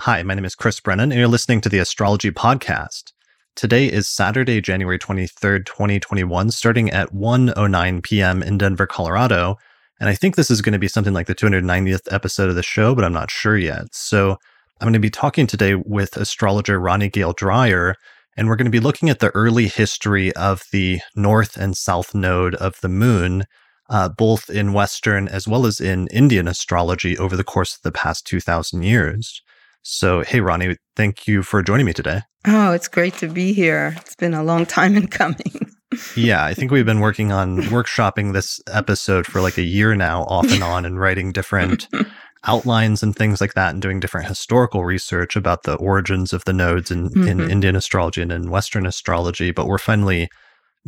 Hi, 0.00 0.22
my 0.22 0.34
name 0.34 0.44
is 0.44 0.54
Chris 0.54 0.78
Brennan, 0.78 1.10
and 1.10 1.18
you're 1.18 1.26
listening 1.26 1.62
to 1.62 1.70
the 1.70 1.78
Astrology 1.78 2.30
Podcast. 2.30 3.12
Today 3.56 3.86
is 3.86 4.06
Saturday, 4.06 4.60
January 4.60 4.98
23rd, 4.98 5.64
2021, 5.64 6.50
starting 6.50 6.90
at 6.90 7.14
1.09 7.14 8.02
p.m. 8.02 8.42
in 8.42 8.58
Denver, 8.58 8.86
Colorado. 8.86 9.56
And 9.98 10.10
I 10.10 10.14
think 10.14 10.36
this 10.36 10.50
is 10.50 10.60
going 10.60 10.74
to 10.74 10.78
be 10.78 10.86
something 10.86 11.14
like 11.14 11.26
the 11.26 11.34
290th 11.34 12.12
episode 12.12 12.50
of 12.50 12.56
the 12.56 12.62
show, 12.62 12.94
but 12.94 13.04
I'm 13.04 13.14
not 13.14 13.30
sure 13.30 13.56
yet. 13.56 13.94
So 13.94 14.32
I'm 14.80 14.84
going 14.84 14.92
to 14.92 14.98
be 15.00 15.10
talking 15.10 15.46
today 15.46 15.74
with 15.74 16.18
astrologer 16.18 16.78
Ronnie 16.78 17.08
Gale 17.08 17.32
Dreyer, 17.32 17.96
and 18.36 18.48
we're 18.48 18.56
going 18.56 18.66
to 18.66 18.70
be 18.70 18.80
looking 18.80 19.08
at 19.08 19.20
the 19.20 19.30
early 19.30 19.66
history 19.66 20.30
of 20.36 20.64
the 20.72 21.00
north 21.16 21.56
and 21.56 21.74
south 21.74 22.14
node 22.14 22.54
of 22.56 22.78
the 22.82 22.90
moon, 22.90 23.44
uh, 23.88 24.10
both 24.10 24.50
in 24.50 24.74
Western 24.74 25.26
as 25.26 25.48
well 25.48 25.64
as 25.64 25.80
in 25.80 26.06
Indian 26.08 26.46
astrology 26.46 27.16
over 27.16 27.34
the 27.34 27.42
course 27.42 27.74
of 27.74 27.82
the 27.82 27.92
past 27.92 28.26
2,000 28.26 28.82
years. 28.82 29.42
So, 29.88 30.22
hey, 30.22 30.40
Ronnie, 30.40 30.78
thank 30.96 31.28
you 31.28 31.44
for 31.44 31.62
joining 31.62 31.86
me 31.86 31.92
today. 31.92 32.22
Oh, 32.44 32.72
it's 32.72 32.88
great 32.88 33.14
to 33.18 33.28
be 33.28 33.52
here. 33.52 33.94
It's 33.98 34.16
been 34.16 34.34
a 34.34 34.42
long 34.42 34.66
time 34.66 34.96
in 34.96 35.06
coming. 35.06 35.72
yeah, 36.16 36.44
I 36.44 36.54
think 36.54 36.72
we've 36.72 36.84
been 36.84 36.98
working 36.98 37.30
on 37.30 37.58
workshopping 37.58 38.32
this 38.32 38.60
episode 38.66 39.26
for 39.26 39.40
like 39.40 39.58
a 39.58 39.62
year 39.62 39.94
now, 39.94 40.24
off 40.24 40.50
and 40.50 40.64
on, 40.64 40.84
and 40.84 40.98
writing 40.98 41.30
different 41.30 41.86
outlines 42.44 43.04
and 43.04 43.14
things 43.14 43.40
like 43.40 43.54
that, 43.54 43.74
and 43.74 43.80
doing 43.80 44.00
different 44.00 44.26
historical 44.26 44.84
research 44.84 45.36
about 45.36 45.62
the 45.62 45.76
origins 45.76 46.32
of 46.32 46.44
the 46.46 46.52
nodes 46.52 46.90
in, 46.90 47.10
mm-hmm. 47.10 47.28
in 47.28 47.48
Indian 47.48 47.76
astrology 47.76 48.22
and 48.22 48.32
in 48.32 48.50
Western 48.50 48.86
astrology. 48.86 49.52
But 49.52 49.68
we're 49.68 49.78
finally 49.78 50.28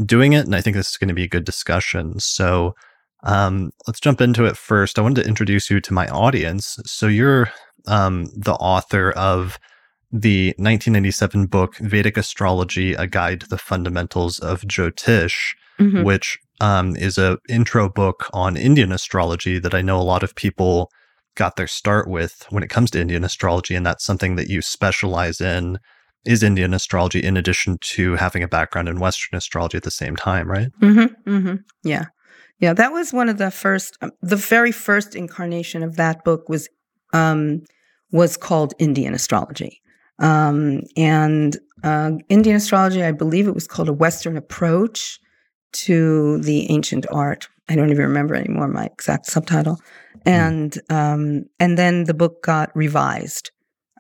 doing 0.05 0.33
it, 0.33 0.45
and 0.45 0.57
I 0.57 0.61
think 0.61 0.75
this 0.75 0.91
is 0.91 0.97
going 0.97 1.07
to 1.07 1.15
be 1.15 1.25
a 1.25 1.29
good 1.29 1.45
discussion. 1.45 2.19
So, 2.19 2.75
um, 3.23 3.71
let's 3.87 4.01
jump 4.01 4.21
into 4.21 4.45
it 4.45 4.57
first. 4.57 4.99
I 4.99 5.03
wanted 5.03 5.23
to 5.23 5.29
introduce 5.29 5.71
you 5.71 5.81
to 5.83 5.95
my 5.95 6.09
audience. 6.09 6.81
So, 6.85 7.07
you're 7.07 7.53
um, 7.89 8.27
the 8.37 8.55
author 8.55 9.11
of 9.13 9.59
the 10.11 10.49
1997 10.59 11.47
book 11.47 11.77
Vedic 11.77 12.17
Astrology: 12.17 12.95
A 12.95 13.07
Guide 13.07 13.41
to 13.41 13.49
the 13.49 13.59
Fundamentals 13.59 14.39
of 14.39 14.63
Jyotish, 14.63 15.55
mm-hmm. 15.79 16.03
which 16.03 16.39
um, 16.61 16.97
is 16.97 17.19
a 17.19 17.39
intro 17.49 17.89
book 17.89 18.29
on 18.33 18.57
Indian 18.57 18.93
astrology 18.93 19.59
that 19.59 19.75
I 19.75 19.83
know 19.83 19.99
a 19.99 20.03
lot 20.03 20.23
of 20.23 20.35
people 20.35 20.91
got 21.35 21.57
their 21.57 21.69
start 21.69 22.09
with 22.09 22.47
when 22.51 22.63
it 22.63 22.71
comes 22.71 22.91
to 22.93 23.01
Indian 23.01 23.25
astrology, 23.25 23.75
and 23.75 23.87
that's 23.87 24.05
something 24.05 24.37
that 24.37 24.49
you 24.49 24.63
specialize 24.63 25.41
in 25.41 25.79
is 26.25 26.43
Indian 26.43 26.75
astrology 26.75 27.21
in 27.21 27.37
addition 27.37 27.79
to 27.81 28.17
having 28.17 28.43
a 28.43 28.49
background 28.49 28.89
in 28.89 29.01
Western 29.01 29.37
astrology 29.37 29.77
at 29.77 29.85
the 29.85 29.91
same 29.91 30.17
time, 30.17 30.51
right? 30.51 30.69
Mm-hmm, 30.81 31.31
mm-hmm. 31.31 31.55
Yeah. 31.83 32.07
Yeah, 32.59 32.73
that 32.73 32.93
was 32.93 33.13
one 33.13 33.29
of 33.29 33.39
the 33.39 33.51
first, 33.51 33.97
um, 34.03 34.11
the 34.21 34.37
very 34.37 34.73
first 34.73 35.15
incarnation 35.15 35.83
of 35.83 35.97
that 35.97 36.25
book 36.25 36.49
was 36.49 36.69
um, 37.13 37.63
was 38.11 38.37
called 38.37 38.75
Indian 38.79 39.15
astrology. 39.15 39.83
Um, 40.19 40.83
and 40.97 41.57
uh, 41.85 42.13
Indian 42.29 42.57
astrology, 42.57 43.03
I 43.03 43.13
believe 43.13 43.47
it 43.47 43.55
was 43.55 43.67
called 43.67 43.89
a 43.89 43.93
Western 43.93 44.37
approach 44.37 45.21
to 45.73 46.39
the 46.39 46.71
ancient 46.71 47.07
art. 47.11 47.49
I 47.69 47.77
don't 47.77 47.91
even 47.91 48.07
remember 48.07 48.35
anymore 48.35 48.69
my 48.69 48.87
exact 48.87 49.27
subtitle. 49.27 49.81
Hmm. 50.25 50.29
And 50.29 50.79
um, 50.91 51.45
and 51.61 51.79
then 51.79 52.05
the 52.05 52.15
book 52.15 52.43
got 52.43 52.75
revised 52.75 53.51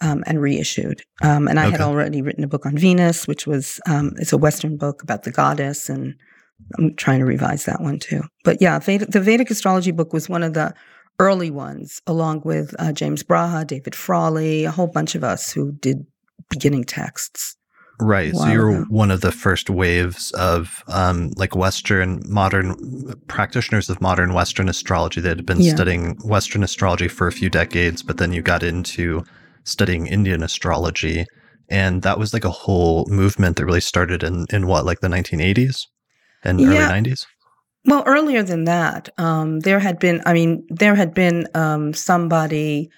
um, 0.01 0.25
and 0.27 0.41
reissued. 0.41 1.03
Um, 1.23 1.48
and 1.48 1.59
I 1.61 1.64
okay. 1.64 1.73
had 1.73 1.81
already 1.81 2.23
written 2.23 2.45
a 2.45 2.48
book 2.48 2.67
on 2.67 2.77
Venus, 2.77 3.27
which 3.27 3.47
was 3.47 3.81
um, 3.86 4.14
it's 4.17 4.33
a 4.33 4.39
Western 4.39 4.77
book 4.77 5.03
about 5.03 5.23
the 5.23 5.31
goddess, 5.31 5.89
and 5.89 6.14
I'm 6.79 6.95
trying 6.97 7.20
to 7.20 7.25
revise 7.25 7.64
that 7.67 7.81
one 7.81 7.98
too. 7.98 8.23
But 8.45 8.61
yeah, 8.61 8.79
Vedic, 8.79 9.11
the 9.11 9.20
Vedic 9.20 9.51
astrology 9.51 9.91
book 9.91 10.12
was 10.12 10.29
one 10.29 10.42
of 10.42 10.55
the 10.55 10.75
early 11.19 11.50
ones, 11.50 12.00
along 12.06 12.42
with 12.44 12.74
uh, 12.78 12.92
James 12.92 13.22
Braha, 13.22 13.66
David 13.66 13.94
Frawley, 13.94 14.64
a 14.64 14.70
whole 14.70 14.86
bunch 14.86 15.14
of 15.14 15.24
us 15.24 15.52
who 15.52 15.72
did 15.72 16.06
beginning 16.50 16.84
texts. 16.84 17.56
Right. 18.00 18.34
So 18.34 18.47
you're 18.47 18.84
one 18.84 19.11
of 19.11 19.22
the 19.22 19.33
first 19.33 19.69
waves 19.69 20.30
of 20.33 20.84
um, 20.86 21.33
like 21.36 21.56
Western 21.56 22.22
modern 22.28 23.14
practitioners 23.27 23.90
of 23.90 24.01
modern 24.01 24.34
Western 24.34 24.68
astrology 24.68 25.20
that 25.20 25.36
had 25.36 25.46
been 25.46 25.61
yeah. 25.61 25.74
studying 25.74 26.17
Western 26.23 26.62
astrology 26.62 27.08
for 27.08 27.27
a 27.27 27.33
few 27.33 27.50
decades, 27.50 28.05
but 28.05 28.18
then 28.18 28.33
you 28.33 28.40
got 28.40 28.62
into 28.62 29.24
studying 29.64 30.06
Indian 30.06 30.45
astrology. 30.45 31.27
And 31.68 32.02
that 32.02 32.20
was 32.20 32.33
like 32.33 32.45
a 32.45 32.50
whole 32.50 33.05
movement 33.11 33.56
that 33.56 33.64
really 33.64 33.80
started 33.80 34.23
in, 34.23 34.46
in 34.50 34.68
what, 34.68 34.86
like 34.86 35.00
the 35.00 35.08
1980s 35.08 35.83
and 36.45 36.61
yeah. 36.61 36.68
early 36.68 37.02
90s? 37.02 37.27
Well, 37.84 38.02
earlier 38.06 38.42
than 38.42 38.64
that, 38.64 39.08
um, 39.18 39.61
there 39.61 39.78
had 39.78 39.98
been, 39.98 40.20
I 40.27 40.33
mean, 40.34 40.66
there 40.68 40.94
had 40.94 41.14
been 41.14 41.46
um, 41.55 41.94
somebody, 41.94 42.90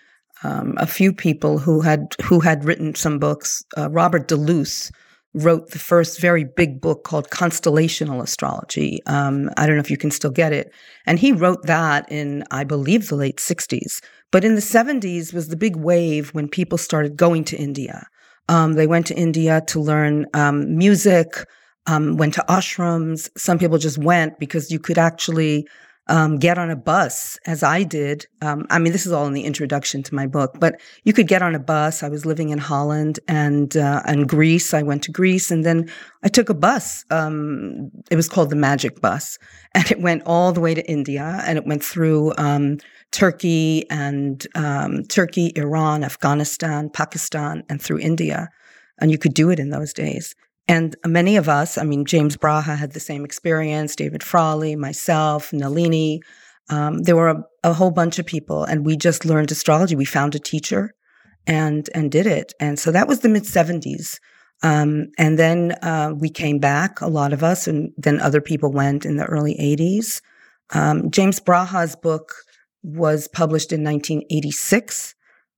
um, 0.42 0.74
a 0.78 0.86
few 0.86 1.12
people 1.12 1.58
who 1.58 1.80
had 1.80 2.14
who 2.24 2.41
had 2.41 2.64
written 2.64 2.94
some 2.94 3.19
books. 3.19 3.62
Uh, 3.76 3.90
Robert 3.90 4.26
Deluce 4.26 4.90
wrote 5.34 5.70
the 5.70 5.78
first 5.78 6.20
very 6.20 6.44
big 6.44 6.80
book 6.80 7.04
called 7.04 7.30
Constellational 7.30 8.22
Astrology. 8.22 9.00
Um, 9.06 9.50
I 9.56 9.66
don't 9.66 9.76
know 9.76 9.80
if 9.82 9.90
you 9.90 9.96
can 9.98 10.10
still 10.10 10.30
get 10.30 10.52
it, 10.52 10.72
and 11.06 11.19
he 11.19 11.30
wrote 11.32 11.62
that 11.66 12.10
in, 12.10 12.42
I 12.50 12.64
believe, 12.64 13.08
the 13.08 13.16
late 13.16 13.36
'60s. 13.36 14.02
But 14.32 14.44
in 14.44 14.54
the 14.54 14.62
'70s 14.62 15.32
was 15.32 15.48
the 15.48 15.56
big 15.56 15.76
wave 15.76 16.30
when 16.30 16.48
people 16.48 16.78
started 16.78 17.16
going 17.16 17.44
to 17.44 17.56
India. 17.56 18.06
Um, 18.48 18.72
they 18.72 18.86
went 18.86 19.06
to 19.08 19.14
India 19.16 19.62
to 19.69 19.80
learn 19.80 20.26
um, 20.34 20.76
music 20.76 21.44
um, 21.86 22.16
went 22.16 22.34
to 22.34 22.44
ashrams. 22.48 23.28
Some 23.36 23.58
people 23.58 23.78
just 23.78 23.98
went 23.98 24.38
because 24.38 24.70
you 24.70 24.78
could 24.78 24.98
actually 24.98 25.66
um, 26.10 26.38
get 26.38 26.58
on 26.58 26.70
a 26.70 26.76
bus, 26.76 27.38
as 27.46 27.62
I 27.62 27.84
did. 27.84 28.26
Um, 28.42 28.66
I 28.68 28.80
mean, 28.80 28.92
this 28.92 29.06
is 29.06 29.12
all 29.12 29.26
in 29.26 29.32
the 29.32 29.44
introduction 29.44 30.02
to 30.02 30.14
my 30.14 30.26
book, 30.26 30.56
but 30.58 30.80
you 31.04 31.12
could 31.12 31.28
get 31.28 31.40
on 31.40 31.54
a 31.54 31.60
bus. 31.60 32.02
I 32.02 32.08
was 32.08 32.26
living 32.26 32.48
in 32.48 32.58
Holland 32.58 33.20
and 33.28 33.76
uh, 33.76 34.02
and 34.06 34.28
Greece. 34.28 34.74
I 34.74 34.82
went 34.82 35.04
to 35.04 35.12
Greece, 35.12 35.50
and 35.52 35.64
then 35.64 35.88
I 36.24 36.28
took 36.28 36.48
a 36.48 36.54
bus. 36.54 37.04
Um, 37.10 37.90
it 38.10 38.16
was 38.16 38.28
called 38.28 38.50
the 38.50 38.56
Magic 38.56 39.00
Bus, 39.00 39.38
and 39.74 39.88
it 39.90 40.00
went 40.00 40.24
all 40.26 40.52
the 40.52 40.60
way 40.60 40.74
to 40.74 40.90
India, 40.90 41.42
and 41.46 41.56
it 41.56 41.66
went 41.66 41.84
through. 41.84 42.34
Um, 42.36 42.78
Turkey 43.12 43.90
and 43.90 44.46
um, 44.54 45.02
Turkey, 45.04 45.52
Iran, 45.56 46.04
Afghanistan, 46.04 46.88
Pakistan, 46.90 47.64
and 47.69 47.82
through 47.82 47.98
India. 47.98 48.48
And 49.00 49.10
you 49.10 49.19
could 49.19 49.34
do 49.34 49.50
it 49.50 49.58
in 49.58 49.70
those 49.70 49.92
days. 49.92 50.36
And 50.69 50.94
many 51.04 51.37
of 51.37 51.48
us, 51.48 51.76
I 51.76 51.82
mean, 51.82 52.04
James 52.04 52.37
Braha 52.37 52.76
had 52.76 52.93
the 52.93 53.00
same 53.00 53.25
experience, 53.25 53.97
David 53.97 54.22
Frawley, 54.22 54.76
myself, 54.76 55.53
Nalini. 55.53 56.21
Um, 56.69 57.03
there 57.03 57.16
were 57.16 57.31
a, 57.31 57.44
a, 57.65 57.72
whole 57.72 57.91
bunch 57.91 58.21
of 58.21 58.26
people, 58.26 58.62
and 58.62 58.87
we 58.87 58.97
just 58.97 59.25
learned 59.25 59.50
astrology. 59.50 59.97
We 59.97 60.04
found 60.04 60.37
a 60.37 60.38
teacher 60.38 60.94
and 61.47 61.88
and 61.93 62.12
did 62.12 62.26
it. 62.26 62.53
And 62.60 62.78
so 62.78 62.93
that 62.93 63.09
was 63.09 63.20
the 63.20 63.28
mid 63.28 63.43
70s. 63.43 64.20
Um, 64.62 65.09
and 65.19 65.38
then 65.38 65.72
uh, 65.82 66.12
we 66.16 66.28
came 66.31 66.59
back, 66.59 67.00
a 67.00 67.09
lot 67.09 67.32
of 67.32 67.43
us, 67.43 67.66
and 67.66 67.93
then 67.97 68.20
other 68.20 68.41
people 68.41 68.70
went 68.70 69.04
in 69.04 69.16
the 69.16 69.25
early 69.25 69.56
80s. 69.56 70.20
Um, 70.72 71.10
James 71.10 71.41
Braha's 71.41 71.97
book 71.97 72.34
was 72.82 73.26
published 73.26 73.72
in 73.72 73.82
1986. 73.82 75.15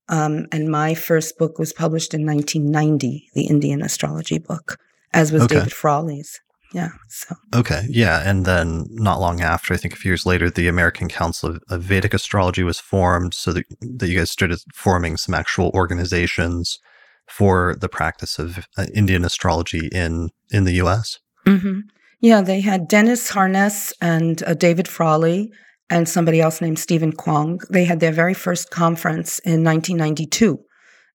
Um, 0.09 0.47
and 0.53 0.69
my 0.69 0.95
first 0.95 1.37
book 1.37 1.59
was 1.59 1.73
published 1.73 2.15
in 2.15 2.25
1990, 2.25 3.29
the 3.35 3.47
Indian 3.47 3.83
astrology 3.83 4.39
book 4.39 4.79
as 5.12 5.33
was 5.33 5.43
okay. 5.43 5.56
David 5.56 5.73
Frawley's. 5.73 6.41
Yeah. 6.73 6.89
So. 7.09 7.37
Okay. 7.55 7.87
Yeah. 7.89 8.28
And 8.28 8.47
then 8.47 8.87
not 8.91 9.21
long 9.21 9.41
after, 9.41 9.75
I 9.75 9.77
think 9.77 9.95
a 9.95 9.97
few 9.97 10.11
years 10.11 10.25
later, 10.25 10.49
the 10.49 10.69
American 10.69 11.09
Council 11.09 11.50
of, 11.50 11.62
of 11.69 11.83
Vedic 11.83 12.15
Astrology 12.15 12.62
was 12.62 12.81
formed 12.81 13.34
so 13.34 13.53
that, 13.53 13.67
that 13.81 14.09
you 14.09 14.19
guys 14.19 14.31
started 14.31 14.59
forming 14.75 15.17
some 15.17 15.34
actual 15.34 15.71
organizations 15.75 16.78
for 17.28 17.77
the 17.78 17.89
practice 17.89 18.39
of 18.39 18.67
uh, 18.77 18.87
Indian 18.95 19.25
astrology 19.25 19.89
in, 19.93 20.31
in 20.50 20.65
the 20.65 20.75
US. 20.83 21.19
Mm-hmm. 21.47 21.81
Yeah. 22.21 22.41
They 22.41 22.61
had 22.61 22.89
Dennis 22.89 23.29
Harness 23.29 23.93
and 24.00 24.43
uh, 24.44 24.55
David 24.55 24.89
Frawley 24.89 25.53
and 25.91 26.09
somebody 26.09 26.41
else 26.41 26.61
named 26.62 26.79
Stephen 26.79 27.12
Kwong. 27.12 27.61
They 27.69 27.84
had 27.84 28.00
their 28.00 28.12
very 28.12 28.34
first 28.34 28.71
conference 28.71 29.39
in 29.41 29.62
1992 29.62 30.59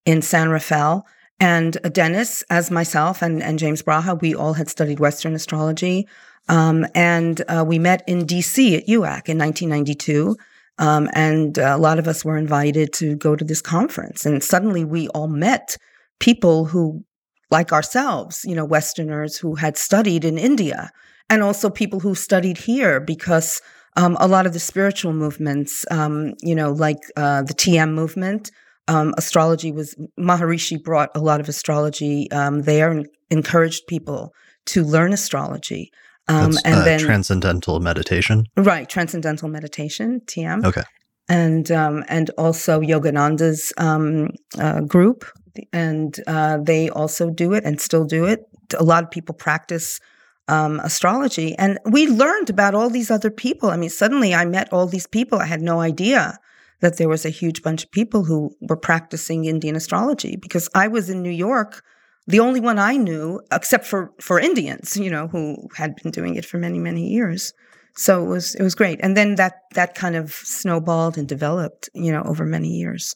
in 0.05 0.21
San 0.21 0.49
Rafael 0.49 1.03
and 1.39 1.77
Dennis, 1.91 2.43
as 2.49 2.71
myself 2.71 3.21
and, 3.21 3.43
and 3.43 3.59
James 3.59 3.83
Braha, 3.83 4.19
we 4.19 4.33
all 4.33 4.53
had 4.53 4.69
studied 4.69 4.99
Western 4.99 5.35
astrology. 5.35 6.07
Um, 6.49 6.85
and 6.95 7.41
uh, 7.47 7.63
we 7.67 7.77
met 7.77 8.03
in 8.07 8.25
DC 8.25 8.77
at 8.77 8.87
UAC 8.87 9.29
in 9.29 9.37
1992. 9.37 10.35
Um, 10.79 11.09
and 11.13 11.57
a 11.57 11.77
lot 11.77 11.99
of 11.99 12.07
us 12.07 12.23
were 12.23 12.37
invited 12.37 12.93
to 12.93 13.15
go 13.15 13.35
to 13.35 13.43
this 13.43 13.61
conference. 13.61 14.25
And 14.25 14.43
suddenly 14.43 14.85
we 14.85 15.07
all 15.09 15.27
met 15.27 15.77
people 16.19 16.65
who, 16.65 17.03
like 17.51 17.71
ourselves, 17.71 18.43
you 18.45 18.55
know, 18.55 18.65
Westerners 18.65 19.37
who 19.37 19.55
had 19.55 19.77
studied 19.77 20.25
in 20.25 20.37
India, 20.37 20.91
and 21.29 21.43
also 21.43 21.69
people 21.69 21.99
who 21.99 22.15
studied 22.15 22.57
here 22.57 22.99
because 22.99 23.61
um, 23.95 24.15
a 24.19 24.27
lot 24.27 24.45
of 24.45 24.53
the 24.53 24.59
spiritual 24.59 25.13
movements, 25.13 25.85
um, 25.91 26.33
you 26.41 26.55
know, 26.55 26.71
like 26.71 26.99
uh, 27.15 27.41
the 27.41 27.53
TM 27.53 27.93
movement, 27.93 28.51
um, 28.87 29.13
astrology 29.17 29.71
was 29.71 29.95
Maharishi 30.19 30.81
brought 30.81 31.09
a 31.15 31.19
lot 31.19 31.39
of 31.39 31.49
astrology 31.49 32.31
um, 32.31 32.63
there 32.63 32.91
and 32.91 33.07
encouraged 33.29 33.87
people 33.87 34.33
to 34.67 34.83
learn 34.83 35.13
astrology. 35.13 35.91
Um, 36.29 36.57
and 36.65 36.75
uh, 36.75 36.83
then 36.83 36.99
transcendental 36.99 37.79
meditation, 37.79 38.45
right? 38.57 38.87
Transcendental 38.89 39.47
meditation, 39.47 40.21
TM. 40.25 40.65
Okay. 40.65 40.83
and 41.29 41.71
um, 41.71 42.03
and 42.09 42.29
also 42.37 42.81
Yogananda's 42.81 43.71
um, 43.77 44.31
uh, 44.59 44.81
group, 44.81 45.23
and 45.71 46.19
uh, 46.27 46.57
they 46.61 46.89
also 46.89 47.29
do 47.29 47.53
it 47.53 47.63
and 47.63 47.79
still 47.79 48.03
do 48.03 48.25
it. 48.25 48.41
A 48.77 48.83
lot 48.83 49.05
of 49.05 49.11
people 49.11 49.35
practice 49.35 50.01
um, 50.49 50.81
astrology, 50.81 51.55
and 51.55 51.79
we 51.85 52.07
learned 52.07 52.49
about 52.49 52.75
all 52.75 52.89
these 52.89 53.09
other 53.09 53.31
people. 53.31 53.69
I 53.69 53.77
mean, 53.77 53.89
suddenly 53.89 54.35
I 54.35 54.43
met 54.43 54.67
all 54.73 54.85
these 54.85 55.07
people. 55.07 55.39
I 55.39 55.45
had 55.45 55.61
no 55.61 55.79
idea 55.79 56.37
that 56.79 56.97
there 56.97 57.09
was 57.09 57.25
a 57.25 57.29
huge 57.29 57.63
bunch 57.63 57.83
of 57.83 57.91
people 57.91 58.25
who 58.25 58.55
were 58.61 58.77
practicing 58.77 59.45
Indian 59.45 59.75
astrology 59.75 60.35
because 60.35 60.69
I 60.75 60.87
was 60.87 61.09
in 61.09 61.21
New 61.21 61.31
York, 61.31 61.83
the 62.27 62.39
only 62.39 62.59
one 62.59 62.77
I 62.77 62.97
knew, 62.97 63.41
except 63.51 63.85
for 63.85 64.11
for 64.19 64.39
Indians, 64.39 64.97
you 64.97 65.09
know, 65.09 65.27
who 65.27 65.69
had 65.75 65.95
been 65.95 66.11
doing 66.11 66.35
it 66.35 66.45
for 66.45 66.57
many 66.57 66.79
many 66.79 67.07
years. 67.07 67.53
So 67.95 68.23
it 68.23 68.27
was 68.27 68.55
it 68.55 68.63
was 68.63 68.75
great, 68.75 68.99
and 69.01 69.17
then 69.17 69.35
that 69.35 69.61
that 69.73 69.95
kind 69.95 70.15
of 70.15 70.31
snowballed 70.31 71.17
and 71.17 71.27
developed, 71.27 71.89
you 71.93 72.11
know, 72.11 72.23
over 72.23 72.45
many 72.45 72.69
years. 72.69 73.15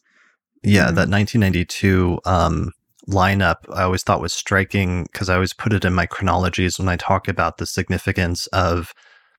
Yeah, 0.64 0.86
that 0.86 1.08
1992 1.08 2.20
um, 2.24 2.72
lineup 3.08 3.56
I 3.72 3.82
always 3.82 4.02
thought 4.02 4.20
was 4.20 4.32
striking 4.32 5.04
because 5.04 5.28
I 5.28 5.34
always 5.34 5.52
put 5.52 5.72
it 5.72 5.84
in 5.84 5.92
my 5.92 6.06
chronologies 6.06 6.78
when 6.78 6.88
I 6.88 6.96
talk 6.96 7.28
about 7.28 7.58
the 7.58 7.66
significance 7.66 8.46
of 8.48 8.92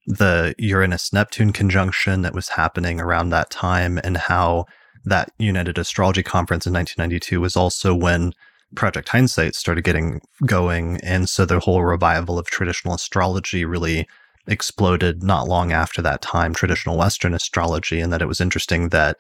the 0.06 0.54
Uranus 0.58 1.14
Neptune 1.14 1.54
conjunction 1.54 2.22
that 2.24 2.34
was 2.36 2.50
happening 2.50 3.00
around 3.00 3.30
that 3.30 3.50
time 3.50 4.00
and 4.04 4.18
how 4.18 4.66
that 5.06 5.32
United 5.38 5.78
Astrology 5.78 6.24
Conference 6.24 6.66
in 6.66 6.74
1992 6.74 7.40
was 7.42 7.56
also 7.56 7.94
when 7.94 8.34
Project 8.76 9.10
Hindsight 9.10 9.56
started 9.56 9.84
getting 9.84 10.22
going. 10.46 10.98
And 11.02 11.30
so 11.30 11.46
the 11.46 11.60
whole 11.60 11.84
revival 11.84 12.40
of 12.40 12.48
traditional 12.48 12.96
astrology 12.96 13.66
really 13.66 14.08
exploded 14.48 15.24
not 15.24 15.48
long 15.48 15.72
after 15.72 16.02
that 16.02 16.22
time, 16.22 16.54
traditional 16.54 16.98
Western 16.98 17.34
astrology, 17.34 18.00
and 18.00 18.12
that 18.12 18.22
it 18.22 18.28
was 18.28 18.42
interesting 18.42 18.90
that 18.90 19.20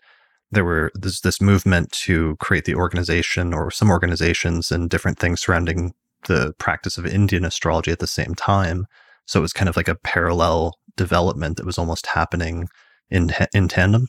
there 0.52 0.66
were 0.66 0.92
this 0.96 1.22
this 1.22 1.42
movement 1.42 1.92
to 1.92 2.36
create 2.38 2.66
the 2.66 2.76
organization 2.76 3.54
or 3.54 3.72
some 3.72 3.90
organizations 3.90 4.72
and 4.72 4.90
different 4.90 5.18
things 5.18 5.42
surrounding 5.42 5.94
the 6.28 6.54
practice 6.58 6.98
of 6.98 7.06
Indian 7.06 7.46
astrology 7.46 7.92
at 7.92 8.00
the 8.00 8.08
same 8.08 8.36
time. 8.36 8.86
So 9.26 9.40
it 9.40 9.42
was 9.42 9.54
kind 9.54 9.70
of 9.70 9.76
like 9.76 9.88
a 9.88 9.96
parallel 9.96 10.78
development 10.96 11.58
that 11.58 11.66
was 11.66 11.78
almost 11.78 12.08
happening 12.08 12.68
in 13.10 13.32
in 13.54 13.68
tandem. 13.68 14.08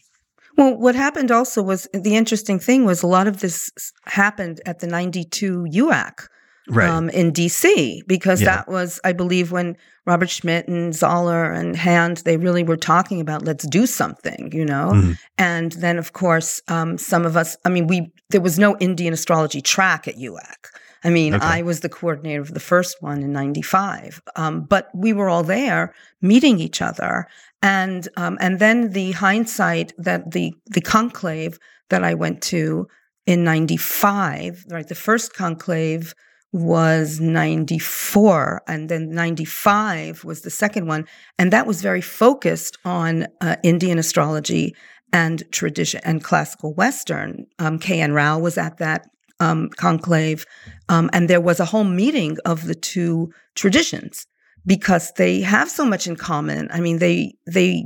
Well, 0.56 0.76
what 0.76 0.94
happened 0.94 1.30
also 1.30 1.62
was 1.62 1.88
the 1.92 2.16
interesting 2.16 2.58
thing 2.58 2.84
was 2.84 3.02
a 3.02 3.08
lot 3.08 3.26
of 3.26 3.40
this 3.40 3.72
happened 4.06 4.60
at 4.66 4.78
the 4.78 4.86
92 4.86 5.66
UAC, 5.72 6.28
right. 6.68 6.88
um, 6.88 7.08
in 7.10 7.32
DC 7.32 8.06
because 8.06 8.40
yeah. 8.40 8.56
that 8.56 8.68
was, 8.68 9.00
I 9.04 9.12
believe, 9.12 9.52
when 9.52 9.76
Robert 10.06 10.30
Schmidt 10.30 10.68
and 10.68 10.94
Zoller 10.94 11.50
and 11.50 11.76
Hand 11.76 12.18
they 12.18 12.36
really 12.36 12.62
were 12.62 12.76
talking 12.76 13.20
about 13.20 13.44
let's 13.44 13.66
do 13.66 13.86
something, 13.86 14.50
you 14.52 14.64
know. 14.64 14.92
mm 14.94 15.18
And 15.38 15.72
then, 15.72 15.98
of 15.98 16.12
course, 16.12 16.62
um, 16.68 16.98
some 16.98 17.26
of 17.26 17.36
us. 17.36 17.56
I 17.64 17.68
mean, 17.68 17.86
we 17.86 18.12
there 18.30 18.40
was 18.40 18.58
no 18.58 18.76
Indian 18.78 19.12
astrology 19.12 19.60
track 19.60 20.06
at 20.06 20.16
UAC. 20.16 20.56
I 21.04 21.10
mean, 21.10 21.34
okay. 21.34 21.44
I 21.44 21.62
was 21.62 21.80
the 21.80 21.88
coordinator 21.88 22.40
of 22.40 22.54
the 22.54 22.60
first 22.60 23.02
one 23.02 23.22
in 23.22 23.32
'95, 23.32 24.22
um, 24.36 24.62
but 24.62 24.88
we 24.94 25.12
were 25.12 25.28
all 25.28 25.42
there 25.42 25.94
meeting 26.22 26.58
each 26.58 26.80
other, 26.80 27.26
and 27.62 28.08
um, 28.16 28.38
and 28.40 28.58
then 28.58 28.92
the 28.92 29.12
hindsight 29.12 29.92
that 29.98 30.30
the 30.30 30.54
the 30.66 30.80
conclave 30.80 31.58
that 31.90 32.02
I 32.02 32.14
went 32.14 32.42
to 32.44 32.88
in 33.26 33.44
'95, 33.44 34.64
right, 34.70 34.88
the 34.88 34.94
first 34.94 35.34
conclave 35.34 36.14
was 36.54 37.18
94 37.20 38.62
and 38.68 38.88
then 38.88 39.10
95 39.10 40.22
was 40.22 40.42
the 40.42 40.50
second 40.50 40.86
one 40.86 41.04
and 41.36 41.52
that 41.52 41.66
was 41.66 41.82
very 41.82 42.00
focused 42.00 42.78
on 42.84 43.26
uh, 43.40 43.56
indian 43.64 43.98
astrology 43.98 44.72
and 45.12 45.42
tradition 45.50 46.00
and 46.04 46.22
classical 46.22 46.72
western 46.72 47.44
um, 47.58 47.76
kn 47.80 48.12
rao 48.12 48.38
was 48.38 48.56
at 48.56 48.78
that 48.78 49.04
um, 49.44 49.68
conclave 49.76 50.46
um, 50.88 51.10
and 51.12 51.28
there 51.28 51.40
was 51.40 51.60
a 51.60 51.64
whole 51.64 51.84
meeting 51.84 52.36
of 52.44 52.66
the 52.66 52.74
two 52.74 53.32
traditions 53.54 54.26
because 54.66 55.12
they 55.12 55.40
have 55.40 55.70
so 55.70 55.84
much 55.84 56.06
in 56.06 56.16
common 56.16 56.68
i 56.70 56.80
mean 56.80 56.98
they 56.98 57.34
they 57.46 57.84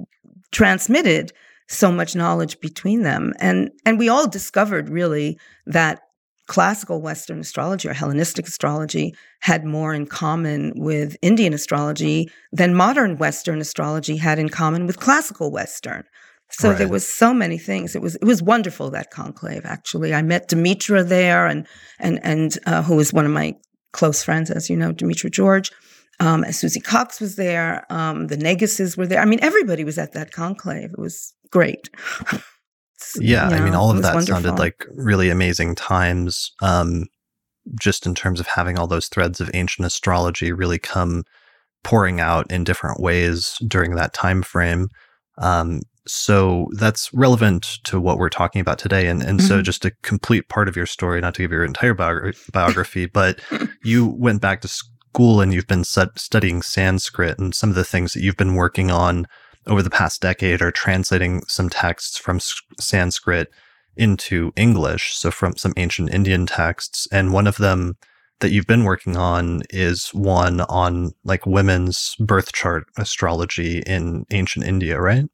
transmitted 0.53 1.33
so 1.69 1.93
much 1.93 2.17
knowledge 2.17 2.59
between 2.61 3.03
them 3.03 3.33
and 3.41 3.71
and 3.85 3.99
we 3.99 4.09
all 4.09 4.29
discovered 4.29 4.89
really 4.89 5.39
that 5.67 6.01
classical 6.49 7.01
Western 7.01 7.41
astrology 7.41 7.89
or 7.89 7.93
Hellenistic 7.93 8.49
astrology 8.49 9.15
had 9.41 9.65
more 9.65 9.95
in 9.95 10.07
common 10.07 10.73
with 10.75 11.17
Indian 11.23 11.53
astrology 11.53 12.29
than 12.51 12.75
modern 12.75 13.19
Western 13.19 13.61
astrology 13.61 14.17
had 14.17 14.39
in 14.39 14.49
common 14.49 14.87
with 14.87 14.99
classical 14.99 15.53
Western. 15.53 16.05
So 16.51 16.71
right. 16.71 16.79
there 16.79 16.89
was 16.89 17.07
so 17.07 17.35
many 17.35 17.59
things. 17.59 17.95
It 17.95 18.03
was 18.03 18.17
it 18.17 18.25
was 18.25 18.43
wonderful 18.43 18.91
that 18.91 19.11
conclave. 19.11 19.65
Actually, 19.65 20.15
I 20.15 20.23
met 20.23 20.49
Demetra 20.49 21.07
there, 21.07 21.47
and 21.47 21.67
and 21.99 22.21
and 22.23 22.59
uh, 22.67 22.83
who 22.83 22.97
was 22.97 23.13
one 23.13 23.27
of 23.27 23.33
my 23.33 23.55
close 23.93 24.23
friends, 24.23 24.51
as 24.51 24.71
you 24.71 24.77
know, 24.77 24.93
Demetra 24.93 25.31
George. 25.31 25.71
Um, 26.21 26.45
Susie 26.51 26.81
Cox 26.81 27.21
was 27.21 27.37
there. 27.37 27.87
Um, 27.91 28.27
the 28.27 28.37
Neguses 28.37 28.97
were 28.97 29.07
there. 29.07 29.21
I 29.21 29.25
mean, 29.25 29.39
everybody 29.41 29.85
was 29.85 29.99
at 29.99 30.15
that 30.15 30.33
conclave. 30.33 30.91
It 30.91 30.99
was 30.99 31.35
great. 31.51 31.89
Yeah, 33.21 33.47
I 33.47 33.61
mean, 33.61 33.75
all 33.75 33.91
of 33.91 34.03
that 34.03 34.15
wonderful. 34.15 34.43
sounded 34.43 34.59
like 34.59 34.85
really 34.91 35.31
amazing 35.31 35.77
times. 35.77 36.51
Um, 36.61 37.05
just 37.81 38.07
in 38.07 38.15
terms 38.15 38.41
of 38.41 38.47
having 38.47 38.79
all 38.79 38.87
those 38.87 39.09
threads 39.09 39.41
of 39.41 39.51
ancient 39.55 39.87
astrology 39.87 40.53
really 40.53 40.79
come 40.79 41.25
pouring 41.85 42.21
out 42.21 42.51
in 42.51 42.65
different 42.65 43.01
ways 43.01 43.57
during 43.67 43.95
that 43.95 44.15
time 44.15 44.43
frame. 44.43 44.89
Um, 45.39 45.81
so 46.09 46.69
that's 46.73 47.13
relevant 47.13 47.79
to 47.85 48.01
what 48.01 48.19
we're 48.19 48.29
talking 48.29 48.61
about 48.61 48.79
today. 48.79 49.07
And, 49.09 49.23
and 49.23 49.39
mm-hmm. 49.39 49.49
so 49.49 49.63
just 49.63 49.85
a 49.85 49.93
complete 50.03 50.49
part 50.49 50.69
of 50.69 50.77
your 50.77 50.87
story, 50.87 51.21
not 51.21 51.35
to 51.35 51.43
give 51.43 51.53
your 51.53 51.65
entire 51.65 51.95
biography, 52.53 53.07
but 53.07 53.41
you 53.85 54.07
went 54.07 54.41
back 54.41 54.61
to 54.63 54.69
school 54.69 55.41
and 55.41 55.53
you've 55.53 55.67
been 55.67 55.85
studying 55.85 56.63
Sanskrit 56.63 57.39
and 57.39 57.55
some 57.55 57.71
of 57.71 57.77
the 57.77 57.85
things 57.85 58.13
that 58.13 58.23
you've 58.23 58.37
been 58.37 58.55
working 58.55 58.91
on 58.91 59.27
over 59.67 59.83
the 59.83 59.91
past 59.91 60.21
decade 60.23 60.63
are 60.63 60.73
translating 60.73 61.43
some 61.47 61.69
texts 61.69 62.19
from 62.19 62.41
Sanskrit 62.81 63.49
into 63.97 64.53
English, 64.57 65.15
so 65.15 65.31
from 65.31 65.57
some 65.57 65.75
ancient 65.77 66.13
Indian 66.15 66.47
texts. 66.47 67.07
And 67.13 67.33
one 67.33 67.47
of 67.47 67.57
them 67.57 67.97
that 68.41 68.53
you've 68.53 68.67
been 68.67 68.85
working 68.85 69.17
on 69.17 69.63
is 69.71 70.11
one 70.11 70.61
on 70.63 71.13
like 71.25 71.45
women's 71.45 72.15
birth 72.21 72.53
chart 72.53 72.85
astrology 72.97 73.83
in 73.87 74.25
ancient 74.31 74.65
India, 74.65 75.01
right? 75.01 75.25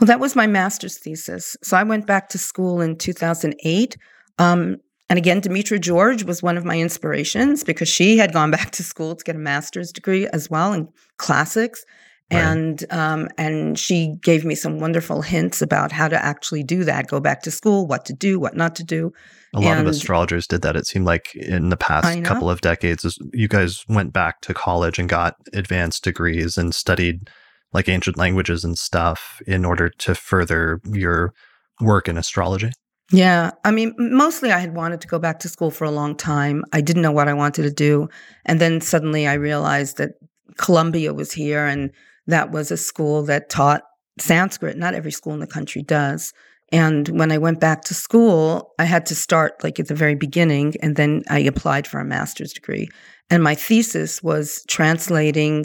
Well, 0.00 0.06
that 0.06 0.20
was 0.20 0.36
my 0.36 0.46
master's 0.46 0.98
thesis. 0.98 1.56
So 1.62 1.76
I 1.76 1.82
went 1.82 2.06
back 2.06 2.28
to 2.30 2.38
school 2.38 2.80
in 2.80 2.96
2008. 2.96 3.96
Um, 4.38 4.76
and 5.10 5.18
again, 5.18 5.40
Demetra 5.40 5.80
George 5.80 6.22
was 6.24 6.42
one 6.42 6.56
of 6.56 6.64
my 6.64 6.78
inspirations 6.78 7.64
because 7.64 7.88
she 7.88 8.18
had 8.18 8.32
gone 8.32 8.50
back 8.52 8.70
to 8.72 8.84
school 8.84 9.16
to 9.16 9.24
get 9.24 9.36
a 9.36 9.38
master's 9.38 9.92
degree 9.92 10.28
as 10.28 10.48
well 10.48 10.72
in 10.72 10.88
classics. 11.16 11.84
Right. 12.30 12.40
And 12.40 12.84
um, 12.92 13.28
and 13.38 13.78
she 13.78 14.14
gave 14.20 14.44
me 14.44 14.54
some 14.54 14.80
wonderful 14.80 15.22
hints 15.22 15.62
about 15.62 15.92
how 15.92 16.08
to 16.08 16.22
actually 16.22 16.62
do 16.62 16.84
that. 16.84 17.06
Go 17.06 17.20
back 17.20 17.40
to 17.42 17.50
school, 17.50 17.86
what 17.86 18.04
to 18.04 18.12
do, 18.12 18.38
what 18.38 18.54
not 18.54 18.76
to 18.76 18.84
do. 18.84 19.12
A 19.54 19.60
lot 19.60 19.78
and, 19.78 19.80
of 19.80 19.94
astrologers 19.94 20.46
did 20.46 20.60
that. 20.60 20.76
It 20.76 20.86
seemed 20.86 21.06
like 21.06 21.34
in 21.34 21.70
the 21.70 21.76
past 21.78 22.22
couple 22.24 22.50
of 22.50 22.60
decades, 22.60 23.18
you 23.32 23.48
guys 23.48 23.82
went 23.88 24.12
back 24.12 24.42
to 24.42 24.52
college 24.52 24.98
and 24.98 25.08
got 25.08 25.36
advanced 25.54 26.04
degrees 26.04 26.58
and 26.58 26.74
studied 26.74 27.30
like 27.72 27.88
ancient 27.88 28.16
languages 28.16 28.64
and 28.64 28.78
stuff 28.78 29.40
in 29.46 29.64
order 29.64 29.88
to 29.88 30.14
further 30.14 30.80
your 30.84 31.32
work 31.80 32.08
in 32.08 32.16
astrology. 32.16 32.70
Yeah. 33.10 33.52
I 33.64 33.70
mean, 33.70 33.94
mostly 33.98 34.52
I 34.52 34.58
had 34.58 34.74
wanted 34.74 35.00
to 35.00 35.08
go 35.08 35.18
back 35.18 35.38
to 35.40 35.48
school 35.48 35.70
for 35.70 35.84
a 35.84 35.90
long 35.90 36.14
time. 36.14 36.64
I 36.72 36.80
didn't 36.80 37.02
know 37.02 37.12
what 37.12 37.28
I 37.28 37.34
wanted 37.34 37.62
to 37.62 37.70
do. 37.70 38.08
And 38.44 38.60
then 38.60 38.80
suddenly 38.80 39.26
I 39.26 39.34
realized 39.34 39.96
that 39.96 40.12
Columbia 40.58 41.14
was 41.14 41.32
here 41.32 41.64
and 41.64 41.90
that 42.26 42.50
was 42.50 42.70
a 42.70 42.76
school 42.76 43.22
that 43.24 43.48
taught 43.48 43.82
Sanskrit. 44.18 44.76
Not 44.76 44.94
every 44.94 45.12
school 45.12 45.32
in 45.32 45.40
the 45.40 45.46
country 45.46 45.82
does. 45.82 46.32
And 46.70 47.08
when 47.08 47.32
I 47.32 47.38
went 47.38 47.60
back 47.60 47.82
to 47.84 47.94
school, 47.94 48.74
I 48.78 48.84
had 48.84 49.06
to 49.06 49.14
start 49.14 49.64
like 49.64 49.80
at 49.80 49.88
the 49.88 49.94
very 49.94 50.14
beginning, 50.14 50.74
and 50.82 50.96
then 50.96 51.22
I 51.30 51.38
applied 51.38 51.86
for 51.86 51.98
a 51.98 52.04
master's 52.04 52.52
degree. 52.52 52.88
And 53.30 53.42
my 53.42 53.54
thesis 53.54 54.22
was 54.22 54.64
translating 54.68 55.64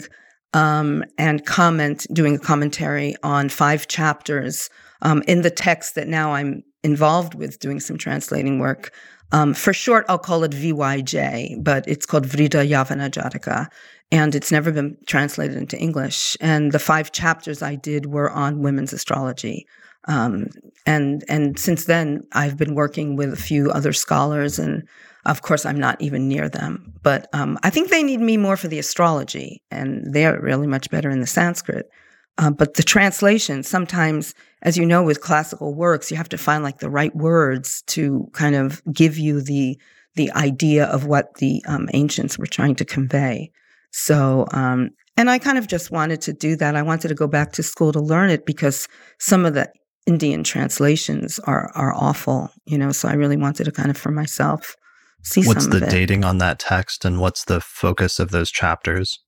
um, 0.54 1.04
and 1.18 1.44
comment, 1.44 2.06
doing 2.12 2.36
a 2.36 2.38
commentary 2.38 3.14
on 3.22 3.48
five 3.48 3.86
chapters 3.88 4.70
um, 5.02 5.22
in 5.26 5.42
the 5.42 5.50
text 5.50 5.94
that 5.96 6.08
now 6.08 6.32
I'm 6.32 6.62
involved 6.82 7.34
with 7.34 7.58
doing 7.58 7.80
some 7.80 7.98
translating 7.98 8.58
work. 8.58 8.94
Um, 9.32 9.52
for 9.52 9.72
short, 9.72 10.06
I'll 10.08 10.18
call 10.18 10.44
it 10.44 10.52
VYJ, 10.52 11.62
but 11.62 11.86
it's 11.88 12.06
called 12.06 12.26
Vriddha 12.26 12.66
Yavana 12.68 13.10
Jataka 13.10 13.68
and 14.14 14.36
it's 14.36 14.52
never 14.52 14.70
been 14.70 14.96
translated 15.06 15.56
into 15.56 15.76
English. 15.76 16.36
And 16.40 16.70
the 16.70 16.78
five 16.78 17.10
chapters 17.10 17.62
I 17.62 17.74
did 17.74 18.06
were 18.06 18.30
on 18.30 18.62
women's 18.62 18.92
astrology. 18.92 19.66
Um, 20.06 20.46
and 20.86 21.24
and 21.28 21.58
since 21.58 21.86
then, 21.86 22.22
I've 22.32 22.56
been 22.56 22.76
working 22.76 23.16
with 23.16 23.32
a 23.32 23.36
few 23.36 23.70
other 23.70 23.92
scholars, 23.92 24.58
and 24.58 24.86
of 25.26 25.42
course, 25.42 25.64
I'm 25.64 25.78
not 25.78 26.00
even 26.00 26.28
near 26.28 26.48
them. 26.48 26.92
But 27.02 27.28
um, 27.32 27.58
I 27.62 27.70
think 27.70 27.90
they 27.90 28.02
need 28.02 28.20
me 28.20 28.36
more 28.36 28.56
for 28.56 28.68
the 28.68 28.78
astrology, 28.78 29.62
and 29.70 30.12
they're 30.12 30.40
really 30.40 30.66
much 30.66 30.90
better 30.90 31.10
in 31.10 31.20
the 31.20 31.26
Sanskrit. 31.26 31.88
Uh, 32.36 32.50
but 32.50 32.74
the 32.74 32.82
translation, 32.82 33.62
sometimes, 33.62 34.34
as 34.62 34.76
you 34.76 34.84
know, 34.84 35.02
with 35.02 35.20
classical 35.20 35.74
works, 35.74 36.10
you 36.10 36.16
have 36.16 36.28
to 36.30 36.38
find 36.38 36.64
like 36.64 36.78
the 36.78 36.90
right 36.90 37.14
words 37.14 37.82
to 37.86 38.28
kind 38.32 38.56
of 38.56 38.82
give 38.92 39.16
you 39.16 39.40
the 39.40 39.78
the 40.16 40.30
idea 40.32 40.84
of 40.86 41.06
what 41.06 41.34
the 41.34 41.62
um, 41.66 41.88
ancients 41.92 42.38
were 42.38 42.46
trying 42.46 42.76
to 42.76 42.84
convey. 42.84 43.50
So, 43.90 44.46
um, 44.52 44.90
and 45.16 45.28
I 45.28 45.38
kind 45.40 45.58
of 45.58 45.66
just 45.66 45.90
wanted 45.90 46.20
to 46.22 46.32
do 46.32 46.54
that. 46.56 46.76
I 46.76 46.82
wanted 46.82 47.08
to 47.08 47.14
go 47.14 47.26
back 47.26 47.52
to 47.52 47.64
school 47.64 47.92
to 47.92 48.00
learn 48.00 48.30
it 48.30 48.46
because 48.46 48.88
some 49.18 49.44
of 49.44 49.54
the 49.54 49.72
Indian 50.06 50.44
translations 50.44 51.38
are 51.40 51.70
are 51.74 51.94
awful, 51.94 52.50
you 52.66 52.76
know. 52.76 52.92
So 52.92 53.08
I 53.08 53.14
really 53.14 53.36
wanted 53.36 53.64
to 53.64 53.72
kind 53.72 53.90
of 53.90 53.96
for 53.96 54.10
myself 54.10 54.76
see 55.24 55.42
what's 55.44 55.66
the 55.66 55.80
dating 55.80 56.24
on 56.24 56.38
that 56.38 56.58
text 56.58 57.04
and 57.04 57.20
what's 57.20 57.44
the 57.44 57.60
focus 57.60 58.18
of 58.18 58.30
those 58.30 58.50
chapters. 58.50 59.18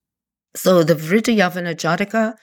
So 0.55 0.83
the 0.83 0.95
Vriddha 0.95 1.35
Yavana 1.35 1.75
Jataka, 1.75 2.35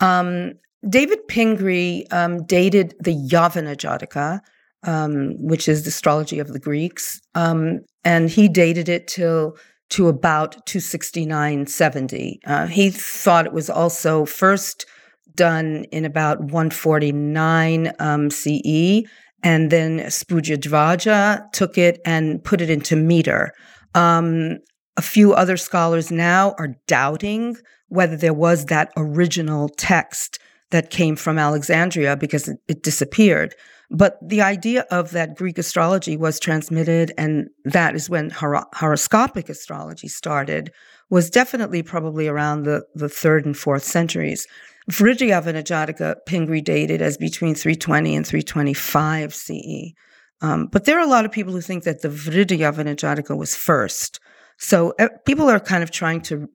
um, 0.00 0.52
David 0.88 1.26
Pingree 1.28 2.06
um, 2.10 2.44
dated 2.46 2.94
the 3.00 3.14
Yavana 3.14 3.76
Jataka, 3.76 4.40
um, 4.84 5.34
which 5.38 5.68
is 5.68 5.82
the 5.82 5.88
astrology 5.88 6.38
of 6.38 6.52
the 6.52 6.60
Greeks, 6.60 7.20
um, 7.34 7.80
and 8.04 8.30
he 8.30 8.48
dated 8.48 8.88
it 8.88 9.08
till 9.08 9.56
to 9.90 10.08
about 10.08 10.66
269.70. 10.66 12.38
Uh, 12.44 12.66
he 12.66 12.90
thought 12.90 13.46
it 13.46 13.52
was 13.52 13.70
also 13.70 14.24
first 14.24 14.86
done 15.34 15.84
in 15.92 16.04
about 16.04 16.40
149 16.40 17.92
um, 17.98 18.30
CE, 18.30 19.02
and 19.42 19.70
then 19.70 20.00
Sphujidhvaja 20.00 21.52
took 21.52 21.78
it 21.78 22.00
and 22.04 22.42
put 22.42 22.60
it 22.60 22.70
into 22.70 22.96
meter. 22.96 23.52
Um, 23.94 24.58
a 24.96 25.02
few 25.02 25.32
other 25.32 25.56
scholars 25.56 26.10
now 26.10 26.54
are 26.58 26.74
doubting 26.86 27.56
whether 27.88 28.16
there 28.16 28.34
was 28.34 28.66
that 28.66 28.92
original 28.96 29.68
text 29.68 30.38
that 30.70 30.90
came 30.90 31.16
from 31.16 31.38
Alexandria 31.38 32.16
because 32.16 32.48
it, 32.48 32.58
it 32.68 32.82
disappeared. 32.82 33.54
But 33.90 34.18
the 34.20 34.42
idea 34.42 34.84
of 34.90 35.12
that 35.12 35.36
Greek 35.36 35.56
astrology 35.56 36.16
was 36.16 36.38
transmitted, 36.38 37.12
and 37.16 37.48
that 37.64 37.94
is 37.94 38.10
when 38.10 38.28
hor- 38.28 38.66
horoscopic 38.74 39.48
astrology 39.48 40.08
started, 40.08 40.70
was 41.08 41.30
definitely 41.30 41.82
probably 41.82 42.28
around 42.28 42.64
the, 42.64 42.84
the 42.94 43.08
third 43.08 43.46
and 43.46 43.56
fourth 43.56 43.84
centuries. 43.84 44.46
Vriddhayavana 44.90 45.62
Jataka 45.62 46.16
Pingree 46.26 46.62
dated 46.62 47.02
as 47.02 47.18
between 47.18 47.54
320 47.54 48.16
and 48.16 48.26
325 48.26 49.34
CE. 49.34 49.92
Um, 50.40 50.66
but 50.66 50.84
there 50.84 50.98
are 50.98 51.04
a 51.04 51.10
lot 51.10 51.24
of 51.24 51.32
people 51.32 51.52
who 51.52 51.60
think 51.60 51.84
that 51.84 52.00
the 52.02 52.08
Jataka 52.08 53.36
was 53.36 53.54
first. 53.54 54.20
So 54.56 54.94
uh, 54.98 55.08
people 55.26 55.48
are 55.50 55.60
kind 55.60 55.82
of 55.82 55.90
trying 55.90 56.22
to 56.22 56.48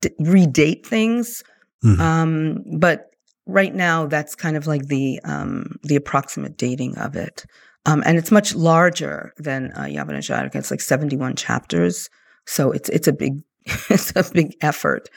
d- 0.00 0.10
redate 0.20 0.86
things. 0.86 1.42
Mm-hmm. 1.84 2.00
Um, 2.00 2.64
but 2.78 3.10
right 3.46 3.74
now, 3.74 4.06
that's 4.06 4.34
kind 4.34 4.56
of 4.56 4.66
like 4.66 4.86
the 4.86 5.20
um, 5.24 5.78
the 5.82 5.96
approximate 5.96 6.56
dating 6.56 6.96
of 6.98 7.16
it. 7.16 7.44
Um, 7.86 8.02
and 8.06 8.18
it's 8.18 8.30
much 8.30 8.54
larger 8.54 9.32
than 9.36 9.72
uh, 9.72 9.82
Yavana 9.82 10.18
Jataka. 10.18 10.56
It's 10.56 10.70
like 10.70 10.80
71 10.80 11.36
chapters. 11.36 12.08
So 12.46 12.72
it's 12.72 12.88
it's 12.88 13.08
a 13.08 13.12
big 13.12 13.42
it's 13.66 14.12
a 14.16 14.24
big 14.32 14.56
effort 14.62 15.08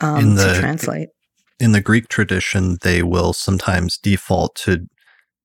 um, 0.00 0.34
the, 0.34 0.52
to 0.52 0.60
translate 0.60 1.08
in 1.58 1.72
the 1.72 1.80
Greek 1.80 2.08
tradition, 2.08 2.78
they 2.82 3.02
will 3.02 3.32
sometimes 3.32 3.98
default 3.98 4.54
to 4.56 4.86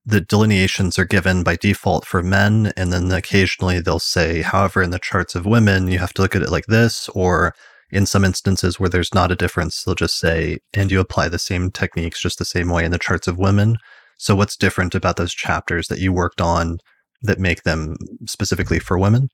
the 0.05 0.21
delineations 0.21 0.97
are 0.97 1.05
given 1.05 1.43
by 1.43 1.55
default 1.55 2.05
for 2.05 2.23
men, 2.23 2.73
and 2.75 2.91
then 2.91 3.11
occasionally 3.11 3.79
they'll 3.79 3.99
say, 3.99 4.41
however, 4.41 4.81
in 4.81 4.89
the 4.89 4.99
charts 4.99 5.35
of 5.35 5.45
women, 5.45 5.87
you 5.87 5.99
have 5.99 6.13
to 6.13 6.21
look 6.21 6.35
at 6.35 6.41
it 6.41 6.49
like 6.49 6.65
this, 6.65 7.07
or 7.09 7.53
in 7.91 8.05
some 8.05 8.25
instances 8.25 8.79
where 8.79 8.89
there's 8.89 9.13
not 9.13 9.31
a 9.31 9.35
difference, 9.35 9.83
they'll 9.83 9.95
just 9.95 10.17
say, 10.17 10.59
and 10.73 10.91
you 10.91 10.99
apply 10.99 11.27
the 11.27 11.37
same 11.37 11.69
techniques 11.69 12.21
just 12.21 12.39
the 12.39 12.45
same 12.45 12.69
way 12.69 12.83
in 12.83 12.91
the 12.91 12.97
charts 12.97 13.27
of 13.27 13.37
women. 13.37 13.77
So, 14.17 14.35
what's 14.35 14.57
different 14.57 14.95
about 14.95 15.17
those 15.17 15.33
chapters 15.33 15.87
that 15.87 15.99
you 15.99 16.11
worked 16.11 16.41
on 16.41 16.79
that 17.21 17.39
make 17.39 17.63
them 17.63 17.95
specifically 18.25 18.79
for 18.79 18.97
women? 18.97 19.29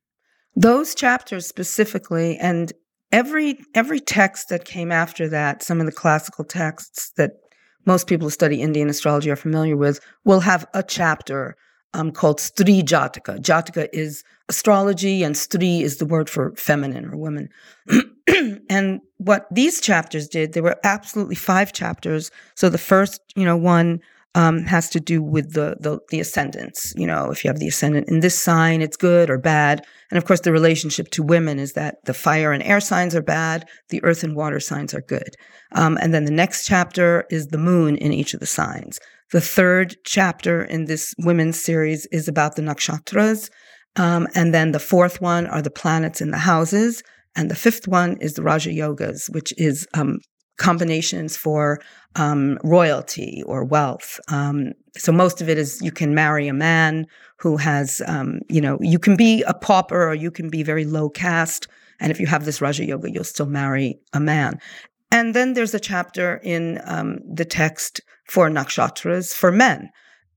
Those 0.55 0.95
chapters 0.95 1.47
specifically, 1.47 2.37
and 2.37 2.73
every 3.11 3.59
every 3.73 3.99
text 3.99 4.49
that 4.49 4.65
came 4.65 4.91
after 4.91 5.27
that, 5.29 5.63
some 5.63 5.79
of 5.79 5.85
the 5.85 5.91
classical 5.91 6.43
texts 6.43 7.11
that 7.17 7.31
most 7.85 8.07
people 8.07 8.27
who 8.27 8.31
study 8.31 8.61
Indian 8.61 8.89
astrology 8.89 9.31
are 9.31 9.37
familiar 9.37 9.77
with, 9.77 10.01
will 10.25 10.41
have 10.41 10.67
a 10.73 10.83
chapter 10.83 11.55
um, 11.93 12.11
called 12.11 12.37
Stri 12.39 12.83
Jataka. 12.83 13.39
Jataka 13.39 13.87
is 13.93 14.23
astrology, 14.49 15.23
and 15.23 15.35
Stri 15.35 15.81
is 15.81 15.97
the 15.97 16.05
word 16.05 16.29
for 16.29 16.53
feminine 16.55 17.05
or 17.05 17.17
woman. 17.17 17.49
and 18.69 18.99
what 19.17 19.47
these 19.51 19.79
chapters 19.79 20.27
did, 20.27 20.53
there 20.53 20.63
were 20.63 20.77
absolutely 20.83 21.35
five 21.35 21.71
chapters. 21.71 22.29
So 22.55 22.69
the 22.69 22.77
first, 22.77 23.21
you 23.35 23.45
know, 23.45 23.57
one 23.57 24.01
um, 24.37 24.65
has 24.65 24.87
to 24.89 24.99
do 24.99 25.23
with 25.23 25.53
the, 25.53 25.75
the 25.79 25.99
the 26.11 26.19
ascendants. 26.19 26.93
You 26.95 27.07
know, 27.07 27.31
if 27.31 27.43
you 27.43 27.49
have 27.49 27.59
the 27.59 27.67
ascendant 27.67 28.07
in 28.07 28.19
this 28.19 28.39
sign, 28.39 28.83
it's 28.83 28.95
good 28.95 29.31
or 29.31 29.39
bad. 29.39 29.83
And 30.11 30.17
of 30.19 30.25
course, 30.25 30.41
the 30.41 30.51
relationship 30.51 31.09
to 31.11 31.23
women 31.23 31.57
is 31.57 31.73
that 31.73 31.95
the 32.05 32.13
fire 32.13 32.51
and 32.51 32.61
air 32.61 32.79
signs 32.79 33.15
are 33.15 33.23
bad, 33.23 33.67
the 33.89 34.01
earth 34.03 34.23
and 34.23 34.35
water 34.35 34.59
signs 34.59 34.93
are 34.93 35.01
good. 35.01 35.35
Um, 35.71 35.97
and 35.99 36.13
then 36.13 36.25
the 36.25 36.39
next 36.43 36.67
chapter 36.67 37.25
is 37.31 37.47
the 37.47 37.57
moon 37.57 37.97
in 37.97 38.13
each 38.13 38.35
of 38.35 38.39
the 38.39 38.45
signs. 38.45 38.99
The 39.31 39.41
third 39.41 39.95
chapter 40.05 40.63
in 40.63 40.85
this 40.85 41.15
women's 41.17 41.59
series 41.59 42.05
is 42.11 42.27
about 42.27 42.55
the 42.55 42.61
nakshatras. 42.61 43.49
Um, 43.95 44.27
and 44.35 44.53
then 44.53 44.71
the 44.71 44.79
fourth 44.79 45.19
one 45.19 45.47
are 45.47 45.63
the 45.63 45.71
planets 45.71 46.21
in 46.21 46.29
the 46.29 46.37
houses. 46.37 47.01
And 47.35 47.49
the 47.49 47.55
fifth 47.55 47.87
one 47.87 48.17
is 48.21 48.33
the 48.33 48.43
Raja 48.43 48.69
Yogas, 48.69 49.33
which 49.33 49.51
is 49.57 49.87
um, 49.95 50.19
combinations 50.57 51.37
for 51.37 51.79
um, 52.15 52.57
royalty 52.63 53.43
or 53.45 53.63
wealth. 53.63 54.19
Um, 54.27 54.73
so 54.97 55.11
most 55.11 55.41
of 55.41 55.49
it 55.49 55.57
is 55.57 55.81
you 55.81 55.91
can 55.91 56.15
marry 56.15 56.47
a 56.47 56.53
man 56.53 57.05
who 57.37 57.57
has, 57.57 58.01
um, 58.07 58.39
you 58.49 58.59
know, 58.59 58.77
you 58.81 58.99
can 58.99 59.15
be 59.15 59.43
a 59.43 59.53
pauper 59.53 60.07
or 60.07 60.15
you 60.15 60.31
can 60.31 60.49
be 60.49 60.63
very 60.63 60.85
low 60.85 61.09
caste. 61.09 61.67
And 61.99 62.11
if 62.11 62.19
you 62.19 62.27
have 62.27 62.45
this 62.45 62.61
Raja 62.61 62.85
Yoga, 62.85 63.11
you'll 63.11 63.23
still 63.23 63.45
marry 63.45 63.99
a 64.13 64.19
man. 64.19 64.59
And 65.11 65.33
then 65.33 65.53
there's 65.53 65.73
a 65.73 65.79
chapter 65.79 66.41
in 66.43 66.81
um, 66.85 67.19
the 67.25 67.45
text 67.45 68.01
for 68.25 68.49
nakshatras 68.49 69.33
for 69.33 69.51
men. 69.51 69.89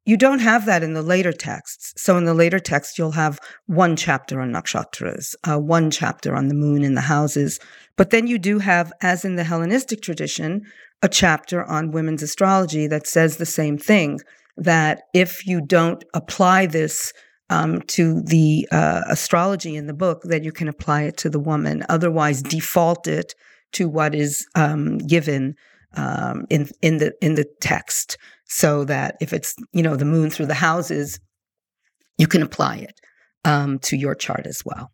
You 0.07 0.16
don't 0.16 0.40
have 0.40 0.66
that 0.66 0.83
in 0.83 0.95
the 0.95 1.02
later 1.02 1.33
texts. 1.33 1.92
So 1.97 2.16
in 2.16 2.25
the 2.25 2.35
later 2.35 2.59
text, 2.59 2.99
you'll 2.99 3.12
have 3.12 3.38
one 3.66 3.97
chapter 3.97 4.40
on 4.40 4.50
nakshatras, 4.50 5.35
uh, 5.49 5.59
one 5.59 5.90
chapter 5.90 6.35
on 6.35 6.49
the 6.49 6.54
moon 6.54 6.83
in 6.83 6.95
the 6.95 7.02
houses. 7.02 7.61
But 7.97 8.11
then 8.11 8.26
you 8.26 8.38
do 8.38 8.59
have, 8.59 8.92
as 9.02 9.25
in 9.25 9.37
the 9.37 9.45
Hellenistic 9.45 10.00
tradition, 10.00 10.62
a 11.02 11.09
chapter 11.09 11.64
on 11.64 11.92
women's 11.92 12.23
astrology 12.23 12.87
that 12.87 13.07
says 13.07 13.37
the 13.37 13.47
same 13.47 13.78
thing 13.78 14.21
that 14.57 15.02
if 15.14 15.47
you 15.47 15.61
don't 15.61 16.04
apply 16.14 16.66
this 16.66 17.12
um, 17.49 17.83
to 17.83 18.23
the 18.23 18.69
uh, 18.71 19.02
astrology 19.09 19.76
in 19.76 19.87
the 19.87 19.95
book, 19.95 20.23
that 20.25 20.45
you 20.45 20.52
can 20.52 20.69
apply 20.69 21.02
it 21.02 21.16
to 21.19 21.30
the 21.30 21.40
woman. 21.40 21.85
Otherwise, 21.88 22.42
default 22.42 23.07
it 23.07 23.35
to 23.73 23.88
what 23.88 24.14
is 24.14 24.47
um, 24.54 24.99
given 24.99 25.57
um, 25.97 26.47
in 26.50 26.69
in 26.83 26.99
the 26.99 27.12
in 27.21 27.35
the 27.35 27.47
text, 27.61 28.16
so 28.50 28.85
that 28.85 29.16
if 29.21 29.33
it's 29.33 29.54
you 29.73 29.83
know 29.83 29.97
the 29.97 30.04
moon 30.04 30.28
through 30.28 30.47
the 30.47 30.54
houses, 30.54 31.19
you 32.19 32.26
can 32.26 32.42
apply 32.42 32.76
it 32.76 33.00
um, 33.45 33.78
to 33.78 33.97
your 33.97 34.14
chart 34.14 34.47
as 34.47 34.62
well. 34.64 34.90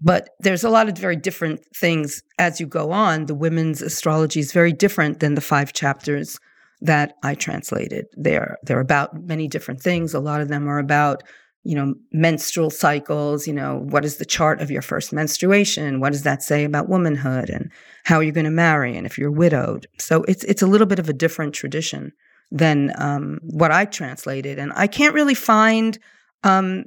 But 0.00 0.30
there's 0.40 0.64
a 0.64 0.70
lot 0.70 0.88
of 0.88 0.96
very 0.96 1.16
different 1.16 1.60
things 1.76 2.22
as 2.38 2.60
you 2.60 2.66
go 2.66 2.92
on. 2.92 3.26
The 3.26 3.34
women's 3.34 3.82
astrology 3.82 4.40
is 4.40 4.52
very 4.52 4.72
different 4.72 5.20
than 5.20 5.34
the 5.34 5.40
five 5.40 5.72
chapters 5.72 6.38
that 6.80 7.14
I 7.22 7.34
translated. 7.34 8.06
They're 8.16 8.56
they're 8.62 8.80
about 8.80 9.20
many 9.24 9.48
different 9.48 9.80
things. 9.80 10.14
A 10.14 10.20
lot 10.20 10.40
of 10.40 10.48
them 10.48 10.68
are 10.68 10.78
about 10.78 11.24
you 11.64 11.74
know 11.74 11.94
menstrual 12.12 12.70
cycles. 12.70 13.48
You 13.48 13.52
know 13.52 13.80
what 13.88 14.04
is 14.04 14.18
the 14.18 14.24
chart 14.24 14.60
of 14.60 14.70
your 14.70 14.82
first 14.82 15.12
menstruation? 15.12 15.98
What 15.98 16.12
does 16.12 16.22
that 16.22 16.42
say 16.44 16.62
about 16.62 16.88
womanhood 16.88 17.50
and 17.50 17.72
how 18.04 18.16
are 18.18 18.22
you 18.22 18.32
going 18.32 18.44
to 18.44 18.50
marry 18.50 18.96
and 18.96 19.06
if 19.06 19.18
you're 19.18 19.32
widowed? 19.32 19.88
So 19.98 20.22
it's 20.28 20.44
it's 20.44 20.62
a 20.62 20.68
little 20.68 20.86
bit 20.86 21.00
of 21.00 21.08
a 21.08 21.12
different 21.12 21.52
tradition 21.52 22.12
than 22.52 22.92
um, 22.98 23.38
what 23.42 23.72
I 23.72 23.84
translated, 23.84 24.58
and 24.58 24.72
I 24.76 24.86
can't 24.86 25.14
really 25.14 25.34
find 25.34 25.98
um, 26.44 26.84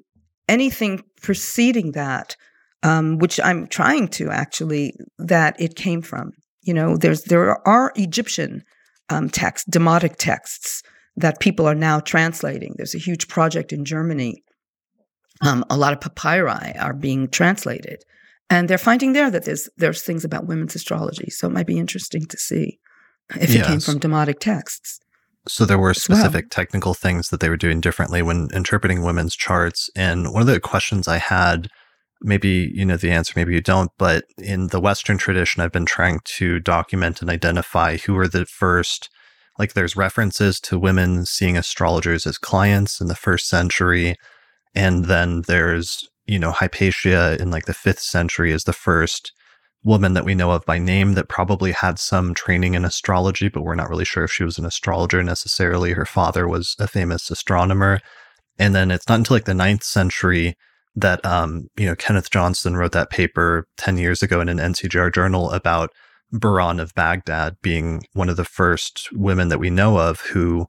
anything 0.48 1.04
preceding 1.22 1.92
that 1.94 2.36
um, 2.86 3.18
which 3.18 3.40
I'm 3.44 3.66
trying 3.66 4.10
to 4.10 4.30
actually, 4.30 4.94
that 5.18 5.60
it 5.60 5.76
came 5.76 6.04
from. 6.04 6.34
You 6.62 6.74
know, 6.74 6.98
there's 6.98 7.24
there 7.24 7.68
are 7.68 7.92
Egyptian 7.96 8.64
um, 9.10 9.28
texts, 9.30 9.68
demotic 9.70 10.18
texts 10.18 10.84
that 11.16 11.40
people 11.40 11.68
are 11.68 11.76
now 11.76 12.00
translating. 12.00 12.74
There's 12.76 12.94
a 12.94 13.00
huge 13.00 13.28
project 13.28 13.74
in 13.74 13.86
Germany. 13.86 14.44
Um, 15.42 15.66
a 15.70 15.78
lot 15.78 15.94
of 15.94 16.00
papyri 16.00 16.78
are 16.80 16.94
being 16.94 17.28
translated, 17.28 18.04
and 18.52 18.70
they're 18.70 18.78
finding 18.78 19.14
there 19.14 19.32
that 19.32 19.46
there's 19.46 19.68
there's 19.78 20.04
things 20.04 20.24
about 20.24 20.48
women's 20.48 20.76
astrology. 20.76 21.32
So 21.32 21.48
it 21.48 21.54
might 21.54 21.68
be 21.68 21.80
interesting 21.80 22.26
to 22.28 22.38
see 22.38 22.80
if 23.36 23.50
yes. 23.50 23.66
it 23.66 23.68
came 23.68 23.80
from 23.80 24.00
demotic 24.00 24.40
texts. 24.40 25.00
So 25.48 25.66
there 25.66 25.78
were 25.78 25.94
specific 25.94 26.46
well. 26.46 26.50
technical 26.50 26.94
things 26.94 27.30
that 27.30 27.40
they 27.40 27.50
were 27.50 27.58
doing 27.58 27.80
differently 27.80 28.22
when 28.22 28.50
interpreting 28.54 29.04
women's 29.04 29.36
charts. 29.36 29.90
And 29.96 30.34
one 30.34 30.42
of 30.42 30.48
the 30.48 30.60
questions 30.60 31.08
I 31.08 31.18
had 31.18 31.70
maybe 32.22 32.72
you 32.74 32.86
know 32.86 32.98
the 32.98 33.12
answer, 33.12 33.34
maybe 33.36 33.54
you 33.54 33.62
don't, 33.62 33.92
but 33.98 34.26
in 34.38 34.68
the 34.68 34.80
Western 34.80 35.18
tradition, 35.18 35.62
I've 35.62 35.72
been 35.72 35.86
trying 35.86 36.20
to 36.38 36.60
document 36.60 37.22
and 37.22 37.30
identify 37.30 37.98
who 37.98 38.14
were 38.14 38.28
the 38.28 38.46
first 38.46 39.10
like 39.58 39.74
there's 39.74 39.96
references 39.96 40.60
to 40.60 40.80
women 40.80 41.26
seeing 41.26 41.56
astrologers 41.56 42.28
as 42.28 42.38
clients 42.38 43.00
in 43.00 43.08
the 43.08 43.16
first 43.16 43.48
century. 43.48 44.16
And 44.74 45.06
then 45.06 45.44
there's, 45.48 46.10
you 46.26 46.38
know, 46.40 46.52
Hypatia 46.52 47.38
in 47.40 47.52
like 47.52 47.66
the 47.66 47.74
fifth 47.74 48.02
century 48.02 48.52
is 48.52 48.66
the 48.66 48.74
first 48.74 49.32
woman 49.86 50.14
that 50.14 50.26
we 50.26 50.34
know 50.34 50.52
of 50.52 50.66
by 50.66 50.80
name 50.80 51.14
that 51.14 51.30
probably 51.30 51.72
had 51.72 52.00
some 52.00 52.34
training 52.34 52.74
in 52.74 52.84
astrology, 52.84 53.48
but 53.48 53.62
we're 53.62 53.76
not 53.76 53.88
really 53.88 54.04
sure 54.04 54.24
if 54.24 54.32
she 54.32 54.44
was 54.44 54.58
an 54.58 54.66
astrologer 54.66 55.24
necessarily. 55.24 55.94
Her 55.94 56.06
father 56.06 56.48
was 56.48 56.76
a 56.80 56.88
famous 56.88 57.30
astronomer. 57.30 58.02
And 58.58 58.74
then 58.74 58.90
it's 58.90 59.08
not 59.08 59.20
until 59.20 59.36
like 59.36 59.46
the 59.46 59.54
ninth 59.54 59.84
century 59.84 60.58
that, 60.96 61.24
um, 61.24 61.68
you 61.78 61.86
know, 61.86 61.96
Kenneth 61.96 62.32
Johnson 62.32 62.76
wrote 62.76 62.94
that 62.94 63.12
paper 63.12 63.68
10 63.78 63.98
years 63.98 64.24
ago 64.24 64.42
in 64.42 64.50
an 64.50 64.58
NCGR 64.58 65.14
journal 65.14 65.52
about 65.52 65.92
Buran 66.34 66.82
of 66.82 66.96
Baghdad 66.96 67.58
being 67.62 68.04
one 68.14 68.30
of 68.30 68.38
the 68.38 68.44
first 68.44 69.10
women 69.14 69.50
that 69.50 69.60
we 69.60 69.70
know 69.70 70.00
of 70.00 70.20
who 70.22 70.66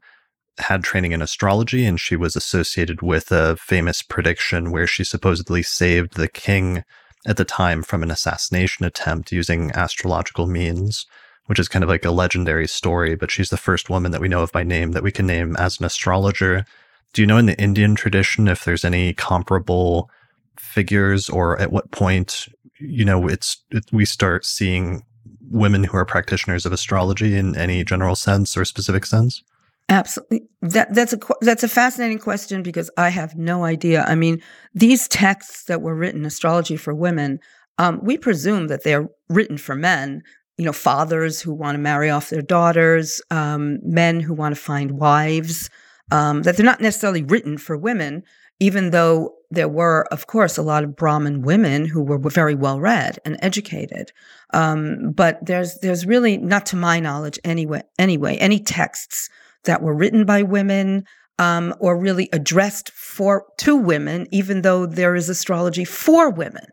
had 0.59 0.85
training 0.85 1.13
in 1.13 1.23
astrology 1.23 1.87
and 1.87 1.99
she 1.99 2.17
was 2.17 2.37
associated 2.37 3.01
with 3.01 3.33
a 3.33 3.57
famous 3.57 4.03
prediction 4.03 4.71
where 4.71 4.87
she 4.87 5.05
supposedly 5.05 5.63
saved 5.63 6.17
the 6.17 6.29
king 6.29 6.83
at 7.27 7.37
the 7.37 7.45
time 7.45 7.83
from 7.83 8.03
an 8.03 8.11
assassination 8.11 8.87
attempt 8.87 9.33
using 9.33 9.73
astrological 9.73 10.47
means, 10.47 11.07
which 11.47 11.59
is 11.59 11.69
kind 11.69 11.83
of 11.83 11.91
like 11.91 12.05
a 12.05 12.11
legendary 12.11 12.69
story. 12.69 13.17
But 13.17 13.31
she's 13.31 13.51
the 13.51 13.57
first 13.57 13.91
woman 13.91 14.13
that 14.13 14.21
we 14.21 14.29
know 14.29 14.43
of 14.43 14.53
by 14.53 14.63
name 14.63 14.93
that 14.93 15.03
we 15.03 15.13
can 15.13 15.27
name 15.27 15.57
as 15.57 15.79
an 15.79 15.85
astrologer. 15.85 16.65
Do 17.13 17.23
you 17.23 17.27
know 17.27 17.37
in 17.37 17.47
the 17.47 17.61
Indian 17.61 17.95
tradition 17.95 18.49
if 18.49 18.65
there's 18.65 18.85
any 18.85 19.13
comparable 19.13 20.09
figures 20.57 21.29
or 21.29 21.61
at 21.61 21.73
what 21.73 21.91
point, 21.91 22.49
you 22.79 23.05
know, 23.05 23.29
it's 23.29 23.59
it, 23.71 23.85
we 23.93 24.05
start 24.05 24.45
seeing 24.47 25.05
women 25.51 25.85
who 25.85 25.97
are 25.97 26.05
practitioners 26.05 26.65
of 26.65 26.73
astrology 26.73 27.37
in 27.37 27.57
any 27.57 27.85
general 27.85 28.15
sense 28.15 28.57
or 28.57 28.65
specific 28.65 29.05
sense? 29.05 29.43
Absolutely. 29.89 30.43
That 30.63 30.93
that's 30.95 31.13
a 31.13 31.19
that's 31.43 31.63
a 31.63 31.69
fascinating 31.69 32.19
question 32.19 32.63
because 32.63 32.91
I 32.97 33.09
have 33.11 33.37
no 33.37 33.65
idea. 33.65 34.03
I 34.03 34.17
mean, 34.17 34.43
these 34.75 35.07
texts 35.07 35.65
that 35.65 35.81
were 35.81 35.95
written, 35.95 36.25
astrology 36.25 36.77
for 36.77 36.93
women, 36.93 37.39
um, 37.79 38.01
we 38.03 38.19
presume 38.19 38.67
that 38.67 38.83
they're 38.83 39.09
written 39.29 39.59
for 39.59 39.77
men. 39.77 40.23
You 40.59 40.65
know, 40.65 40.73
fathers 40.73 41.41
who 41.41 41.53
want 41.53 41.77
to 41.77 41.81
marry 41.81 42.11
off 42.11 42.31
their 42.31 42.43
daughters, 42.43 43.21
um, 43.31 43.79
men 43.83 44.21
who 44.21 44.35
want 44.35 44.55
to 44.55 44.61
find 44.61 44.99
wives. 44.99 45.71
Um, 46.13 46.43
that 46.43 46.57
they're 46.57 46.65
not 46.65 46.81
necessarily 46.81 47.25
written 47.25 47.59
for 47.59 47.77
women, 47.77 48.23
even 48.61 48.91
though 48.91 49.35
there 49.51 49.69
were, 49.69 50.07
of 50.13 50.29
course, 50.29 50.57
a 50.57 50.63
lot 50.63 50.85
of 50.85 50.95
Brahmin 50.95 51.43
women 51.43 51.85
who 51.85 52.01
were 52.01 52.19
very 52.19 52.55
well 52.55 52.81
read 52.81 53.19
and 53.25 53.37
educated. 53.43 54.13
Um, 54.55 55.13
but 55.13 55.45
there's 55.45 55.79
there's 55.81 56.07
really 56.07 56.39
not, 56.39 56.65
to 56.67 56.77
my 56.77 57.01
knowledge, 57.01 57.39
anyway, 57.45 57.83
anyway, 57.99 58.37
any 58.37 58.61
texts 58.61 59.29
that 59.67 59.83
were 59.83 59.95
written 59.95 60.25
by 60.25 60.43
women 60.43 61.05
um, 61.39 61.75
or 61.81 61.99
really 61.99 62.29
addressed 62.33 62.91
for 62.93 63.45
to 63.59 63.77
women, 63.77 64.27
even 64.33 64.63
though 64.63 64.87
there 64.87 65.15
is 65.15 65.29
astrology 65.29 65.85
for 65.85 66.31
women. 66.31 66.65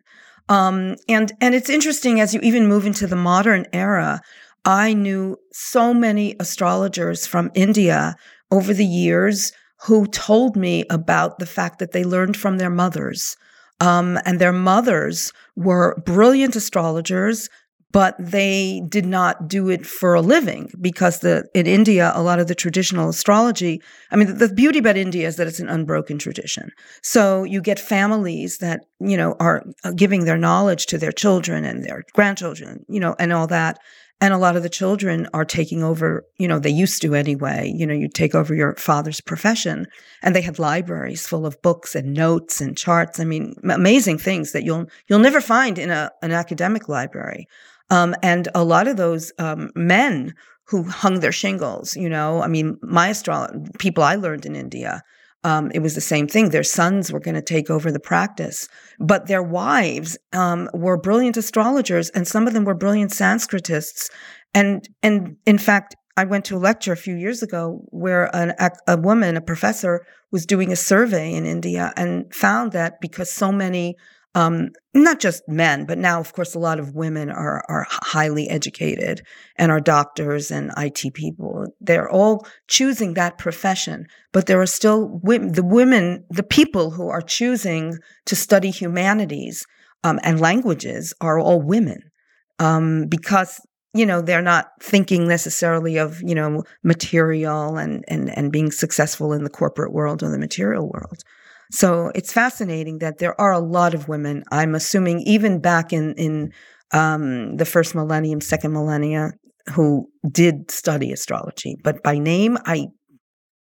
Um, 0.49 0.95
and 1.07 1.31
and 1.41 1.55
it's 1.55 1.69
interesting 1.69 2.19
as 2.19 2.33
you 2.33 2.39
even 2.41 2.67
move 2.67 2.85
into 2.85 3.07
the 3.07 3.15
modern 3.15 3.65
era. 3.73 4.21
I 4.65 4.93
knew 4.93 5.37
so 5.51 5.93
many 5.93 6.35
astrologers 6.39 7.27
from 7.27 7.51
India 7.53 8.15
over 8.51 8.73
the 8.73 8.85
years 8.85 9.51
who 9.85 10.07
told 10.07 10.55
me 10.55 10.85
about 10.89 11.39
the 11.39 11.45
fact 11.45 11.79
that 11.79 11.91
they 11.91 12.03
learned 12.03 12.37
from 12.37 12.57
their 12.57 12.69
mothers. 12.69 13.35
Um, 13.81 14.17
and 14.25 14.39
their 14.39 14.53
mothers 14.53 15.33
were 15.57 16.01
brilliant 16.05 16.55
astrologers 16.55 17.49
but 17.93 18.15
they 18.19 18.81
did 18.89 19.05
not 19.05 19.47
do 19.47 19.69
it 19.69 19.85
for 19.85 20.15
a 20.15 20.21
living 20.21 20.69
because 20.81 21.19
the 21.19 21.47
in 21.53 21.67
India 21.67 22.11
a 22.15 22.23
lot 22.23 22.39
of 22.39 22.47
the 22.49 22.55
traditional 22.55 23.07
astrology 23.07 23.81
I 24.11 24.17
mean 24.17 24.27
the, 24.27 24.47
the, 24.47 24.53
beauty 24.53 24.79
about 24.79 24.97
India 24.97 25.27
is 25.27 25.37
that 25.37 25.47
it's 25.47 25.61
an 25.61 25.69
unbroken 25.69 26.17
tradition. 26.17 26.71
So 27.01 27.43
you 27.43 27.61
get 27.61 27.79
families 27.79 28.57
that 28.57 28.81
you 28.99 29.15
know 29.15 29.35
are 29.39 29.63
uh, 29.85 29.91
giving 29.91 30.25
their 30.25 30.37
knowledge 30.37 30.87
to 30.87 30.97
their 30.97 31.13
children 31.13 31.63
and 31.63 31.85
their 31.85 32.03
grandchildren 32.13 32.83
you 32.89 32.99
know 32.99 33.15
and 33.17 33.31
all 33.31 33.47
that. 33.47 33.79
And 34.21 34.33
a 34.33 34.37
lot 34.37 34.55
of 34.55 34.63
the 34.63 34.69
children 34.69 35.27
are 35.33 35.45
taking 35.45 35.83
over 35.83 36.25
you 36.39 36.47
know 36.47 36.57
they 36.57 36.71
used 36.71 37.01
to 37.03 37.13
anyway 37.13 37.71
you 37.75 37.85
know 37.85 37.93
you 37.93 38.09
take 38.09 38.33
over 38.33 38.55
your 38.55 38.75
father's 38.75 39.21
profession. 39.21 39.85
And 40.23 40.35
they 40.35 40.41
had 40.41 40.57
libraries 40.57 41.27
full 41.27 41.45
of 41.45 41.61
books 41.61 41.93
and 41.93 42.13
notes 42.13 42.59
and 42.59 42.75
charts. 42.75 43.19
I 43.19 43.25
mean 43.25 43.53
amazing 43.69 44.17
things 44.17 44.51
that 44.53 44.63
you'll 44.63 44.87
you'll 45.07 45.19
never 45.19 45.41
find 45.41 45.77
in 45.77 45.91
a, 45.91 46.09
an 46.23 46.31
academic 46.31 46.89
library 46.89 47.47
um, 47.93 48.15
and 48.23 48.47
a 48.55 48.63
lot 48.63 48.87
of 48.87 48.97
those 48.97 49.31
um, 49.37 49.69
men 49.75 50.33
who 50.65 50.83
hung 50.83 51.19
their 51.19 51.31
shingles, 51.31 51.95
you 51.95 52.09
know, 52.09 52.41
I 52.41 52.47
mean, 52.47 52.77
my 52.81 53.09
astrologer, 53.09 53.59
people 53.77 54.03
I 54.03 54.15
learned 54.15 54.47
in 54.47 54.55
India, 54.55 55.03
um, 55.43 55.69
it 55.75 55.79
was 55.79 55.93
the 55.93 56.01
same 56.01 56.27
thing. 56.27 56.49
Their 56.49 56.63
sons 56.63 57.11
were 57.11 57.19
going 57.19 57.35
to 57.35 57.41
take 57.41 57.69
over 57.69 57.91
the 57.91 57.99
practice, 57.99 58.67
but 58.99 59.27
their 59.27 59.43
wives 59.43 60.17
um, 60.31 60.69
were 60.73 60.97
brilliant 60.97 61.37
astrologers, 61.37 62.09
and 62.11 62.27
some 62.27 62.47
of 62.47 62.53
them 62.53 62.63
were 62.63 62.73
brilliant 62.73 63.11
Sanskritists. 63.11 64.09
And 64.55 64.89
and 65.03 65.35
in 65.45 65.59
fact, 65.59 65.95
I 66.17 66.23
went 66.23 66.45
to 66.45 66.55
a 66.55 66.65
lecture 66.69 66.93
a 66.93 66.97
few 66.97 67.15
years 67.15 67.43
ago 67.43 67.83
where 67.89 68.35
an, 68.35 68.53
a 68.87 68.97
woman, 68.97 69.37
a 69.37 69.41
professor, 69.41 70.05
was 70.31 70.47
doing 70.47 70.71
a 70.71 70.75
survey 70.75 71.31
in 71.33 71.45
India 71.45 71.93
and 71.95 72.33
found 72.33 72.71
that 72.71 73.01
because 73.01 73.29
so 73.29 73.51
many 73.51 73.97
um, 74.35 74.69
not 74.95 75.19
just 75.19 75.43
men, 75.47 75.85
but 75.85 75.97
now, 75.97 76.19
of 76.19 76.33
course, 76.33 76.55
a 76.55 76.59
lot 76.59 76.79
of 76.79 76.95
women 76.95 77.29
are 77.29 77.63
are 77.67 77.85
highly 77.89 78.49
educated 78.49 79.21
and 79.57 79.71
are 79.71 79.79
doctors 79.79 80.49
and 80.49 80.71
IT 80.77 81.13
people. 81.13 81.67
They're 81.79 82.09
all 82.09 82.45
choosing 82.67 83.13
that 83.13 83.37
profession, 83.37 84.07
but 84.31 84.47
there 84.47 84.61
are 84.61 84.65
still 84.65 85.19
women, 85.23 85.53
the 85.53 85.63
women, 85.63 86.25
the 86.29 86.43
people 86.43 86.91
who 86.91 87.09
are 87.09 87.21
choosing 87.21 87.99
to 88.25 88.35
study 88.35 88.71
humanities 88.71 89.65
um, 90.03 90.19
and 90.23 90.39
languages 90.39 91.13
are 91.21 91.39
all 91.39 91.61
women 91.61 92.11
um, 92.59 93.05
because 93.07 93.61
you 93.93 94.05
know 94.05 94.21
they're 94.21 94.41
not 94.41 94.71
thinking 94.81 95.27
necessarily 95.27 95.97
of 95.97 96.21
you 96.23 96.33
know 96.33 96.63
material 96.83 97.77
and 97.77 98.03
and 98.07 98.35
and 98.35 98.51
being 98.51 98.71
successful 98.71 99.33
in 99.33 99.43
the 99.43 99.49
corporate 99.49 99.93
world 99.93 100.23
or 100.23 100.29
the 100.29 100.39
material 100.39 100.89
world. 100.89 101.23
So 101.71 102.11
it's 102.15 102.31
fascinating 102.31 102.99
that 102.99 103.17
there 103.17 103.39
are 103.39 103.51
a 103.51 103.59
lot 103.59 103.93
of 103.93 104.07
women. 104.07 104.43
I'm 104.51 104.75
assuming 104.75 105.21
even 105.21 105.59
back 105.59 105.93
in 105.93 106.13
in 106.15 106.53
um, 106.91 107.57
the 107.57 107.65
first 107.65 107.95
millennium, 107.95 108.41
second 108.41 108.73
millennia, 108.73 109.31
who 109.73 110.07
did 110.29 110.69
study 110.69 111.11
astrology, 111.11 111.77
but 111.83 112.03
by 112.03 112.17
name, 112.19 112.57
I 112.65 112.87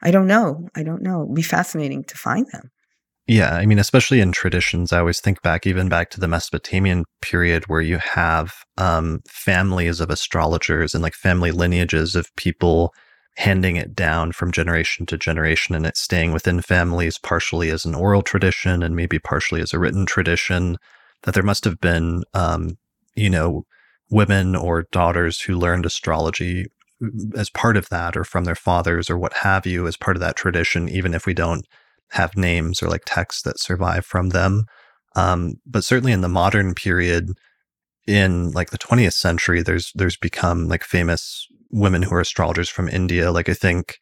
I 0.01 0.11
don't 0.11 0.27
know. 0.27 0.67
I 0.75 0.83
don't 0.83 1.01
know. 1.01 1.23
It'd 1.23 1.35
be 1.35 1.41
fascinating 1.41 2.03
to 2.05 2.17
find 2.17 2.45
them. 2.51 2.71
Yeah, 3.25 3.55
I 3.55 3.65
mean, 3.65 3.79
especially 3.79 4.19
in 4.19 4.33
traditions, 4.33 4.91
I 4.91 4.99
always 4.99 5.21
think 5.21 5.41
back, 5.41 5.65
even 5.65 5.87
back 5.87 6.09
to 6.09 6.19
the 6.19 6.27
Mesopotamian 6.27 7.05
period, 7.21 7.63
where 7.67 7.79
you 7.79 7.97
have 7.99 8.53
um, 8.77 9.21
families 9.29 10.01
of 10.01 10.09
astrologers 10.09 10.93
and 10.93 11.01
like 11.01 11.13
family 11.13 11.51
lineages 11.51 12.17
of 12.17 12.35
people 12.35 12.93
handing 13.35 13.75
it 13.75 13.95
down 13.95 14.31
from 14.31 14.51
generation 14.51 15.05
to 15.07 15.17
generation 15.17 15.73
and 15.73 15.85
it's 15.85 15.99
staying 15.99 16.31
within 16.31 16.61
families 16.61 17.17
partially 17.17 17.69
as 17.69 17.83
an 17.83 17.95
oral 17.95 18.21
tradition 18.21 18.83
and 18.83 18.95
maybe 18.95 19.17
partially 19.17 19.61
as 19.61 19.73
a 19.73 19.79
written 19.79 20.05
tradition 20.05 20.77
that 21.23 21.33
there 21.33 21.43
must 21.43 21.65
have 21.65 21.79
been 21.81 22.23
um, 22.33 22.77
you 23.15 23.29
know 23.29 23.65
women 24.11 24.55
or 24.55 24.83
daughters 24.91 25.41
who 25.41 25.55
learned 25.55 25.85
astrology 25.85 26.67
mm, 27.01 27.35
as 27.35 27.49
part 27.49 27.75
of 27.75 27.89
that 27.89 28.15
or 28.15 28.23
from 28.23 28.43
their 28.43 28.55
fathers 28.55 29.09
or 29.09 29.17
what 29.17 29.33
have 29.33 29.65
you 29.65 29.87
as 29.87 29.97
part 29.97 30.15
of 30.15 30.21
that 30.21 30.35
tradition 30.35 30.87
even 30.87 31.13
if 31.13 31.25
we 31.25 31.33
don't 31.33 31.65
have 32.13 32.37
names 32.37 32.83
or 32.83 32.89
like 32.89 33.03
texts 33.05 33.41
that 33.41 33.59
survive 33.59 34.05
from 34.05 34.29
them. 34.29 34.65
Um, 35.15 35.55
but 35.65 35.83
certainly 35.83 36.11
in 36.11 36.21
the 36.21 36.29
modern 36.29 36.75
period 36.75 37.31
in 38.05 38.51
like 38.51 38.69
the 38.69 38.77
20th 38.77 39.13
century 39.13 39.61
there's 39.61 39.93
there's 39.95 40.17
become 40.17 40.67
like 40.67 40.83
famous 40.83 41.47
women 41.73 42.03
who 42.03 42.13
are 42.15 42.21
astrologers 42.21 42.69
from 42.69 42.87
India. 42.87 43.31
Like 43.31 43.49
I 43.49 43.53
think 43.53 43.97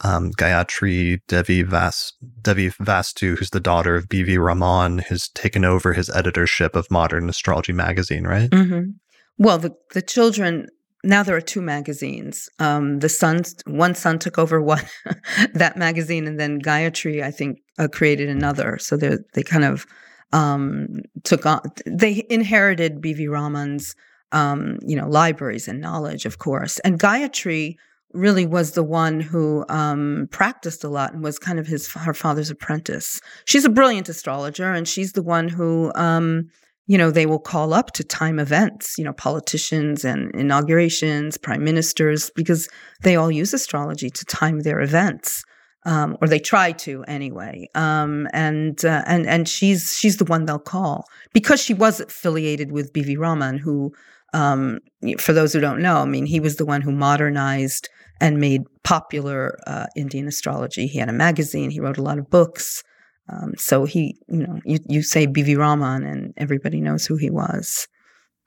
um, 0.00 0.32
Gayatri 0.32 1.20
Devi, 1.28 1.62
Vas- 1.62 2.12
Devi 2.42 2.70
Vastu, 2.70 3.38
who's 3.38 3.50
the 3.50 3.60
daughter 3.60 3.94
of 3.94 4.08
B.V. 4.08 4.36
Raman, 4.36 4.98
has 4.98 5.28
taken 5.28 5.64
over 5.64 5.92
his 5.92 6.10
editorship 6.10 6.74
of 6.74 6.90
Modern 6.90 7.28
Astrology 7.28 7.72
magazine, 7.72 8.24
right? 8.24 8.50
Mm-hmm. 8.50 8.90
Well, 9.38 9.58
the, 9.58 9.74
the 9.94 10.02
children, 10.02 10.66
now 11.04 11.22
there 11.22 11.36
are 11.36 11.40
two 11.40 11.62
magazines. 11.62 12.48
Um, 12.58 12.98
the 12.98 13.08
sons, 13.08 13.54
one 13.66 13.94
son 13.94 14.18
took 14.18 14.38
over 14.38 14.60
one, 14.60 14.84
that 15.54 15.76
magazine, 15.76 16.26
and 16.26 16.38
then 16.38 16.60
Gayatri, 16.60 17.22
I 17.22 17.30
think, 17.30 17.58
uh, 17.78 17.88
created 17.88 18.28
another. 18.28 18.78
So 18.78 18.96
they 18.96 19.16
they 19.34 19.42
kind 19.42 19.64
of 19.64 19.86
um, 20.32 20.88
took 21.24 21.46
on, 21.46 21.60
they 21.86 22.26
inherited 22.28 23.00
B.V. 23.00 23.28
Raman's 23.28 23.94
um, 24.32 24.78
you 24.86 24.96
know, 24.96 25.08
libraries 25.08 25.68
and 25.68 25.80
knowledge, 25.80 26.26
of 26.26 26.38
course. 26.38 26.78
And 26.80 26.98
Gayatri 26.98 27.76
really 28.12 28.44
was 28.44 28.72
the 28.72 28.82
one 28.82 29.20
who 29.20 29.64
um, 29.68 30.28
practiced 30.30 30.84
a 30.84 30.88
lot 30.88 31.14
and 31.14 31.22
was 31.22 31.38
kind 31.38 31.58
of 31.58 31.66
his 31.66 31.90
her 31.92 32.14
father's 32.14 32.50
apprentice. 32.50 33.20
She's 33.46 33.64
a 33.64 33.70
brilliant 33.70 34.08
astrologer, 34.08 34.72
and 34.72 34.86
she's 34.86 35.12
the 35.12 35.22
one 35.22 35.48
who 35.48 35.92
um, 35.94 36.48
you 36.86 36.98
know, 36.98 37.10
they 37.10 37.26
will 37.26 37.38
call 37.38 37.72
up 37.72 37.92
to 37.92 38.04
time 38.04 38.38
events, 38.38 38.98
you 38.98 39.04
know, 39.04 39.12
politicians 39.12 40.04
and 40.04 40.34
inaugurations, 40.34 41.38
prime 41.38 41.62
ministers, 41.64 42.30
because 42.34 42.68
they 43.02 43.16
all 43.16 43.30
use 43.30 43.54
astrology 43.54 44.10
to 44.10 44.24
time 44.24 44.60
their 44.60 44.80
events. 44.80 45.44
Um, 45.84 46.16
or 46.20 46.28
they 46.28 46.38
try 46.38 46.70
to 46.72 47.02
anyway. 47.08 47.68
Um, 47.74 48.28
and 48.32 48.84
uh, 48.84 49.02
and 49.04 49.26
and 49.26 49.48
she's 49.48 49.96
she's 49.98 50.18
the 50.18 50.24
one 50.24 50.44
they'll 50.44 50.60
call 50.60 51.06
because 51.32 51.60
she 51.60 51.74
was 51.74 51.98
affiliated 51.98 52.70
with 52.70 52.92
B.V. 52.92 53.16
Raman, 53.16 53.58
who, 53.58 53.92
um, 54.32 54.78
for 55.18 55.32
those 55.32 55.52
who 55.52 55.60
don't 55.60 55.82
know, 55.82 55.96
I 55.98 56.04
mean, 56.04 56.26
he 56.26 56.40
was 56.40 56.56
the 56.56 56.64
one 56.64 56.80
who 56.80 56.92
modernized 56.92 57.88
and 58.20 58.38
made 58.38 58.62
popular 58.84 59.58
uh, 59.66 59.86
Indian 59.96 60.28
astrology. 60.28 60.86
He 60.86 60.98
had 60.98 61.08
a 61.08 61.12
magazine. 61.12 61.70
He 61.70 61.80
wrote 61.80 61.98
a 61.98 62.02
lot 62.02 62.18
of 62.18 62.30
books. 62.30 62.82
Um, 63.28 63.52
so 63.56 63.84
he, 63.84 64.16
you 64.28 64.46
know, 64.46 64.60
you, 64.64 64.78
you 64.88 65.02
say 65.02 65.26
B.V. 65.26 65.56
Raman 65.56 66.04
and 66.04 66.34
everybody 66.36 66.80
knows 66.80 67.06
who 67.06 67.16
he 67.16 67.30
was. 67.30 67.86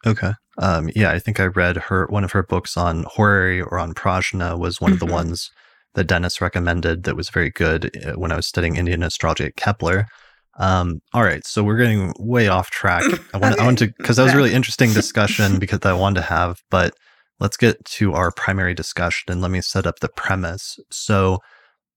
Okay. 0.06 0.34
Um, 0.58 0.90
yeah, 0.96 1.12
I 1.12 1.20
think 1.20 1.40
I 1.40 1.46
read 1.46 1.78
her 1.78 2.06
one 2.10 2.24
of 2.24 2.32
her 2.32 2.44
books 2.44 2.78
on 2.78 3.06
horary 3.08 3.62
or 3.62 3.80
on 3.80 3.94
prashna 3.94 4.58
was 4.58 4.80
one 4.80 4.90
mm-hmm. 4.90 4.94
of 4.94 5.00
the 5.00 5.06
mm-hmm. 5.08 5.16
ones 5.16 5.52
that 5.96 6.08
Dennis 6.08 6.42
recommended 6.42 7.04
that 7.04 7.16
was 7.16 7.30
very 7.30 7.50
good 7.50 7.92
uh, 8.06 8.14
when 8.14 8.32
I 8.32 8.36
was 8.36 8.48
studying 8.48 8.76
Indian 8.76 9.04
astrology 9.04 9.46
at 9.46 9.56
Kepler. 9.56 10.08
Um, 10.58 11.02
all 11.14 11.24
right, 11.24 11.46
so 11.46 11.64
we're 11.64 11.78
getting 11.78 12.14
way 12.18 12.48
off 12.48 12.70
track. 12.70 13.04
I 13.34 13.38
want, 13.38 13.56
okay. 13.56 13.62
I 13.62 13.66
want 13.66 13.80
to 13.80 13.88
because 13.98 14.18
that 14.18 14.24
was 14.24 14.34
a 14.34 14.38
really 14.38 14.54
interesting 14.54 14.94
discussion 14.94 15.60
because 15.60 15.80
I 15.84 15.94
wanted 15.94 16.22
to 16.22 16.28
have, 16.28 16.62
but 16.70 16.94
let's 17.40 17.58
get 17.58 17.84
to 17.86 18.14
our 18.14 18.32
primary 18.32 18.74
discussion 18.74 19.32
and 19.32 19.42
let 19.42 19.52
me 19.52 19.62
set 19.62 19.86
up 19.86 20.00
the 20.00 20.10
premise. 20.10 20.80
So 20.92 21.40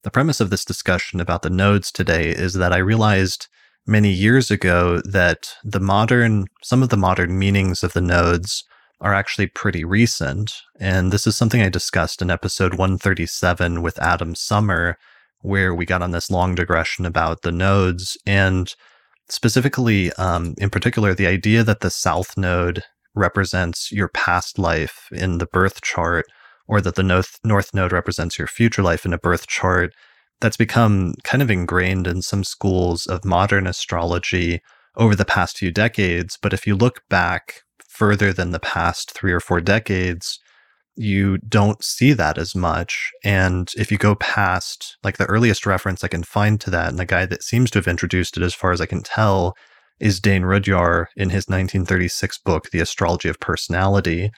the 0.03 0.11
premise 0.11 0.41
of 0.41 0.51
this 0.51 0.65
discussion 0.65 1.21
about 1.21 1.43
the 1.43 1.51
nodes 1.51 1.93
today 1.93 2.31
is 2.31 2.55
that 2.55 2.73
I 2.73 2.79
realized 2.79 3.49
many 3.87 4.11
years 4.11 4.51
ago 4.51 5.01
that 5.05 5.55
the 5.65 5.81
modern, 5.81 6.47
some 6.63 6.83
of 6.83 6.91
the 6.91 6.97
modern 6.97 7.39
meanings 7.39 7.83
of 7.83 7.95
the 7.95 8.01
nodes 8.01 8.65
are 9.01 9.15
actually 9.15 9.47
pretty 9.47 9.85
recent. 9.85 10.63
And 10.79 11.13
this 11.13 11.27
is 11.27 11.37
something 11.37 11.63
I 11.63 11.69
discussed 11.69 12.21
in 12.21 12.31
episode 12.31 12.75
137 12.75 13.81
with 13.81 13.99
Adam 13.99 14.35
Sommer, 14.35 14.99
where 15.41 15.75
we 15.75 15.87
got 15.87 16.03
on 16.03 16.11
this 16.11 16.31
long 16.31 16.55
digression 16.55 17.07
about 17.07 17.43
the 17.43 17.53
nodes 17.53 18.17
and 18.27 18.75
specifically, 19.29 20.13
um, 20.15 20.55
in 20.59 20.71
particular, 20.71 21.15
the 21.15 21.27
idea 21.27 21.63
that 21.63 21.81
the 21.81 21.91
south 21.91 22.37
node 22.37 22.83
represents 23.15 23.93
your 23.93 24.09
past 24.09 24.59
life 24.59 25.09
in 25.13 25.39
the 25.39 25.47
birth 25.47 25.83
chart 25.83 26.27
or 26.67 26.81
that 26.81 26.95
the 26.95 27.03
north, 27.03 27.39
north 27.45 27.75
node 27.75 27.93
represents 27.93 28.39
your 28.39 28.47
future 28.47 28.83
life 28.83 29.05
in 29.05 29.13
a 29.13 29.19
birth 29.19 29.47
chart, 29.47 29.93
that's 30.41 30.57
become 30.57 31.15
kind 31.25 31.43
of 31.43 31.51
ingrained 31.51 32.07
in 32.07 32.23
some 32.23 32.45
schools 32.45 33.07
of 33.07 33.25
modern 33.25 33.67
astrology 33.67 34.61
over 34.97 35.17
the 35.17 35.25
past 35.25 35.59
few 35.59 35.71
decades. 35.71 36.39
But 36.41 36.53
if 36.53 36.67
you 36.67 36.77
look 36.77 37.03
back 37.09 37.63
further 37.89 38.33
than 38.33 38.53
the 38.53 38.61
past 38.61 39.13
three 39.13 39.33
or 39.33 39.41
four 39.41 39.61
decades, 39.61 40.39
you 40.99 41.39
don't 41.39 41.83
see 41.83 42.13
that 42.13 42.39
as 42.39 42.55
much. 42.55 43.13
And 43.25 43.73
if 43.77 43.93
you 43.93 43.99
go 43.99 44.15
past, 44.17 44.97
like 45.05 45.17
the 45.17 45.27
earliest 45.27 45.65
reference 45.65 46.03
I 46.03 46.09
can 46.09 46.25
find 46.25 46.61
to 46.61 46.71
that, 46.71 46.89
and 46.89 46.99
the 46.99 47.07
guy 47.07 47.25
that 47.27 47.43
seems 47.43 47.71
to 47.71 47.79
have 47.79 47.89
introduced 47.89 48.37
it, 48.37 48.43
as 48.43 48.55
far 48.55 48.73
as 48.73 48.81
I 48.81 48.87
can 48.87 49.03
tell, 49.03 49.55
is 50.01 50.21
Dane 50.21 50.43
Rudhyar 50.43 51.07
in 51.17 51.31
his 51.31 51.49
1936 51.49 52.39
book, 52.39 52.71
The 52.71 52.81
Astrology 52.81 53.29
of 53.29 53.41
Personality. 53.41 54.31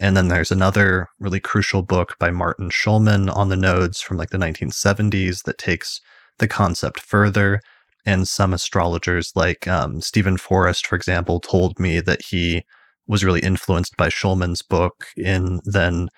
And 0.00 0.16
then 0.16 0.28
there's 0.28 0.52
another 0.52 1.08
really 1.20 1.40
crucial 1.40 1.82
book 1.82 2.16
by 2.18 2.30
Martin 2.30 2.70
Schulman 2.70 3.34
on 3.34 3.48
the 3.48 3.56
nodes 3.56 4.00
from 4.00 4.16
like 4.16 4.30
the 4.30 4.38
1970s 4.38 5.44
that 5.44 5.58
takes 5.58 6.00
the 6.38 6.48
concept 6.48 7.00
further. 7.00 7.60
And 8.04 8.28
some 8.28 8.54
astrologers, 8.54 9.32
like 9.34 9.66
um, 9.66 10.00
Steven 10.00 10.36
Forrest, 10.36 10.86
for 10.86 10.96
example, 10.96 11.40
told 11.40 11.78
me 11.80 12.00
that 12.00 12.22
he 12.22 12.64
was 13.06 13.24
really 13.24 13.40
influenced 13.40 13.96
by 13.96 14.08
Schulman's 14.08 14.62
book 14.62 15.06
in 15.16 15.60
then 15.64 16.08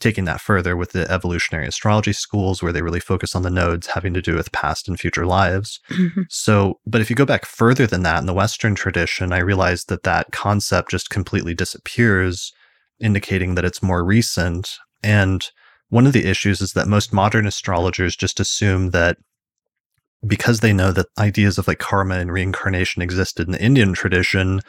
taking 0.00 0.24
that 0.24 0.40
further 0.40 0.76
with 0.76 0.92
the 0.92 1.10
evolutionary 1.10 1.66
astrology 1.66 2.12
schools 2.12 2.62
where 2.62 2.72
they 2.72 2.82
really 2.82 3.00
focus 3.00 3.34
on 3.34 3.42
the 3.42 3.50
nodes 3.50 3.86
having 3.86 4.12
to 4.12 4.20
do 4.20 4.34
with 4.34 4.52
past 4.52 4.88
and 4.88 4.98
future 4.98 5.24
lives. 5.24 5.80
Mm-hmm. 5.90 6.22
So, 6.28 6.80
but 6.86 7.00
if 7.00 7.08
you 7.08 7.16
go 7.16 7.24
back 7.24 7.46
further 7.46 7.86
than 7.86 8.02
that 8.02 8.18
in 8.18 8.26
the 8.26 8.34
Western 8.34 8.74
tradition, 8.74 9.32
I 9.32 9.38
realized 9.38 9.88
that 9.88 10.02
that 10.02 10.32
concept 10.32 10.90
just 10.90 11.10
completely 11.10 11.54
disappears 11.54 12.52
indicating 13.00 13.54
that 13.54 13.64
it's 13.64 13.82
more 13.82 14.04
recent. 14.04 14.76
And 15.02 15.48
one 15.88 16.06
of 16.06 16.12
the 16.12 16.26
issues 16.26 16.60
is 16.60 16.72
that 16.72 16.88
most 16.88 17.12
modern 17.12 17.46
astrologers 17.46 18.16
just 18.16 18.40
assume 18.40 18.90
that 18.90 19.16
because 20.26 20.60
they 20.60 20.72
know 20.72 20.90
that 20.92 21.06
ideas 21.18 21.58
of 21.58 21.68
like 21.68 21.78
karma 21.78 22.16
and 22.16 22.32
reincarnation 22.32 23.02
existed 23.02 23.46
in 23.46 23.52
the 23.52 23.62
Indian 23.62 23.92
tradition, 23.92 24.60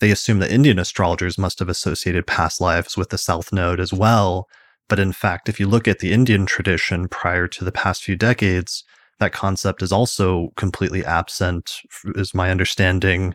they 0.00 0.10
assume 0.10 0.38
that 0.40 0.50
Indian 0.50 0.78
astrologers 0.78 1.38
must 1.38 1.58
have 1.58 1.68
associated 1.68 2.26
past 2.26 2.60
lives 2.60 2.96
with 2.96 3.10
the 3.10 3.18
South 3.18 3.52
Node 3.52 3.80
as 3.80 3.92
well. 3.92 4.48
But 4.88 4.98
in 4.98 5.12
fact, 5.12 5.48
if 5.48 5.58
you 5.58 5.66
look 5.66 5.88
at 5.88 6.00
the 6.00 6.12
Indian 6.12 6.46
tradition 6.46 7.08
prior 7.08 7.48
to 7.48 7.64
the 7.64 7.72
past 7.72 8.02
few 8.02 8.16
decades, 8.16 8.84
that 9.18 9.32
concept 9.32 9.82
is 9.82 9.92
also 9.92 10.52
completely 10.56 11.04
absent, 11.04 11.80
is 12.16 12.34
my 12.34 12.50
understanding, 12.50 13.34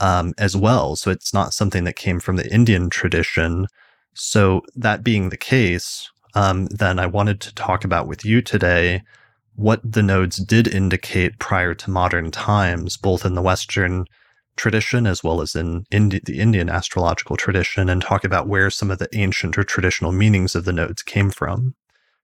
um, 0.00 0.34
as 0.38 0.56
well. 0.56 0.96
So 0.96 1.10
it's 1.10 1.32
not 1.32 1.54
something 1.54 1.84
that 1.84 1.96
came 1.96 2.20
from 2.20 2.36
the 2.36 2.52
Indian 2.52 2.90
tradition. 2.90 3.66
So, 4.14 4.62
that 4.74 5.02
being 5.02 5.30
the 5.30 5.38
case, 5.38 6.10
um, 6.34 6.66
then 6.66 6.98
I 6.98 7.06
wanted 7.06 7.40
to 7.42 7.54
talk 7.54 7.84
about 7.84 8.06
with 8.06 8.24
you 8.24 8.42
today 8.42 9.02
what 9.54 9.80
the 9.84 10.02
nodes 10.02 10.36
did 10.36 10.66
indicate 10.66 11.38
prior 11.38 11.74
to 11.74 11.90
modern 11.90 12.30
times, 12.30 12.96
both 12.96 13.24
in 13.24 13.34
the 13.34 13.42
Western 13.42 14.06
tradition 14.56 15.06
as 15.06 15.24
well 15.24 15.40
as 15.40 15.54
in 15.54 15.84
Indi- 15.90 16.20
the 16.24 16.38
Indian 16.38 16.68
astrological 16.68 17.36
tradition, 17.36 17.88
and 17.88 18.02
talk 18.02 18.24
about 18.24 18.48
where 18.48 18.70
some 18.70 18.90
of 18.90 18.98
the 18.98 19.08
ancient 19.12 19.56
or 19.58 19.64
traditional 19.64 20.12
meanings 20.12 20.54
of 20.54 20.64
the 20.64 20.72
nodes 20.72 21.02
came 21.02 21.30
from. 21.30 21.74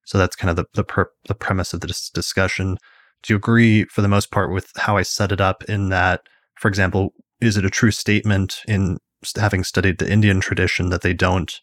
So 0.05 0.19
that's 0.19 0.37
kind 0.37 0.51
of 0.51 0.57
the 0.57 0.67
the, 0.75 0.85
per- 0.85 1.11
the 1.27 1.35
premise 1.35 1.75
of 1.75 1.81
this 1.81 2.11
discussion. 2.11 2.79
Do 3.23 3.33
you 3.33 3.37
agree, 3.37 3.85
for 3.85 4.03
the 4.03 4.09
most 4.09 4.31
part, 4.31 4.53
with 4.53 4.71
how 4.77 4.97
I 4.97 5.03
set 5.03 5.33
it 5.33 5.41
up? 5.41 5.64
In 5.64 5.88
that, 5.88 6.23
for 6.57 6.69
example, 6.69 7.12
is 7.41 7.57
it 7.57 7.64
a 7.64 7.71
true 7.71 7.91
statement 7.91 8.61
in 8.69 8.99
having 9.37 9.64
studied 9.64 9.99
the 9.99 10.11
Indian 10.11 10.41
tradition 10.41 10.91
that 10.91 11.03
they 11.03 11.12
don't 11.12 11.61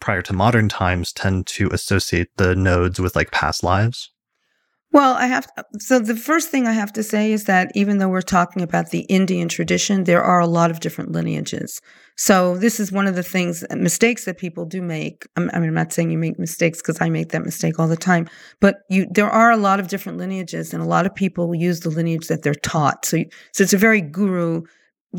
prior 0.00 0.22
to 0.22 0.32
modern 0.32 0.68
times 0.68 1.12
tend 1.12 1.46
to 1.48 1.68
associate 1.70 2.28
the 2.36 2.54
nodes 2.54 3.00
with 3.00 3.16
like 3.16 3.30
past 3.30 3.64
lives? 3.64 4.12
Well, 4.96 5.12
I 5.12 5.26
have 5.26 5.46
so 5.78 5.98
the 5.98 6.16
first 6.16 6.48
thing 6.48 6.66
I 6.66 6.72
have 6.72 6.90
to 6.94 7.02
say 7.02 7.30
is 7.30 7.44
that 7.44 7.70
even 7.74 7.98
though 7.98 8.08
we're 8.08 8.22
talking 8.22 8.62
about 8.62 8.92
the 8.92 9.00
Indian 9.10 9.46
tradition, 9.46 10.04
there 10.04 10.22
are 10.22 10.40
a 10.40 10.46
lot 10.46 10.70
of 10.70 10.80
different 10.80 11.12
lineages. 11.12 11.82
So 12.16 12.56
this 12.56 12.80
is 12.80 12.90
one 12.90 13.06
of 13.06 13.14
the 13.14 13.22
things 13.22 13.62
mistakes 13.72 14.24
that 14.24 14.38
people 14.38 14.64
do 14.64 14.80
make. 14.80 15.26
I 15.36 15.40
mean, 15.40 15.50
I'm 15.52 15.74
not 15.74 15.92
saying 15.92 16.10
you 16.10 16.16
make 16.16 16.38
mistakes 16.38 16.78
because 16.78 16.98
I 17.02 17.10
make 17.10 17.28
that 17.32 17.44
mistake 17.44 17.78
all 17.78 17.88
the 17.88 17.94
time, 17.94 18.26
but 18.58 18.76
you 18.88 19.06
there 19.10 19.28
are 19.28 19.50
a 19.50 19.58
lot 19.58 19.80
of 19.80 19.88
different 19.88 20.16
lineages, 20.16 20.72
and 20.72 20.82
a 20.82 20.86
lot 20.86 21.04
of 21.04 21.14
people 21.14 21.54
use 21.54 21.80
the 21.80 21.90
lineage 21.90 22.28
that 22.28 22.42
they're 22.42 22.54
taught. 22.54 23.04
So 23.04 23.18
so 23.52 23.64
it's 23.64 23.74
a 23.74 23.76
very 23.76 24.00
guru 24.00 24.62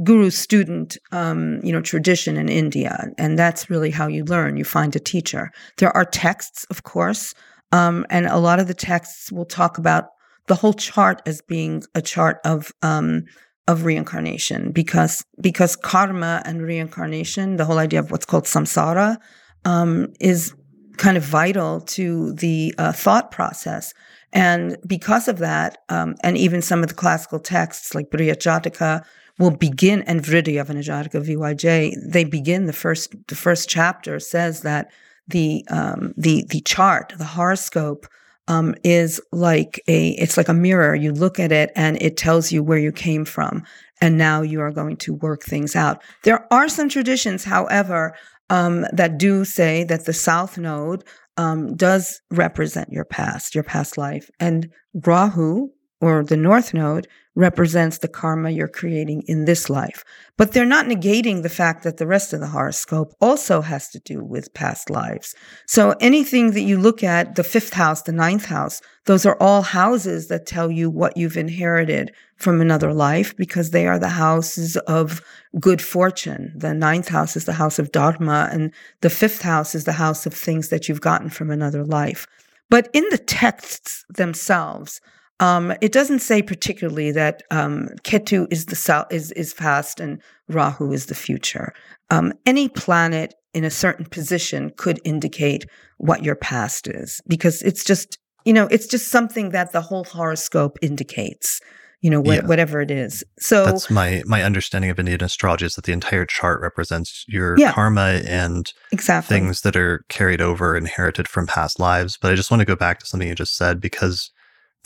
guru 0.04 0.32
student 0.32 0.98
um, 1.12 1.60
you 1.64 1.72
know 1.72 1.82
tradition 1.82 2.36
in 2.36 2.50
india 2.50 3.08
and 3.18 3.38
that's 3.38 3.70
really 3.70 3.90
how 3.90 4.08
you 4.08 4.24
learn 4.26 4.58
you 4.58 4.64
find 4.64 4.96
a 4.96 5.00
teacher 5.00 5.52
there 5.78 5.96
are 5.96 6.06
texts 6.06 6.66
of 6.70 6.84
course 6.84 7.34
um, 7.72 8.06
and 8.10 8.26
a 8.26 8.38
lot 8.38 8.60
of 8.60 8.68
the 8.68 8.74
texts 8.74 9.32
will 9.32 9.46
talk 9.46 9.78
about 9.78 10.06
the 10.48 10.56
whole 10.56 10.74
chart 10.74 11.22
as 11.26 11.42
being 11.42 11.84
a 11.94 12.02
chart 12.02 12.40
of 12.46 12.72
um, 12.82 13.24
of 13.68 13.84
reincarnation 13.84 14.72
because 14.72 15.26
because 15.42 15.76
karma 15.76 16.42
and 16.46 16.62
reincarnation 16.62 17.58
the 17.58 17.66
whole 17.66 17.80
idea 17.80 18.00
of 18.00 18.12
what's 18.12 18.26
called 18.26 18.46
samsara 18.46 19.18
um, 19.66 20.08
is 20.22 20.54
kind 20.98 21.18
of 21.18 21.24
vital 21.24 21.82
to 21.82 22.34
the 22.34 22.74
uh, 22.78 22.92
thought 22.92 23.32
process. 23.32 23.94
And 24.34 24.78
because 24.86 25.28
of 25.28 25.38
that 25.40 25.78
um, 25.90 26.16
and 26.24 26.38
even 26.38 26.62
some 26.62 26.82
of 26.82 26.90
the 26.90 26.96
classical 26.96 27.40
texts 27.40 27.96
like 27.96 28.10
Brihajataka 28.10 29.06
will 29.40 29.52
begin 29.52 30.02
and 30.04 30.22
Vriddhi 30.22 30.60
of 30.60 30.68
VYJ, 30.68 31.94
they 32.12 32.24
begin 32.24 32.66
the 32.66 32.74
first 32.74 33.16
the 33.28 33.36
first 33.36 33.70
chapter 33.70 34.20
says 34.20 34.62
that 34.62 34.92
the 35.28 35.66
um, 35.70 36.14
the 36.18 36.46
the 36.50 36.62
chart, 36.62 37.14
the 37.18 37.26
horoscope, 37.26 38.08
um, 38.48 38.76
is 38.84 39.22
like 39.32 39.82
a 39.88 40.10
it's 40.12 40.38
like 40.38 40.50
a 40.50 40.54
mirror. 40.54 40.96
You 40.96 41.12
look 41.12 41.40
at 41.40 41.52
it 41.52 41.72
and 41.76 42.02
it 42.02 42.18
tells 42.18 42.52
you 42.52 42.64
where 42.64 42.78
you 42.78 42.92
came 42.92 43.26
from, 43.26 43.64
and 44.02 44.18
now 44.18 44.42
you 44.42 44.62
are 44.62 44.72
going 44.72 44.98
to 44.98 45.14
work 45.14 45.44
things 45.44 45.76
out. 45.76 46.02
There 46.24 46.52
are 46.52 46.70
some 46.70 46.90
traditions, 46.90 47.44
however, 47.44 48.16
um, 48.50 48.86
that 48.94 49.18
do 49.18 49.46
say 49.46 49.84
that 49.86 50.06
the 50.06 50.14
South 50.14 50.58
Node 50.58 51.04
um, 51.38 51.76
does 51.76 52.22
represent 52.32 52.90
your 52.92 53.06
past, 53.06 53.54
your 53.54 53.64
past 53.64 53.98
life, 53.98 54.30
and 54.40 54.70
Rahu 54.94 55.70
or 56.00 56.24
the 56.24 56.38
north 56.38 56.74
node 56.74 57.08
represents 57.38 58.00
the 58.00 58.08
karma 58.08 58.50
you're 58.50 58.68
creating 58.68 59.22
in 59.28 59.46
this 59.46 59.70
life. 59.70 60.04
But 60.38 60.52
they're 60.54 60.66
not 60.66 60.88
negating 60.88 61.44
the 61.44 61.50
fact 61.50 61.84
that 61.84 61.98
the 61.98 62.08
rest 62.08 62.34
of 62.34 62.40
the 62.40 62.48
horoscope 62.48 63.14
also 63.22 63.62
has 63.62 63.90
to 63.90 64.00
do 64.00 64.24
with 64.24 64.54
past 64.56 64.90
lives. 64.90 65.36
So 65.68 65.94
anything 66.02 66.52
that 66.52 66.62
you 66.62 66.80
look 66.80 67.04
at, 67.04 67.36
the 67.36 67.44
fifth 67.44 67.74
house, 67.74 68.02
the 68.02 68.12
ninth 68.12 68.46
house, 68.46 68.82
those 69.06 69.24
are 69.24 69.38
all 69.40 69.62
houses 69.62 70.30
that 70.30 70.48
tell 70.48 70.72
you 70.72 70.90
what 70.90 71.16
you've 71.16 71.38
inherited 71.38 72.12
from 72.38 72.60
another 72.60 72.92
life 72.92 73.38
because 73.38 73.70
they 73.70 73.88
are 73.88 74.00
the 74.00 74.10
houses 74.10 74.76
of 74.88 75.22
good 75.60 75.82
fortune. 75.82 76.52
The 76.56 76.74
ninth 76.74 77.08
house 77.08 77.36
is 77.36 77.46
the 77.46 77.54
house 77.54 77.78
of 77.78 77.92
Dharma, 77.92 78.50
and 78.52 78.74
the 79.02 79.12
fifth 79.12 79.44
house 79.44 79.76
is 79.76 79.84
the 79.84 79.94
house 79.94 80.26
of 80.26 80.34
things 80.34 80.70
that 80.70 80.90
you've 80.90 81.02
gotten 81.02 81.30
from 81.30 81.52
another 81.52 81.86
life. 81.86 82.26
But 82.70 82.90
in 82.94 83.06
the 83.12 83.18
texts 83.20 84.06
themselves, 84.10 85.02
um, 85.40 85.74
it 85.82 85.92
doesn't 85.92 86.20
say 86.20 86.42
particularly 86.42 87.12
that 87.12 87.44
um, 87.52 87.90
Ketu 88.04 88.48
is 88.52 88.66
the 88.66 89.08
is 89.12 89.32
is 89.34 89.54
past 89.54 90.00
and 90.00 90.22
Rahu 90.50 90.92
is 90.92 91.08
the 91.08 91.16
future. 91.16 91.74
Um, 92.10 92.34
any 92.46 92.70
planet 92.70 93.36
in 93.54 93.64
a 93.64 93.70
certain 93.70 94.06
position 94.06 94.72
could 94.78 95.00
indicate 95.04 95.66
what 95.98 96.24
your 96.24 96.36
past 96.36 96.88
is 96.88 97.22
because 97.28 97.62
it's 97.62 97.84
just 97.84 98.18
you 98.46 98.54
know 98.54 98.68
it's 98.72 98.88
just 98.88 99.10
something 99.10 99.50
that 99.50 99.72
the 99.72 99.82
whole 99.82 100.04
horoscope 100.06 100.78
indicates. 100.82 101.62
You 102.02 102.12
know, 102.12 102.22
wh- 102.22 102.36
yeah. 102.36 102.46
whatever 102.46 102.80
it 102.80 102.92
is. 102.92 103.24
So 103.40 103.66
that's 103.66 103.90
my 103.90 104.22
my 104.28 104.44
understanding 104.44 104.92
of 104.92 105.00
Indian 105.00 105.24
astrology 105.24 105.66
is 105.66 105.74
that 105.76 105.86
the 105.86 105.94
entire 105.94 106.28
chart 106.28 106.62
represents 106.62 107.26
your 107.28 107.58
yeah, 107.58 107.74
karma 107.74 108.22
and 108.28 108.72
exactly. 108.92 109.36
things 109.36 109.62
that 109.62 109.76
are 109.76 110.06
carried 110.08 110.40
over, 110.40 110.78
inherited 110.78 111.28
from 111.28 111.48
past 111.48 111.80
lives. 111.80 112.16
But 112.22 112.32
I 112.32 112.36
just 112.36 112.52
want 112.52 112.62
to 112.62 112.66
go 112.66 112.76
back 112.76 113.00
to 113.00 113.08
something 113.08 113.28
you 113.28 113.34
just 113.34 113.58
said 113.58 113.82
because 113.82 114.30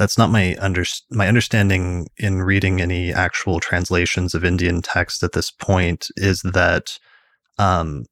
that's 0.01 0.17
not 0.17 0.31
my 0.31 0.55
under 0.59 0.83
my 1.11 1.27
understanding 1.27 2.07
in 2.17 2.41
reading 2.41 2.81
any 2.81 3.13
actual 3.13 3.59
translations 3.59 4.33
of 4.33 4.43
Indian 4.43 4.81
text 4.81 5.21
at 5.21 5.33
this 5.33 5.51
point 5.51 6.07
is 6.17 6.41
that 6.41 6.97
um, 7.59 8.05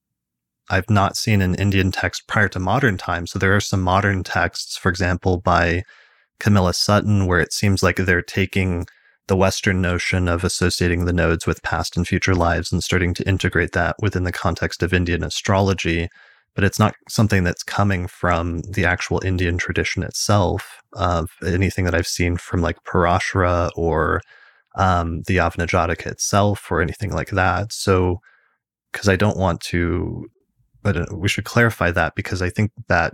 I've 0.69 0.91
not 0.91 1.17
seen 1.17 1.41
an 1.41 1.55
Indian 1.55 1.91
text 1.91 2.27
prior 2.27 2.47
to 2.49 2.59
modern 2.59 2.97
times. 2.97 3.31
So 3.31 3.39
there 3.39 3.55
are 3.55 3.59
some 3.59 3.81
modern 3.81 4.23
texts, 4.23 4.77
for 4.77 4.89
example, 4.89 5.37
by 5.37 5.81
Komilla 6.39 6.75
Sutton, 6.75 7.25
where 7.25 7.39
it 7.39 7.53
seems 7.53 7.81
like 7.81 7.95
they're 7.95 8.21
taking 8.21 8.85
the 9.25 9.35
Western 9.35 9.81
notion 9.81 10.27
of 10.27 10.43
associating 10.43 11.05
the 11.05 11.13
nodes 11.13 11.47
with 11.47 11.63
past 11.63 11.97
and 11.97 12.07
future 12.07 12.35
lives 12.35 12.71
and 12.71 12.83
starting 12.83 13.15
to 13.15 13.27
integrate 13.27 13.71
that 13.71 13.95
within 13.99 14.25
the 14.25 14.31
context 14.31 14.83
of 14.83 14.93
Indian 14.93 15.23
astrology 15.23 16.07
but 16.55 16.63
it's 16.63 16.79
not 16.79 16.95
something 17.07 17.43
that's 17.43 17.63
coming 17.63 18.07
from 18.07 18.59
the 18.61 18.85
actual 18.85 19.21
Indian 19.23 19.57
tradition 19.57 20.03
itself 20.03 20.81
of 20.93 21.29
anything 21.45 21.85
that 21.85 21.95
I've 21.95 22.07
seen 22.07 22.37
from 22.37 22.61
like 22.61 22.83
Parashara 22.83 23.69
or 23.75 24.21
um, 24.75 25.21
the 25.23 25.37
Yavana 25.37 26.05
itself 26.05 26.71
or 26.71 26.81
anything 26.81 27.11
like 27.11 27.29
that. 27.29 27.71
So, 27.71 28.19
because 28.91 29.07
I 29.07 29.15
don't 29.15 29.37
want 29.37 29.61
to, 29.61 30.25
but 30.81 31.13
we 31.15 31.27
should 31.27 31.45
clarify 31.45 31.91
that 31.91 32.15
because 32.15 32.41
I 32.41 32.49
think 32.49 32.71
that 32.87 33.13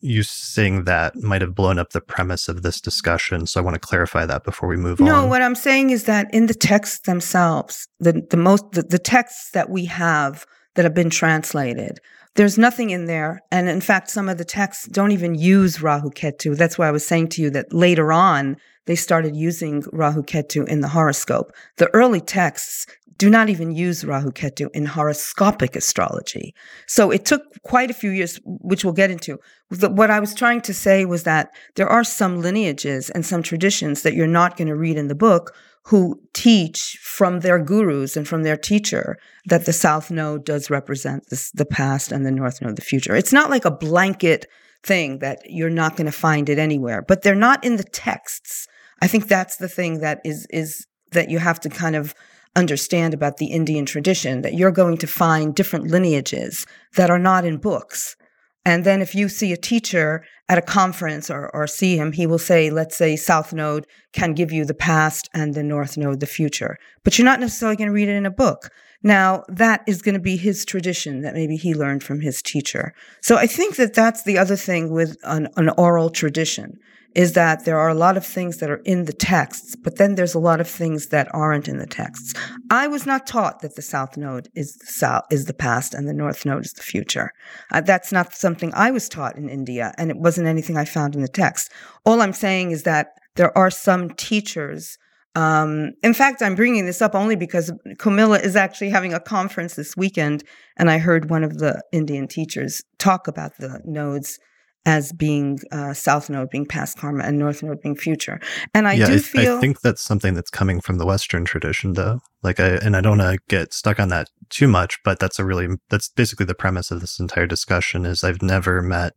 you 0.00 0.22
saying 0.22 0.84
that 0.84 1.16
might 1.16 1.40
have 1.40 1.54
blown 1.54 1.78
up 1.78 1.90
the 1.90 2.00
premise 2.00 2.48
of 2.48 2.62
this 2.62 2.80
discussion. 2.80 3.46
So 3.46 3.60
I 3.60 3.64
want 3.64 3.74
to 3.74 3.80
clarify 3.80 4.26
that 4.26 4.44
before 4.44 4.68
we 4.68 4.76
move 4.76 5.00
no, 5.00 5.14
on. 5.14 5.22
No, 5.22 5.28
what 5.28 5.42
I'm 5.42 5.54
saying 5.54 5.90
is 5.90 6.04
that 6.04 6.32
in 6.34 6.46
the 6.46 6.54
texts 6.54 7.00
themselves, 7.00 7.88
the, 7.98 8.24
the 8.30 8.36
most 8.36 8.72
the, 8.72 8.82
the 8.82 8.98
texts 8.98 9.50
that 9.52 9.70
we 9.70 9.86
have 9.86 10.46
that 10.74 10.84
have 10.84 10.94
been 10.94 11.10
translated 11.10 12.00
there's 12.36 12.58
nothing 12.58 12.90
in 12.90 13.06
there. 13.06 13.40
And 13.50 13.68
in 13.68 13.80
fact, 13.80 14.10
some 14.10 14.28
of 14.28 14.38
the 14.38 14.44
texts 14.44 14.86
don't 14.86 15.12
even 15.12 15.34
use 15.34 15.82
Rahu 15.82 16.10
Ketu. 16.10 16.56
That's 16.56 16.78
why 16.78 16.88
I 16.88 16.92
was 16.92 17.06
saying 17.06 17.28
to 17.30 17.42
you 17.42 17.50
that 17.50 17.72
later 17.72 18.12
on, 18.12 18.56
they 18.86 18.94
started 18.94 19.36
using 19.36 19.82
Rahu 19.92 20.22
Ketu 20.22 20.66
in 20.66 20.80
the 20.80 20.88
horoscope. 20.88 21.52
The 21.76 21.88
early 21.88 22.20
texts 22.20 22.86
do 23.18 23.28
not 23.28 23.50
even 23.50 23.72
use 23.72 24.04
Rahu 24.04 24.30
Ketu 24.30 24.68
in 24.72 24.86
horoscopic 24.86 25.76
astrology. 25.76 26.54
So 26.86 27.10
it 27.10 27.26
took 27.26 27.42
quite 27.62 27.90
a 27.90 27.94
few 27.94 28.10
years, 28.10 28.40
which 28.44 28.82
we'll 28.82 28.94
get 28.94 29.10
into. 29.10 29.38
What 29.68 30.10
I 30.10 30.20
was 30.20 30.34
trying 30.34 30.62
to 30.62 30.72
say 30.72 31.04
was 31.04 31.24
that 31.24 31.50
there 31.74 31.88
are 31.88 32.02
some 32.02 32.40
lineages 32.40 33.10
and 33.10 33.26
some 33.26 33.42
traditions 33.42 34.02
that 34.02 34.14
you're 34.14 34.26
not 34.26 34.56
going 34.56 34.68
to 34.68 34.76
read 34.76 34.96
in 34.96 35.08
the 35.08 35.14
book 35.14 35.54
who 35.84 36.20
teach 36.34 36.98
from 37.02 37.40
their 37.40 37.58
gurus 37.58 38.16
and 38.16 38.28
from 38.28 38.42
their 38.42 38.56
teacher 38.56 39.18
that 39.46 39.66
the 39.66 39.72
South 39.72 40.10
Node 40.10 40.44
does 40.44 40.70
represent 40.70 41.24
this, 41.30 41.50
the 41.52 41.64
past 41.64 42.12
and 42.12 42.24
the 42.24 42.30
North 42.30 42.60
Node 42.60 42.76
the 42.76 42.82
future. 42.82 43.16
It's 43.16 43.32
not 43.32 43.50
like 43.50 43.64
a 43.64 43.70
blanket 43.70 44.46
thing 44.82 45.18
that 45.18 45.38
you're 45.46 45.70
not 45.70 45.96
going 45.96 46.06
to 46.06 46.12
find 46.12 46.48
it 46.48 46.58
anywhere, 46.58 47.02
but 47.02 47.22
they're 47.22 47.34
not 47.34 47.64
in 47.64 47.76
the 47.76 47.84
texts. 47.84 48.66
I 49.02 49.06
think 49.06 49.28
that's 49.28 49.56
the 49.56 49.68
thing 49.68 50.00
that 50.00 50.20
is 50.24 50.46
is 50.50 50.86
that 51.12 51.30
you 51.30 51.38
have 51.38 51.60
to 51.60 51.68
kind 51.68 51.96
of 51.96 52.14
understand 52.56 53.14
about 53.14 53.36
the 53.36 53.46
Indian 53.46 53.86
tradition 53.86 54.42
that 54.42 54.54
you're 54.54 54.70
going 54.70 54.96
to 54.98 55.06
find 55.06 55.54
different 55.54 55.88
lineages 55.88 56.66
that 56.96 57.10
are 57.10 57.18
not 57.18 57.44
in 57.44 57.56
books. 57.56 58.16
And 58.64 58.84
then 58.84 59.00
if 59.00 59.14
you 59.14 59.28
see 59.28 59.52
a 59.52 59.56
teacher 59.56 60.22
at 60.48 60.58
a 60.58 60.62
conference 60.62 61.30
or, 61.30 61.50
or 61.54 61.66
see 61.66 61.96
him, 61.96 62.12
he 62.12 62.26
will 62.26 62.38
say, 62.38 62.70
let's 62.70 62.96
say 62.96 63.16
South 63.16 63.52
Node 63.52 63.86
can 64.12 64.34
give 64.34 64.52
you 64.52 64.64
the 64.64 64.74
past 64.74 65.28
and 65.32 65.54
the 65.54 65.62
North 65.62 65.96
Node 65.96 66.20
the 66.20 66.26
future. 66.26 66.76
But 67.02 67.16
you're 67.16 67.24
not 67.24 67.40
necessarily 67.40 67.76
going 67.76 67.88
to 67.88 67.94
read 67.94 68.08
it 68.08 68.16
in 68.16 68.26
a 68.26 68.30
book. 68.30 68.70
Now, 69.02 69.44
that 69.48 69.82
is 69.86 70.02
going 70.02 70.14
to 70.14 70.20
be 70.20 70.36
his 70.36 70.64
tradition 70.66 71.22
that 71.22 71.34
maybe 71.34 71.56
he 71.56 71.74
learned 71.74 72.02
from 72.02 72.20
his 72.20 72.42
teacher. 72.42 72.92
So 73.22 73.36
I 73.36 73.46
think 73.46 73.76
that 73.76 73.94
that's 73.94 74.24
the 74.24 74.36
other 74.36 74.56
thing 74.56 74.90
with 74.90 75.16
an, 75.22 75.48
an 75.56 75.70
oral 75.78 76.10
tradition 76.10 76.78
is 77.14 77.32
that 77.32 77.64
there 77.64 77.78
are 77.78 77.88
a 77.88 77.94
lot 77.94 78.16
of 78.16 78.24
things 78.24 78.58
that 78.58 78.70
are 78.70 78.82
in 78.84 79.04
the 79.04 79.12
texts, 79.12 79.74
but 79.74 79.96
then 79.96 80.14
there's 80.14 80.34
a 80.34 80.38
lot 80.38 80.60
of 80.60 80.68
things 80.68 81.08
that 81.08 81.28
aren't 81.34 81.68
in 81.68 81.78
the 81.78 81.86
texts. 81.86 82.34
I 82.70 82.86
was 82.86 83.06
not 83.06 83.26
taught 83.26 83.60
that 83.60 83.74
the 83.74 83.82
South 83.82 84.16
Node 84.16 84.48
is 84.54 84.76
the 84.76 84.86
South 84.86 85.24
is 85.30 85.46
the 85.46 85.54
past 85.54 85.92
and 85.94 86.08
the 86.08 86.14
North 86.14 86.46
Node 86.46 86.64
is 86.64 86.72
the 86.72 86.82
future. 86.82 87.32
Uh, 87.72 87.80
that's 87.80 88.12
not 88.12 88.32
something 88.32 88.72
I 88.74 88.90
was 88.90 89.08
taught 89.08 89.36
in 89.36 89.48
India, 89.48 89.92
and 89.98 90.10
it 90.10 90.18
wasn't 90.18 90.46
anything 90.46 90.76
I 90.76 90.84
found 90.84 91.14
in 91.14 91.22
the 91.22 91.28
text. 91.28 91.72
All 92.04 92.20
I'm 92.20 92.32
saying 92.32 92.70
is 92.70 92.84
that 92.84 93.08
there 93.36 93.56
are 93.56 93.70
some 93.70 94.10
teachers. 94.10 94.96
Um, 95.34 95.92
in 96.02 96.14
fact, 96.14 96.42
I'm 96.42 96.56
bringing 96.56 96.86
this 96.86 97.02
up 97.02 97.14
only 97.14 97.36
because 97.36 97.72
Komilla 97.98 98.42
is 98.42 98.56
actually 98.56 98.90
having 98.90 99.14
a 99.14 99.20
conference 99.20 99.74
this 99.74 99.96
weekend, 99.96 100.44
and 100.76 100.90
I 100.90 100.98
heard 100.98 101.30
one 101.30 101.44
of 101.44 101.58
the 101.58 101.82
Indian 101.92 102.28
teachers 102.28 102.82
talk 102.98 103.26
about 103.26 103.56
the 103.58 103.80
nodes 103.84 104.38
as 104.86 105.12
being 105.12 105.58
uh, 105.72 105.92
South 105.92 106.30
Node 106.30 106.48
being 106.50 106.64
past 106.64 106.98
karma 106.98 107.24
and 107.24 107.38
North 107.38 107.62
Node 107.62 107.80
being 107.82 107.96
future. 107.96 108.40
And 108.72 108.88
I 108.88 108.94
yeah, 108.94 109.06
do 109.06 109.14
I, 109.14 109.18
feel 109.18 109.56
I 109.56 109.60
think 109.60 109.80
that's 109.80 110.00
something 110.00 110.34
that's 110.34 110.50
coming 110.50 110.80
from 110.80 110.98
the 110.98 111.06
Western 111.06 111.44
tradition, 111.44 111.92
though. 111.92 112.20
Like, 112.42 112.60
I 112.60 112.76
and 112.76 112.96
I 112.96 113.00
don't 113.00 113.18
want 113.18 113.34
to 113.36 113.42
get 113.48 113.74
stuck 113.74 114.00
on 114.00 114.08
that 114.08 114.30
too 114.48 114.68
much, 114.68 114.98
but 115.04 115.18
that's 115.18 115.38
a 115.38 115.44
really 115.44 115.68
that's 115.90 116.08
basically 116.08 116.46
the 116.46 116.54
premise 116.54 116.90
of 116.90 117.00
this 117.00 117.20
entire 117.20 117.46
discussion. 117.46 118.06
Is 118.06 118.24
I've 118.24 118.42
never 118.42 118.80
met 118.80 119.14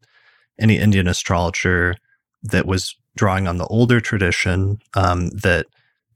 any 0.60 0.78
Indian 0.78 1.08
astrologer 1.08 1.96
that 2.44 2.66
was 2.66 2.96
drawing 3.16 3.48
on 3.48 3.58
the 3.58 3.68
older 3.68 4.02
tradition 4.02 4.80
um, 4.96 5.30
that 5.30 5.68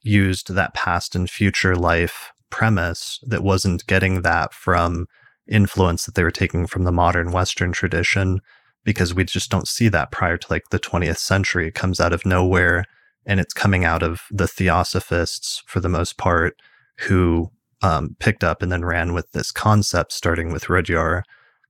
used 0.02 0.54
that 0.54 0.74
past 0.74 1.16
and 1.16 1.30
future 1.30 1.76
life 1.76 2.32
premise 2.50 3.20
that 3.26 3.44
wasn't 3.44 3.86
getting 3.88 4.22
that 4.22 4.54
from 4.54 5.06
influence 5.48 6.06
that 6.06 6.16
they 6.16 6.24
were 6.24 6.32
taking 6.32 6.68
from 6.68 6.84
the 6.84 6.92
modern 6.92 7.32
Western 7.32 7.72
tradition 7.72 8.42
because 8.88 9.14
we 9.14 9.26
just 9.26 9.52
don't 9.52 9.68
see 9.68 9.90
that 9.90 10.12
prior 10.12 10.38
to 10.38 10.48
like 10.50 10.70
the 10.70 10.80
20th 10.80 11.18
century. 11.18 11.68
It 11.68 11.74
comes 11.74 12.00
out 12.00 12.14
of 12.14 12.26
nowhere 12.26 12.86
and 13.26 13.38
it's 13.38 13.54
coming 13.54 13.84
out 13.84 14.02
of 14.02 14.22
the 14.32 14.48
theosophists 14.48 15.62
for 15.68 15.82
the 15.82 15.90
most 15.90 16.18
part 16.18 16.56
who 17.00 17.52
um, 17.82 18.16
picked 18.20 18.46
up 18.46 18.62
and 18.62 18.72
then 18.72 18.86
ran 18.86 19.14
with 19.14 19.30
this 19.34 19.52
concept 19.52 20.14
starting 20.14 20.54
with 20.54 20.68
Rudhyar. 20.68 21.24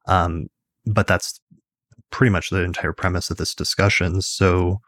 Um, 0.05 0.49
but 0.85 1.07
that's 1.07 1.41
pretty 2.11 2.29
much 2.29 2.51
the 2.51 2.61
entire 2.61 2.93
premise 2.93 3.31
of 3.31 3.37
this 3.37 3.55
discussion. 3.55 4.21
So 4.21 4.79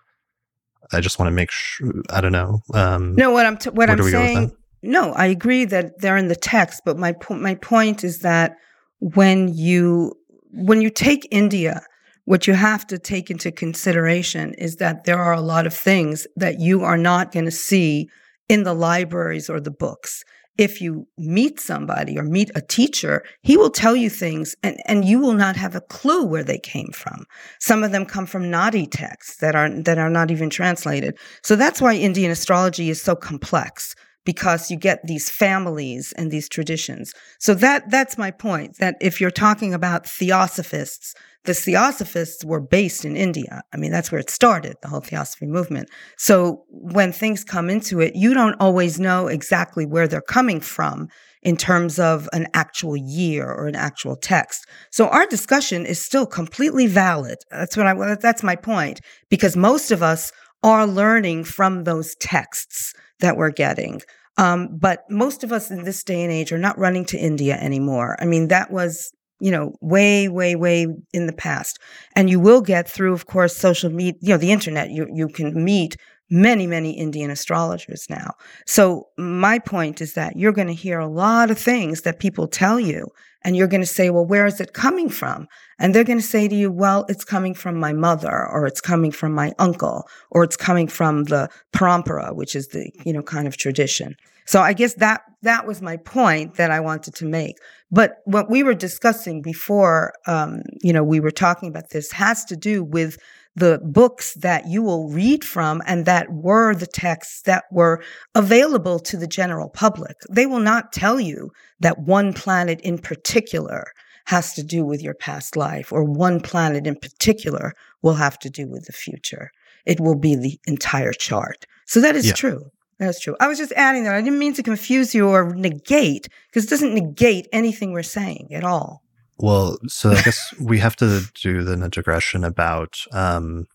I 0.94 1.02
just 1.02 1.18
want 1.18 1.30
to 1.30 1.36
make 1.36 1.50
sure, 1.50 1.92
I 2.12 2.22
don't 2.22 2.32
know. 2.32 2.60
Um, 2.76 3.16
no, 3.16 3.32
what 3.32 3.48
I'm, 3.48 3.58
t- 3.58 3.72
what 3.72 3.90
I'm 3.90 4.04
saying, 4.04 4.56
no, 4.84 5.14
I 5.14 5.26
agree 5.26 5.66
that 5.66 6.00
they're 6.00 6.16
in 6.16 6.28
the 6.28 6.36
text, 6.36 6.84
but 6.86 6.96
my, 6.96 7.14
po- 7.14 7.38
my 7.38 7.56
point 7.56 8.04
is 8.04 8.20
that 8.20 8.56
when 9.00 9.48
you, 9.48 10.14
when 10.52 10.80
you 10.82 10.92
take 10.92 11.28
India 11.32 11.82
what 12.26 12.48
you 12.48 12.54
have 12.54 12.86
to 12.88 12.98
take 12.98 13.30
into 13.32 13.52
consideration 13.52 14.54
is 14.56 14.78
that 14.78 15.06
there 15.06 15.20
are 15.20 15.34
a 15.34 15.42
lot 15.42 15.66
of 15.66 15.74
things 15.74 16.28
that 16.36 16.60
you 16.60 16.84
are 16.84 16.98
not 16.98 17.32
going 17.32 17.46
to 17.46 17.52
see 17.52 18.10
in 18.48 18.64
the 18.64 18.74
libraries 18.74 19.50
or 19.50 19.60
the 19.60 19.72
books. 19.72 20.24
If 20.58 20.82
you 20.82 21.08
meet 21.18 21.60
somebody 21.60 22.20
or 22.20 22.24
meet 22.24 22.52
a 22.54 22.62
teacher, 22.62 23.24
he 23.44 23.56
will 23.56 23.70
tell 23.70 23.96
you 23.96 24.10
things 24.10 24.56
and, 24.62 24.78
and 24.88 25.06
you 25.06 25.20
will 25.20 25.34
not 25.34 25.56
have 25.56 25.74
a 25.74 25.82
clue 25.82 26.26
where 26.26 26.44
they 26.44 26.58
came 26.58 26.92
from. 26.92 27.24
Some 27.60 27.82
of 27.82 27.94
them 27.94 28.06
come 28.06 28.26
from 28.26 28.52
Nadi 28.52 28.86
texts 28.92 29.38
that 29.38 29.56
are, 29.56 29.70
that 29.84 29.98
are 29.98 30.10
not 30.10 30.32
even 30.32 30.50
translated. 30.50 31.18
So 31.44 31.56
that's 31.56 31.82
why 31.82 31.94
Indian 31.94 32.30
astrology 32.30 32.90
is 32.90 33.02
so 33.02 33.16
complex 33.16 33.96
because 34.26 34.70
you 34.70 34.78
get 34.78 35.00
these 35.06 35.30
families 35.30 36.14
and 36.18 36.30
these 36.30 36.50
traditions. 36.50 37.14
So 37.40 37.54
that 37.56 37.90
that's 37.90 38.18
my 38.18 38.30
point 38.32 38.78
that 38.78 38.96
if 39.02 39.20
you're 39.20 39.32
talking 39.32 39.74
about 39.74 40.06
theosophists, 40.06 41.16
the 41.46 41.54
theosophists 41.54 42.44
were 42.44 42.60
based 42.60 43.06
in 43.06 43.16
India. 43.16 43.62
I 43.74 43.78
mean, 43.78 43.92
that's 43.92 44.12
where 44.12 44.20
it 44.20 44.30
started, 44.30 44.76
the 44.82 44.90
whole 44.90 45.00
theosophy 45.00 45.46
movement. 45.46 45.90
So 46.18 46.66
when 46.70 47.12
things 47.12 47.44
come 47.44 47.70
into 47.70 48.02
it, 48.02 48.16
you 48.16 48.34
don't 48.34 48.60
always 48.60 49.00
know 49.00 49.28
exactly 49.28 49.86
where 49.86 50.08
they're 50.08 50.22
coming 50.22 50.60
from 50.60 51.08
in 51.42 51.56
terms 51.56 51.98
of 51.98 52.28
an 52.34 52.48
actual 52.54 52.98
year 52.98 53.46
or 53.50 53.68
an 53.68 53.76
actual 53.76 54.16
text. 54.16 54.68
So 54.92 55.08
our 55.08 55.26
discussion 55.26 55.86
is 55.86 56.04
still 56.04 56.26
completely 56.26 56.88
valid. 56.88 57.38
That's 57.50 57.78
what 57.78 57.88
I 57.88 58.16
that's 58.16 58.44
my 58.44 58.58
point 58.58 59.00
because 59.30 59.56
most 59.56 59.92
of 59.92 60.04
us 60.04 60.32
are 60.62 60.86
learning 60.86 61.46
from 61.46 61.86
those 61.86 62.16
texts 62.16 62.94
that 63.22 63.38
we're 63.38 63.52
getting. 63.52 64.02
Um, 64.38 64.78
but 64.78 65.04
most 65.10 65.44
of 65.44 65.52
us 65.52 65.70
in 65.72 65.84
this 65.84 66.04
day 66.04 66.22
and 66.24 66.32
age 66.32 66.52
are 66.52 66.58
not 66.58 66.78
running 66.78 67.06
to 67.06 67.18
India 67.18 67.56
anymore. 67.56 68.16
I 68.20 68.26
mean, 68.26 68.48
that 68.50 68.72
was, 68.72 69.12
you 69.40 69.52
know, 69.52 69.74
way, 69.82 70.28
way, 70.28 70.56
way 70.56 70.88
in 71.14 71.28
the 71.28 71.34
past. 71.34 71.80
And 72.16 72.30
you 72.30 72.40
will 72.40 72.62
get 72.62 72.90
through, 72.90 73.14
of 73.14 73.26
course, 73.26 73.56
social 73.56 73.90
media, 73.90 74.20
you 74.22 74.30
know, 74.30 74.38
the 74.38 74.52
internet, 74.52 74.90
you, 74.92 75.08
you 75.14 75.28
can 75.28 75.64
meet 75.64 75.96
many, 76.30 76.68
many 76.68 76.92
Indian 76.92 77.32
astrologers 77.32 78.06
now. 78.10 78.34
So 78.66 79.08
my 79.18 79.60
point 79.60 80.02
is 80.02 80.14
that 80.14 80.38
you're 80.38 80.52
going 80.52 80.68
to 80.68 80.74
hear 80.74 81.00
a 81.00 81.08
lot 81.08 81.50
of 81.50 81.58
things 81.58 82.02
that 82.02 82.20
people 82.20 82.48
tell 82.48 82.80
you, 82.80 83.08
and 83.44 83.56
you're 83.56 83.68
going 83.68 83.82
to 83.82 83.88
say, 83.88 84.10
well, 84.10 84.26
where 84.26 84.46
is 84.46 84.60
it 84.60 84.74
coming 84.74 85.10
from? 85.10 85.48
And 85.80 85.96
they're 85.96 86.04
going 86.04 86.20
to 86.20 86.26
say 86.26 86.48
to 86.48 86.56
you, 86.56 86.72
well, 86.72 87.06
it's 87.08 87.24
coming 87.24 87.56
from 87.56 87.80
my 87.80 87.94
mother, 87.94 88.46
or 88.48 88.68
it's 88.68 88.82
coming 88.82 89.12
from 89.12 89.32
my 89.32 89.54
uncle, 89.58 90.08
or 90.30 90.44
it's 90.44 90.58
coming 90.58 90.88
from 90.88 91.24
the 91.24 91.50
parampara, 91.74 92.36
which 92.36 92.56
is 92.56 92.68
the, 92.68 92.92
you 93.06 93.14
know, 93.14 93.24
kind 93.24 93.48
of 93.48 93.58
tradition. 93.58 94.16
So 94.50 94.62
I 94.62 94.74
guess 94.74 94.96
that, 94.96 95.22
that 95.44 95.68
was 95.68 95.80
my 95.80 95.98
point 95.98 96.56
that 96.56 96.72
I 96.72 96.80
wanted 96.80 97.14
to 97.18 97.26
make. 97.26 97.58
But 97.92 98.16
what 98.26 98.50
we 98.50 98.64
were 98.64 98.74
discussing 98.74 99.44
before, 99.44 100.12
um, 100.26 100.64
you 100.82 100.92
know, 100.92 101.04
we 101.04 101.20
were 101.20 101.30
talking 101.30 101.70
about 101.70 101.92
this 101.92 102.12
has 102.14 102.46
to 102.46 102.56
do 102.56 102.84
with 102.84 103.20
the 103.56 103.80
books 103.84 104.34
that 104.34 104.68
you 104.68 104.82
will 104.82 105.08
read 105.12 105.44
from 105.44 105.84
and 105.86 106.08
that 106.08 106.32
were 106.32 106.74
the 106.74 106.88
texts 106.88 107.44
that 107.44 107.66
were 107.72 108.02
available 108.34 108.98
to 109.02 109.18
the 109.18 109.28
general 109.28 109.70
public. 109.70 110.18
They 110.32 110.48
will 110.48 110.62
not 110.62 110.92
tell 110.92 111.20
you 111.20 111.52
that 111.80 112.00
one 112.00 112.34
planet 112.34 112.82
in 112.82 112.98
particular 112.98 113.92
has 114.26 114.56
to 114.56 114.64
do 114.64 114.84
with 114.84 115.04
your 115.04 115.14
past 115.14 115.58
life 115.58 115.94
or 115.94 116.04
one 116.04 116.40
planet 116.40 116.88
in 116.88 116.96
particular 116.96 117.74
will 118.02 118.16
have 118.16 118.40
to 118.40 118.50
do 118.50 118.68
with 118.68 118.86
the 118.86 118.94
future. 118.94 119.52
It 119.86 120.00
will 120.00 120.18
be 120.18 120.36
the 120.36 120.60
entire 120.66 121.14
chart. 121.14 121.68
So 121.86 122.02
that 122.02 122.16
is 122.16 122.26
yeah. 122.26 122.34
true. 122.34 122.72
That's 123.00 123.20
true. 123.20 123.36
I 123.40 123.48
was 123.48 123.58
just 123.58 123.72
adding 123.74 124.04
that. 124.04 124.16
I 124.16 124.22
didn't 124.22 124.40
mean 124.40 124.54
to 124.56 124.64
confuse 124.64 125.16
you 125.16 125.30
or 125.30 125.54
negate 125.56 126.28
because 126.48 126.66
it 126.66 126.70
doesn't 126.70 126.94
negate 126.94 127.48
anything 127.54 127.94
we're 127.94 128.04
saying 128.04 128.50
at 128.52 128.66
all. 128.66 129.02
Well, 129.38 129.78
so 129.88 130.12
I 130.12 130.22
guess 130.22 130.54
we 130.60 130.80
have 130.80 130.98
to 130.98 131.22
do 131.42 131.64
the 131.64 131.78
digression 131.88 132.44
about 132.44 133.00
um, 133.14 133.68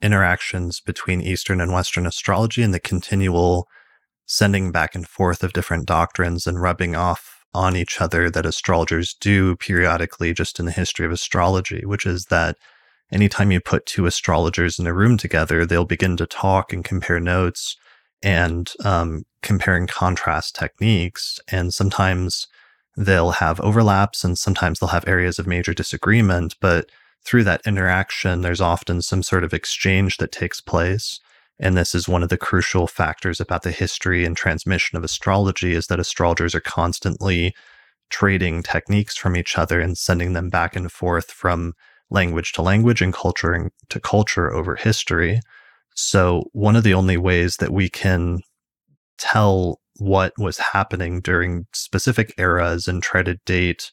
interactions 0.00 0.80
between 0.80 1.20
Eastern 1.20 1.60
and 1.60 1.72
Western 1.72 2.06
astrology 2.06 2.62
and 2.62 2.72
the 2.72 2.78
continual 2.78 3.66
sending 4.26 4.70
back 4.70 4.94
and 4.94 5.08
forth 5.08 5.42
of 5.42 5.52
different 5.52 5.86
doctrines 5.86 6.46
and 6.46 6.62
rubbing 6.62 6.94
off 6.94 7.44
on 7.52 7.74
each 7.74 8.00
other 8.00 8.30
that 8.30 8.46
astrologers 8.46 9.14
do 9.20 9.56
periodically 9.56 10.32
just 10.32 10.60
in 10.60 10.66
the 10.66 10.72
history 10.72 11.04
of 11.04 11.10
astrology, 11.10 11.84
which 11.84 12.06
is 12.06 12.26
that 12.26 12.56
anytime 13.10 13.50
you 13.50 13.60
put 13.60 13.86
two 13.86 14.06
astrologers 14.06 14.78
in 14.78 14.86
a 14.86 14.94
room 14.94 15.16
together, 15.16 15.66
they'll 15.66 15.84
begin 15.84 16.16
to 16.16 16.26
talk 16.26 16.72
and 16.72 16.84
compare 16.84 17.18
notes 17.18 17.76
and 18.22 18.72
um, 18.84 19.24
compare 19.42 19.76
and 19.76 19.88
contrast 19.88 20.56
techniques. 20.56 21.38
And 21.48 21.72
sometimes 21.72 22.46
they'll 22.96 23.32
have 23.32 23.60
overlaps 23.60 24.24
and 24.24 24.38
sometimes 24.38 24.78
they'll 24.78 24.88
have 24.88 25.06
areas 25.06 25.38
of 25.38 25.46
major 25.46 25.74
disagreement, 25.74 26.56
but 26.60 26.90
through 27.24 27.44
that 27.44 27.60
interaction, 27.66 28.42
there's 28.42 28.60
often 28.60 29.02
some 29.02 29.22
sort 29.22 29.44
of 29.44 29.52
exchange 29.52 30.16
that 30.18 30.32
takes 30.32 30.60
place. 30.60 31.20
And 31.58 31.76
this 31.76 31.94
is 31.94 32.08
one 32.08 32.22
of 32.22 32.28
the 32.28 32.36
crucial 32.36 32.86
factors 32.86 33.40
about 33.40 33.62
the 33.62 33.70
history 33.72 34.24
and 34.24 34.36
transmission 34.36 34.96
of 34.96 35.04
astrology 35.04 35.72
is 35.72 35.88
that 35.88 35.98
astrologers 35.98 36.54
are 36.54 36.60
constantly 36.60 37.54
trading 38.10 38.62
techniques 38.62 39.16
from 39.16 39.36
each 39.36 39.58
other 39.58 39.80
and 39.80 39.98
sending 39.98 40.32
them 40.32 40.48
back 40.48 40.76
and 40.76 40.92
forth 40.92 41.30
from 41.30 41.74
language 42.10 42.52
to 42.52 42.62
language 42.62 43.02
and 43.02 43.12
culture 43.12 43.70
to 43.88 44.00
culture 44.00 44.52
over 44.52 44.76
history. 44.76 45.40
So, 45.96 46.44
one 46.52 46.76
of 46.76 46.84
the 46.84 46.94
only 46.94 47.16
ways 47.16 47.56
that 47.56 47.72
we 47.72 47.88
can 47.88 48.40
tell 49.18 49.80
what 49.98 50.34
was 50.38 50.58
happening 50.58 51.20
during 51.20 51.66
specific 51.72 52.34
eras 52.36 52.86
and 52.86 53.02
try 53.02 53.22
to 53.22 53.38
date 53.46 53.90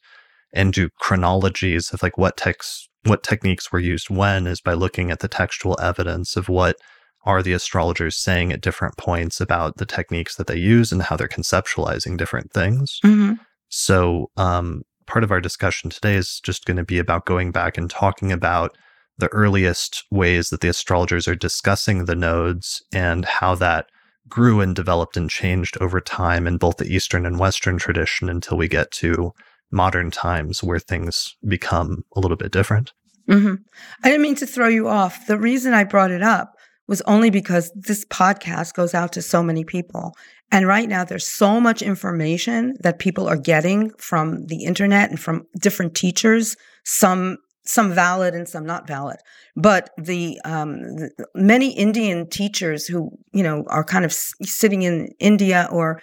and 0.54 0.74
do 0.74 0.90
chronologies 1.00 1.92
of 1.92 2.04
like 2.04 2.18
what 2.18 2.36
texts 2.38 2.90
what 3.06 3.24
techniques 3.24 3.72
were 3.72 3.80
used 3.80 4.10
when 4.10 4.48
is 4.48 4.62
by 4.62 4.74
looking 4.74 5.12
at 5.12 5.20
the 5.20 5.28
textual 5.28 5.78
evidence 5.82 6.36
of 6.36 6.48
what 6.50 6.78
are 7.26 7.42
the 7.42 7.54
astrologers 7.54 8.18
saying 8.18 8.52
at 8.52 8.62
different 8.62 8.98
points 8.98 9.40
about 9.40 9.78
the 9.78 9.86
techniques 9.86 10.36
that 10.36 10.48
they 10.48 10.58
use 10.58 10.92
and 10.92 11.02
how 11.02 11.16
they're 11.16 11.28
conceptualizing 11.28 12.18
different 12.18 12.52
things. 12.52 13.00
Mm-hmm. 13.04 13.34
So, 13.70 14.30
um, 14.38 14.84
part 15.08 15.24
of 15.24 15.32
our 15.32 15.42
discussion 15.42 15.90
today 15.90 16.16
is 16.16 16.40
just 16.44 16.66
going 16.66 16.78
to 16.78 16.84
be 16.84 17.00
about 17.00 17.26
going 17.26 17.52
back 17.52 17.78
and 17.78 17.90
talking 17.90 18.32
about 18.32 18.78
the 19.18 19.28
earliest 19.30 20.04
ways 20.12 20.50
that 20.50 20.62
the 20.62 20.70
astrologers 20.70 21.28
are 21.28 21.36
discussing 21.36 22.06
the 22.06 22.16
nodes 22.16 22.84
and 22.94 23.26
how 23.26 23.56
that 23.56 23.88
grew 24.28 24.62
and 24.62 24.76
developed 24.76 25.18
and 25.18 25.30
changed 25.30 25.78
over 25.80 26.00
time 26.00 26.48
in 26.48 26.58
both 26.58 26.78
the 26.78 26.88
Eastern 26.88 27.26
and 27.26 27.40
Western 27.40 27.78
tradition 27.78 28.30
until 28.30 28.58
we 28.58 28.68
get 28.68 28.90
to 28.92 29.34
modern 29.72 30.12
times 30.12 30.64
where 30.64 30.80
things 30.80 31.36
become 31.48 32.04
a 32.16 32.20
little 32.20 32.38
bit 32.38 32.52
different. 32.52 32.94
Mm-hmm. 33.30 33.56
I 34.04 34.10
didn't 34.10 34.22
mean 34.22 34.36
to 34.36 34.46
throw 34.46 34.68
you 34.68 34.88
off. 34.88 35.28
The 35.28 35.38
reason 35.38 35.74
I 35.74 35.84
brought 35.84 36.12
it 36.12 36.22
up 36.22 36.56
was 36.88 37.02
only 37.02 37.30
because 37.30 37.72
this 37.76 38.06
podcast 38.06 38.74
goes 38.74 38.94
out 38.94 39.14
to 39.14 39.22
so 39.22 39.42
many 39.42 39.64
people. 39.64 40.14
And 40.52 40.68
right 40.68 40.88
now, 40.88 41.04
there's 41.04 41.26
so 41.26 41.60
much 41.60 41.82
information 41.82 42.76
that 42.82 43.00
people 43.00 43.28
are 43.28 43.38
getting 43.38 43.92
from 43.98 44.46
the 44.48 44.66
internet 44.66 45.10
and 45.10 45.20
from 45.20 45.48
different 45.60 45.96
teachers, 45.96 46.56
some 46.84 47.38
some 47.66 47.94
valid 47.94 48.34
and 48.34 48.48
some 48.48 48.66
not 48.66 48.88
valid. 48.88 49.18
But 49.56 49.92
the, 49.98 50.40
um, 50.44 50.82
the, 50.82 51.12
many 51.36 51.72
Indian 51.78 52.30
teachers 52.30 52.86
who 52.86 53.12
you 53.34 53.44
know 53.44 53.64
are 53.68 53.84
kind 53.84 54.06
of 54.06 54.12
s- 54.12 54.34
sitting 54.44 54.82
in 54.84 55.14
India 55.20 55.68
or 55.72 56.02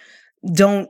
don't 0.53 0.89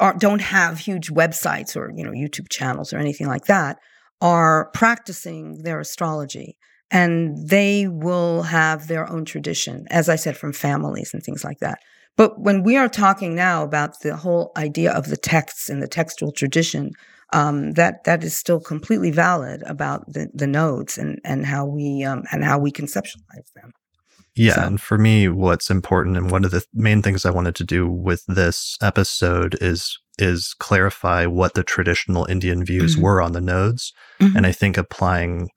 are, 0.00 0.14
don't 0.14 0.40
have 0.40 0.78
huge 0.78 1.10
websites 1.10 1.76
or 1.76 1.92
you 1.94 2.04
know 2.04 2.12
YouTube 2.12 2.48
channels 2.50 2.92
or 2.92 2.98
anything 2.98 3.26
like 3.26 3.44
that 3.44 3.78
are 4.20 4.70
practicing 4.72 5.62
their 5.62 5.80
astrology 5.80 6.56
and 6.90 7.48
they 7.48 7.86
will 7.88 8.42
have 8.42 8.88
their 8.88 9.08
own 9.10 9.24
tradition 9.24 9.86
as 9.90 10.08
i 10.08 10.16
said 10.16 10.36
from 10.36 10.52
families 10.52 11.14
and 11.14 11.22
things 11.22 11.44
like 11.44 11.58
that 11.60 11.78
but 12.16 12.40
when 12.40 12.62
we 12.62 12.76
are 12.76 12.88
talking 12.88 13.34
now 13.34 13.62
about 13.62 14.00
the 14.00 14.16
whole 14.16 14.52
idea 14.56 14.92
of 14.92 15.06
the 15.06 15.16
texts 15.16 15.70
and 15.70 15.82
the 15.82 15.88
textual 15.88 16.32
tradition 16.32 16.90
um, 17.32 17.72
that 17.72 18.04
that 18.04 18.24
is 18.24 18.36
still 18.36 18.60
completely 18.60 19.10
valid 19.10 19.62
about 19.66 20.04
the, 20.12 20.28
the 20.34 20.46
nodes 20.46 20.98
and 20.98 21.18
and 21.24 21.46
how 21.46 21.64
we 21.64 22.04
um, 22.04 22.24
and 22.32 22.44
how 22.44 22.58
we 22.58 22.72
conceptualize 22.72 23.52
them. 23.54 23.72
Yeah, 24.36 24.54
so. 24.54 24.62
and 24.62 24.80
for 24.80 24.96
me, 24.96 25.28
what's 25.28 25.70
important 25.70 26.16
and 26.16 26.30
one 26.30 26.44
of 26.44 26.50
the 26.50 26.64
main 26.72 27.02
things 27.02 27.26
I 27.26 27.30
wanted 27.30 27.54
to 27.56 27.64
do 27.64 27.90
with 27.90 28.24
this 28.26 28.76
episode 28.82 29.56
is 29.60 29.98
is 30.18 30.54
clarify 30.58 31.26
what 31.26 31.54
the 31.54 31.64
traditional 31.64 32.26
Indian 32.26 32.64
views 32.64 32.94
mm-hmm. 32.94 33.04
were 33.04 33.22
on 33.22 33.32
the 33.32 33.40
nodes, 33.40 33.92
mm-hmm. 34.20 34.36
and 34.36 34.46
I 34.46 34.52
think 34.52 34.76
applying 34.76 35.48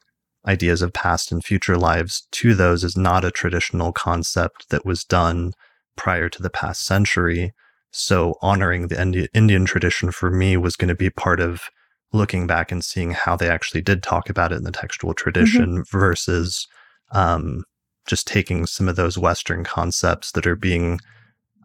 ideas 0.48 0.82
of 0.82 0.94
past 0.94 1.32
and 1.32 1.44
future 1.44 1.78
lives 1.78 2.28
to 2.32 2.54
those 2.54 2.84
is 2.84 2.98
not 2.98 3.24
a 3.24 3.32
traditional 3.32 3.94
concept 3.94 4.70
that 4.70 4.86
was 4.86 5.04
done 5.04 5.54
prior 5.96 6.30
to 6.30 6.42
the 6.42 6.50
past 6.50 6.86
century. 6.86 7.54
So 7.94 8.36
honoring 8.42 8.88
the 8.88 9.00
Indi- 9.00 9.30
Indian 9.34 9.66
tradition 9.66 10.12
for 10.12 10.32
me 10.32 10.58
was 10.58 10.76
going 10.76 10.90
to 10.90 10.96
be 10.96 11.12
part 11.12 11.40
of 11.40 11.70
looking 12.12 12.48
back 12.48 12.72
and 12.72 12.84
seeing 12.84 13.12
how 13.12 13.36
they 13.36 13.48
actually 13.48 13.82
did 13.82 14.02
talk 14.02 14.30
about 14.30 14.52
it 14.52 14.56
in 14.56 14.64
the 14.64 14.72
textual 14.72 15.14
tradition 15.14 15.84
mm-hmm. 15.84 15.98
versus 15.98 16.68
um, 17.12 17.64
just 18.08 18.28
taking 18.28 18.66
some 18.66 18.90
of 18.90 18.96
those 18.96 19.18
Western 19.18 19.64
concepts 19.64 20.32
that 20.32 20.48
are 20.48 20.56
being 20.56 21.00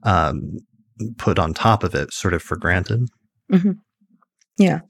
um, 0.02 0.58
put 1.16 1.38
on 1.38 1.54
top 1.54 1.82
of 1.82 1.94
it, 1.94 2.12
sort 2.12 2.34
of 2.34 2.42
for 2.42 2.56
granted. 2.56 3.08
Mm-hmm. 3.50 3.72
Yeah, 4.58 4.80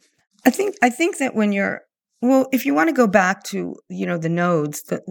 I 0.44 0.51
think 0.51 0.74
I 0.83 0.90
think 0.90 1.18
that 1.18 1.37
when 1.37 1.53
you're 1.53 1.83
well, 2.20 2.48
if 2.53 2.66
you 2.66 2.74
want 2.74 2.88
to 2.88 2.94
go 2.94 3.07
back 3.07 3.44
to 3.44 3.77
you 3.88 4.07
know 4.07 4.18
the 4.18 4.29
nodes, 4.29 4.83
the, 4.85 5.03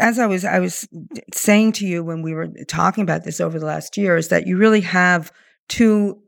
as 0.00 0.18
I 0.18 0.26
was 0.26 0.44
I 0.44 0.58
was 0.58 0.88
saying 1.34 1.72
to 1.72 1.86
you 1.86 2.04
when 2.04 2.22
we 2.22 2.34
were 2.34 2.48
talking 2.68 3.02
about 3.02 3.24
this 3.24 3.40
over 3.40 3.58
the 3.58 3.66
last 3.66 3.96
year 3.96 4.16
is 4.16 4.28
that 4.28 4.46
you 4.46 4.56
really 4.56 4.80
have 4.82 5.32
two 5.68 6.20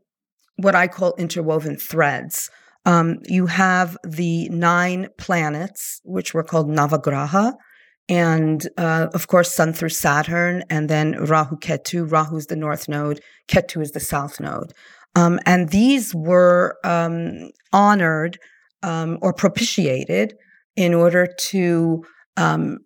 what 0.57 0.75
I 0.75 0.87
call 0.87 1.15
interwoven 1.17 1.77
threads. 1.77 2.49
Um, 2.85 3.19
you 3.25 3.45
have 3.45 3.97
the 4.03 4.49
nine 4.49 5.09
planets, 5.17 6.01
which 6.03 6.33
were 6.33 6.43
called 6.43 6.69
Navagraha, 6.69 7.53
and 8.09 8.67
uh, 8.77 9.07
of 9.13 9.27
course 9.27 9.53
Sun 9.53 9.73
through 9.73 9.89
Saturn, 9.89 10.63
and 10.69 10.89
then 10.89 11.13
Rahu 11.13 11.57
Ketu. 11.57 12.09
Rahu 12.11 12.37
is 12.37 12.47
the 12.47 12.55
north 12.55 12.89
node, 12.89 13.21
Ketu 13.47 13.81
is 13.81 13.91
the 13.91 13.99
south 13.99 14.39
node, 14.39 14.73
um, 15.15 15.39
and 15.45 15.69
these 15.69 16.13
were 16.13 16.77
um, 16.83 17.51
honored 17.71 18.37
um, 18.83 19.17
or 19.21 19.33
propitiated 19.33 20.35
in 20.75 20.93
order 20.93 21.27
to 21.37 22.03
um, 22.37 22.79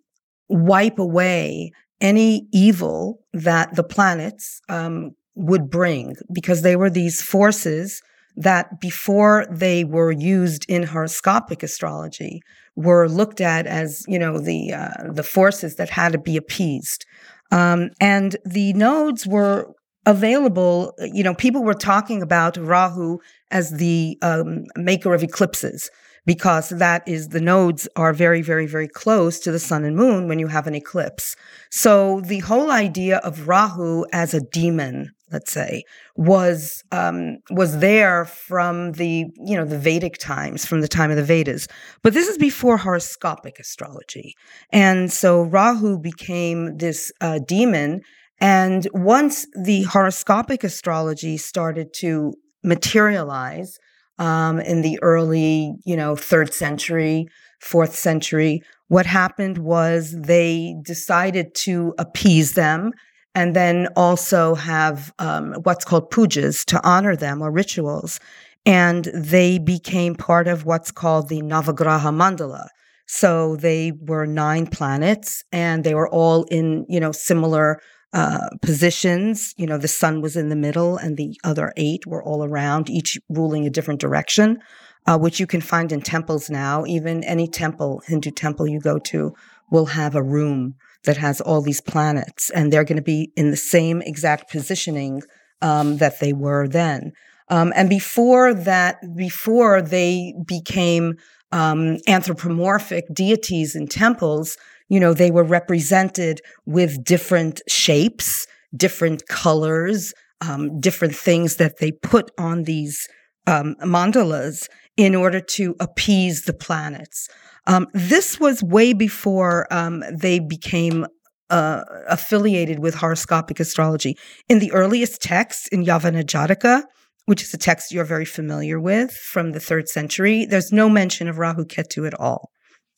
wipe 0.54 0.98
away 0.98 1.72
any 2.00 2.46
evil 2.52 3.20
that 3.32 3.74
the 3.74 3.84
planets 3.84 4.60
um, 4.68 5.10
would 5.34 5.68
bring, 5.68 6.14
because 6.32 6.62
they 6.62 6.76
were 6.76 6.90
these 6.90 7.20
forces 7.20 8.02
that 8.36 8.80
before 8.80 9.46
they 9.50 9.84
were 9.84 10.10
used 10.10 10.64
in 10.68 10.82
horoscopic 10.82 11.62
astrology 11.62 12.40
were 12.76 13.08
looked 13.08 13.40
at 13.40 13.66
as 13.66 14.04
you 14.08 14.18
know 14.18 14.38
the 14.38 14.72
uh, 14.72 15.12
the 15.12 15.22
forces 15.22 15.76
that 15.76 15.90
had 15.90 16.12
to 16.12 16.18
be 16.18 16.36
appeased. 16.36 17.04
Um, 17.52 17.90
and 18.00 18.36
the 18.44 18.72
nodes 18.72 19.26
were 19.26 19.72
available 20.06 20.92
you 20.98 21.22
know 21.22 21.34
people 21.34 21.62
were 21.62 21.74
talking 21.74 22.20
about 22.22 22.56
rahu 22.56 23.18
as 23.50 23.70
the 23.70 24.18
um, 24.22 24.64
maker 24.76 25.14
of 25.14 25.22
eclipses 25.22 25.90
because 26.26 26.70
that 26.70 27.06
is 27.06 27.28
the 27.28 27.40
nodes 27.40 27.88
are 27.96 28.12
very 28.12 28.42
very 28.42 28.66
very 28.66 28.88
close 28.88 29.38
to 29.40 29.52
the 29.52 29.58
sun 29.58 29.84
and 29.84 29.96
moon 29.96 30.28
when 30.28 30.38
you 30.38 30.48
have 30.48 30.66
an 30.66 30.74
eclipse 30.74 31.36
so 31.70 32.20
the 32.20 32.40
whole 32.40 32.70
idea 32.70 33.18
of 33.18 33.46
rahu 33.48 34.04
as 34.12 34.34
a 34.34 34.40
demon 34.40 35.10
let's 35.34 35.52
say, 35.52 35.82
was 36.16 36.84
um, 36.92 37.38
was 37.50 37.80
there 37.80 38.24
from 38.24 38.92
the 38.92 39.26
you 39.36 39.56
know 39.56 39.64
the 39.64 39.78
Vedic 39.78 40.16
times, 40.18 40.64
from 40.64 40.80
the 40.80 40.88
time 40.88 41.10
of 41.10 41.16
the 41.16 41.24
Vedas. 41.24 41.66
But 42.02 42.14
this 42.14 42.28
is 42.28 42.38
before 42.38 42.78
horoscopic 42.78 43.58
astrology, 43.58 44.34
and 44.70 45.12
so 45.12 45.42
Rahu 45.42 45.98
became 45.98 46.78
this 46.78 47.12
uh, 47.20 47.40
demon. 47.46 48.00
And 48.40 48.86
once 48.92 49.46
the 49.60 49.82
horoscopic 49.84 50.64
astrology 50.64 51.36
started 51.36 51.92
to 51.94 52.34
materialize 52.62 53.78
um, 54.18 54.60
in 54.60 54.82
the 54.82 54.98
early, 55.02 55.74
you 55.84 55.96
know, 55.96 56.16
third 56.16 56.52
century, 56.54 57.26
fourth 57.60 57.94
century, 57.94 58.62
what 58.88 59.06
happened 59.06 59.58
was 59.58 60.14
they 60.18 60.76
decided 60.82 61.54
to 61.54 61.94
appease 61.98 62.54
them 62.54 62.92
and 63.34 63.56
then 63.56 63.88
also 63.96 64.54
have 64.54 65.12
um, 65.18 65.54
what's 65.64 65.84
called 65.84 66.10
pujas 66.10 66.64
to 66.66 66.80
honor 66.86 67.16
them 67.16 67.42
or 67.42 67.50
rituals. 67.50 68.20
And 68.66 69.06
they 69.06 69.58
became 69.58 70.14
part 70.14 70.46
of 70.46 70.64
what's 70.64 70.90
called 70.90 71.28
the 71.28 71.42
Navagraha 71.42 72.12
Mandala. 72.14 72.68
So 73.06 73.56
they 73.56 73.92
were 74.00 74.26
nine 74.26 74.66
planets 74.66 75.44
and 75.52 75.84
they 75.84 75.94
were 75.94 76.08
all 76.08 76.44
in, 76.44 76.86
you 76.88 77.00
know, 77.00 77.12
similar 77.12 77.80
uh, 78.14 78.48
positions. 78.62 79.54
You 79.58 79.66
know, 79.66 79.76
the 79.76 79.88
sun 79.88 80.22
was 80.22 80.36
in 80.36 80.48
the 80.48 80.56
middle 80.56 80.96
and 80.96 81.16
the 81.16 81.36
other 81.42 81.72
eight 81.76 82.06
were 82.06 82.22
all 82.22 82.44
around, 82.44 82.88
each 82.88 83.18
ruling 83.28 83.66
a 83.66 83.70
different 83.70 84.00
direction, 84.00 84.60
uh, 85.06 85.18
which 85.18 85.40
you 85.40 85.48
can 85.48 85.60
find 85.60 85.90
in 85.90 86.00
temples 86.00 86.48
now. 86.48 86.84
Even 86.86 87.24
any 87.24 87.48
temple, 87.48 88.02
Hindu 88.06 88.30
temple 88.30 88.68
you 88.68 88.80
go 88.80 89.00
to, 89.00 89.34
will 89.70 89.86
have 89.86 90.14
a 90.14 90.22
room 90.22 90.76
that 91.02 91.16
has 91.16 91.40
all 91.40 91.60
these 91.60 91.80
planets, 91.80 92.50
and 92.50 92.72
they're 92.72 92.84
going 92.84 92.96
to 92.96 93.02
be 93.02 93.32
in 93.36 93.50
the 93.50 93.56
same 93.56 94.00
exact 94.02 94.50
positioning 94.50 95.22
um, 95.60 95.96
that 95.98 96.20
they 96.20 96.32
were 96.32 96.68
then. 96.68 97.12
Um, 97.48 97.72
and 97.74 97.90
before 97.90 98.54
that, 98.54 98.96
before 99.16 99.82
they 99.82 100.34
became 100.46 101.14
um, 101.52 101.98
anthropomorphic 102.06 103.04
deities 103.12 103.74
in 103.74 103.86
temples, 103.86 104.56
you 104.88 105.00
know, 105.00 105.14
they 105.14 105.30
were 105.30 105.44
represented 105.44 106.40
with 106.66 107.02
different 107.04 107.60
shapes, 107.68 108.46
different 108.76 109.26
colors, 109.28 110.12
um, 110.40 110.80
different 110.80 111.14
things 111.14 111.56
that 111.56 111.78
they 111.78 111.92
put 111.92 112.30
on 112.38 112.64
these 112.64 113.08
um, 113.46 113.74
mandalas 113.82 114.68
in 114.96 115.14
order 115.14 115.40
to 115.40 115.74
appease 115.80 116.42
the 116.42 116.52
planets. 116.52 117.28
Um, 117.66 117.86
this 117.92 118.38
was 118.38 118.62
way 118.62 118.92
before 118.92 119.66
um, 119.72 120.04
they 120.12 120.38
became 120.38 121.06
uh, 121.50 121.82
affiliated 122.08 122.78
with 122.78 122.94
horoscopic 122.94 123.60
astrology. 123.60 124.16
In 124.48 124.58
the 124.58 124.72
earliest 124.72 125.20
texts 125.22 125.68
in 125.68 125.84
Yavana 125.84 126.24
Jataka, 126.24 126.82
which 127.26 127.42
is 127.42 127.54
a 127.54 127.58
text 127.58 127.92
you're 127.92 128.04
very 128.04 128.24
familiar 128.24 128.78
with 128.78 129.12
from 129.12 129.52
the 129.52 129.60
third 129.60 129.88
century, 129.88 130.46
there's 130.46 130.72
no 130.72 130.88
mention 130.88 131.28
of 131.28 131.38
Rahu 131.38 131.64
Ketu 131.64 132.06
at 132.06 132.14
all. 132.14 132.50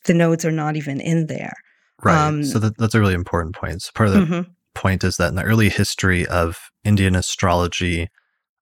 The 0.05 0.15
nodes 0.15 0.45
are 0.45 0.53
not 0.53 0.77
even 0.77 1.01
in 1.01 1.27
there. 1.27 1.55
Right. 2.03 2.27
Um, 2.27 2.45
so 2.45 2.59
that, 2.59 2.77
that's 2.79 2.95
a 2.95 3.01
really 3.01 3.15
important 3.15 3.55
point. 3.55 3.83
So 3.83 3.91
part 3.95 4.09
of 4.09 4.15
the 4.15 4.21
mm-hmm. 4.21 4.51
point 4.75 5.05
is 5.05 5.17
that 5.17 5.29
in 5.29 5.35
the 5.35 5.45
early 5.45 5.69
history 5.69 6.27
of 6.27 6.71
Indian 6.85 7.17
astrology, 7.17 8.09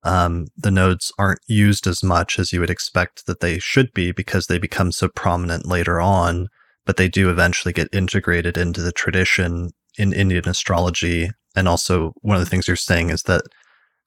um, 0.05 0.47
the 0.57 0.71
nodes 0.71 1.13
aren't 1.19 1.41
used 1.49 1.87
as 1.87 2.03
much 2.03 2.39
as 2.39 2.53
you 2.53 2.61
would 2.61 2.71
expect 2.71 3.27
that 3.27 3.41
they 3.41 3.59
should 3.59 3.93
be 3.95 4.13
because 4.13 4.47
they 4.47 4.59
become 4.59 4.93
so 4.93 5.09
prominent 5.09 5.67
later 5.67 6.01
on, 6.01 6.49
but 6.85 6.97
they 6.97 7.09
do 7.09 7.31
eventually 7.31 7.73
get 7.73 7.89
integrated 7.93 8.57
into 8.57 8.83
the 8.83 8.93
tradition 8.93 9.71
in 9.99 10.13
Indian 10.13 10.49
astrology. 10.49 11.31
And 11.57 11.67
also, 11.67 12.13
one 12.21 12.37
of 12.37 12.45
the 12.45 12.51
things 12.51 12.69
you're 12.69 12.77
saying 12.77 13.11
is 13.11 13.23
that 13.23 13.43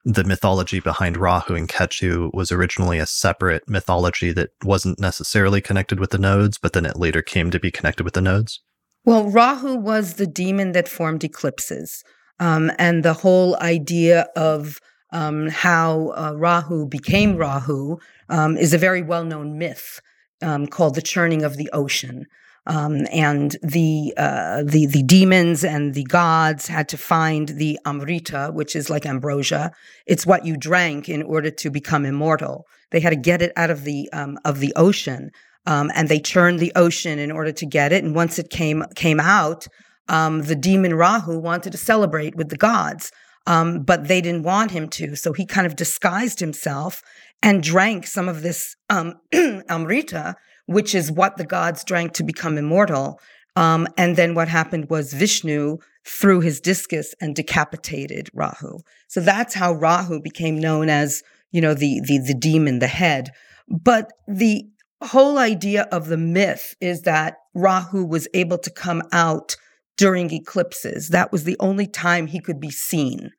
the 0.06 0.24
mythology 0.24 0.80
behind 0.80 1.18
Rahu 1.18 1.56
and 1.56 1.68
Ketu 1.68 2.34
was 2.34 2.52
originally 2.52 3.00
a 3.00 3.06
separate 3.06 3.68
mythology 3.68 4.32
that 4.34 4.52
wasn't 4.64 5.00
necessarily 5.00 5.60
connected 5.60 6.00
with 6.00 6.12
the 6.12 6.18
nodes, 6.18 6.58
but 6.58 6.74
then 6.74 6.86
it 6.86 6.98
later 6.98 7.22
came 7.22 7.52
to 7.52 7.60
be 7.60 7.72
connected 7.72 8.04
with 8.04 8.14
the 8.14 8.22
nodes. 8.22 8.62
Well, 9.08 9.30
Rahu 9.30 9.76
was 9.78 10.16
the 10.16 10.28
demon 10.28 10.74
that 10.74 10.90
formed 10.90 11.24
eclipses. 11.24 12.04
Um, 12.42 12.70
and 12.78 13.04
the 13.04 13.14
whole 13.14 13.56
idea 13.62 14.28
of 14.36 14.82
um, 15.14 15.48
how 15.48 16.10
uh, 16.10 16.34
Rahu 16.36 16.86
became 16.86 17.38
Rahu 17.38 18.00
um, 18.28 18.58
is 18.58 18.74
a 18.74 18.78
very 18.78 19.02
well 19.02 19.24
known 19.24 19.58
myth 19.58 20.02
um, 20.42 20.68
called 20.68 20.96
the 20.96 21.02
churning 21.02 21.44
of 21.44 21.56
the 21.56 21.70
ocean. 21.72 22.26
Um, 22.66 23.08
and 23.14 23.56
the, 23.64 24.14
uh, 24.18 24.64
the 24.64 24.88
the 24.88 25.04
demons 25.04 25.64
and 25.64 25.94
the 25.94 26.04
gods 26.04 26.68
had 26.68 26.90
to 26.90 26.98
find 26.98 27.48
the 27.48 27.80
amrita, 27.86 28.52
which 28.54 28.76
is 28.76 28.90
like 28.90 29.06
ambrosia. 29.06 29.72
It's 30.06 30.26
what 30.26 30.46
you 30.46 30.58
drank 30.58 31.08
in 31.08 31.24
order 31.24 31.50
to 31.50 31.70
become 31.70 32.04
immortal. 32.04 32.66
They 32.92 33.00
had 33.00 33.12
to 33.12 33.16
get 33.16 33.42
it 33.42 33.54
out 33.56 33.70
of 33.70 33.86
the 33.86 34.10
um, 34.12 34.38
of 34.44 34.60
the 34.60 34.74
ocean, 34.76 35.32
um, 35.68 35.92
and 35.94 36.10
they 36.10 36.20
churned 36.20 36.60
the 36.60 36.72
ocean 36.76 37.20
in 37.20 37.30
order 37.30 37.52
to 37.52 37.66
get 37.66 37.92
it. 37.92 38.04
And 38.04 38.16
once 38.16 38.40
it 38.40 38.50
came 38.50 38.84
came 38.96 39.20
out, 39.20 39.68
the 40.08 40.58
demon 40.60 40.96
Rahu 40.96 41.38
wanted 41.38 41.72
to 41.74 41.78
celebrate 41.78 42.36
with 42.36 42.50
the 42.50 42.58
gods. 42.58 43.12
Um, 43.46 43.84
but 43.84 44.10
they 44.10 44.20
didn't 44.20 44.44
want 44.44 44.72
him 44.72 44.90
to. 44.90 45.16
So 45.16 45.32
he 45.32 45.46
kind 45.46 45.66
of 45.66 45.78
disguised 45.78 46.42
himself 46.42 47.02
and 47.42 47.64
drank 47.64 48.06
some 48.06 48.28
of 48.28 48.42
this 48.42 48.76
um, 48.90 49.14
Amrita, 49.70 50.36
which 50.66 50.94
is 50.94 51.12
what 51.12 51.38
the 51.38 51.46
gods 51.46 51.86
drank 51.86 52.12
to 52.14 52.26
become 52.26 52.58
immortal. 52.58 53.22
Um, 53.56 53.88
and 53.98 54.18
then 54.18 54.36
what 54.36 54.50
happened 54.50 54.90
was 54.90 55.14
Vishnu 55.14 55.78
threw 56.06 56.42
his 56.42 56.60
discus 56.60 57.14
and 57.22 57.36
decapitated 57.36 58.30
Rahu. 58.34 58.80
So 59.08 59.22
that's 59.22 59.54
how 59.54 59.74
Rahu 59.74 60.22
became 60.22 60.60
known 60.60 60.90
as, 60.90 61.24
you 61.52 61.62
know, 61.62 61.74
the, 61.74 62.02
the, 62.04 62.20
the 62.20 62.34
demon, 62.34 62.80
the 62.80 62.88
head. 62.88 63.30
But 63.70 64.12
the 64.28 64.66
whole 65.02 65.38
idea 65.38 65.84
of 65.92 66.08
the 66.08 66.18
myth 66.18 66.76
is 66.82 67.04
that 67.04 67.38
Rahu 67.54 68.06
was 68.06 68.28
able 68.34 68.58
to 68.60 68.72
come 68.72 69.04
out 69.12 69.56
during 69.98 70.32
eclipses. 70.32 71.10
That 71.10 71.32
was 71.32 71.44
the 71.44 71.58
only 71.60 71.88
time 71.88 72.28
he 72.28 72.40
could 72.40 72.60
be 72.60 72.72
seen. 72.72 73.32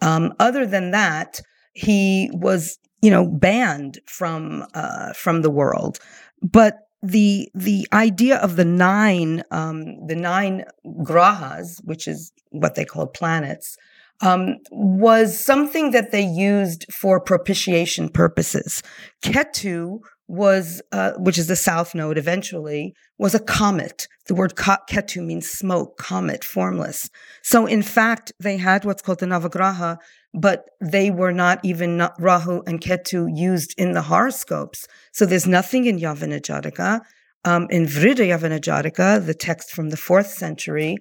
Um, 0.00 0.32
other 0.38 0.66
than 0.66 0.90
that, 0.92 1.40
he 1.72 2.30
was, 2.32 2.78
you 3.02 3.10
know, 3.10 3.26
banned 3.26 3.98
from 4.06 4.64
uh, 4.74 5.12
from 5.12 5.42
the 5.42 5.50
world. 5.50 5.98
But 6.42 6.78
the 7.02 7.48
the 7.54 7.86
idea 7.92 8.36
of 8.36 8.56
the 8.56 8.64
nine 8.64 9.42
um, 9.50 10.06
the 10.06 10.16
nine 10.16 10.64
grahas, 11.02 11.80
which 11.84 12.08
is 12.08 12.32
what 12.50 12.74
they 12.74 12.84
called 12.84 13.14
planets, 13.14 13.76
um, 14.20 14.56
was 14.70 15.38
something 15.38 15.90
that 15.92 16.10
they 16.10 16.24
used 16.24 16.86
for 16.92 17.20
propitiation 17.20 18.08
purposes. 18.08 18.82
Ketu 19.22 20.00
was, 20.28 20.82
uh, 20.92 21.12
which 21.18 21.38
is 21.38 21.46
the 21.46 21.56
south 21.56 21.94
node 21.94 22.18
eventually, 22.18 22.94
was 23.18 23.34
a 23.34 23.40
comet. 23.40 24.06
The 24.26 24.34
word 24.34 24.54
ketu 24.54 25.24
means 25.24 25.48
smoke, 25.48 25.96
comet, 25.96 26.44
formless. 26.44 27.08
So 27.42 27.66
in 27.66 27.82
fact, 27.82 28.32
they 28.38 28.58
had 28.58 28.84
what's 28.84 29.02
called 29.02 29.20
the 29.20 29.26
Navagraha, 29.26 29.96
but 30.34 30.66
they 30.80 31.10
were 31.10 31.32
not 31.32 31.60
even 31.64 32.06
Rahu 32.18 32.62
and 32.66 32.80
Ketu 32.80 33.26
used 33.34 33.74
in 33.78 33.92
the 33.92 34.02
horoscopes. 34.02 34.86
So 35.12 35.24
there's 35.24 35.46
nothing 35.46 35.86
in 35.86 35.98
Yavana 35.98 36.40
Jataka. 36.40 37.00
Um, 37.44 37.66
in 37.70 37.86
Vriddha 37.86 38.28
Yavana 38.28 38.60
Jataka, 38.60 39.24
the 39.24 39.34
text 39.34 39.70
from 39.70 39.88
the 39.88 39.96
fourth 39.96 40.26
century, 40.26 40.96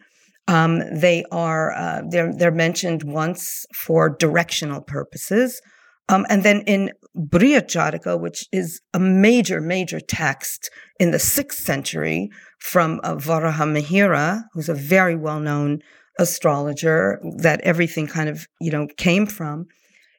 um, 0.47 0.80
they 0.97 1.25
are 1.32 1.73
uh, 1.73 2.03
they're 2.09 2.34
they're 2.34 2.51
mentioned 2.51 3.03
once 3.03 3.65
for 3.75 4.09
directional 4.09 4.82
purposes. 4.82 5.61
Um, 6.09 6.25
and 6.29 6.43
then 6.43 6.61
in 6.61 6.91
Brihat 7.15 7.67
Jataka, 7.67 8.19
which 8.19 8.45
is 8.51 8.81
a 8.93 8.99
major, 8.99 9.59
major 9.59 9.99
text 9.99 10.69
in 10.99 11.11
the 11.11 11.19
sixth 11.19 11.59
century 11.59 12.29
from 12.59 13.01
uh, 13.03 13.15
Varaha 13.15 13.65
Mihira, 13.65 14.43
who's 14.53 14.69
a 14.69 14.73
very 14.73 15.15
well 15.15 15.39
known 15.39 15.79
astrologer 16.19 17.19
that 17.37 17.61
everything 17.61 18.07
kind 18.07 18.29
of, 18.29 18.47
you 18.61 18.71
know, 18.71 18.87
came 18.97 19.25
from. 19.25 19.67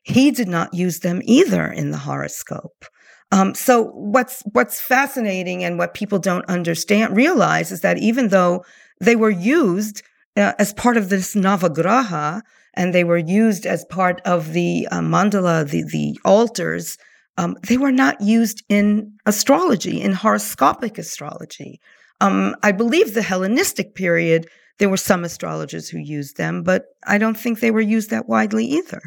he 0.04 0.30
did 0.30 0.48
not 0.48 0.72
use 0.72 1.00
them 1.00 1.20
either 1.24 1.66
in 1.66 1.90
the 1.90 1.98
horoscope. 1.98 2.84
Um, 3.30 3.54
so 3.54 3.90
what's 3.92 4.42
what's 4.52 4.80
fascinating 4.80 5.62
and 5.62 5.78
what 5.78 5.92
people 5.92 6.18
don't 6.18 6.48
understand 6.48 7.14
realize 7.14 7.70
is 7.70 7.82
that 7.82 7.98
even 7.98 8.28
though 8.28 8.64
they 9.02 9.16
were 9.16 9.30
used 9.30 10.02
uh, 10.36 10.54
as 10.58 10.72
part 10.72 10.96
of 10.96 11.10
this 11.10 11.34
navagraha 11.34 12.40
and 12.78 12.94
they 12.94 13.04
were 13.04 13.18
used 13.18 13.66
as 13.66 13.84
part 13.86 14.22
of 14.24 14.52
the 14.52 14.88
uh, 14.90 15.00
mandala, 15.00 15.68
the 15.68 15.82
the 15.82 16.18
altars, 16.24 16.96
um, 17.36 17.56
they 17.66 17.76
were 17.76 17.92
not 17.92 18.20
used 18.20 18.62
in 18.68 19.12
astrology, 19.26 20.00
in 20.00 20.12
horoscopic 20.12 20.96
astrology. 20.96 21.80
Um, 22.20 22.54
I 22.62 22.72
believe 22.72 23.12
the 23.12 23.22
Hellenistic 23.22 23.94
period, 23.94 24.48
there 24.78 24.88
were 24.88 24.96
some 24.96 25.24
astrologers 25.24 25.88
who 25.88 25.98
used 25.98 26.36
them, 26.36 26.62
but 26.62 26.84
I 27.06 27.18
don't 27.18 27.36
think 27.36 27.58
they 27.58 27.72
were 27.72 27.80
used 27.80 28.10
that 28.10 28.28
widely 28.28 28.64
either. 28.64 29.02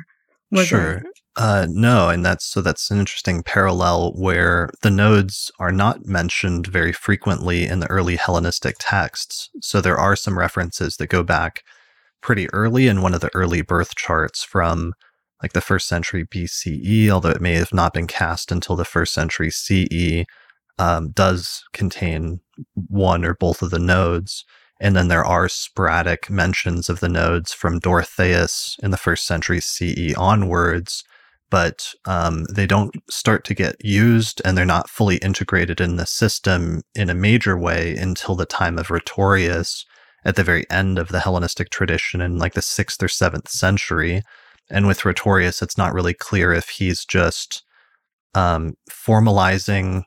sure. 0.63 1.01
Uh, 1.37 1.65
no, 1.69 2.09
and 2.09 2.25
that's 2.25 2.45
so 2.45 2.61
that's 2.61 2.91
an 2.91 2.99
interesting 2.99 3.41
parallel 3.41 4.11
where 4.17 4.69
the 4.81 4.91
nodes 4.91 5.49
are 5.59 5.71
not 5.71 6.05
mentioned 6.05 6.67
very 6.67 6.91
frequently 6.91 7.65
in 7.65 7.79
the 7.79 7.87
early 7.87 8.17
Hellenistic 8.17 8.75
texts. 8.79 9.49
So 9.61 9.79
there 9.79 9.97
are 9.97 10.17
some 10.17 10.37
references 10.37 10.97
that 10.97 11.07
go 11.07 11.23
back 11.23 11.63
pretty 12.21 12.49
early 12.53 12.87
in 12.87 13.01
one 13.01 13.13
of 13.13 13.21
the 13.21 13.33
early 13.33 13.61
birth 13.61 13.95
charts 13.95 14.43
from 14.43 14.93
like 15.41 15.53
the 15.53 15.61
first 15.61 15.87
century 15.87 16.25
BCE, 16.25 17.09
although 17.09 17.29
it 17.29 17.41
may 17.41 17.53
have 17.53 17.73
not 17.73 17.93
been 17.93 18.07
cast 18.07 18.51
until 18.51 18.75
the 18.75 18.85
first 18.85 19.13
century 19.13 19.49
CE, 19.49 20.25
um, 20.77 21.11
does 21.11 21.63
contain 21.73 22.39
one 22.75 23.25
or 23.25 23.33
both 23.33 23.61
of 23.61 23.71
the 23.71 23.79
nodes. 23.79 24.45
And 24.79 24.95
then 24.95 25.07
there 25.07 25.25
are 25.25 25.47
sporadic 25.47 26.29
mentions 26.29 26.89
of 26.89 26.99
the 26.99 27.09
nodes 27.09 27.53
from 27.53 27.79
Dorotheus 27.79 28.77
in 28.81 28.91
the 28.91 28.97
first 28.97 29.25
century 29.25 29.59
CE 29.61 30.13
onwards, 30.17 31.03
but 31.49 31.93
um, 32.05 32.45
they 32.45 32.65
don't 32.65 32.95
start 33.09 33.43
to 33.45 33.53
get 33.53 33.75
used 33.83 34.41
and 34.43 34.57
they're 34.57 34.65
not 34.65 34.89
fully 34.89 35.17
integrated 35.17 35.81
in 35.81 35.97
the 35.97 36.07
system 36.07 36.81
in 36.95 37.09
a 37.09 37.15
major 37.15 37.57
way 37.57 37.95
until 37.95 38.35
the 38.35 38.45
time 38.45 38.79
of 38.79 38.89
Rhetorius 38.89 39.85
at 40.23 40.35
the 40.35 40.43
very 40.43 40.69
end 40.69 40.99
of 40.99 41.09
the 41.09 41.19
Hellenistic 41.19 41.69
tradition 41.69 42.21
in 42.21 42.37
like 42.37 42.53
the 42.53 42.61
sixth 42.61 43.01
or 43.01 43.07
seventh 43.07 43.49
century. 43.49 44.21
And 44.69 44.87
with 44.87 45.05
Rhetorius, 45.05 45.61
it's 45.61 45.77
not 45.77 45.93
really 45.93 46.13
clear 46.13 46.53
if 46.53 46.69
he's 46.69 47.05
just 47.05 47.63
um, 48.33 48.75
formalizing 48.89 50.03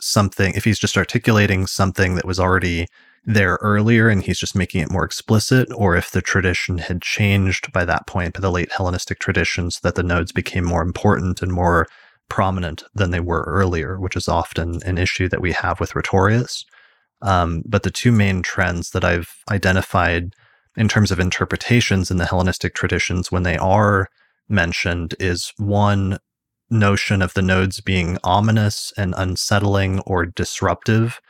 something, 0.00 0.54
if 0.54 0.64
he's 0.64 0.78
just 0.78 0.96
articulating 0.96 1.66
something 1.66 2.14
that 2.14 2.24
was 2.24 2.40
already 2.40 2.86
there 3.24 3.58
earlier 3.60 4.08
and 4.08 4.22
he's 4.22 4.38
just 4.38 4.56
making 4.56 4.80
it 4.80 4.90
more 4.90 5.04
explicit, 5.04 5.68
or 5.74 5.94
if 5.94 6.10
the 6.10 6.22
tradition 6.22 6.78
had 6.78 7.02
changed 7.02 7.70
by 7.72 7.84
that 7.84 8.06
point, 8.06 8.34
by 8.34 8.40
the 8.40 8.50
late 8.50 8.72
Hellenistic 8.72 9.18
traditions, 9.18 9.80
that 9.80 9.94
the 9.94 10.02
nodes 10.02 10.32
became 10.32 10.64
more 10.64 10.82
important 10.82 11.42
and 11.42 11.52
more 11.52 11.86
prominent 12.28 12.82
than 12.94 13.10
they 13.10 13.20
were 13.20 13.44
earlier, 13.46 14.00
which 14.00 14.16
is 14.16 14.28
often 14.28 14.80
an 14.84 14.96
issue 14.96 15.28
that 15.28 15.42
we 15.42 15.52
have 15.52 15.80
with 15.80 15.94
Rhetorius. 15.94 16.64
Um, 17.22 17.62
but 17.66 17.82
the 17.82 17.90
two 17.90 18.12
main 18.12 18.42
trends 18.42 18.90
that 18.90 19.04
I've 19.04 19.34
identified 19.50 20.34
in 20.76 20.88
terms 20.88 21.10
of 21.10 21.20
interpretations 21.20 22.10
in 22.10 22.16
the 22.16 22.26
Hellenistic 22.26 22.74
traditions 22.74 23.30
when 23.30 23.42
they 23.42 23.56
are 23.56 24.08
mentioned 24.48 25.14
is 25.18 25.52
one 25.56 26.18
notion 26.70 27.20
of 27.20 27.34
the 27.34 27.42
nodes 27.42 27.80
being 27.80 28.16
ominous 28.22 28.92
and 28.96 29.14
unsettling 29.16 30.00
or 30.00 30.24
disruptive 30.24 31.20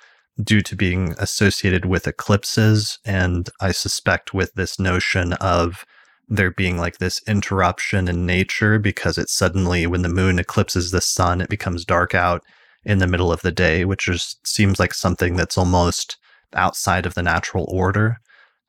due 0.43 0.61
to 0.61 0.77
being 0.77 1.15
associated 1.19 1.85
with 1.85 2.07
eclipses. 2.07 2.99
And 3.05 3.49
I 3.61 3.73
suspect 3.73 4.35
with 4.35 4.55
this 4.55 4.79
notion 4.79 5.33
of 5.35 5.85
there 6.29 6.51
being 6.51 6.79
like 6.79 6.99
this 6.99 7.21
interruption 7.27 8.07
in 8.07 8.25
nature 8.25 8.79
because 8.79 9.19
it 9.19 9.29
suddenly, 9.29 9.87
when 9.87 10.03
the 10.03 10.09
moon 10.09 10.39
eclipses 10.39 10.91
the 10.91 11.01
sun, 11.01 11.41
it 11.41 11.49
becomes 11.49 11.85
dark 11.85 12.15
out 12.15 12.45
in 12.85 12.99
the 12.99 13.07
middle 13.07 13.33
of 13.33 13.43
the 13.43 13.53
day, 13.53 13.85
which 13.85 14.05
just 14.05 14.47
seems 14.47 14.79
like 14.79 14.95
something 14.95 15.37
that's 15.37 15.59
almost 15.59 16.17
outside 16.55 17.07
of 17.07 17.15
the 17.15 17.23
natural 17.23 17.67
order. 17.69 18.19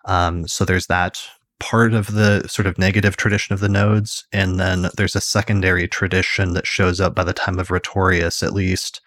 Um, 0.05 0.47
so 0.47 0.65
there's 0.65 0.87
that 0.87 1.21
part 1.59 1.93
of 1.93 2.13
the 2.13 2.47
sort 2.47 2.65
of 2.65 2.77
negative 2.77 3.15
tradition 3.15 3.53
of 3.53 3.59
the 3.59 3.69
nodes. 3.69 4.25
And 4.33 4.59
then 4.59 4.87
there's 4.97 5.15
a 5.15 5.21
secondary 5.21 5.87
tradition 5.87 6.53
that 6.53 6.65
shows 6.65 6.99
up 6.99 7.13
by 7.13 7.23
the 7.23 7.33
time 7.33 7.59
of 7.59 7.69
Rhetorius, 7.69 8.41
at 8.41 8.53
least, 8.53 8.99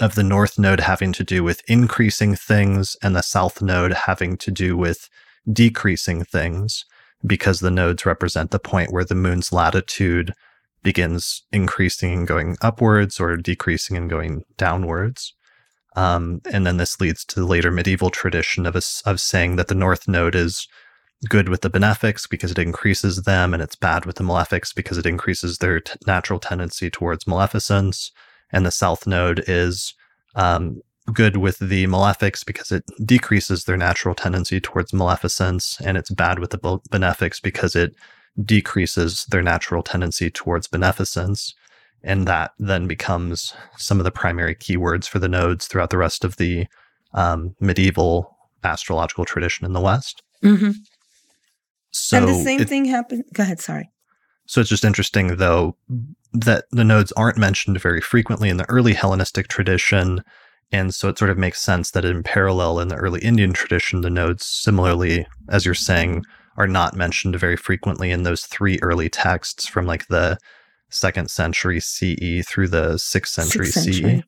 of 0.00 0.16
the 0.16 0.24
north 0.24 0.58
node 0.58 0.80
having 0.80 1.12
to 1.12 1.24
do 1.24 1.44
with 1.44 1.62
increasing 1.68 2.34
things 2.34 2.96
and 3.02 3.14
the 3.14 3.22
south 3.22 3.62
node 3.62 3.92
having 3.92 4.36
to 4.38 4.50
do 4.50 4.76
with 4.76 5.08
decreasing 5.52 6.24
things 6.24 6.84
because 7.24 7.60
the 7.60 7.70
nodes 7.70 8.06
represent 8.06 8.50
the 8.50 8.58
point 8.58 8.92
where 8.92 9.04
the 9.04 9.14
moon's 9.14 9.52
latitude 9.52 10.32
begins 10.82 11.42
increasing 11.52 12.12
and 12.12 12.26
going 12.26 12.56
upwards 12.62 13.20
or 13.20 13.36
decreasing 13.36 13.96
and 13.96 14.08
going 14.08 14.44
downwards. 14.56 15.34
Um, 15.96 16.40
and 16.50 16.66
then 16.66 16.76
this 16.76 17.00
leads 17.00 17.24
to 17.26 17.40
the 17.40 17.46
later 17.46 17.70
medieval 17.70 18.10
tradition 18.10 18.64
of, 18.64 18.76
a, 18.76 18.82
of 19.04 19.20
saying 19.20 19.56
that 19.56 19.68
the 19.68 19.74
north 19.74 20.06
node 20.06 20.34
is 20.34 20.68
good 21.28 21.48
with 21.48 21.60
the 21.60 21.70
benefics 21.70 22.26
because 22.26 22.50
it 22.50 22.58
increases 22.58 23.22
them, 23.22 23.52
and 23.52 23.62
it's 23.62 23.76
bad 23.76 24.06
with 24.06 24.16
the 24.16 24.24
malefics 24.24 24.74
because 24.74 24.96
it 24.96 25.06
increases 25.06 25.58
their 25.58 25.80
t- 25.80 25.92
natural 26.06 26.38
tendency 26.38 26.90
towards 26.90 27.26
maleficence. 27.26 28.10
And 28.52 28.64
the 28.64 28.70
south 28.70 29.06
node 29.06 29.44
is 29.46 29.94
um, 30.34 30.80
good 31.12 31.36
with 31.36 31.58
the 31.58 31.86
malefics 31.86 32.44
because 32.44 32.72
it 32.72 32.84
decreases 33.04 33.64
their 33.64 33.76
natural 33.76 34.14
tendency 34.14 34.60
towards 34.60 34.92
maleficence, 34.92 35.80
and 35.84 35.96
it's 35.96 36.10
bad 36.10 36.38
with 36.38 36.50
the 36.50 36.80
benefics 36.90 37.40
because 37.40 37.76
it 37.76 37.94
decreases 38.44 39.26
their 39.26 39.42
natural 39.42 39.82
tendency 39.82 40.30
towards 40.30 40.66
beneficence. 40.66 41.54
And 42.02 42.26
that 42.26 42.52
then 42.58 42.86
becomes 42.86 43.52
some 43.76 43.98
of 43.98 44.04
the 44.04 44.10
primary 44.10 44.54
keywords 44.54 45.06
for 45.06 45.18
the 45.18 45.28
nodes 45.28 45.66
throughout 45.66 45.90
the 45.90 45.98
rest 45.98 46.24
of 46.24 46.36
the 46.36 46.66
um, 47.12 47.54
medieval 47.60 48.36
astrological 48.64 49.24
tradition 49.24 49.66
in 49.66 49.72
the 49.72 49.80
West. 49.80 50.22
Mm-hmm. 50.42 50.70
So 51.90 52.18
and 52.18 52.28
the 52.28 52.34
same 52.34 52.62
it, 52.62 52.68
thing 52.68 52.84
happened. 52.86 53.24
Go 53.34 53.42
ahead. 53.42 53.60
Sorry. 53.60 53.90
So 54.46 54.60
it's 54.60 54.70
just 54.70 54.84
interesting, 54.84 55.36
though, 55.36 55.76
that 56.32 56.64
the 56.70 56.84
nodes 56.84 57.12
aren't 57.12 57.38
mentioned 57.38 57.80
very 57.80 58.00
frequently 58.00 58.48
in 58.48 58.56
the 58.56 58.68
early 58.70 58.94
Hellenistic 58.94 59.48
tradition. 59.48 60.24
And 60.72 60.94
so 60.94 61.08
it 61.08 61.18
sort 61.18 61.30
of 61.30 61.38
makes 61.38 61.60
sense 61.60 61.90
that 61.90 62.04
in 62.04 62.22
parallel 62.22 62.80
in 62.80 62.88
the 62.88 62.96
early 62.96 63.20
Indian 63.20 63.52
tradition, 63.52 64.00
the 64.00 64.10
nodes, 64.10 64.46
similarly, 64.46 65.26
as 65.48 65.64
you're 65.64 65.74
saying, 65.74 66.24
are 66.56 66.66
not 66.66 66.94
mentioned 66.94 67.36
very 67.36 67.56
frequently 67.56 68.10
in 68.10 68.22
those 68.22 68.44
three 68.46 68.78
early 68.82 69.08
texts 69.08 69.66
from 69.66 69.86
like 69.86 70.08
the 70.08 70.38
second 70.90 71.30
century 71.30 71.80
CE 71.80 72.44
through 72.46 72.68
the 72.68 72.98
sixth 72.98 73.32
century, 73.32 73.66
sixth 73.66 73.84
century. 73.84 74.20
CE. 74.20 74.24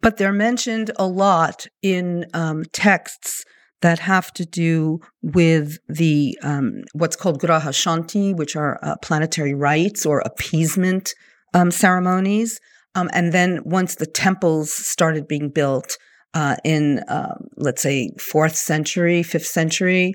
But 0.00 0.16
they're 0.18 0.32
mentioned 0.32 0.90
a 0.96 1.06
lot 1.06 1.66
in 1.82 2.26
um, 2.34 2.64
texts 2.72 3.44
that 3.80 3.98
have 4.00 4.32
to 4.32 4.44
do 4.44 5.00
with 5.22 5.78
the 5.88 6.38
um, 6.42 6.84
what's 6.92 7.16
called 7.16 7.40
graha 7.40 7.68
shanti, 7.68 8.34
which 8.34 8.56
are 8.56 8.78
uh, 8.82 8.96
planetary 9.02 9.54
rites 9.54 10.04
or 10.04 10.20
appeasement 10.20 11.14
um, 11.52 11.70
ceremonies. 11.70 12.60
Um, 12.94 13.10
and 13.12 13.32
then 13.32 13.60
once 13.64 13.96
the 13.96 14.06
temples 14.06 14.72
started 14.72 15.26
being 15.26 15.50
built 15.50 15.98
uh, 16.32 16.56
in, 16.64 17.00
uh, 17.00 17.34
let's 17.56 17.82
say, 17.82 18.10
fourth 18.18 18.56
century, 18.56 19.22
fifth 19.22 19.46
century, 19.46 20.14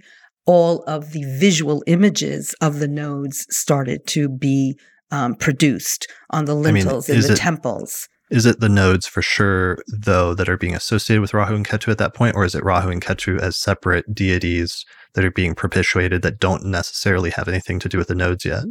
all 0.50 0.82
of 0.88 1.12
the 1.12 1.24
visual 1.38 1.84
images 1.86 2.56
of 2.60 2.80
the 2.80 2.88
nodes 2.88 3.46
started 3.52 4.08
to 4.08 4.28
be 4.28 4.76
um, 5.12 5.36
produced 5.36 6.08
on 6.32 6.46
the 6.46 6.56
lintels 6.56 7.08
I 7.08 7.14
mean, 7.14 7.22
in 7.22 7.28
the 7.28 7.34
it, 7.34 7.38
temples. 7.38 8.10
Is 8.32 8.48
it 8.48 8.60
the 8.60 8.68
nodes 8.68 9.06
for 9.06 9.22
sure, 9.22 9.78
though, 9.88 10.34
that 10.34 10.50
are 10.50 10.58
being 10.58 10.74
associated 10.74 11.22
with 11.22 11.36
Rahu 11.36 11.54
and 11.54 11.68
Ketu 11.68 11.92
at 11.92 12.00
that 12.00 12.16
point, 12.16 12.36
or 12.36 12.46
is 12.46 12.56
it 12.56 12.64
Rahu 12.64 12.90
and 12.90 13.00
Ketu 13.00 13.40
as 13.40 13.58
separate 13.58 14.16
deities 14.16 14.88
that 15.14 15.24
are 15.24 15.30
being 15.30 15.54
propitiated 15.54 16.24
that 16.24 16.40
don't 16.40 16.66
necessarily 16.66 17.30
have 17.30 17.48
anything 17.48 17.78
to 17.78 17.88
do 17.88 18.00
with 18.00 18.08
the 18.08 18.16
nodes 18.16 18.44
yet? 18.44 18.64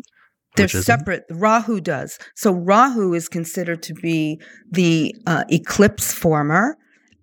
They're 0.56 0.66
separate. 0.66 1.26
Rahu 1.30 1.80
does. 1.80 2.18
So 2.34 2.50
Rahu 2.54 3.14
is 3.14 3.28
considered 3.28 3.84
to 3.84 3.94
be 3.94 4.40
the 4.68 5.14
uh, 5.28 5.44
eclipse 5.48 6.12
former, 6.12 6.76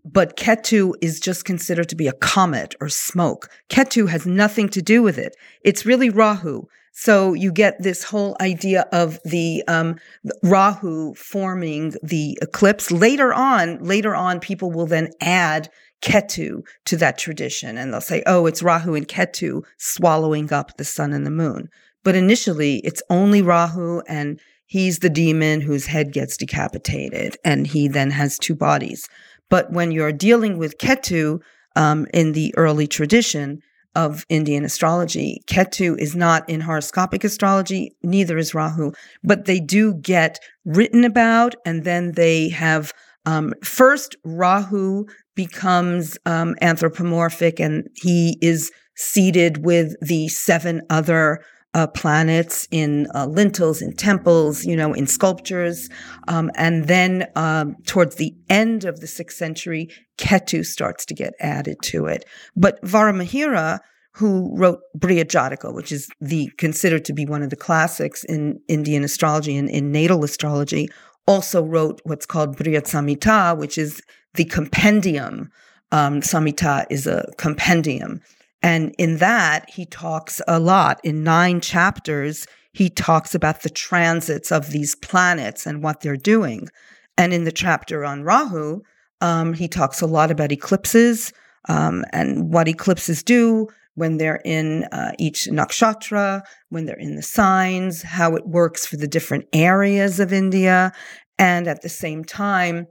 but 0.06 0.38
Ketu 0.38 0.94
is 1.02 1.20
just 1.20 1.46
considered 1.46 1.90
to 1.90 1.96
be 1.96 2.08
a 2.08 2.14
comet 2.14 2.76
or 2.80 2.90
smoke. 2.90 3.50
Ketu 3.70 4.08
has 4.10 4.26
nothing 4.26 4.70
to 4.70 4.82
do 4.82 5.02
with 5.02 5.18
it. 5.18 5.36
It's 5.64 5.86
really 5.86 6.10
Rahu. 6.10 6.64
So 6.92 7.34
you 7.34 7.52
get 7.52 7.82
this 7.82 8.04
whole 8.04 8.38
idea 8.40 8.88
of 8.94 9.20
the 9.26 9.64
um, 9.68 9.98
Rahu 10.44 11.14
forming 11.16 11.94
the 12.02 12.38
eclipse. 12.42 12.90
Later 12.90 13.34
on, 13.34 13.80
later 13.84 14.16
on, 14.16 14.40
people 14.40 14.72
will 14.72 14.86
then 14.86 15.10
add 15.20 15.70
Ketu 16.02 16.62
to 16.86 16.98
that 16.98 17.18
tradition, 17.18 17.78
and 17.78 17.92
they'll 17.92 18.00
say, 18.00 18.24
"Oh, 18.26 18.46
it's 18.46 18.64
Rahu 18.64 18.96
and 18.96 19.08
Ketu 19.08 19.64
swallowing 19.78 20.54
up 20.54 20.78
the 20.78 20.86
sun 20.86 21.12
and 21.12 21.26
the 21.26 21.32
moon." 21.32 21.68
But 22.04 22.16
initially, 22.16 22.78
it's 22.78 23.02
only 23.10 23.42
Rahu, 23.42 24.02
and 24.08 24.40
he's 24.66 25.00
the 25.00 25.10
demon 25.10 25.62
whose 25.62 25.88
head 25.88 26.14
gets 26.14 26.38
decapitated, 26.38 27.38
and 27.44 27.68
he 27.68 27.88
then 27.88 28.12
has 28.12 28.38
two 28.38 28.56
bodies. 28.56 29.10
But 29.50 29.72
when 29.72 29.92
you're 29.92 30.12
dealing 30.12 30.58
with 30.58 30.78
Ketu 30.78 31.40
um, 31.76 32.08
in 32.14 32.32
the 32.32 32.54
early 32.58 32.88
tradition, 32.88 33.62
of 33.96 34.26
Indian 34.30 34.66
astrology. 34.66 35.42
Ketu 35.48 35.98
is 35.98 36.16
not 36.16 36.48
in 36.50 36.62
horoscopic 36.62 37.24
astrology, 37.24 37.96
neither 38.04 38.38
is 38.38 38.54
Rahu, 38.54 38.92
but 39.24 39.46
they 39.46 39.60
do 39.60 39.94
get 39.96 40.40
written 40.66 41.06
about 41.06 41.56
and 41.66 41.84
then 41.84 42.12
they 42.12 42.50
have 42.50 42.92
um, 43.26 43.54
first 43.64 44.16
Rahu 44.24 45.06
becomes 45.36 46.18
um, 46.26 46.56
anthropomorphic 46.62 47.60
and 47.60 47.88
he 47.96 48.38
is 48.42 48.72
seated 48.96 49.66
with 49.66 49.96
the 50.02 50.28
seven 50.28 50.82
other 50.90 51.44
uh, 51.76 51.88
planets 51.88 52.68
in 52.72 53.06
uh, 53.14 53.26
lintels, 53.26 53.82
in 53.82 53.94
temples, 53.94 54.64
you 54.66 54.78
know, 54.78 54.94
in 54.94 55.06
sculptures. 55.06 55.90
Um, 56.30 56.50
and 56.56 56.88
then 56.88 57.28
um, 57.36 57.76
towards 57.86 58.16
the 58.16 58.34
end 58.50 58.86
of 58.86 59.02
the 59.02 59.08
sixth 59.08 59.38
century, 59.38 59.90
Ketu 60.18 60.66
starts 60.66 61.06
to 61.06 61.14
get 61.14 61.34
added 61.42 61.78
to 61.84 62.06
it. 62.06 62.24
But 62.56 62.82
Varahamihira, 62.82 63.80
who 64.14 64.56
wrote 64.56 64.80
Brihat 64.98 65.74
which 65.74 65.92
is 65.92 66.08
the 66.22 66.50
considered 66.58 67.04
to 67.06 67.14
be 67.14 67.26
one 67.26 67.44
of 67.44 67.50
the 67.50 67.58
classics 67.58 68.24
in 68.24 68.62
Indian 68.70 69.04
astrology 69.04 69.58
and 69.58 69.70
in 69.70 69.92
natal 69.92 70.24
astrology, 70.24 70.88
also 71.28 71.62
wrote 71.62 72.00
what's 72.06 72.26
called 72.26 72.56
Brihat 72.56 72.86
Samhita, 72.86 73.58
which 73.58 73.78
is 73.78 74.02
the 74.36 74.46
compendium. 74.46 75.50
Um, 75.92 76.22
Samhita 76.22 76.86
is 76.90 77.06
a 77.06 77.30
compendium 77.38 78.22
and 78.66 78.96
in 78.98 79.18
that, 79.18 79.70
he 79.70 79.86
talks 79.86 80.42
a 80.48 80.60
lot. 80.60 81.00
In 81.04 81.24
nine 81.24 81.62
chapters, 81.62 82.48
he 82.74 82.90
talks 82.90 83.36
about 83.36 83.62
the 83.62 83.70
transits 83.70 84.52
of 84.52 84.72
these 84.72 84.96
planets 84.96 85.68
and 85.68 85.84
what 85.84 86.02
they're 86.02 86.18
doing. 86.18 86.70
And 87.16 87.32
in 87.32 87.44
the 87.44 87.52
chapter 87.52 88.04
on 88.04 88.24
Rahu, 88.24 88.82
um, 89.22 89.54
he 89.54 89.68
talks 89.68 90.02
a 90.02 90.08
lot 90.08 90.32
about 90.32 90.52
eclipses 90.52 91.32
um, 91.70 92.06
and 92.12 92.52
what 92.52 92.68
eclipses 92.68 93.22
do 93.22 93.68
when 93.94 94.18
they're 94.18 94.42
in 94.44 94.86
uh, 94.86 95.12
each 95.20 95.46
nakshatra, 95.46 96.42
when 96.70 96.88
they're 96.88 96.98
in 96.98 97.16
the 97.16 97.22
signs, 97.22 98.02
how 98.02 98.36
it 98.36 98.48
works 98.48 98.84
for 98.88 98.98
the 98.98 99.08
different 99.08 99.46
areas 99.54 100.20
of 100.20 100.34
India. 100.34 100.92
And 101.38 101.68
at 101.68 101.84
the 101.84 101.90
same 101.90 102.26
time, 102.26 102.88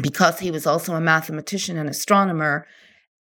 because 0.00 0.40
he 0.40 0.50
was 0.50 0.66
also 0.66 0.94
a 0.94 1.00
mathematician 1.00 1.76
and 1.76 1.90
astronomer, 1.90 2.66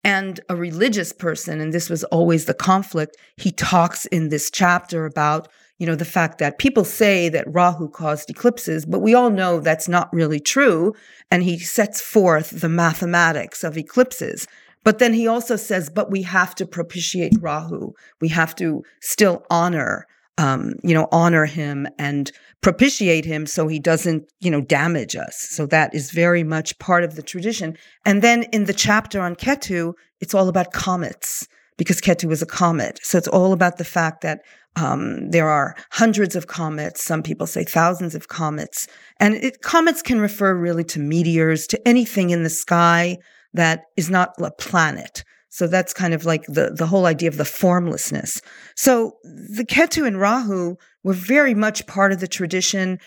and 0.08 0.40
a 0.48 0.56
religious 0.56 1.12
person, 1.12 1.60
and 1.60 1.74
this 1.74 1.90
was 1.90 2.06
always 2.06 2.46
the 2.46 2.54
conflict, 2.54 3.18
he 3.36 3.52
talks 3.52 4.06
in 4.06 4.30
this 4.30 4.50
chapter 4.50 5.06
about, 5.06 5.50
you 5.80 5.86
know, 5.86 5.96
the 5.96 6.06
fact 6.06 6.38
that 6.38 6.60
people 6.60 6.86
say 6.86 7.28
that 7.28 7.54
Rahu 7.54 7.90
caused 7.90 8.30
eclipses, 8.30 8.86
but 8.86 9.00
we 9.00 9.14
all 9.14 9.30
know 9.30 9.60
that's 9.60 9.90
not 9.90 10.08
really 10.14 10.40
true. 10.40 10.94
And 11.30 11.44
he 11.44 11.60
sets 11.60 12.00
forth 12.00 12.62
the 12.62 12.70
mathematics 12.70 13.66
of 13.66 13.78
eclipses. 13.78 14.48
But 14.86 15.00
then 15.00 15.14
he 15.14 15.28
also 15.28 15.58
says, 15.58 15.90
but 15.90 16.10
we 16.10 16.22
have 16.22 16.56
to 16.56 16.66
propitiate 16.66 17.34
Rahu. 17.42 17.92
We 18.22 18.30
have 18.30 18.56
to 18.56 18.84
still 19.02 19.46
honor 19.50 20.08
um, 20.38 20.74
you 20.84 20.94
know, 20.94 21.08
honor 21.12 21.46
him 21.46 21.88
and 21.98 22.32
propitiate 22.62 23.26
him 23.26 23.46
so 23.46 23.68
he 23.68 23.80
doesn't, 23.80 24.24
you 24.40 24.52
know, 24.52 24.62
damage 24.62 25.16
us. 25.16 25.38
So 25.38 25.66
that 25.68 25.94
is 25.94 26.12
very 26.12 26.44
much 26.44 26.78
part 26.80 27.04
of 27.04 27.16
the 27.16 27.24
tradition. 27.24 27.78
And 28.06 28.22
then 28.22 28.44
in 28.54 28.66
the 28.66 28.74
chapter 28.74 29.22
on 29.22 29.36
Ketu, 29.36 29.94
it's 30.20 30.34
all 30.34 30.48
about 30.48 30.74
comets 30.74 31.48
because 31.78 32.02
Ketu 32.02 32.32
is 32.32 32.42
a 32.42 32.48
comet. 32.48 33.00
So 33.04 33.18
it's 33.18 33.28
all 33.28 33.54
about 33.54 33.78
the 33.78 33.86
fact 33.86 34.22
that 34.22 34.42
um, 34.76 35.30
there 35.32 35.50
are 35.50 35.76
hundreds 35.92 36.36
of 36.36 36.48
comets. 36.48 37.04
Some 37.04 37.24
people 37.24 37.48
say 37.48 37.64
thousands 37.64 38.14
of 38.14 38.28
comets. 38.28 38.88
And 39.20 39.36
it, 39.36 39.62
comets 39.62 40.02
can 40.04 40.20
refer 40.20 40.54
really 40.56 40.84
to 40.86 41.00
meteors, 41.00 41.66
to 41.68 41.88
anything 41.88 42.30
in 42.30 42.44
the 42.44 42.50
sky 42.50 43.18
that 43.54 43.86
is 43.96 44.10
not 44.10 44.34
a 44.40 44.52
planet. 44.52 45.24
So 45.50 45.68
that's 45.68 45.94
kind 45.94 46.14
of 46.14 46.26
like 46.26 46.46
the, 46.46 46.72
the 46.76 46.88
whole 46.88 47.06
idea 47.06 47.30
of 47.30 47.38
the 47.38 47.46
formlessness. 47.46 48.42
So 48.76 49.18
the 49.24 49.66
Ketu 49.66 50.06
and 50.06 50.20
Rahu 50.20 50.76
were 51.04 51.14
very 51.14 51.54
much 51.54 51.88
part 51.88 52.12
of 52.12 52.20
the 52.20 52.28
tradition 52.28 53.00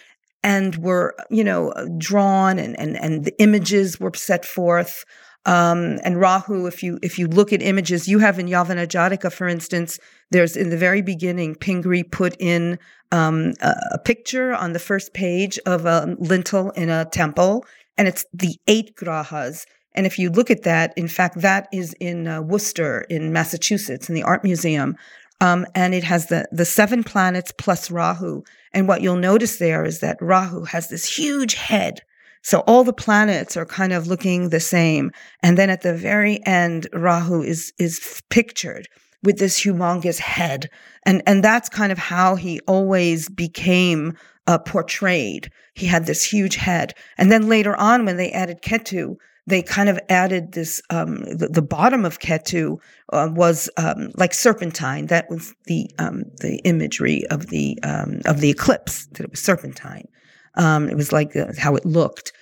and 0.43 0.77
were, 0.77 1.15
you 1.29 1.45
know, 1.45 1.73
drawn 1.99 2.59
and, 2.59 2.79
and, 2.79 2.97
and 2.97 3.25
the 3.25 3.39
images 3.41 4.01
were 4.01 4.13
set 4.15 4.45
forth. 4.45 5.05
Um, 5.47 5.99
and 6.05 6.21
Rahu, 6.21 6.67
if 6.67 6.83
you 6.83 6.99
if 7.03 7.19
you 7.19 7.27
look 7.27 7.53
at 7.53 7.63
images, 7.63 8.07
you 8.07 8.19
have 8.19 8.39
in 8.39 8.47
Yavana 8.47 8.87
Jataka, 8.87 9.33
for 9.33 9.49
instance, 9.49 9.99
there's 10.31 10.55
in 10.55 10.69
the 10.69 10.77
very 10.77 11.01
beginning, 11.01 11.55
Pingree 11.55 12.03
put 12.03 12.37
in 12.39 12.79
um, 13.11 13.55
a, 13.63 13.75
a, 13.93 13.99
picture 13.99 14.53
on 14.53 14.75
the 14.75 14.79
first 14.79 15.15
page 15.15 15.59
of 15.65 15.87
a 15.87 16.15
lintel 16.19 16.71
in 16.73 16.91
a 16.91 17.07
temple, 17.07 17.65
and 17.97 18.07
it's 18.07 18.27
the 18.35 18.57
eight 18.67 18.95
grahas. 18.97 19.65
And 19.95 20.07
if 20.07 20.19
you 20.19 20.31
look 20.31 20.51
at 20.51 20.63
that, 20.63 20.93
in 20.97 21.09
fact, 21.09 21.41
that 21.41 21.69
is 21.73 21.95
in 21.95 22.29
uh, 22.29 22.43
Worcester, 22.43 23.03
in 23.11 23.33
Massachusetts, 23.33 24.09
in 24.09 24.15
the 24.15 24.23
Art 24.23 24.45
Museum. 24.45 24.97
Um, 25.41 25.67
and 25.75 25.95
it 25.95 26.05
has 26.05 26.27
the, 26.27 26.47
the 26.53 26.65
seven 26.65 27.03
planets 27.03 27.53
plus 27.57 27.91
Rahu. 27.91 28.43
And 28.73 28.87
what 28.87 29.01
you'll 29.01 29.17
notice 29.17 29.57
there 29.57 29.85
is 29.85 30.01
that 30.01 30.19
Rahu 30.21 30.65
has 30.65 30.89
this 30.89 31.07
huge 31.07 31.55
head. 31.55 32.01
So 32.43 32.61
all 32.61 32.85
the 32.85 32.93
planets 32.93 33.57
are 33.57 33.67
kind 33.67 33.93
of 33.93 34.07
looking 34.07 34.49
the 34.49 34.61
same. 34.61 35.11
And 35.43 35.59
then 35.59 35.71
at 35.71 35.83
the 35.83 35.95
very 35.95 36.45
end, 36.47 36.87
Rahu 36.93 37.43
is, 37.43 37.73
is 37.79 38.23
pictured 38.31 38.87
with 39.23 39.39
this 39.39 39.61
humongous 39.63 40.19
head. 40.19 40.71
And, 41.05 41.23
and 41.27 41.43
that's 41.43 41.69
kind 41.69 41.93
of 41.93 41.99
how 41.99 42.37
he 42.37 42.61
always 42.61 43.29
became 43.29 44.17
uh, 44.47 44.59
portrayed. 44.59 45.51
He 45.75 45.87
had 45.87 46.07
this 46.07 46.25
huge 46.25 46.57
head. 46.57 46.95
And 47.19 47.31
then 47.31 47.49
later 47.49 47.77
on, 47.77 48.05
when 48.05 48.17
they 48.17 48.31
added 48.33 48.63
Ketu, 48.63 49.17
they 49.51 49.63
kind 49.63 49.89
of 49.89 49.99
added 50.09 50.53
this 50.53 50.81
um, 50.91 51.19
the, 51.25 51.49
the, 51.49 51.63
bottom 51.63 52.05
of 52.05 52.19
Ketu 52.21 52.79
uh, 53.13 53.29
was 53.31 53.69
um, 53.77 54.11
like 54.17 54.33
serpentine. 54.33 55.07
That 55.07 55.29
was 55.29 55.55
the 55.67 55.91
um, 55.99 56.25
the 56.41 56.61
imagery 56.65 57.27
of 57.31 57.49
the 57.49 57.79
um, 57.83 58.21
of 58.25 58.41
the 58.41 58.51
eclipse. 58.51 59.07
That 59.13 59.25
it 59.25 59.31
was 59.31 59.41
serpentine. 59.41 60.09
Um, 60.55 60.89
it 60.89 60.97
was 60.97 61.13
like 61.13 61.37
uh, 61.37 61.53
how 61.59 61.77
it 61.77 61.85
looked. 61.85 62.33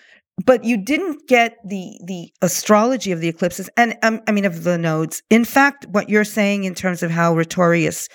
But 0.44 0.62
you 0.62 0.76
didn't 0.76 1.26
get 1.26 1.56
the 1.64 1.98
the 2.04 2.32
astrology 2.42 3.10
of 3.10 3.20
the 3.20 3.28
eclipses, 3.28 3.68
and 3.76 3.96
um, 4.02 4.20
I 4.28 4.32
mean 4.32 4.44
of 4.44 4.62
the 4.62 4.78
nodes. 4.78 5.22
In 5.30 5.44
fact, 5.44 5.86
what 5.90 6.08
you're 6.08 6.24
saying 6.24 6.64
in 6.64 6.74
terms 6.74 7.02
of 7.02 7.10
how 7.10 7.34
Rhetorius 7.34 8.08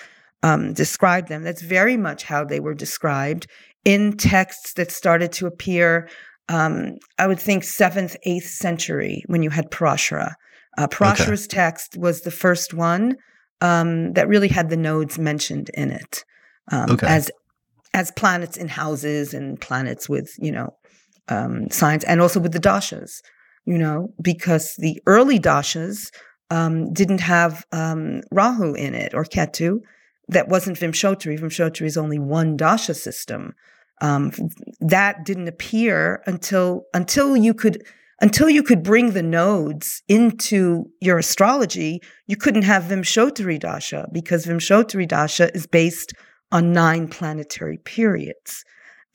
described 0.74 1.30
them, 1.30 1.44
that's 1.44 1.62
very 1.62 1.96
much 1.98 2.24
how 2.24 2.44
they 2.44 2.60
were 2.60 2.74
described 2.74 3.48
in 3.86 4.16
texts 4.18 4.74
that 4.74 4.92
started 4.92 5.32
to 5.34 5.48
appear 5.48 6.10
um, 6.54 6.98
I 7.18 7.26
would 7.26 7.40
think 7.40 7.64
seventh, 7.64 8.16
eighth 8.24 8.48
century 8.48 9.24
when 9.26 9.42
you 9.42 9.50
had 9.50 9.72
Parashara. 9.72 10.36
Uh, 10.78 10.88
Parashara's 10.88 11.46
okay. 11.46 11.56
text 11.56 11.98
was 11.98 12.22
the 12.22 12.32
first 12.32 12.76
one 12.76 13.16
um, 13.62 14.14
that 14.14 14.28
really 14.28 14.50
had 14.50 14.70
the 14.70 14.78
nodes 14.78 15.18
mentioned 15.18 15.72
in 15.74 15.90
it 15.90 16.24
um, 16.72 16.92
okay. 16.92 17.08
as 17.08 17.32
as 17.96 18.12
planets 18.12 18.58
in 18.58 18.68
houses 18.68 19.34
and 19.34 19.60
planets 19.60 20.08
with 20.08 20.36
you 20.38 20.52
know 20.52 20.76
um, 21.28 21.70
signs, 21.72 22.04
and 22.04 22.22
also 22.22 22.40
with 22.40 22.54
the 22.54 22.60
dashas. 22.60 23.22
You 23.66 23.78
know, 23.78 24.14
because 24.22 24.76
the 24.78 25.02
early 25.08 25.40
dashas 25.40 26.12
um, 26.52 26.94
didn't 26.94 27.22
have 27.22 27.66
um, 27.72 28.22
Rahu 28.32 28.76
in 28.76 28.94
it 28.94 29.16
or 29.16 29.24
Ketu. 29.24 29.80
That 30.28 30.50
wasn't 30.50 30.78
Vimshottari. 30.78 31.40
Vimshottari 31.40 31.86
is 31.86 31.98
only 31.98 32.20
one 32.20 32.58
dasha 32.58 32.94
system. 32.94 33.54
Um, 34.02 34.32
that 34.80 35.24
didn't 35.24 35.48
appear 35.48 36.22
until 36.26 36.84
until 36.94 37.38
you 37.38 37.54
could 37.54 37.84
until 38.22 38.50
you 38.50 38.64
could 38.64 38.84
bring 38.84 39.12
the 39.12 39.24
nodes 39.24 40.02
into 40.08 40.86
your 41.02 41.18
astrology. 41.18 42.02
You 42.28 42.36
couldn't 42.38 42.64
have 42.64 42.84
Vimshottari 42.84 43.60
dasha 43.60 44.08
because 44.12 44.46
Vimshottari 44.46 45.08
dasha 45.08 45.54
is 45.54 45.68
based 45.68 46.14
on 46.52 46.72
nine 46.72 47.08
planetary 47.08 47.78
periods. 47.80 48.64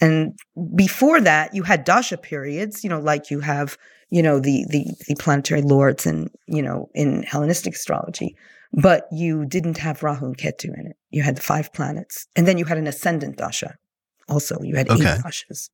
And 0.01 0.39
before 0.75 1.21
that, 1.21 1.55
you 1.55 1.63
had 1.65 1.85
dasha 1.85 2.17
periods, 2.17 2.85
you 2.85 2.91
know, 2.91 3.01
like 3.01 3.31
you 3.31 3.41
have, 3.41 3.77
you 4.11 4.23
know, 4.23 4.39
the 4.41 4.65
the, 4.69 4.85
the 5.09 5.17
planetary 5.17 5.63
lords 5.63 6.07
and 6.07 6.31
you 6.47 6.63
know 6.63 6.89
in 6.95 7.23
Hellenistic 7.25 7.75
astrology 7.75 8.37
but 8.73 9.07
you 9.11 9.47
didn't 9.47 9.79
have 9.79 10.03
Rahu 10.03 10.27
and 10.27 10.37
Ketu 10.37 10.67
in 10.67 10.89
it. 10.89 10.97
You 11.11 11.23
had 11.23 11.37
the 11.37 11.43
five 11.43 11.73
planets, 11.73 12.27
and 12.37 12.47
then 12.47 12.59
you 12.59 12.67
had 12.67 12.77
an 12.77 12.87
ascendant 12.87 13.39
dasha 13.39 13.77
also. 14.29 14.61
You 14.63 14.77
had 14.77 14.89
okay. 14.89 15.15
eight 15.15 15.23
brushes. 15.23 15.71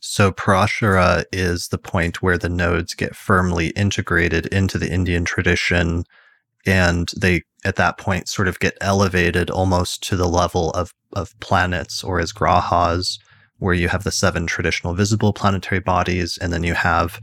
So 0.00 0.32
Parashara 0.32 1.24
is 1.30 1.68
the 1.68 1.78
point 1.78 2.22
where 2.22 2.38
the 2.38 2.48
nodes 2.48 2.94
get 2.94 3.14
firmly 3.14 3.68
integrated 3.70 4.46
into 4.46 4.78
the 4.78 4.90
Indian 4.90 5.24
tradition 5.24 6.04
and 6.66 7.10
they 7.16 7.42
at 7.64 7.76
that 7.76 7.98
point 7.98 8.28
sort 8.28 8.48
of 8.48 8.58
get 8.58 8.76
elevated 8.80 9.50
almost 9.50 10.02
to 10.04 10.16
the 10.16 10.28
level 10.28 10.70
of, 10.70 10.94
of 11.12 11.38
planets 11.40 12.02
or 12.02 12.20
as 12.20 12.32
grahas, 12.32 13.18
where 13.58 13.74
you 13.74 13.88
have 13.88 14.04
the 14.04 14.10
seven 14.10 14.46
traditional 14.46 14.94
visible 14.94 15.32
planetary 15.32 15.80
bodies, 15.80 16.38
and 16.38 16.52
then 16.52 16.62
you 16.62 16.74
have 16.74 17.20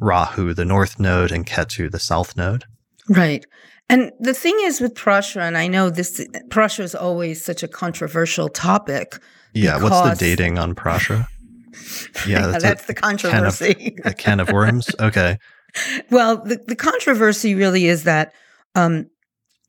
Rahu, 0.00 0.54
the 0.54 0.64
north 0.64 0.98
node, 0.98 1.32
and 1.32 1.46
Ketu, 1.46 1.90
the 1.90 1.98
south 1.98 2.36
node. 2.36 2.64
Right. 3.08 3.44
And 3.88 4.12
the 4.20 4.34
thing 4.34 4.56
is 4.60 4.80
with 4.80 4.94
Parashara, 4.94 5.42
and 5.42 5.58
I 5.58 5.66
know 5.66 5.90
this 5.90 6.24
Parashara 6.48 6.84
is 6.84 6.94
always 6.94 7.44
such 7.44 7.62
a 7.62 7.68
controversial 7.68 8.48
topic 8.48 9.18
yeah, 9.54 9.82
what's 9.82 10.18
the 10.18 10.24
dating 10.24 10.58
on 10.58 10.74
Parashara? 10.74 11.26
Yeah, 12.26 12.48
that's, 12.48 12.62
that's 12.62 12.86
the 12.86 12.94
controversy. 12.94 13.74
Can 13.74 13.98
of, 14.04 14.06
a 14.06 14.14
can 14.14 14.40
of 14.40 14.52
worms. 14.52 14.90
Okay. 15.00 15.38
well, 16.10 16.36
the, 16.36 16.62
the 16.66 16.76
controversy 16.76 17.54
really 17.54 17.86
is 17.86 18.04
that 18.04 18.32
um, 18.74 19.08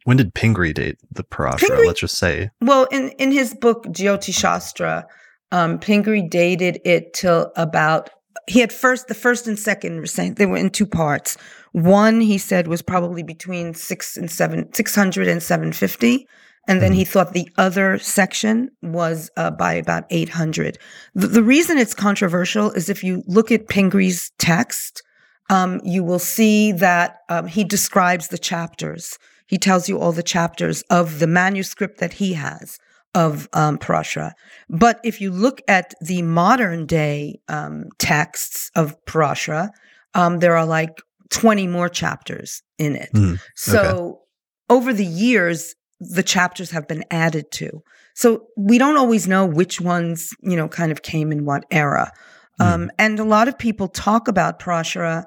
when 0.04 0.18
did 0.18 0.34
Pingree 0.34 0.74
date 0.74 0.98
the 1.12 1.24
Parashara? 1.24 1.60
Pingree- 1.60 1.88
Let's 1.88 2.00
just 2.00 2.18
say. 2.18 2.50
Well, 2.60 2.86
in, 2.86 3.10
in 3.12 3.32
his 3.32 3.54
book, 3.54 3.86
Jyoti 3.86 4.34
Shastra, 4.34 5.06
um, 5.52 5.80
Pingree 5.80 6.22
dated 6.28 6.80
it 6.84 7.14
till 7.14 7.52
about, 7.56 8.10
he 8.48 8.60
had 8.60 8.74
first, 8.74 9.08
the 9.08 9.14
first 9.14 9.48
and 9.48 9.58
second 9.60 10.08
they 10.36 10.46
were 10.46 10.58
in 10.58 10.70
two 10.70 10.88
parts. 10.88 11.38
One, 11.72 12.20
he 12.20 12.38
said, 12.38 12.68
was 12.68 12.82
probably 12.82 13.24
between 13.24 13.74
six 13.74 14.18
and 14.18 14.30
seven, 14.30 14.74
600 14.74 15.28
and 15.28 15.42
750. 15.42 16.28
And 16.68 16.82
then 16.82 16.94
he 16.94 17.04
thought 17.06 17.34
the 17.34 17.50
other 17.58 17.98
section 17.98 18.70
was 18.82 19.32
uh, 19.36 19.52
by 19.52 19.74
about 19.74 20.06
800. 20.10 20.78
The, 21.16 21.28
the 21.28 21.44
reason 21.44 21.78
it's 21.78 21.94
controversial 21.94 22.72
is 22.72 22.88
if 22.88 23.04
you 23.04 23.24
look 23.26 23.52
at 23.52 23.68
Pingree's 23.68 24.32
text, 24.38 25.02
um, 25.50 25.82
you 25.84 26.04
will 26.04 26.20
see 26.20 26.72
that 26.72 27.18
um, 27.30 27.48
he 27.48 27.64
describes 27.64 28.28
the 28.28 28.38
chapters. 28.38 29.18
He 29.48 29.58
tells 29.58 29.90
you 29.90 30.00
all 30.00 30.12
the 30.12 30.24
chapters 30.24 30.82
of 30.84 31.20
the 31.20 31.28
manuscript 31.28 32.00
that 32.00 32.14
he 32.14 32.34
has 32.34 32.78
of 33.14 33.50
um, 33.54 33.78
Parashara. 33.78 34.32
But 34.70 35.00
if 35.04 35.20
you 35.20 35.32
look 35.32 35.62
at 35.68 35.94
the 36.00 36.22
modern 36.22 36.86
day 36.86 37.42
um, 37.50 37.86
texts 37.98 38.72
of 38.76 38.96
Parashara, 39.06 39.70
um, 40.14 40.40
there 40.40 40.56
are 40.56 40.66
like 40.66 41.02
20 41.32 41.68
more 41.68 41.90
chapters 41.90 42.62
in 42.78 42.96
it. 42.96 43.10
Mm, 43.14 43.40
so 43.56 44.22
over 44.70 44.94
the 44.94 45.06
years, 45.06 45.76
the 46.02 46.24
chapters 46.24 46.72
have 46.72 46.88
been 46.88 47.06
added 47.12 47.52
to. 47.52 47.84
So 48.16 48.48
we 48.58 48.78
don't 48.78 48.98
always 48.98 49.28
know 49.28 49.46
which 49.46 49.80
ones, 49.80 50.36
you 50.42 50.58
know, 50.58 50.68
kind 50.68 50.92
of 50.92 51.04
came 51.04 51.32
in 51.32 51.46
what 51.46 51.64
era. 51.70 52.12
Mm. 52.60 52.66
Um, 52.66 52.92
and 52.98 53.20
a 53.20 53.24
lot 53.24 53.48
of 53.48 53.58
people 53.58 53.88
talk 53.88 54.28
about 54.28 54.60
Parashara 54.60 55.26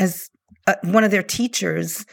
as 0.00 0.28
uh, 0.66 0.74
one 0.82 1.04
of 1.04 1.12
their 1.12 1.22
teachers. 1.22 2.04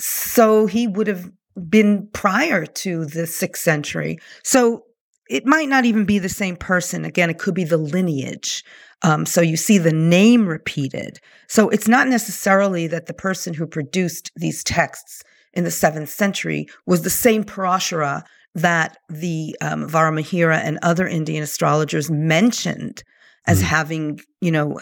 So 0.00 0.66
he 0.66 0.88
would 0.88 1.06
have 1.06 1.30
been 1.68 2.08
prior 2.12 2.66
to 2.66 3.04
the 3.04 3.26
sixth 3.26 3.62
century. 3.62 4.18
So 4.42 4.84
it 5.30 5.46
might 5.46 5.68
not 5.68 5.84
even 5.84 6.04
be 6.04 6.18
the 6.18 6.28
same 6.28 6.56
person. 6.56 7.04
Again, 7.04 7.30
it 7.30 7.38
could 7.38 7.54
be 7.54 7.64
the 7.64 7.76
lineage. 7.76 8.64
Um, 9.02 9.26
so 9.26 9.40
you 9.40 9.56
see 9.56 9.78
the 9.78 9.92
name 9.92 10.48
repeated. 10.48 11.20
So 11.46 11.68
it's 11.68 11.86
not 11.86 12.08
necessarily 12.08 12.88
that 12.88 13.06
the 13.06 13.14
person 13.14 13.54
who 13.54 13.66
produced 13.66 14.32
these 14.34 14.64
texts 14.64 15.22
in 15.52 15.64
the 15.64 15.70
seventh 15.70 16.10
century 16.10 16.66
was 16.86 17.02
the 17.02 17.10
same 17.10 17.44
Parashara 17.44 18.22
that 18.54 18.96
the 19.08 19.56
um, 19.60 19.88
Varahamihira 19.88 20.56
and 20.58 20.78
other 20.82 21.06
Indian 21.06 21.42
astrologers 21.42 22.10
mentioned 22.10 23.02
as 23.46 23.60
Mm. 23.60 23.62
having, 23.62 24.20
you 24.40 24.50
know, 24.50 24.78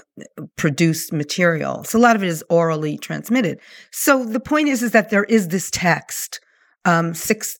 produced 0.57 1.13
material. 1.13 1.85
So 1.85 1.99
a 1.99 2.01
lot 2.01 2.17
of 2.17 2.23
it 2.23 2.29
is 2.29 2.43
orally 2.49 2.99
transmitted. 2.99 3.61
So 3.93 4.25
the 4.25 4.41
point 4.41 4.69
is, 4.69 4.83
is 4.83 4.91
that 4.93 5.11
there 5.11 5.25
is 5.25 5.49
this 5.49 5.71
text, 5.71 6.41
um, 6.85 7.15
six, 7.15 7.57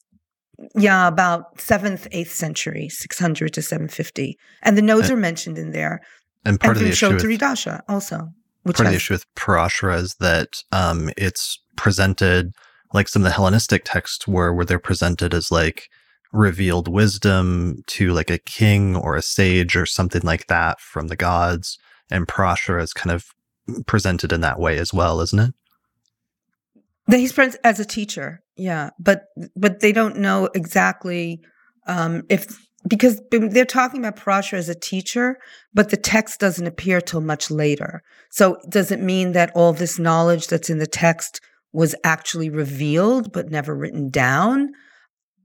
yeah, 0.75 1.07
about 1.07 1.61
seventh, 1.61 2.09
eighth 2.13 2.33
century, 2.33 2.89
600 2.89 3.53
to 3.55 3.63
750. 3.63 4.39
And 4.63 4.77
the 4.77 4.83
nodes 4.83 5.11
Uh, 5.11 5.15
are 5.15 5.19
mentioned 5.19 5.59
in 5.59 5.71
there. 5.73 6.01
And 6.45 6.59
part 6.59 6.77
and 6.77 6.83
of 6.83 6.85
the 6.85 6.93
issue 6.93 7.13
with 7.13 7.39
Dasha 7.41 7.83
also, 7.89 8.29
which 8.63 8.77
part 8.77 8.87
of 8.87 8.93
the 8.93 8.97
issue 8.97 9.15
with 9.15 9.27
Parashara 9.35 9.99
is 10.01 10.17
that 10.19 10.49
um, 10.73 11.11
it's 11.17 11.61
presented 11.77 12.53
like 12.93 13.09
some 13.09 13.23
of 13.23 13.25
the 13.25 13.35
Hellenistic 13.35 13.83
texts 13.85 14.27
were, 14.27 14.53
where 14.53 14.65
they're 14.65 14.79
presented 14.79 15.35
as 15.35 15.51
like 15.51 15.89
revealed 16.33 16.89
wisdom 16.89 17.83
to 17.87 18.13
like 18.13 18.31
a 18.31 18.39
king 18.39 18.97
or 18.97 19.17
a 19.17 19.23
sage 19.23 19.77
or 19.77 19.87
something 19.87 20.23
like 20.23 20.47
that 20.47 20.81
from 20.81 21.09
the 21.09 21.17
gods. 21.17 21.79
And 22.11 22.27
Parashara 22.27 22.83
is 22.83 22.93
kind 22.93 23.13
of 23.13 23.27
presented 23.87 24.33
in 24.33 24.41
that 24.43 24.61
way 24.61 24.79
as 24.79 24.93
well, 24.93 25.21
isn't 25.21 25.39
it? 25.39 25.55
he's 27.11 27.33
presented 27.33 27.65
as 27.65 27.81
a 27.81 27.85
teacher 27.85 28.43
yeah 28.57 28.91
but 28.99 29.27
but 29.55 29.81
they 29.81 29.93
don't 29.93 30.17
know 30.17 30.49
exactly 30.55 31.41
um 31.87 32.23
if 32.29 32.59
because 32.89 33.21
they're 33.31 33.65
talking 33.65 33.99
about 33.99 34.17
Parashara 34.17 34.59
as 34.59 34.69
a 34.69 34.75
teacher 34.75 35.39
but 35.75 35.91
the 35.91 35.97
text 35.97 36.41
doesn't 36.41 36.67
appear 36.67 37.01
till 37.01 37.21
much 37.21 37.51
later 37.51 38.03
so 38.31 38.59
does 38.69 38.91
it 38.91 39.01
mean 39.01 39.33
that 39.33 39.51
all 39.55 39.73
this 39.73 39.99
knowledge 39.99 40.49
that's 40.49 40.71
in 40.71 40.79
the 40.79 40.87
text 40.87 41.41
was 41.77 41.95
actually 42.05 42.51
revealed 42.51 43.33
but 43.33 43.51
never 43.51 43.75
written 43.77 44.11
down 44.11 44.71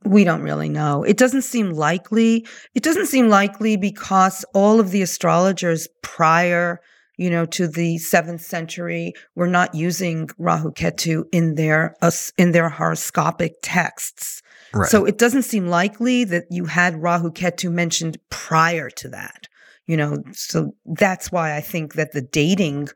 we 0.04 0.24
don't 0.24 0.42
really 0.42 0.70
know 0.70 1.04
it 1.04 1.18
doesn't 1.18 1.44
seem 1.44 1.72
likely 1.72 2.46
it 2.74 2.82
doesn't 2.82 3.08
seem 3.08 3.30
likely 3.30 3.78
because 3.78 4.44
all 4.54 4.80
of 4.80 4.92
the 4.92 5.02
astrologers 5.02 5.88
prior 6.02 6.80
you 7.22 7.30
know, 7.30 7.46
to 7.46 7.68
the 7.68 8.00
seventh 8.00 8.42
century, 8.42 9.14
were 9.36 9.46
not 9.46 9.76
using 9.76 10.28
Rahu 10.40 10.72
Ketu 10.72 11.26
in 11.32 11.54
their 11.54 11.96
us 12.02 12.34
in 12.36 12.52
their 12.52 12.68
horoscopic 12.68 13.54
texts. 13.62 14.42
Right. 14.74 14.90
So 14.90 15.06
it 15.06 15.20
doesn't 15.20 15.44
seem 15.44 15.68
likely 15.68 16.24
that 16.24 16.46
you 16.50 16.66
had 16.66 17.00
Rahu 17.00 17.30
Ketu 17.30 17.72
mentioned 17.72 18.18
prior 18.32 18.90
to 18.90 19.10
that. 19.10 19.48
You 19.86 19.98
know, 19.98 20.24
so 20.32 20.72
that's 20.86 21.32
why 21.32 21.56
I 21.56 21.62
think 21.62 21.94
that 21.94 22.12
the 22.12 22.24
dating 22.24 22.90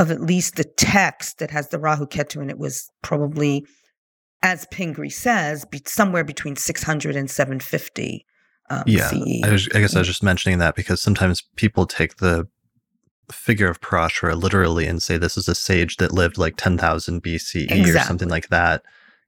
of 0.00 0.10
at 0.10 0.22
least 0.22 0.56
the 0.56 0.64
text 0.64 1.38
that 1.38 1.50
has 1.50 1.68
the 1.68 1.78
Rahu 1.78 2.06
Ketu 2.06 2.42
in 2.42 2.48
it 2.48 2.58
was 2.58 2.90
probably, 3.02 3.66
as 4.42 4.66
Pingree 4.70 5.10
says, 5.10 5.66
be 5.66 5.82
somewhere 5.84 6.24
between 6.24 6.56
600 6.56 7.14
and 7.14 7.30
750 7.30 8.24
um, 8.70 8.82
yeah. 8.86 9.08
CE. 9.08 9.44
I, 9.44 9.52
was, 9.52 9.68
I 9.74 9.80
guess 9.80 9.94
I 9.94 9.98
was 9.98 10.08
just 10.08 10.22
mentioning 10.22 10.58
that 10.58 10.74
because 10.74 11.02
sometimes 11.02 11.42
people 11.56 11.86
take 11.86 12.16
the 12.16 12.48
figure 13.30 13.68
of 13.68 13.82
Parashara 13.82 14.40
literally 14.40 14.86
and 14.86 15.02
say 15.02 15.18
this 15.18 15.36
is 15.36 15.48
a 15.48 15.54
sage 15.54 15.98
that 15.98 16.12
lived 16.12 16.38
like 16.38 16.56
10,000 16.56 17.22
BCE 17.22 17.94
or 17.94 17.98
something 18.00 18.30
like 18.30 18.48
that. 18.48 18.82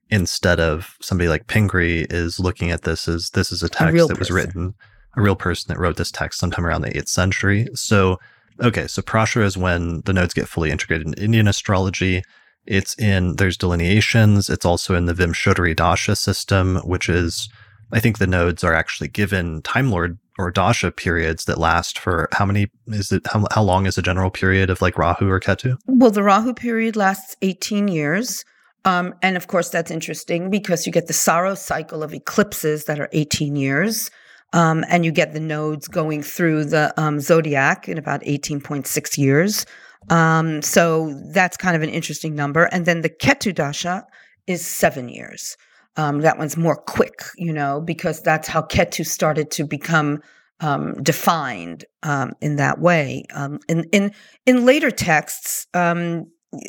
Instead 0.09 0.59
of 0.59 0.97
somebody 1.01 1.29
like 1.29 1.47
Pingree 1.47 2.07
is 2.09 2.39
looking 2.39 2.71
at 2.71 2.81
this 2.81 3.07
as 3.07 3.29
this 3.31 3.51
is 3.51 3.61
a 3.61 3.69
text 3.69 3.93
real 3.93 4.07
that 4.07 4.19
was 4.19 4.31
written, 4.31 4.73
a 5.15 5.21
real 5.21 5.35
person 5.35 5.67
that 5.69 5.79
wrote 5.79 5.97
this 5.97 6.11
text 6.11 6.39
sometime 6.39 6.65
around 6.65 6.81
the 6.81 6.91
8th 6.91 7.07
century. 7.07 7.67
So, 7.73 8.19
okay, 8.61 8.87
so 8.87 9.01
Parashara 9.01 9.45
is 9.45 9.57
when 9.57 10.01
the 10.01 10.13
nodes 10.13 10.33
get 10.33 10.47
fully 10.47 10.71
integrated 10.71 11.07
in 11.07 11.13
Indian 11.13 11.47
astrology. 11.47 12.23
It's 12.65 12.97
in, 12.97 13.35
there's 13.35 13.57
delineations. 13.57 14.49
It's 14.49 14.65
also 14.65 14.95
in 14.95 15.05
the 15.05 15.13
Vimshottari 15.13 15.75
Dasha 15.75 16.15
system, 16.15 16.77
which 16.77 17.09
is, 17.09 17.49
I 17.91 17.99
think 17.99 18.17
the 18.17 18.27
nodes 18.27 18.63
are 18.63 18.73
actually 18.73 19.09
given 19.09 19.61
Time 19.61 19.91
Lord 19.91 20.17
or 20.39 20.49
Dasha 20.49 20.91
periods 20.91 21.45
that 21.45 21.57
last 21.57 21.99
for 21.99 22.27
how 22.31 22.45
many 22.45 22.67
is 22.87 23.11
it 23.11 23.21
how, 23.27 23.45
how 23.51 23.61
long 23.61 23.85
is 23.85 23.97
a 23.97 24.01
general 24.01 24.31
period 24.31 24.69
of 24.69 24.81
like 24.81 24.97
Rahu 24.97 25.29
or 25.29 25.39
Ketu? 25.39 25.77
Well, 25.85 26.09
the 26.09 26.23
Rahu 26.23 26.53
period 26.53 26.95
lasts 26.95 27.35
18 27.41 27.87
years. 27.87 28.43
Um, 28.85 29.13
and 29.21 29.37
of 29.37 29.47
course, 29.47 29.69
that's 29.69 29.91
interesting 29.91 30.49
because 30.49 30.85
you 30.85 30.91
get 30.91 31.07
the 31.07 31.13
saros 31.13 31.61
cycle 31.61 32.03
of 32.03 32.13
eclipses 32.13 32.85
that 32.85 32.99
are 32.99 33.09
18 33.13 33.55
years. 33.55 34.09
Um, 34.53 34.85
and 34.87 35.03
you 35.03 35.11
get 35.11 35.33
the 35.33 35.39
nodes 35.39 35.87
going 35.87 36.21
through 36.23 36.65
the 36.65 36.93
um, 37.01 37.19
zodiac 37.19 37.89
in 37.89 37.97
about 37.97 38.21
18.6 38.21 39.17
years. 39.17 39.65
Um, 40.09 40.61
so 40.61 41.13
that's 41.31 41.57
kind 41.57 41.75
of 41.75 41.81
an 41.81 41.89
interesting 41.89 42.35
number. 42.35 42.65
And 42.65 42.85
then 42.85 43.01
the 43.01 43.09
Ketu 43.09 43.53
Dasha 43.53 44.05
is 44.47 44.65
seven 44.65 45.09
years. 45.09 45.57
Um, 45.95 46.21
that 46.21 46.37
one's 46.37 46.57
more 46.57 46.75
quick, 46.75 47.21
you 47.37 47.53
know, 47.53 47.81
because 47.81 48.21
that's 48.21 48.47
how 48.47 48.61
Ketu 48.63 49.05
started 49.05 49.51
to 49.51 49.63
become 49.63 50.21
um, 50.59 51.01
defined 51.03 51.85
um, 52.03 52.33
in 52.41 52.55
that 52.55 52.79
way. 52.79 53.25
In 53.67 53.83
in 53.91 54.11
in 54.45 54.65
later 54.65 54.91
texts, 54.91 55.67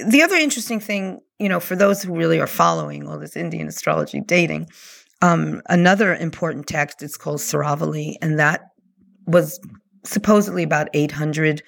the 0.06 0.22
other 0.22 0.36
interesting 0.36 0.80
thing, 0.80 1.20
you 1.38 1.48
know, 1.48 1.60
for 1.60 1.76
those 1.76 2.02
who 2.02 2.14
really 2.14 2.40
are 2.40 2.46
following 2.46 3.06
all 3.06 3.18
this 3.18 3.36
Indian 3.36 3.68
astrology 3.68 4.20
dating, 4.20 4.68
um, 5.24 5.62
another 5.70 6.14
important 6.14 6.66
text 6.66 7.02
is 7.02 7.16
called 7.16 7.40
Saravali, 7.40 8.16
and 8.20 8.38
that 8.38 8.60
was 9.26 9.58
supposedly 10.04 10.62
about 10.62 10.88
800 10.92 11.62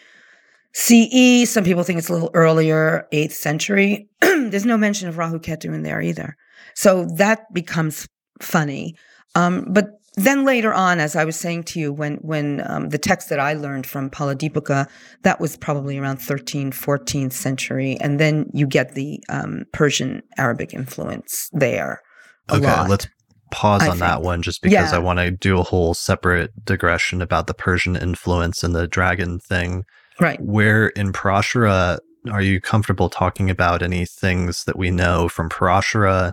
CE. 0.74 1.48
Some 1.48 1.64
people 1.64 1.82
think 1.82 1.98
it's 1.98 2.11
a 2.11 2.12
little 2.12 2.30
earlier, 2.34 3.09
8th 3.14 3.32
century. 3.32 4.11
There's 4.20 4.66
no 4.66 4.76
mention 4.76 5.09
of 5.09 5.16
Rahu 5.16 5.38
Ketu 5.38 5.74
in 5.74 5.84
there 5.84 6.02
either. 6.02 6.36
So 6.74 7.07
that 7.16 7.50
becomes 7.54 8.07
funny. 8.42 8.94
Um, 9.34 9.64
but 9.70 9.88
then 10.16 10.44
later 10.44 10.74
on, 10.74 11.00
as 11.00 11.16
I 11.16 11.24
was 11.24 11.36
saying 11.36 11.64
to 11.64 11.80
you, 11.80 11.94
when 11.94 12.16
when 12.16 12.62
um, 12.68 12.90
the 12.90 12.98
text 12.98 13.30
that 13.30 13.40
I 13.40 13.54
learned 13.54 13.86
from 13.86 14.11
Phaladipika, 14.11 14.86
that 15.22 15.40
was 15.40 15.57
probably 15.57 15.96
around 15.96 16.18
13th, 16.18 16.74
14th 16.74 17.32
century, 17.32 17.96
and 18.02 18.20
then 18.20 18.50
you 18.52 18.66
get 18.66 18.94
the 18.94 19.22
um, 19.30 19.64
Persian 19.72 20.22
Arabic 20.36 20.74
influence 20.74 21.48
there. 21.54 22.02
Okay, 22.50 22.64
lot. 22.64 22.88
let's 22.88 23.09
pause 23.51 23.82
I 23.82 23.88
on 23.88 23.99
that 23.99 24.22
one 24.22 24.42
just 24.42 24.62
because 24.62 24.90
Yeah. 24.92 24.97
I 24.97 25.01
want 25.01 25.18
to 25.18 25.30
do 25.30 25.59
a 25.59 25.62
whole 25.62 25.94
separate 25.94 26.64
digression 26.64 27.22
about 27.22 27.47
the 27.47 27.55
Persian 27.55 27.97
influence 27.97 28.62
and 28.64 28.74
the 28.74 28.86
dragon 28.86 29.38
thing. 29.38 29.84
Right. 30.20 30.40
Where 30.40 30.88
in 30.88 31.12
Parashara 31.12 31.99
are 32.30 32.42
you 32.42 32.61
comfortable 32.61 33.09
talking 33.09 33.51
about 33.51 33.82
any 33.82 34.05
things 34.05 34.64
that 34.64 34.76
we 34.76 34.90
know 34.90 35.28
from 35.28 35.49
Parashara, 35.49 36.32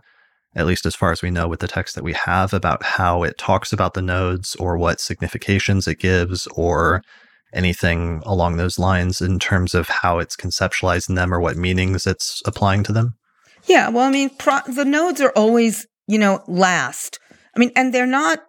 at 0.56 0.66
least 0.66 0.86
as 0.86 0.96
far 0.96 1.12
as 1.12 1.22
we 1.22 1.30
know 1.30 1.48
with 1.48 1.60
the 1.60 1.68
text 1.68 1.96
that 1.96 2.04
we 2.04 2.14
have, 2.14 2.54
about 2.54 2.84
how 2.84 3.24
it 3.24 3.38
talks 3.38 3.72
about 3.72 3.94
the 3.94 4.02
nodes 4.02 4.56
or 4.56 4.78
what 4.78 5.00
significations 5.00 5.88
it 5.88 6.00
gives 6.00 6.48
or 6.48 7.04
anything 7.54 8.22
along 8.26 8.58
those 8.58 8.80
lines 8.80 9.22
in 9.22 9.38
terms 9.38 9.76
of 9.76 9.88
how 9.88 10.18
it's 10.18 10.36
conceptualizing 10.36 11.16
them 11.16 11.32
or 11.34 11.40
what 11.40 11.58
meanings 11.58 12.08
it's 12.08 12.42
applying 12.46 12.84
to 12.84 12.92
them? 12.92 13.14
Yeah, 13.66 13.90
well, 13.90 14.08
I 14.08 14.12
mean, 14.12 14.32
pro- 14.38 14.60
the 14.68 14.86
nodes 14.86 15.22
are 15.22 15.32
always 15.36 15.86
you 16.08 16.18
know, 16.18 16.44
last. 16.48 17.20
I 17.56 17.60
mean, 17.60 17.72
and 17.76 17.94
they're 17.94 18.06
not. 18.06 18.40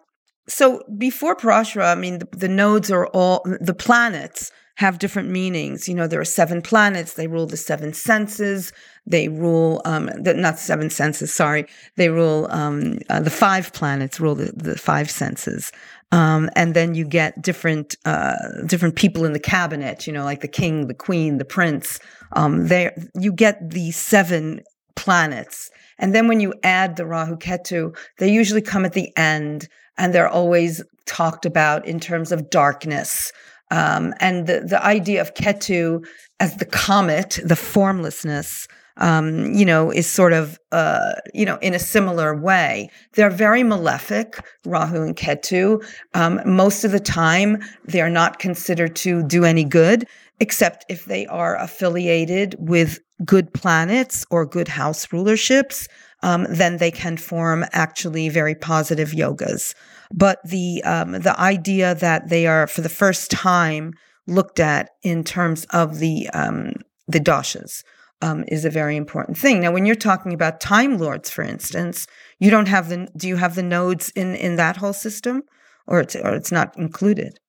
So 0.47 0.83
before 0.97 1.35
Parashara, 1.35 1.91
I 1.91 1.95
mean, 1.95 2.19
the, 2.19 2.27
the 2.31 2.47
nodes 2.47 2.91
are 2.91 3.07
all 3.07 3.43
the 3.59 3.73
planets 3.73 4.51
have 4.75 4.99
different 4.99 5.29
meanings. 5.29 5.87
You 5.87 5.95
know, 5.95 6.07
there 6.07 6.19
are 6.19 6.25
seven 6.25 6.61
planets. 6.61 7.13
They 7.13 7.27
rule 7.27 7.45
the 7.45 7.57
seven 7.57 7.93
senses. 7.93 8.73
They 9.05 9.29
rule, 9.29 9.81
um, 9.85 10.07
the, 10.07 10.33
not 10.33 10.59
seven 10.59 10.89
senses, 10.89 11.33
sorry. 11.33 11.65
They 11.95 12.09
rule, 12.09 12.47
um, 12.51 12.99
uh, 13.09 13.21
the 13.21 13.29
five 13.29 13.71
planets 13.73 14.19
rule 14.19 14.35
the, 14.35 14.51
the 14.55 14.77
five 14.77 15.09
senses. 15.09 15.71
Um, 16.11 16.49
and 16.55 16.73
then 16.73 16.93
you 16.93 17.05
get 17.05 17.41
different, 17.41 17.95
uh, 18.05 18.35
different 18.65 18.95
people 18.95 19.23
in 19.25 19.33
the 19.33 19.39
cabinet, 19.39 20.07
you 20.07 20.13
know, 20.13 20.23
like 20.23 20.41
the 20.41 20.47
king, 20.47 20.87
the 20.87 20.93
queen, 20.93 21.37
the 21.37 21.45
prince. 21.45 21.99
Um, 22.33 22.67
there, 22.67 22.93
you 23.17 23.31
get 23.31 23.69
the 23.69 23.91
seven 23.91 24.61
planets. 24.95 25.71
And 25.97 26.13
then 26.13 26.27
when 26.27 26.39
you 26.39 26.53
add 26.63 26.95
the 26.95 27.05
Rahu 27.05 27.37
Ketu, 27.37 27.95
they 28.17 28.31
usually 28.31 28.61
come 28.61 28.85
at 28.85 28.93
the 28.93 29.15
end 29.17 29.67
and 29.97 30.13
they're 30.13 30.29
always 30.29 30.83
talked 31.05 31.45
about 31.45 31.85
in 31.85 31.99
terms 31.99 32.31
of 32.31 32.49
darkness. 32.49 33.31
Um, 33.71 34.13
and 34.19 34.47
the, 34.47 34.61
the 34.61 34.83
idea 34.83 35.21
of 35.21 35.33
Ketu 35.33 36.05
as 36.39 36.57
the 36.57 36.65
comet, 36.65 37.39
the 37.43 37.55
formlessness, 37.55 38.67
um, 38.97 39.53
you 39.53 39.65
know, 39.65 39.91
is 39.91 40.07
sort 40.07 40.33
of, 40.33 40.57
uh, 40.71 41.13
you 41.33 41.45
know, 41.45 41.57
in 41.57 41.73
a 41.73 41.79
similar 41.79 42.35
way. 42.35 42.89
They're 43.13 43.29
very 43.29 43.63
malefic, 43.63 44.39
Rahu 44.65 45.03
and 45.03 45.15
Ketu. 45.15 45.85
Um, 46.13 46.41
most 46.45 46.83
of 46.83 46.91
the 46.91 46.99
time, 46.99 47.61
they're 47.85 48.09
not 48.09 48.39
considered 48.39 48.95
to 48.97 49.23
do 49.23 49.43
any 49.43 49.65
good, 49.65 50.05
except 50.39 50.85
if 50.89 51.05
they 51.05 51.25
are 51.27 51.57
affiliated 51.57 52.55
with 52.59 52.99
good 53.23 53.53
planets 53.53 54.25
or 54.29 54.45
good 54.45 54.67
house 54.67 55.07
rulerships. 55.07 55.87
Um, 56.23 56.47
then 56.49 56.77
they 56.77 56.91
can 56.91 57.17
form 57.17 57.65
actually 57.71 58.29
very 58.29 58.55
positive 58.55 59.09
yogas. 59.09 59.75
But 60.11 60.39
the 60.43 60.81
um, 60.83 61.11
the 61.11 61.39
idea 61.39 61.93
that 61.95 62.29
they 62.29 62.47
are 62.47 62.67
for 62.67 62.81
the 62.81 62.89
first 62.89 63.29
time 63.29 63.93
looked 64.27 64.59
at 64.59 64.89
in 65.03 65.23
terms 65.23 65.65
of 65.69 65.99
the 65.99 66.29
um, 66.33 66.73
the 67.07 67.19
dashas 67.19 67.83
um, 68.21 68.43
is 68.47 68.65
a 68.65 68.69
very 68.69 68.95
important 68.95 69.37
thing. 69.37 69.59
Now, 69.59 69.71
when 69.71 69.85
you're 69.85 69.95
talking 69.95 70.33
about 70.33 70.59
time 70.59 70.97
lords, 70.97 71.29
for 71.29 71.43
instance, 71.43 72.07
you 72.39 72.49
don't 72.49 72.67
have 72.67 72.89
the 72.89 73.07
do 73.15 73.27
you 73.27 73.35
have 73.35 73.55
the 73.55 73.63
nodes 73.63 74.09
in 74.11 74.35
in 74.35 74.55
that 74.55 74.77
whole 74.77 74.93
system, 74.93 75.43
or 75.85 75.99
it's 75.99 76.15
or 76.15 76.33
it's 76.33 76.51
not 76.51 76.77
included? 76.77 77.39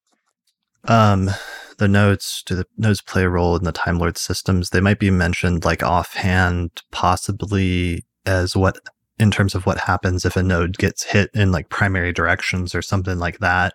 Um, 0.84 1.30
the 1.78 1.88
nodes 1.88 2.42
do 2.46 2.54
the 2.54 2.66
nodes 2.76 3.00
play 3.00 3.24
a 3.24 3.28
role 3.28 3.56
in 3.56 3.64
the 3.64 3.72
time 3.72 3.98
lord 3.98 4.18
systems? 4.18 4.70
They 4.70 4.80
might 4.80 4.98
be 4.98 5.10
mentioned 5.10 5.64
like 5.64 5.82
offhand, 5.82 6.82
possibly 6.90 8.04
as 8.24 8.56
what 8.56 8.78
in 9.18 9.30
terms 9.30 9.54
of 9.54 9.66
what 9.66 9.80
happens 9.80 10.24
if 10.24 10.36
a 10.36 10.42
node 10.42 10.78
gets 10.78 11.04
hit 11.04 11.30
in 11.34 11.52
like 11.52 11.68
primary 11.68 12.12
directions 12.12 12.74
or 12.74 12.82
something 12.82 13.18
like 13.18 13.38
that. 13.38 13.74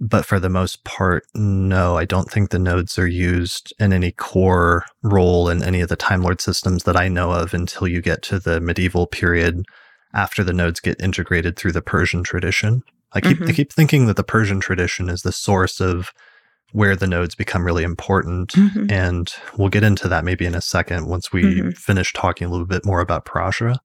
But 0.00 0.26
for 0.26 0.40
the 0.40 0.48
most 0.48 0.82
part, 0.84 1.24
no, 1.34 1.96
I 1.96 2.04
don't 2.04 2.30
think 2.30 2.50
the 2.50 2.58
nodes 2.58 2.98
are 2.98 3.06
used 3.06 3.72
in 3.78 3.92
any 3.92 4.10
core 4.10 4.84
role 5.02 5.48
in 5.48 5.62
any 5.62 5.80
of 5.80 5.88
the 5.88 5.96
Time 5.96 6.22
Lord 6.22 6.40
systems 6.40 6.82
that 6.82 6.96
I 6.96 7.06
know 7.08 7.30
of 7.30 7.54
until 7.54 7.86
you 7.86 8.02
get 8.02 8.20
to 8.24 8.40
the 8.40 8.60
medieval 8.60 9.06
period 9.06 9.64
after 10.12 10.42
the 10.42 10.52
nodes 10.52 10.80
get 10.80 11.00
integrated 11.00 11.56
through 11.56 11.72
the 11.72 11.82
Persian 11.82 12.24
tradition. 12.24 12.82
I 13.12 13.20
keep 13.20 13.38
mm-hmm. 13.38 13.48
I 13.48 13.52
keep 13.52 13.72
thinking 13.72 14.06
that 14.06 14.16
the 14.16 14.24
Persian 14.24 14.58
tradition 14.58 15.08
is 15.08 15.22
the 15.22 15.32
source 15.32 15.80
of 15.80 16.10
where 16.74 16.96
the 16.96 17.06
nodes 17.06 17.36
become 17.36 17.64
really 17.64 17.84
important. 17.84 18.50
Mm-hmm. 18.50 18.90
And 18.90 19.32
we'll 19.56 19.68
get 19.68 19.84
into 19.84 20.08
that 20.08 20.24
maybe 20.24 20.44
in 20.44 20.56
a 20.56 20.60
second 20.60 21.06
once 21.06 21.32
we 21.32 21.44
mm-hmm. 21.44 21.70
finish 21.70 22.12
talking 22.12 22.48
a 22.48 22.50
little 22.50 22.66
bit 22.66 22.84
more 22.84 23.00
about 23.00 23.24
Parashara. 23.24 23.76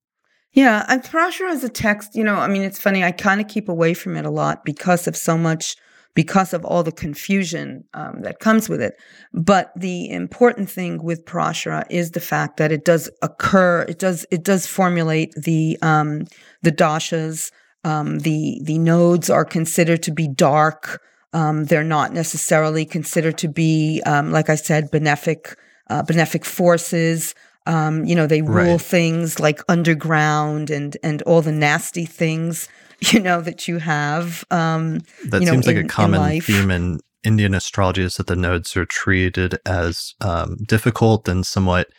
Yeah, 0.54 0.88
and 0.90 1.04
Parashara 1.04 1.52
as 1.52 1.64
a 1.64 1.70
text, 1.70 2.16
you 2.16 2.24
know, 2.24 2.34
I 2.34 2.48
mean, 2.48 2.64
it's 2.64 2.80
funny. 2.80 3.04
I 3.04 3.12
kind 3.12 3.40
of 3.40 3.48
keep 3.48 3.70
away 3.70 3.94
from 3.94 4.18
it 4.18 4.26
a 4.26 4.32
lot 4.32 4.66
because 4.66 5.08
of 5.08 5.16
so 5.16 5.38
much, 5.38 5.76
because 6.16 6.52
of 6.52 6.66
all 6.66 6.82
the 6.82 6.92
confusion 6.92 7.84
um, 7.94 8.22
that 8.24 8.40
comes 8.40 8.68
with 8.68 8.82
it. 8.82 8.96
But 9.34 9.72
the 9.76 10.10
important 10.10 10.68
thing 10.68 11.04
with 11.04 11.26
Parashara 11.26 11.86
is 11.92 12.12
the 12.12 12.20
fact 12.20 12.58
that 12.58 12.72
it 12.72 12.86
does 12.86 13.08
occur. 13.22 13.84
It 13.84 14.00
does. 14.00 14.26
It 14.32 14.44
does 14.44 14.66
formulate 14.66 15.32
the 15.36 15.78
um, 15.84 16.24
the 16.64 16.72
dashas. 16.72 17.52
Um, 17.84 18.18
the 18.20 18.60
the 18.64 18.80
nodes 18.80 19.30
are 19.30 19.46
considered 19.46 20.02
to 20.04 20.12
be 20.12 20.28
dark. 20.28 21.00
Um, 21.34 21.66
they're 21.66 21.84
not 21.84 22.14
necessarily 22.14 22.86
considered 22.86 23.38
to 23.40 23.48
be, 23.48 24.02
um, 24.06 24.32
like 24.32 24.50
I 24.50 24.56
said, 24.56 24.92
benefic 24.92 25.56
uh, 25.90 26.04
benefic 26.04 26.46
forces. 26.46 27.36
Um, 27.66 28.06
you 28.06 28.16
know, 28.16 28.28
they 28.28 28.42
rule 28.42 28.74
right. 28.74 28.82
things 28.82 29.40
like 29.40 29.62
underground 29.68 30.70
and 30.70 30.98
and 31.04 31.22
all 31.24 31.42
the 31.42 31.52
nasty 31.52 32.06
things, 32.06 32.68
you 33.00 33.20
know, 33.20 33.42
that 33.42 33.68
you 33.68 33.78
have. 33.78 34.44
Um, 34.50 35.02
that 35.28 35.42
you 35.42 35.48
seems 35.48 35.68
like 35.68 35.76
in, 35.76 35.86
a 35.86 35.90
common 35.90 36.42
theme 36.42 36.72
in 36.72 37.00
Indian 37.24 37.54
astrology 37.54 38.04
is 38.04 38.16
that 38.16 38.28
the 38.28 38.36
nodes 38.36 38.76
are 38.78 38.86
treated 38.86 39.60
as 39.66 40.14
um, 40.22 40.58
difficult 40.68 41.28
and 41.28 41.46
somewhat 41.46 41.90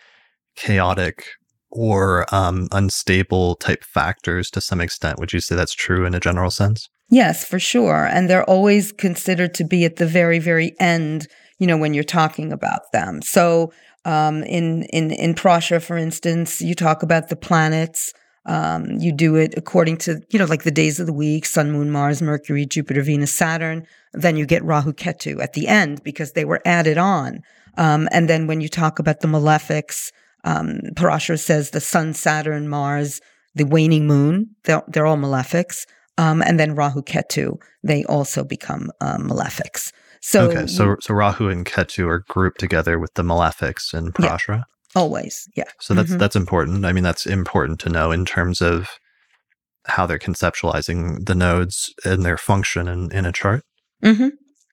chaotic 0.56 1.24
or 1.70 2.26
um, 2.34 2.68
unstable 2.72 3.54
type 3.56 3.84
factors 3.84 4.50
to 4.50 4.60
some 4.60 4.80
extent. 4.80 5.18
Would 5.18 5.32
you 5.32 5.40
say 5.40 5.54
that's 5.54 5.74
true 5.74 6.04
in 6.04 6.14
a 6.14 6.20
general 6.20 6.50
sense? 6.50 6.88
Yes, 7.10 7.44
for 7.44 7.58
sure. 7.58 8.06
And 8.06 8.30
they're 8.30 8.48
always 8.48 8.92
considered 8.92 9.52
to 9.54 9.64
be 9.64 9.84
at 9.84 9.96
the 9.96 10.06
very, 10.06 10.38
very 10.38 10.74
end, 10.78 11.26
you 11.58 11.66
know, 11.66 11.76
when 11.76 11.92
you're 11.92 12.04
talking 12.04 12.52
about 12.52 12.92
them. 12.92 13.20
So 13.20 13.72
um, 14.04 14.42
in 14.44 14.84
in 14.84 15.10
in 15.10 15.34
Parashara, 15.34 15.82
for 15.82 15.96
instance, 15.96 16.60
you 16.60 16.74
talk 16.74 17.02
about 17.02 17.28
the 17.28 17.36
planets. 17.36 18.12
Um, 18.46 18.92
you 18.98 19.12
do 19.12 19.36
it 19.36 19.52
according 19.56 19.98
to 19.98 20.22
you 20.30 20.38
know 20.38 20.46
like 20.46 20.62
the 20.62 20.70
days 20.70 20.98
of 20.98 21.06
the 21.06 21.12
week: 21.12 21.44
Sun, 21.44 21.72
Moon, 21.72 21.90
Mars, 21.90 22.22
Mercury, 22.22 22.64
Jupiter, 22.64 23.02
Venus, 23.02 23.32
Saturn. 23.32 23.86
Then 24.12 24.36
you 24.36 24.46
get 24.46 24.64
Rahu, 24.64 24.92
Ketu 24.92 25.42
at 25.42 25.52
the 25.52 25.68
end 25.68 26.02
because 26.02 26.32
they 26.32 26.44
were 26.44 26.62
added 26.64 26.96
on. 26.96 27.40
Um, 27.76 28.08
and 28.10 28.28
then 28.28 28.46
when 28.46 28.60
you 28.60 28.68
talk 28.68 28.98
about 28.98 29.20
the 29.20 29.28
malefics, 29.28 30.10
um, 30.44 30.80
Parashara 30.94 31.38
says 31.38 31.70
the 31.70 31.80
Sun, 31.80 32.14
Saturn, 32.14 32.68
Mars, 32.68 33.20
the 33.54 33.64
waning 33.64 34.06
moon. 34.06 34.56
They're, 34.64 34.82
they're 34.88 35.06
all 35.06 35.16
malefics. 35.16 35.86
Um, 36.20 36.42
and 36.42 36.60
then 36.60 36.74
Rahu, 36.74 37.00
Ketu, 37.00 37.58
they 37.82 38.04
also 38.04 38.44
become 38.44 38.90
uh, 39.00 39.16
malefics. 39.16 39.90
So 40.20 40.50
okay, 40.50 40.66
so 40.66 40.96
so 41.00 41.14
Rahu 41.14 41.48
and 41.48 41.64
Ketu 41.64 42.06
are 42.06 42.24
grouped 42.28 42.60
together 42.60 42.98
with 42.98 43.14
the 43.14 43.22
malefics 43.22 43.94
in 43.94 44.12
Parashara. 44.12 44.58
Yeah, 44.58 44.62
always, 44.94 45.48
yeah. 45.56 45.64
So 45.80 45.94
that's 45.94 46.10
mm-hmm. 46.10 46.18
that's 46.18 46.36
important. 46.36 46.84
I 46.84 46.92
mean, 46.92 47.04
that's 47.04 47.24
important 47.24 47.80
to 47.80 47.88
know 47.88 48.12
in 48.12 48.26
terms 48.26 48.60
of 48.60 48.90
how 49.86 50.04
they're 50.04 50.18
conceptualizing 50.18 51.24
the 51.24 51.34
nodes 51.34 51.90
and 52.04 52.22
their 52.22 52.36
function 52.36 52.86
in, 52.86 53.10
in 53.12 53.24
a 53.24 53.32
chart. 53.32 53.64
Mm-hmm. 54.04 54.28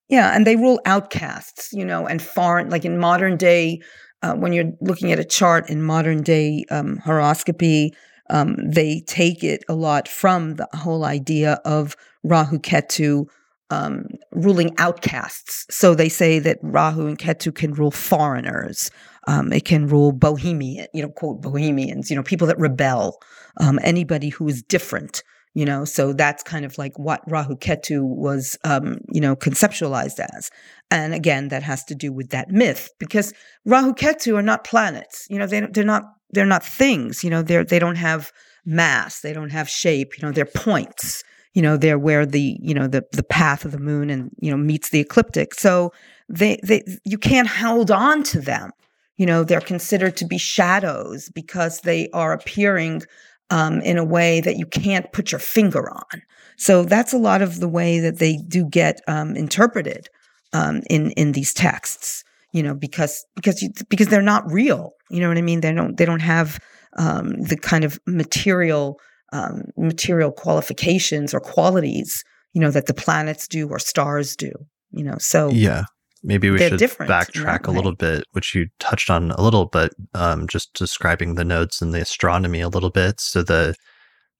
Yeah, 0.09 0.35
and 0.35 0.45
they 0.45 0.57
rule 0.57 0.81
outcasts, 0.85 1.71
you 1.71 1.85
know, 1.85 2.05
and 2.07 2.21
foreign, 2.21 2.69
like 2.69 2.83
in 2.83 2.97
modern 2.97 3.37
day, 3.37 3.79
uh, 4.21 4.33
when 4.33 4.51
you're 4.51 4.73
looking 4.81 5.13
at 5.13 5.19
a 5.19 5.23
chart 5.23 5.69
in 5.69 5.81
modern 5.81 6.23
day 6.23 6.65
um, 6.71 6.97
horoscopy, 6.97 7.93
um, 8.29 8.55
they 8.63 9.01
take 9.07 9.43
it 9.43 9.63
a 9.69 9.75
lot 9.75 10.07
from 10.07 10.55
the 10.55 10.67
whole 10.73 11.05
idea 11.05 11.59
of 11.65 11.95
Rahu 12.23 12.59
Ketu 12.59 13.27
um, 13.69 14.05
ruling 14.31 14.73
outcasts. 14.77 15.65
So 15.69 15.93
they 15.93 16.09
say 16.09 16.39
that 16.39 16.57
Rahu 16.61 17.07
and 17.07 17.17
Ketu 17.17 17.53
can 17.53 17.73
rule 17.73 17.91
foreigners. 17.91 18.91
Um, 19.27 19.51
it 19.51 19.65
can 19.65 19.87
rule 19.87 20.13
bohemian, 20.13 20.87
you 20.93 21.01
know, 21.01 21.09
quote 21.09 21.41
bohemians, 21.41 22.09
you 22.09 22.15
know, 22.15 22.23
people 22.23 22.47
that 22.47 22.59
rebel, 22.59 23.17
um, 23.59 23.77
anybody 23.83 24.29
who 24.29 24.47
is 24.47 24.63
different, 24.63 25.21
you 25.53 25.65
know. 25.65 25.83
So 25.83 26.13
that's 26.13 26.43
kind 26.43 26.63
of 26.63 26.77
like 26.77 26.97
what 26.97 27.29
Rahu 27.29 27.57
Ketu 27.57 28.03
was, 28.03 28.57
um, 28.63 28.99
you 29.11 29.19
know, 29.19 29.35
conceptualized 29.35 30.19
as. 30.37 30.49
And 30.89 31.13
again, 31.13 31.49
that 31.49 31.63
has 31.63 31.83
to 31.85 31.95
do 31.95 32.13
with 32.13 32.29
that 32.29 32.51
myth 32.51 32.89
because 32.99 33.33
Rahu 33.65 33.93
Ketu 33.93 34.37
are 34.37 34.43
not 34.43 34.63
planets. 34.63 35.27
You 35.29 35.39
know, 35.39 35.47
they 35.47 35.59
they're 35.59 35.83
not 35.83 36.03
they're 36.31 36.45
not 36.45 36.63
things. 36.63 37.23
You 37.23 37.29
know, 37.29 37.41
they're 37.41 37.63
they 37.63 37.79
don't 37.79 37.95
have 37.95 38.31
mass, 38.65 39.21
they 39.21 39.33
don't 39.33 39.51
have 39.51 39.69
shape. 39.69 40.17
You 40.17 40.27
know, 40.27 40.31
they're 40.31 40.45
points 40.45 41.23
you 41.57 41.63
know 41.63 41.75
they're 41.75 41.97
where 41.97 42.23
the 42.23 42.55
you 42.61 42.75
know 42.75 42.87
the 42.87 43.03
the 43.13 43.23
path 43.23 43.65
of 43.65 43.71
the 43.71 43.79
moon 43.79 44.11
and 44.11 44.29
you 44.39 44.51
know 44.51 44.57
meets 44.57 44.91
the 44.91 44.99
ecliptic 44.99 45.55
so 45.55 45.91
they 46.29 46.59
they 46.63 46.83
you 47.03 47.17
can't 47.17 47.47
hold 47.47 47.89
on 47.89 48.21
to 48.21 48.39
them 48.39 48.69
you 49.17 49.25
know 49.25 49.43
they're 49.43 49.59
considered 49.59 50.15
to 50.15 50.25
be 50.25 50.37
shadows 50.37 51.29
because 51.29 51.81
they 51.81 52.09
are 52.13 52.31
appearing 52.31 53.01
um, 53.49 53.81
in 53.81 53.97
a 53.97 54.05
way 54.05 54.39
that 54.41 54.57
you 54.57 54.67
can't 54.67 55.11
put 55.13 55.31
your 55.31 55.39
finger 55.39 55.89
on 55.89 56.21
so 56.57 56.83
that's 56.83 57.11
a 57.11 57.17
lot 57.17 57.41
of 57.41 57.59
the 57.59 57.67
way 57.67 57.99
that 57.99 58.19
they 58.19 58.37
do 58.47 58.63
get 58.63 59.01
um, 59.07 59.35
interpreted 59.35 60.09
um, 60.53 60.83
in 60.91 61.09
in 61.11 61.31
these 61.31 61.55
texts 61.55 62.23
you 62.53 62.61
know 62.61 62.75
because 62.75 63.25
because 63.35 63.63
you, 63.63 63.69
because 63.89 64.09
they're 64.09 64.21
not 64.21 64.51
real 64.51 64.93
you 65.09 65.19
know 65.19 65.27
what 65.27 65.37
i 65.37 65.41
mean 65.41 65.61
they 65.61 65.73
don't 65.73 65.97
they 65.97 66.05
don't 66.05 66.21
have 66.21 66.59
um, 66.97 67.39
the 67.41 67.57
kind 67.57 67.83
of 67.83 67.99
material 68.07 68.99
um, 69.33 69.63
material 69.77 70.31
qualifications 70.31 71.33
or 71.33 71.39
qualities, 71.39 72.23
you 72.53 72.61
know, 72.61 72.71
that 72.71 72.85
the 72.85 72.93
planets 72.93 73.47
do 73.47 73.67
or 73.67 73.79
stars 73.79 74.35
do. 74.35 74.51
You 74.91 75.03
know, 75.03 75.17
so 75.17 75.49
yeah, 75.49 75.83
maybe 76.23 76.49
we 76.49 76.57
should 76.57 76.79
backtrack 76.79 77.67
a 77.67 77.71
little 77.71 77.95
bit, 77.95 78.23
which 78.31 78.55
you 78.55 78.67
touched 78.79 79.09
on 79.09 79.31
a 79.31 79.41
little, 79.41 79.65
but 79.65 79.91
um, 80.13 80.47
just 80.47 80.73
describing 80.73 81.35
the 81.35 81.43
nodes 81.43 81.81
in 81.81 81.91
the 81.91 82.01
astronomy 82.01 82.61
a 82.61 82.69
little 82.69 82.89
bit. 82.89 83.19
So 83.19 83.43
the 83.43 83.75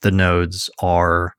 the 0.02 0.12
nodes 0.12 0.70
are 0.80 1.34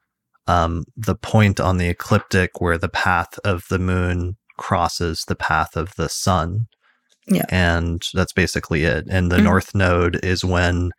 um, 0.47 0.85
the 0.97 1.15
point 1.15 1.59
on 1.59 1.79
the 1.79 1.89
ecliptic 1.89 2.61
where 2.61 2.79
the 2.79 2.89
path 2.89 3.39
of 3.45 3.65
the 3.71 3.79
moon 3.79 4.37
crosses 4.59 5.25
the 5.27 5.37
path 5.37 5.75
of 5.75 5.95
the 5.97 6.09
sun. 6.09 6.67
Yeah. 7.31 7.45
And 7.51 8.07
that's 8.15 8.33
basically 8.33 8.85
it. 8.85 9.07
And 9.11 9.31
the 9.31 9.37
Mhm. 9.39 9.45
north 9.45 9.75
node 9.75 10.25
is 10.25 10.45
when 10.45 10.91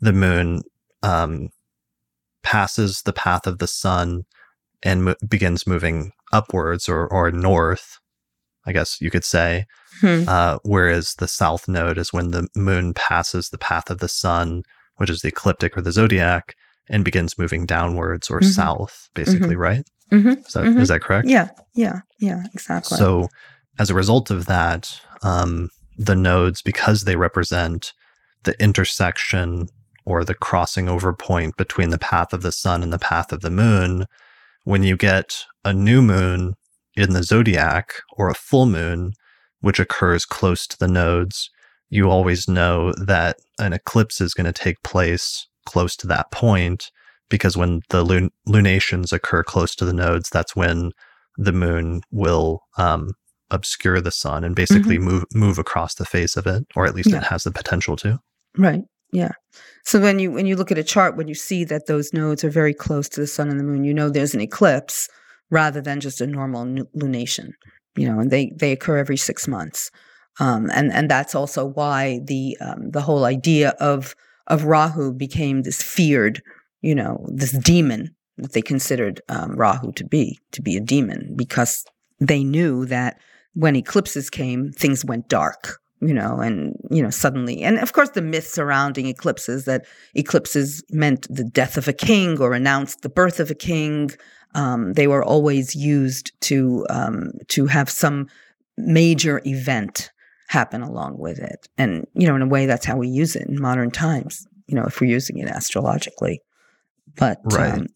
the 0.00 0.12
moon 0.12 0.62
um, 1.02 1.48
passes 2.42 3.02
the 3.02 3.12
path 3.12 3.46
of 3.46 3.58
the 3.58 3.66
sun 3.66 4.24
and 4.82 5.04
mo- 5.04 5.14
begins 5.28 5.66
moving 5.66 6.12
upwards 6.32 6.88
or, 6.88 7.06
or 7.08 7.30
north, 7.30 7.98
I 8.66 8.72
guess 8.72 9.00
you 9.00 9.10
could 9.10 9.24
say. 9.24 9.64
Hmm. 10.00 10.24
Uh, 10.28 10.58
whereas 10.64 11.14
the 11.14 11.28
south 11.28 11.68
node 11.68 11.98
is 11.98 12.12
when 12.12 12.30
the 12.30 12.48
moon 12.54 12.94
passes 12.94 13.48
the 13.48 13.58
path 13.58 13.90
of 13.90 13.98
the 13.98 14.08
sun, 14.08 14.62
which 14.96 15.10
is 15.10 15.20
the 15.22 15.28
ecliptic 15.28 15.76
or 15.76 15.82
the 15.82 15.92
zodiac, 15.92 16.54
and 16.88 17.04
begins 17.04 17.38
moving 17.38 17.66
downwards 17.66 18.30
or 18.30 18.40
Mhm. 18.40 18.52
south, 18.52 19.08
basically, 19.14 19.56
right? 19.56 19.84
Mhm. 20.12 20.46
Is 20.46 20.52
that, 20.54 20.64
is 20.64 20.88
that 20.88 21.00
correct? 21.02 21.28
Yeah. 21.28 21.48
Yeah. 21.74 22.00
Yeah. 22.18 22.42
Exactly. 22.54 22.96
So, 22.98 23.28
as 23.78 23.90
a 23.90 23.94
result 23.94 24.30
of 24.30 24.46
that, 24.46 25.00
um, 25.22 25.68
the 25.98 26.16
nodes, 26.16 26.62
because 26.62 27.04
they 27.04 27.16
represent 27.16 27.92
the 28.44 28.60
intersection 28.62 29.68
or 30.04 30.24
the 30.24 30.34
crossing 30.34 30.88
over 30.88 31.12
point 31.12 31.56
between 31.56 31.90
the 31.90 31.98
path 31.98 32.32
of 32.32 32.42
the 32.42 32.52
sun 32.52 32.82
and 32.82 32.92
the 32.92 32.98
path 32.98 33.32
of 33.32 33.40
the 33.40 33.50
moon, 33.50 34.06
when 34.64 34.82
you 34.82 34.96
get 34.96 35.44
a 35.64 35.72
new 35.72 36.00
moon 36.00 36.54
in 36.96 37.12
the 37.12 37.22
zodiac 37.22 37.94
or 38.12 38.28
a 38.28 38.34
full 38.34 38.66
moon, 38.66 39.12
which 39.60 39.78
occurs 39.78 40.24
close 40.24 40.66
to 40.66 40.78
the 40.78 40.88
nodes, 40.88 41.50
you 41.90 42.08
always 42.10 42.48
know 42.48 42.92
that 42.94 43.36
an 43.58 43.72
eclipse 43.72 44.20
is 44.20 44.34
going 44.34 44.46
to 44.46 44.52
take 44.52 44.82
place 44.82 45.46
close 45.66 45.96
to 45.96 46.06
that 46.06 46.30
point 46.30 46.90
because 47.28 47.56
when 47.56 47.80
the 47.90 48.04
lun- 48.04 48.30
lunations 48.46 49.12
occur 49.12 49.42
close 49.42 49.74
to 49.74 49.84
the 49.84 49.92
nodes, 49.92 50.30
that's 50.30 50.56
when 50.56 50.92
the 51.36 51.52
moon 51.52 52.00
will 52.10 52.60
um, 52.78 53.10
obscure 53.50 54.00
the 54.00 54.10
sun 54.10 54.44
and 54.44 54.54
basically 54.54 54.98
move 54.98 55.24
move 55.34 55.58
across 55.58 55.94
the 55.94 56.04
face 56.04 56.36
of 56.36 56.46
it, 56.46 56.64
or 56.76 56.86
at 56.86 56.94
least 56.94 57.10
Yeah. 57.10 57.18
it 57.18 57.24
has 57.24 57.44
the 57.44 57.50
potential 57.50 57.96
to. 57.96 58.20
Right. 58.56 58.82
Yeah. 59.12 59.32
So 59.84 60.00
when 60.00 60.18
you 60.18 60.30
when 60.30 60.46
you 60.46 60.56
look 60.56 60.70
at 60.70 60.78
a 60.78 60.84
chart, 60.84 61.16
when 61.16 61.28
you 61.28 61.34
see 61.34 61.64
that 61.64 61.86
those 61.86 62.12
nodes 62.12 62.44
are 62.44 62.50
very 62.50 62.74
close 62.74 63.08
to 63.10 63.20
the 63.20 63.26
sun 63.26 63.48
and 63.48 63.58
the 63.58 63.64
moon, 63.64 63.84
you 63.84 63.94
know 63.94 64.10
there's 64.10 64.34
an 64.34 64.40
eclipse 64.40 65.08
rather 65.50 65.80
than 65.80 66.00
just 66.00 66.20
a 66.20 66.26
normal 66.26 66.64
lunation. 66.96 67.50
You 67.96 68.08
know, 68.08 68.20
and 68.20 68.30
they 68.30 68.52
they 68.54 68.72
occur 68.72 68.98
every 68.98 69.16
six 69.16 69.48
months, 69.48 69.90
um, 70.40 70.70
and 70.72 70.92
and 70.92 71.10
that's 71.10 71.34
also 71.34 71.64
why 71.66 72.20
the 72.24 72.56
um, 72.60 72.90
the 72.90 73.00
whole 73.00 73.24
idea 73.24 73.70
of 73.80 74.14
of 74.46 74.64
Rahu 74.64 75.12
became 75.12 75.62
this 75.62 75.82
feared, 75.82 76.42
you 76.80 76.94
know, 76.94 77.26
this 77.34 77.52
demon 77.52 78.14
that 78.36 78.52
they 78.52 78.62
considered 78.62 79.20
um, 79.28 79.56
Rahu 79.56 79.92
to 79.92 80.04
be 80.04 80.38
to 80.52 80.62
be 80.62 80.76
a 80.76 80.80
demon 80.80 81.34
because 81.34 81.84
they 82.20 82.44
knew 82.44 82.84
that 82.86 83.18
when 83.54 83.76
eclipses 83.76 84.30
came, 84.30 84.72
things 84.72 85.04
went 85.04 85.28
dark 85.28 85.80
you 86.00 86.14
know, 86.14 86.38
and, 86.38 86.76
you 86.90 87.02
know, 87.02 87.10
suddenly, 87.10 87.62
and 87.62 87.78
of 87.78 87.92
course 87.92 88.10
the 88.10 88.22
myth 88.22 88.46
surrounding 88.46 89.06
eclipses 89.06 89.64
that 89.64 89.84
eclipses 90.14 90.82
meant 90.90 91.26
the 91.28 91.44
death 91.44 91.76
of 91.76 91.88
a 91.88 91.92
king 91.92 92.40
or 92.40 92.52
announced 92.52 93.02
the 93.02 93.08
birth 93.08 93.40
of 93.40 93.50
a 93.50 93.54
king. 93.54 94.10
Um, 94.54 94.92
they 94.92 95.06
were 95.06 95.24
always 95.24 95.74
used 95.74 96.32
to, 96.42 96.86
um, 96.88 97.32
to 97.48 97.66
have 97.66 97.90
some 97.90 98.28
major 98.76 99.42
event 99.44 100.12
happen 100.48 100.82
along 100.82 101.18
with 101.18 101.38
it. 101.38 101.68
And, 101.76 102.06
you 102.14 102.28
know, 102.28 102.36
in 102.36 102.42
a 102.42 102.46
way, 102.46 102.66
that's 102.66 102.86
how 102.86 102.96
we 102.96 103.08
use 103.08 103.34
it 103.34 103.48
in 103.48 103.60
modern 103.60 103.90
times, 103.90 104.46
you 104.66 104.76
know, 104.76 104.84
if 104.84 105.00
we're 105.00 105.10
using 105.10 105.38
it 105.38 105.48
astrologically. 105.48 106.40
But, 107.16 107.40
Right. 107.44 107.74
um, 107.74 107.86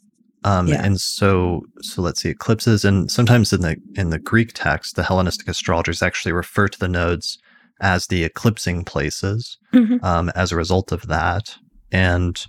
Um, 0.45 0.69
Yeah. 0.69 0.85
And 0.85 1.01
so, 1.01 1.63
so 1.81 2.03
let's 2.03 2.21
see, 2.23 2.31
eclipses, 2.31 2.85
and 2.85 3.11
sometimes 3.11 3.53
in 3.53 3.61
the 3.61 3.77
in 3.95 4.11
the 4.11 4.19
Greek 4.19 4.53
text, 4.55 4.97
the 4.97 5.05
Hellenistic 5.05 5.49
astrologers 5.49 6.03
actually 6.03 6.33
refer 6.33 6.69
to 6.69 6.79
the 6.79 6.89
nodes 6.89 7.39
as 7.81 8.07
the 8.07 8.25
eclipsing 8.25 8.85
places. 8.85 9.59
mhm, 9.73 10.03
um, 10.05 10.31
as 10.35 10.53
a 10.53 10.57
result 10.57 10.93
of 10.93 11.07
that. 11.09 11.57
And 11.91 12.45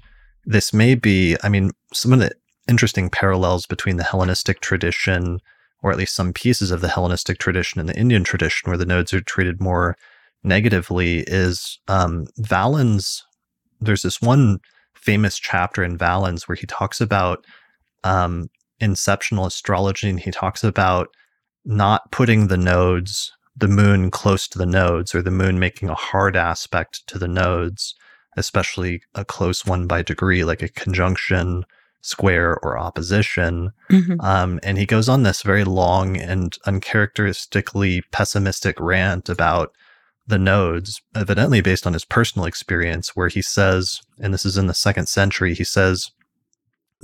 this 0.45 0.73
may 0.73 0.95
be, 0.95 1.37
I 1.43 1.49
mean, 1.49 1.71
some 1.93 2.13
of 2.13 2.19
the 2.19 2.31
interesting 2.67 3.09
parallels 3.09 3.65
between 3.65 3.97
the 3.97 4.03
Hellenistic 4.03 4.59
tradition, 4.61 5.39
or 5.81 5.91
at 5.91 5.97
least 5.97 6.15
some 6.15 6.33
pieces 6.33 6.71
of 6.71 6.81
the 6.81 6.89
Hellenistic 6.89 7.37
tradition 7.39 7.79
and 7.79 7.89
the 7.89 7.97
Indian 7.97 8.23
tradition, 8.23 8.69
where 8.69 8.77
the 8.77 8.85
nodes 8.85 9.13
are 9.13 9.21
treated 9.21 9.61
more 9.61 9.95
negatively, 10.43 11.19
is 11.27 11.79
um, 11.87 12.27
Valens. 12.37 13.23
There's 13.81 14.01
this 14.03 14.21
one 14.21 14.59
famous 14.95 15.37
chapter 15.37 15.83
in 15.83 15.97
Valens 15.97 16.47
where 16.47 16.55
he 16.55 16.65
talks 16.67 17.01
about 17.01 17.45
um, 18.04 18.49
inceptional 18.80 19.45
astrology, 19.45 20.10
and 20.10 20.20
he 20.20 20.32
talks 20.32 20.64
about 20.64 21.10
not 21.66 22.12
putting 22.12 22.47
the 22.47 22.58
nodes 22.58 23.32
the 23.56 23.68
moon 23.68 24.10
close 24.10 24.47
to 24.47 24.58
the 24.58 24.66
nodes 24.66 25.14
or 25.14 25.22
the 25.22 25.32
moon 25.32 25.60
making 25.60 25.89
a 25.89 25.95
hard 25.95 26.36
aspect 26.36 27.06
to 27.08 27.20
the 27.20 27.28
nodes, 27.28 27.95
especially 28.36 29.01
a 29.14 29.24
close 29.24 29.66
one 29.66 29.88
by 29.88 30.01
degree, 30.01 30.43
like 30.43 30.62
a 30.62 30.70
conjunction, 30.70 31.64
square, 32.01 32.58
or 32.64 32.78
opposition. 32.78 33.72
mhm, 33.91 34.18
Um, 34.24 34.60
and 34.64 34.78
he 34.78 34.86
goes 34.86 35.08
on 35.08 35.24
this 35.24 35.43
very 35.43 35.64
long 35.64 36.18
and 36.18 36.58
uncharacteristically 36.66 38.01
pessimistic 38.12 38.80
rant 38.80 39.30
about 39.30 39.72
the 40.26 40.39
nodes, 40.39 41.01
evidently 41.16 41.62
based 41.62 41.86
on 41.86 41.93
his 41.93 42.06
personal 42.06 42.47
experience, 42.47 43.16
where 43.16 43.28
he 43.28 43.41
says, 43.41 44.01
and 44.20 44.34
this 44.34 44.45
is 44.45 44.58
in 44.58 44.68
the 44.68 44.74
second 44.74 45.08
century, 45.08 45.54
he 45.54 45.64
says, 45.64 46.12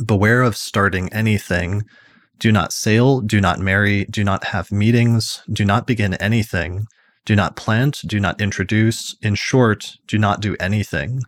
Beware 0.03 0.41
of 0.41 0.55
starting 0.55 1.11
anything. 1.13 1.83
Do 2.39 2.51
not 2.51 2.71
sail, 2.71 3.19
do 3.19 3.41
not 3.41 3.59
marry, 3.59 4.05
do 4.05 4.23
not 4.23 4.45
have 4.45 4.71
meetings, 4.71 5.43
do 5.51 5.65
not 5.65 5.85
begin 5.85 6.13
anything, 6.15 6.85
do 7.25 7.35
not 7.35 7.57
plant, 7.57 8.01
do 8.05 8.17
not 8.19 8.39
introduce. 8.39 9.15
In 9.21 9.35
short, 9.35 9.97
do 10.07 10.17
not 10.17 10.39
do 10.39 10.55
anything. 10.59 11.21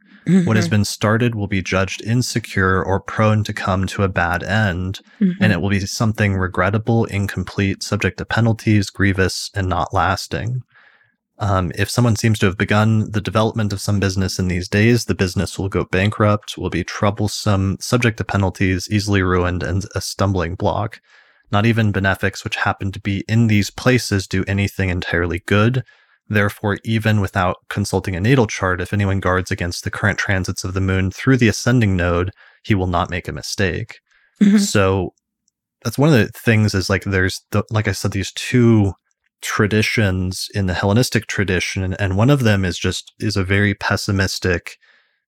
What 0.46 0.56
has 0.56 0.68
mhm, 0.68 0.72
been 0.72 0.86
started 0.86 1.34
will 1.34 1.48
be 1.48 1.64
judged 1.64 2.02
insecure 2.04 2.84
or 2.84 3.00
prone 3.00 3.44
to 3.44 3.54
come 3.54 3.88
to 3.88 4.04
a 4.04 4.10
bad 4.10 4.44
end 4.44 5.02
mhm. 5.20 5.36
and 5.42 5.52
it 5.52 5.62
will 5.62 5.70
be 5.70 5.80
something 5.80 6.36
regrettable, 6.36 7.06
incomplete, 7.06 7.82
subject 7.82 8.20
to 8.20 8.26
penalties, 8.26 8.92
grievous, 8.92 9.50
and 9.56 9.68
not 9.68 9.94
lasting. 9.94 10.62
Um, 11.42 11.72
if 11.76 11.90
someone 11.90 12.16
seems 12.16 12.38
to 12.40 12.46
have 12.46 12.58
begun 12.58 13.10
the 13.12 13.20
development 13.20 13.74
of 13.74 13.82
some 13.82 14.00
business 14.00 14.38
in 14.38 14.48
these 14.48 14.70
days, 14.70 15.06
the 15.06 15.16
business 15.16 15.58
will 15.58 15.70
go 15.70 15.86
bankrupt, 15.86 16.56
will 16.56 16.70
be 16.70 16.84
troublesome, 16.84 17.78
subject 17.80 18.18
to 18.18 18.24
penalties, 18.24 18.88
easily 18.92 19.24
ruined, 19.24 19.64
and 19.64 19.84
a 19.96 20.02
stumbling 20.02 20.54
block. 20.54 21.02
Not 21.52 21.66
even 21.66 21.92
benefics 21.92 22.44
which 22.44 22.58
happen 22.58 22.92
to 22.92 23.00
be 23.00 23.26
in 23.28 23.48
these 23.48 23.72
places 23.72 24.28
do 24.28 24.46
anything 24.48 24.90
entirely 24.90 25.40
good. 25.48 25.84
Therefore, 26.30 26.78
even 26.86 27.20
without 27.20 27.58
consulting 27.70 28.16
a 28.16 28.22
natal 28.22 28.46
chart, 28.46 28.80
if 28.80 28.94
anyone 28.94 29.20
guards 29.20 29.50
against 29.50 29.84
the 29.84 29.92
current 29.92 30.20
transits 30.20 30.64
of 30.64 30.76
the 30.76 30.80
moon 30.80 31.10
through 31.10 31.38
the 31.38 31.50
ascending 31.50 31.98
node, 31.98 32.32
he 32.64 32.76
will 32.76 32.88
not 32.88 33.10
make 33.10 33.28
a 33.28 33.34
mistake. 33.34 34.00
Mhm. 34.42 34.60
So 34.60 35.14
that's 35.84 35.98
one 35.98 36.10
of 36.10 36.16
the 36.16 36.28
things 36.28 36.76
is 36.76 36.88
like 36.88 37.04
there's 37.04 37.42
the, 37.50 37.64
like 37.72 37.88
I 37.88 37.94
said 37.94 38.12
these 38.12 38.32
two 38.32 38.94
traditions 39.42 40.48
in 40.54 40.68
the 40.68 40.74
Hellenistic 40.74 41.28
tradition 41.28 41.94
and 41.96 42.18
one 42.18 42.30
of 42.30 42.44
them 42.44 42.64
is 42.66 42.78
just 42.78 43.14
is 43.20 43.36
a 43.38 43.44
very 43.44 43.74
pessimistic 43.74 44.78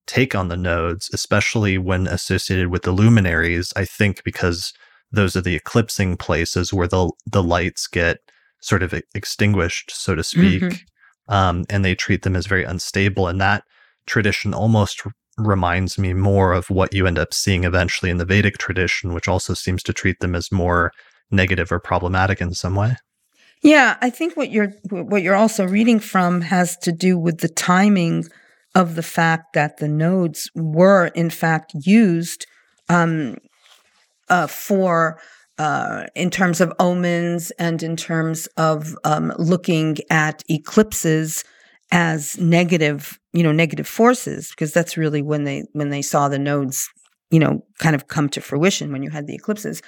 take 0.08 0.36
on 0.36 0.48
the 0.50 0.58
nodes 0.58 1.10
especially 1.14 1.78
when 1.78 2.08
associated 2.08 2.68
with 2.68 2.84
the 2.84 2.92
luminaries 2.92 3.74
I 3.76 3.86
think 3.86 4.24
because 4.24 4.74
those 5.12 5.36
are 5.36 5.42
the 5.42 5.56
eclipsing 5.56 6.18
places 6.18 6.74
where 6.74 6.88
the 6.88 7.12
the 7.26 7.44
lights 7.44 7.88
get 7.88 8.18
sort 8.62 8.84
of 8.84 8.94
extinguished 9.16 9.92
so 9.92 10.16
to 10.16 10.24
speak 10.24 10.62
Mhm. 10.64 10.80
um, 11.28 11.66
and 11.70 11.84
they 11.84 11.96
treat 11.96 12.22
them 12.24 12.36
as 12.36 12.46
very 12.46 12.64
unstable 12.64 13.28
and 13.28 13.40
that 13.42 13.64
tradition 14.06 14.54
almost 14.54 15.02
reminds 15.38 15.98
me 15.98 16.14
more 16.14 16.54
of 16.54 16.70
what 16.70 16.94
you 16.94 17.08
end 17.08 17.18
up 17.18 17.34
seeing 17.34 17.64
eventually 17.64 18.12
in 18.12 18.18
the 18.18 18.26
Vedic 18.26 18.58
tradition, 18.60 19.14
which 19.14 19.28
also 19.28 19.54
seems 19.56 19.82
to 19.84 19.94
treat 19.94 20.20
them 20.20 20.36
as 20.36 20.52
more 20.52 20.92
negative 21.32 21.72
or 21.72 21.80
problematic 21.80 22.40
in 22.40 22.54
some 22.54 22.76
way. 22.76 22.96
Yeah, 23.64 23.96
I 24.02 24.10
think 24.10 24.36
what 24.36 24.52
you're 24.52 24.74
what 24.90 25.24
you're 25.24 25.36
also 25.36 25.66
reading 25.66 26.00
from 26.00 26.42
has 26.42 26.76
to 26.80 26.92
do 26.92 27.18
with 27.18 27.40
the 27.40 27.48
timing 27.48 28.26
of 28.76 28.96
the 28.96 29.04
fact 29.04 29.54
that 29.54 29.78
the 29.78 29.88
nodes 29.88 30.52
were 30.54 31.08
in 31.08 31.30
fact 31.30 31.72
used 31.74 32.46
um, 32.90 33.38
uh, 34.30 34.48
for 34.48 35.20
uh, 35.58 36.08
in 36.16 36.30
terms 36.30 36.60
of 36.60 36.74
omens 36.80 37.52
and 37.52 37.82
in 37.84 37.96
terms 37.96 38.48
of 38.58 38.96
um, 39.06 39.32
looking 39.38 39.98
at 40.10 40.44
eclipses 40.50 41.46
as 41.92 42.38
negative, 42.40 43.20
you 43.32 43.44
know, 43.44 43.52
negative 43.52 43.88
forces, 43.88 44.50
because 44.50 44.74
that's 44.74 44.98
really 44.98 45.22
when 45.22 45.46
they 45.46 45.64
when 45.72 45.90
they 45.90 46.02
saw 46.02 46.28
the 46.28 46.40
nodes, 46.40 46.90
you 47.30 47.40
know, 47.40 47.64
kind 47.80 47.96
of 47.96 48.08
come 48.10 48.28
to 48.30 48.42
fruition 48.42 48.92
when 48.92 49.04
you 49.04 49.10
had 49.10 49.28
the 49.28 49.36
eclipses. 49.36 49.82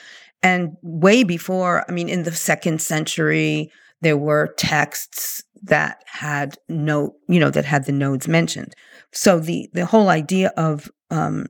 And 0.45 0.77
way 0.83 1.23
before, 1.23 1.83
I 1.89 1.91
mean, 1.91 2.07
in 2.07 2.21
the 2.21 2.31
second 2.31 2.79
century, 2.79 3.71
there 4.01 4.15
were 4.15 4.53
texts 4.59 5.41
that 5.63 6.03
had 6.05 6.55
no, 6.69 7.15
you 7.27 7.39
know, 7.39 7.49
that 7.49 7.65
had 7.65 7.85
the 7.85 7.91
nodes 7.91 8.27
mentioned. 8.27 8.75
So 9.11 9.39
the 9.39 9.67
the 9.73 9.87
whole 9.87 10.09
idea 10.09 10.53
of 10.55 10.87
um, 11.09 11.47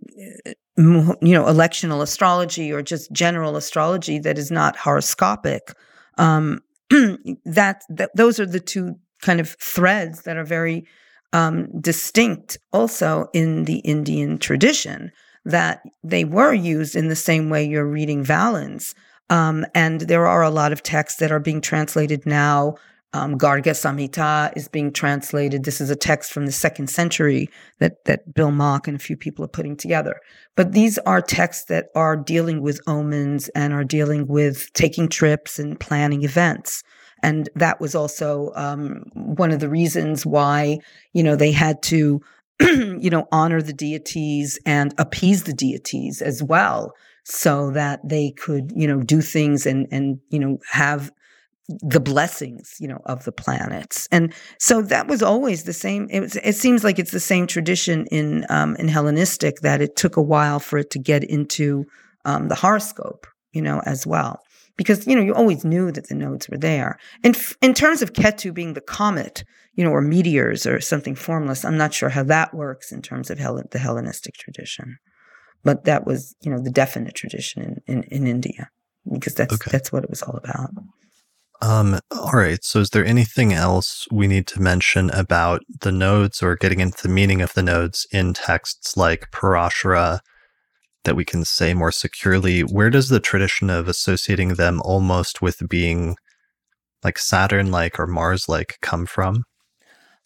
you 0.77 1.17
know, 1.21 1.43
electional 1.43 2.01
astrology 2.01 2.71
or 2.71 2.81
just 2.81 3.11
general 3.11 3.57
astrology 3.57 4.17
that 4.19 4.37
is 4.37 4.49
not 4.49 4.77
horoscopic. 4.77 5.73
Um, 6.17 6.61
that, 6.89 7.81
that 7.89 8.11
those 8.15 8.39
are 8.39 8.45
the 8.45 8.61
two 8.61 8.95
kind 9.21 9.41
of 9.41 9.57
threads 9.59 10.21
that 10.21 10.37
are 10.37 10.45
very 10.45 10.85
um, 11.33 11.67
distinct 11.81 12.57
also 12.71 13.27
in 13.33 13.65
the 13.65 13.79
Indian 13.79 14.37
tradition 14.37 15.11
that 15.45 15.81
they 16.03 16.25
were 16.25 16.53
used 16.53 16.95
in 16.95 17.07
the 17.07 17.15
same 17.15 17.49
way 17.49 17.63
you're 17.63 17.85
reading 17.85 18.23
Valens. 18.23 18.95
Um, 19.29 19.65
and 19.73 20.01
there 20.01 20.27
are 20.27 20.43
a 20.43 20.49
lot 20.49 20.71
of 20.71 20.83
texts 20.83 21.19
that 21.19 21.31
are 21.31 21.39
being 21.39 21.61
translated 21.61 22.25
now. 22.25 22.75
Um, 23.13 23.37
Garga 23.37 23.71
Samhita 23.71 24.51
is 24.57 24.67
being 24.67 24.91
translated. 24.91 25.63
This 25.63 25.79
is 25.79 25.89
a 25.89 25.95
text 25.95 26.33
from 26.33 26.45
the 26.45 26.51
second 26.51 26.89
century 26.89 27.49
that 27.79 28.03
that 28.05 28.33
Bill 28.33 28.51
Mak 28.51 28.89
and 28.89 28.97
a 28.97 28.99
few 28.99 29.15
people 29.15 29.45
are 29.45 29.47
putting 29.47 29.77
together. 29.77 30.19
But 30.55 30.73
these 30.73 30.97
are 30.99 31.21
texts 31.21 31.65
that 31.69 31.85
are 31.95 32.17
dealing 32.17 32.61
with 32.61 32.81
omens 32.87 33.47
and 33.49 33.71
are 33.71 33.85
dealing 33.85 34.27
with 34.27 34.71
taking 34.73 35.07
trips 35.07 35.59
and 35.59 35.79
planning 35.79 36.23
events. 36.23 36.83
And 37.23 37.49
that 37.55 37.79
was 37.79 37.95
also 37.95 38.51
um, 38.55 39.05
one 39.13 39.51
of 39.51 39.59
the 39.59 39.69
reasons 39.69 40.25
why, 40.25 40.79
you 41.13 41.23
know, 41.23 41.35
they 41.35 41.51
had 41.51 41.81
to, 41.83 42.21
you 42.62 43.10
know, 43.10 43.28
honor 43.32 43.62
the 43.62 43.74
deities 43.74 44.58
and 44.66 44.93
appease 44.97 45.43
the 45.43 45.53
deities 45.53 46.22
as 46.22 46.41
well 46.41 46.93
so 47.26 47.72
that 47.72 47.99
they 48.08 48.32
could, 48.32 48.72
you 48.76 48.88
know, 48.88 49.01
do 49.01 49.22
things 49.22 49.66
and, 49.66 49.88
and, 49.91 50.20
you 50.30 50.39
know, 50.39 50.58
have 50.70 51.12
the 51.68 51.99
blessings, 51.99 52.76
you 52.80 52.88
know, 52.88 53.01
of 53.06 53.26
the 53.26 53.32
planets. 53.32 54.08
And 54.12 54.34
so 54.60 54.84
that 54.84 55.08
was 55.08 55.24
always 55.24 55.64
the 55.64 55.74
same. 55.74 56.08
It, 56.12 56.20
was, 56.20 56.36
it 56.38 56.56
seems 56.56 56.84
like 56.84 56.99
it's 56.99 57.12
the 57.12 57.20
same 57.20 57.47
tradition 57.47 58.06
in, 58.08 58.45
um, 58.49 58.76
in 58.76 58.88
Hellenistic 58.88 59.62
that 59.62 59.82
it 59.82 59.95
took 59.95 60.16
a 60.16 60.22
while 60.22 60.60
for 60.60 60.78
it 60.78 60.91
to 60.91 60.99
get 60.99 61.24
into 61.24 61.86
um, 62.24 62.47
the 62.47 62.56
horoscope, 62.56 63.26
you 63.51 63.62
know, 63.62 63.82
as 63.86 64.06
well 64.06 64.44
because 64.78 65.07
you 65.07 65.15
know 65.15 65.21
you 65.21 65.34
always 65.34 65.63
knew 65.63 65.91
that 65.91 66.07
the 66.09 66.15
nodes 66.15 66.49
were 66.49 66.57
there. 66.57 66.99
In 67.23 67.36
in 67.61 67.73
terms 67.73 68.01
of 68.01 68.13
Ketu 68.13 68.53
being 68.53 68.73
the 68.73 68.82
comet, 68.82 69.43
you 69.73 69.84
know, 69.84 69.91
or 69.91 70.01
meteors 70.01 70.65
or 70.65 70.80
something 70.82 71.15
formless, 71.15 71.65
I'm 71.65 71.78
not 71.78 71.93
sure 71.93 72.09
how 72.09 72.23
that 72.23 72.53
works 72.53 72.91
in 72.91 73.01
terms 73.01 73.30
of 73.30 73.39
Hell- 73.39 73.63
the 73.71 73.80
Hellenistic 73.80 74.36
tradition, 74.36 74.97
but 75.63 75.86
that 75.86 76.05
was 76.05 76.36
you 76.41 76.51
know 76.51 76.59
the 76.59 76.71
definite 76.71 77.15
tradition 77.15 77.82
in 77.88 77.97
in, 77.97 78.03
in 78.03 78.28
India 78.28 78.69
because 79.11 79.34
that's 79.36 79.53
okay. 79.53 79.71
that's 79.71 79.91
what 79.91 80.03
it 80.03 80.09
was 80.09 80.21
all 80.21 80.36
about. 80.36 80.71
Um, 81.61 81.99
all 82.11 82.32
right. 82.34 82.63
So, 82.63 82.80
is 82.80 82.89
there 82.89 83.05
anything 83.05 83.53
else 83.53 84.07
we 84.11 84.28
need 84.28 84.45
to 84.47 84.61
mention 84.61 85.09
about 85.11 85.61
the 85.82 85.91
nodes 85.91 86.43
or 86.43 86.55
getting 86.55 86.80
into 86.80 87.01
the 87.01 87.09
meaning 87.09 87.41
of 87.41 87.53
the 87.53 87.63
nodes 87.63 88.05
in 88.11 88.34
texts 88.34 88.97
like 88.97 89.32
Parashara 89.32 90.19
that 91.06 91.16
we 91.16 91.26
can 91.26 91.45
say 91.45 91.74
more 91.74 91.91
securely, 91.91 92.62
where 92.62 92.89
does 92.89 93.10
the 93.10 93.20
tradition 93.20 93.70
of 93.70 93.88
associating 93.88 94.56
them 94.56 94.82
almost 94.84 95.41
with 95.41 95.68
being 95.70 96.16
like 97.03 97.18
Saturn 97.18 97.72
like 97.72 97.99
or 97.99 98.08
Mars 98.08 98.49
like 98.49 98.78
come 98.82 99.06
from? 99.06 99.43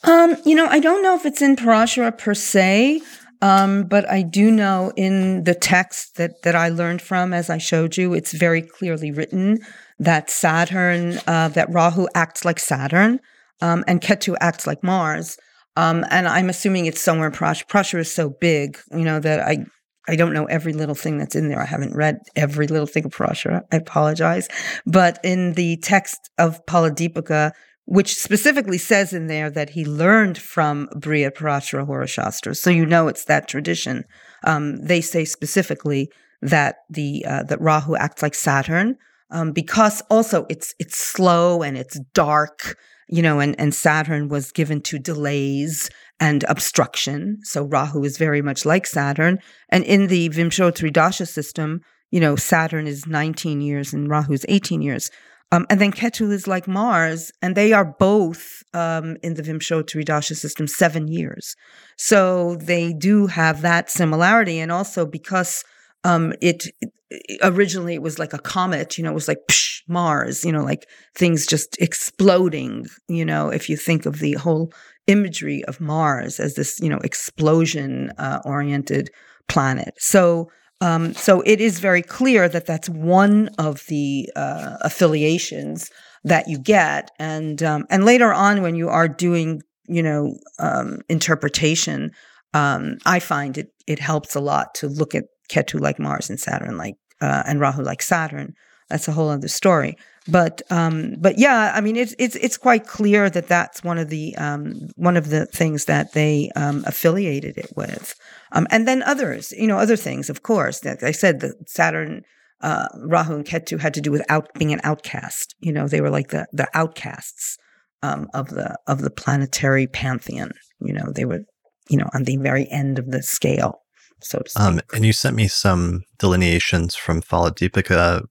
Um, 0.03 0.37
you 0.45 0.55
know, 0.55 0.65
I 0.65 0.79
don't 0.79 1.03
know 1.03 1.15
if 1.15 1.25
it's 1.25 1.41
in 1.41 1.55
Parashara 1.55 2.17
per 2.17 2.33
se, 2.33 3.01
um, 3.41 3.83
but 3.83 4.09
I 4.09 4.21
do 4.21 4.49
know 4.49 4.91
in 4.95 5.43
the 5.43 5.55
text 5.55 6.15
that 6.15 6.41
that 6.43 6.55
I 6.55 6.69
learned 6.69 7.01
from, 7.01 7.33
as 7.33 7.49
I 7.49 7.57
showed 7.57 7.97
you, 7.97 8.13
it's 8.13 8.31
very 8.31 8.61
clearly 8.61 9.11
written 9.11 9.59
that 9.99 10.29
Saturn, 10.29 11.19
uh, 11.27 11.49
that 11.49 11.71
Rahu 11.71 12.07
acts 12.15 12.45
like 12.45 12.59
Saturn, 12.59 13.19
um, 13.61 13.83
and 13.87 14.01
Ketu 14.01 14.35
acts 14.39 14.65
like 14.65 14.83
Mars. 14.83 15.37
Um, 15.75 16.05
and 16.09 16.27
I'm 16.27 16.49
assuming 16.49 16.85
it's 16.85 17.01
somewhere 17.01 17.27
in 17.27 17.33
Parashara. 17.33 17.67
Parashara 17.67 17.99
is 17.99 18.13
so 18.13 18.29
big, 18.29 18.77
you 18.91 19.03
know, 19.03 19.19
that 19.19 19.41
I 19.41 19.65
I 20.09 20.15
don't 20.15 20.33
know 20.33 20.45
every 20.45 20.73
little 20.73 20.95
thing 20.95 21.17
that's 21.17 21.35
in 21.35 21.49
there. 21.49 21.61
I 21.61 21.65
haven't 21.65 21.95
read 21.95 22.19
every 22.35 22.67
little 22.67 22.87
thing 22.87 23.05
of 23.05 23.11
Parashara. 23.11 23.63
I 23.71 23.77
apologize. 23.77 24.47
But 24.85 25.19
in 25.23 25.53
the 25.53 25.77
text 25.77 26.29
of 26.37 26.65
Phaladipika, 26.65 27.51
which 27.85 28.15
specifically 28.15 28.77
says 28.77 29.13
in 29.13 29.27
there 29.27 29.49
that 29.49 29.71
he 29.71 29.85
learned 29.85 30.37
from 30.37 30.87
Brihat 30.95 31.35
Parashara 31.35 31.85
Hora 31.85 32.07
Shastra. 32.07 32.55
So 32.55 32.69
you 32.69 32.85
know 32.85 33.07
it's 33.07 33.25
that 33.25 33.47
tradition. 33.47 34.03
Um, 34.43 34.77
they 34.85 35.01
say 35.01 35.25
specifically 35.25 36.11
that 36.41 36.77
the 36.89 37.25
uh, 37.27 37.43
that 37.43 37.61
Rahu 37.61 37.95
acts 37.95 38.21
like 38.21 38.35
Saturn 38.35 38.95
um, 39.31 39.51
because 39.51 40.01
also 40.09 40.45
it's 40.49 40.73
it's 40.79 40.97
slow 40.97 41.61
and 41.61 41.77
it's 41.77 41.99
dark, 42.13 42.77
you 43.07 43.21
know, 43.21 43.39
and 43.39 43.59
and 43.59 43.73
Saturn 43.73 44.29
was 44.29 44.51
given 44.51 44.81
to 44.81 44.99
delays 44.99 45.89
and 46.19 46.43
obstruction. 46.49 47.39
So 47.43 47.63
Rahu 47.63 48.03
is 48.03 48.17
very 48.17 48.41
much 48.41 48.65
like 48.65 48.85
Saturn. 48.85 49.39
And 49.69 49.83
in 49.83 50.07
the 50.07 50.29
Vimshottari 50.29 50.91
Dasha 50.91 51.25
system, 51.25 51.81
you 52.11 52.19
know, 52.19 52.35
Saturn 52.35 52.87
is 52.87 53.07
19 53.07 53.61
years 53.61 53.93
and 53.93 54.09
Rahu 54.09 54.33
is 54.33 54.45
18 54.49 54.81
years. 54.81 55.09
Um, 55.51 55.65
and 55.69 55.81
then 55.81 55.91
Ketu 55.91 56.31
is 56.31 56.47
like 56.47 56.67
Mars, 56.67 57.31
and 57.41 57.55
they 57.55 57.73
are 57.73 57.95
both 57.99 58.61
um, 58.75 59.17
in 59.23 59.33
the 59.33 59.41
Vimshottari 59.41 60.05
Dasha 60.05 60.35
system 60.35 60.67
seven 60.67 61.07
years. 61.07 61.55
So 61.97 62.55
they 62.57 62.93
do 62.93 63.25
have 63.25 63.61
that 63.63 63.89
similarity. 63.89 64.59
And 64.59 64.71
also 64.71 65.07
because 65.07 65.63
um, 66.03 66.33
it, 66.39 66.67
it, 67.09 67.39
originally 67.41 67.95
it 67.95 68.03
was 68.03 68.19
like 68.19 68.33
a 68.33 68.39
comet, 68.39 68.97
you 68.97 69.03
know, 69.03 69.09
it 69.09 69.15
was 69.15 69.27
like 69.27 69.39
psh, 69.49 69.81
Mars, 69.87 70.45
you 70.45 70.51
know, 70.51 70.63
like 70.63 70.87
things 71.15 71.47
just 71.47 71.75
exploding, 71.81 72.85
you 73.07 73.25
know, 73.25 73.49
if 73.49 73.69
you 73.69 73.75
think 73.75 74.05
of 74.05 74.19
the 74.19 74.33
whole 74.33 74.71
imagery 75.09 75.65
of 75.65 75.81
Mars 75.81 76.39
as 76.39 76.53
this, 76.53 76.79
you 76.79 76.89
know, 76.89 76.99
explosion 76.99 78.11
uh, 78.17 78.39
oriented 78.45 79.09
planet. 79.47 79.95
So, 79.97 80.51
um, 80.81 81.13
so 81.13 81.41
it 81.41 81.59
is 81.59 81.79
very 81.79 82.03
clear 82.03 82.47
that 82.47 82.65
that's 82.65 82.87
one 82.87 83.49
of 83.57 83.85
the 83.87 84.29
uh, 84.35 84.77
affiliations 84.81 85.89
that 86.23 86.47
you 86.47 86.59
get, 86.59 87.11
and 87.17 87.61
um, 87.63 87.85
and 87.89 88.05
later 88.05 88.31
on 88.33 88.61
when 88.61 88.75
you 88.75 88.87
are 88.89 89.07
doing, 89.07 89.61
you 89.87 90.03
know, 90.03 90.35
um, 90.59 90.99
interpretation, 91.09 92.11
um, 92.53 92.97
I 93.05 93.19
find 93.19 93.57
it 93.57 93.73
it 93.87 93.99
helps 93.99 94.35
a 94.35 94.39
lot 94.39 94.75
to 94.75 94.87
look 94.87 95.15
at 95.15 95.25
Ketu 95.49 95.79
like 95.79 95.99
Mars 95.99 96.29
and 96.29 96.39
Saturn 96.39 96.77
like 96.77 96.95
uh, 97.19 97.43
and 97.45 97.59
Rahu 97.59 97.81
like 97.81 98.01
Saturn. 98.01 98.53
That's 98.89 99.07
a 99.07 99.11
whole 99.11 99.29
other 99.29 99.47
story. 99.47 99.97
But 100.27 100.61
um, 100.69 101.15
but 101.17 101.37
yeah, 101.39 101.71
I 101.73 101.81
mean 101.81 101.95
it's 101.95 102.13
it's 102.19 102.35
it's 102.35 102.57
quite 102.57 102.85
clear 102.85 103.29
that 103.29 103.47
that's 103.47 103.83
one 103.83 103.97
of 103.97 104.09
the 104.09 104.35
um, 104.37 104.89
one 104.95 105.17
of 105.17 105.29
the 105.29 105.45
things 105.47 105.85
that 105.85 106.13
they 106.13 106.51
um, 106.55 106.83
affiliated 106.85 107.57
it 107.57 107.71
with, 107.75 108.15
um, 108.51 108.67
and 108.69 108.87
then 108.87 109.01
others, 109.03 109.51
you 109.53 109.65
know, 109.65 109.77
other 109.77 109.95
things, 109.95 110.29
of 110.29 110.43
course. 110.43 110.83
Like 110.83 111.03
I 111.03 111.11
said, 111.11 111.39
the 111.39 111.53
Saturn, 111.65 112.23
uh, 112.61 112.87
Rahu, 112.97 113.35
and 113.35 113.45
Ketu 113.45 113.79
had 113.79 113.93
to 113.95 114.01
do 114.01 114.11
with 114.11 114.23
out 114.29 114.49
being 114.55 114.73
an 114.73 114.81
outcast. 114.83 115.55
You 115.59 115.71
know, 115.71 115.87
they 115.87 116.01
were 116.01 116.11
like 116.11 116.29
the 116.29 116.45
the 116.51 116.67
outcasts 116.73 117.57
um, 118.03 118.27
of 118.33 118.49
the 118.49 118.77
of 118.85 119.01
the 119.01 119.11
planetary 119.11 119.87
pantheon. 119.87 120.51
You 120.79 120.93
know, 120.93 121.11
they 121.11 121.25
were 121.25 121.41
you 121.89 121.97
know 121.97 122.09
on 122.13 122.25
the 122.25 122.37
very 122.37 122.69
end 122.69 122.99
of 122.99 123.09
the 123.09 123.23
scale 123.23 123.81
so 124.21 124.39
to 124.39 124.49
speak. 124.49 124.61
Um, 124.61 124.81
and 124.93 125.05
you 125.05 125.13
sent 125.13 125.35
me 125.35 125.47
some 125.47 126.03
delineations 126.17 126.95
from 126.95 127.21
Phaladipika 127.21 128.25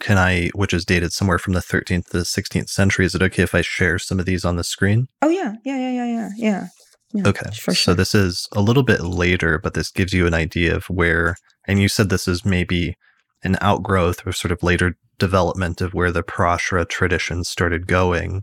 can 0.00 0.18
I, 0.18 0.48
which 0.54 0.72
is 0.72 0.84
dated 0.84 1.12
somewhere 1.12 1.38
from 1.38 1.52
the 1.52 1.60
13th 1.60 2.06
to 2.06 2.18
the 2.18 2.24
16th 2.24 2.68
century, 2.68 3.06
is 3.06 3.14
it 3.14 3.22
okay 3.22 3.42
if 3.42 3.54
I 3.54 3.62
share 3.62 3.98
some 3.98 4.18
of 4.18 4.26
these 4.26 4.44
on 4.44 4.56
the 4.56 4.64
screen? 4.64 5.08
Oh, 5.22 5.28
yeah. 5.28 5.54
Yeah, 5.64 5.78
yeah, 5.78 5.92
yeah, 5.92 6.06
yeah. 6.06 6.30
Yeah. 6.36 6.66
yeah 7.12 7.28
okay. 7.28 7.50
Sure. 7.52 7.74
So 7.74 7.94
this 7.94 8.14
is 8.14 8.48
a 8.52 8.60
little 8.60 8.82
bit 8.82 9.00
later, 9.00 9.58
but 9.58 9.74
this 9.74 9.90
gives 9.90 10.12
you 10.12 10.26
an 10.26 10.34
idea 10.34 10.74
of 10.74 10.84
where, 10.86 11.36
and 11.66 11.80
you 11.80 11.88
said 11.88 12.08
this 12.08 12.28
is 12.28 12.44
maybe 12.44 12.96
an 13.42 13.56
outgrowth 13.60 14.26
or 14.26 14.32
sort 14.32 14.52
of 14.52 14.62
later 14.62 14.96
development 15.18 15.80
of 15.80 15.94
where 15.94 16.10
the 16.10 16.22
Parashara 16.22 16.88
tradition 16.88 17.44
started 17.44 17.86
going. 17.86 18.42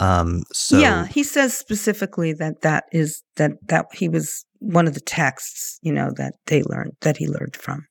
Um, 0.00 0.42
so 0.52 0.78
yeah, 0.78 1.06
he 1.06 1.24
says 1.24 1.56
specifically 1.56 2.32
that 2.34 2.60
that 2.62 2.84
is 2.92 3.22
that 3.36 3.52
that 3.66 3.86
he 3.92 4.08
was 4.08 4.44
one 4.60 4.86
of 4.86 4.94
the 4.94 5.00
texts, 5.00 5.78
you 5.82 5.92
know, 5.92 6.12
that 6.16 6.34
they 6.46 6.62
learned 6.62 6.92
that 7.00 7.16
he 7.16 7.26
learned 7.26 7.56
from. 7.56 7.86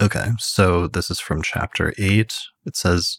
Okay, 0.00 0.30
so 0.38 0.88
this 0.88 1.10
is 1.10 1.20
from 1.20 1.42
chapter 1.42 1.92
8. 1.98 2.36
It 2.66 2.76
says, 2.76 3.18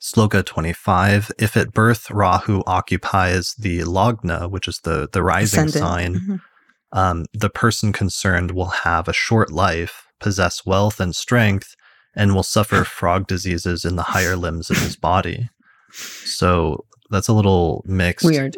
Sloka 0.00 0.44
25 0.44 1.30
If 1.38 1.56
at 1.56 1.72
birth 1.72 2.10
Rahu 2.10 2.62
occupies 2.66 3.54
the 3.58 3.80
Lagna, 3.80 4.48
which 4.48 4.66
is 4.66 4.80
the, 4.80 5.08
the 5.12 5.22
rising 5.22 5.66
Ascendant. 5.66 5.90
sign, 5.90 6.14
mm-hmm. 6.14 6.98
um, 6.98 7.26
the 7.32 7.50
person 7.50 7.92
concerned 7.92 8.52
will 8.52 8.66
have 8.66 9.08
a 9.08 9.12
short 9.12 9.50
life, 9.50 10.06
possess 10.18 10.64
wealth 10.64 11.00
and 11.00 11.14
strength, 11.14 11.74
and 12.14 12.34
will 12.34 12.42
suffer 12.42 12.84
frog 12.84 13.26
diseases 13.26 13.84
in 13.84 13.96
the 13.96 14.02
higher 14.04 14.36
limbs 14.36 14.70
of 14.70 14.78
his 14.78 14.96
body. 14.96 15.50
So 15.92 16.86
that's 17.10 17.28
a 17.28 17.34
little 17.34 17.82
mixed. 17.86 18.24
Weird. 18.24 18.56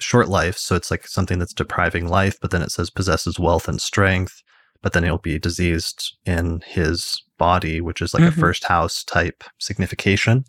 Short 0.00 0.28
life. 0.28 0.56
So 0.56 0.74
it's 0.74 0.90
like 0.90 1.06
something 1.06 1.38
that's 1.38 1.54
depriving 1.54 2.08
life, 2.08 2.38
but 2.40 2.50
then 2.50 2.62
it 2.62 2.72
says 2.72 2.90
possesses 2.90 3.38
wealth 3.38 3.68
and 3.68 3.80
strength 3.80 4.42
but 4.82 4.92
then 4.92 5.04
he'll 5.04 5.18
be 5.18 5.38
diseased 5.38 6.16
in 6.26 6.62
his 6.66 7.22
body, 7.38 7.80
which 7.80 8.02
is 8.02 8.14
like 8.14 8.22
mm-hmm. 8.22 8.38
a 8.38 8.40
first 8.40 8.64
house 8.64 9.02
type 9.04 9.44
signification. 9.58 10.44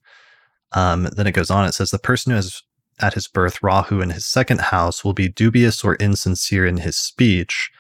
Um, 0.73 1.03
then 1.15 1.27
it 1.27 1.34
goes 1.34 1.51
on, 1.51 1.65
it 1.65 1.73
says 1.73 1.91
the 1.91 1.99
person 1.99 2.31
who 2.31 2.35
has 2.35 2.61
at 2.99 3.14
his 3.14 3.27
birth 3.27 3.61
Rahu 3.64 4.01
in 4.01 4.11
his 4.11 4.26
second 4.26 4.61
house 4.61 5.03
will 5.03 5.14
be 5.14 5.27
dubious 5.27 5.84
or 5.84 5.95
insincere 5.95 6.65
in 6.65 6.77
his 6.77 6.95
speech, 6.95 7.72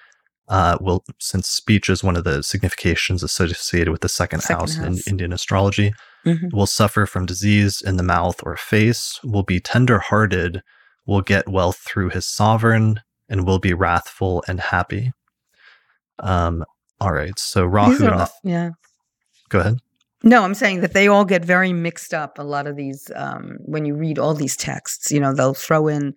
uh, 0.49 0.77
will, 0.81 1.03
since 1.19 1.47
speech 1.47 1.89
is 1.89 2.03
one 2.03 2.15
of 2.15 2.23
the 2.23 2.43
significations 2.43 3.23
associated 3.23 3.91
with 3.91 4.01
the 4.01 4.09
second, 4.09 4.41
Second 4.41 4.59
house, 4.59 4.77
in. 4.77 4.99
Indian 5.07 5.33
astrology, 5.33 5.93
Mhm. 6.25 6.51
will 6.53 6.67
suffer 6.67 7.05
from 7.05 7.25
disease 7.25 7.81
in 7.81 7.97
the 7.97 8.03
mouth 8.03 8.39
or 8.43 8.57
face, 8.57 9.19
will 9.23 9.43
be 9.43 9.59
tender 9.59 9.99
hearted, 9.99 10.61
will 11.05 11.21
get 11.21 11.47
wealth 11.47 11.77
through 11.77 12.09
his 12.09 12.25
sovereign, 12.25 13.01
and 13.29 13.45
will 13.45 13.59
be 13.59 13.73
wrathful 13.73 14.43
and 14.47 14.59
happy. 14.59 15.13
Um, 16.23 16.63
all 16.99 17.11
right. 17.11 17.37
So 17.37 17.65
Rahu 17.65 18.07
all- 18.09 18.29
yeah. 18.43 18.71
go 19.49 19.59
ahead. 19.59 19.79
No, 20.23 20.43
I'm 20.43 20.53
saying 20.53 20.79
that 20.81 20.93
they 20.93 21.09
all 21.09 21.25
get 21.25 21.43
very 21.43 21.73
mixed 21.73 22.13
up. 22.13 22.39
A 22.39 22.43
lot 22.43 22.65
of 22.65 22.77
these, 22.77 23.11
um, 23.15 23.57
when 23.65 23.83
you 23.83 23.93
read 23.93 24.17
all 24.17 24.33
these 24.33 24.55
texts, 24.55 25.11
you 25.11 25.19
know, 25.19 25.33
they'll 25.33 25.53
throw 25.53 25.89
in 25.89 26.13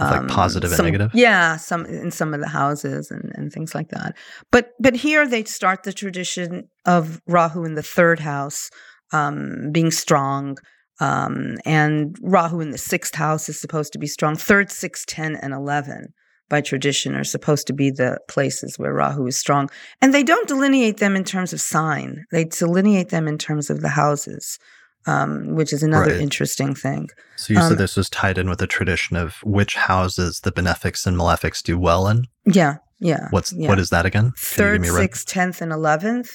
like, 0.00 0.26
positive 0.28 0.70
and 0.70 0.76
some- 0.78 0.86
negative? 0.86 1.10
Yeah, 1.12 1.56
some 1.58 1.84
in 1.84 2.10
some 2.10 2.32
of 2.32 2.40
the 2.40 2.48
houses 2.48 3.10
and, 3.10 3.30
and 3.34 3.52
things 3.52 3.74
like 3.74 3.90
that. 3.90 4.16
But 4.50 4.70
but 4.80 4.96
here 4.96 5.28
they 5.28 5.44
start 5.44 5.82
the 5.82 5.92
tradition 5.92 6.68
of 6.86 7.20
Rahu 7.26 7.64
in 7.64 7.74
the 7.74 7.82
third 7.82 8.20
house 8.20 8.70
um, 9.12 9.70
being 9.70 9.90
strong. 9.90 10.56
Um, 11.00 11.58
and 11.66 12.16
Rahu 12.22 12.60
in 12.60 12.70
the 12.70 12.78
sixth 12.78 13.14
house 13.14 13.48
is 13.48 13.60
supposed 13.60 13.92
to 13.92 13.98
be 13.98 14.06
strong. 14.06 14.36
Third, 14.36 14.70
six, 14.70 15.04
ten, 15.06 15.36
and 15.36 15.52
eleven 15.52 16.14
by 16.52 16.60
tradition 16.60 17.16
are 17.16 17.24
supposed 17.24 17.66
to 17.66 17.72
be 17.72 17.90
the 17.90 18.18
places 18.28 18.78
where 18.78 18.92
Rahu 18.92 19.26
is 19.26 19.38
strong. 19.38 19.70
And 20.02 20.12
they 20.12 20.22
don't 20.22 20.46
delineate 20.46 20.98
them 20.98 21.16
in 21.16 21.24
terms 21.24 21.54
of 21.54 21.60
sign. 21.62 22.26
They 22.30 22.44
delineate 22.44 23.08
them 23.08 23.26
in 23.26 23.38
terms 23.38 23.70
of 23.70 23.80
the 23.80 23.88
houses, 23.88 24.58
um, 25.06 25.54
which 25.58 25.72
is 25.72 25.82
another 25.82 26.12
Right. 26.12 26.20
interesting 26.20 26.74
thing. 26.74 27.08
So 27.36 27.54
you 27.54 27.58
Um, 27.60 27.68
said 27.70 27.78
this 27.78 27.96
was 27.96 28.10
tied 28.10 28.36
in 28.36 28.50
with 28.50 28.58
the 28.58 28.66
tradition 28.66 29.16
of 29.16 29.36
which 29.42 29.76
houses 29.76 30.40
the 30.44 30.52
benefics 30.52 31.06
and 31.06 31.16
malefics 31.16 31.62
do 31.62 31.78
well 31.78 32.06
in. 32.06 32.26
Yeah, 32.44 32.74
yeah. 33.00 33.28
What's 33.30 33.52
yeah. 33.54 33.70
what 33.70 33.78
is 33.78 33.88
that 33.88 34.04
again? 34.04 34.24
Can 34.24 34.26
you 34.26 34.32
give 34.32 34.56
third, 34.58 34.80
me 34.82 34.88
a 34.88 34.92
run- 34.92 35.02
sixth, 35.04 35.26
tenth, 35.26 35.62
and 35.62 35.72
eleventh 35.72 36.32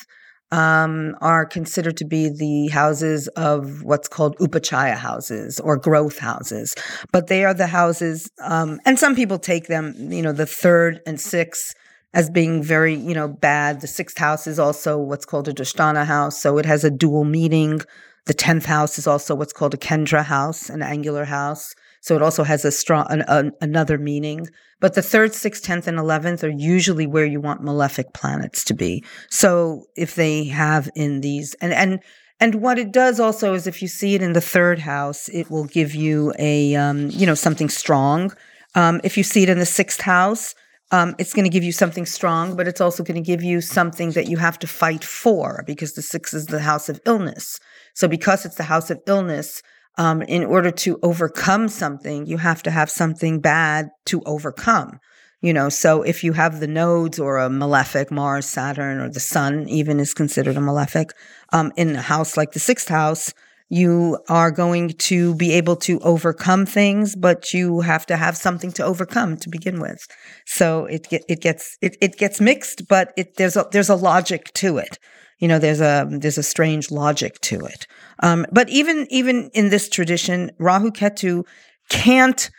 um, 0.52 1.16
are 1.20 1.46
considered 1.46 1.98
to 1.98 2.06
be 2.06 2.30
the 2.30 2.68
houses 2.68 3.28
of 3.30 3.84
what's 3.84 4.08
called 4.08 4.38
upachaya 4.38 4.96
houses 4.96 5.60
or 5.60 5.78
growth 5.78 6.20
houses. 6.20 6.76
But 7.12 7.28
they 7.28 7.44
are 7.44 7.54
the 7.54 7.68
houses, 7.68 8.30
um, 8.42 8.80
and 8.86 8.98
some 8.98 9.16
people 9.16 9.40
take 9.40 9.68
them, 9.68 9.94
you 10.12 10.22
know, 10.22 10.32
the 10.32 10.46
third 10.46 11.02
and 11.06 11.20
sixth 11.20 11.74
as 12.14 12.30
being 12.30 12.64
very, 12.64 12.96
you 12.96 13.14
know, 13.14 13.28
bad. 13.28 13.82
The 13.82 13.88
sixth 13.88 14.18
house 14.18 14.48
is 14.48 14.60
also 14.60 14.98
what's 14.98 15.26
called 15.26 15.48
a 15.48 15.54
Dushtana 15.54 16.06
house, 16.06 16.42
so 16.42 16.58
it 16.58 16.66
has 16.66 16.84
a 16.84 16.92
dual 16.92 17.26
meaning. 17.26 17.82
The 18.26 18.34
tenth 18.34 18.66
house 18.66 18.98
is 18.98 19.08
also 19.08 19.36
what's 19.36 19.54
called 19.54 19.74
a 19.74 19.78
Kendra 19.78 20.24
house, 20.24 20.70
an 20.70 20.82
angular 20.82 21.26
house. 21.26 21.76
So 22.02 22.16
it 22.16 22.22
also 22.22 22.44
has 22.44 22.66
a 22.66 22.72
strong 22.72 23.06
an, 23.10 23.24
an, 23.28 23.52
another 23.62 23.98
meaning. 23.98 24.48
But 24.80 24.94
the 24.94 25.02
third, 25.02 25.34
sixth, 25.34 25.64
tenth, 25.64 25.88
and 25.88 25.98
eleventh 25.98 26.44
are 26.44 26.50
usually 26.50 27.08
where 27.08 27.26
you 27.26 27.42
want 27.42 27.64
malefic 27.64 28.14
planets 28.14 28.64
to 28.66 28.74
be. 28.74 29.04
So 29.30 29.86
if 29.96 30.16
they 30.16 30.46
have 30.46 30.90
in 30.96 31.22
these 31.22 31.56
and 31.56 31.74
and 31.74 32.00
and 32.40 32.56
what 32.56 32.78
it 32.78 32.92
does 32.92 33.20
also 33.20 33.54
is 33.54 33.66
if 33.66 33.82
you 33.82 33.88
see 33.88 34.14
it 34.14 34.22
in 34.22 34.34
the 34.34 34.42
third 34.42 34.80
house, 34.80 35.28
it 35.30 35.50
will 35.50 35.66
give 35.66 35.96
you 35.96 36.34
a 36.38 36.76
um, 36.76 37.10
you 37.10 37.26
know 37.26 37.36
something 37.36 37.70
strong. 37.70 38.32
Um, 38.76 39.02
if 39.04 39.18
you 39.18 39.24
see 39.24 39.44
it 39.44 39.50
in 39.50 39.58
the 39.58 39.66
sixth 39.66 40.02
house, 40.02 40.54
um, 40.92 41.16
it's 41.18 41.34
going 41.34 41.46
to 41.46 41.50
give 41.50 41.64
you 41.64 41.72
something 41.72 42.06
strong, 42.06 42.56
but 42.56 42.68
it's 42.68 42.80
also 42.80 43.04
going 43.04 43.22
to 43.22 43.26
give 43.26 43.44
you 43.44 43.60
something 43.60 44.12
that 44.12 44.28
you 44.28 44.38
have 44.38 44.60
to 44.60 44.68
fight 44.68 45.04
for 45.04 45.64
because 45.66 45.94
the 45.94 46.02
sixth 46.02 46.34
is 46.34 46.46
the 46.46 46.62
house 46.62 46.88
of 46.88 47.02
illness. 47.06 47.60
So 47.94 48.08
because 48.08 48.46
it's 48.46 48.56
the 48.56 48.64
house 48.64 48.90
of 48.90 49.02
illness, 49.08 49.62
um, 49.98 50.22
in 50.22 50.44
order 50.44 50.72
to 50.72 51.00
overcome 51.02 51.68
something, 51.68 52.26
you 52.26 52.38
have 52.38 52.64
to 52.64 52.72
have 52.72 52.90
something 52.90 53.40
bad 53.40 53.90
to 54.06 54.22
overcome. 54.26 55.00
You 55.42 55.54
know, 55.54 55.70
so 55.70 56.02
if 56.02 56.24
you 56.24 56.34
have 56.34 56.60
the 56.60 56.68
nodes 56.68 57.20
or 57.20 57.38
a 57.38 57.50
malefic, 57.50 58.10
Mars, 58.10 58.48
Saturn, 58.48 59.00
or 59.00 59.10
the 59.10 59.20
sun 59.20 59.70
even 59.70 60.00
is 60.00 60.14
considered 60.14 60.58
a 60.58 60.62
malefic, 60.62 61.12
um, 61.54 61.72
in 61.78 61.96
a 61.96 62.02
house 62.02 62.38
like 62.38 62.54
the 62.54 62.60
sixth 62.60 62.88
house, 62.88 63.34
you 63.70 64.18
are 64.30 64.50
going 64.50 64.90
to 64.90 65.36
be 65.36 65.52
able 65.54 65.76
to 65.76 66.00
overcome 66.00 66.66
things, 66.66 67.16
but 67.16 67.54
you 67.54 67.82
have 67.82 68.06
to 68.06 68.18
have 68.18 68.38
something 68.38 68.72
to 68.74 68.84
overcome 68.84 69.38
to 69.38 69.50
begin 69.50 69.80
with. 69.80 70.08
So 70.46 70.86
it 70.86 71.08
get, 71.10 71.24
it 71.28 71.42
gets 71.42 71.78
it, 71.82 71.98
it 72.02 72.18
gets 72.18 72.40
mixed, 72.40 72.88
but 72.88 73.14
it, 73.18 73.36
there's 73.36 73.58
a 73.58 73.68
there's 73.72 73.90
a 73.90 73.96
logic 73.96 74.54
to 74.56 74.78
it. 74.78 74.98
You 75.40 75.48
know, 75.48 75.60
there's 75.60 75.82
a 75.82 76.08
there's 76.10 76.38
a 76.38 76.44
strange 76.44 76.92
logic 76.92 77.40
to 77.42 77.60
it. 77.66 77.88
Um, 78.24 78.46
but 78.52 78.70
even 78.70 79.08
even 79.10 79.50
in 79.54 79.70
this 79.70 79.90
tradition, 79.90 80.52
Rahu 80.58 80.92
Ketu 80.92 81.46
can't 81.90 82.50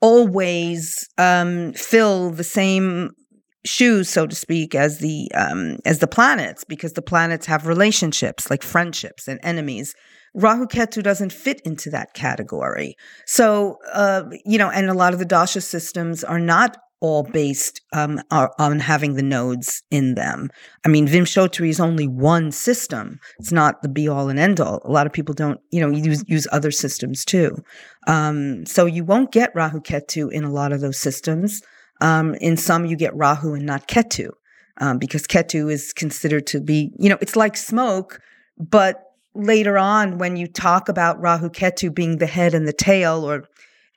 always 0.00 1.08
um, 1.18 1.72
fill 1.72 2.30
the 2.30 2.44
same 2.44 3.10
shoes, 3.66 4.08
so 4.08 4.26
to 4.26 4.34
speak, 4.34 4.74
as 4.74 4.98
the 4.98 5.30
um, 5.34 5.78
as 5.84 5.98
the 5.98 6.06
planets, 6.06 6.64
because 6.64 6.92
the 6.92 7.02
planets 7.02 7.46
have 7.46 7.66
relationships 7.66 8.50
like 8.50 8.62
friendships 8.62 9.28
and 9.28 9.40
enemies. 9.42 9.94
Rahu 10.34 10.66
Ketu 10.66 11.02
doesn't 11.02 11.32
fit 11.32 11.60
into 11.64 11.90
that 11.90 12.14
category. 12.14 12.94
So, 13.26 13.78
uh, 13.92 14.24
you 14.44 14.58
know, 14.58 14.70
and 14.70 14.88
a 14.88 14.94
lot 14.94 15.12
of 15.12 15.18
the 15.18 15.24
dasha 15.24 15.60
systems 15.60 16.22
are 16.22 16.38
not 16.38 16.76
all 17.00 17.22
based 17.22 17.80
um, 17.92 18.20
are, 18.30 18.52
on 18.58 18.80
having 18.80 19.14
the 19.14 19.22
nodes 19.22 19.82
in 19.90 20.14
them. 20.14 20.50
I 20.84 20.88
mean, 20.88 21.06
Vimshottari 21.06 21.68
is 21.68 21.80
only 21.80 22.08
one 22.08 22.50
system. 22.50 23.20
It's 23.38 23.52
not 23.52 23.82
the 23.82 23.88
be 23.88 24.08
all 24.08 24.28
and 24.28 24.38
end 24.38 24.60
all. 24.60 24.82
A 24.84 24.90
lot 24.90 25.06
of 25.06 25.12
people 25.12 25.34
don't, 25.34 25.60
you 25.70 25.80
know, 25.80 25.90
use, 25.90 26.24
use 26.26 26.46
other 26.50 26.70
systems 26.70 27.24
too. 27.24 27.56
Um, 28.06 28.66
so 28.66 28.86
you 28.86 29.04
won't 29.04 29.32
get 29.32 29.54
Rahu 29.54 29.80
Ketu 29.80 30.32
in 30.32 30.44
a 30.44 30.52
lot 30.52 30.72
of 30.72 30.80
those 30.80 30.98
systems. 30.98 31.62
Um, 32.00 32.34
in 32.36 32.56
some, 32.56 32.86
you 32.86 32.96
get 32.96 33.14
Rahu 33.14 33.54
and 33.54 33.66
not 33.66 33.88
Ketu, 33.88 34.30
um, 34.80 34.98
because 34.98 35.26
Ketu 35.26 35.70
is 35.70 35.92
considered 35.92 36.46
to 36.48 36.60
be, 36.60 36.92
you 36.98 37.08
know, 37.08 37.18
it's 37.20 37.36
like 37.36 37.56
smoke, 37.56 38.20
but 38.58 39.04
later 39.34 39.78
on, 39.78 40.18
when 40.18 40.36
you 40.36 40.46
talk 40.46 40.88
about 40.88 41.20
Rahu 41.20 41.48
Ketu 41.48 41.94
being 41.94 42.18
the 42.18 42.26
head 42.26 42.54
and 42.54 42.66
the 42.66 42.72
tail, 42.72 43.28
or 43.28 43.48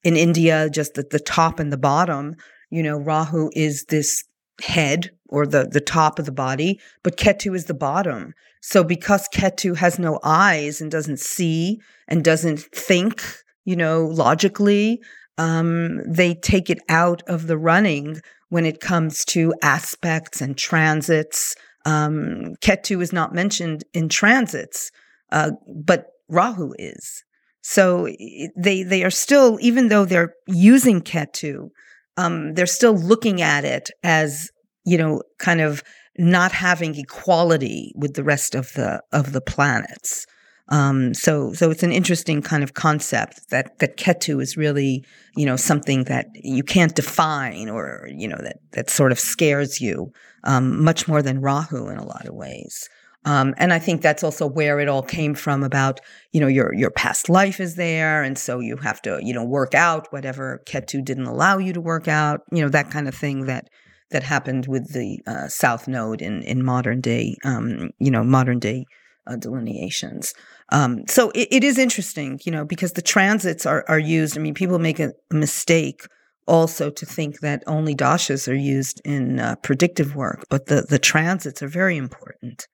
in 0.03 0.15
India, 0.15 0.69
just 0.69 0.95
the 0.95 1.19
top 1.19 1.59
and 1.59 1.71
the 1.71 1.77
bottom, 1.77 2.35
you 2.71 2.81
know, 2.81 2.97
Rahu 2.97 3.51
is 3.53 3.85
this 3.89 4.23
head 4.61 5.11
or 5.29 5.45
the, 5.45 5.67
the 5.71 5.81
top 5.81 6.17
of 6.17 6.25
the 6.25 6.31
body, 6.31 6.79
but 7.03 7.17
Ketu 7.17 7.55
is 7.55 7.65
the 7.65 7.73
bottom. 7.73 8.33
So 8.61 8.83
because 8.83 9.27
Ketu 9.33 9.75
has 9.77 9.99
no 9.99 10.19
eyes 10.23 10.81
and 10.81 10.89
doesn't 10.89 11.19
see 11.19 11.79
and 12.07 12.23
doesn't 12.23 12.59
think, 12.59 13.23
you 13.65 13.75
know, 13.75 14.05
logically, 14.05 15.01
um, 15.37 16.01
they 16.05 16.35
take 16.35 16.69
it 16.69 16.79
out 16.89 17.23
of 17.27 17.47
the 17.47 17.57
running 17.57 18.21
when 18.49 18.65
it 18.65 18.81
comes 18.81 19.25
to 19.25 19.53
aspects 19.61 20.41
and 20.41 20.57
transits. 20.57 21.55
Um, 21.85 22.55
Ketu 22.61 23.01
is 23.01 23.13
not 23.13 23.33
mentioned 23.33 23.83
in 23.93 24.09
transits, 24.09 24.91
uh, 25.31 25.51
but 25.67 26.07
Rahu 26.29 26.73
is. 26.77 27.23
So 27.63 28.07
they 28.55 28.83
they 28.83 29.03
are 29.03 29.11
still, 29.11 29.57
even 29.61 29.87
though 29.87 30.05
they're 30.05 30.33
using 30.47 31.01
Ketu, 31.01 31.69
um, 32.17 32.53
they're 32.53 32.65
still 32.65 32.95
looking 32.95 33.41
at 33.41 33.63
it 33.65 33.89
as 34.03 34.51
you 34.85 34.97
know, 34.97 35.21
kind 35.37 35.61
of 35.61 35.83
not 36.17 36.51
having 36.51 36.95
equality 36.95 37.93
with 37.95 38.15
the 38.15 38.23
rest 38.23 38.55
of 38.55 38.73
the 38.73 39.01
of 39.11 39.33
the 39.33 39.41
planets. 39.41 40.25
Um, 40.69 41.13
so 41.13 41.53
so 41.53 41.69
it's 41.71 41.83
an 41.83 41.91
interesting 41.91 42.41
kind 42.41 42.63
of 42.63 42.73
concept 42.73 43.49
that 43.49 43.79
that 43.79 43.97
Ketu 43.97 44.41
is 44.41 44.57
really 44.57 45.03
you 45.35 45.45
know 45.45 45.55
something 45.55 46.05
that 46.05 46.27
you 46.33 46.63
can't 46.63 46.95
define 46.95 47.69
or 47.69 48.07
you 48.09 48.27
know 48.27 48.39
that 48.41 48.57
that 48.71 48.89
sort 48.89 49.11
of 49.11 49.19
scares 49.19 49.81
you 49.81 50.11
um, 50.43 50.83
much 50.83 51.07
more 51.07 51.21
than 51.21 51.41
Rahu 51.41 51.89
in 51.89 51.97
a 51.97 52.05
lot 52.05 52.27
of 52.27 52.33
ways. 52.33 52.89
Um, 53.23 53.53
and 53.57 53.71
I 53.71 53.79
think 53.79 54.01
that's 54.01 54.23
also 54.23 54.47
where 54.47 54.79
it 54.79 54.87
all 54.87 55.03
came 55.03 55.35
from 55.35 55.63
about, 55.63 55.99
you 56.31 56.41
know, 56.41 56.47
your, 56.47 56.73
your 56.73 56.89
past 56.89 57.29
life 57.29 57.59
is 57.59 57.75
there. 57.75 58.23
And 58.23 58.37
so 58.37 58.59
you 58.59 58.77
have 58.77 59.01
to, 59.03 59.19
you 59.21 59.33
know, 59.33 59.43
work 59.43 59.75
out 59.75 60.11
whatever 60.11 60.61
Ketu 60.65 61.05
didn't 61.05 61.27
allow 61.27 61.59
you 61.59 61.71
to 61.73 61.81
work 61.81 62.07
out, 62.07 62.41
you 62.51 62.61
know, 62.61 62.69
that 62.69 62.89
kind 62.89 63.07
of 63.07 63.13
thing 63.13 63.45
that, 63.45 63.69
that 64.09 64.23
happened 64.23 64.65
with 64.67 64.93
the 64.93 65.19
uh, 65.27 65.47
South 65.47 65.87
Node 65.87 66.21
in, 66.21 66.41
in 66.43 66.63
modern 66.63 66.99
day, 66.99 67.37
um, 67.45 67.91
you 67.99 68.09
know, 68.09 68.23
modern 68.23 68.57
day 68.57 68.85
uh, 69.27 69.35
delineations. 69.35 70.33
Um, 70.69 71.03
so 71.07 71.29
it, 71.31 71.47
it 71.51 71.63
is 71.63 71.77
interesting, 71.77 72.39
you 72.43 72.51
know, 72.51 72.65
because 72.65 72.93
the 72.93 73.03
transits 73.03 73.67
are, 73.67 73.85
are 73.87 73.99
used. 73.99 74.35
I 74.35 74.41
mean, 74.41 74.55
people 74.55 74.79
make 74.79 74.99
a, 74.99 75.11
mistake 75.31 76.07
also 76.47 76.89
to 76.89 77.05
think 77.05 77.39
that 77.41 77.63
only 77.67 77.95
dashas 77.95 78.51
are 78.51 78.55
used 78.55 78.99
in 79.05 79.39
uh, 79.39 79.55
predictive 79.57 80.15
work, 80.15 80.43
but 80.49 80.65
the, 80.65 80.81
the 80.81 80.99
transits 80.99 81.61
are 81.61 81.67
very 81.67 81.97
important 81.97 82.67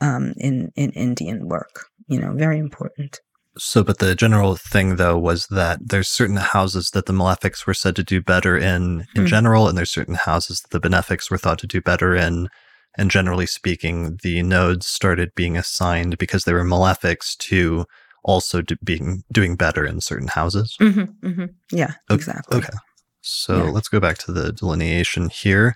um, 0.00 0.34
in 0.36 0.72
in 0.76 0.90
Indian 0.92 1.48
work. 1.48 1.86
You 2.08 2.20
know, 2.20 2.32
very 2.34 2.58
important. 2.58 3.20
So, 3.58 3.82
but 3.82 3.98
the 3.98 4.14
general 4.14 4.54
thing 4.56 4.96
though 4.96 5.18
was 5.18 5.46
that 5.48 5.80
there's 5.88 6.08
certain 6.08 6.36
houses 6.36 6.90
that 6.90 7.06
the 7.06 7.12
malefics 7.12 7.66
were 7.66 7.74
said 7.74 7.96
to 7.96 8.04
do 8.04 8.20
better 8.22 8.56
in 8.56 9.06
in 9.14 9.22
Hmm. 9.22 9.26
general, 9.26 9.68
and 9.68 9.76
there's 9.76 9.90
certain 9.90 10.14
houses 10.14 10.60
that 10.60 10.70
the 10.70 10.80
benefics 10.80 11.30
were 11.30 11.38
thought 11.38 11.58
to 11.60 11.66
do 11.66 11.80
better 11.80 12.14
in. 12.14 12.48
And 12.96 13.10
generally 13.10 13.46
speaking, 13.46 14.18
the 14.22 14.42
nodes 14.42 14.86
started 14.86 15.34
being 15.34 15.56
assigned 15.56 16.18
because 16.18 16.44
they 16.44 16.52
were 16.52 16.64
malefics 16.64 17.36
to 17.38 17.84
also 18.24 18.60
do, 18.62 18.76
being 18.82 19.22
doing 19.32 19.54
better 19.56 19.84
in 19.84 20.00
certain 20.00 20.28
houses. 20.28 20.76
Mm-hmm, 20.80 21.26
mm-hmm. 21.26 21.44
Yeah, 21.70 21.92
Okay, 22.10 22.14
exactly. 22.16 22.58
Okay. 22.58 22.72
So 23.20 23.56
Yeah. 23.56 23.70
let's 23.70 23.88
go 23.88 24.00
back 24.00 24.18
to 24.18 24.32
the 24.32 24.52
delineation 24.52 25.28
here. 25.30 25.74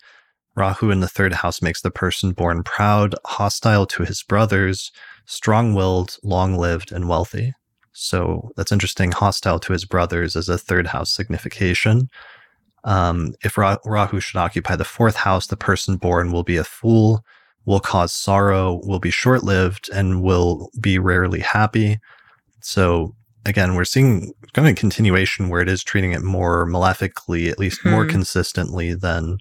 Rahu 0.55 0.91
in 0.91 1.01
the 1.01 1.09
third 1.09 1.33
house 1.33 1.63
makes 1.63 1.81
the 1.81 1.91
person 1.91 2.33
born 2.33 2.63
proud, 2.63 3.15
hostile 3.25 3.87
to 3.87 4.05
his 4.05 4.23
brothers, 4.23 4.93
strong 5.25 5.75
willed, 5.75 6.19
long 6.23 6.57
lived, 6.57 6.93
and 6.93 7.09
wealthy. 7.09 7.55
So 7.93 8.51
that's 8.57 8.73
interesting. 8.73 9.13
Hostile 9.13 9.59
to 9.61 9.73
his 9.73 9.85
brothers 9.85 10.37
is 10.37 10.49
a 10.49 10.59
third 10.59 10.89
house 10.89 11.11
signification. 11.11 12.09
Um, 12.85 13.35
if 13.45 13.57
Ra- 13.57 13.77
Rahu 13.85 14.21
should 14.21 14.39
occupy 14.39 14.77
the 14.77 14.85
fourth 14.85 15.17
house, 15.17 15.47
the 15.47 15.57
person 15.57 15.97
born 15.97 16.33
will 16.33 16.43
be 16.43 16.57
a 16.57 16.65
fool, 16.65 17.25
will 17.65 17.81
cause 17.81 18.13
sorrow, 18.13 18.81
will 18.85 18.99
be 18.99 19.11
short 19.11 19.45
lived, 19.45 19.89
and 19.93 20.23
will 20.23 20.71
be 20.81 20.99
rarely 20.99 21.41
happy. 21.41 22.01
So 22.61 23.15
again, 23.47 23.75
we're 23.75 23.85
seeing 23.85 24.33
kind 24.53 24.67
of 24.69 24.73
a 24.73 24.77
continuation 24.77 25.49
where 25.49 25.61
it 25.61 25.69
is 25.69 25.85
treating 25.85 26.13
it 26.13 26.23
more 26.23 26.67
malefically, 26.67 27.51
at 27.51 27.59
least 27.59 27.85
more 27.85 28.05
Hmm. 28.05 28.11
consistently 28.11 28.95
than 28.95 29.39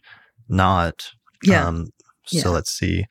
not. 0.52 1.12
Yeah. 1.44 1.68
Um, 1.68 1.88
Yeah. 2.32 2.44
So 2.44 2.52
let's 2.52 2.72
see. 2.72 3.06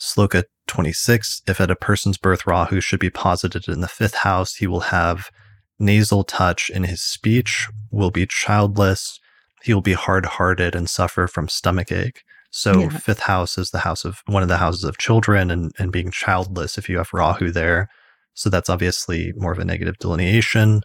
Sloka 0.00 0.44
26. 0.66 1.42
If 1.46 1.60
at 1.60 1.70
a 1.70 1.76
person's 1.76 2.18
birth, 2.18 2.46
Rahu 2.46 2.80
should 2.80 3.00
be 3.00 3.10
posited 3.10 3.68
in 3.68 3.80
the 3.80 3.88
fifth 3.88 4.16
house, 4.16 4.56
he 4.56 4.66
will 4.66 4.80
have 4.80 5.30
nasal 5.78 6.24
touch 6.24 6.70
in 6.70 6.84
his 6.84 7.02
speech, 7.02 7.68
will 7.90 8.10
be 8.10 8.26
childless, 8.26 9.18
he 9.62 9.72
will 9.74 9.80
be 9.82 9.94
hard 9.94 10.26
hearted 10.26 10.74
and 10.74 10.88
suffer 10.88 11.26
from 11.26 11.48
stomach 11.48 11.90
ache. 11.90 12.22
So, 12.50 12.82
Yeah. 12.82 12.88
fifth 12.90 13.20
house 13.20 13.58
is 13.58 13.70
the 13.70 13.80
house 13.80 14.04
of 14.04 14.22
one 14.26 14.42
of 14.42 14.48
the 14.48 14.58
houses 14.58 14.84
of 14.84 14.98
children 14.98 15.50
and, 15.50 15.72
and 15.78 15.90
being 15.90 16.10
childless 16.10 16.78
if 16.78 16.88
you 16.88 16.98
have 16.98 17.12
Rahu 17.12 17.50
there. 17.50 17.88
So, 18.34 18.48
that's 18.50 18.70
obviously 18.70 19.32
more 19.36 19.52
of 19.52 19.58
a 19.58 19.64
negative 19.64 19.96
delineation. 19.98 20.82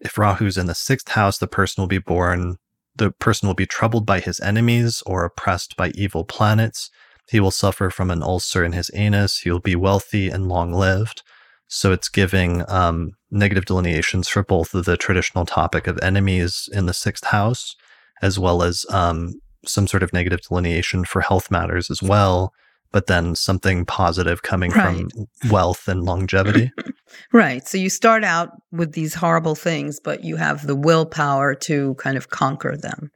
If 0.00 0.16
Rahu's 0.18 0.56
in 0.58 0.66
the 0.66 0.74
sixth 0.74 1.08
house, 1.08 1.38
the 1.38 1.48
person 1.48 1.82
will 1.82 1.88
be 1.88 1.98
born, 1.98 2.56
the 2.94 3.10
person 3.10 3.46
will 3.46 3.54
be 3.54 3.66
troubled 3.66 4.06
by 4.06 4.20
his 4.20 4.40
enemies 4.40 5.02
or 5.06 5.24
oppressed 5.24 5.76
by 5.76 5.90
evil 5.94 6.24
planets. 6.24 6.90
He 7.28 7.40
will 7.40 7.50
suffer 7.50 7.90
from 7.90 8.10
an 8.10 8.22
ulcer 8.22 8.64
in 8.64 8.72
his 8.72 8.90
anus. 8.94 9.38
He 9.40 9.50
will 9.50 9.60
be 9.60 9.76
wealthy 9.76 10.28
and 10.28 10.48
long 10.48 10.72
lived. 10.72 11.22
So 11.68 11.92
it's 11.92 12.10
giving 12.10 12.68
um, 12.70 13.12
negative 13.30 13.64
delineations 13.64 14.28
for 14.28 14.42
both 14.42 14.74
of 14.74 14.84
the 14.84 14.98
traditional 14.98 15.46
topic 15.46 15.86
of 15.86 15.98
enemies 16.02 16.68
in 16.72 16.84
the 16.84 16.92
sixth 16.92 17.24
house, 17.24 17.76
as 18.20 18.38
well 18.38 18.62
as 18.62 18.84
um, 18.90 19.40
some 19.64 19.86
sort 19.86 20.02
of 20.02 20.12
negative 20.12 20.42
delineation 20.42 21.04
for 21.04 21.22
health 21.22 21.50
matters 21.50 21.90
as 21.90 22.02
well. 22.02 22.52
But 22.92 23.06
then 23.06 23.34
something 23.34 23.84
positive 23.86 24.42
coming 24.42 24.70
from 24.70 25.08
wealth 25.50 25.88
and 25.88 26.04
longevity. 26.04 26.70
Right. 27.30 27.68
So 27.68 27.76
you 27.76 27.90
start 27.90 28.24
out 28.24 28.48
with 28.70 28.92
these 28.92 29.12
horrible 29.12 29.54
things, 29.54 30.00
but 30.00 30.24
you 30.24 30.36
have 30.36 30.66
the 30.66 30.74
willpower 30.74 31.54
to 31.56 31.94
kind 31.96 32.16
of 32.16 32.30
conquer 32.30 32.74
them. 32.74 33.10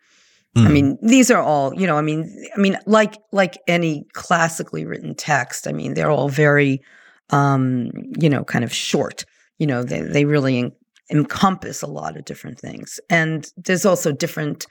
I 0.55 0.61
Mm. 0.61 0.71
mean, 0.73 0.99
these 1.03 1.31
are 1.31 1.41
all, 1.41 1.75
you 1.75 1.87
know, 1.87 1.97
I 1.97 2.03
mean, 2.03 2.31
I 2.55 2.61
mean, 2.61 2.79
like 2.87 3.17
like 3.33 3.57
any 3.67 4.05
classically 4.13 4.85
written 4.85 5.15
text, 5.15 5.67
I 5.67 5.73
mean, 5.73 5.95
they're 5.95 6.11
all 6.11 6.29
very 6.29 6.83
um, 7.31 7.91
you 8.21 8.29
know, 8.29 8.45
kind 8.45 8.65
of 8.65 8.73
short. 8.73 9.25
You 9.59 9.67
know, 9.67 9.83
they 9.83 10.01
they 10.03 10.25
really 10.27 10.59
en- 10.59 10.73
encompass 11.11 11.81
a 11.83 11.87
lot 11.87 12.17
of 12.19 12.25
different 12.27 12.59
things. 12.61 13.01
And 13.09 13.51
there's 13.57 13.87
also 13.87 14.13
different 14.13 14.67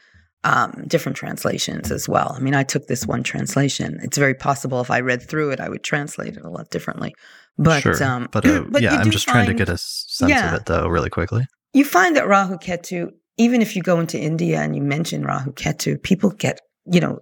um, 0.46 0.84
different 0.88 1.18
translations 1.18 1.92
as 1.92 2.08
well. 2.08 2.34
I 2.38 2.40
mean, 2.40 2.54
I 2.56 2.64
took 2.64 2.86
this 2.88 3.06
one 3.06 3.24
translation. 3.24 4.00
It's 4.04 4.18
very 4.18 4.36
possible 4.36 4.80
if 4.80 4.90
I 4.92 5.00
read 5.02 5.22
through 5.30 5.50
it, 5.52 5.60
I 5.60 5.68
would 5.70 5.84
translate 5.84 6.38
it 6.38 6.44
a 6.46 6.50
lot 6.50 6.70
differently. 6.70 7.14
But 7.58 7.82
sure. 7.82 8.04
um, 8.04 8.30
but 8.32 8.46
uh, 8.50 8.64
but 8.70 8.82
yeah, 8.82 8.96
I'm 8.96 9.12
just 9.12 9.28
trying 9.28 9.48
to 9.48 9.54
get 9.54 9.70
a 9.70 9.78
sense 9.78 10.30
Yeah. 10.30 10.48
of 10.54 10.62
it 10.62 10.66
though, 10.68 10.88
really 10.88 11.10
quickly. 11.10 11.44
you 11.74 11.84
find 11.84 12.16
that 12.16 12.28
Rahu 12.28 12.58
Ketu, 12.58 13.10
even 13.38 13.62
if 13.62 13.76
you 13.76 13.82
go 13.82 14.00
into 14.00 14.18
India 14.20 14.62
and 14.62 14.76
you 14.76 14.82
mention 14.84 15.24
Rahu 15.24 15.52
Ketu, 15.54 16.02
people 16.02 16.30
get, 16.30 16.60
you 16.86 17.02
know, 17.02 17.20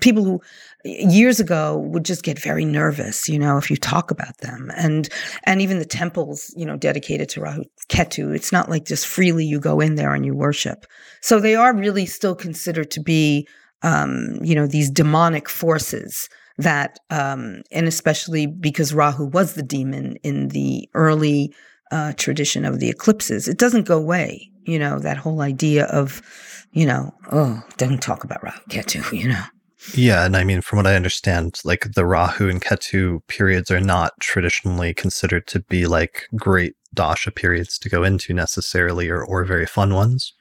people 0.00 0.24
who 0.24 0.40
years 0.84 1.40
ago 1.40 1.78
would 1.78 2.04
just 2.04 2.22
get 2.22 2.38
very 2.38 2.64
nervous, 2.64 3.28
you 3.28 3.38
know, 3.38 3.56
if 3.58 3.70
you 3.70 3.76
talk 3.76 4.10
about 4.10 4.38
them. 4.38 4.70
And 4.76 5.08
and 5.44 5.60
even 5.60 5.78
the 5.78 5.84
temples, 5.84 6.52
you 6.56 6.64
know, 6.64 6.76
dedicated 6.76 7.28
to 7.30 7.40
Rahu 7.40 7.64
Ketu, 7.88 8.34
it's 8.34 8.52
not 8.52 8.68
like 8.68 8.84
just 8.84 9.06
freely 9.06 9.44
you 9.44 9.60
go 9.60 9.80
in 9.80 9.96
there 9.96 10.14
and 10.14 10.24
you 10.24 10.34
worship. 10.34 10.86
So 11.20 11.38
they 11.38 11.54
are 11.54 11.74
really 11.74 12.06
still 12.06 12.34
considered 12.34 12.90
to 12.92 13.00
be 13.00 13.46
um, 13.82 14.38
you 14.42 14.54
know, 14.54 14.66
these 14.66 14.90
demonic 14.90 15.48
forces 15.48 16.28
that 16.58 16.98
um 17.10 17.62
and 17.72 17.88
especially 17.88 18.46
because 18.46 18.92
Rahu 18.92 19.24
was 19.24 19.54
the 19.54 19.62
demon 19.62 20.16
in 20.22 20.48
the 20.48 20.88
early 20.94 21.54
uh, 21.92 22.12
tradition 22.14 22.64
of 22.64 22.80
the 22.80 22.88
eclipses. 22.88 23.46
It 23.46 23.58
doesn't 23.58 23.86
go 23.86 23.98
away, 23.98 24.50
you 24.64 24.78
know, 24.78 24.98
that 24.98 25.18
whole 25.18 25.42
idea 25.42 25.84
of, 25.86 26.22
you 26.72 26.86
know, 26.86 27.14
oh, 27.30 27.62
don't 27.76 28.02
talk 28.02 28.24
about 28.24 28.42
Rahu 28.42 28.60
Ketu, 28.68 29.12
you 29.18 29.28
know. 29.28 29.44
Yeah, 29.94 30.24
and 30.24 30.36
I 30.36 30.44
mean, 30.44 30.60
from 30.60 30.76
what 30.76 30.86
I 30.86 30.94
understand, 30.94 31.60
like 31.64 31.92
the 31.94 32.06
Rahu 32.06 32.48
and 32.48 32.62
Ketu 32.62 33.26
periods 33.26 33.70
are 33.70 33.80
not 33.80 34.12
traditionally 34.20 34.94
considered 34.94 35.46
to 35.48 35.60
be 35.60 35.86
like 35.86 36.28
great 36.36 36.74
dasha 36.94 37.32
periods 37.32 37.78
to 37.80 37.88
go 37.88 38.04
into 38.04 38.32
necessarily, 38.32 39.08
or 39.08 39.24
or 39.24 39.44
very 39.44 39.66
fun 39.66 39.92
ones. 39.92 40.34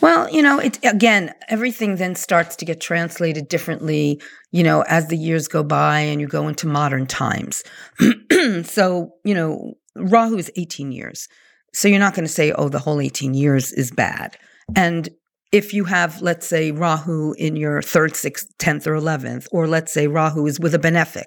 Well, 0.00 0.30
you 0.30 0.42
know, 0.42 0.58
it 0.58 0.84
again, 0.84 1.32
everything 1.48 1.96
then 1.96 2.14
starts 2.14 2.56
to 2.56 2.64
get 2.64 2.80
translated 2.80 3.48
differently, 3.48 4.20
you 4.50 4.64
know, 4.64 4.82
as 4.88 5.08
the 5.08 5.16
years 5.16 5.46
go 5.46 5.62
by 5.62 6.00
and 6.00 6.20
you 6.20 6.26
go 6.26 6.48
into 6.48 6.66
modern 6.66 7.06
times. 7.06 7.62
so, 8.64 9.12
you 9.24 9.34
know, 9.34 9.74
Rahu 10.00 10.36
is 10.36 10.50
18 10.56 10.92
years. 10.92 11.28
So 11.72 11.88
you're 11.88 11.98
not 11.98 12.14
going 12.14 12.26
to 12.26 12.32
say, 12.32 12.52
oh, 12.52 12.68
the 12.68 12.78
whole 12.78 13.00
18 13.00 13.34
years 13.34 13.72
is 13.72 13.90
bad. 13.90 14.36
And 14.74 15.08
if 15.52 15.74
you 15.74 15.84
have, 15.84 16.20
let's 16.22 16.46
say, 16.46 16.70
Rahu 16.70 17.32
in 17.38 17.56
your 17.56 17.82
third, 17.82 18.16
sixth, 18.16 18.46
10th, 18.58 18.86
or 18.86 18.94
11th, 18.94 19.46
or 19.52 19.66
let's 19.66 19.92
say 19.92 20.06
Rahu 20.06 20.46
is 20.46 20.60
with 20.60 20.74
a 20.74 20.78
benefic, 20.78 21.24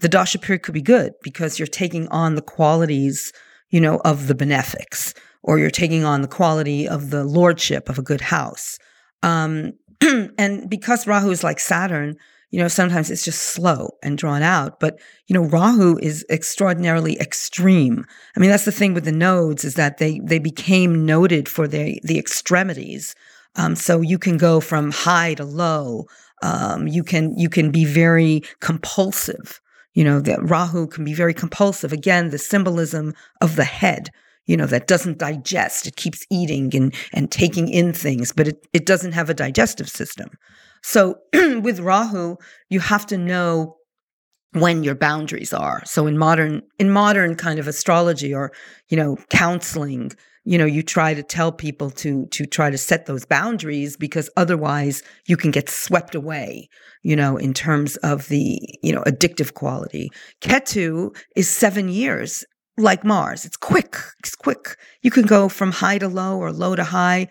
the 0.00 0.08
Dasha 0.08 0.38
period 0.38 0.62
could 0.62 0.74
be 0.74 0.82
good 0.82 1.12
because 1.22 1.58
you're 1.58 1.66
taking 1.66 2.08
on 2.08 2.34
the 2.34 2.42
qualities, 2.42 3.32
you 3.70 3.80
know, 3.80 4.00
of 4.04 4.26
the 4.26 4.34
benefics, 4.34 5.14
or 5.42 5.58
you're 5.58 5.70
taking 5.70 6.04
on 6.04 6.22
the 6.22 6.28
quality 6.28 6.88
of 6.88 7.10
the 7.10 7.24
lordship 7.24 7.88
of 7.88 7.98
a 7.98 8.02
good 8.02 8.20
house. 8.20 8.78
Um, 9.22 9.72
and 10.38 10.68
because 10.68 11.06
Rahu 11.06 11.30
is 11.30 11.44
like 11.44 11.60
Saturn, 11.60 12.16
you 12.52 12.60
know, 12.60 12.68
sometimes 12.68 13.10
it's 13.10 13.24
just 13.24 13.42
slow 13.42 13.96
and 14.02 14.18
drawn 14.18 14.42
out. 14.42 14.78
But, 14.78 15.00
you 15.26 15.34
know, 15.34 15.42
Rahu 15.42 15.98
is 16.02 16.24
extraordinarily 16.30 17.18
extreme. 17.18 18.04
I 18.36 18.40
mean, 18.40 18.50
that's 18.50 18.66
the 18.66 18.70
thing 18.70 18.92
with 18.92 19.06
the 19.06 19.10
nodes 19.10 19.64
is 19.64 19.74
that 19.74 19.96
they, 19.96 20.20
they 20.22 20.38
became 20.38 21.06
noted 21.06 21.48
for 21.48 21.66
their, 21.66 21.94
the 22.02 22.18
extremities. 22.18 23.14
Um, 23.56 23.74
so 23.74 24.02
you 24.02 24.18
can 24.18 24.36
go 24.36 24.60
from 24.60 24.90
high 24.90 25.32
to 25.34 25.44
low. 25.44 26.04
Um, 26.42 26.86
you 26.86 27.02
can, 27.02 27.36
you 27.38 27.48
can 27.48 27.70
be 27.70 27.86
very 27.86 28.42
compulsive. 28.60 29.58
You 29.94 30.04
know, 30.04 30.20
that 30.20 30.42
Rahu 30.42 30.86
can 30.86 31.06
be 31.06 31.14
very 31.14 31.34
compulsive. 31.34 31.92
Again, 31.92 32.30
the 32.30 32.38
symbolism 32.38 33.14
of 33.40 33.56
the 33.56 33.64
head 33.64 34.10
you 34.44 34.56
know, 34.56 34.66
that 34.66 34.88
doesn't 34.88 35.18
digest. 35.18 35.86
It 35.86 35.94
keeps 35.94 36.26
eating 36.28 36.74
and, 36.74 36.92
and 37.12 37.30
taking 37.30 37.68
in 37.68 37.92
things, 37.92 38.32
but 38.32 38.48
it, 38.48 38.66
it 38.72 38.86
doesn't 38.86 39.12
have 39.12 39.30
a 39.30 39.34
digestive 39.34 39.88
system. 39.88 40.30
So 40.82 41.18
with 41.32 41.80
Rahu, 41.80 42.36
you 42.68 42.80
have 42.80 43.06
to 43.06 43.18
know 43.18 43.76
when 44.52 44.84
your 44.84 44.94
boundaries 44.94 45.52
are. 45.52 45.82
So 45.86 46.06
in 46.06 46.18
modern, 46.18 46.62
in 46.78 46.90
modern 46.90 47.36
kind 47.36 47.58
of 47.58 47.66
astrology 47.66 48.34
or, 48.34 48.52
you 48.88 48.96
know, 48.96 49.16
counseling, 49.30 50.12
you 50.44 50.58
know, 50.58 50.66
you 50.66 50.82
try 50.82 51.14
to 51.14 51.22
tell 51.22 51.52
people 51.52 51.90
to, 51.90 52.26
to 52.26 52.44
try 52.44 52.68
to 52.68 52.76
set 52.76 53.06
those 53.06 53.24
boundaries 53.24 53.96
because 53.96 54.28
otherwise 54.36 55.02
you 55.26 55.36
can 55.36 55.52
get 55.52 55.70
swept 55.70 56.14
away, 56.14 56.68
you 57.02 57.16
know, 57.16 57.36
in 57.36 57.54
terms 57.54 57.96
of 57.98 58.28
the, 58.28 58.60
you 58.82 58.92
know, 58.92 59.02
addictive 59.02 59.54
quality. 59.54 60.10
Ketu 60.40 61.16
is 61.36 61.48
seven 61.48 61.88
years 61.88 62.44
like 62.76 63.04
Mars. 63.04 63.44
It's 63.44 63.56
quick. 63.56 63.96
It's 64.18 64.34
quick. 64.34 64.76
You 65.02 65.10
can 65.10 65.26
go 65.26 65.48
from 65.48 65.70
high 65.70 65.98
to 65.98 66.08
low 66.08 66.38
or 66.38 66.52
low 66.52 66.74
to 66.74 66.84
high. 66.84 67.28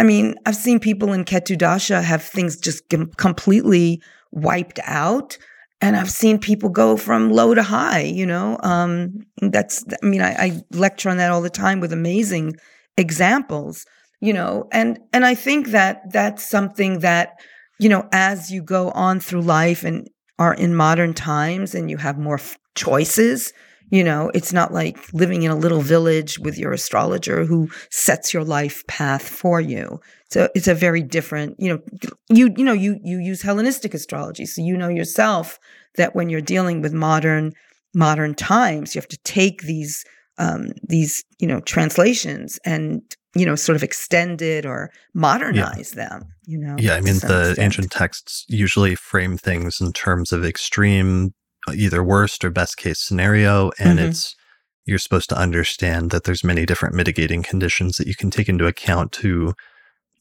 I 0.00 0.02
mean, 0.02 0.36
I've 0.46 0.56
seen 0.56 0.80
people 0.80 1.12
in 1.12 1.26
Ketu 1.26 1.58
Dasha 1.58 2.00
have 2.00 2.22
things 2.22 2.56
just 2.56 2.88
com- 2.88 3.10
completely 3.18 4.00
wiped 4.32 4.80
out. 4.84 5.36
And 5.82 5.94
I've 5.94 6.10
seen 6.10 6.38
people 6.38 6.70
go 6.70 6.96
from 6.96 7.30
low 7.30 7.54
to 7.54 7.62
high, 7.62 8.00
you 8.00 8.24
know. 8.24 8.58
Um, 8.62 9.26
that's, 9.42 9.84
I 10.02 10.06
mean, 10.06 10.22
I, 10.22 10.32
I 10.32 10.62
lecture 10.70 11.10
on 11.10 11.18
that 11.18 11.30
all 11.30 11.42
the 11.42 11.50
time 11.50 11.80
with 11.80 11.92
amazing 11.92 12.54
examples, 12.96 13.84
you 14.22 14.32
know, 14.32 14.68
and, 14.72 14.98
and 15.12 15.26
I 15.26 15.34
think 15.34 15.68
that 15.68 16.10
that's 16.10 16.48
something 16.48 17.00
that, 17.00 17.38
you 17.78 17.90
know, 17.90 18.08
as 18.10 18.50
you 18.50 18.62
go 18.62 18.92
on 18.92 19.20
through 19.20 19.42
life 19.42 19.84
and 19.84 20.08
are 20.38 20.54
in 20.54 20.74
modern 20.74 21.12
times 21.12 21.74
and 21.74 21.90
you 21.90 21.98
have 21.98 22.18
more 22.18 22.38
f- 22.38 22.56
choices, 22.74 23.52
you 23.90 24.04
know, 24.04 24.30
it's 24.34 24.52
not 24.52 24.72
like 24.72 25.12
living 25.12 25.42
in 25.42 25.50
a 25.50 25.56
little 25.56 25.80
village 25.80 26.38
with 26.38 26.56
your 26.56 26.72
astrologer 26.72 27.44
who 27.44 27.68
sets 27.90 28.32
your 28.32 28.44
life 28.44 28.86
path 28.86 29.28
for 29.28 29.60
you. 29.60 30.00
So 30.30 30.48
it's 30.54 30.68
a 30.68 30.74
very 30.74 31.02
different, 31.02 31.56
you 31.58 31.72
know, 31.72 31.80
you 32.28 32.54
you 32.56 32.64
know, 32.64 32.72
you 32.72 32.98
you 33.02 33.18
use 33.18 33.42
Hellenistic 33.42 33.94
astrology, 33.94 34.46
so 34.46 34.62
you 34.62 34.76
know 34.76 34.88
yourself 34.88 35.58
that 35.96 36.14
when 36.14 36.28
you're 36.28 36.40
dealing 36.40 36.82
with 36.82 36.92
modern 36.92 37.52
modern 37.94 38.34
times, 38.34 38.94
you 38.94 39.00
have 39.00 39.08
to 39.08 39.18
take 39.24 39.62
these 39.62 40.04
um, 40.38 40.68
these 40.82 41.24
you 41.38 41.48
know 41.48 41.60
translations 41.60 42.58
and 42.64 43.02
you 43.34 43.46
know, 43.46 43.54
sort 43.54 43.76
of 43.76 43.82
extended 43.82 44.66
or 44.66 44.90
modernize 45.14 45.94
yeah. 45.96 46.08
them, 46.08 46.34
you 46.46 46.58
know. 46.58 46.76
Yeah, 46.78 46.94
I 46.94 47.00
mean, 47.00 47.18
the 47.18 47.50
extent. 47.50 47.58
ancient 47.58 47.90
texts 47.92 48.44
usually 48.48 48.96
frame 48.96 49.36
things 49.36 49.80
in 49.80 49.92
terms 49.92 50.32
of 50.32 50.44
extreme, 50.44 51.32
either 51.74 52.02
worst 52.02 52.44
or 52.44 52.50
best 52.50 52.76
case 52.76 52.98
scenario. 52.98 53.70
And 53.78 53.98
mm-hmm. 53.98 54.08
it's, 54.08 54.36
you're 54.86 54.98
supposed 54.98 55.28
to 55.30 55.38
understand 55.38 56.10
that 56.10 56.24
there's 56.24 56.44
many 56.44 56.66
different 56.66 56.94
mitigating 56.94 57.42
conditions 57.42 57.96
that 57.96 58.06
you 58.06 58.14
can 58.14 58.30
take 58.30 58.48
into 58.48 58.66
account 58.66 59.12
to 59.12 59.54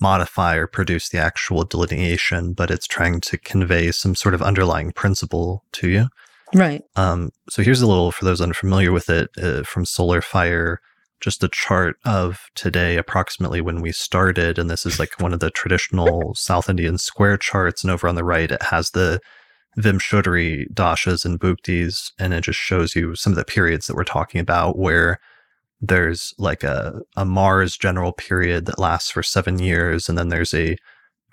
modify 0.02 0.56
or 0.56 0.68
produce 0.68 1.10
the 1.10 1.18
actual 1.18 1.64
delineation, 1.64 2.54
but 2.54 2.72
it's 2.72 2.88
trying 2.88 3.20
to 3.22 3.38
convey 3.38 3.92
some 3.92 4.16
sort 4.16 4.34
of 4.34 4.42
underlying 4.42 4.92
principle 4.92 5.66
to 5.74 5.90
you. 5.90 6.08
Right. 6.54 6.84
Um, 6.96 7.32
so 7.50 7.62
here's 7.62 7.82
a 7.82 7.88
little, 7.88 8.12
for 8.12 8.26
those 8.26 8.42
unfamiliar 8.42 8.92
with 8.92 9.10
it, 9.10 9.30
uh, 9.42 9.64
from 9.64 9.86
Solar 9.86 10.22
Fire 10.22 10.82
just 11.20 11.44
a 11.44 11.50
chart 11.50 11.98
of 12.06 12.50
today, 12.56 12.98
approximately 12.98 13.62
when 13.62 13.82
we 13.82 13.92
started. 13.92 14.58
And 14.58 14.70
this 14.70 14.86
is 14.86 15.00
like 15.00 15.20
one 15.20 15.34
of 15.34 15.40
the 15.40 15.50
traditional 15.50 16.34
South 16.36 16.70
Indian 16.70 16.98
square 16.98 17.38
charts. 17.38 17.84
And 17.84 17.92
over 17.92 18.08
on 18.08 18.16
the 18.16 18.24
right, 18.24 18.52
it 18.52 18.64
has 18.64 18.92
the 18.92 19.20
Vimshottari 19.78 20.72
dashas 20.74 21.26
and 21.26 21.40
bhuktis. 21.40 22.12
And 22.20 22.34
it 22.34 22.42
just 22.42 22.60
shows 22.60 22.96
you 22.96 23.16
some 23.16 23.34
of 23.34 23.38
the 23.38 23.46
periods 23.46 23.88
that 23.88 23.96
we're 23.96 24.04
talking 24.04 24.42
about 24.42 24.78
where 24.78 25.20
there's 25.82 26.34
like 26.38 26.64
a, 26.64 27.02
a 27.16 27.26
Mars 27.26 27.78
general 27.78 28.12
period 28.12 28.66
that 28.66 28.80
lasts 28.80 29.12
for 29.12 29.24
seven 29.24 29.60
years. 29.60 30.10
And 30.10 30.18
then 30.18 30.30
there's 30.30 30.54
a 30.54 30.76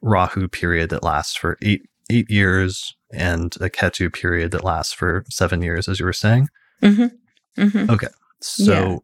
Rahu 0.02 0.48
period 0.48 0.90
that 0.90 1.02
lasts 1.02 1.36
for 1.36 1.56
eight, 1.62 1.82
eight 2.10 2.30
years 2.30 2.94
and 3.12 3.56
a 3.56 3.70
Ketu 3.70 4.12
period 4.12 4.52
that 4.52 4.64
lasts 4.64 4.92
for 4.92 5.24
seven 5.30 5.62
years, 5.62 5.88
as 5.88 5.98
you 5.98 6.06
were 6.06 6.12
saying. 6.12 6.48
Mm-hmm. 6.82 7.62
Mm-hmm. 7.62 7.90
Okay. 7.90 8.08
So 8.40 8.72
yeah 8.72 8.96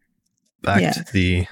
back 0.63 0.81
yeah. 0.81 0.93
to 0.93 1.05
the 1.13 1.47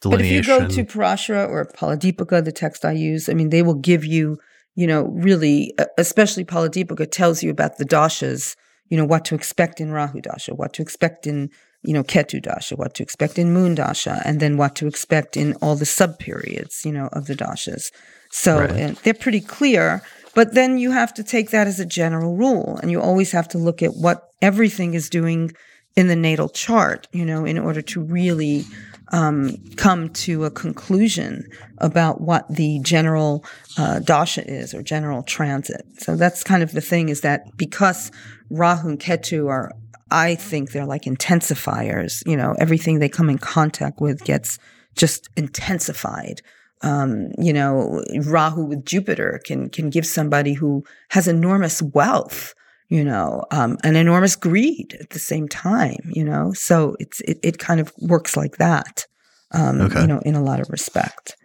delineation. 0.00 0.58
But 0.58 0.70
if 0.70 0.76
you 0.76 0.84
go 0.84 0.88
to 0.88 0.98
Parashara 0.98 1.48
or 1.48 1.66
Phaladipika, 1.66 2.44
the 2.44 2.52
text 2.52 2.84
I 2.84 2.92
use, 2.92 3.28
I 3.28 3.34
mean, 3.34 3.50
they 3.50 3.62
will 3.62 3.74
give 3.74 4.04
you, 4.04 4.38
you 4.74 4.86
know, 4.86 5.04
really, 5.04 5.74
especially 5.98 6.44
Phaladipika 6.44 7.10
tells 7.10 7.42
you 7.42 7.50
about 7.50 7.78
the 7.78 7.84
dashas, 7.84 8.56
you 8.88 8.96
know, 8.96 9.04
what 9.04 9.24
to 9.26 9.34
expect 9.34 9.80
in 9.80 9.90
Rahu 9.90 10.20
Dasha, 10.20 10.54
what 10.54 10.72
to 10.74 10.82
expect 10.82 11.26
in, 11.26 11.50
you 11.82 11.92
know, 11.92 12.02
Ketu 12.02 12.42
Dasha, 12.42 12.76
what 12.76 12.94
to 12.94 13.02
expect 13.02 13.38
in 13.38 13.52
Moon 13.52 13.74
Dasha, 13.74 14.20
and 14.24 14.40
then 14.40 14.56
what 14.56 14.74
to 14.76 14.86
expect 14.86 15.36
in 15.36 15.54
all 15.54 15.76
the 15.76 15.86
sub 15.86 16.18
periods, 16.18 16.84
you 16.84 16.92
know, 16.92 17.08
of 17.12 17.26
the 17.26 17.34
dashas. 17.34 17.90
So 18.30 18.60
right. 18.60 18.70
Uh, 18.70 18.94
they're 19.02 19.14
pretty 19.14 19.40
clear. 19.40 20.02
But 20.34 20.54
then 20.54 20.78
you 20.78 20.90
have 20.90 21.14
to 21.14 21.22
take 21.22 21.50
that 21.50 21.68
as 21.68 21.78
a 21.78 21.86
general 21.86 22.36
rule, 22.36 22.78
and 22.82 22.90
you 22.90 23.00
always 23.00 23.30
have 23.30 23.46
to 23.48 23.58
look 23.58 23.82
at 23.82 23.94
what 23.94 24.30
everything 24.42 24.94
is 24.94 25.08
doing 25.08 25.52
in 25.96 26.08
the 26.08 26.16
natal 26.16 26.48
chart, 26.48 27.06
you 27.12 27.24
know, 27.24 27.44
in 27.44 27.56
order 27.56 27.80
to 27.80 28.02
really 28.02 28.64
um, 29.12 29.56
come 29.76 30.08
to 30.10 30.44
a 30.44 30.50
conclusion 30.50 31.48
about 31.78 32.20
what 32.20 32.48
the 32.48 32.80
general 32.80 33.44
uh, 33.76 33.98
dasha 34.00 34.48
is 34.48 34.74
or 34.74 34.82
general 34.82 35.22
transit. 35.22 35.84
So 35.98 36.16
that's 36.16 36.42
kind 36.42 36.62
of 36.62 36.72
the 36.72 36.80
thing 36.80 37.08
is 37.08 37.20
that 37.20 37.56
because 37.56 38.10
Rahu 38.50 38.88
and 38.90 39.00
Ketu 39.00 39.48
are, 39.48 39.72
I 40.10 40.34
think 40.34 40.72
they're 40.72 40.86
like 40.86 41.02
intensifiers, 41.02 42.22
you 42.26 42.36
know, 42.36 42.54
everything 42.58 42.98
they 42.98 43.08
come 43.08 43.28
in 43.28 43.38
contact 43.38 44.00
with 44.00 44.24
gets 44.24 44.58
just 44.96 45.28
intensified. 45.36 46.40
Um, 46.82 47.30
you 47.38 47.52
know, 47.52 48.02
Rahu 48.26 48.64
with 48.64 48.84
Jupiter 48.84 49.40
can 49.44 49.70
can 49.70 49.90
give 49.90 50.06
somebody 50.06 50.52
who 50.52 50.84
has 51.10 51.26
enormous 51.26 51.80
wealth 51.80 52.54
you 52.88 53.04
know, 53.04 53.44
um, 53.50 53.78
an 53.82 53.96
enormous 53.96 54.36
greed 54.36 54.96
at 55.00 55.10
the 55.10 55.18
same 55.18 55.48
time, 55.48 56.10
you 56.10 56.24
know. 56.24 56.52
So 56.52 56.96
it's 57.00 57.20
it, 57.22 57.38
it 57.42 57.58
kind 57.58 57.80
of 57.80 57.92
works 57.98 58.36
like 58.36 58.56
that, 58.58 59.06
um, 59.52 59.80
okay. 59.80 60.02
you 60.02 60.06
know, 60.06 60.20
in 60.20 60.34
a 60.34 60.42
lot 60.42 60.60
of 60.60 60.68
respect. 60.70 61.36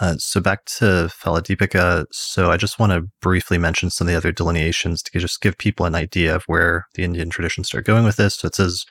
Uh, 0.00 0.16
so 0.18 0.40
back 0.40 0.64
to 0.66 1.10
Phaladipika. 1.10 2.04
So 2.10 2.50
I 2.50 2.56
just 2.56 2.78
want 2.78 2.92
to 2.92 3.08
briefly 3.22 3.56
mention 3.56 3.90
some 3.90 4.06
of 4.06 4.12
the 4.12 4.16
other 4.16 4.32
delineations 4.32 5.02
to 5.02 5.18
just 5.18 5.40
give 5.40 5.56
people 5.56 5.86
an 5.86 5.94
idea 5.94 6.34
of 6.34 6.44
where 6.46 6.86
the 6.94 7.04
Indian 7.04 7.30
traditions 7.30 7.68
start 7.68 7.86
going 7.86 8.04
with 8.04 8.16
this. 8.16 8.34
So 8.34 8.46
it 8.48 8.54
says, 8.54 8.84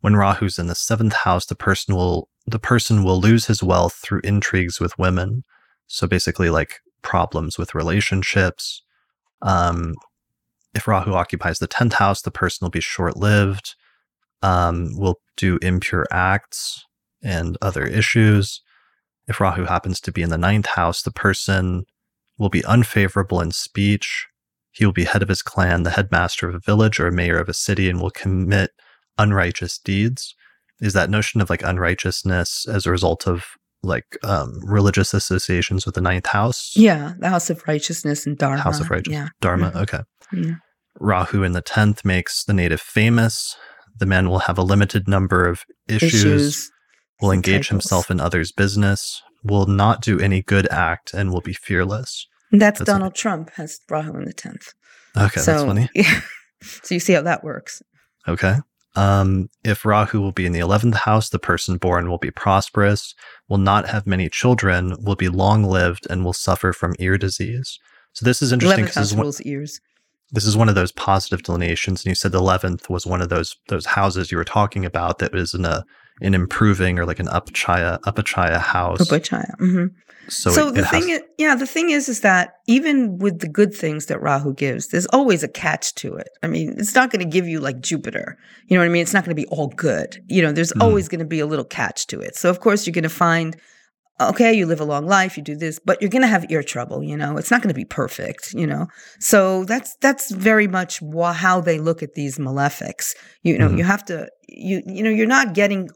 when 0.00 0.14
Rahu's 0.14 0.58
in 0.58 0.66
the 0.66 0.74
seventh 0.74 1.14
house, 1.14 1.46
the 1.46 1.54
person 1.54 1.94
will 1.94 2.28
the 2.46 2.58
person 2.58 3.04
will 3.04 3.18
lose 3.18 3.46
his 3.46 3.62
wealth 3.62 3.94
through 4.02 4.20
intrigues 4.22 4.78
with 4.78 4.98
women. 4.98 5.44
So 5.86 6.06
basically, 6.06 6.50
like 6.50 6.80
problems 7.00 7.56
with 7.56 7.74
relationships, 7.74 8.82
um, 9.40 9.94
if 10.74 10.88
Rahu 10.88 11.12
occupies 11.12 11.58
the 11.58 11.68
10th 11.68 11.94
house, 11.94 12.22
the 12.22 12.30
person 12.30 12.64
will 12.64 12.70
be 12.70 12.80
short 12.80 13.16
lived, 13.16 13.74
um, 14.42 14.90
will 14.96 15.20
do 15.36 15.58
impure 15.62 16.06
acts 16.10 16.84
and 17.22 17.56
other 17.62 17.84
issues. 17.84 18.60
If 19.26 19.40
Rahu 19.40 19.64
happens 19.64 20.00
to 20.00 20.12
be 20.12 20.22
in 20.22 20.30
the 20.30 20.38
ninth 20.38 20.66
house, 20.66 21.02
the 21.02 21.12
person 21.12 21.84
will 22.38 22.50
be 22.50 22.64
unfavorable 22.64 23.40
in 23.40 23.52
speech. 23.52 24.26
He 24.72 24.84
will 24.84 24.92
be 24.92 25.04
head 25.04 25.22
of 25.22 25.28
his 25.28 25.42
clan, 25.42 25.84
the 25.84 25.90
headmaster 25.90 26.48
of 26.48 26.54
a 26.54 26.60
village 26.60 26.98
or 26.98 27.10
mayor 27.10 27.38
of 27.38 27.48
a 27.48 27.54
city, 27.54 27.88
and 27.88 28.00
will 28.00 28.10
commit 28.10 28.72
unrighteous 29.16 29.78
deeds. 29.78 30.34
Is 30.80 30.92
that 30.92 31.10
notion 31.10 31.40
of 31.40 31.48
like 31.48 31.62
unrighteousness 31.62 32.66
as 32.68 32.84
a 32.84 32.90
result 32.90 33.26
of 33.28 33.46
like 33.82 34.18
um, 34.24 34.58
religious 34.64 35.14
associations 35.14 35.86
with 35.86 35.94
the 35.94 36.00
ninth 36.00 36.26
house? 36.26 36.72
Yeah, 36.76 37.14
the 37.18 37.28
house 37.28 37.50
of 37.50 37.62
righteousness 37.68 38.26
and 38.26 38.36
dharma. 38.36 38.60
House 38.60 38.80
of 38.80 38.90
righteousness. 38.90 39.16
Yeah. 39.16 39.28
Dharma. 39.40 39.70
Mm-hmm. 39.70 39.78
Okay. 39.78 40.00
Yeah. 40.32 40.54
Rahu 41.00 41.42
in 41.42 41.52
the 41.52 41.62
10th 41.62 42.04
makes 42.04 42.44
the 42.44 42.52
native 42.52 42.80
famous. 42.80 43.56
The 43.98 44.06
man 44.06 44.28
will 44.28 44.40
have 44.40 44.58
a 44.58 44.62
limited 44.62 45.08
number 45.08 45.46
of 45.46 45.64
issues, 45.88 46.14
issues 46.14 46.72
will 47.20 47.30
engage 47.30 47.68
himself 47.68 48.10
in 48.10 48.20
others' 48.20 48.52
business, 48.52 49.22
will 49.42 49.66
not 49.66 50.02
do 50.02 50.18
any 50.18 50.42
good 50.42 50.68
act, 50.70 51.14
and 51.14 51.32
will 51.32 51.40
be 51.40 51.52
fearless. 51.52 52.26
That's, 52.50 52.78
that's 52.78 52.86
Donald 52.86 53.14
Trump 53.14 53.50
has 53.50 53.80
Rahu 53.88 54.16
in 54.16 54.24
the 54.24 54.34
10th. 54.34 54.74
Okay, 55.16 55.40
so, 55.40 55.52
that's 55.52 55.64
funny. 55.64 55.88
Yeah. 55.94 56.20
so 56.62 56.94
you 56.94 57.00
see 57.00 57.12
how 57.12 57.22
that 57.22 57.44
works. 57.44 57.82
Okay. 58.26 58.56
Um, 58.96 59.48
if 59.64 59.84
Rahu 59.84 60.20
will 60.20 60.32
be 60.32 60.46
in 60.46 60.52
the 60.52 60.60
11th 60.60 60.94
house, 60.94 61.28
the 61.28 61.38
person 61.38 61.78
born 61.78 62.08
will 62.08 62.18
be 62.18 62.30
prosperous, 62.30 63.14
will 63.48 63.58
not 63.58 63.88
have 63.88 64.06
many 64.06 64.28
children, 64.28 64.96
will 65.00 65.16
be 65.16 65.28
long 65.28 65.64
lived, 65.64 66.06
and 66.08 66.24
will 66.24 66.32
suffer 66.32 66.72
from 66.72 66.94
ear 66.98 67.18
disease. 67.18 67.78
So 68.12 68.24
this 68.24 68.40
is 68.40 68.52
interesting 68.52 68.84
because 68.84 69.14
rules 69.14 69.40
ears 69.42 69.80
this 70.30 70.46
is 70.46 70.56
one 70.56 70.68
of 70.68 70.74
those 70.74 70.92
positive 70.92 71.42
delineations 71.42 72.04
and 72.04 72.10
you 72.10 72.14
said 72.14 72.32
the 72.32 72.40
11th 72.40 72.88
was 72.88 73.06
one 73.06 73.20
of 73.20 73.28
those 73.28 73.56
those 73.68 73.86
houses 73.86 74.30
you 74.30 74.38
were 74.38 74.44
talking 74.44 74.84
about 74.84 75.18
that 75.18 75.32
was 75.32 75.54
in 75.54 75.64
a 75.64 75.84
an 76.20 76.32
improving 76.32 76.98
or 76.98 77.04
like 77.04 77.18
an 77.18 77.26
upachaya 77.26 77.98
upachaya 78.02 78.60
house. 78.60 79.00
Upachaya 79.00 79.50
mm-hmm. 79.58 79.86
so, 80.28 80.50
so 80.50 80.68
it, 80.68 80.74
the 80.74 80.80
it 80.82 80.88
thing 80.88 81.08
has- 81.08 81.20
is 81.20 81.26
yeah 81.38 81.54
the 81.54 81.66
thing 81.66 81.90
is 81.90 82.08
is 82.08 82.20
that 82.20 82.56
even 82.68 83.18
with 83.18 83.40
the 83.40 83.48
good 83.48 83.74
things 83.74 84.06
that 84.06 84.20
rahu 84.20 84.54
gives 84.54 84.88
there's 84.88 85.06
always 85.06 85.42
a 85.42 85.48
catch 85.48 85.94
to 85.96 86.14
it. 86.14 86.28
I 86.42 86.46
mean 86.46 86.74
it's 86.78 86.94
not 86.94 87.10
going 87.10 87.20
to 87.20 87.30
give 87.30 87.48
you 87.48 87.60
like 87.60 87.80
jupiter. 87.80 88.38
You 88.68 88.76
know 88.76 88.82
what 88.82 88.86
i 88.86 88.92
mean? 88.92 89.02
It's 89.02 89.12
not 89.12 89.24
going 89.24 89.36
to 89.36 89.42
be 89.42 89.48
all 89.48 89.68
good. 89.68 90.22
You 90.28 90.42
know 90.42 90.52
there's 90.52 90.72
mm. 90.72 90.82
always 90.82 91.08
going 91.08 91.18
to 91.18 91.24
be 91.26 91.40
a 91.40 91.46
little 91.46 91.64
catch 91.64 92.06
to 92.08 92.20
it. 92.20 92.36
So 92.36 92.48
of 92.48 92.60
course 92.60 92.86
you're 92.86 92.94
going 92.94 93.02
to 93.02 93.08
find 93.08 93.56
okay, 94.20 94.52
you 94.52 94.66
live 94.66 94.80
a 94.80 94.84
long 94.84 95.06
life, 95.06 95.36
you 95.36 95.42
do 95.42 95.56
this, 95.56 95.78
but 95.78 96.00
you're 96.00 96.10
going 96.10 96.22
to 96.22 96.28
have 96.28 96.50
ear 96.50 96.62
trouble, 96.62 97.02
you 97.02 97.16
know. 97.16 97.36
It's 97.36 97.50
not 97.50 97.62
going 97.62 97.72
to 97.72 97.74
be 97.74 97.84
perfect, 97.84 98.52
you 98.54 98.66
know. 98.66 98.86
So 99.18 99.64
that's 99.64 99.96
that's 99.96 100.30
very 100.30 100.68
much 100.68 101.00
wh- 101.00 101.34
how 101.34 101.60
they 101.60 101.78
look 101.78 102.02
at 102.02 102.14
these 102.14 102.38
malefics. 102.38 103.14
You 103.42 103.58
know, 103.58 103.68
mm-hmm. 103.68 103.78
you 103.78 103.84
have 103.84 104.04
to 104.06 104.28
you 104.48 104.82
you 104.86 105.02
know, 105.02 105.10
you're 105.10 105.26
not 105.26 105.54
getting 105.54 105.90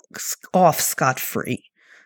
off 0.53 0.81
scot 0.81 1.21
free, 1.21 1.63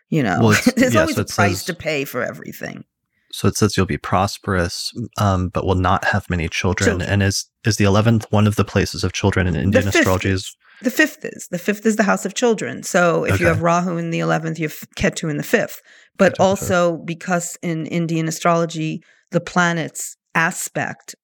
you 0.09 0.23
know. 0.23 0.39
Well, 0.41 0.61
There's 0.77 0.95
yeah, 0.95 1.01
always 1.01 1.17
so 1.17 1.23
a 1.23 1.27
price 1.27 1.59
says, 1.59 1.65
to 1.65 1.75
pay 1.75 2.05
for 2.05 2.23
everything. 2.23 2.85
So 3.33 3.49
it 3.49 3.57
says 3.57 3.77
you'll 3.77 3.87
be 3.87 3.99
prosperous, 3.99 4.93
um, 5.19 5.49
but 5.49 5.65
will 5.65 5.75
not 5.75 6.05
have 6.05 6.29
many 6.29 6.49
children. 6.49 6.91
children. 6.91 7.11
And 7.11 7.23
is 7.23 7.47
is 7.65 7.77
the 7.77 7.85
eleventh 7.85 8.31
one 8.31 8.47
of 8.47 8.57
the 8.57 8.65
places 8.65 9.03
of 9.05 9.13
children 9.13 9.47
in 9.47 9.57
Indian 9.57 9.89
astrology? 9.89 10.29
Is 10.29 10.55
the 10.83 10.91
fifth 10.91 11.25
is 11.25 11.49
the 11.51 11.59
fifth 11.59 11.87
is 11.87 11.97
the 11.97 12.03
house 12.03 12.25
of 12.25 12.35
children. 12.35 12.83
So 12.83 13.25
if 13.25 13.35
okay. 13.35 13.43
you 13.43 13.47
have 13.49 13.63
Rahu 13.63 13.97
in 13.97 14.11
the 14.11 14.21
eleventh, 14.21 14.59
you 14.59 14.69
have 14.69 14.79
Ketu 14.97 15.31
in 15.31 15.37
the 15.37 15.43
fifth. 15.43 15.81
But 16.19 16.39
also 16.39 16.99
because 16.99 17.57
in 17.63 17.87
Indian 17.87 18.29
astrology, 18.29 19.03
the 19.31 19.41
planets 19.41 20.17
aspect 20.35 21.15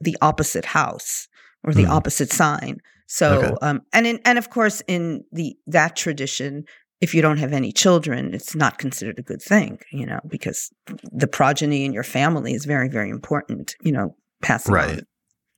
the 0.00 0.16
opposite 0.22 0.64
house 0.64 1.28
or 1.64 1.74
the 1.74 1.84
mm. 1.84 1.90
opposite 1.90 2.32
sign. 2.32 2.78
So 3.06 3.40
okay. 3.40 3.54
um, 3.62 3.80
and 3.92 4.06
in, 4.06 4.20
and 4.24 4.38
of 4.38 4.50
course 4.50 4.82
in 4.86 5.24
the 5.32 5.56
that 5.66 5.96
tradition, 5.96 6.64
if 7.00 7.14
you 7.14 7.22
don't 7.22 7.38
have 7.38 7.52
any 7.52 7.72
children, 7.72 8.34
it's 8.34 8.54
not 8.54 8.78
considered 8.78 9.18
a 9.18 9.22
good 9.22 9.42
thing, 9.42 9.78
you 9.92 10.06
know, 10.06 10.20
because 10.28 10.70
the 11.12 11.26
progeny 11.28 11.84
in 11.84 11.92
your 11.92 12.02
family 12.02 12.52
is 12.54 12.64
very, 12.64 12.88
very 12.88 13.10
important, 13.10 13.74
you 13.82 13.92
know, 13.92 14.14
passing 14.42 14.74
right. 14.74 14.90
on. 14.90 15.00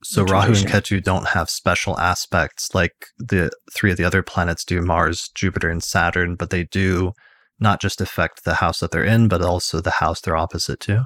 So 0.03 0.23
Rahu 0.23 0.53
and 0.53 0.67
Ketu 0.67 1.01
don't 1.03 1.29
have 1.29 1.49
special 1.49 1.99
aspects 1.99 2.73
like 2.73 3.07
the 3.17 3.51
three 3.73 3.91
of 3.91 3.97
the 3.97 4.03
other 4.03 4.23
planets 4.23 4.65
do 4.65 4.81
Mars, 4.81 5.29
Jupiter, 5.35 5.69
and 5.69 5.83
Saturn, 5.83 6.35
but 6.35 6.49
they 6.49 6.63
do 6.63 7.13
not 7.59 7.79
just 7.79 8.01
affect 8.01 8.43
the 8.43 8.55
house 8.55 8.79
that 8.79 8.91
they're 8.91 9.03
in, 9.03 9.27
but 9.27 9.41
also 9.41 9.79
the 9.79 9.91
house 9.91 10.21
they're 10.21 10.35
opposite 10.35 10.79
to. 10.81 11.05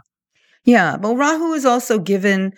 Yeah, 0.63 0.97
but 0.97 1.15
Rahu 1.15 1.53
is 1.53 1.65
also 1.65 1.99
given 1.99 2.53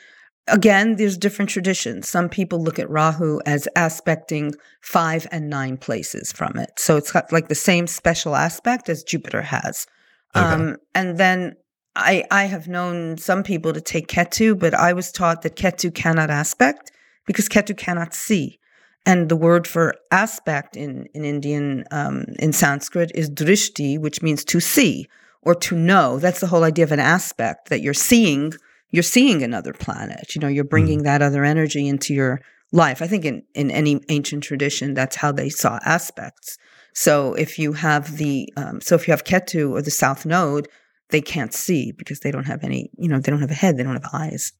again, 0.50 0.96
there's 0.96 1.18
different 1.18 1.50
traditions. 1.50 2.08
Some 2.08 2.30
people 2.30 2.64
look 2.64 2.80
at 2.80 2.90
Rahu 2.90 3.42
as 3.46 3.68
aspecting 3.76 4.54
five 4.82 5.28
and 5.30 5.50
nine 5.50 5.76
places 5.76 6.32
from 6.32 6.58
it. 6.58 6.70
So 6.78 6.96
it's 6.96 7.12
got 7.12 7.34
like 7.34 7.50
the 7.50 7.56
same 7.56 7.86
special 7.86 8.34
aspect 8.34 8.88
as 8.88 9.04
Jupiter 9.04 9.42
has 9.42 9.88
Okay. 10.36 10.46
Um, 10.46 10.78
and 10.94 11.18
then 11.18 11.56
I 11.98 12.24
I 12.32 12.46
have 12.46 12.68
known 12.68 13.18
some 13.18 13.44
people 13.44 13.74
to 13.74 13.82
take 13.82 14.08
Ketu, 14.08 14.58
but 14.58 14.74
I 14.74 14.94
was 14.94 15.12
taught 15.12 15.42
that 15.42 15.56
Ketu 15.56 15.94
cannot 15.94 16.30
aspect 16.30 16.92
because 17.26 17.50
Ketu 17.50 17.76
cannot 17.76 18.14
see. 18.14 18.60
And 19.06 19.30
the 19.30 19.36
word 19.36 19.68
for 19.68 19.96
aspect 20.12 20.78
in 20.78 21.08
in 21.14 21.26
Indian 21.26 21.86
um, 21.92 22.26
in 22.40 22.54
Sanskrit 22.54 23.12
is 23.16 23.30
drishti, 23.30 24.00
which 24.00 24.22
means 24.22 24.46
to 24.46 24.60
see 24.60 25.08
or 25.42 25.56
to 25.56 25.76
know. 25.76 26.20
That's 26.20 26.40
the 26.40 26.48
whole 26.48 26.64
idea 26.64 26.86
of 26.86 26.92
an 26.92 27.00
aspect 27.00 27.70
that 27.70 27.82
you're 27.82 27.94
seeing. 27.94 28.54
You're 28.92 29.04
seeing 29.04 29.44
another 29.44 29.74
planet. 29.74 30.36
You 30.36 30.42
know, 30.42 30.48
you're 30.48 30.64
bringing 30.64 31.02
mm. 31.02 31.04
that 31.04 31.22
other 31.22 31.44
energy 31.44 31.88
into 31.88 32.14
your 32.14 32.42
life. 32.72 33.02
I 33.02 33.08
think 33.08 33.26
in 33.26 33.44
in 33.56 33.72
any 33.72 34.02
ancient 34.10 34.44
tradition, 34.44 34.94
that's 34.94 35.16
how 35.16 35.32
they 35.32 35.50
saw 35.50 35.80
aspects. 35.86 36.58
So 36.94 37.34
if 37.34 37.60
you 37.60 37.74
have 37.74 38.18
the 38.18 38.52
um, 38.58 38.82
so 38.82 38.96
if 38.96 39.08
you 39.08 39.12
have 39.12 39.24
Ketu 39.24 39.72
or 39.72 39.82
the 39.82 39.92
South 39.92 40.26
Node, 40.26 40.68
they 41.10 41.22
can't 41.22 41.54
see 41.54 41.92
because 41.92 42.20
they 42.20 42.32
don't 42.32 42.46
have 42.46 42.64
any. 42.64 42.90
You 42.98 43.08
know, 43.08 43.20
they 43.20 43.32
don't 43.32 43.42
have 43.42 43.52
a 43.52 43.56
head. 43.56 43.78
They 43.78 43.84
don't 43.84 43.94
have 43.94 44.10
eyes. 44.14 44.54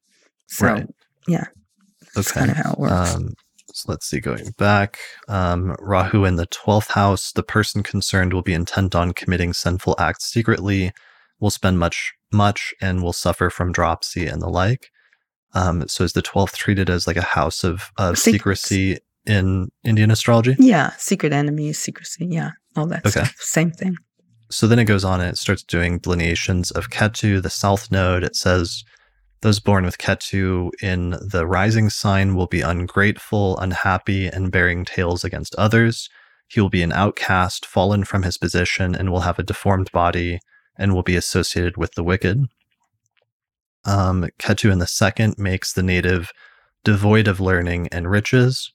So 0.48 0.66
right. 0.66 0.88
yeah, 1.28 1.46
that's 2.16 2.32
okay. 2.32 2.40
kind 2.40 2.52
of 2.52 2.58
how 2.58 2.74
it 2.74 2.80
works. 2.80 3.16
Um, 3.16 3.34
so 3.74 3.92
let's 3.92 4.08
see. 4.08 4.20
Going 4.20 4.52
back, 4.58 4.98
um, 5.28 5.76
Rahu 5.80 6.26
in 6.26 6.38
the 6.38 6.46
twelfth 6.46 6.92
house, 6.92 7.32
the 7.32 7.44
person 7.44 7.84
concerned 7.84 8.34
will 8.34 8.42
be 8.42 8.54
intent 8.54 8.96
on 8.96 9.14
committing 9.14 9.54
sinful 9.54 9.96
acts 10.00 10.26
secretly, 10.26 10.92
will 11.40 11.52
spend 11.52 11.80
much, 11.80 12.14
much, 12.32 12.74
and 12.82 13.04
will 13.04 13.14
suffer 13.14 13.50
from 13.50 13.72
dropsy 13.72 14.26
and 14.26 14.42
the 14.42 14.50
like. 14.50 14.92
Um, 15.54 15.88
so 15.88 16.04
is 16.04 16.14
the 16.14 16.22
twelfth 16.22 16.58
treated 16.58 16.90
as 16.90 17.08
like 17.08 17.18
a 17.18 17.22
house 17.22 17.64
of, 17.64 17.92
of 17.98 18.18
secrecy 18.18 19.00
in 19.26 19.70
Indian 19.84 20.12
astrology? 20.12 20.56
Yeah, 20.60 20.92
secret 20.98 21.34
enemies, 21.34 21.78
secrecy. 21.78 22.26
Yeah, 22.26 22.52
all 22.76 22.86
that 22.88 23.06
okay. 23.06 23.10
stuff. 23.12 23.36
Same 23.40 23.72
thing. 23.72 23.98
So 24.50 24.68
then 24.68 24.80
it 24.80 24.86
goes 24.86 25.04
on 25.04 25.20
and 25.20 25.30
it 25.30 25.38
starts 25.38 25.64
doing 25.64 26.00
delineations 26.00 26.72
of 26.72 26.90
Ketu, 26.90 27.42
the 27.42 27.50
south 27.50 27.92
node. 27.92 28.24
It 28.24 28.36
says 28.36 28.84
those 29.42 29.60
born 29.60 29.84
with 29.84 29.98
Ketu 29.98 30.72
in 30.82 31.12
the 31.22 31.46
rising 31.46 31.90
sign 31.90 32.36
will 32.36 32.48
be 32.48 32.62
ungrateful, 32.62 33.58
unhappy, 33.60 34.28
and 34.28 34.52
bearing 34.52 34.86
tales 34.86 35.24
against 35.24 35.56
others. 35.56 36.10
He 36.48 36.62
will 36.62 36.70
be 36.70 36.82
an 36.82 36.94
outcast, 36.94 37.66
fallen 37.66 38.06
from 38.06 38.24
his 38.24 38.38
position, 38.38 38.96
and 38.96 39.12
will 39.12 39.22
have 39.22 39.38
a 39.38 39.44
deformed 39.44 39.92
body 39.92 40.40
and 40.78 40.94
will 40.94 41.04
be 41.04 41.16
associated 41.16 41.76
with 41.76 41.94
the 41.96 42.04
wicked. 42.04 42.46
Um, 43.84 44.28
Ketu 44.40 44.72
in 44.72 44.80
the 44.80 44.88
second 44.88 45.36
makes 45.38 45.74
the 45.74 45.84
native 45.84 46.32
devoid 46.84 47.28
of 47.28 47.42
learning 47.42 47.90
and 47.92 48.10
riches 48.10 48.72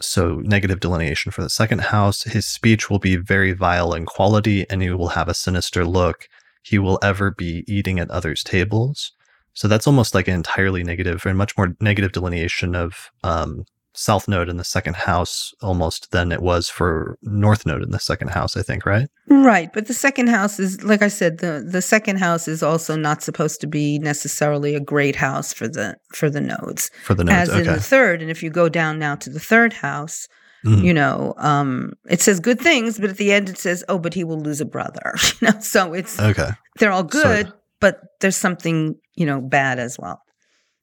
so 0.00 0.36
negative 0.36 0.80
delineation 0.80 1.32
for 1.32 1.42
the 1.42 1.50
second 1.50 1.80
house. 1.82 2.22
His 2.22 2.46
speech 2.46 2.90
will 2.90 2.98
be 2.98 3.16
very 3.16 3.52
vile 3.52 3.94
in 3.94 4.06
quality, 4.06 4.66
and 4.70 4.82
he 4.82 4.90
will 4.90 5.08
have 5.08 5.28
a 5.28 5.34
sinister 5.34 5.84
look. 5.84 6.28
He 6.62 6.78
will 6.78 6.98
ever 7.02 7.30
be 7.30 7.64
eating 7.66 7.98
at 7.98 8.10
others' 8.10 8.42
tables. 8.42 9.12
So 9.52 9.68
that's 9.68 9.86
almost 9.86 10.14
like 10.14 10.28
an 10.28 10.34
entirely 10.34 10.84
negative 10.84 11.26
and 11.26 11.36
much 11.36 11.56
more 11.56 11.76
negative 11.80 12.12
delineation 12.12 12.74
of 12.74 13.10
um, 13.22 13.64
south 13.92 14.28
node 14.28 14.48
in 14.48 14.56
the 14.56 14.64
second 14.64 14.94
house 14.94 15.52
almost 15.62 16.12
than 16.12 16.30
it 16.30 16.42
was 16.42 16.68
for 16.68 17.18
north 17.22 17.66
node 17.66 17.82
in 17.82 17.90
the 17.90 17.98
second 17.98 18.28
house 18.28 18.56
i 18.56 18.62
think 18.62 18.86
right 18.86 19.08
right 19.28 19.72
but 19.72 19.86
the 19.86 19.94
second 19.94 20.28
house 20.28 20.60
is 20.60 20.82
like 20.84 21.02
i 21.02 21.08
said 21.08 21.38
the 21.38 21.66
the 21.66 21.82
second 21.82 22.16
house 22.16 22.46
is 22.46 22.62
also 22.62 22.96
not 22.96 23.22
supposed 23.22 23.60
to 23.60 23.66
be 23.66 23.98
necessarily 23.98 24.74
a 24.74 24.80
great 24.80 25.16
house 25.16 25.52
for 25.52 25.66
the 25.66 25.96
for 26.14 26.30
the 26.30 26.40
nodes 26.40 26.90
for 27.02 27.14
the 27.14 27.24
nodes 27.24 27.36
as 27.36 27.50
okay. 27.50 27.60
in 27.60 27.66
the 27.66 27.80
third 27.80 28.22
and 28.22 28.30
if 28.30 28.42
you 28.42 28.50
go 28.50 28.68
down 28.68 28.98
now 28.98 29.14
to 29.16 29.28
the 29.28 29.40
third 29.40 29.72
house 29.72 30.28
mm-hmm. 30.64 30.84
you 30.84 30.94
know 30.94 31.34
um 31.38 31.92
it 32.08 32.20
says 32.20 32.38
good 32.38 32.60
things 32.60 32.98
but 32.98 33.10
at 33.10 33.16
the 33.16 33.32
end 33.32 33.48
it 33.48 33.58
says 33.58 33.84
oh 33.88 33.98
but 33.98 34.14
he 34.14 34.22
will 34.22 34.40
lose 34.40 34.60
a 34.60 34.66
brother 34.66 35.14
you 35.40 35.48
know 35.48 35.60
so 35.60 35.92
it's 35.92 36.18
okay 36.20 36.50
they're 36.78 36.92
all 36.92 37.02
good 37.02 37.46
Sorry. 37.46 37.58
but 37.80 38.00
there's 38.20 38.36
something 38.36 38.94
you 39.14 39.26
know 39.26 39.40
bad 39.40 39.80
as 39.80 39.98
well 39.98 40.22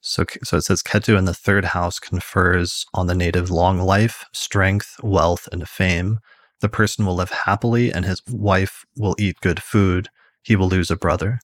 so, 0.08 0.24
so 0.44 0.58
it 0.58 0.62
says 0.62 0.82
Ketu 0.82 1.18
in 1.18 1.26
the 1.26 1.34
third 1.34 1.66
house 1.66 2.00
confers 2.00 2.86
on 2.94 3.08
the 3.08 3.16
native 3.16 3.50
long 3.52 3.80
life, 3.82 4.24
strength, 4.34 4.96
wealth, 5.04 5.48
and 5.52 5.68
fame. 5.68 6.20
The 6.62 6.70
person 6.70 7.06
will 7.06 7.16
live 7.16 7.30
happily, 7.30 7.92
and 7.92 8.06
his 8.06 8.22
wife 8.30 8.86
will 8.98 9.16
eat 9.20 9.36
good 9.42 9.62
food. 9.62 10.08
He 10.44 10.56
will 10.56 10.70
lose 10.70 10.90
a 10.90 10.96
brother. 10.96 11.40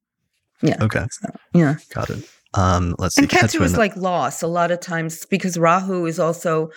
Yeah. 0.62 0.78
Okay. 0.82 1.06
So, 1.12 1.30
yeah. 1.54 1.76
Got 1.94 2.10
it. 2.10 2.30
Um, 2.54 2.96
let's 2.98 3.16
see. 3.16 3.24
And 3.24 3.30
Ketu, 3.30 3.60
Ketu 3.60 3.62
is 3.66 3.74
the- 3.74 3.80
like 3.80 3.96
loss 3.98 4.42
a 4.42 4.48
lot 4.48 4.72
of 4.72 4.80
times 4.80 5.26
because 5.26 5.58
Rahu 5.58 6.06
is 6.06 6.20
also 6.20 6.70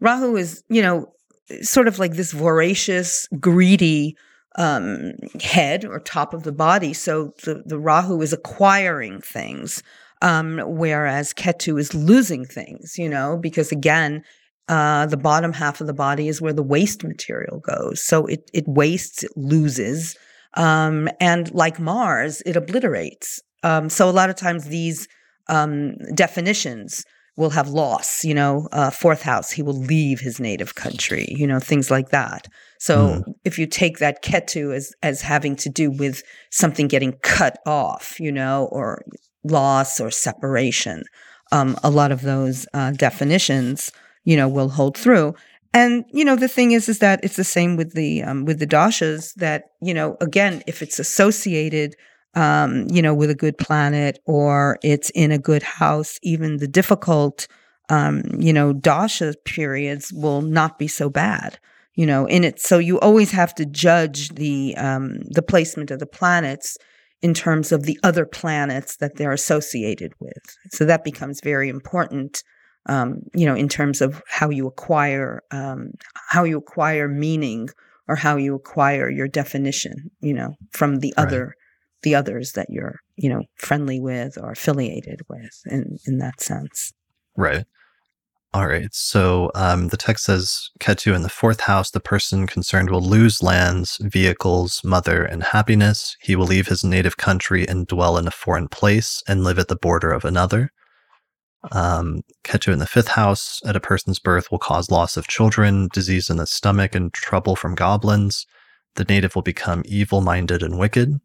Rahu 0.00 0.36
is 0.36 0.64
you 0.68 0.80
know 0.82 1.12
sort 1.60 1.88
of 1.88 1.98
like 1.98 2.14
this 2.14 2.32
voracious, 2.32 3.28
greedy 3.38 4.16
um, 4.56 5.12
head 5.42 5.84
or 5.84 6.00
top 6.00 6.32
of 6.32 6.44
the 6.44 6.52
body. 6.52 6.94
So 6.94 7.34
the 7.44 7.62
the 7.66 7.78
Rahu 7.78 8.22
is 8.22 8.32
acquiring 8.32 9.20
things. 9.20 9.82
Um, 10.24 10.58
whereas 10.64 11.34
Ketu 11.34 11.78
is 11.78 11.94
losing 11.94 12.46
things, 12.46 12.96
you 12.96 13.10
know, 13.10 13.36
because 13.36 13.70
again, 13.70 14.24
uh, 14.68 15.04
the 15.04 15.18
bottom 15.18 15.52
half 15.52 15.82
of 15.82 15.86
the 15.86 15.92
body 15.92 16.28
is 16.28 16.40
where 16.40 16.54
the 16.54 16.62
waste 16.62 17.04
material 17.04 17.60
goes. 17.60 18.02
So 18.02 18.24
it, 18.24 18.50
it 18.54 18.64
wastes, 18.66 19.22
it 19.22 19.32
loses. 19.36 20.16
Um, 20.54 21.10
and 21.20 21.52
like 21.52 21.78
Mars, 21.78 22.42
it 22.46 22.56
obliterates. 22.56 23.42
Um, 23.62 23.90
so 23.90 24.08
a 24.08 24.12
lot 24.12 24.30
of 24.30 24.36
times 24.36 24.64
these 24.64 25.06
um, 25.48 25.96
definitions 26.14 27.04
will 27.36 27.50
have 27.50 27.68
loss, 27.68 28.24
you 28.24 28.32
know, 28.32 28.66
uh, 28.72 28.88
fourth 28.88 29.20
house, 29.20 29.50
he 29.50 29.62
will 29.62 29.78
leave 29.78 30.20
his 30.20 30.40
native 30.40 30.74
country, 30.74 31.26
you 31.28 31.46
know, 31.46 31.58
things 31.58 31.90
like 31.90 32.10
that. 32.10 32.46
So 32.78 32.96
mm. 32.96 33.34
if 33.44 33.58
you 33.58 33.66
take 33.66 33.98
that 33.98 34.22
ketu 34.22 34.74
as, 34.74 34.94
as 35.02 35.20
having 35.20 35.56
to 35.56 35.68
do 35.68 35.90
with 35.90 36.22
something 36.50 36.88
getting 36.88 37.12
cut 37.22 37.58
off, 37.66 38.18
you 38.20 38.32
know, 38.32 38.68
or 38.70 39.04
loss 39.44 40.00
or 40.00 40.10
separation. 40.10 41.04
Um, 41.52 41.76
a 41.84 41.90
lot 41.90 42.10
of 42.10 42.22
those 42.22 42.66
uh, 42.74 42.92
definitions, 42.92 43.92
you 44.24 44.36
know, 44.36 44.48
will 44.48 44.70
hold 44.70 44.96
through. 44.96 45.34
And 45.72 46.04
you 46.12 46.24
know, 46.24 46.36
the 46.36 46.48
thing 46.48 46.72
is, 46.72 46.88
is 46.88 47.00
that 47.00 47.20
it's 47.24 47.36
the 47.36 47.44
same 47.44 47.76
with 47.76 47.94
the 47.94 48.22
um, 48.22 48.44
with 48.44 48.60
the 48.60 48.66
dashas. 48.66 49.34
That 49.34 49.72
you 49.82 49.92
know, 49.92 50.16
again, 50.20 50.62
if 50.68 50.82
it's 50.82 51.00
associated, 51.00 51.96
um, 52.34 52.86
you 52.88 53.02
know, 53.02 53.12
with 53.12 53.28
a 53.28 53.34
good 53.34 53.58
planet 53.58 54.20
or 54.24 54.78
it's 54.82 55.10
in 55.10 55.32
a 55.32 55.38
good 55.38 55.64
house, 55.64 56.18
even 56.22 56.58
the 56.58 56.68
difficult, 56.68 57.48
um, 57.88 58.22
you 58.38 58.52
know, 58.52 58.72
dasha 58.72 59.34
periods 59.44 60.12
will 60.12 60.42
not 60.42 60.78
be 60.78 60.88
so 60.88 61.10
bad. 61.10 61.58
You 61.96 62.06
know, 62.06 62.26
in 62.26 62.42
it. 62.42 62.60
So 62.60 62.78
you 62.78 62.98
always 63.00 63.30
have 63.32 63.54
to 63.56 63.66
judge 63.66 64.30
the 64.30 64.76
um, 64.76 65.20
the 65.30 65.42
placement 65.42 65.90
of 65.90 65.98
the 65.98 66.06
planets 66.06 66.78
in 67.22 67.34
terms 67.34 67.72
of 67.72 67.84
the 67.84 67.98
other 68.02 68.26
planets 68.26 68.96
that 68.96 69.16
they're 69.16 69.32
associated 69.32 70.12
with. 70.20 70.42
So 70.70 70.84
that 70.84 71.04
becomes 71.04 71.40
very 71.42 71.68
important, 71.68 72.42
um, 72.86 73.22
you 73.34 73.46
know, 73.46 73.54
in 73.54 73.68
terms 73.68 74.00
of 74.00 74.22
how 74.28 74.50
you 74.50 74.66
acquire 74.66 75.42
um, 75.50 75.92
how 76.28 76.44
you 76.44 76.58
acquire 76.58 77.08
meaning 77.08 77.68
or 78.08 78.16
how 78.16 78.36
you 78.36 78.54
acquire 78.54 79.08
your 79.08 79.28
definition, 79.28 80.10
you 80.20 80.34
know, 80.34 80.54
from 80.72 80.96
the 80.96 81.14
right. 81.16 81.26
other 81.26 81.54
the 82.02 82.14
others 82.14 82.52
that 82.52 82.66
you're 82.68 83.00
you 83.16 83.28
know 83.28 83.42
friendly 83.56 83.98
with 83.98 84.36
or 84.38 84.52
affiliated 84.52 85.20
with 85.28 85.62
in 85.66 85.98
in 86.06 86.18
that 86.18 86.40
sense. 86.40 86.92
Right. 87.36 87.64
All 88.54 88.68
right. 88.68 88.94
So 88.94 89.50
um, 89.56 89.88
the 89.88 89.96
text 89.96 90.26
says 90.26 90.70
Ketu 90.78 91.12
in 91.12 91.22
the 91.22 91.28
fourth 91.28 91.62
house, 91.62 91.90
the 91.90 91.98
person 91.98 92.46
concerned 92.46 92.88
will 92.88 93.02
lose 93.02 93.42
lands, 93.42 93.98
vehicles, 94.00 94.80
mother, 94.84 95.24
and 95.24 95.42
happiness. 95.42 96.16
He 96.20 96.36
will 96.36 96.46
leave 96.46 96.68
his 96.68 96.84
native 96.84 97.16
country 97.16 97.66
and 97.66 97.84
dwell 97.88 98.16
in 98.16 98.28
a 98.28 98.30
foreign 98.30 98.68
place 98.68 99.24
and 99.26 99.42
live 99.42 99.58
at 99.58 99.66
the 99.66 99.74
border 99.74 100.12
of 100.12 100.24
another. 100.24 100.70
Um, 101.72 102.20
Ketu 102.44 102.72
in 102.72 102.78
the 102.78 102.86
fifth 102.86 103.08
house 103.08 103.60
at 103.66 103.74
a 103.74 103.80
person's 103.80 104.20
birth 104.20 104.52
will 104.52 104.60
cause 104.60 104.88
loss 104.88 105.16
of 105.16 105.26
children, 105.26 105.88
disease 105.92 106.30
in 106.30 106.36
the 106.36 106.46
stomach, 106.46 106.94
and 106.94 107.12
trouble 107.12 107.56
from 107.56 107.74
goblins. 107.74 108.46
The 108.94 109.04
native 109.04 109.34
will 109.34 109.42
become 109.42 109.82
evil 109.84 110.20
minded 110.20 110.62
and 110.62 110.78
wicked. 110.78 111.20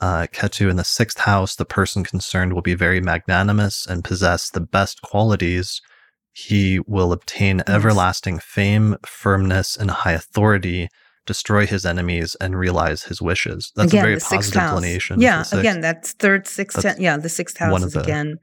Uh, 0.00 0.26
Ketu 0.32 0.68
in 0.68 0.76
the 0.76 0.82
sixth 0.82 1.20
house, 1.20 1.54
the 1.54 1.64
person 1.64 2.02
concerned 2.02 2.52
will 2.52 2.62
be 2.62 2.74
very 2.74 3.00
magnanimous 3.00 3.86
and 3.86 4.02
possess 4.02 4.50
the 4.50 4.60
best 4.60 5.02
qualities 5.02 5.80
he 6.32 6.80
will 6.86 7.12
obtain 7.12 7.58
yes. 7.58 7.68
everlasting 7.68 8.38
fame, 8.38 8.96
firmness, 9.04 9.76
and 9.76 9.90
high 9.90 10.12
authority, 10.12 10.88
destroy 11.26 11.66
his 11.66 11.84
enemies, 11.84 12.36
and 12.40 12.58
realize 12.58 13.04
his 13.04 13.20
wishes. 13.20 13.70
That's 13.76 13.92
again, 13.92 14.04
a 14.04 14.08
very 14.08 14.18
positive 14.18 14.62
inclination. 14.62 15.20
Yeah, 15.20 15.44
again, 15.52 15.80
that's 15.80 16.12
third, 16.12 16.46
sixth, 16.46 16.80
ten, 16.80 17.00
yeah, 17.00 17.16
the 17.18 17.28
sixth 17.28 17.58
house 17.58 17.82
is 17.84 17.92
the, 17.92 18.00
again, 18.00 18.38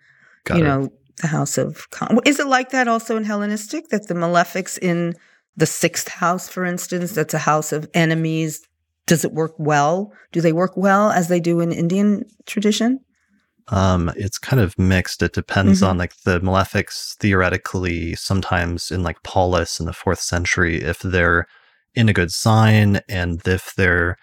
you 0.50 0.56
it. 0.56 0.64
know, 0.64 0.90
the 1.22 1.28
house 1.28 1.58
of. 1.58 1.90
Con- 1.90 2.20
is 2.26 2.40
it 2.40 2.48
like 2.48 2.70
that 2.70 2.88
also 2.88 3.18
in 3.18 3.24
Hellenistic 3.24 3.90
that 3.90 4.08
the 4.08 4.14
malefics 4.14 4.78
in 4.78 5.16
the 5.58 5.66
sixth 5.66 6.08
house, 6.08 6.48
for 6.48 6.66
instance, 6.66 7.14
that's 7.14 7.34
a 7.34 7.40
house 7.40 7.72
of 7.72 7.90
enemies? 7.94 8.66
Does 9.08 9.26
it 9.26 9.34
work 9.34 9.56
well? 9.58 10.14
Do 10.32 10.40
they 10.40 10.54
work 10.54 10.74
well 10.78 11.10
as 11.10 11.28
they 11.28 11.40
do 11.40 11.60
in 11.62 11.72
Indian 11.72 12.24
tradition? 12.46 13.00
Um, 13.72 14.12
it's 14.16 14.38
kind 14.38 14.62
of 14.62 14.78
mixed. 14.80 15.22
It 15.22 15.34
depends 15.34 15.82
mm-hmm. 15.82 15.90
on 15.92 15.98
like 15.98 16.16
the 16.24 16.40
malefics 16.42 17.16
theoretically, 17.18 18.16
sometimes 18.16 18.92
in 18.92 19.04
like 19.04 19.22
Paulus 19.24 19.80
in 19.80 19.86
the 19.86 19.94
fourth 19.94 20.20
century, 20.20 20.82
if 20.82 21.00
they're 21.00 21.46
in 21.96 22.10
a 22.10 22.14
good 22.14 22.32
sign 22.32 23.02
and 23.08 23.42
if 23.48 23.74
they're 23.76 24.18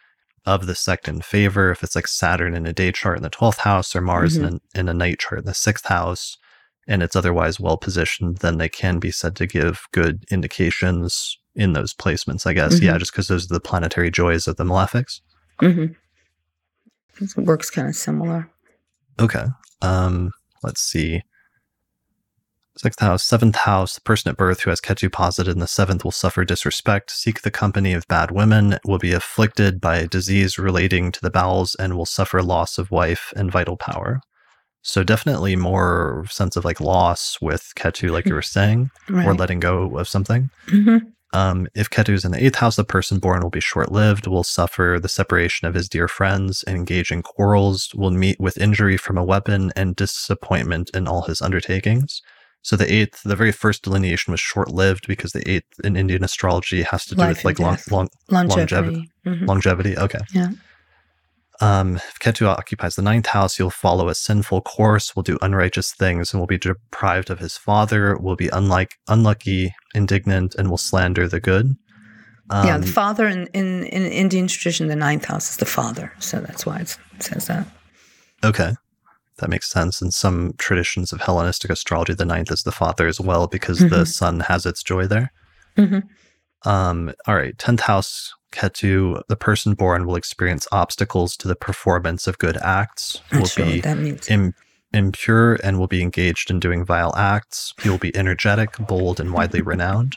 of 0.46 0.66
the 0.66 0.74
sect 0.74 1.08
in 1.08 1.20
favor. 1.20 1.70
If 1.70 1.82
it's 1.82 1.96
like 1.96 2.06
Saturn 2.06 2.54
in 2.54 2.66
a 2.66 2.72
day 2.72 2.92
chart 2.92 3.16
in 3.16 3.22
the 3.22 3.30
12th 3.30 3.58
house 3.58 3.94
or 3.94 4.00
Mars 4.00 4.38
Mhm. 4.38 4.46
in, 4.46 4.54
a, 4.54 4.80
in 4.80 4.88
a 4.88 4.94
night 4.94 5.18
chart 5.18 5.40
in 5.40 5.44
the 5.44 5.54
sixth 5.54 5.86
house, 5.86 6.38
and 6.86 7.02
it's 7.02 7.16
otherwise 7.16 7.58
well 7.58 7.76
positioned, 7.76 8.38
then 8.38 8.58
they 8.58 8.68
can 8.68 9.00
be 9.00 9.10
said 9.10 9.34
to 9.36 9.46
give 9.46 9.88
good 9.92 10.24
indications 10.30 11.36
in 11.56 11.72
those 11.72 11.92
placements, 11.92 12.46
I 12.46 12.52
guess. 12.52 12.80
Yeah, 12.80 12.96
just 12.96 13.10
because 13.12 13.26
those 13.26 13.50
are 13.50 13.54
the 13.54 13.60
planetary 13.60 14.10
joys 14.10 14.46
of 14.46 14.56
the 14.56 14.64
malefics. 14.64 15.20
hmm 15.58 15.86
It 17.20 17.36
works 17.36 17.70
kind 17.70 17.88
of 17.88 17.96
similar. 17.96 18.48
Okay. 19.20 19.44
Um, 19.82 20.32
let's 20.62 20.80
see. 20.80 21.22
Sixth 22.78 23.00
house, 23.00 23.24
seventh 23.24 23.56
house, 23.56 23.94
the 23.94 24.02
person 24.02 24.30
at 24.30 24.36
birth 24.36 24.60
who 24.60 24.70
has 24.70 24.82
Ketu 24.82 25.10
posited 25.10 25.52
in 25.52 25.60
the 25.60 25.66
seventh 25.66 26.04
will 26.04 26.12
suffer 26.12 26.44
disrespect, 26.44 27.10
seek 27.10 27.40
the 27.40 27.50
company 27.50 27.94
of 27.94 28.06
bad 28.06 28.30
women, 28.30 28.78
will 28.84 28.98
be 28.98 29.12
afflicted 29.14 29.80
by 29.80 29.96
a 29.96 30.06
disease 30.06 30.58
relating 30.58 31.10
to 31.12 31.20
the 31.22 31.30
bowels, 31.30 31.74
and 31.76 31.96
will 31.96 32.04
suffer 32.04 32.42
loss 32.42 32.76
of 32.76 32.90
wife 32.90 33.32
and 33.34 33.50
vital 33.50 33.78
power. 33.78 34.20
So 34.82 35.02
definitely 35.02 35.56
more 35.56 36.26
sense 36.28 36.54
of 36.54 36.66
like 36.66 36.78
loss 36.80 37.38
with 37.40 37.72
Ketu, 37.76 38.10
like 38.10 38.26
you 38.26 38.34
were 38.34 38.42
saying, 38.58 38.90
Right. 39.08 39.26
or 39.26 39.32
letting 39.34 39.58
go 39.58 39.96
of 39.96 40.06
something. 40.06 40.50
hmm 40.68 40.98
Um, 41.32 41.66
if 41.74 41.90
Ketu 41.90 42.14
is 42.14 42.24
in 42.24 42.32
the 42.32 42.44
eighth 42.44 42.56
house, 42.56 42.76
the 42.76 42.84
person 42.84 43.18
born 43.18 43.42
will 43.42 43.50
be 43.50 43.60
short 43.60 43.92
lived, 43.92 44.26
will 44.26 44.44
suffer 44.44 44.98
the 45.00 45.08
separation 45.08 45.66
of 45.66 45.74
his 45.74 45.88
dear 45.88 46.08
friends, 46.08 46.64
engage 46.66 47.10
in 47.10 47.22
quarrels, 47.22 47.90
will 47.94 48.10
meet 48.10 48.38
with 48.40 48.58
injury 48.58 48.96
from 48.96 49.18
a 49.18 49.24
weapon 49.24 49.72
and 49.76 49.96
disappointment 49.96 50.90
in 50.94 51.06
all 51.06 51.22
his 51.22 51.42
undertakings. 51.42 52.22
So 52.62 52.74
the 52.74 52.92
eighth, 52.92 53.22
the 53.22 53.36
very 53.36 53.52
first 53.52 53.82
delineation 53.82 54.32
was 54.32 54.40
short 54.40 54.72
lived 54.72 55.06
because 55.06 55.32
the 55.32 55.48
eighth 55.48 55.78
in 55.84 55.96
Indian 55.96 56.24
astrology 56.24 56.82
has 56.82 57.04
to 57.06 57.14
do 57.14 57.22
Life 57.22 57.36
with 57.38 57.44
like 57.44 57.58
long, 57.60 57.78
long, 57.90 58.48
Longevity. 58.48 59.10
Mhm. 59.24 59.46
longevity. 59.46 59.96
Okay. 59.96 60.18
Yeah. 60.32 60.48
Um, 61.60 61.96
if 61.96 62.18
Ketu 62.20 62.46
occupies 62.46 62.96
the 62.96 63.02
ninth 63.02 63.26
house, 63.26 63.56
he'll 63.56 63.70
follow 63.70 64.08
a 64.08 64.14
sinful 64.14 64.60
course, 64.62 65.16
will 65.16 65.22
do 65.22 65.38
unrighteous 65.40 65.92
things, 65.92 66.32
and 66.32 66.40
will 66.40 66.46
be 66.46 66.58
deprived 66.58 67.30
of 67.30 67.38
his 67.38 67.56
father, 67.56 68.16
will 68.18 68.36
be 68.36 68.48
unlike 68.52 68.94
unlucky, 69.08 69.74
indignant, 69.94 70.54
and 70.56 70.68
will 70.68 70.76
slander 70.76 71.26
the 71.26 71.40
good. 71.40 71.76
Um, 72.50 72.66
yeah, 72.66 72.78
the 72.78 72.86
father 72.86 73.26
in, 73.26 73.46
in, 73.48 73.84
in 73.86 74.02
Indian 74.04 74.46
tradition, 74.46 74.88
the 74.88 74.96
ninth 74.96 75.24
house 75.24 75.50
is 75.50 75.56
the 75.56 75.64
father. 75.66 76.12
So 76.18 76.40
that's 76.40 76.64
why 76.66 76.78
it 76.78 76.96
says 77.18 77.46
that. 77.46 77.66
Okay. 78.44 78.74
That 79.38 79.50
makes 79.50 79.68
sense. 79.68 80.00
In 80.00 80.10
some 80.10 80.52
traditions 80.58 81.12
of 81.12 81.20
Hellenistic 81.22 81.70
astrology, 81.70 82.14
the 82.14 82.24
ninth 82.24 82.50
is 82.52 82.62
the 82.62 82.72
father 82.72 83.06
as 83.06 83.20
well 83.20 83.46
because 83.48 83.78
the 83.80 84.04
Mhm. 84.04 84.06
sun 84.06 84.40
has 84.40 84.64
its 84.64 84.82
joy 84.82 85.06
there. 85.06 85.32
Mhm. 85.76 86.04
Um, 86.64 87.12
all 87.26 87.34
right. 87.34 87.56
10th 87.58 87.80
house, 87.80 88.32
Ketu, 88.52 89.22
the 89.28 89.36
person 89.36 89.74
born 89.74 90.06
will 90.06 90.16
experience 90.16 90.66
obstacles 90.72 91.36
to 91.38 91.48
the 91.48 91.56
performance 91.56 92.26
of 92.26 92.38
good 92.38 92.56
acts, 92.58 93.20
will 93.32 93.48
be 93.56 93.80
that 93.80 93.98
means. 93.98 94.28
Im- 94.30 94.54
impure, 94.92 95.54
and 95.62 95.78
will 95.78 95.88
be 95.88 96.00
engaged 96.00 96.50
in 96.50 96.58
doing 96.58 96.82
vile 96.84 97.12
acts. 97.16 97.74
He 97.82 97.90
will 97.90 97.98
be 97.98 98.16
energetic, 98.16 98.76
bold, 98.78 99.20
and 99.20 99.32
widely 99.32 99.60
renowned. 99.72 100.16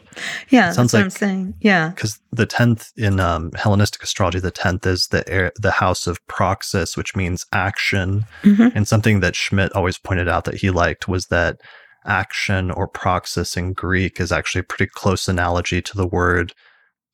yeah, 0.49 0.72
sounds 0.72 0.91
that's 0.91 0.93
what 0.93 0.99
I'm 0.99 1.06
like- 1.07 1.18
saying. 1.18 1.53
Yeah. 1.60 1.89
Because 1.89 2.22
the 2.31 2.47
10th 2.47 2.91
in 2.95 3.19
um, 3.19 3.51
Hellenistic 3.56 4.03
astrology, 4.03 4.39
the 4.39 4.51
10th 4.53 4.85
is 4.85 5.07
the, 5.07 5.27
air, 5.27 5.51
the 5.57 5.72
house 5.72 6.07
of 6.07 6.26
praxis, 6.27 6.95
which 6.95 7.15
means 7.15 7.45
action. 7.51 8.26
Mhm. 8.43 8.72
And 8.73 8.88
something 8.88 9.19
that 9.19 9.35
Schmidt 9.35 9.73
always 9.73 9.97
pointed 9.97 10.30
out 10.30 10.45
that 10.45 10.56
he 10.56 10.69
liked 10.69 11.07
was 11.10 11.26
that 11.26 11.60
action 12.06 12.72
or 12.72 12.88
praxis 12.88 13.57
in 13.57 13.73
Greek 13.73 14.19
is 14.22 14.31
actually 14.31 14.61
a 14.61 14.64
pretty 14.64 14.89
close 14.95 15.27
analogy 15.27 15.81
to 15.81 15.97
the 15.97 16.07
word 16.07 16.53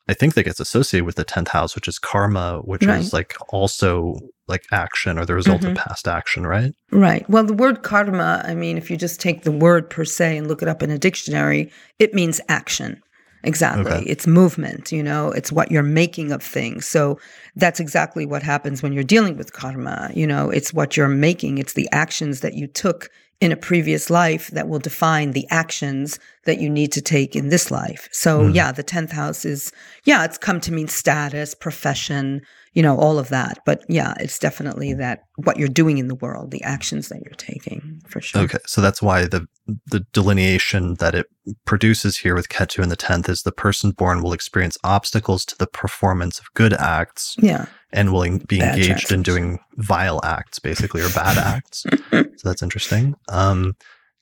I 0.07 0.13
think 0.13 0.35
that 0.35 0.43
gets 0.43 0.59
associated 0.59 1.05
with 1.05 1.15
the 1.15 1.25
10th 1.25 1.47
house, 1.49 1.73
which 1.75 1.87
is 1.87 1.97
karma, 1.97 2.59
which 2.63 2.85
Right. 2.85 2.99
is 2.99 3.11
like 3.11 3.33
also 3.49 4.19
like 4.47 4.63
action 4.71 5.17
or 5.17 5.25
the 5.25 5.33
result 5.33 5.61
Mhm. 5.61 5.71
of 5.71 5.77
past 5.77 6.07
action, 6.07 6.45
right? 6.45 6.71
Right. 6.91 7.27
Well, 7.27 7.43
the 7.43 7.53
word 7.55 7.81
karma, 7.81 8.43
I 8.45 8.53
mean, 8.53 8.77
if 8.77 8.91
you 8.91 8.97
just 8.97 9.19
take 9.19 9.41
the 9.41 9.51
word 9.51 9.89
per 9.89 10.05
se 10.05 10.37
and 10.37 10.47
look 10.47 10.61
it 10.61 10.67
up 10.67 10.83
in 10.83 10.91
a 10.91 10.99
dictionary, 10.99 11.71
it 11.97 12.13
means 12.13 12.39
action. 12.47 13.01
Exactly. 13.43 13.91
Okay. 13.91 14.03
It's 14.07 14.25
movement, 14.27 14.91
you 14.91 15.01
know, 15.03 15.31
it's 15.31 15.51
what 15.51 15.71
you're 15.71 15.83
making 15.83 16.31
of 16.31 16.41
things. 16.43 16.87
So 16.87 17.19
that's 17.55 17.79
exactly 17.79 18.25
what 18.25 18.41
happens 18.43 18.81
when 18.83 18.91
you're 18.93 19.03
dealing 19.03 19.37
with 19.37 19.53
karma. 19.53 20.11
You 20.13 20.27
know, 20.27 20.49
it's 20.51 20.73
what 20.73 20.95
you're 20.97 21.07
making, 21.07 21.57
it's 21.59 21.73
the 21.73 21.87
actions 21.91 22.41
that 22.41 22.53
you 22.55 22.67
took 22.67 23.09
in 23.41 23.51
a 23.51 23.57
previous 23.57 24.09
life 24.09 24.47
that 24.51 24.67
will 24.69 24.79
define 24.79 25.31
the 25.31 25.45
actions 25.49 26.19
that 26.45 26.59
you 26.59 26.69
need 26.69 26.91
to 26.93 27.01
take 27.01 27.35
in 27.35 27.49
this 27.49 27.69
life. 27.69 28.07
So, 28.11 28.47
Hmm. 28.47 28.55
yeah, 28.55 28.71
the 28.71 28.83
10th 28.83 29.11
house 29.11 29.43
is, 29.45 29.71
yeah, 30.05 30.23
it's 30.23 30.37
come 30.37 30.61
to 30.61 30.71
mean 30.71 30.87
status, 30.87 31.53
profession, 31.53 32.41
you 32.75 32.83
know, 32.83 32.95
all 32.97 33.17
of 33.17 33.29
that. 33.29 33.59
But 33.65 33.83
yeah, 33.89 34.13
it's 34.19 34.37
definitely 34.37 34.93
that 34.93 35.23
what 35.37 35.57
you're 35.57 35.67
doing 35.67 35.97
in 35.97 36.07
the 36.07 36.15
world, 36.15 36.51
the 36.51 36.61
actions 36.63 37.07
that 37.09 37.21
you're 37.23 37.33
taking 37.35 38.01
for 38.07 38.21
sure. 38.21 38.43
Okay, 38.43 38.59
so 38.67 38.81
that's 38.81 39.01
why 39.01 39.25
the 39.25 39.47
the 39.87 40.01
delineation 40.13 40.93
that 40.95 41.15
it 41.15 41.25
produces 41.65 42.17
here 42.17 42.35
with 42.35 42.49
Ketu 42.49 42.83
in 42.83 42.89
the 42.89 42.95
tenth 42.95 43.27
is 43.29 43.41
the 43.41 43.51
person 43.51 43.91
born 43.91 44.21
will 44.21 44.33
experience 44.33 44.77
obstacles 44.83 45.43
to 45.45 45.57
the 45.57 45.65
performance 45.65 46.37
of 46.37 46.53
good 46.53 46.73
acts 46.73 47.35
Yeah. 47.39 47.65
and 47.91 48.11
will 48.13 48.23
en- 48.23 48.37
be 48.39 48.59
Bad 48.59 48.77
engaged 48.77 49.11
in 49.11 49.23
doing 49.23 49.59
vile 49.77 50.19
acts, 50.23 50.59
basically, 50.59 51.01
or 51.01 51.09
bad 51.09 51.37
acts. 51.37 51.85
So 52.37 52.49
that's 52.49 52.61
interesting. 52.61 53.15
Um, 53.29 53.75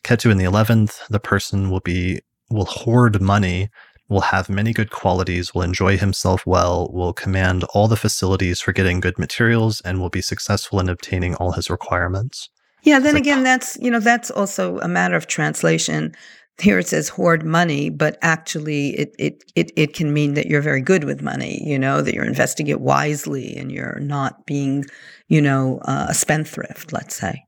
Ketu 0.03 0.31
in 0.31 0.37
the 0.37 0.45
eleventh, 0.45 0.99
the 1.09 1.19
person 1.19 1.69
will 1.71 1.79
be 1.81 2.21
will 2.51 2.65
hoard 2.65 3.19
money, 3.21 3.69
will 4.09 4.21
have 4.21 4.49
many 4.49 4.73
good 4.73 4.91
qualities, 4.91 5.53
will 5.53 5.61
enjoy 5.61 5.97
himself 5.97 6.45
well, 6.45 6.89
will 6.91 7.13
command 7.13 7.63
all 7.73 7.87
the 7.87 7.95
facilities 7.95 8.59
for 8.61 8.71
getting 8.71 8.99
good 8.99 9.17
materials, 9.17 9.81
and 9.81 9.99
will 9.99 10.09
be 10.09 10.21
successful 10.21 10.79
in 10.79 10.89
obtaining 10.89 11.35
all 11.35 11.53
his 11.53 11.69
requirements. 11.69 12.49
Yeah, 12.83 12.99
then 12.99 13.13
like- 13.13 13.23
again, 13.23 13.43
that's 13.43 13.77
you 13.79 13.89
know 13.89 13.99
that's 13.99 14.29
also 14.31 14.79
a 14.79 14.87
matter 14.87 15.15
of 15.15 15.27
translation. 15.27 16.13
Here 16.61 16.77
it 16.77 16.87
says 16.87 17.09
hoard 17.09 17.43
money, 17.43 17.89
but 17.89 18.17
actually 18.21 18.89
it 18.99 19.15
it 19.17 19.43
it 19.55 19.71
it 19.75 19.93
can 19.95 20.13
mean 20.13 20.35
that 20.35 20.45
you're 20.47 20.61
very 20.61 20.81
good 20.81 21.03
with 21.03 21.21
money. 21.21 21.63
You 21.65 21.79
know 21.79 22.01
that 22.01 22.13
you're 22.13 22.25
investing 22.25 22.67
it 22.67 22.79
wisely 22.81 23.55
and 23.55 23.71
you're 23.71 23.99
not 24.01 24.45
being, 24.45 24.85
you 25.29 25.41
know, 25.41 25.79
uh, 25.85 26.07
a 26.09 26.13
spendthrift. 26.13 26.93
Let's 26.93 27.15
say. 27.15 27.43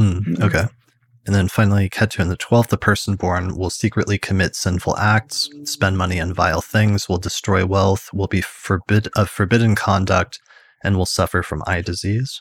Mhm. 0.00 0.40
okay. 0.42 0.64
And 1.28 1.34
then 1.34 1.48
finally, 1.48 1.90
Ketu 1.90 2.20
in 2.20 2.28
the 2.28 2.38
12th, 2.38 2.68
the 2.68 2.78
person 2.78 3.14
born 3.14 3.54
will 3.54 3.68
secretly 3.68 4.16
commit 4.16 4.56
sinful 4.56 4.96
acts, 4.96 5.50
spend 5.64 5.98
money 5.98 6.18
on 6.22 6.32
vile 6.32 6.62
things, 6.62 7.06
will 7.06 7.18
destroy 7.18 7.66
wealth, 7.66 8.08
will 8.14 8.28
be 8.28 8.40
forbid 8.40 9.08
of 9.14 9.28
forbidden 9.28 9.74
conduct, 9.74 10.40
and 10.82 10.96
will 10.96 11.04
suffer 11.04 11.42
from 11.42 11.62
eye 11.66 11.82
disease. 11.82 12.40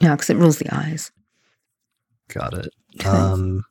Yeah, 0.00 0.16
because 0.16 0.30
it 0.30 0.36
rules 0.36 0.58
the 0.58 0.66
eyes. 0.74 1.12
Got 2.28 2.54
it. 2.54 2.74
Um, 3.06 3.64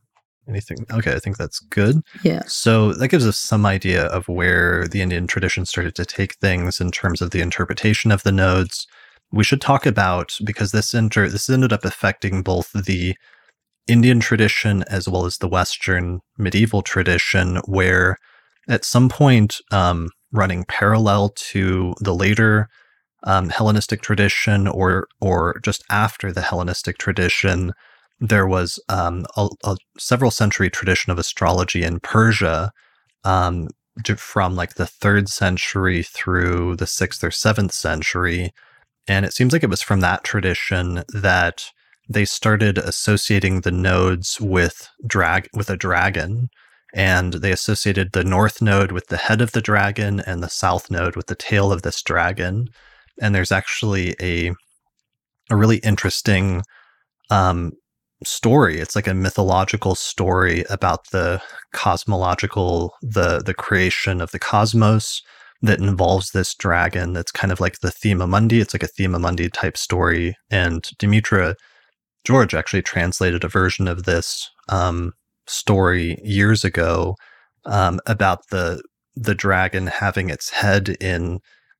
anything? 0.48 0.86
Okay, 0.92 1.14
I 1.14 1.20
think 1.20 1.36
that's 1.36 1.60
good. 1.60 2.02
yeah. 2.24 2.44
So 2.48 2.94
that 2.94 3.10
gives 3.10 3.28
us 3.28 3.38
some 3.38 3.66
idea 3.66 4.06
of 4.06 4.30
where 4.30 4.88
the 4.88 5.02
Indian 5.02 5.28
tradition 5.28 5.66
started 5.66 5.94
to 5.96 6.06
take 6.06 6.36
things 6.36 6.80
in 6.80 6.90
terms 6.92 7.22
of 7.22 7.32
the 7.32 7.42
interpretation 7.42 8.12
of 8.12 8.24
the 8.24 8.32
nodes. 8.32 8.88
We 9.34 9.44
should 9.44 9.60
talk 9.60 9.86
about 9.86 10.38
because 10.46 10.72
this 10.72 10.94
inter 10.94 11.28
this 11.28 11.50
ended 11.50 11.74
up 11.74 11.84
affecting 11.84 12.44
both 12.44 12.72
the 12.72 13.16
Indian 13.88 14.20
tradition 14.20 14.84
as 14.84 15.10
well 15.10 15.26
as 15.26 15.38
the 15.38 15.48
Western 15.48 16.22
medieval 16.38 16.82
tradition, 16.82 17.58
where 17.66 18.18
at 18.68 18.86
some 18.86 19.10
point, 19.10 19.60
um, 19.72 20.10
running 20.32 20.66
parallel 20.68 21.30
to 21.30 21.94
the 22.00 22.16
later 22.16 22.68
um, 23.24 23.50
Hellenistic 23.50 24.02
tradition, 24.02 24.68
or 24.68 25.08
or 25.22 25.60
just 25.64 25.84
after 25.90 26.32
the 26.32 26.42
Hellenistic 26.42 26.98
tradition, 26.98 27.74
there 28.20 28.48
was 28.48 28.80
um, 28.90 29.26
a, 29.38 29.48
a 29.64 29.78
several 29.98 30.32
century 30.32 30.70
tradition 30.70 31.12
of 31.12 31.20
astrology 31.20 31.84
in 31.84 32.00
Persia 32.00 32.72
um, 33.24 33.68
from 34.18 34.56
like 34.56 34.76
the 34.76 34.88
third 34.88 35.30
century 35.30 36.04
through 36.04 36.76
the 36.78 36.88
sixth 36.88 37.24
or 37.24 37.32
seventh 37.32 37.74
century. 37.74 38.52
And 39.08 39.26
it 39.26 39.34
seems 39.34 39.54
like 39.54 39.64
it 39.64 39.70
was 39.70 39.82
from 39.82 40.00
that 40.00 40.24
tradition 40.24 41.04
that 41.14 41.66
they 42.10 42.26
started 42.26 42.78
associating 42.78 43.62
the 43.62 43.72
nodes 43.72 44.40
with 44.42 44.90
drag 45.06 45.48
with 45.54 45.70
a 45.70 45.78
dragon. 45.78 46.50
And 46.96 47.34
they 47.34 47.52
associated 47.52 48.12
the 48.12 48.24
north 48.24 48.62
node 48.62 48.92
with 48.92 49.08
the 49.08 49.18
head 49.18 49.42
of 49.42 49.52
the 49.54 49.62
dragon 49.62 50.20
and 50.20 50.44
the 50.44 50.50
south 50.50 50.92
node 50.92 51.16
with 51.16 51.26
the 51.26 51.36
tail 51.36 51.72
of 51.72 51.82
this 51.82 52.02
dragon. 52.04 52.68
And 53.20 53.34
there's 53.34 53.52
actually 53.52 54.16
a 54.22 54.52
a 55.50 55.56
really 55.56 55.78
interesting 55.78 56.64
um, 57.30 57.74
story. 58.24 58.80
It's 58.80 58.96
like 58.96 59.08
a 59.08 59.14
mythological 59.14 59.96
story 59.96 60.64
about 60.70 61.10
the 61.12 61.42
cosmological, 61.74 62.94
the 63.02 63.42
the 63.44 63.54
creation 63.54 64.22
of 64.22 64.32
the 64.32 64.40
cosmos 64.40 65.22
that 65.62 65.80
involves 65.80 66.32
this 66.32 66.54
dragon. 66.54 67.14
That's 67.14 67.32
kind 67.32 67.52
of 67.52 67.60
like 67.60 67.80
the 67.80 67.92
Thema 67.92 68.28
Mundi. 68.28 68.60
It's 68.60 68.74
like 68.74 68.84
a 68.84 68.88
Thema 68.88 69.18
Mundi 69.18 69.50
type 69.50 69.78
story. 69.78 70.36
And 70.52 70.84
Demetra 71.00 71.56
George 72.24 72.54
actually 72.54 72.82
translated 72.82 73.44
a 73.44 73.50
version 73.50 73.88
of 73.88 74.04
this 74.04 74.50
um, 74.70 75.14
story 75.48 76.18
years 76.24 76.64
ago 76.64 77.16
um, 77.66 78.00
about 78.06 78.48
the 78.50 78.82
the 79.16 79.36
dragon 79.36 79.88
having 79.88 80.30
its 80.30 80.50
head 80.50 80.90
in 81.00 81.40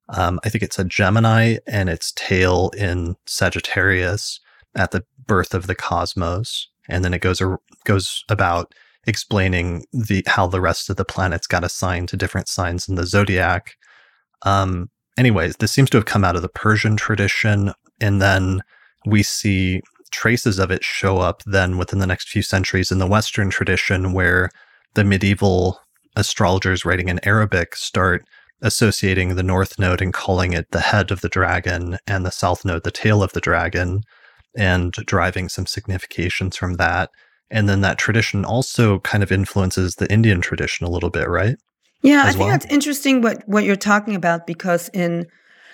Um, 0.10 0.40
I 0.44 0.50
think 0.50 0.64
it's 0.64 0.80
a 0.80 0.84
Gemini 0.84 1.58
and 1.66 1.90
its 1.90 2.12
tail 2.16 2.72
in 2.78 3.16
Sagittarius 3.26 4.40
at 4.76 4.92
the 4.92 5.04
birth 5.26 5.54
of 5.54 5.68
the 5.68 5.76
cosmos, 5.76 6.68
and 6.90 7.04
then 7.04 7.14
it 7.14 7.22
goes 7.22 7.42
goes 7.86 8.24
about 8.30 8.74
explaining 9.08 9.86
the 9.94 10.24
how 10.28 10.48
the 10.48 10.62
rest 10.62 10.90
of 10.90 10.98
the 10.98 11.06
planets 11.06 11.48
got 11.48 11.64
assigned 11.64 12.10
to 12.10 12.18
different 12.18 12.48
signs 12.50 12.90
in 12.90 12.96
the 12.96 13.06
zodiac. 13.06 13.78
Um, 14.44 14.90
anyways, 15.18 15.56
this 15.58 15.72
seems 15.72 15.90
to 15.92 15.98
have 15.98 16.06
come 16.06 16.26
out 16.26 16.36
of 16.36 16.42
the 16.42 16.50
Persian 16.50 16.98
tradition, 16.98 17.74
and 18.02 18.22
then 18.22 18.62
we 19.06 19.24
see 19.24 19.82
traces 20.14 20.60
of 20.60 20.72
it 20.72 20.84
show 20.84 21.18
up 21.18 21.44
then 21.46 21.78
within 21.78 22.00
the 22.00 22.08
next 22.08 22.30
few 22.30 22.42
centuries 22.42 22.92
in 22.92 23.00
the 23.00 23.08
Western 23.08 23.50
tradition, 23.50 24.14
where 24.14 24.50
the 24.94 25.04
medieval 25.04 25.80
astrologers 26.16 26.86
writing 26.86 27.10
in 27.10 27.20
Arabic 27.26 27.76
start 27.76 28.24
associating 28.62 29.36
the 29.36 29.44
north 29.44 29.78
node 29.78 30.02
and 30.02 30.14
calling 30.14 30.54
it 30.54 30.68
the 30.72 30.80
head 30.80 31.12
of 31.12 31.22
the 31.22 31.30
dragon 31.30 31.98
and 32.08 32.26
the 32.26 32.32
south 32.32 32.64
node 32.64 32.84
the 32.84 32.92
tail 32.92 33.22
of 33.22 33.34
the 33.34 33.42
dragon 33.42 34.02
and 34.56 34.94
driving 34.94 35.50
some 35.50 35.66
significations 35.66 36.56
from 36.56 36.76
that. 36.76 37.10
And 37.52 37.68
then 37.68 37.82
that 37.82 37.98
tradition 37.98 38.46
also 38.46 39.00
kind 39.00 39.22
of 39.22 39.32
influences 39.32 39.96
the 39.96 40.12
Indian 40.12 40.40
tradition 40.40 40.86
a 40.86 40.90
little 40.90 41.10
bit, 41.10 41.28
right? 41.28 41.58
Yeah, 42.04 42.22
As 42.22 42.28
I 42.28 42.30
think 42.32 42.40
well? 42.40 42.50
that's 42.50 42.66
interesting 42.68 43.22
what, 43.22 43.44
what 43.48 43.64
you're 43.64 43.76
talking 43.76 44.16
about 44.16 44.48
because 44.48 44.90
in 44.90 45.26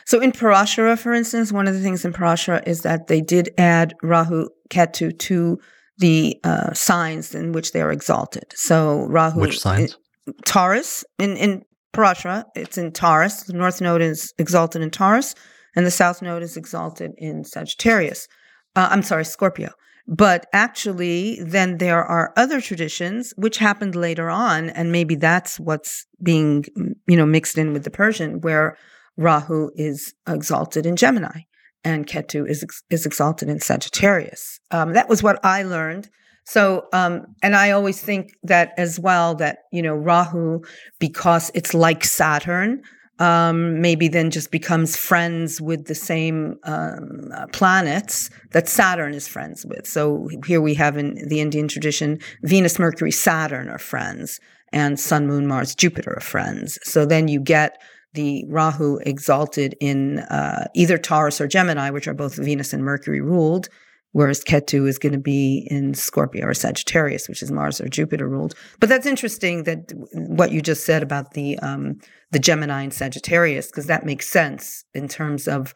so 0.10 0.19
in 0.19 0.31
Parashara, 0.31 0.98
for 0.98 1.14
instance, 1.14 1.52
one 1.52 1.68
of 1.68 1.76
the 1.76 1.81
things 1.81 2.03
in 2.03 2.14
Parashara 2.14 2.68
is 2.68 2.81
that 2.81 3.06
they 3.06 3.22
did 3.22 3.52
add 3.60 3.94
Rahu 4.02 4.49
Ketu 4.72 5.15
to 5.19 5.60
the 5.99 6.36
uh, 6.44 6.73
signs 6.73 7.36
in 7.36 7.52
which 7.52 7.73
they 7.73 7.81
are 7.84 7.91
exalted. 7.91 8.45
So 8.56 9.06
Rahu, 9.06 9.40
which 9.40 9.60
signs? 9.60 9.99
Taurus 10.45 11.06
in 11.19 11.38
in 11.38 11.61
Parashara, 11.94 12.45
it's 12.56 12.76
in 12.76 12.91
Taurus. 12.91 13.44
The 13.44 13.53
north 13.53 13.81
node 13.81 14.02
is 14.02 14.34
exalted 14.40 14.81
in 14.81 14.90
Taurus, 14.90 15.36
and 15.76 15.86
the 15.86 15.91
south 15.91 16.23
node 16.23 16.41
is 16.41 16.57
exalted 16.57 17.11
in 17.19 17.44
Sagittarius. 17.44 18.27
Uh, 18.76 18.88
I'm 18.90 19.03
sorry, 19.03 19.26
Scorpio. 19.26 19.69
But 20.07 20.48
actually, 20.53 21.40
then 21.44 21.77
there 21.77 22.03
are 22.03 22.34
other 22.36 22.61
traditions 22.61 23.31
which 23.38 23.60
happened 23.60 23.94
later 23.94 24.27
on, 24.27 24.72
and 24.72 24.91
maybe 24.91 25.14
that's 25.14 25.60
what's 25.60 26.07
being, 26.23 26.65
you 27.06 27.15
know, 27.15 27.27
mixed 27.27 27.60
in 27.60 27.73
with 27.73 27.84
the 27.84 27.91
Persian, 27.91 28.41
where 28.41 28.76
Rahu 29.19 29.69
is 29.75 30.13
exalted 30.27 30.85
in 30.85 30.95
Gemini 30.95 31.41
and 31.83 32.07
Ketu 32.07 32.49
is 32.49 32.65
is 32.89 33.05
exalted 33.05 33.49
in 33.49 33.59
Sagittarius. 33.59 34.59
Um, 34.71 34.93
that 34.93 35.09
was 35.09 35.21
what 35.21 35.43
I 35.43 35.63
learned. 35.63 36.09
So, 36.45 36.87
um, 36.93 37.35
and 37.43 37.55
I 37.55 37.71
always 37.71 38.01
think 38.01 38.31
that 38.43 38.73
as 38.77 38.99
well 38.99 39.35
that 39.35 39.59
you 39.71 39.81
know 39.81 39.93
Rahu, 39.93 40.61
because 40.99 41.51
it's 41.53 41.73
like 41.73 42.03
Saturn, 42.03 42.81
um, 43.19 43.81
maybe 43.81 44.07
then 44.07 44.31
just 44.31 44.51
becomes 44.51 44.95
friends 44.95 45.61
with 45.61 45.85
the 45.85 45.95
same 45.95 46.55
um, 46.63 47.29
planets 47.51 48.29
that 48.51 48.67
Saturn 48.67 49.13
is 49.13 49.27
friends 49.27 49.65
with. 49.65 49.85
So 49.85 50.29
here 50.45 50.61
we 50.61 50.73
have 50.75 50.97
in 50.97 51.27
the 51.27 51.39
Indian 51.39 51.67
tradition, 51.67 52.19
Venus, 52.43 52.79
Mercury, 52.79 53.11
Saturn 53.11 53.69
are 53.69 53.79
friends, 53.79 54.39
and 54.71 54.99
Sun, 54.99 55.27
Moon, 55.27 55.45
Mars, 55.45 55.75
Jupiter 55.75 56.15
are 56.17 56.21
friends. 56.21 56.79
So 56.83 57.05
then 57.05 57.27
you 57.27 57.39
get 57.39 57.81
the 58.14 58.45
Rahu 58.48 58.98
exalted 59.06 59.76
in 59.80 60.19
uh, 60.19 60.68
either 60.73 60.98
Taurus 60.98 61.40
or 61.40 61.48
Gemini, 61.48 61.90
which 61.90 62.07
are 62.07 62.14
both 62.14 62.36
Venus 62.36 62.73
and 62.73 62.84
Mercury 62.84 63.22
ruled, 63.22 63.69
whereas 64.14 64.44
Ketu 64.44 64.88
is 64.88 64.98
going 64.98 65.14
to 65.14 65.19
be 65.19 65.68
in 65.69 65.94
Scorpio 65.94 66.48
or 66.48 66.53
Sagittarius, 66.53 67.30
which 67.30 67.44
is 67.44 67.52
Mars 67.52 67.80
or 67.80 67.88
Jupiter 67.88 68.27
ruled. 68.27 68.56
But 68.80 68.90
that's 68.90 69.06
interesting 69.06 69.64
that 69.64 69.91
what 70.14 70.52
you 70.52 70.61
just 70.61 70.86
said 70.86 71.03
about 71.03 71.34
the 71.34 71.60
um, 71.60 71.99
the 72.31 72.40
Gemini 72.40 72.84
and 72.84 72.94
Sagittarius, 72.94 73.68
because 73.68 73.86
that 73.86 74.06
makes 74.06 74.27
sense 74.27 74.84
in 74.94 75.07
terms 75.07 75.48
of 75.48 75.73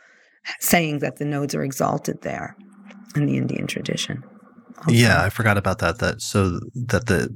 saying 0.60 1.00
that 1.00 1.18
the 1.18 1.26
nodes 1.26 1.56
are 1.56 1.64
exalted 1.64 2.22
there 2.22 2.56
in 3.16 3.26
the 3.26 3.38
Indian 3.38 3.68
tradition. 3.68 4.24
Also. 4.80 4.92
Yeah, 4.92 5.22
I 5.22 5.30
forgot 5.30 5.58
about 5.58 5.80
that. 5.80 6.00
That 6.00 6.22
so 6.22 6.60
that 6.88 7.06
the 7.06 7.36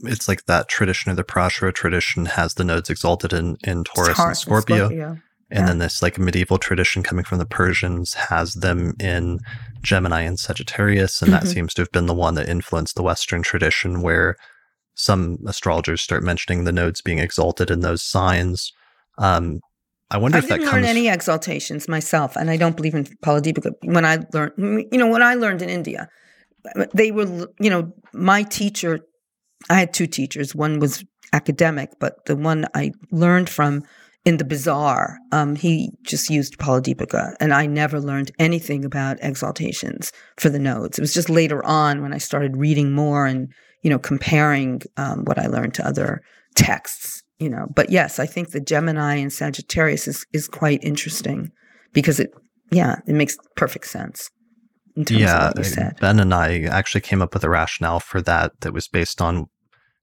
it's 0.00 0.28
like 0.28 0.46
that 0.46 0.68
tradition 0.68 1.10
of 1.10 1.16
the 1.16 1.24
Parashara 1.24 1.74
tradition 1.74 2.26
has 2.26 2.54
the 2.54 2.64
nodes 2.64 2.90
exalted 2.90 3.32
in 3.32 3.56
in 3.64 3.84
Taurus, 3.84 4.18
and 4.18 4.36
Scorpio. 4.36 4.86
And 4.86 4.92
Scorpio. 4.92 5.22
And 5.48 5.60
yeah. 5.60 5.66
then 5.66 5.78
this 5.78 6.02
like 6.02 6.18
medieval 6.18 6.58
tradition 6.58 7.04
coming 7.04 7.24
from 7.24 7.38
the 7.38 7.46
Persians 7.46 8.14
has 8.14 8.54
them 8.54 8.94
in 8.98 9.38
Gemini 9.80 10.22
and 10.22 10.40
Sagittarius. 10.40 11.22
And 11.22 11.30
mm-hmm. 11.30 11.44
that 11.44 11.48
seems 11.48 11.72
to 11.74 11.82
have 11.82 11.92
been 11.92 12.06
the 12.06 12.14
one 12.14 12.34
that 12.34 12.48
influenced 12.48 12.96
the 12.96 13.02
Western 13.04 13.42
tradition 13.42 14.02
where 14.02 14.36
some 14.94 15.38
astrologers 15.46 16.02
start 16.02 16.24
mentioning 16.24 16.64
the 16.64 16.72
nodes 16.72 17.00
being 17.00 17.20
exalted 17.20 17.70
in 17.70 17.80
those 17.80 18.02
signs. 18.02 18.72
Um, 19.18 19.60
I 20.10 20.18
wonder 20.18 20.36
I 20.36 20.40
if 20.40 20.48
that 20.48 20.56
didn't 20.58 20.70
comes. 20.70 20.82
learn 20.82 20.84
any 20.84 21.08
exaltations 21.08 21.88
myself, 21.88 22.36
and 22.36 22.50
I 22.50 22.56
don't 22.56 22.76
believe 22.76 22.94
in 22.94 23.04
Phaladipika. 23.04 23.72
When 23.82 24.04
I 24.04 24.18
learned, 24.32 24.52
you 24.90 24.98
know, 24.98 25.08
when 25.08 25.22
I 25.22 25.34
learned 25.34 25.62
in 25.62 25.68
India, 25.68 26.08
they 26.94 27.12
were, 27.12 27.48
you 27.60 27.70
know, 27.70 27.92
my 28.12 28.42
teacher. 28.42 29.00
I 29.68 29.74
had 29.74 29.92
two 29.92 30.06
teachers. 30.06 30.54
One 30.54 30.78
was 30.78 31.04
academic, 31.32 31.90
but 31.98 32.24
the 32.26 32.36
one 32.36 32.66
I 32.74 32.92
learned 33.10 33.48
from 33.48 33.82
in 34.24 34.38
the 34.38 34.44
bazaar, 34.44 35.18
um, 35.30 35.54
he 35.54 35.92
just 36.02 36.28
used 36.28 36.58
Phaladipika, 36.58 37.34
and 37.38 37.54
I 37.54 37.66
never 37.66 38.00
learned 38.00 38.32
anything 38.40 38.84
about 38.84 39.20
exaltations 39.20 40.10
for 40.36 40.48
the 40.48 40.58
nodes. 40.58 40.98
It 40.98 41.00
was 41.00 41.14
just 41.14 41.30
later 41.30 41.64
on 41.64 42.02
when 42.02 42.12
I 42.12 42.18
started 42.18 42.56
reading 42.56 42.92
more 42.92 43.26
and 43.26 43.52
you 43.82 43.90
know 43.90 44.00
comparing 44.00 44.82
um, 44.96 45.24
what 45.24 45.38
I 45.38 45.46
learned 45.46 45.74
to 45.74 45.86
other 45.86 46.22
texts. 46.56 47.22
You 47.38 47.50
know, 47.50 47.66
but 47.74 47.90
yes, 47.90 48.18
I 48.18 48.26
think 48.26 48.50
the 48.50 48.60
Gemini 48.60 49.16
and 49.16 49.32
Sagittarius 49.32 50.08
is 50.08 50.26
is 50.32 50.48
quite 50.48 50.82
interesting 50.82 51.52
because 51.92 52.18
it, 52.18 52.30
yeah, 52.72 52.96
it 53.06 53.14
makes 53.14 53.36
perfect 53.54 53.86
sense. 53.86 54.28
yeah, 54.96 55.52
Ben 56.00 56.18
and 56.18 56.34
I 56.34 56.62
actually 56.62 57.02
came 57.02 57.22
up 57.22 57.34
with 57.34 57.44
a 57.44 57.50
rationale 57.50 58.00
for 58.00 58.20
that 58.22 58.52
that 58.62 58.72
was 58.72 58.88
based 58.88 59.20
on 59.20 59.46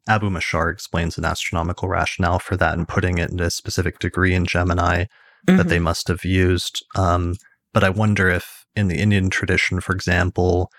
Abu 0.08 0.30
Mashar 0.30 0.72
explains 0.72 1.18
an 1.18 1.26
astronomical 1.26 1.88
rationale 1.88 2.40
for 2.40 2.58
that 2.58 2.78
and 2.78 2.88
putting 2.88 3.18
it 3.18 3.32
in 3.32 3.40
a 3.40 3.50
specific 3.50 4.00
degree 4.00 4.34
in 4.34 4.46
Gemini 4.46 5.04
mm-hmm. 5.04 5.58
that 5.58 5.70
they 5.70 5.76
mm-hmm. 5.76 5.86
must 5.86 6.08
have 6.08 6.26
used. 6.26 6.84
Um, 6.96 7.36
but 7.74 7.84
I 7.84 7.90
wonder 7.90 8.30
if 8.30 8.66
in 8.76 8.88
the 8.88 8.98
Indian 8.98 9.30
tradition, 9.30 9.80
for 9.80 9.94
example, 9.94 10.72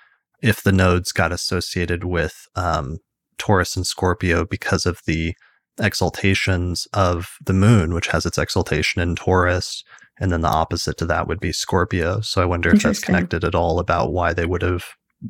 if 0.42 0.62
the 0.62 0.72
nodes 0.72 1.12
got 1.12 1.32
associated 1.32 2.04
with 2.04 2.46
um, 2.54 2.98
Taurus 3.38 3.76
and 3.76 3.86
Scorpio 3.86 4.44
because 4.44 4.84
of 4.84 5.00
the 5.06 5.34
exaltations 5.80 6.86
of 6.92 7.36
the 7.44 7.52
moon, 7.52 7.94
which 7.94 8.08
has 8.08 8.26
its 8.26 8.38
exaltation 8.38 9.00
in 9.00 9.16
Taurus, 9.16 9.82
and 10.20 10.30
then 10.30 10.42
the 10.42 10.48
opposite 10.48 10.96
to 10.98 11.06
that 11.06 11.26
would 11.26 11.40
be 11.40 11.52
Scorpio. 11.52 12.20
So 12.20 12.40
I 12.42 12.44
wonder 12.44 12.72
if 12.72 12.82
that's 12.82 13.00
connected 13.00 13.42
at 13.42 13.54
all 13.54 13.78
about 13.78 14.12
why 14.12 14.32
they 14.32 14.46
would 14.46 14.62
have 14.62 14.84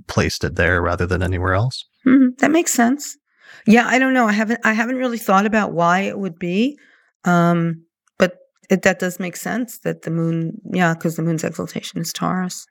placed 0.08 0.44
it 0.44 0.56
there 0.56 0.82
rather 0.82 1.06
than 1.06 1.22
anywhere 1.22 1.54
else. 1.54 1.84
Mm-hmm. 2.06 2.34
That 2.38 2.50
makes 2.50 2.72
sense. 2.72 3.16
Yeah, 3.66 3.86
I 3.86 3.98
don't 3.98 4.14
know. 4.14 4.26
I 4.26 4.32
haven't 4.32 4.60
I 4.64 4.72
haven't 4.72 4.96
really 4.96 5.18
thought 5.18 5.46
about 5.46 5.72
why 5.72 6.00
it 6.00 6.18
would 6.18 6.38
be. 6.38 6.78
Um, 7.24 7.84
but 8.18 8.36
it, 8.70 8.82
that 8.82 8.98
does 8.98 9.18
make 9.18 9.36
sense 9.36 9.78
that 9.78 10.02
the 10.02 10.10
moon, 10.10 10.60
yeah, 10.72 10.94
because 10.94 11.16
the 11.16 11.22
moon's 11.22 11.44
exaltation 11.44 12.00
is 12.00 12.12
Taurus. 12.12 12.66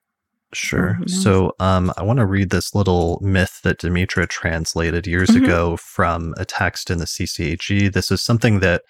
Sure. 0.53 0.99
So 1.07 1.53
um, 1.59 1.91
I 1.97 2.03
want 2.03 2.19
to 2.19 2.25
read 2.25 2.51
this 2.51 2.75
little 2.75 3.19
myth 3.21 3.61
that 3.63 3.79
Demetra 3.79 4.27
translated 4.29 5.07
years 5.07 5.29
mm-hmm. 5.29 5.45
ago 5.45 5.77
from 5.77 6.35
a 6.37 6.45
text 6.45 6.91
in 6.91 6.99
the 6.99 7.05
CCAG. 7.05 7.91
This 7.91 8.11
is 8.11 8.21
something 8.21 8.59
that 8.59 8.83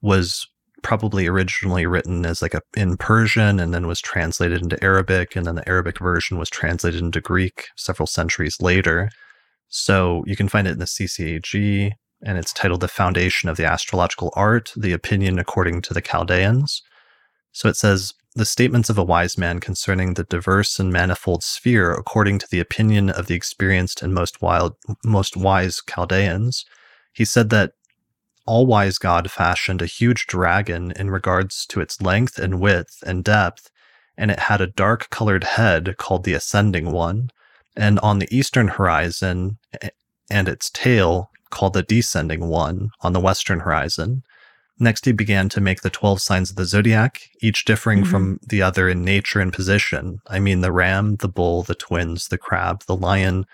was 0.00 0.46
probably 0.82 1.26
originally 1.26 1.86
written 1.86 2.26
as 2.26 2.42
like 2.42 2.54
a 2.54 2.60
in 2.76 2.96
Persian 2.96 3.58
and 3.58 3.72
then 3.72 3.86
was 3.86 4.00
translated 4.00 4.62
into 4.62 4.82
Arabic 4.84 5.34
and 5.34 5.46
then 5.46 5.54
the 5.54 5.68
Arabic 5.68 5.98
version 5.98 6.38
was 6.38 6.50
translated 6.50 7.00
into 7.00 7.20
Greek 7.20 7.68
several 7.76 8.06
centuries 8.06 8.60
later. 8.60 9.10
So 9.68 10.24
you 10.26 10.36
can 10.36 10.48
find 10.48 10.66
it 10.66 10.72
in 10.72 10.78
the 10.78 10.84
CCAG, 10.84 11.92
and 12.22 12.38
it's 12.38 12.52
titled 12.52 12.80
The 12.80 12.88
Foundation 12.88 13.48
of 13.48 13.56
the 13.56 13.66
Astrological 13.66 14.32
Art, 14.34 14.72
the 14.76 14.92
Opinion 14.92 15.38
According 15.38 15.82
to 15.82 15.94
the 15.94 16.00
Chaldeans. 16.00 16.82
So 17.52 17.68
it 17.68 17.76
says, 17.76 18.14
the 18.36 18.44
statements 18.44 18.90
of 18.90 18.98
a 18.98 19.04
wise 19.04 19.38
man 19.38 19.60
concerning 19.60 20.14
the 20.14 20.24
diverse 20.24 20.80
and 20.80 20.92
manifold 20.92 21.44
sphere, 21.44 21.92
according 21.92 22.40
to 22.40 22.48
the 22.50 22.58
opinion 22.58 23.08
of 23.08 23.26
the 23.26 23.34
experienced 23.34 24.02
and 24.02 24.12
most 24.12 24.42
wild, 24.42 24.74
most 25.04 25.36
wise 25.36 25.80
Chaldeans, 25.88 26.64
he 27.12 27.24
said 27.24 27.50
that 27.50 27.72
all 28.44 28.66
wise 28.66 28.98
God 28.98 29.30
fashioned 29.30 29.80
a 29.80 29.86
huge 29.86 30.26
dragon 30.26 30.92
in 30.96 31.10
regards 31.10 31.64
to 31.66 31.80
its 31.80 32.02
length 32.02 32.38
and 32.38 32.60
width 32.60 33.04
and 33.06 33.22
depth, 33.22 33.70
and 34.16 34.32
it 34.32 34.40
had 34.40 34.60
a 34.60 34.66
dark 34.66 35.10
colored 35.10 35.44
head 35.44 35.94
called 35.96 36.24
the 36.24 36.34
ascending 36.34 36.90
one, 36.90 37.30
and 37.76 37.98
on 38.00 38.18
the 38.18 38.28
eastern 38.34 38.68
horizon 38.68 39.58
and 40.30 40.48
its 40.48 40.70
tail 40.70 41.30
called 41.50 41.74
the 41.74 41.82
descending 41.82 42.48
one 42.48 42.90
on 43.00 43.12
the 43.12 43.20
western 43.20 43.60
horizon. 43.60 44.22
Next, 44.78 45.04
he 45.04 45.12
began 45.12 45.48
to 45.50 45.60
make 45.60 45.82
the 45.82 45.90
12 45.90 46.20
signs 46.20 46.50
of 46.50 46.56
the 46.56 46.64
zodiac, 46.64 47.30
each 47.40 47.64
differing 47.64 48.00
mm-hmm. 48.00 48.10
from 48.10 48.40
the 48.46 48.60
other 48.60 48.88
in 48.88 49.04
nature 49.04 49.40
and 49.40 49.52
position. 49.52 50.18
I 50.26 50.40
mean, 50.40 50.62
the 50.62 50.72
ram, 50.72 51.16
the 51.16 51.28
bull, 51.28 51.62
the 51.62 51.76
twins, 51.76 52.26
the 52.26 52.38
crab, 52.38 52.84
the 52.86 52.96
lion, 52.96 53.46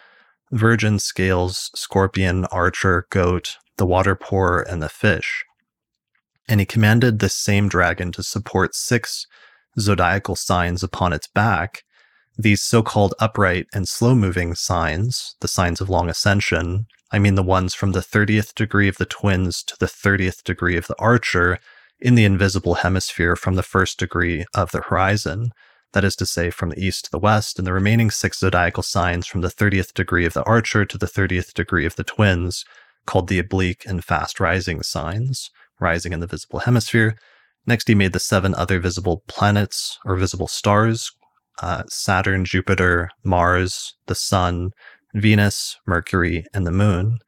virgin, 0.51 0.98
scales, 0.98 1.70
scorpion, 1.74 2.47
archer, 2.47 3.06
goat, 3.10 3.59
the 3.76 3.84
water 3.84 4.14
pourer, 4.14 4.62
and 4.62 4.82
the 4.82 4.88
fish. 4.88 5.44
And 6.48 6.59
he 6.59 6.66
commanded 6.66 7.18
this 7.18 7.34
same 7.34 7.68
dragon 7.68 8.12
to 8.12 8.22
support 8.22 8.74
six 8.74 9.26
zodiacal 9.78 10.36
signs 10.36 10.82
upon 10.82 11.12
its 11.12 11.26
back. 11.26 11.84
These 12.41 12.62
so 12.62 12.83
called 12.83 13.15
upright 13.19 13.67
and 13.75 13.87
slow 13.87 14.15
moving 14.15 14.55
signs, 14.55 15.37
the 15.41 15.49
signs 15.49 15.83
of 15.83 15.91
long 15.91 16.09
ascension, 16.09 16.87
I 17.12 17.19
mean 17.19 17.35
the 17.35 17.43
ones 17.43 17.75
from 17.75 17.93
the 17.93 18.01
30th 18.01 18.55
degree 18.55 18.89
of 18.89 18.97
the 18.97 19.05
twins 19.05 19.62
to 19.65 19.77
the 19.79 19.85
30th 19.85 20.43
degree 20.43 20.79
of 20.79 20.87
the 20.87 20.99
archer 20.99 21.59
in 22.01 22.15
the 22.15 22.25
invisible 22.25 22.77
hemisphere 22.77 23.37
from 23.37 23.57
the 23.57 23.62
first 23.62 23.99
degree 23.99 24.47
of 24.55 24.71
the 24.71 24.81
horizon, 24.81 25.51
that 25.93 26.03
is 26.03 26.17
to 26.17 26.25
say, 26.25 26.49
from 26.49 26.71
the 26.71 26.83
east 26.83 27.05
to 27.05 27.11
the 27.11 27.19
west, 27.19 27.59
and 27.59 27.67
the 27.67 27.75
remaining 27.75 28.11
six 28.11 28.39
zodiacal 28.39 28.83
signs 28.83 29.27
from 29.27 29.43
the 29.43 29.49
30th 29.49 29.93
degree 29.93 30.25
of 30.25 30.33
the 30.33 30.45
archer 30.45 30.87
to 30.87 30.97
the 30.97 31.05
30th 31.05 31.53
degree 31.53 31.85
of 31.85 31.97
the 31.97 32.05
twins, 32.05 32.65
called 33.05 33.29
the 33.29 33.39
oblique 33.39 33.85
and 33.87 34.03
fast 34.03 34.41
rising 34.41 34.83
signs, 34.83 35.51
rising 35.79 36.15
in 36.15 36.21
the 36.21 36.27
visible 36.27 36.61
hemisphere. 36.61 37.19
Next, 37.67 37.87
he 37.87 37.95
made 37.95 38.15
the 38.15 38.19
seven 38.19 38.55
other 38.55 38.81
visible 38.81 39.25
planets 39.29 39.99
or 40.07 40.17
visible 40.17 40.49
stars 40.49 41.12
uh, 41.60 41.82
Saturn, 41.89 42.44
Jupiter, 42.44 43.10
Mars, 43.24 43.94
the 44.06 44.14
Sun, 44.14 44.70
Venus, 45.14 45.78
Mercury, 45.86 46.44
and 46.55 46.66
the 46.66 46.72
Moon. 46.72 47.18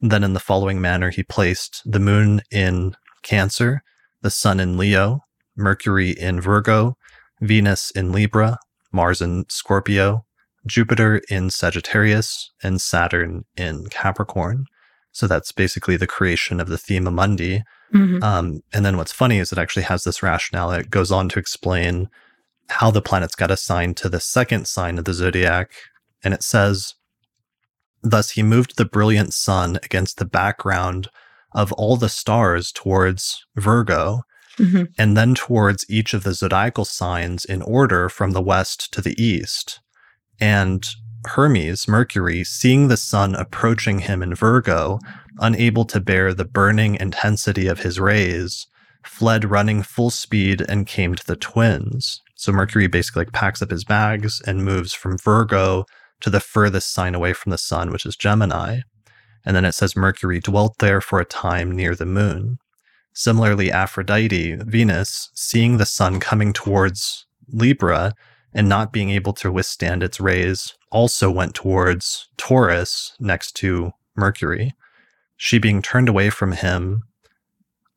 Then, 0.00 0.24
in 0.24 0.32
the 0.32 0.40
following 0.40 0.80
manner, 0.80 1.10
he 1.10 1.22
placed 1.22 1.82
the 1.84 1.98
Moon 1.98 2.40
in 2.50 2.96
Cancer, 3.22 3.82
the 4.22 4.30
Sun 4.30 4.60
in 4.60 4.76
Leo, 4.76 5.20
Mercury 5.56 6.10
in 6.10 6.40
Virgo, 6.40 6.96
Venus 7.40 7.90
in 7.90 8.12
Libra, 8.12 8.58
Mars 8.92 9.20
in 9.20 9.44
Scorpio, 9.48 10.24
Jupiter 10.66 11.22
in 11.28 11.50
Sagittarius, 11.50 12.50
and 12.62 12.80
Saturn 12.80 13.44
in 13.56 13.86
Capricorn. 13.88 14.66
So 15.12 15.26
that's 15.26 15.52
basically 15.52 15.96
the 15.96 16.06
creation 16.06 16.60
of 16.60 16.68
the 16.68 16.78
Thema 16.78 17.10
Mundi. 17.10 17.62
Mm-hmm. 17.92 18.22
Um, 18.22 18.62
and 18.72 18.84
then 18.84 18.96
what's 18.96 19.12
funny 19.12 19.38
is 19.38 19.52
it 19.52 19.58
actually 19.58 19.82
has 19.84 20.04
this 20.04 20.22
rationale. 20.22 20.70
It 20.70 20.90
goes 20.90 21.10
on 21.10 21.28
to 21.30 21.38
explain 21.38 22.08
how 22.70 22.90
the 22.90 23.02
planets 23.02 23.34
got 23.34 23.50
assigned 23.50 23.96
to 23.98 24.08
the 24.08 24.20
second 24.20 24.66
sign 24.66 24.98
of 24.98 25.04
the 25.04 25.14
zodiac. 25.14 25.72
And 26.22 26.32
it 26.32 26.42
says, 26.42 26.94
Thus 28.02 28.30
he 28.30 28.42
moved 28.42 28.76
the 28.76 28.84
brilliant 28.84 29.34
sun 29.34 29.78
against 29.82 30.18
the 30.18 30.24
background 30.24 31.08
of 31.52 31.72
all 31.72 31.96
the 31.96 32.08
stars 32.08 32.72
towards 32.72 33.44
Virgo, 33.56 34.22
mm-hmm. 34.56 34.84
and 34.96 35.16
then 35.16 35.34
towards 35.34 35.84
each 35.88 36.14
of 36.14 36.22
the 36.22 36.32
zodiacal 36.32 36.84
signs 36.84 37.44
in 37.44 37.60
order 37.62 38.08
from 38.08 38.30
the 38.30 38.42
west 38.42 38.92
to 38.92 39.00
the 39.00 39.20
east. 39.22 39.80
And 40.40 40.86
Hermes, 41.26 41.86
Mercury, 41.86 42.44
seeing 42.44 42.88
the 42.88 42.96
sun 42.96 43.34
approaching 43.34 44.00
him 44.00 44.22
in 44.22 44.34
Virgo, 44.34 44.98
unable 45.38 45.84
to 45.86 46.00
bear 46.00 46.32
the 46.32 46.44
burning 46.44 46.94
intensity 46.94 47.66
of 47.66 47.80
his 47.80 48.00
rays, 48.00 48.66
fled 49.04 49.50
running 49.50 49.82
full 49.82 50.10
speed 50.10 50.62
and 50.68 50.86
came 50.86 51.14
to 51.14 51.26
the 51.26 51.36
twins. 51.36 52.22
So 52.40 52.52
Mercury 52.52 52.86
basically 52.86 53.20
like 53.20 53.32
packs 53.34 53.60
up 53.60 53.70
his 53.70 53.84
bags 53.84 54.40
and 54.46 54.64
moves 54.64 54.94
from 54.94 55.18
Virgo 55.18 55.84
to 56.20 56.30
the 56.30 56.40
furthest 56.40 56.90
sign 56.90 57.14
away 57.14 57.34
from 57.34 57.50
the 57.50 57.58
sun, 57.58 57.90
which 57.90 58.06
is 58.06 58.16
Gemini. 58.16 58.80
And 59.44 59.54
then 59.54 59.66
it 59.66 59.72
says 59.72 59.94
Mercury 59.94 60.40
dwelt 60.40 60.78
there 60.78 61.02
for 61.02 61.20
a 61.20 61.26
time 61.26 61.70
near 61.70 61.94
the 61.94 62.06
moon. 62.06 62.56
Similarly, 63.12 63.70
Aphrodite, 63.70 64.54
Venus, 64.54 65.28
seeing 65.34 65.76
the 65.76 65.84
sun 65.84 66.18
coming 66.18 66.54
towards 66.54 67.26
Libra 67.52 68.14
and 68.54 68.70
not 68.70 68.90
being 68.90 69.10
able 69.10 69.34
to 69.34 69.52
withstand 69.52 70.02
its 70.02 70.18
rays, 70.18 70.72
also 70.90 71.30
went 71.30 71.54
towards 71.54 72.30
Taurus 72.38 73.14
next 73.20 73.52
to 73.56 73.92
Mercury. 74.16 74.72
She 75.36 75.58
being 75.58 75.82
turned 75.82 76.08
away 76.08 76.30
from 76.30 76.52
him. 76.52 77.02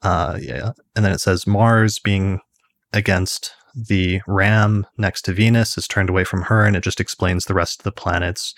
Uh, 0.01 0.37
yeah. 0.41 0.73
And 0.97 1.05
then 1.05 1.13
it 1.13 1.21
says 1.21 1.47
Mars 1.47 1.97
being 1.97 2.41
against 2.91 3.53
the 3.73 4.21
ram 4.27 4.85
next 4.97 5.23
to 5.23 5.33
Venus 5.33 5.77
is 5.77 5.87
turned 5.87 6.09
away 6.09 6.23
from 6.23 6.43
her, 6.43 6.65
and 6.65 6.75
it 6.75 6.83
just 6.83 6.99
explains 6.99 7.45
the 7.45 7.53
rest 7.53 7.79
of 7.79 7.83
the 7.83 7.91
planets 7.91 8.53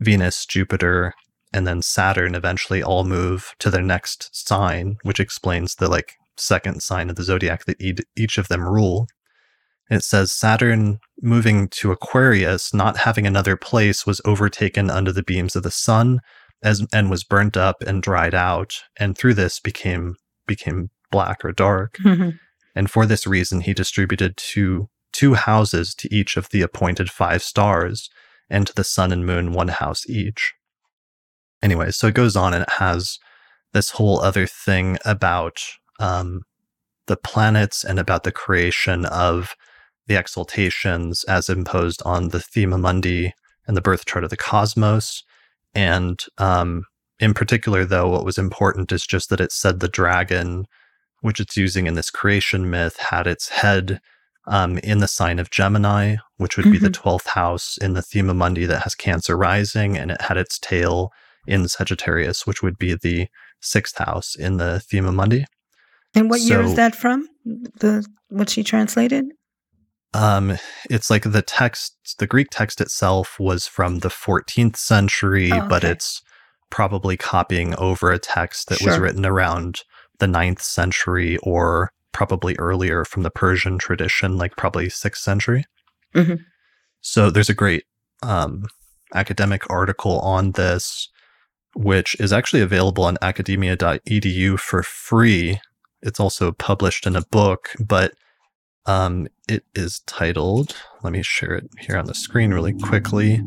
Venus, 0.00 0.46
Jupiter, 0.46 1.12
and 1.52 1.66
then 1.66 1.82
Saturn 1.82 2.34
eventually 2.34 2.82
all 2.82 3.04
move 3.04 3.54
to 3.58 3.70
their 3.70 3.82
next 3.82 4.30
sign, 4.32 4.96
which 5.02 5.20
explains 5.20 5.74
the 5.74 5.88
like 5.88 6.14
second 6.36 6.82
sign 6.82 7.10
of 7.10 7.16
the 7.16 7.24
zodiac 7.24 7.64
that 7.64 7.80
each 8.16 8.38
of 8.38 8.48
them 8.48 8.66
rule. 8.66 9.08
It 9.90 10.04
says 10.04 10.32
Saturn 10.32 10.98
moving 11.20 11.68
to 11.68 11.90
Aquarius, 11.90 12.74
not 12.74 12.98
having 12.98 13.26
another 13.26 13.56
place, 13.56 14.06
was 14.06 14.20
overtaken 14.24 14.90
under 14.90 15.12
the 15.12 15.22
beams 15.22 15.56
of 15.56 15.62
the 15.62 15.70
sun 15.70 16.20
as 16.62 16.86
and 16.92 17.10
was 17.10 17.24
burnt 17.24 17.56
up 17.56 17.76
and 17.86 18.02
dried 18.02 18.34
out, 18.34 18.74
and 18.98 19.16
through 19.16 19.34
this 19.34 19.60
became 19.60 20.16
became 20.46 20.90
black 21.10 21.44
or 21.44 21.52
dark. 21.52 21.96
Mm-hmm. 21.98 22.30
And 22.74 22.90
for 22.90 23.06
this 23.06 23.26
reason 23.26 23.62
he 23.62 23.74
distributed 23.74 24.36
two 24.36 24.88
two 25.12 25.34
houses 25.34 25.94
to 25.94 26.14
each 26.14 26.36
of 26.36 26.50
the 26.50 26.62
appointed 26.62 27.10
five 27.10 27.42
stars, 27.42 28.10
and 28.50 28.66
to 28.66 28.74
the 28.74 28.84
sun 28.84 29.10
and 29.10 29.26
moon 29.26 29.52
one 29.52 29.68
house 29.68 30.08
each. 30.08 30.54
Anyway, 31.62 31.90
so 31.90 32.06
it 32.06 32.14
goes 32.14 32.36
on 32.36 32.54
and 32.54 32.62
it 32.62 32.70
has 32.72 33.18
this 33.72 33.90
whole 33.90 34.20
other 34.20 34.46
thing 34.46 34.98
about 35.04 35.62
um, 35.98 36.42
the 37.06 37.16
planets 37.16 37.84
and 37.84 37.98
about 37.98 38.22
the 38.22 38.32
creation 38.32 39.04
of 39.06 39.54
the 40.06 40.16
exaltations 40.16 41.24
as 41.24 41.48
imposed 41.48 42.02
on 42.04 42.28
the 42.28 42.40
Thema 42.40 42.78
Mundi 42.78 43.34
and 43.66 43.76
the 43.76 43.82
birth 43.82 44.06
chart 44.06 44.24
of 44.24 44.30
the 44.30 44.36
cosmos. 44.36 45.24
And 45.74 46.24
um, 46.38 46.84
in 47.20 47.34
particular, 47.34 47.84
though, 47.84 48.08
what 48.08 48.24
was 48.24 48.38
important 48.38 48.92
is 48.92 49.06
just 49.06 49.28
that 49.30 49.40
it 49.40 49.52
said 49.52 49.80
the 49.80 49.88
dragon, 49.88 50.66
which 51.20 51.40
it's 51.40 51.56
using 51.56 51.86
in 51.86 51.94
this 51.94 52.10
creation 52.10 52.70
myth, 52.70 52.96
had 52.96 53.26
its 53.26 53.48
head 53.48 54.00
um, 54.46 54.78
in 54.78 54.98
the 54.98 55.08
sign 55.08 55.38
of 55.38 55.50
Gemini, 55.50 56.16
which 56.36 56.56
would 56.56 56.64
mm-hmm. 56.64 56.72
be 56.72 56.78
the 56.78 56.90
12th 56.90 57.22
mm-hmm. 57.22 57.40
house 57.40 57.76
in 57.78 57.94
the 57.94 58.02
Thema 58.02 58.34
Mundi 58.34 58.64
that 58.66 58.82
has 58.82 58.94
Cancer 58.94 59.36
rising, 59.36 59.96
and 59.96 60.10
it 60.10 60.22
had 60.22 60.36
its 60.36 60.58
tail 60.58 61.10
in 61.46 61.68
Sagittarius, 61.68 62.46
which 62.46 62.62
would 62.62 62.78
be 62.78 62.94
the 62.94 63.28
sixth 63.60 63.98
house 63.98 64.34
in 64.34 64.56
the 64.56 64.80
Thema 64.80 65.12
Mundi. 65.12 65.44
And 66.14 66.30
what 66.30 66.40
so, 66.40 66.46
year 66.46 66.62
is 66.62 66.74
that 66.76 66.96
from? 66.96 67.28
The 67.44 68.06
what 68.28 68.48
she 68.50 68.62
translated? 68.62 69.26
Um, 70.14 70.56
it's 70.88 71.10
like 71.10 71.24
the 71.24 71.42
text, 71.42 71.94
the 72.18 72.26
Greek 72.26 72.48
text 72.50 72.80
itself 72.80 73.38
was 73.38 73.66
from 73.66 73.98
the 73.98 74.08
14th 74.08 74.76
century, 74.76 75.52
oh, 75.52 75.58
okay. 75.58 75.68
but 75.68 75.84
it's 75.84 76.22
probably 76.70 77.16
copying 77.16 77.74
over 77.76 78.10
a 78.10 78.18
text 78.18 78.68
that 78.68 78.78
sure. 78.78 78.88
was 78.88 78.98
written 78.98 79.26
around 79.26 79.82
the 80.18 80.26
9th 80.26 80.60
century 80.60 81.36
or 81.38 81.90
probably 82.12 82.56
earlier 82.58 83.04
from 83.04 83.22
the 83.22 83.30
Persian 83.30 83.78
tradition, 83.78 84.36
like 84.36 84.56
probably 84.56 84.88
6th 84.88 85.16
century. 85.18 85.64
Mm-hmm. 86.14 86.42
So 87.00 87.30
there's 87.30 87.50
a 87.50 87.54
great 87.54 87.84
um, 88.22 88.64
academic 89.14 89.68
article 89.70 90.18
on 90.20 90.52
this, 90.52 91.08
which 91.74 92.16
is 92.20 92.32
actually 92.32 92.62
available 92.62 93.04
on 93.04 93.18
academia.edu 93.22 94.58
for 94.58 94.82
free. 94.82 95.60
It's 96.02 96.20
also 96.20 96.52
published 96.52 97.06
in 97.06 97.16
a 97.16 97.24
book, 97.30 97.70
but 97.78 98.12
um, 98.86 99.28
it 99.48 99.64
is 99.74 100.00
titled, 100.06 100.74
let 101.02 101.12
me 101.12 101.22
share 101.22 101.54
it 101.54 101.68
here 101.78 101.98
on 101.98 102.06
the 102.06 102.14
screen 102.14 102.54
really 102.54 102.72
quickly. 102.72 103.42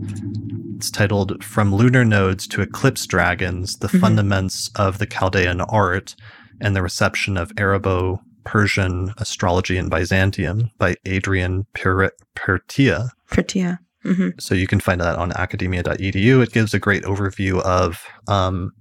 It's 0.76 0.92
titled 0.92 1.44
From 1.44 1.74
Lunar 1.74 2.06
Nodes 2.06 2.48
to 2.50 2.62
Eclipse 2.62 3.08
Dragons 3.08 3.78
The 3.78 3.88
mm-hmm. 3.88 4.06
Fundaments 4.06 4.70
of 4.76 5.00
the 5.00 5.08
Chaldean 5.08 5.62
Art 5.62 6.16
and 6.62 6.76
the 6.76 6.82
Reception 6.82 7.38
of 7.38 7.52
Arabo 7.58 8.22
Persian 8.44 9.14
Astrology 9.18 9.78
in 9.78 9.90
Byzantium 9.90 10.72
by 10.78 10.96
Adrian 11.06 11.66
Pirtea. 11.74 13.10
Pirtea. 13.30 13.80
Mm-hmm. 14.06 14.30
So 14.40 14.56
you 14.56 14.68
can 14.68 14.80
find 14.80 15.00
that 15.00 15.16
on 15.16 15.32
academia.edu. 15.34 16.42
It 16.42 16.52
gives 16.52 16.74
a 16.74 16.80
great 16.80 17.04
overview 17.04 17.62
of 17.62 18.04
um, 18.28 18.74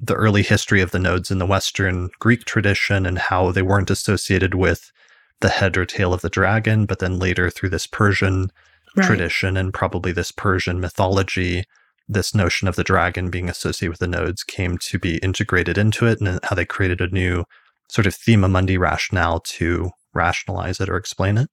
the 0.00 0.14
early 0.14 0.42
history 0.42 0.80
of 0.80 0.90
the 0.90 0.98
nodes 0.98 1.30
in 1.30 1.38
the 1.38 1.46
Western 1.46 2.10
Greek 2.18 2.44
tradition 2.44 3.06
and 3.06 3.18
how 3.18 3.52
they 3.52 3.62
weren't 3.62 3.90
associated 3.90 4.54
with 4.54 4.90
the 5.40 5.48
head 5.48 5.76
or 5.76 5.86
tail 5.86 6.12
of 6.12 6.22
the 6.22 6.28
dragon, 6.28 6.86
but 6.86 6.98
then 6.98 7.18
later 7.18 7.48
through 7.48 7.68
this 7.68 7.86
Persian 7.86 8.50
right. 8.96 9.06
tradition 9.06 9.56
and 9.56 9.72
probably 9.72 10.12
this 10.12 10.32
Persian 10.32 10.80
mythology, 10.80 11.64
this 12.10 12.34
notion 12.34 12.68
of 12.68 12.76
the 12.76 12.84
dragon 12.84 13.30
being 13.30 13.48
associated 13.48 13.90
with 13.90 14.00
the 14.00 14.08
nodes 14.08 14.42
came 14.42 14.78
to 14.78 14.98
be 14.98 15.18
integrated 15.18 15.78
into 15.78 16.06
it 16.06 16.20
and 16.20 16.40
how 16.44 16.56
they 16.56 16.64
created 16.64 17.00
a 17.00 17.08
new 17.08 17.44
sort 17.88 18.06
of 18.06 18.14
thema 18.14 18.48
mundi 18.48 18.76
rationale 18.76 19.40
to 19.40 19.90
rationalize 20.12 20.80
it 20.80 20.88
or 20.88 20.96
explain 20.96 21.38
it. 21.38 21.48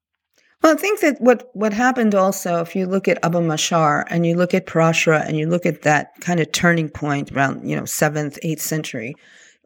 Well, 0.63 0.73
I 0.73 0.75
think 0.75 1.01
that 1.01 1.21
what, 1.21 1.49
what 1.53 1.71
happened 1.71 2.15
also, 2.15 2.61
if 2.61 2.75
you 2.75 2.87
look 2.87 3.07
at 3.07 3.23
Abu 3.23 3.39
Mashar 3.39 4.05
and 4.09 4.25
you 4.25 4.35
look 4.35 4.55
at 4.55 4.65
Parashara 4.65 5.23
and 5.27 5.37
you 5.37 5.47
look 5.47 5.67
at 5.67 5.83
that 5.83 6.19
kind 6.21 6.39
of 6.39 6.51
turning 6.51 6.89
point 6.89 7.31
around, 7.31 7.69
you 7.69 7.75
know, 7.75 7.85
seventh, 7.85 8.39
eighth 8.41 8.61
century, 8.61 9.15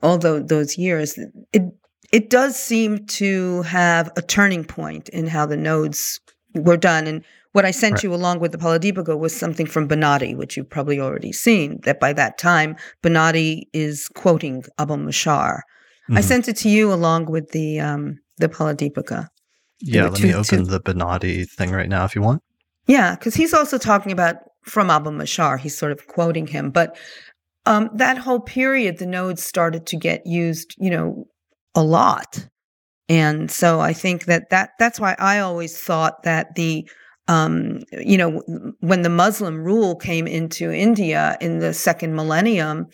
all 0.03 0.17
those, 0.17 0.47
those 0.47 0.77
years, 0.77 1.17
it 1.53 1.63
it 2.11 2.29
does 2.29 2.57
seem 2.57 3.05
to 3.05 3.61
have 3.61 4.11
a 4.17 4.21
turning 4.21 4.65
point 4.65 5.07
in 5.09 5.27
how 5.27 5.45
the 5.45 5.57
nodes 5.57 6.19
were 6.53 6.77
done. 6.77 7.07
And 7.07 7.23
what 7.53 7.65
I 7.65 7.71
sent 7.71 7.95
right. 7.95 8.03
you 8.03 8.13
along 8.13 8.39
with 8.39 8.51
the 8.51 8.57
Phaladipika 8.57 9.17
was 9.17 9.35
something 9.35 9.65
from 9.65 9.87
Bonatti, 9.87 10.35
which 10.35 10.55
you've 10.55 10.69
probably 10.69 10.99
already 10.99 11.31
seen, 11.33 11.79
that 11.83 11.99
by 11.99 12.13
that 12.13 12.37
time, 12.37 12.75
Bonatti 13.03 13.63
is 13.73 14.07
quoting 14.09 14.63
Abu 14.77 14.95
Mashar. 14.95 15.57
Mm-hmm. 15.57 16.17
I 16.17 16.21
sent 16.21 16.47
it 16.47 16.55
to 16.57 16.69
you 16.69 16.93
along 16.93 17.25
with 17.25 17.51
the 17.51 17.79
um, 17.79 18.19
the 18.37 18.47
Phaladipika. 18.49 19.27
Yeah, 19.81 20.07
let 20.07 20.21
me 20.21 20.33
open 20.33 20.65
the 20.65 20.79
Bonatti 20.79 21.49
thing 21.49 21.71
right 21.71 21.89
now 21.89 22.05
if 22.05 22.15
you 22.15 22.21
want. 22.21 22.41
Yeah, 22.87 23.15
because 23.15 23.35
he's 23.35 23.53
also 23.53 23.77
talking 23.77 24.11
about 24.11 24.35
from 24.63 24.89
Abu 24.89 25.09
Mashar. 25.11 25.59
He's 25.59 25.77
sort 25.77 25.91
of 25.91 26.07
quoting 26.07 26.47
him, 26.47 26.71
but 26.71 26.97
um, 27.65 27.89
that 27.93 28.17
whole 28.17 28.39
period, 28.39 28.97
the 28.97 29.05
nodes 29.05 29.43
started 29.43 29.85
to 29.87 29.97
get 29.97 30.25
used, 30.25 30.75
you 30.79 30.89
know, 30.89 31.25
a 31.75 31.83
lot, 31.83 32.47
and 33.09 33.51
so 33.51 33.79
I 33.81 33.93
think 33.93 34.25
that 34.25 34.49
that 34.51 34.71
that's 34.79 34.99
why 34.99 35.15
I 35.19 35.39
always 35.39 35.77
thought 35.77 36.23
that 36.23 36.55
the 36.55 36.89
um, 37.31 37.79
you 37.93 38.17
know, 38.17 38.41
when 38.81 39.03
the 39.03 39.09
Muslim 39.09 39.63
rule 39.63 39.95
came 39.95 40.27
into 40.27 40.69
India 40.69 41.37
in 41.39 41.59
the 41.59 41.73
second 41.73 42.13
millennium, 42.13 42.87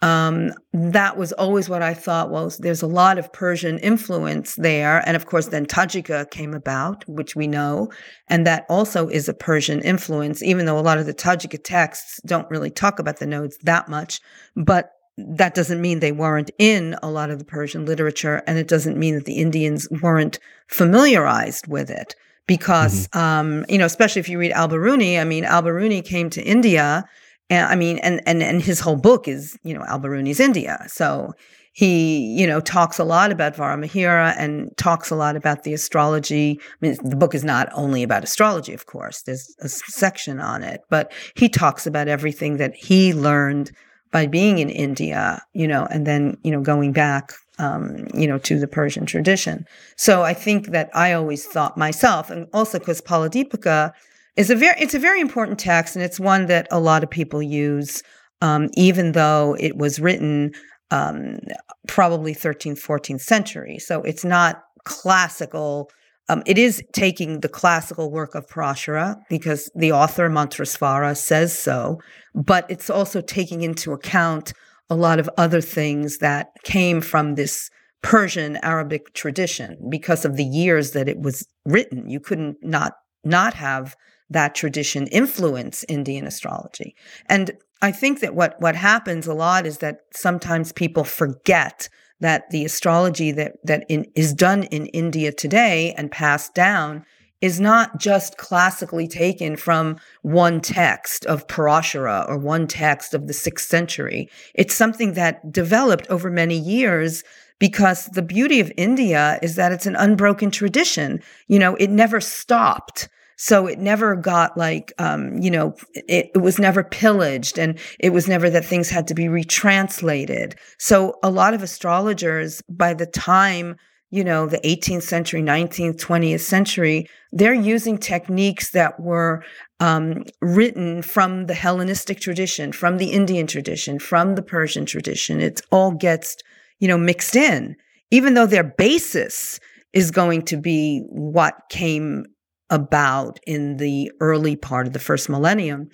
um, 0.00 0.52
that 0.72 1.18
was 1.18 1.32
always 1.32 1.68
what 1.68 1.82
I 1.82 1.92
thought 1.92 2.30
was 2.30 2.56
there's 2.58 2.80
a 2.80 2.86
lot 2.86 3.18
of 3.18 3.30
Persian 3.32 3.78
influence 3.78 4.54
there. 4.56 5.06
And 5.06 5.16
of 5.16 5.26
course, 5.26 5.48
then 5.48 5.66
Tajika 5.66 6.30
came 6.30 6.54
about, 6.54 7.06
which 7.06 7.36
we 7.36 7.46
know. 7.46 7.90
And 8.28 8.46
that 8.46 8.64
also 8.70 9.08
is 9.08 9.28
a 9.28 9.34
Persian 9.34 9.82
influence, 9.82 10.42
even 10.42 10.64
though 10.64 10.78
a 10.78 10.80
lot 10.80 10.96
of 10.96 11.04
the 11.04 11.14
Tajika 11.14 11.62
texts 11.62 12.20
don't 12.24 12.50
really 12.50 12.70
talk 12.70 12.98
about 12.98 13.18
the 13.18 13.26
nodes 13.26 13.58
that 13.64 13.88
much. 13.88 14.18
But 14.56 14.92
that 15.18 15.54
doesn't 15.54 15.80
mean 15.80 16.00
they 16.00 16.10
weren't 16.12 16.50
in 16.58 16.96
a 17.02 17.10
lot 17.10 17.28
of 17.28 17.38
the 17.38 17.44
Persian 17.44 17.84
literature. 17.84 18.42
And 18.46 18.56
it 18.56 18.68
doesn't 18.68 18.98
mean 18.98 19.14
that 19.14 19.26
the 19.26 19.40
Indians 19.40 19.88
weren't 20.02 20.38
familiarized 20.68 21.66
with 21.66 21.90
it 21.90 22.14
because, 22.46 23.08
mm-hmm. 23.08 23.18
um, 23.18 23.66
you 23.68 23.78
know, 23.78 23.86
especially 23.86 24.20
if 24.20 24.28
you 24.28 24.38
read 24.38 24.52
Al-Biruni, 24.52 25.20
I 25.20 25.24
mean, 25.24 25.44
Al-Biruni 25.44 26.04
came 26.04 26.30
to 26.30 26.42
India 26.42 27.04
and 27.50 27.66
I 27.66 27.76
mean, 27.76 27.98
and 27.98 28.22
and 28.26 28.42
and 28.42 28.62
his 28.62 28.80
whole 28.80 28.96
book 28.96 29.28
is, 29.28 29.58
you 29.62 29.74
know, 29.74 29.84
Al-Biruni's 29.84 30.40
India. 30.40 30.84
So 30.88 31.34
he, 31.72 32.34
you 32.38 32.46
know, 32.46 32.60
talks 32.60 32.98
a 32.98 33.04
lot 33.04 33.32
about 33.32 33.54
Varahamihira 33.54 34.34
and 34.38 34.74
talks 34.76 35.10
a 35.10 35.16
lot 35.16 35.36
about 35.36 35.64
the 35.64 35.74
astrology. 35.74 36.58
I 36.60 36.76
mean, 36.80 36.96
the 37.02 37.16
book 37.16 37.34
is 37.34 37.44
not 37.44 37.68
only 37.74 38.02
about 38.02 38.24
astrology, 38.24 38.72
of 38.72 38.86
course. 38.86 39.22
There's 39.22 39.54
a 39.60 39.68
section 39.68 40.40
on 40.40 40.62
it, 40.62 40.82
but 40.88 41.12
he 41.34 41.48
talks 41.48 41.86
about 41.86 42.08
everything 42.08 42.58
that 42.58 42.74
he 42.76 43.12
learned 43.12 43.72
by 44.14 44.28
being 44.28 44.60
in 44.60 44.70
India, 44.70 45.42
you 45.54 45.66
know, 45.66 45.88
and 45.90 46.06
then, 46.06 46.38
you 46.44 46.52
know, 46.52 46.60
going 46.60 46.92
back, 46.92 47.32
um, 47.58 48.06
you 48.14 48.28
know, 48.28 48.38
to 48.38 48.60
the 48.60 48.68
Persian 48.68 49.06
tradition. 49.06 49.66
So 49.96 50.22
I 50.22 50.32
think 50.32 50.68
that 50.68 50.88
I 50.94 51.12
always 51.12 51.44
thought 51.44 51.76
myself, 51.76 52.30
and 52.30 52.46
also 52.52 52.78
because 52.78 53.02
Phaladipika 53.02 53.92
is 54.36 54.50
a 54.50 54.54
very 54.54 54.76
it's 54.80 54.94
a 54.94 55.00
very 55.00 55.20
important 55.20 55.58
text, 55.58 55.96
and 55.96 56.04
it's 56.04 56.20
one 56.20 56.46
that 56.46 56.68
a 56.70 56.78
lot 56.78 57.02
of 57.02 57.10
people 57.10 57.42
use, 57.42 58.04
um, 58.40 58.70
even 58.74 59.12
though 59.12 59.56
it 59.58 59.76
was 59.76 59.98
written 59.98 60.52
um, 60.92 61.40
probably 61.88 62.36
13th, 62.36 62.80
14th 62.80 63.20
century. 63.20 63.80
So 63.80 64.00
it's 64.02 64.24
not 64.24 64.62
classical. 64.84 65.90
Um, 66.28 66.42
it 66.46 66.56
is 66.56 66.82
taking 66.92 67.40
the 67.40 67.48
classical 67.48 68.10
work 68.10 68.34
of 68.34 68.46
Parashara 68.46 69.16
because 69.28 69.70
the 69.74 69.92
author 69.92 70.30
Mantreswara 70.30 71.16
says 71.16 71.56
so, 71.56 72.00
but 72.34 72.64
it's 72.70 72.88
also 72.88 73.20
taking 73.20 73.62
into 73.62 73.92
account 73.92 74.52
a 74.88 74.96
lot 74.96 75.18
of 75.18 75.28
other 75.36 75.60
things 75.60 76.18
that 76.18 76.52
came 76.62 77.00
from 77.00 77.34
this 77.34 77.70
Persian 78.02 78.56
Arabic 78.58 79.14
tradition 79.14 79.78
because 79.90 80.24
of 80.24 80.36
the 80.36 80.44
years 80.44 80.92
that 80.92 81.08
it 81.08 81.20
was 81.20 81.46
written. 81.64 82.08
You 82.08 82.20
couldn't 82.20 82.58
not 82.62 82.94
not 83.24 83.54
have 83.54 83.96
that 84.30 84.54
tradition 84.54 85.06
influence 85.08 85.84
Indian 85.88 86.26
astrology. 86.26 86.94
And 87.28 87.52
I 87.82 87.92
think 87.92 88.20
that 88.20 88.34
what, 88.34 88.60
what 88.60 88.76
happens 88.76 89.26
a 89.26 89.34
lot 89.34 89.66
is 89.66 89.78
that 89.78 90.00
sometimes 90.12 90.72
people 90.72 91.04
forget 91.04 91.88
that 92.20 92.50
the 92.50 92.64
astrology 92.64 93.32
that, 93.32 93.54
that 93.64 93.84
in, 93.88 94.06
is 94.14 94.32
done 94.32 94.64
in 94.64 94.86
India 94.86 95.32
today 95.32 95.94
and 95.96 96.10
passed 96.10 96.54
down 96.54 97.04
is 97.40 97.60
not 97.60 98.00
just 98.00 98.38
classically 98.38 99.06
taken 99.06 99.54
from 99.54 99.98
one 100.22 100.60
text 100.60 101.26
of 101.26 101.46
Parashara 101.46 102.26
or 102.26 102.38
one 102.38 102.66
text 102.66 103.12
of 103.12 103.26
the 103.26 103.34
sixth 103.34 103.68
century. 103.68 104.30
It's 104.54 104.74
something 104.74 105.12
that 105.12 105.52
developed 105.52 106.06
over 106.08 106.30
many 106.30 106.58
years 106.58 107.22
because 107.58 108.06
the 108.06 108.22
beauty 108.22 108.60
of 108.60 108.72
India 108.76 109.38
is 109.42 109.56
that 109.56 109.72
it's 109.72 109.86
an 109.86 109.96
unbroken 109.96 110.50
tradition. 110.50 111.20
You 111.46 111.58
know, 111.58 111.76
it 111.76 111.90
never 111.90 112.20
stopped. 112.20 113.08
So 113.36 113.66
it 113.66 113.78
never 113.78 114.14
got 114.16 114.56
like, 114.56 114.92
um, 114.98 115.38
you 115.38 115.50
know, 115.50 115.74
it, 115.94 116.30
it, 116.34 116.40
was 116.40 116.58
never 116.58 116.84
pillaged 116.84 117.58
and 117.58 117.78
it 117.98 118.10
was 118.10 118.28
never 118.28 118.48
that 118.50 118.64
things 118.64 118.90
had 118.90 119.08
to 119.08 119.14
be 119.14 119.28
retranslated. 119.28 120.54
So 120.78 121.18
a 121.22 121.30
lot 121.30 121.54
of 121.54 121.62
astrologers, 121.62 122.62
by 122.68 122.94
the 122.94 123.06
time, 123.06 123.76
you 124.10 124.22
know, 124.22 124.46
the 124.46 124.58
18th 124.58 125.02
century, 125.02 125.42
19th, 125.42 125.96
20th 125.96 126.40
century, 126.40 127.08
they're 127.32 127.52
using 127.52 127.98
techniques 127.98 128.70
that 128.70 129.00
were 129.00 129.42
um, 129.80 130.24
written 130.40 131.02
from 131.02 131.46
the 131.46 131.54
Hellenistic 131.54 132.20
tradition, 132.20 132.70
from 132.70 132.98
the 132.98 133.10
Indian 133.10 133.48
tradition, 133.48 133.98
from 133.98 134.36
the 134.36 134.42
Persian 134.42 134.86
tradition. 134.86 135.40
It 135.40 135.60
all 135.72 135.90
gets, 135.90 136.36
you 136.78 136.86
know, 136.86 136.96
mixed 136.96 137.34
in, 137.34 137.74
even 138.12 138.34
though 138.34 138.46
their 138.46 138.62
basis 138.62 139.58
is 139.92 140.12
going 140.12 140.42
to 140.42 140.56
be 140.56 141.00
what 141.08 141.54
came 141.68 142.24
about 142.70 143.38
in 143.46 143.76
the 143.76 144.10
early 144.20 144.56
part 144.56 144.86
of 144.86 144.92
the 144.92 144.98
first 144.98 145.28
millennium. 145.28 145.88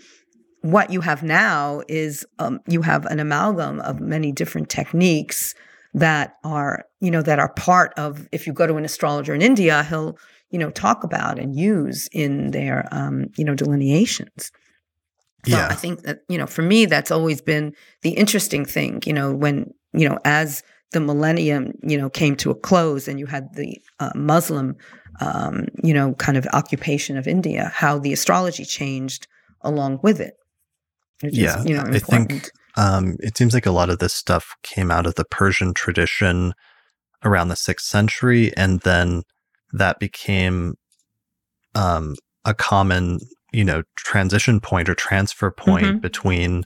What 0.62 0.90
you 0.90 1.00
have 1.00 1.22
now 1.22 1.82
is 1.88 2.26
um, 2.38 2.60
you 2.66 2.82
have 2.82 3.06
an 3.06 3.18
amalgam 3.18 3.80
of 3.80 4.00
many 4.00 4.30
different 4.32 4.68
techniques 4.68 5.54
that 5.94 6.34
are, 6.44 6.84
you 7.00 7.10
know, 7.10 7.22
that 7.22 7.38
are 7.38 7.52
part 7.54 7.92
of. 7.96 8.28
If 8.30 8.46
you 8.46 8.52
go 8.52 8.66
to 8.66 8.76
an 8.76 8.84
astrologer 8.84 9.34
in 9.34 9.42
India, 9.42 9.82
he'll, 9.84 10.18
you 10.50 10.58
know, 10.58 10.70
talk 10.70 11.02
about 11.02 11.38
and 11.38 11.56
use 11.56 12.08
in 12.12 12.50
their, 12.50 12.86
um, 12.92 13.26
you 13.36 13.44
know, 13.44 13.54
delineations. 13.54 14.52
So 15.46 15.56
yeah. 15.56 15.68
I 15.70 15.74
think 15.74 16.02
that, 16.02 16.20
you 16.28 16.36
know, 16.36 16.46
for 16.46 16.62
me, 16.62 16.84
that's 16.84 17.10
always 17.10 17.40
been 17.40 17.74
the 18.02 18.10
interesting 18.10 18.66
thing, 18.66 19.02
you 19.06 19.12
know, 19.14 19.34
when, 19.34 19.72
you 19.94 20.08
know, 20.08 20.18
as 20.24 20.62
the 20.92 21.00
millennium, 21.00 21.72
you 21.82 21.96
know, 21.96 22.10
came 22.10 22.36
to 22.36 22.50
a 22.50 22.54
close 22.54 23.08
and 23.08 23.18
you 23.18 23.26
had 23.26 23.54
the 23.54 23.80
uh, 24.00 24.12
Muslim 24.14 24.76
um, 25.20 25.66
you 25.82 25.94
know, 25.94 26.14
kind 26.14 26.38
of 26.38 26.46
occupation 26.52 27.16
of 27.16 27.28
India, 27.28 27.70
how 27.74 27.98
the 27.98 28.12
astrology 28.12 28.64
changed 28.64 29.26
along 29.62 30.00
with 30.02 30.20
it. 30.20 30.34
yeah, 31.22 31.62
you 31.64 31.74
know, 31.74 31.84
I 31.86 31.98
think 31.98 32.50
um, 32.76 33.16
it 33.20 33.36
seems 33.36 33.54
like 33.54 33.66
a 33.66 33.72
lot 33.72 33.90
of 33.90 33.98
this 33.98 34.14
stuff 34.14 34.56
came 34.62 34.90
out 34.90 35.06
of 35.06 35.16
the 35.16 35.24
Persian 35.24 35.74
tradition 35.74 36.54
around 37.24 37.48
the 37.48 37.56
sixth 37.56 37.86
century, 37.86 38.56
and 38.56 38.80
then 38.80 39.22
that 39.72 39.98
became 39.98 40.74
um, 41.74 42.16
a 42.44 42.54
common, 42.54 43.20
you 43.52 43.64
know, 43.64 43.82
transition 43.96 44.60
point 44.60 44.88
or 44.88 44.94
transfer 44.94 45.50
point 45.50 45.86
mm-hmm. 45.86 45.98
between 45.98 46.64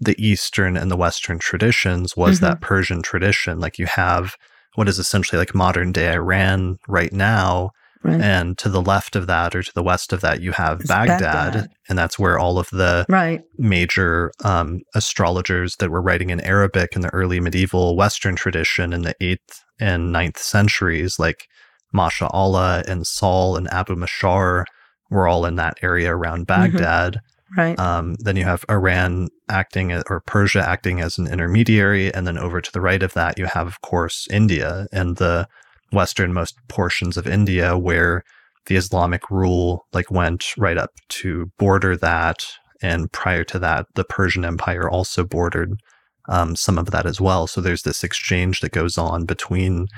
the 0.00 0.16
Eastern 0.18 0.76
and 0.76 0.90
the 0.90 0.96
Western 0.96 1.38
traditions 1.38 2.16
was 2.16 2.36
mm-hmm. 2.36 2.46
that 2.46 2.60
Persian 2.60 3.02
tradition. 3.02 3.60
Like 3.60 3.78
you 3.78 3.86
have 3.86 4.36
what 4.74 4.88
is 4.88 4.98
essentially 4.98 5.38
like 5.38 5.54
modern 5.54 5.92
day 5.92 6.12
Iran 6.12 6.78
right 6.88 7.12
now, 7.12 7.70
Right. 8.04 8.20
And 8.20 8.58
to 8.58 8.68
the 8.68 8.82
left 8.82 9.14
of 9.14 9.28
that 9.28 9.54
or 9.54 9.62
to 9.62 9.74
the 9.74 9.82
west 9.82 10.12
of 10.12 10.22
that, 10.22 10.40
you 10.40 10.50
have 10.52 10.80
Baghdad, 10.86 11.20
Baghdad, 11.20 11.70
and 11.88 11.96
that's 11.96 12.18
where 12.18 12.38
all 12.38 12.58
of 12.58 12.68
the 12.70 13.06
right. 13.08 13.42
major 13.58 14.32
um, 14.44 14.80
astrologers 14.94 15.76
that 15.76 15.90
were 15.90 16.02
writing 16.02 16.30
in 16.30 16.40
Arabic 16.40 16.96
in 16.96 17.02
the 17.02 17.14
early 17.14 17.38
medieval 17.38 17.96
Western 17.96 18.34
tradition 18.34 18.92
in 18.92 19.02
the 19.02 19.14
8th 19.20 19.60
and 19.78 20.12
9th 20.12 20.38
centuries, 20.38 21.20
like 21.20 21.46
Masha 21.92 22.26
Allah 22.28 22.82
and 22.88 23.06
Sahl 23.06 23.56
and 23.56 23.72
Abu 23.72 23.94
Mashar, 23.94 24.64
were 25.10 25.28
all 25.28 25.44
in 25.44 25.56
that 25.56 25.78
area 25.82 26.14
around 26.14 26.46
mm-hmm. 26.46 26.62
Baghdad. 26.62 27.14
Mm-hmm. 27.14 27.60
Right. 27.60 27.78
Um, 27.78 28.14
then 28.18 28.36
you 28.36 28.44
have 28.44 28.64
Iran 28.70 29.28
acting 29.50 29.92
or 29.92 30.22
Persia 30.26 30.66
acting 30.66 31.00
as 31.00 31.18
an 31.18 31.26
intermediary. 31.26 32.12
And 32.12 32.26
then 32.26 32.38
over 32.38 32.62
to 32.62 32.72
the 32.72 32.80
right 32.80 33.02
of 33.02 33.12
that, 33.12 33.38
you 33.38 33.44
have, 33.44 33.66
of 33.66 33.82
course, 33.82 34.26
India 34.30 34.86
and 34.90 35.18
the 35.18 35.46
westernmost 35.92 36.56
portions 36.68 37.16
of 37.16 37.26
India 37.26 37.76
where 37.76 38.22
the 38.66 38.76
Islamic 38.76 39.30
rule 39.30 39.86
like 39.92 40.10
went 40.10 40.56
right 40.56 40.78
up 40.78 40.90
to 41.08 41.50
border 41.58 41.96
that. 41.96 42.44
And 42.80 43.10
prior 43.12 43.44
to 43.44 43.58
that, 43.60 43.86
the 43.94 44.04
Persian 44.04 44.44
Empire 44.44 44.88
also 44.88 45.24
bordered 45.24 45.80
um, 46.28 46.56
some 46.56 46.78
of 46.78 46.90
that 46.90 47.06
as 47.06 47.20
well. 47.20 47.46
So 47.46 47.60
there's 47.60 47.82
this 47.82 48.04
exchange 48.04 48.60
that 48.60 48.72
goes 48.72 48.96
on 48.96 49.24
between 49.24 49.88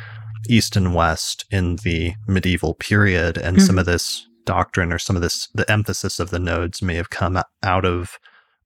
East 0.49 0.77
and 0.77 0.95
West 0.95 1.45
in 1.51 1.77
the 1.77 2.15
medieval 2.27 2.75
period. 2.75 3.39
And 3.39 3.57
mm-hmm. 3.57 3.66
some 3.66 3.79
of 3.79 3.87
this 3.87 4.27
doctrine 4.45 4.93
or 4.93 4.99
some 4.99 5.16
of 5.16 5.23
this, 5.23 5.49
the 5.55 5.71
emphasis 5.71 6.21
of 6.21 6.31
the 6.31 6.39
nodes 6.39 6.83
may 6.83 6.95
have 6.95 7.11
come 7.11 7.41
out 7.62 7.85
of 7.85 8.19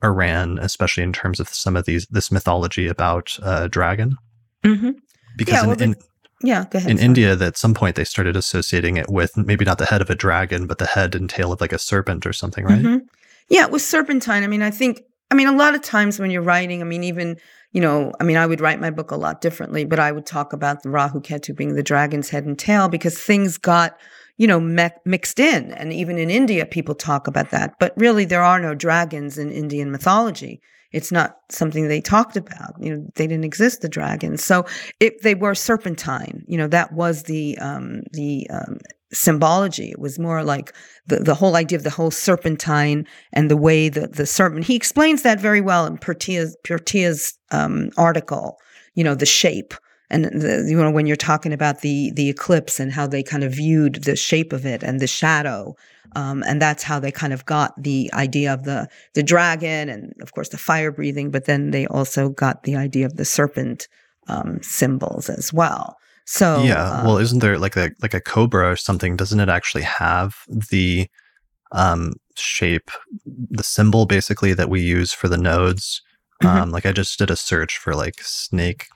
Iran, 0.02 0.58
especially 0.58 1.02
in 1.02 1.12
terms 1.12 1.40
of 1.40 1.48
some 1.48 1.76
of 1.76 1.84
these, 1.84 2.06
this 2.06 2.30
mythology 2.30 2.86
about 2.86 3.36
uh, 3.42 3.68
dragon. 3.68 4.16
Mm-hmm. 4.64 4.90
Because 5.36 5.54
yeah, 5.54 5.66
well, 5.66 5.76
in, 5.76 5.92
in, 5.92 5.96
yeah, 6.42 6.64
go 6.70 6.78
ahead. 6.78 6.90
In 6.90 6.98
sorry. 6.98 7.06
India, 7.06 7.36
that 7.36 7.46
at 7.46 7.56
some 7.56 7.74
point 7.74 7.96
they 7.96 8.04
started 8.04 8.36
associating 8.36 8.96
it 8.96 9.10
with 9.10 9.36
maybe 9.36 9.64
not 9.64 9.78
the 9.78 9.86
head 9.86 10.00
of 10.00 10.10
a 10.10 10.14
dragon, 10.14 10.66
but 10.66 10.78
the 10.78 10.86
head 10.86 11.14
and 11.14 11.28
tail 11.28 11.52
of 11.52 11.60
like 11.60 11.72
a 11.72 11.78
serpent 11.78 12.26
or 12.26 12.32
something, 12.32 12.64
right? 12.64 12.82
Mm-hmm. 12.82 13.06
Yeah, 13.48 13.64
it 13.64 13.70
was 13.70 13.86
serpentine. 13.86 14.44
I 14.44 14.46
mean, 14.46 14.62
I 14.62 14.70
think 14.70 15.02
I 15.30 15.34
mean, 15.34 15.48
a 15.48 15.56
lot 15.56 15.74
of 15.74 15.82
times 15.82 16.18
when 16.18 16.30
you're 16.30 16.42
writing, 16.42 16.80
I 16.80 16.84
mean, 16.84 17.04
even 17.04 17.38
you 17.72 17.80
know, 17.80 18.12
I 18.18 18.24
mean, 18.24 18.36
I 18.36 18.46
would 18.46 18.60
write 18.60 18.80
my 18.80 18.90
book 18.90 19.10
a 19.10 19.16
lot 19.16 19.40
differently, 19.40 19.84
but 19.84 19.98
I 19.98 20.10
would 20.10 20.26
talk 20.26 20.52
about 20.52 20.82
the 20.82 20.90
Rahu 20.90 21.20
Ketu 21.20 21.54
being 21.54 21.74
the 21.74 21.82
dragon's 21.82 22.30
head 22.30 22.46
and 22.46 22.58
tail 22.58 22.88
because 22.88 23.18
things 23.18 23.58
got, 23.58 23.98
you 24.38 24.46
know, 24.46 24.58
me- 24.58 24.88
mixed 25.04 25.38
in. 25.38 25.72
And 25.72 25.92
even 25.92 26.16
in 26.16 26.30
India, 26.30 26.64
people 26.64 26.94
talk 26.94 27.26
about 27.26 27.50
that. 27.50 27.74
But 27.78 27.92
really, 27.96 28.24
there 28.24 28.42
are 28.42 28.58
no 28.58 28.74
dragons 28.74 29.36
in 29.36 29.50
Indian 29.50 29.90
mythology. 29.90 30.62
It's 30.92 31.12
not 31.12 31.36
something 31.50 31.86
they 31.86 32.00
talked 32.00 32.36
about. 32.36 32.74
You 32.80 32.96
know, 32.96 33.06
they 33.14 33.26
didn't 33.26 33.44
exist, 33.44 33.82
the 33.82 33.88
dragons. 33.88 34.42
So 34.42 34.64
if 35.00 35.20
they 35.20 35.34
were 35.34 35.54
serpentine, 35.54 36.44
you 36.46 36.56
know, 36.56 36.68
that 36.68 36.92
was 36.92 37.24
the, 37.24 37.58
um, 37.58 38.02
the, 38.12 38.48
um, 38.50 38.78
symbology. 39.12 39.90
It 39.90 39.98
was 39.98 40.18
more 40.18 40.44
like 40.44 40.74
the, 41.06 41.20
the 41.20 41.34
whole 41.34 41.56
idea 41.56 41.78
of 41.78 41.84
the 41.84 41.90
whole 41.90 42.10
serpentine 42.10 43.06
and 43.32 43.50
the 43.50 43.56
way 43.56 43.88
that 43.88 44.14
the 44.14 44.26
serpent, 44.26 44.64
he 44.64 44.76
explains 44.76 45.22
that 45.22 45.40
very 45.40 45.60
well 45.60 45.86
in 45.86 45.98
Pirtea's, 45.98 46.56
Pirtea's 46.64 47.38
um, 47.50 47.90
article, 47.96 48.58
you 48.94 49.04
know, 49.04 49.14
the 49.14 49.26
shape. 49.26 49.74
And 50.10 50.24
the, 50.24 50.66
you 50.66 50.76
know 50.76 50.90
when 50.90 51.06
you're 51.06 51.16
talking 51.16 51.52
about 51.52 51.82
the 51.82 52.12
the 52.12 52.30
eclipse 52.30 52.80
and 52.80 52.90
how 52.90 53.06
they 53.06 53.22
kind 53.22 53.44
of 53.44 53.52
viewed 53.52 54.04
the 54.04 54.16
shape 54.16 54.54
of 54.54 54.64
it 54.64 54.82
and 54.82 55.00
the 55.00 55.06
shadow, 55.06 55.74
um, 56.16 56.42
and 56.46 56.60
that's 56.60 56.82
how 56.82 56.98
they 56.98 57.12
kind 57.12 57.32
of 57.32 57.44
got 57.46 57.80
the 57.82 58.10
idea 58.14 58.52
of 58.52 58.64
the 58.64 58.88
the 59.14 59.22
dragon 59.22 59.88
and 59.88 60.12
of 60.20 60.32
course 60.32 60.48
the 60.48 60.58
fire 60.58 60.90
breathing. 60.90 61.30
But 61.30 61.44
then 61.44 61.70
they 61.70 61.86
also 61.86 62.30
got 62.30 62.62
the 62.62 62.76
idea 62.76 63.06
of 63.06 63.16
the 63.16 63.24
serpent 63.24 63.88
um, 64.26 64.60
symbols 64.62 65.28
as 65.28 65.52
well. 65.52 65.96
So 66.26 66.62
yeah, 66.62 67.02
well, 67.04 67.18
isn't 67.18 67.38
there 67.38 67.58
like 67.58 67.76
a 67.76 67.90
like 68.02 68.14
a 68.14 68.20
cobra 68.20 68.70
or 68.70 68.76
something? 68.76 69.16
Doesn't 69.16 69.40
it 69.40 69.48
actually 69.48 69.82
have 69.82 70.36
the 70.48 71.08
um, 71.72 72.14
shape, 72.36 72.90
the 73.24 73.62
symbol 73.62 74.06
basically 74.06 74.52
that 74.54 74.68
we 74.68 74.80
use 74.82 75.12
for 75.12 75.28
the 75.28 75.38
nodes? 75.38 76.02
Mm-hmm. 76.42 76.62
Um, 76.62 76.70
like 76.70 76.86
I 76.86 76.92
just 76.92 77.18
did 77.18 77.30
a 77.30 77.36
search 77.36 77.78
for 77.78 77.94
like 77.94 78.20
snake, 78.20 78.86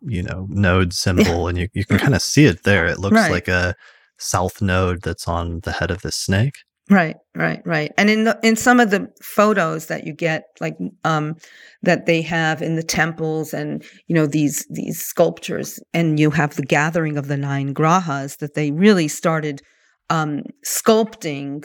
you 0.00 0.22
know, 0.22 0.46
node 0.50 0.92
symbol, 0.92 1.48
and 1.48 1.58
you 1.58 1.68
you 1.74 1.84
can 1.84 1.98
kind 1.98 2.14
of 2.14 2.22
see 2.22 2.44
it 2.44 2.62
there. 2.62 2.86
It 2.86 3.00
looks 3.00 3.16
right. 3.16 3.32
like 3.32 3.48
a 3.48 3.74
south 4.18 4.60
node 4.60 5.02
that's 5.02 5.28
on 5.28 5.60
the 5.60 5.72
head 5.72 5.90
of 5.90 6.02
the 6.02 6.12
snake. 6.12 6.56
Right, 6.90 7.16
right, 7.34 7.60
right. 7.66 7.92
And 7.98 8.08
in 8.08 8.24
the 8.24 8.38
in 8.42 8.56
some 8.56 8.80
of 8.80 8.90
the 8.90 9.08
photos 9.22 9.86
that 9.86 10.06
you 10.06 10.14
get, 10.14 10.44
like 10.58 10.76
um, 11.04 11.36
that 11.82 12.06
they 12.06 12.22
have 12.22 12.62
in 12.62 12.76
the 12.76 12.82
temples, 12.82 13.52
and 13.52 13.84
you 14.06 14.14
know 14.14 14.26
these 14.26 14.66
these 14.70 14.98
sculptures, 15.04 15.78
and 15.92 16.18
you 16.18 16.30
have 16.30 16.56
the 16.56 16.62
gathering 16.62 17.18
of 17.18 17.28
the 17.28 17.36
nine 17.36 17.74
grahas 17.74 18.38
that 18.38 18.54
they 18.54 18.70
really 18.70 19.06
started 19.06 19.60
um, 20.08 20.44
sculpting 20.64 21.64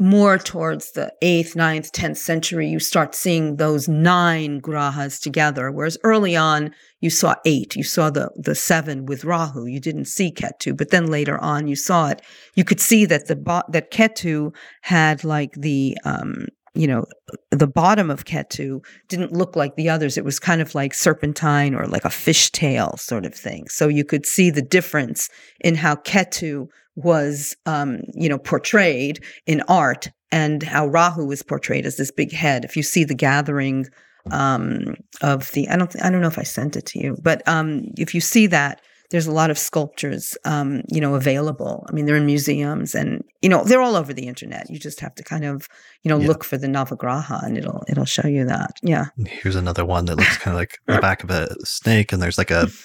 more 0.00 0.38
towards 0.38 0.92
the 0.92 1.12
8th, 1.22 1.54
9th, 1.54 1.90
10th 1.90 2.16
century, 2.16 2.66
you 2.66 2.80
start 2.80 3.14
seeing 3.14 3.56
those 3.56 3.86
nine 3.86 4.58
grahas 4.60 5.20
together. 5.20 5.70
Whereas 5.70 5.98
early 6.02 6.34
on, 6.34 6.74
you 7.00 7.10
saw 7.10 7.34
eight. 7.44 7.76
You 7.76 7.84
saw 7.84 8.08
the, 8.08 8.30
the 8.34 8.54
seven 8.54 9.04
with 9.04 9.24
Rahu. 9.24 9.66
You 9.66 9.78
didn't 9.78 10.06
see 10.06 10.32
Ketu, 10.32 10.74
but 10.74 10.88
then 10.90 11.06
later 11.06 11.38
on 11.38 11.68
you 11.68 11.76
saw 11.76 12.08
it. 12.08 12.22
You 12.54 12.64
could 12.64 12.80
see 12.80 13.04
that 13.04 13.28
the, 13.28 13.62
that 13.68 13.90
Ketu 13.90 14.54
had 14.80 15.22
like 15.22 15.52
the, 15.52 15.98
um, 16.04 16.46
you 16.74 16.86
know, 16.86 17.04
the 17.50 17.66
bottom 17.66 18.10
of 18.10 18.24
Ketu 18.24 18.84
didn't 19.08 19.32
look 19.32 19.56
like 19.56 19.74
the 19.76 19.88
others. 19.88 20.16
It 20.16 20.24
was 20.24 20.38
kind 20.38 20.60
of 20.60 20.74
like 20.74 20.94
serpentine 20.94 21.74
or 21.74 21.86
like 21.86 22.04
a 22.04 22.08
fishtail 22.08 22.98
sort 22.98 23.26
of 23.26 23.34
thing. 23.34 23.68
So 23.68 23.88
you 23.88 24.04
could 24.04 24.24
see 24.24 24.50
the 24.50 24.62
difference 24.62 25.28
in 25.60 25.74
how 25.74 25.96
Ketu 25.96 26.68
was, 26.94 27.56
um, 27.66 28.02
you 28.14 28.28
know, 28.28 28.38
portrayed 28.38 29.24
in 29.46 29.62
art 29.62 30.08
and 30.30 30.62
how 30.62 30.86
Rahu 30.86 31.26
was 31.26 31.42
portrayed 31.42 31.86
as 31.86 31.96
this 31.96 32.12
big 32.12 32.32
head. 32.32 32.64
If 32.64 32.76
you 32.76 32.82
see 32.82 33.02
the 33.04 33.14
gathering 33.14 33.86
um, 34.30 34.94
of 35.22 35.50
the, 35.52 35.68
I 35.68 35.76
don't, 35.76 36.04
I 36.04 36.10
don't 36.10 36.20
know 36.20 36.28
if 36.28 36.38
I 36.38 36.44
sent 36.44 36.76
it 36.76 36.86
to 36.86 37.00
you, 37.00 37.16
but 37.20 37.46
um, 37.48 37.82
if 37.96 38.14
you 38.14 38.20
see 38.20 38.46
that, 38.48 38.80
there's 39.10 39.26
a 39.26 39.32
lot 39.32 39.50
of 39.50 39.58
sculptures, 39.58 40.36
um, 40.44 40.82
you 40.88 41.00
know, 41.00 41.14
available. 41.14 41.84
I 41.88 41.92
mean, 41.92 42.06
they're 42.06 42.16
in 42.16 42.26
museums, 42.26 42.94
and 42.94 43.24
you 43.42 43.48
know, 43.48 43.64
they're 43.64 43.82
all 43.82 43.96
over 43.96 44.12
the 44.12 44.26
internet. 44.26 44.70
You 44.70 44.78
just 44.78 45.00
have 45.00 45.14
to 45.16 45.24
kind 45.24 45.44
of, 45.44 45.68
you 46.02 46.08
know, 46.08 46.18
yeah. 46.18 46.28
look 46.28 46.44
for 46.44 46.56
the 46.56 46.68
Navagraha, 46.68 47.44
and 47.44 47.58
it'll 47.58 47.84
it'll 47.88 48.04
show 48.04 48.26
you 48.26 48.44
that. 48.46 48.72
Yeah. 48.82 49.06
Here's 49.26 49.56
another 49.56 49.84
one 49.84 50.06
that 50.06 50.16
looks 50.16 50.38
kind 50.38 50.54
of 50.54 50.60
like 50.60 50.78
the 50.86 50.98
back 51.02 51.24
of 51.24 51.30
a 51.30 51.54
snake, 51.64 52.12
and 52.12 52.22
there's 52.22 52.38
like 52.38 52.50
a 52.50 52.68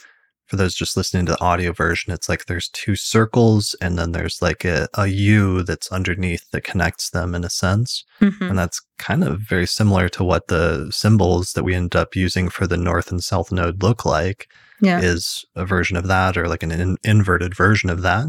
for 0.48 0.58
those 0.58 0.76
just 0.76 0.96
listening 0.96 1.26
to 1.26 1.34
the 1.34 1.44
audio 1.44 1.72
version, 1.72 2.14
it's 2.14 2.30
like 2.30 2.46
there's 2.46 2.70
two 2.70 2.96
circles 2.96 3.76
and 3.82 3.98
then 3.98 4.12
there's 4.12 4.42
like 4.42 4.64
a, 4.64 4.88
a 4.94 5.08
U 5.08 5.64
that's 5.64 5.92
underneath 5.92 6.50
that 6.52 6.64
connects 6.64 7.10
them 7.10 7.34
in 7.34 7.44
a 7.44 7.50
sense. 7.50 8.04
Mm-hmm. 8.22 8.44
And 8.44 8.60
that's 8.60 8.82
kind 8.98 9.24
of 9.24 9.40
very 9.40 9.66
similar 9.66 10.08
to 10.10 10.24
what 10.24 10.48
the 10.48 10.92
symbols 10.92 11.54
that 11.54 11.64
we 11.64 11.74
end 11.74 11.96
up 11.96 12.16
using 12.16 12.50
for 12.50 12.68
the 12.68 12.78
north 12.78 13.12
and 13.12 13.24
south 13.24 13.52
node 13.52 13.82
look 13.82 14.06
like. 14.06 14.48
Yeah. 14.82 15.00
Is 15.02 15.46
a 15.56 15.66
version 15.66 15.98
of 15.98 16.08
that 16.08 16.38
or 16.38 16.48
like 16.48 16.64
an 16.64 16.72
in- 16.72 16.98
inverted 17.04 17.56
version 17.56 17.90
of 17.90 18.02
that. 18.02 18.28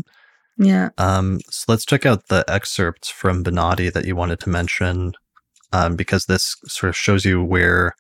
Yeah. 0.59 0.91
Um, 0.97 1.41
so 1.51 1.65
let's 1.69 1.85
check 1.85 2.07
out 2.07 2.29
the 2.29 2.45
excerpts 2.49 3.11
from 3.11 3.45
Bonatti 3.45 3.93
that 3.93 4.07
you 4.07 4.17
wanted 4.17 4.41
to 4.41 4.49
mention 4.49 5.13
um, 5.73 5.97
because 5.97 6.27
this 6.27 6.57
sort 6.67 6.89
of 6.89 6.97
shows 6.97 7.25
you 7.25 7.43
where 7.43 7.95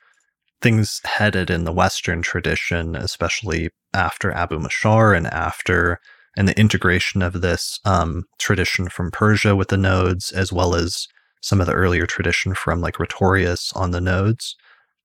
things 0.62 1.00
headed 1.04 1.50
in 1.50 1.64
the 1.64 1.72
Western 1.72 2.22
tradition, 2.22 2.96
especially 2.96 3.70
after 3.92 4.32
Abu 4.32 4.58
Mashar 4.58 5.16
and 5.16 5.26
after 5.26 6.00
and 6.36 6.46
the 6.46 6.58
integration 6.58 7.22
of 7.22 7.40
this 7.40 7.80
um, 7.84 8.24
tradition 8.38 8.88
from 8.88 9.10
Persia 9.10 9.56
with 9.56 9.68
the 9.68 9.76
nodes, 9.76 10.30
as 10.32 10.52
well 10.52 10.74
as 10.74 11.08
some 11.40 11.60
of 11.60 11.66
the 11.66 11.72
earlier 11.72 12.06
tradition 12.06 12.54
from 12.54 12.80
like 12.80 12.98
Rhetorius 12.98 13.72
on 13.74 13.90
the 13.90 14.00
nodes. 14.00 14.54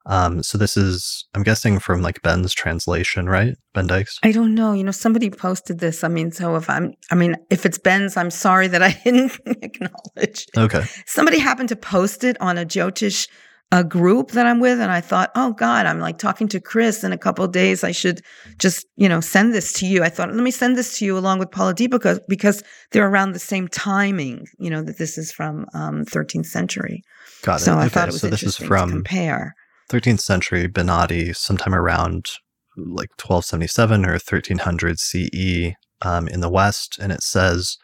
Um, 0.06 0.42
so 0.44 0.58
this 0.58 0.78
is, 0.78 1.26
I'm 1.36 1.44
guessing, 1.44 1.80
from 1.80 2.02
like 2.02 2.22
Ben's 2.22 2.54
translation, 2.54 3.28
right? 3.28 3.56
Ben 3.74 3.88
Dykes. 3.88 4.20
I 4.24 4.32
don't 4.32 4.56
know. 4.56 4.74
You 4.74 4.84
know, 4.84 4.92
somebody 4.92 5.30
posted 5.30 5.80
this. 5.80 6.04
I 6.04 6.08
mean, 6.08 6.32
so 6.32 6.56
if 6.56 6.70
I'm, 6.70 6.94
I 7.12 7.16
mean, 7.16 7.36
if 7.50 7.66
it's 7.66 7.78
Ben's, 7.78 8.18
I'm 8.18 8.32
sorry 8.32 8.68
that 8.68 8.82
I 8.82 8.92
didn't 9.04 9.40
acknowledge. 9.46 10.48
Okay. 10.58 10.84
Somebody 11.06 11.40
happened 11.40 11.70
to 11.70 11.76
post 11.76 12.24
it 12.24 12.40
on 12.42 12.58
a 12.58 12.66
Jyotish 12.66 13.28
a 13.72 13.84
group 13.84 14.32
that 14.32 14.46
I'm 14.46 14.60
with. 14.60 14.80
And 14.80 14.92
I 14.92 15.02
thought, 15.02 15.32
oh 15.36 15.54
God, 15.54 15.86
I'm 15.86 16.00
like 16.00 16.18
talking 16.18 16.48
to 16.50 16.60
Chris 16.60 17.04
in 17.04 17.14
a 17.14 17.18
couple 17.18 17.46
of 17.46 17.52
days. 17.52 17.84
I 17.84 17.92
should 17.92 18.22
just, 18.58 18.86
you 18.98 19.08
know, 19.08 19.22
send 19.22 19.54
this 19.54 19.72
to 19.74 19.86
you. 19.86 20.04
I 20.04 20.10
thought, 20.10 20.34
let 20.34 20.44
me 20.44 20.52
send 20.52 20.78
this 20.78 21.00
to 21.00 21.06
you 21.06 21.18
along 21.18 21.40
with 21.40 21.52
Phaladipika 21.52 22.20
because 22.28 22.64
they're 22.92 23.08
around 23.08 23.32
the 23.32 23.40
same 23.40 23.68
timing, 23.70 24.48
you 24.60 24.70
know, 24.70 24.84
that 24.84 24.98
this 24.98 25.18
is 25.18 25.32
from 25.32 25.66
um, 25.74 26.04
13th 26.04 26.48
century. 26.48 27.02
Got 27.44 27.62
it. 27.62 27.64
So 27.64 27.78
I 27.78 27.88
thought 27.88 28.10
it 28.10 28.12
was 28.12 28.22
so 28.22 28.30
this 28.30 28.44
is 28.44 28.58
from 28.58 28.90
compare. 28.90 29.56
13th 29.92 30.22
century 30.22 30.68
Bonatti, 30.68 31.36
sometime 31.36 31.76
around 31.76 32.30
like 32.78 33.10
1277 33.20 34.06
or 34.06 34.14
1300 34.14 35.00
CE 35.00 35.76
um, 36.02 36.28
in 36.28 36.40
the 36.40 36.50
West. 36.50 36.98
And 37.00 37.12
it 37.12 37.22
says, 37.22 37.78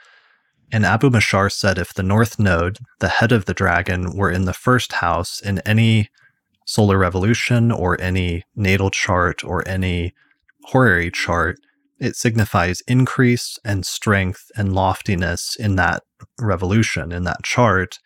and 0.72 0.86
Abu 0.86 1.10
Mashar 1.10 1.52
said 1.52 1.78
if 1.78 1.94
the 1.94 2.04
North 2.04 2.40
Node, 2.40 2.80
the 3.00 3.10
head 3.10 3.32
of 3.32 3.46
the 3.46 3.54
dragon, 3.54 4.16
were 4.16 4.32
in 4.32 4.46
the 4.46 4.54
first 4.54 4.94
house 4.94 5.40
in 5.40 5.60
any 5.60 6.10
solar 6.66 6.98
revolution 6.98 7.72
or 7.72 8.00
any 8.02 8.44
natal 8.56 8.90
chart 8.90 9.44
or 9.44 9.68
any 9.68 10.14
horary 10.66 11.10
chart, 11.10 11.58
it 12.00 12.16
signifies 12.16 12.82
increase 12.88 13.58
and 13.64 13.86
strength 13.86 14.52
and 14.56 14.74
loftiness 14.74 15.56
in 15.58 15.76
that 15.78 16.04
revolution, 16.40 17.12
in 17.12 17.24
that 17.24 17.44
chart. 17.44 18.00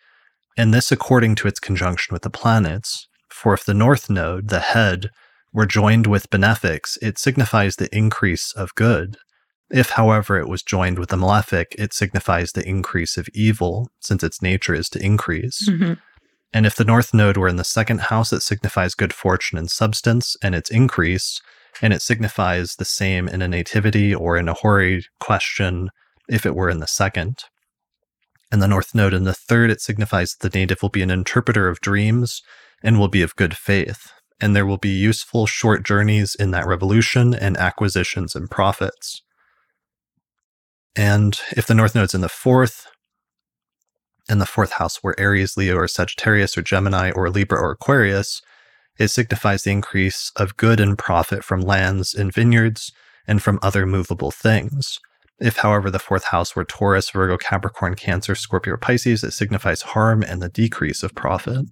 And 0.56 0.72
this 0.72 0.92
according 0.92 1.34
to 1.36 1.48
its 1.48 1.60
conjunction 1.60 2.12
with 2.12 2.22
the 2.22 2.30
planets. 2.30 3.08
For 3.42 3.54
if 3.54 3.64
the 3.64 3.74
North 3.74 4.08
Node, 4.08 4.50
the 4.50 4.60
head, 4.60 5.10
were 5.52 5.66
joined 5.66 6.06
with 6.06 6.30
benefics, 6.30 6.96
it 7.02 7.18
signifies 7.18 7.74
the 7.74 7.92
increase 7.92 8.52
of 8.52 8.72
good. 8.76 9.16
If, 9.68 9.90
however, 9.90 10.38
it 10.38 10.46
was 10.46 10.62
joined 10.62 10.96
with 10.96 11.08
the 11.08 11.16
malefic, 11.16 11.74
it 11.76 11.92
signifies 11.92 12.52
the 12.52 12.64
increase 12.64 13.16
of 13.16 13.28
evil, 13.34 13.90
since 13.98 14.22
its 14.22 14.42
nature 14.42 14.74
is 14.74 14.88
to 14.90 15.04
increase. 15.04 15.68
Mm-hmm. 15.68 15.94
And 16.52 16.66
if 16.66 16.76
the 16.76 16.84
north 16.84 17.12
node 17.12 17.36
were 17.36 17.48
in 17.48 17.56
the 17.56 17.64
second 17.64 18.02
house, 18.02 18.32
it 18.32 18.42
signifies 18.42 18.94
good 18.94 19.12
fortune 19.12 19.58
and 19.58 19.68
substance 19.68 20.36
and 20.40 20.54
its 20.54 20.70
increase, 20.70 21.42
and 21.80 21.92
it 21.92 22.00
signifies 22.00 22.76
the 22.76 22.84
same 22.84 23.26
in 23.26 23.42
a 23.42 23.48
nativity 23.48 24.14
or 24.14 24.36
in 24.36 24.48
a 24.48 24.54
horary 24.54 25.04
question 25.18 25.90
if 26.28 26.46
it 26.46 26.54
were 26.54 26.70
in 26.70 26.78
the 26.78 26.86
second. 26.86 27.42
And 28.52 28.62
the 28.62 28.68
north 28.68 28.94
node 28.94 29.14
in 29.14 29.24
the 29.24 29.34
third, 29.34 29.68
it 29.68 29.80
signifies 29.80 30.36
that 30.36 30.52
the 30.52 30.56
native 30.56 30.80
will 30.80 30.90
be 30.90 31.02
an 31.02 31.10
interpreter 31.10 31.66
of 31.66 31.80
dreams 31.80 32.40
and 32.82 32.98
will 32.98 33.08
be 33.08 33.22
of 33.22 33.36
good 33.36 33.56
faith, 33.56 34.12
and 34.40 34.54
there 34.54 34.66
will 34.66 34.78
be 34.78 34.88
useful 34.88 35.46
short 35.46 35.84
journeys 35.84 36.34
in 36.34 36.50
that 36.50 36.66
revolution 36.66 37.34
and 37.34 37.56
acquisitions 37.56 38.34
and 38.34 38.50
profits. 38.50 39.22
And 40.94 41.38
if 41.56 41.66
the 41.66 41.74
north 41.74 41.94
node's 41.94 42.14
in 42.14 42.20
the 42.20 42.28
fourth, 42.28 42.86
in 44.28 44.38
the 44.38 44.46
fourth 44.46 44.72
house 44.72 45.02
were 45.02 45.18
Aries, 45.18 45.56
Leo, 45.56 45.76
or 45.76 45.88
Sagittarius, 45.88 46.56
or 46.56 46.62
Gemini, 46.62 47.10
or 47.10 47.30
Libra, 47.30 47.58
or 47.58 47.72
Aquarius, 47.72 48.42
it 48.98 49.08
signifies 49.08 49.62
the 49.62 49.72
increase 49.72 50.30
of 50.36 50.56
good 50.56 50.80
and 50.80 50.98
profit 50.98 51.44
from 51.44 51.60
lands 51.60 52.14
and 52.14 52.32
vineyards 52.32 52.92
and 53.26 53.42
from 53.42 53.58
other 53.62 53.86
movable 53.86 54.30
things. 54.30 54.98
If, 55.40 55.56
however, 55.56 55.90
the 55.90 55.98
fourth 55.98 56.24
house 56.24 56.54
were 56.54 56.64
Taurus, 56.64 57.10
Virgo, 57.10 57.36
Capricorn, 57.36 57.94
Cancer, 57.94 58.34
Scorpio, 58.34 58.74
or 58.74 58.76
Pisces, 58.76 59.24
it 59.24 59.32
signifies 59.32 59.82
harm 59.82 60.22
and 60.22 60.40
the 60.40 60.48
decrease 60.48 61.02
of 61.02 61.14
profit. 61.14 61.66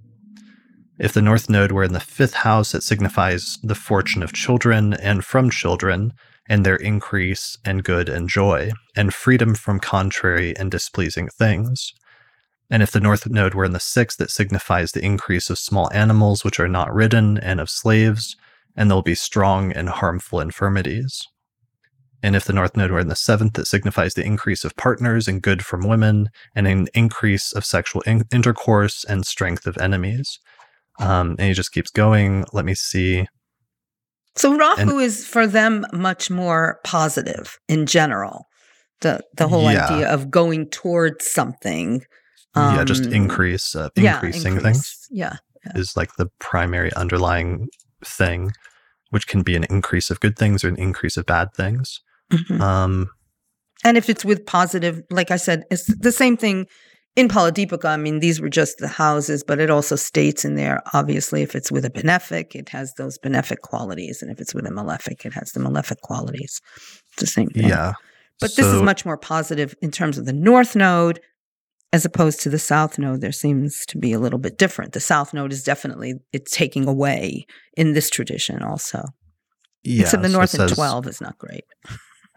If 1.00 1.14
the 1.14 1.22
north 1.22 1.48
node 1.48 1.72
were 1.72 1.84
in 1.84 1.94
the 1.94 1.98
fifth 1.98 2.34
house, 2.34 2.74
it 2.74 2.82
signifies 2.82 3.58
the 3.62 3.74
fortune 3.74 4.22
of 4.22 4.34
children 4.34 4.92
and 4.92 5.24
from 5.24 5.48
children, 5.48 6.12
and 6.46 6.66
their 6.66 6.76
increase 6.76 7.56
and 7.64 7.82
good 7.82 8.10
and 8.10 8.28
joy, 8.28 8.72
and 8.94 9.14
freedom 9.14 9.54
from 9.54 9.80
contrary 9.80 10.54
and 10.58 10.70
displeasing 10.70 11.28
things. 11.28 11.94
And 12.68 12.82
if 12.82 12.90
the 12.90 13.00
north 13.00 13.26
node 13.26 13.54
were 13.54 13.64
in 13.64 13.72
the 13.72 13.80
sixth, 13.80 14.20
it 14.20 14.30
signifies 14.30 14.92
the 14.92 15.02
increase 15.02 15.48
of 15.48 15.58
small 15.58 15.90
animals 15.94 16.44
which 16.44 16.60
are 16.60 16.68
not 16.68 16.92
ridden 16.92 17.38
and 17.38 17.60
of 17.60 17.70
slaves, 17.70 18.36
and 18.76 18.90
there 18.90 18.96
will 18.96 19.02
be 19.02 19.14
strong 19.14 19.72
and 19.72 19.88
harmful 19.88 20.38
infirmities. 20.38 21.26
And 22.22 22.36
if 22.36 22.44
the 22.44 22.52
north 22.52 22.76
node 22.76 22.90
were 22.90 23.00
in 23.00 23.08
the 23.08 23.16
seventh, 23.16 23.58
it 23.58 23.66
signifies 23.66 24.12
the 24.12 24.26
increase 24.26 24.66
of 24.66 24.76
partners 24.76 25.26
and 25.26 25.40
good 25.40 25.64
from 25.64 25.88
women, 25.88 26.28
and 26.54 26.66
an 26.66 26.88
increase 26.92 27.54
of 27.54 27.64
sexual 27.64 28.02
in- 28.02 28.28
intercourse 28.30 29.02
and 29.02 29.26
strength 29.26 29.66
of 29.66 29.78
enemies. 29.78 30.38
Um, 30.98 31.36
and 31.38 31.48
he 31.48 31.52
just 31.52 31.72
keeps 31.72 31.90
going. 31.90 32.44
Let 32.52 32.64
me 32.64 32.74
see. 32.74 33.26
So 34.36 34.56
Rahu 34.56 34.80
and, 34.80 35.00
is 35.00 35.26
for 35.26 35.46
them 35.46 35.86
much 35.92 36.30
more 36.30 36.78
positive 36.84 37.58
in 37.68 37.86
general. 37.86 38.46
The 39.00 39.20
the 39.36 39.48
whole 39.48 39.70
yeah. 39.70 39.86
idea 39.86 40.08
of 40.08 40.30
going 40.30 40.68
towards 40.68 41.26
something. 41.26 42.02
Um, 42.54 42.76
yeah, 42.76 42.84
just 42.84 43.06
um, 43.06 43.12
increase, 43.12 43.74
uh, 43.74 43.88
increasing 43.96 44.52
yeah, 44.52 44.58
increase. 44.58 44.62
things. 44.62 45.06
Yeah, 45.10 45.36
yeah, 45.64 45.72
is 45.74 45.96
like 45.96 46.16
the 46.16 46.26
primary 46.38 46.92
underlying 46.94 47.68
thing, 48.04 48.52
which 49.10 49.26
can 49.26 49.42
be 49.42 49.56
an 49.56 49.64
increase 49.64 50.10
of 50.10 50.20
good 50.20 50.36
things 50.36 50.64
or 50.64 50.68
an 50.68 50.76
increase 50.76 51.16
of 51.16 51.26
bad 51.26 51.48
things. 51.54 52.00
Mm-hmm. 52.32 52.60
Um, 52.60 53.10
and 53.84 53.96
if 53.96 54.08
it's 54.08 54.24
with 54.24 54.44
positive, 54.46 55.02
like 55.10 55.30
I 55.30 55.36
said, 55.36 55.64
it's 55.70 55.86
the 55.86 56.12
same 56.12 56.36
thing 56.36 56.66
in 57.20 57.28
Phaladipika, 57.28 57.84
I 57.84 57.96
mean, 57.96 58.18
these 58.18 58.40
were 58.40 58.48
just 58.48 58.78
the 58.78 58.88
houses, 58.88 59.44
but 59.44 59.60
it 59.60 59.70
also 59.70 59.94
states 59.94 60.44
in 60.44 60.56
there, 60.56 60.82
obviously, 60.92 61.42
if 61.42 61.54
it's 61.54 61.70
with 61.70 61.84
a 61.84 61.90
benefic, 61.90 62.54
it 62.54 62.68
has 62.70 62.94
those 62.94 63.18
benefic 63.18 63.60
qualities. 63.60 64.22
And 64.22 64.30
if 64.30 64.40
it's 64.40 64.54
with 64.54 64.66
a 64.66 64.70
malefic, 64.70 65.24
it 65.24 65.32
has 65.34 65.52
the 65.52 65.60
malefic 65.60 66.00
qualities. 66.00 66.60
It's 67.12 67.20
the 67.20 67.26
same 67.26 67.48
thing. 67.50 67.68
Yeah. 67.68 67.92
But 68.40 68.50
so, 68.50 68.62
this 68.62 68.72
is 68.72 68.82
much 68.82 69.04
more 69.04 69.16
positive 69.18 69.74
in 69.82 69.90
terms 69.90 70.18
of 70.18 70.24
the 70.24 70.32
north 70.32 70.74
node 70.74 71.20
as 71.92 72.04
opposed 72.04 72.40
to 72.40 72.48
the 72.48 72.58
south 72.58 72.98
node. 72.98 73.20
There 73.20 73.32
seems 73.32 73.84
to 73.86 73.98
be 73.98 74.12
a 74.12 74.18
little 74.18 74.38
bit 74.38 74.58
different. 74.58 74.92
The 74.92 75.00
south 75.00 75.34
node 75.34 75.52
is 75.52 75.62
definitely, 75.62 76.14
it's 76.32 76.56
taking 76.56 76.88
away 76.88 77.46
in 77.76 77.92
this 77.92 78.10
tradition 78.10 78.62
also. 78.62 79.04
Yeah. 79.82 80.02
Except 80.02 80.22
the 80.22 80.28
north 80.28 80.50
so 80.50 80.64
and 80.64 80.74
12 80.74 81.06
is 81.06 81.20
not 81.20 81.38
great 81.38 81.64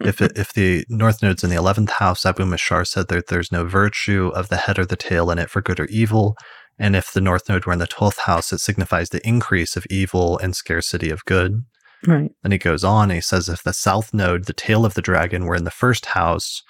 if 0.02 0.22
it, 0.22 0.38
if 0.38 0.53
the 0.53 0.86
north 0.90 1.22
node's 1.22 1.44
in 1.44 1.49
the 1.49 1.56
11th 1.56 1.91
house, 1.91 2.26
Abu 2.26 2.44
Mashar 2.44 2.86
said 2.86 3.07
that 3.10 3.28
there's 3.28 3.52
no 3.52 3.65
virtue 3.65 4.32
of 4.34 4.49
the 4.49 4.57
head 4.57 4.80
or 4.80 4.86
the 4.86 4.95
tail 4.95 5.30
in 5.32 5.40
it 5.40 5.49
for 5.49 5.61
good 5.61 5.80
or 5.80 5.86
evil. 5.86 6.36
And 6.80 6.95
if 6.95 7.14
the 7.14 7.22
north 7.22 7.48
node 7.48 7.65
were 7.65 7.74
in 7.74 7.80
the 7.80 7.88
12th 7.88 8.20
house, 8.20 8.52
it 8.52 8.60
signifies 8.60 9.10
the 9.10 9.26
increase 9.28 9.76
of 9.76 9.86
evil 9.90 10.38
and 10.40 10.56
scarcity 10.56 11.10
of 11.10 11.24
good. 11.26 11.64
Right. 12.06 12.32
And 12.44 12.52
he 12.52 12.60
goes 12.60 12.84
on, 12.84 13.11
he 13.11 13.22
says 13.22 13.48
if 13.48 13.64
the 13.64 13.74
south 13.74 14.14
node, 14.14 14.45
the 14.45 14.53
tail 14.53 14.86
of 14.86 14.95
the 14.95 15.02
dragon, 15.02 15.45
were 15.45 15.56
in 15.56 15.64
the 15.64 15.72
first 15.72 16.07
house, 16.07 16.64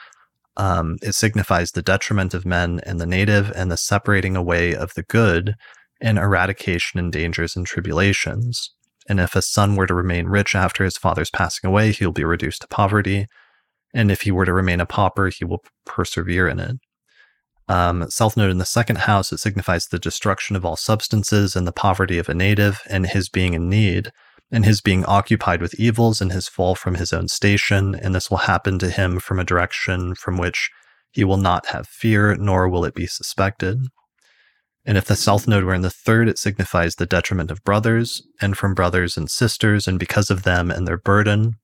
um, 0.58 0.98
it 1.02 1.14
signifies 1.14 1.72
the 1.72 1.82
detriment 1.82 2.34
of 2.34 2.46
men 2.46 2.82
and 2.86 3.00
the 3.00 3.08
native 3.08 3.52
and 3.56 3.72
the 3.72 3.78
separating 3.78 4.36
away 4.36 4.76
of 4.76 4.94
the 4.94 5.04
good 5.04 5.56
and 6.00 6.20
eradication 6.20 7.00
and 7.00 7.12
dangers 7.12 7.56
and 7.56 7.66
tribulations 7.66 8.72
and 9.08 9.20
if 9.20 9.36
a 9.36 9.42
son 9.42 9.76
were 9.76 9.88
to 9.88 9.94
remain 9.94 10.28
rich 10.28 10.56
after 10.56 10.84
his 10.84 10.98
father's 10.98 11.30
passing 11.30 11.68
away, 11.68 11.92
he 11.92 12.06
will 12.06 12.14
be 12.14 12.24
reduced 12.24 12.62
to 12.62 12.68
poverty. 12.68 13.28
And 13.94 14.12
if 14.12 14.22
he 14.22 14.32
were 14.32 14.46
to 14.46 14.54
remain 14.54 14.80
a 14.80 14.86
pauper, 14.86 15.30
he 15.30 15.46
will 15.46 15.64
persevere 15.86 16.48
in 16.48 16.60
it. 16.60 16.78
Um, 17.68 18.10
South 18.10 18.36
Node 18.36 18.52
in 18.52 18.58
the 18.58 18.66
second 18.66 19.00
house, 19.00 19.32
it 19.32 19.38
signifies 19.38 19.88
the 19.88 20.00
destruction 20.00 20.56
of 20.56 20.66
all 20.66 20.76
substances 20.76 21.56
and 21.56 21.66
the 21.66 21.72
poverty 21.72 22.18
of 22.18 22.28
a 22.28 22.34
native 22.34 22.82
and 22.90 23.06
his 23.06 23.30
being 23.30 23.54
in 23.54 23.70
need, 23.70 24.12
and 24.52 24.66
his 24.66 24.82
being 24.82 25.06
occupied 25.06 25.62
with 25.62 25.80
evils 25.80 26.22
and 26.22 26.32
his 26.32 26.48
fall 26.48 26.76
from 26.76 26.96
his 26.96 27.14
own 27.14 27.28
station. 27.28 27.96
And 27.96 28.14
this 28.14 28.30
will 28.30 28.38
happen 28.38 28.80
to 28.80 28.90
him 28.90 29.20
from 29.20 29.40
a 29.40 29.46
direction 29.46 30.16
from 30.16 30.38
which 30.38 30.70
he 31.12 31.24
will 31.24 31.38
not 31.38 31.68
have 31.68 31.88
fear, 31.88 32.36
nor 32.36 32.68
will 32.68 32.86
it 32.86 32.96
be 32.96 33.08
suspected. 33.08 33.80
And 34.86 34.98
if 34.98 35.06
the 35.06 35.16
south 35.16 35.48
node 35.48 35.64
were 35.64 35.74
in 35.74 35.82
the 35.82 35.90
third, 35.90 36.28
it 36.28 36.38
signifies 36.38 36.96
the 36.96 37.06
detriment 37.06 37.52
of 37.52 37.64
brothers 37.64 38.22
and 38.42 38.58
from 38.58 38.74
brothers 38.74 39.16
and 39.16 39.30
sisters, 39.30 39.88
and 39.88 39.98
because 39.98 40.30
of 40.30 40.44
them 40.44 40.70
and 40.70 40.88
their 40.88 40.98
burden. 40.98 41.56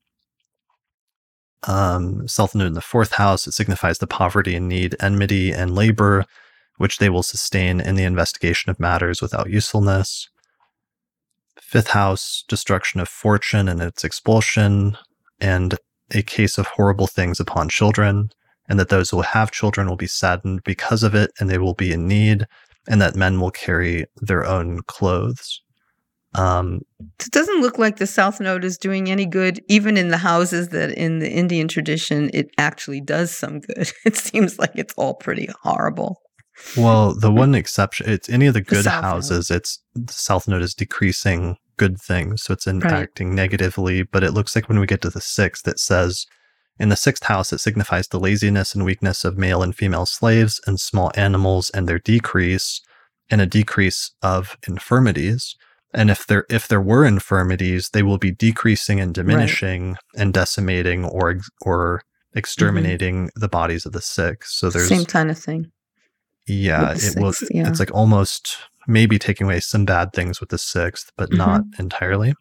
Um, 1.67 2.27
south 2.27 2.55
node 2.55 2.67
in 2.67 2.73
the 2.73 2.81
fourth 2.81 3.13
house, 3.13 3.45
it 3.45 3.51
signifies 3.51 3.97
the 3.97 4.07
poverty 4.07 4.55
and 4.55 4.69
need, 4.69 4.95
enmity, 5.01 5.51
and 5.51 5.75
labor, 5.75 6.25
which 6.77 6.99
they 6.99 7.09
will 7.09 7.23
sustain 7.23 7.81
in 7.81 7.95
the 7.95 8.05
investigation 8.05 8.69
of 8.69 8.79
matters 8.79 9.21
without 9.21 9.49
usefulness. 9.49 10.29
Fifth 11.59 11.89
house, 11.89 12.45
destruction 12.47 13.01
of 13.01 13.09
fortune 13.09 13.67
and 13.67 13.81
its 13.81 14.05
expulsion, 14.05 14.97
and 15.41 15.77
a 16.11 16.21
case 16.21 16.57
of 16.57 16.67
horrible 16.67 17.05
things 17.05 17.41
upon 17.41 17.67
children, 17.67 18.29
and 18.69 18.79
that 18.79 18.87
those 18.87 19.09
who 19.09 19.21
have 19.21 19.51
children 19.51 19.89
will 19.89 19.97
be 19.97 20.07
saddened 20.07 20.63
because 20.63 21.03
of 21.03 21.13
it, 21.13 21.31
and 21.37 21.49
they 21.49 21.57
will 21.57 21.73
be 21.73 21.91
in 21.91 22.07
need 22.07 22.47
and 22.89 23.01
that 23.01 23.15
men 23.15 23.39
will 23.39 23.51
carry 23.51 24.05
their 24.17 24.45
own 24.45 24.81
clothes. 24.87 25.61
Um, 26.35 26.81
it 27.19 27.31
doesn't 27.31 27.61
look 27.61 27.79
like 27.79 27.97
the 27.97 28.05
South 28.05 28.39
Node 28.39 28.63
is 28.63 28.77
doing 28.77 29.09
any 29.09 29.25
good, 29.25 29.63
even 29.67 29.97
in 29.97 30.09
the 30.09 30.17
houses 30.17 30.69
that 30.69 30.91
in 30.91 31.19
the 31.19 31.29
Indian 31.29 31.67
tradition 31.67 32.29
it 32.33 32.49
actually 32.57 33.01
does 33.01 33.31
some 33.31 33.61
good. 33.61 33.91
It 34.05 34.17
seems 34.17 34.59
like 34.59 34.71
it's 34.75 34.93
all 34.95 35.13
pretty 35.13 35.49
horrible. 35.63 36.21
Well, 36.75 37.15
the 37.17 37.31
one 37.31 37.55
exception, 37.55 38.09
it's 38.09 38.29
any 38.29 38.45
of 38.47 38.53
the 38.53 38.61
good 38.61 38.83
the 38.83 38.89
houses, 38.89 39.49
node. 39.49 39.57
it's 39.57 39.79
the 39.95 40.13
South 40.13 40.47
Node 40.47 40.61
is 40.61 40.73
decreasing 40.73 41.55
good 41.77 41.99
things. 41.99 42.43
So 42.43 42.53
it's 42.53 42.65
impacting 42.65 43.27
right. 43.27 43.35
negatively. 43.35 44.03
But 44.03 44.23
it 44.23 44.33
looks 44.33 44.55
like 44.55 44.67
when 44.67 44.79
we 44.79 44.85
get 44.85 45.01
to 45.01 45.09
the 45.09 45.21
sixth, 45.21 45.67
it 45.67 45.79
says 45.79 46.25
in 46.79 46.89
the 46.89 46.95
sixth 46.95 47.25
house, 47.25 47.51
it 47.51 47.59
signifies 47.59 48.07
the 48.07 48.19
laziness 48.19 48.73
and 48.73 48.85
weakness 48.85 49.25
of 49.25 49.37
male 49.37 49.61
and 49.61 49.75
female 49.75 50.05
slaves 50.05 50.61
and 50.65 50.79
small 50.79 51.11
animals 51.15 51.69
and 51.71 51.87
their 51.87 51.99
decrease, 51.99 52.81
and 53.29 53.41
a 53.41 53.45
decrease 53.45 54.11
of 54.21 54.57
infirmities. 54.67 55.55
And 55.93 56.09
if 56.09 56.25
there 56.25 56.45
if 56.49 56.67
there 56.67 56.81
were 56.81 57.05
infirmities, 57.05 57.89
they 57.89 58.03
will 58.03 58.17
be 58.17 58.31
decreasing 58.31 58.99
and 58.99 59.13
diminishing 59.13 59.91
right. 59.91 59.99
and 60.15 60.33
decimating 60.33 61.03
or 61.03 61.39
or 61.61 62.03
exterminating 62.33 63.27
mm-hmm. 63.27 63.39
the 63.39 63.49
bodies 63.49 63.85
of 63.85 63.91
the 63.91 64.01
sick. 64.01 64.45
So 64.45 64.69
there's 64.69 64.87
same 64.87 65.05
kind 65.05 65.29
of 65.29 65.37
thing. 65.37 65.71
Yeah, 66.47 66.93
it 66.95 67.19
will. 67.19 67.33
Yeah. 67.51 67.67
It's 67.67 67.79
like 67.79 67.93
almost 67.93 68.57
maybe 68.87 69.19
taking 69.19 69.45
away 69.45 69.59
some 69.59 69.85
bad 69.85 70.13
things 70.13 70.39
with 70.39 70.49
the 70.49 70.57
sixth, 70.57 71.11
but 71.17 71.29
mm-hmm. 71.29 71.37
not 71.37 71.61
entirely. 71.77 72.33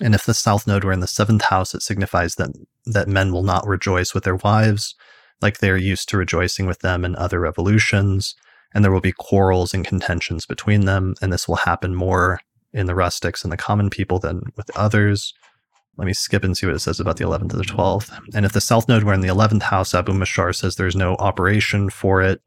And 0.00 0.14
if 0.14 0.24
the 0.24 0.34
south 0.34 0.66
node 0.66 0.84
were 0.84 0.92
in 0.92 1.00
the 1.00 1.06
seventh 1.06 1.44
house, 1.44 1.74
it 1.74 1.82
signifies 1.82 2.36
that 2.36 2.50
that 2.86 3.08
men 3.08 3.32
will 3.32 3.42
not 3.42 3.66
rejoice 3.66 4.14
with 4.14 4.24
their 4.24 4.36
wives, 4.36 4.94
like 5.42 5.58
they 5.58 5.70
are 5.70 5.76
used 5.76 6.08
to 6.08 6.16
rejoicing 6.16 6.66
with 6.66 6.80
them 6.80 7.04
in 7.04 7.16
other 7.16 7.40
revolutions, 7.40 8.34
and 8.74 8.84
there 8.84 8.92
will 8.92 9.00
be 9.00 9.12
quarrels 9.12 9.74
and 9.74 9.84
contentions 9.84 10.46
between 10.46 10.86
them, 10.86 11.14
and 11.20 11.32
this 11.32 11.46
will 11.46 11.56
happen 11.56 11.94
more 11.94 12.40
in 12.72 12.86
the 12.86 12.94
rustics 12.94 13.42
and 13.42 13.52
the 13.52 13.56
common 13.56 13.90
people 13.90 14.18
than 14.18 14.42
with 14.56 14.74
others. 14.76 15.34
Let 15.96 16.06
me 16.06 16.14
skip 16.14 16.44
and 16.44 16.56
see 16.56 16.66
what 16.66 16.76
it 16.76 16.80
says 16.80 17.00
about 17.00 17.16
the 17.16 17.24
11th 17.24 17.50
to 17.50 17.56
the 17.56 17.64
12th. 17.64 18.10
And 18.32 18.46
if 18.46 18.52
the 18.52 18.60
south 18.60 18.88
node 18.88 19.02
were 19.02 19.12
in 19.12 19.20
the 19.20 19.28
11th 19.28 19.62
house, 19.62 19.94
Abu 19.94 20.12
Mashar 20.12 20.54
says 20.54 20.76
there's 20.76 20.96
no 20.96 21.16
operation 21.16 21.90
for 21.90 22.22
it. 22.22 22.40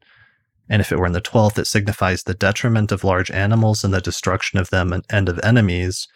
And 0.68 0.80
if 0.80 0.90
it 0.90 0.98
were 0.98 1.06
in 1.06 1.12
the 1.12 1.20
12th, 1.20 1.58
it 1.58 1.66
signifies 1.66 2.22
the 2.22 2.34
detriment 2.34 2.90
of 2.90 3.04
large 3.04 3.30
animals 3.30 3.84
and 3.84 3.92
the 3.92 4.00
destruction 4.00 4.58
of 4.58 4.70
them 4.70 5.02
and 5.10 5.28
of 5.28 5.38
enemies, 5.44 6.08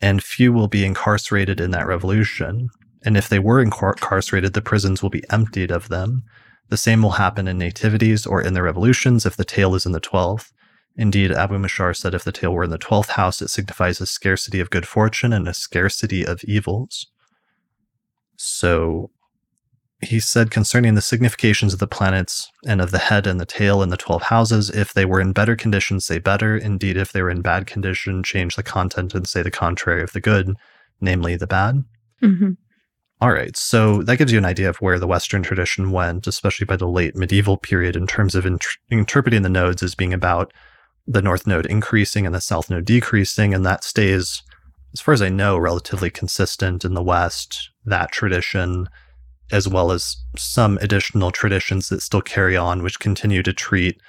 and 0.00 0.22
few 0.22 0.52
will 0.52 0.68
be 0.68 0.84
incarcerated 0.84 1.60
in 1.60 1.70
that 1.72 1.86
revolution. 1.86 2.70
And 3.02 3.16
if 3.16 3.28
they 3.28 3.38
were 3.38 3.60
incarcerated, 3.60 4.52
the 4.52 4.62
prisons 4.62 5.02
will 5.02 5.10
be 5.10 5.24
emptied 5.30 5.70
of 5.70 5.88
them. 5.88 6.24
The 6.68 6.76
same 6.76 7.02
will 7.02 7.12
happen 7.12 7.48
in 7.48 7.58
nativities 7.58 8.26
or 8.26 8.42
in 8.42 8.54
the 8.54 8.62
revolutions 8.62 9.24
if 9.24 9.36
the 9.36 9.44
tail 9.44 9.74
is 9.74 9.86
in 9.86 9.92
the 9.92 10.00
12th. 10.00 10.52
Indeed, 10.96 11.30
Abu 11.32 11.56
Mashar 11.58 11.96
said 11.96 12.14
if 12.14 12.24
the 12.24 12.32
tail 12.32 12.52
were 12.52 12.64
in 12.64 12.70
the 12.70 12.78
12th 12.78 13.10
house, 13.10 13.40
it 13.40 13.48
signifies 13.48 14.00
a 14.00 14.06
scarcity 14.06 14.60
of 14.60 14.70
good 14.70 14.86
fortune 14.86 15.32
and 15.32 15.46
a 15.46 15.54
scarcity 15.54 16.26
of 16.26 16.42
evils. 16.44 17.06
So 18.36 19.10
he 20.00 20.20
said 20.20 20.50
concerning 20.50 20.94
the 20.94 21.00
significations 21.00 21.72
of 21.72 21.80
the 21.80 21.86
planets 21.88 22.50
and 22.66 22.80
of 22.80 22.92
the 22.92 22.98
head 22.98 23.26
and 23.26 23.40
the 23.40 23.46
tail 23.46 23.82
and 23.82 23.90
the 23.90 23.96
12 23.96 24.22
houses, 24.22 24.70
if 24.70 24.94
they 24.94 25.04
were 25.04 25.20
in 25.20 25.32
better 25.32 25.56
condition, 25.56 25.98
say 25.98 26.18
better. 26.18 26.56
Indeed, 26.56 26.96
if 26.96 27.12
they 27.12 27.20
were 27.20 27.30
in 27.30 27.42
bad 27.42 27.66
condition, 27.66 28.22
change 28.22 28.54
the 28.54 28.62
content 28.62 29.14
and 29.14 29.28
say 29.28 29.42
the 29.42 29.50
contrary 29.50 30.02
of 30.02 30.12
the 30.12 30.20
good, 30.20 30.54
namely 31.00 31.36
the 31.36 31.48
bad. 31.48 31.84
Mm-hmm. 32.22 32.52
All 33.20 33.32
right. 33.32 33.56
So 33.56 34.04
that 34.04 34.18
gives 34.18 34.30
you 34.30 34.38
an 34.38 34.44
idea 34.44 34.68
of 34.68 34.76
where 34.76 35.00
the 35.00 35.08
Western 35.08 35.42
tradition 35.42 35.90
went, 35.90 36.28
especially 36.28 36.66
by 36.66 36.76
the 36.76 36.86
late 36.86 37.16
medieval 37.16 37.56
period, 37.56 37.96
in 37.96 38.06
terms 38.06 38.36
of 38.36 38.46
int- 38.46 38.64
interpreting 38.90 39.42
the 39.42 39.48
nodes 39.48 39.82
as 39.82 39.96
being 39.96 40.14
about 40.14 40.52
the 41.08 41.22
North 41.22 41.44
Node 41.44 41.66
increasing 41.66 42.24
and 42.24 42.34
the 42.34 42.40
South 42.40 42.70
Node 42.70 42.84
decreasing. 42.84 43.52
And 43.52 43.66
that 43.66 43.82
stays, 43.82 44.44
as 44.92 45.00
far 45.00 45.12
as 45.12 45.22
I 45.22 45.28
know, 45.28 45.58
relatively 45.58 46.10
consistent 46.10 46.84
in 46.84 46.94
the 46.94 47.02
West, 47.02 47.70
that 47.84 48.12
tradition 48.12 48.88
as 49.50 49.68
well 49.68 49.90
as 49.90 50.16
some 50.36 50.78
additional 50.80 51.30
traditions 51.30 51.88
that 51.88 52.02
still 52.02 52.20
carry 52.20 52.56
on, 52.56 52.82
which 52.82 53.00
continue 53.00 53.42
to 53.42 53.52
treat 53.52 54.00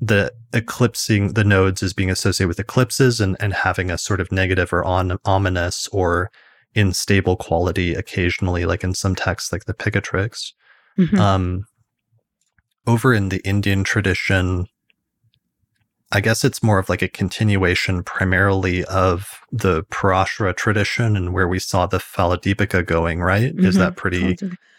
the 0.00 0.32
eclipsing 0.52 1.34
the 1.34 1.44
nodes 1.44 1.82
as 1.82 1.92
being 1.92 2.10
associated 2.10 2.48
with 2.48 2.60
eclipses 2.60 3.20
and, 3.20 3.36
and 3.40 3.52
having 3.52 3.90
a 3.90 3.98
sort 3.98 4.20
of 4.20 4.30
negative 4.30 4.72
or 4.72 4.84
on, 4.84 5.18
ominous 5.24 5.88
or 5.88 6.30
unstable 6.74 7.36
quality 7.36 7.94
occasionally, 7.94 8.66
like 8.66 8.84
in 8.84 8.94
some 8.94 9.14
texts 9.14 9.52
like 9.52 9.64
the 9.64 9.74
Picatrix. 9.74 10.52
Mm-hmm. 10.98 11.18
Um, 11.18 11.64
over 12.86 13.12
in 13.12 13.30
the 13.30 13.40
Indian 13.44 13.84
tradition, 13.84 14.66
I 16.12 16.20
guess 16.20 16.44
it's 16.44 16.62
more 16.62 16.78
of 16.78 16.88
like 16.88 17.02
a 17.02 17.08
continuation 17.08 18.02
primarily 18.04 18.84
of 18.84 19.40
the 19.50 19.82
Parashara 19.84 20.54
tradition 20.56 21.16
and 21.16 21.32
where 21.32 21.48
we 21.48 21.58
saw 21.58 21.86
the 21.86 21.98
Phaladipika 21.98 22.86
going, 22.86 23.20
right? 23.20 23.54
Mm-hmm. 23.54 23.66
Is 23.66 23.74
that 23.76 23.96
pretty 23.96 24.36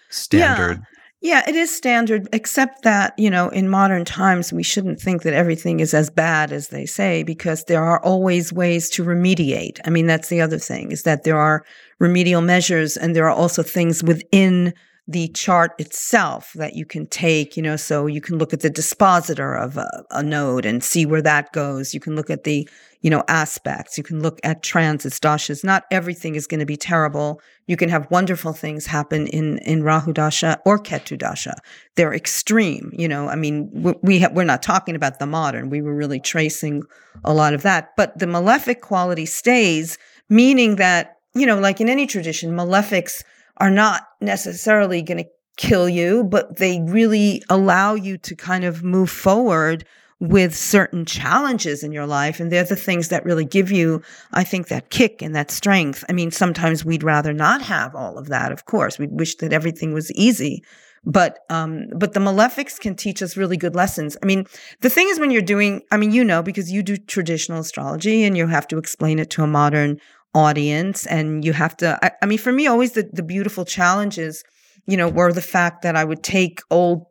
standard? 0.09 0.77
Yeah. 0.77 0.83
Yeah, 1.19 1.43
it 1.47 1.55
is 1.55 1.75
standard, 1.75 2.29
except 2.31 2.83
that, 2.83 3.17
you 3.17 3.31
know, 3.31 3.49
in 3.49 3.69
modern 3.69 4.05
times, 4.05 4.53
we 4.53 4.61
shouldn't 4.61 4.99
think 4.99 5.23
that 5.23 5.33
everything 5.33 5.79
is 5.79 5.95
as 5.95 6.11
bad 6.11 6.51
as 6.51 6.67
they 6.67 6.85
say 6.85 7.23
because 7.23 7.63
there 7.63 7.83
are 7.83 7.99
always 8.03 8.53
ways 8.53 8.87
to 8.91 9.03
remediate. 9.03 9.79
I 9.83 9.89
mean, 9.89 10.05
that's 10.05 10.29
the 10.29 10.41
other 10.41 10.59
thing 10.59 10.91
is 10.91 11.03
that 11.03 11.23
there 11.23 11.39
are 11.39 11.65
remedial 11.99 12.41
measures 12.41 12.97
and 12.97 13.15
there 13.15 13.25
are 13.25 13.35
also 13.35 13.63
things 13.63 14.03
within 14.03 14.75
the 15.09 15.29
chart 15.29 15.71
itself 15.79 16.51
that 16.55 16.75
you 16.75 16.85
can 16.85 17.07
take, 17.07 17.55
you 17.55 17.63
know, 17.63 17.77
so 17.77 18.07
you 18.07 18.19
can 18.19 18.37
look 18.37 18.51
at 18.51 18.59
the 18.59 18.69
dispositor 18.69 19.53
of 19.53 19.77
a, 19.77 19.89
a, 20.11 20.21
node 20.21 20.65
and 20.65 20.83
see 20.83 21.05
where 21.05 21.21
that 21.21 21.53
goes. 21.53 21.93
You 21.93 22.01
can 22.01 22.13
look 22.13 22.29
at 22.29 22.43
the, 22.43 22.67
you 22.99 23.09
know, 23.09 23.23
aspects. 23.29 23.97
You 23.97 24.03
can 24.03 24.21
look 24.21 24.37
at 24.43 24.63
transits, 24.63 25.17
dashas. 25.17 25.63
Not 25.63 25.85
everything 25.91 26.35
is 26.35 26.45
going 26.45 26.59
to 26.59 26.65
be 26.65 26.75
terrible. 26.75 27.39
You 27.67 27.77
can 27.77 27.87
have 27.87 28.11
wonderful 28.11 28.51
things 28.51 28.85
happen 28.85 29.27
in, 29.27 29.59
in 29.59 29.81
Rahu 29.81 30.11
Dasha 30.11 30.59
or 30.65 30.77
Ketu 30.77 31.17
Dasha. 31.17 31.55
They're 31.95 32.13
extreme, 32.13 32.91
you 32.91 33.07
know, 33.07 33.29
I 33.29 33.35
mean, 33.35 33.69
we, 33.71 33.93
we 34.01 34.19
ha- 34.19 34.31
we're 34.33 34.43
not 34.43 34.61
talking 34.61 34.95
about 34.95 35.19
the 35.19 35.25
modern. 35.25 35.69
We 35.69 35.81
were 35.81 35.95
really 35.95 36.19
tracing 36.19 36.83
a 37.23 37.33
lot 37.33 37.53
of 37.53 37.61
that, 37.61 37.95
but 37.95 38.19
the 38.19 38.27
malefic 38.27 38.81
quality 38.81 39.25
stays, 39.25 39.97
meaning 40.27 40.75
that, 40.75 41.15
you 41.33 41.45
know, 41.45 41.59
like 41.59 41.79
in 41.79 41.87
any 41.87 42.07
tradition, 42.07 42.51
malefics– 42.51 43.23
are 43.57 43.71
not 43.71 44.07
necessarily 44.21 45.01
going 45.01 45.23
to 45.23 45.29
kill 45.57 45.89
you, 45.89 46.23
but 46.23 46.57
they 46.57 46.81
really 46.81 47.43
allow 47.49 47.95
you 47.95 48.17
to 48.19 48.35
kind 48.35 48.63
of 48.63 48.83
move 48.83 49.09
forward 49.09 49.85
with 50.19 50.55
certain 50.55 51.05
challenges 51.05 51.83
in 51.83 51.91
your 51.91 52.07
life. 52.07 52.39
And 52.39 52.51
they're 52.51 52.63
the 52.63 52.75
things 52.75 53.09
that 53.09 53.25
really 53.25 53.45
give 53.45 53.71
you, 53.71 54.01
I 54.33 54.43
think, 54.43 54.67
that 54.67 54.89
kick 54.89 55.21
and 55.21 55.35
that 55.35 55.51
strength. 55.51 56.03
I 56.09 56.13
mean, 56.13 56.31
sometimes 56.31 56.83
we'd 56.83 57.03
rather 57.03 57.33
not 57.33 57.61
have 57.61 57.93
all 57.93 58.17
of 58.17 58.27
that, 58.27 58.51
of 58.51 58.65
course. 58.65 58.97
We'd 58.97 59.19
wish 59.19 59.35
that 59.35 59.53
everything 59.53 59.93
was 59.93 60.11
easy. 60.13 60.63
But 61.05 61.39
um, 61.49 61.85
but 61.95 62.13
the 62.13 62.19
malefics 62.19 62.77
can 62.77 62.95
teach 62.95 63.21
us 63.21 63.37
really 63.37 63.55
good 63.55 63.75
lessons. 63.75 64.17
I 64.21 64.25
mean, 64.25 64.45
the 64.81 64.89
thing 64.89 65.07
is 65.07 65.19
when 65.19 65.31
you're 65.31 65.41
doing, 65.41 65.81
I 65.89 65.95
mean, 65.95 66.11
you 66.11 66.23
know, 66.23 66.41
because 66.41 66.69
you 66.69 66.83
do 66.83 66.97
traditional 66.97 67.61
astrology 67.61 68.25
and 68.25 68.35
you 68.35 68.47
have 68.47 68.67
to 68.69 68.77
explain 68.77 69.17
it 69.19 69.29
to 69.29 69.43
a 69.43 69.47
modern 69.47 70.01
audience 70.33 71.05
and 71.07 71.43
you 71.43 71.53
have 71.53 71.75
to 71.77 71.97
I, 72.03 72.11
I, 72.21 72.25
mean 72.25 72.37
for 72.37 72.51
me 72.51 72.67
always 72.67 72.91
the, 72.91 73.09
the 73.11 73.23
beautiful 73.23 73.65
challenges 73.65 74.43
you 74.85 74.95
know 74.97 75.09
were 75.09 75.33
the 75.33 75.41
fact 75.41 75.81
that 75.81 75.95
i 75.95 76.03
would 76.03 76.21
take 76.21 76.61
old 76.69 77.07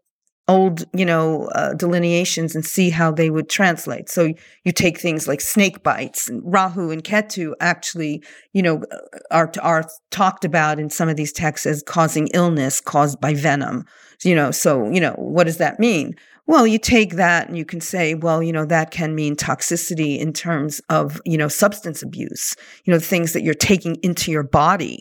old 0.48 0.84
you 0.92 1.04
know 1.04 1.46
uh, 1.54 1.74
delineations 1.74 2.54
and 2.54 2.64
see 2.64 2.90
how 2.90 3.10
they 3.10 3.30
would 3.30 3.48
translate. 3.48 4.08
So 4.08 4.32
you 4.64 4.72
take 4.72 4.98
things 4.98 5.26
like 5.26 5.40
snake 5.40 5.82
bites 5.82 6.28
and 6.28 6.42
rahu 6.44 6.90
and 6.90 7.02
ketu 7.02 7.54
actually 7.60 8.22
you 8.52 8.62
know 8.62 8.82
uh, 8.92 8.98
are 9.30 9.52
are 9.60 9.84
talked 10.10 10.44
about 10.44 10.78
in 10.78 10.90
some 10.90 11.08
of 11.08 11.16
these 11.16 11.32
texts 11.32 11.66
as 11.66 11.82
causing 11.82 12.28
illness 12.28 12.80
caused 12.80 13.20
by 13.20 13.34
venom 13.34 13.84
you 14.22 14.34
know 14.34 14.50
so 14.50 14.88
you 14.90 15.00
know 15.00 15.12
what 15.14 15.44
does 15.44 15.58
that 15.58 15.80
mean 15.80 16.14
well, 16.46 16.66
you 16.66 16.78
take 16.78 17.16
that 17.16 17.48
and 17.48 17.58
you 17.58 17.64
can 17.64 17.80
say, 17.80 18.14
well, 18.14 18.42
you 18.42 18.52
know, 18.52 18.64
that 18.64 18.90
can 18.90 19.14
mean 19.14 19.34
toxicity 19.34 20.18
in 20.18 20.32
terms 20.32 20.80
of, 20.88 21.20
you 21.24 21.36
know, 21.36 21.48
substance 21.48 22.02
abuse, 22.02 22.54
you 22.84 22.92
know, 22.92 23.00
things 23.00 23.32
that 23.32 23.42
you're 23.42 23.54
taking 23.54 23.96
into 24.02 24.30
your 24.30 24.44
body 24.44 25.00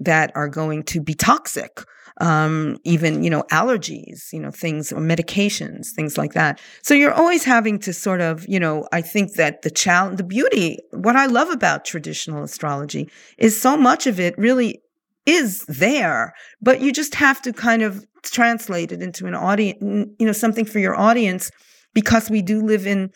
that 0.00 0.32
are 0.34 0.48
going 0.48 0.82
to 0.84 1.00
be 1.00 1.14
toxic. 1.14 1.82
Um, 2.18 2.78
even, 2.84 3.22
you 3.22 3.28
know, 3.28 3.42
allergies, 3.52 4.32
you 4.32 4.40
know, 4.40 4.50
things 4.50 4.90
or 4.90 5.00
medications, 5.00 5.88
things 5.94 6.16
like 6.16 6.32
that. 6.32 6.58
So 6.80 6.94
you're 6.94 7.12
always 7.12 7.44
having 7.44 7.78
to 7.80 7.92
sort 7.92 8.22
of, 8.22 8.48
you 8.48 8.58
know, 8.58 8.88
I 8.90 9.02
think 9.02 9.34
that 9.34 9.60
the 9.60 9.70
challenge, 9.70 10.16
the 10.16 10.24
beauty, 10.24 10.78
what 10.92 11.14
I 11.14 11.26
love 11.26 11.50
about 11.50 11.84
traditional 11.84 12.42
astrology 12.42 13.10
is 13.36 13.60
so 13.60 13.76
much 13.76 14.06
of 14.06 14.18
it 14.18 14.34
really 14.38 14.80
is 15.26 15.66
there, 15.66 16.32
but 16.62 16.80
you 16.80 16.90
just 16.90 17.14
have 17.16 17.42
to 17.42 17.52
kind 17.52 17.82
of 17.82 18.06
translate 18.30 18.92
it 18.92 19.02
into 19.02 19.26
an 19.26 19.34
audience, 19.34 19.78
you 20.18 20.26
know, 20.26 20.32
something 20.32 20.64
for 20.64 20.78
your 20.78 20.96
audience 20.96 21.50
because 21.94 22.30
we 22.30 22.42
do 22.42 22.62
live 22.62 22.86
in 22.86 23.10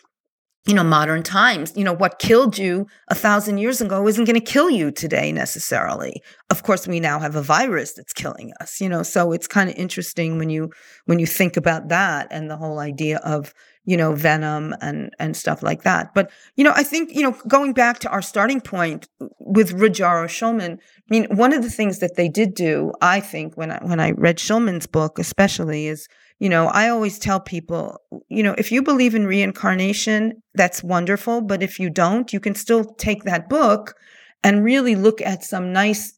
you 0.65 0.75
know 0.75 0.83
modern 0.83 1.23
times. 1.23 1.73
You 1.75 1.83
know 1.83 1.93
what 1.93 2.19
killed 2.19 2.57
you 2.57 2.85
a 3.07 3.15
thousand 3.15 3.57
years 3.57 3.81
ago 3.81 4.07
isn't 4.07 4.25
going 4.25 4.39
to 4.39 4.45
kill 4.45 4.69
you 4.69 4.91
today 4.91 5.31
necessarily. 5.31 6.21
Of 6.49 6.63
course 6.63 6.87
we 6.87 6.99
now 6.99 7.19
have 7.19 7.35
a 7.35 7.41
virus 7.41 7.93
that's 7.93 8.13
killing 8.13 8.51
us 8.59 8.79
you 8.79 8.89
know 8.89 9.03
so 9.03 9.31
it's 9.31 9.47
kind 9.47 9.69
of 9.69 9.75
interesting 9.75 10.37
when 10.37 10.49
you 10.49 10.69
when 11.05 11.19
you 11.19 11.25
think 11.25 11.57
about 11.57 11.89
that 11.89 12.27
and 12.29 12.49
the 12.49 12.57
whole 12.57 12.79
idea 12.79 13.17
of 13.23 13.53
you 13.85 13.97
know 13.97 14.13
venom 14.13 14.75
and 14.81 15.11
and 15.19 15.35
stuff 15.35 15.63
like 15.63 15.83
that. 15.83 16.13
But 16.13 16.31
you 16.55 16.63
know 16.63 16.73
i 16.75 16.83
think 16.83 17.13
you 17.13 17.23
know 17.23 17.35
going 17.47 17.73
back 17.73 17.99
to 17.99 18.09
our 18.09 18.21
starting 18.21 18.61
point 18.61 19.07
with 19.39 19.73
Rudhyar 19.73 20.27
Schulman 20.27 20.73
i 20.73 21.09
mean 21.09 21.25
one 21.35 21.53
of 21.53 21.63
the 21.63 21.69
things 21.69 21.99
that 21.99 22.15
they 22.15 22.29
did 22.29 22.53
do 22.53 22.91
i 23.01 23.19
think 23.19 23.57
when 23.57 23.71
i 23.71 23.79
when 23.81 23.99
i 23.99 24.11
read 24.11 24.37
Schulman's 24.37 24.87
book 24.87 25.17
especially 25.19 25.87
is 25.87 26.07
you 26.39 26.49
know 26.49 26.67
i 26.67 26.89
always 26.89 27.17
tell 27.17 27.39
people 27.39 27.99
you 28.29 28.43
know 28.43 28.55
if 28.57 28.71
you 28.71 28.81
believe 28.81 29.15
in 29.15 29.25
reincarnation 29.25 30.41
that's 30.53 30.83
wonderful. 30.83 31.41
But 31.41 31.63
if 31.63 31.79
you 31.79 31.89
don't 31.89 32.31
you 32.33 32.39
can 32.39 32.55
still 32.55 32.83
take 32.83 33.23
that 33.23 33.49
book 33.49 33.95
and 34.43 34.63
really 34.63 34.95
look 34.95 35.21
at 35.21 35.43
some 35.43 35.71
nice 35.71 36.17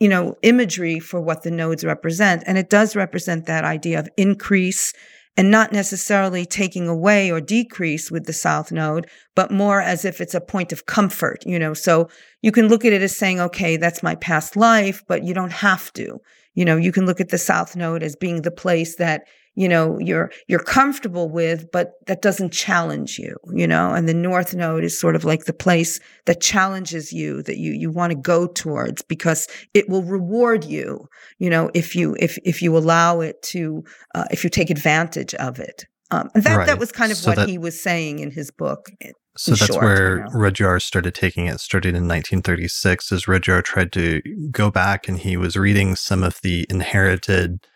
you 0.00 0.08
know 0.08 0.34
imagery 0.42 0.98
for 0.98 1.20
what 1.20 1.42
the 1.42 1.50
nodes 1.50 1.84
represent. 1.84 2.42
And 2.46 2.58
it 2.58 2.70
does 2.70 2.96
represent 2.96 3.46
that 3.46 3.64
idea 3.64 3.98
of 4.00 4.08
increase 4.16 4.92
and 5.36 5.50
not 5.50 5.72
necessarily 5.72 6.44
taking 6.44 6.88
away 6.88 7.30
or 7.30 7.40
decrease 7.40 8.10
with 8.10 8.26
the 8.26 8.32
south 8.32 8.70
node, 8.70 9.08
but 9.34 9.50
more 9.50 9.80
as 9.80 10.04
if 10.04 10.20
it's 10.20 10.34
a 10.34 10.40
point 10.40 10.72
of 10.72 10.86
comfort, 10.86 11.42
you 11.46 11.58
know. 11.58 11.72
So 11.74 12.08
you 12.42 12.52
can 12.52 12.68
look 12.68 12.84
at 12.84 12.92
it 12.92 13.02
as 13.02 13.16
saying, 13.16 13.40
okay, 13.40 13.76
that's 13.76 14.02
my 14.02 14.14
past 14.16 14.56
life, 14.56 15.02
but 15.08 15.24
you 15.24 15.32
don't 15.32 15.52
have 15.52 15.92
to. 15.94 16.20
You 16.54 16.64
know, 16.66 16.76
you 16.76 16.92
can 16.92 17.06
look 17.06 17.20
at 17.20 17.30
the 17.30 17.38
south 17.38 17.76
node 17.76 18.02
as 18.02 18.14
being 18.14 18.42
the 18.42 18.50
place 18.50 18.96
that 18.96 19.22
you 19.54 19.68
know 19.68 19.98
you're 19.98 20.30
you're 20.48 20.62
comfortable 20.62 21.28
with 21.28 21.70
but 21.72 21.92
that 22.06 22.22
doesn't 22.22 22.52
challenge 22.52 23.18
you 23.18 23.36
you 23.52 23.66
know 23.66 23.92
and 23.92 24.08
the 24.08 24.14
north 24.14 24.54
node 24.54 24.84
is 24.84 24.98
sort 24.98 25.14
of 25.14 25.24
like 25.24 25.44
the 25.44 25.52
place 25.52 26.00
that 26.26 26.40
challenges 26.40 27.12
you 27.12 27.42
that 27.42 27.58
you 27.58 27.72
you 27.72 27.90
want 27.90 28.10
to 28.10 28.18
go 28.18 28.46
towards 28.46 29.02
because 29.02 29.48
it 29.74 29.88
will 29.88 30.02
reward 30.02 30.64
you 30.64 31.06
you 31.38 31.50
know 31.50 31.70
if 31.74 31.94
you 31.94 32.16
if 32.18 32.38
if 32.44 32.62
you 32.62 32.76
allow 32.76 33.20
it 33.20 33.40
to 33.42 33.84
uh, 34.14 34.24
if 34.30 34.44
you 34.44 34.50
take 34.50 34.70
advantage 34.70 35.34
of 35.34 35.58
it 35.58 35.84
um, 36.10 36.30
and 36.34 36.44
that 36.44 36.56
right. 36.56 36.66
that 36.66 36.78
was 36.78 36.92
kind 36.92 37.10
of 37.12 37.18
so 37.18 37.30
what 37.30 37.36
that, 37.36 37.48
he 37.48 37.58
was 37.58 37.80
saying 37.80 38.18
in 38.18 38.30
his 38.30 38.50
book 38.50 38.90
so 39.36 39.52
that's 39.52 39.66
short, 39.66 39.82
where 39.82 40.16
you 40.18 40.24
know. 40.24 40.30
Rudhyar 40.30 40.82
started 40.82 41.14
taking 41.14 41.46
it. 41.46 41.58
Started 41.58 41.94
in 41.94 42.06
1936 42.06 43.12
as 43.12 43.24
Rudhyar 43.24 43.64
tried 43.64 43.90
to 43.92 44.20
go 44.50 44.70
back 44.70 45.08
and 45.08 45.18
he 45.18 45.38
was 45.38 45.56
reading 45.56 45.96
some 45.96 46.22
of 46.22 46.38
the 46.42 46.66
inherited 46.68 47.66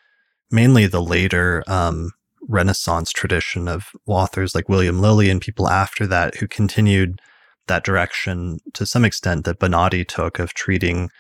mainly 0.50 0.86
the 0.86 1.02
later 1.02 1.62
um, 1.66 2.12
Renaissance 2.48 3.10
tradition 3.10 3.68
of 3.68 3.90
authors 4.06 4.54
like 4.54 4.68
William 4.68 5.00
Lilly 5.00 5.30
and 5.30 5.40
people 5.40 5.68
after 5.68 6.06
that 6.06 6.36
who 6.36 6.46
continued 6.46 7.20
that 7.66 7.84
direction 7.84 8.58
to 8.74 8.86
some 8.86 9.04
extent 9.04 9.44
that 9.44 9.58
Bonatti 9.58 10.06
took 10.06 10.38
of 10.38 10.54
treating 10.54 11.10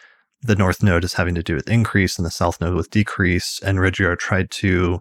the 0.42 0.54
North 0.54 0.82
Node 0.82 1.04
as 1.04 1.14
having 1.14 1.34
to 1.34 1.42
do 1.42 1.54
with 1.54 1.68
increase 1.68 2.18
and 2.18 2.26
the 2.26 2.30
South 2.30 2.60
Node 2.60 2.74
with 2.74 2.90
decrease. 2.90 3.60
And 3.62 3.78
Rudhyar 3.78 4.16
tried 4.16 4.50
to 4.52 5.00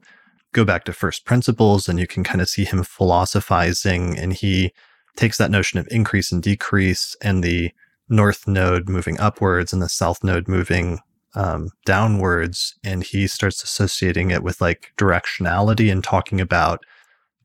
go 0.54 0.66
back 0.66 0.86
to 0.86 0.94
first 0.94 1.26
principles, 1.26 1.88
and 1.88 2.00
you 2.00 2.08
can 2.08 2.24
kind 2.24 2.42
of 2.42 2.50
see 2.50 2.66
him 2.66 2.84
philosophizing, 2.84 4.18
and 4.18 4.34
he 4.34 4.72
takes 5.16 5.38
that 5.38 5.52
notion 5.52 5.80
of 5.80 5.88
increase 5.92 6.32
and 6.32 6.42
decrease 6.42 7.16
and 7.22 7.44
the 7.44 7.72
North 8.10 8.48
Node 8.48 8.90
moving 8.90 9.20
upwards 9.20 9.74
and 9.74 9.82
the 9.82 9.90
South 9.90 10.24
Node 10.24 10.48
moving 10.48 11.00
um, 11.36 11.70
downwards 11.86 12.76
and 12.84 13.04
he 13.04 13.28
starts 13.28 13.64
associating 13.64 14.32
it 14.32 14.44
with 14.44 14.62
like 14.62 14.92
directionality 14.98 15.92
and 15.92 16.04
talking 16.04 16.40
about 16.40 16.84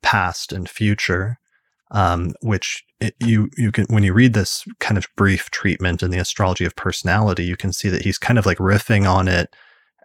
past 0.03 0.53
and 0.53 0.69
future 0.69 1.39
um, 1.93 2.33
which 2.41 2.85
it, 3.01 3.15
you 3.19 3.51
you 3.57 3.73
can 3.73 3.85
when 3.89 4.05
you 4.05 4.13
read 4.13 4.33
this 4.33 4.65
kind 4.79 4.97
of 4.97 5.07
brief 5.17 5.51
treatment 5.51 6.03
in 6.03 6.11
the 6.11 6.19
astrology 6.19 6.65
of 6.65 6.77
personality 6.77 7.45
you 7.45 7.57
can 7.57 7.73
see 7.73 7.89
that 7.89 8.03
he's 8.03 8.19
kind 8.19 8.39
of 8.39 8.47
like 8.47 8.59
riffing 8.59 9.11
on 9.11 9.27
it 9.27 9.55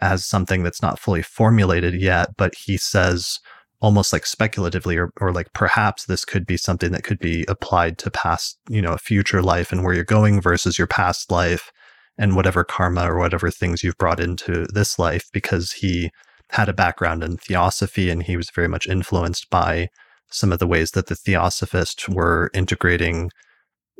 as 0.01 0.25
something 0.25 0.63
that's 0.63 0.81
not 0.81 0.99
fully 0.99 1.21
formulated 1.21 1.93
yet 1.93 2.35
but 2.37 2.55
he 2.55 2.77
says 2.77 3.39
almost 3.81 4.11
like 4.11 4.25
speculatively 4.25 4.97
or, 4.97 5.11
or 5.21 5.31
like 5.31 5.51
perhaps 5.53 6.05
this 6.05 6.25
could 6.25 6.45
be 6.47 6.57
something 6.57 6.91
that 6.91 7.03
could 7.03 7.19
be 7.19 7.45
applied 7.47 7.97
to 7.99 8.09
past 8.09 8.57
you 8.67 8.81
know 8.81 8.93
a 8.93 8.97
future 8.97 9.43
life 9.43 9.71
and 9.71 9.83
where 9.83 9.93
you're 9.93 10.03
going 10.03 10.41
versus 10.41 10.77
your 10.77 10.87
past 10.87 11.29
life 11.29 11.71
and 12.17 12.35
whatever 12.35 12.63
karma 12.63 13.09
or 13.09 13.17
whatever 13.17 13.49
things 13.49 13.83
you've 13.83 13.97
brought 13.97 14.19
into 14.19 14.65
this 14.73 14.97
life 14.97 15.29
because 15.33 15.73
he 15.73 16.11
had 16.51 16.69
a 16.69 16.73
background 16.73 17.23
in 17.23 17.37
theosophy 17.37 18.09
and 18.09 18.23
he 18.23 18.37
was 18.37 18.49
very 18.49 18.67
much 18.67 18.87
influenced 18.87 19.49
by 19.49 19.89
some 20.29 20.51
of 20.51 20.59
the 20.59 20.67
ways 20.67 20.91
that 20.91 21.07
the 21.07 21.15
theosophists 21.15 22.07
were 22.07 22.49
integrating 22.53 23.29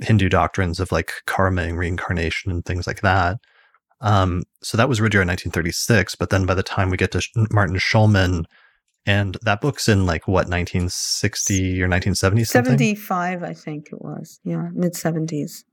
Hindu 0.01 0.29
doctrines 0.29 0.79
of 0.79 0.91
like 0.91 1.13
karma 1.25 1.63
and 1.63 1.77
reincarnation 1.77 2.51
and 2.51 2.65
things 2.65 2.87
like 2.87 3.01
that. 3.01 3.37
Um, 4.01 4.43
so 4.61 4.77
that 4.77 4.89
was 4.89 4.99
Rudhyar 4.99 5.21
in 5.21 5.29
1936. 5.29 6.15
But 6.15 6.29
then 6.29 6.45
by 6.45 6.53
the 6.53 6.63
time 6.63 6.89
we 6.89 6.97
get 6.97 7.11
to 7.11 7.21
Martin 7.51 7.77
Schulman, 7.77 8.45
and 9.05 9.37
that 9.43 9.61
book's 9.61 9.87
in 9.87 10.05
like 10.05 10.27
what 10.27 10.47
1960 10.47 11.81
or 11.81 11.87
1970 11.87 12.43
75 12.43 13.43
i 13.43 13.53
think 13.53 13.89
it 13.91 14.01
was 14.01 14.39
yeah 14.43 14.69
mid 14.73 14.93
70s 14.93 15.63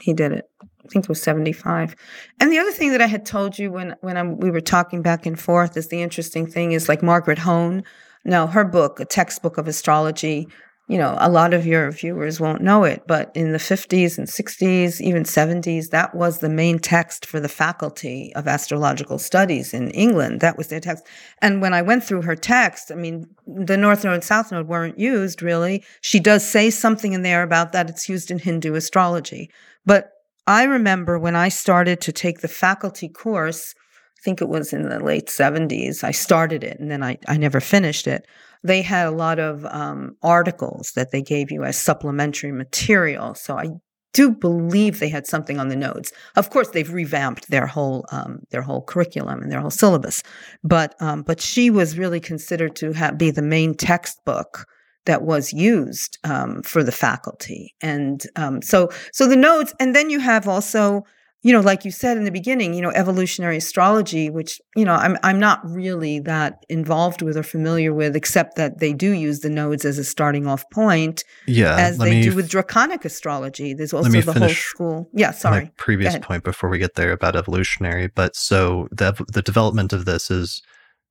he 0.00 0.12
did 0.12 0.32
it 0.32 0.50
i 0.62 0.88
think 0.88 1.04
it 1.04 1.08
was 1.08 1.22
75 1.22 1.94
and 2.40 2.50
the 2.50 2.58
other 2.58 2.72
thing 2.72 2.92
that 2.92 3.02
i 3.02 3.06
had 3.06 3.26
told 3.26 3.58
you 3.58 3.70
when 3.70 3.94
when 4.00 4.16
I'm, 4.16 4.38
we 4.38 4.50
were 4.50 4.60
talking 4.60 5.02
back 5.02 5.26
and 5.26 5.38
forth 5.38 5.76
is 5.76 5.88
the 5.88 6.02
interesting 6.02 6.46
thing 6.46 6.72
is 6.72 6.88
like 6.88 7.02
margaret 7.02 7.38
hone 7.38 7.82
now 8.24 8.46
her 8.46 8.64
book 8.64 9.00
a 9.00 9.04
textbook 9.04 9.58
of 9.58 9.68
astrology 9.68 10.48
you 10.88 10.96
know, 10.96 11.16
a 11.20 11.28
lot 11.28 11.52
of 11.52 11.66
your 11.66 11.90
viewers 11.90 12.40
won't 12.40 12.62
know 12.62 12.84
it, 12.84 13.02
but 13.06 13.30
in 13.34 13.52
the 13.52 13.58
50s 13.58 14.16
and 14.16 14.26
60s, 14.26 15.02
even 15.02 15.22
70s, 15.22 15.90
that 15.90 16.14
was 16.14 16.38
the 16.38 16.48
main 16.48 16.78
text 16.78 17.26
for 17.26 17.40
the 17.40 17.48
faculty 17.48 18.32
of 18.34 18.48
astrological 18.48 19.18
studies 19.18 19.74
in 19.74 19.90
England. 19.90 20.40
That 20.40 20.56
was 20.56 20.68
their 20.68 20.80
text. 20.80 21.06
And 21.42 21.60
when 21.60 21.74
I 21.74 21.82
went 21.82 22.04
through 22.04 22.22
her 22.22 22.34
text, 22.34 22.90
I 22.90 22.94
mean, 22.94 23.26
the 23.46 23.76
North 23.76 24.02
Node 24.02 24.14
and 24.14 24.24
South 24.24 24.50
Node 24.50 24.66
weren't 24.66 24.98
used 24.98 25.42
really. 25.42 25.84
She 26.00 26.20
does 26.20 26.48
say 26.48 26.70
something 26.70 27.12
in 27.12 27.22
there 27.22 27.42
about 27.42 27.72
that 27.72 27.90
it's 27.90 28.08
used 28.08 28.30
in 28.30 28.38
Hindu 28.38 28.74
astrology. 28.74 29.50
But 29.88 30.12
I 30.46 30.64
remember 30.64 31.18
when 31.18 31.34
I 31.34 31.48
started 31.48 32.00
to 32.02 32.12
take 32.12 32.40
the 32.40 32.48
faculty 32.48 33.08
course, 33.08 33.74
I 34.18 34.20
think 34.22 34.40
it 34.40 34.48
was 34.48 34.72
in 34.72 34.88
the 34.88 35.00
late 35.00 35.26
70s, 35.26 36.04
I 36.04 36.12
started 36.12 36.62
it 36.62 36.78
and 36.78 36.90
then 36.90 37.02
I, 37.02 37.18
I 37.26 37.36
never 37.36 37.60
finished 37.60 38.06
it 38.06 38.26
they 38.62 38.82
had 38.82 39.06
a 39.06 39.12
lot 39.12 39.38
of 39.38 39.64
um, 39.66 40.16
articles 40.22 40.92
that 40.92 41.10
they 41.10 41.22
gave 41.22 41.50
you 41.50 41.64
as 41.64 41.78
supplementary 41.78 42.52
material. 42.52 43.34
So 43.34 43.56
I 43.56 43.68
do 44.14 44.30
believe 44.30 44.98
they 44.98 45.08
had 45.08 45.26
something 45.26 45.60
on 45.60 45.68
the 45.68 45.76
nodes. 45.76 46.12
Of 46.34 46.50
course, 46.50 46.70
they've 46.70 46.92
revamped 46.92 47.50
their 47.50 47.66
whole 47.66 48.04
um, 48.10 48.40
their 48.50 48.62
whole 48.62 48.82
curriculum 48.82 49.42
and 49.42 49.52
their 49.52 49.60
whole 49.60 49.70
syllabus, 49.70 50.22
but 50.64 50.94
um, 51.00 51.22
but 51.22 51.40
she 51.40 51.70
was 51.70 51.98
really 51.98 52.20
considered 52.20 52.74
to 52.76 52.92
have, 52.92 53.18
be 53.18 53.30
the 53.30 53.42
main 53.42 53.74
textbook 53.74 54.66
that 55.06 55.22
was 55.22 55.52
used 55.52 56.18
um, 56.24 56.62
for 56.62 56.82
the 56.82 56.92
faculty, 56.92 57.74
and 57.82 58.24
um, 58.36 58.62
so 58.62 58.90
so 59.12 59.26
the 59.26 59.36
nodes, 59.36 59.74
and 59.80 59.94
then 59.94 60.10
you 60.10 60.20
have 60.20 60.48
also 60.48 61.04
you 61.42 61.52
know, 61.52 61.60
like 61.60 61.84
you 61.84 61.92
said 61.92 62.16
in 62.16 62.24
the 62.24 62.32
beginning, 62.32 62.74
you 62.74 62.82
know, 62.82 62.90
evolutionary 62.90 63.58
astrology, 63.58 64.28
which, 64.28 64.60
you 64.74 64.84
know, 64.84 64.94
I'm 64.94 65.16
I'm 65.22 65.38
not 65.38 65.60
really 65.64 66.18
that 66.20 66.64
involved 66.68 67.22
with 67.22 67.36
or 67.36 67.44
familiar 67.44 67.94
with, 67.94 68.16
except 68.16 68.56
that 68.56 68.80
they 68.80 68.92
do 68.92 69.12
use 69.12 69.40
the 69.40 69.48
nodes 69.48 69.84
as 69.84 69.98
a 69.98 70.04
starting 70.04 70.48
off 70.48 70.68
point. 70.70 71.22
Yeah. 71.46 71.76
As 71.76 71.98
they 71.98 72.20
do 72.22 72.34
with 72.34 72.48
draconic 72.48 73.04
astrology. 73.04 73.72
There's 73.72 73.92
also 73.92 74.10
the 74.10 74.32
whole 74.32 74.48
school. 74.48 75.08
Yeah, 75.14 75.30
sorry. 75.30 75.70
previous 75.76 76.18
point 76.18 76.42
before 76.42 76.68
we 76.70 76.78
get 76.78 76.96
there 76.96 77.12
about 77.12 77.36
evolutionary. 77.36 78.08
But 78.08 78.34
so 78.34 78.88
the 78.90 79.12
the 79.32 79.42
development 79.42 79.92
of 79.92 80.06
this 80.06 80.32
is 80.32 80.60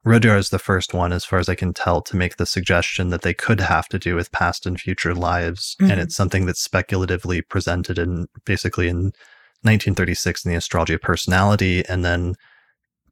Rudhyar 0.07 0.37
is 0.37 0.49
the 0.49 0.59
first 0.59 0.93
one, 0.93 1.11
as 1.11 1.25
far 1.25 1.37
as 1.37 1.49
I 1.49 1.55
can 1.55 1.73
tell, 1.73 2.01
to 2.01 2.15
make 2.15 2.37
the 2.37 2.45
suggestion 2.45 3.09
that 3.09 3.23
they 3.23 3.33
could 3.33 3.59
have 3.59 3.89
to 3.89 3.99
do 3.99 4.15
with 4.15 4.31
past 4.31 4.65
and 4.65 4.79
future 4.79 5.13
lives. 5.13 5.75
Mm-hmm. 5.81 5.91
And 5.91 6.01
it's 6.01 6.15
something 6.15 6.45
that's 6.45 6.61
speculatively 6.61 7.41
presented 7.41 7.99
in 7.99 8.27
basically 8.45 8.87
in 8.87 9.11
1936 9.63 10.45
in 10.45 10.51
the 10.51 10.57
astrology 10.57 10.93
of 10.93 11.01
personality 11.01 11.83
and 11.89 12.05
then 12.05 12.35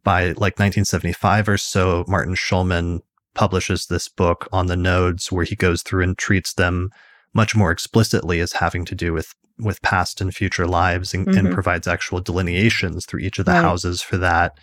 by 0.04 0.28
like 0.28 0.60
1975 0.60 1.50
or 1.50 1.58
so 1.58 2.06
martin 2.08 2.36
schulman 2.36 3.02
publishes 3.34 3.88
this 3.88 4.08
book 4.08 4.48
on 4.54 4.68
the 4.68 4.78
nodes 4.78 5.32
where 5.32 5.44
he 5.44 5.56
goes 5.56 5.82
through 5.82 6.04
and 6.04 6.18
treats 6.18 6.54
them 6.54 6.92
much 7.34 7.56
more 7.56 7.72
explicitly 7.72 8.40
as 8.40 8.54
having 8.54 8.86
to 8.86 8.96
do 8.96 9.12
with 9.12 9.34
with 9.58 9.82
past 9.82 10.22
and 10.22 10.36
future 10.36 10.68
lives 10.68 11.14
and, 11.14 11.28
mm-hmm. 11.28 11.48
and 11.48 11.54
provides 11.54 11.88
actual 11.88 12.20
delineations 12.20 13.06
through 13.06 13.22
each 13.22 13.40
of 13.40 13.46
the 13.46 13.52
right. 13.52 13.64
houses 13.64 14.02
for 14.02 14.18
that 14.18 14.58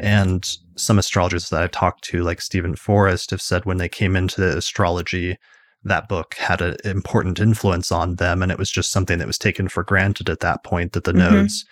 and 0.00 0.56
some 0.76 0.98
astrologers 0.98 1.48
that 1.48 1.62
I've 1.62 1.70
talked 1.70 2.04
to 2.04 2.22
like 2.22 2.40
Steven 2.40 2.76
forrest 2.76 3.30
have 3.30 3.42
said 3.42 3.64
when 3.64 3.78
they 3.78 3.88
came 3.88 4.14
into 4.16 4.56
astrology 4.56 5.36
that 5.84 6.08
book 6.08 6.34
had 6.34 6.60
an 6.60 6.76
important 6.84 7.38
influence 7.38 7.92
on 7.92 8.16
them. 8.16 8.42
And 8.42 8.50
it 8.50 8.58
was 8.58 8.70
just 8.70 8.90
something 8.90 9.18
that 9.18 9.26
was 9.26 9.38
taken 9.38 9.68
for 9.68 9.82
granted 9.82 10.28
at 10.28 10.40
that 10.40 10.64
point 10.64 10.92
that 10.92 11.04
the 11.04 11.12
mm-hmm. 11.12 11.34
nodes 11.34 11.64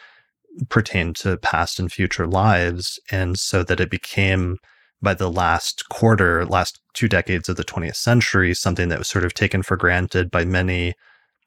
pertained 0.68 1.16
to 1.16 1.36
past 1.38 1.78
and 1.78 1.92
future 1.92 2.26
lives. 2.26 2.98
And 3.10 3.38
so 3.38 3.62
that 3.64 3.80
it 3.80 3.90
became, 3.90 4.58
by 5.02 5.14
the 5.14 5.30
last 5.30 5.88
quarter, 5.88 6.44
last 6.46 6.80
two 6.94 7.08
decades 7.08 7.48
of 7.48 7.56
the 7.56 7.64
20th 7.64 7.96
century, 7.96 8.54
something 8.54 8.88
that 8.88 8.98
was 8.98 9.08
sort 9.08 9.24
of 9.24 9.34
taken 9.34 9.62
for 9.62 9.76
granted 9.76 10.30
by 10.30 10.44
many 10.44 10.94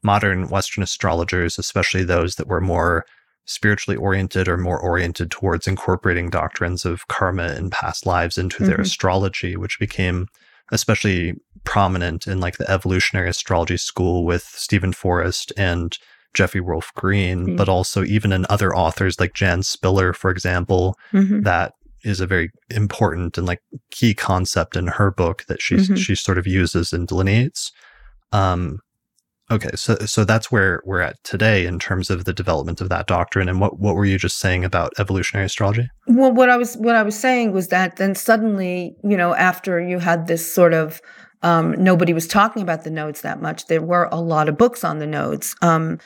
modern 0.02 0.48
Western 0.48 0.82
astrologers, 0.82 1.58
especially 1.58 2.04
those 2.04 2.36
that 2.36 2.46
were 2.46 2.60
more 2.60 3.04
spiritually 3.44 3.96
oriented 3.96 4.48
or 4.48 4.56
more 4.56 4.78
oriented 4.78 5.30
towards 5.30 5.66
incorporating 5.66 6.30
doctrines 6.30 6.84
of 6.84 7.08
karma 7.08 7.48
and 7.48 7.72
past 7.72 8.06
lives 8.06 8.38
into 8.38 8.58
mm-hmm. 8.58 8.66
their 8.66 8.80
astrology, 8.80 9.56
which 9.56 9.78
became 9.78 10.26
especially 10.72 11.34
prominent 11.64 12.26
in 12.26 12.40
like 12.40 12.58
the 12.58 12.70
evolutionary 12.70 13.28
astrology 13.28 13.76
school 13.76 14.24
with 14.24 14.44
Steven 14.44 14.92
Forrest 14.92 15.52
and 15.56 15.98
Jeffrey 16.32 16.60
Wolf 16.60 16.92
Green, 16.94 17.46
mm-hmm. 17.46 17.56
but 17.56 17.68
also 17.68 18.04
even 18.04 18.32
in 18.32 18.46
other 18.48 18.74
authors 18.74 19.18
like 19.18 19.34
Jan 19.34 19.62
Spiller, 19.62 20.12
for 20.12 20.30
example, 20.30 20.96
mm-hmm. 21.12 21.42
that 21.42 21.74
is 22.04 22.20
a 22.20 22.26
very 22.26 22.50
important 22.70 23.36
and 23.36 23.46
like 23.46 23.60
key 23.90 24.14
concept 24.14 24.76
in 24.76 24.86
her 24.86 25.10
book 25.10 25.44
that 25.48 25.60
she 25.60 25.76
mm-hmm. 25.76 25.96
she 25.96 26.14
sort 26.14 26.38
of 26.38 26.46
uses 26.46 26.92
and 26.92 27.08
delineates. 27.08 27.72
Um, 28.32 28.78
okay, 29.50 29.70
so 29.74 29.96
so 30.06 30.24
that's 30.24 30.50
where 30.50 30.82
we're 30.84 31.00
at 31.00 31.22
today 31.24 31.66
in 31.66 31.78
terms 31.78 32.10
of 32.10 32.24
the 32.24 32.32
development 32.32 32.80
of 32.80 32.88
that 32.88 33.06
doctrine. 33.06 33.48
And 33.48 33.60
what 33.60 33.78
what 33.78 33.94
were 33.94 34.04
you 34.04 34.18
just 34.18 34.38
saying 34.38 34.64
about 34.64 34.92
evolutionary 34.98 35.46
astrology? 35.46 35.88
Well, 36.06 36.32
what 36.32 36.50
I 36.50 36.56
was 36.56 36.76
what 36.76 36.96
I 36.96 37.02
was 37.02 37.18
saying 37.18 37.52
was 37.52 37.68
that 37.68 37.96
then 37.96 38.14
suddenly, 38.14 38.96
you 39.02 39.16
know, 39.16 39.34
after 39.34 39.80
you 39.80 39.98
had 39.98 40.26
this 40.26 40.52
sort 40.52 40.74
of 40.74 41.00
um, 41.42 41.72
nobody 41.82 42.12
was 42.12 42.26
talking 42.26 42.62
about 42.62 42.84
the 42.84 42.90
nodes 42.90 43.22
that 43.22 43.40
much. 43.40 43.66
There 43.66 43.82
were 43.82 44.08
a 44.12 44.20
lot 44.20 44.48
of 44.48 44.58
books 44.58 44.84
on 44.84 44.98
the 44.98 45.06
nodes. 45.06 45.54
Um, 45.62 45.98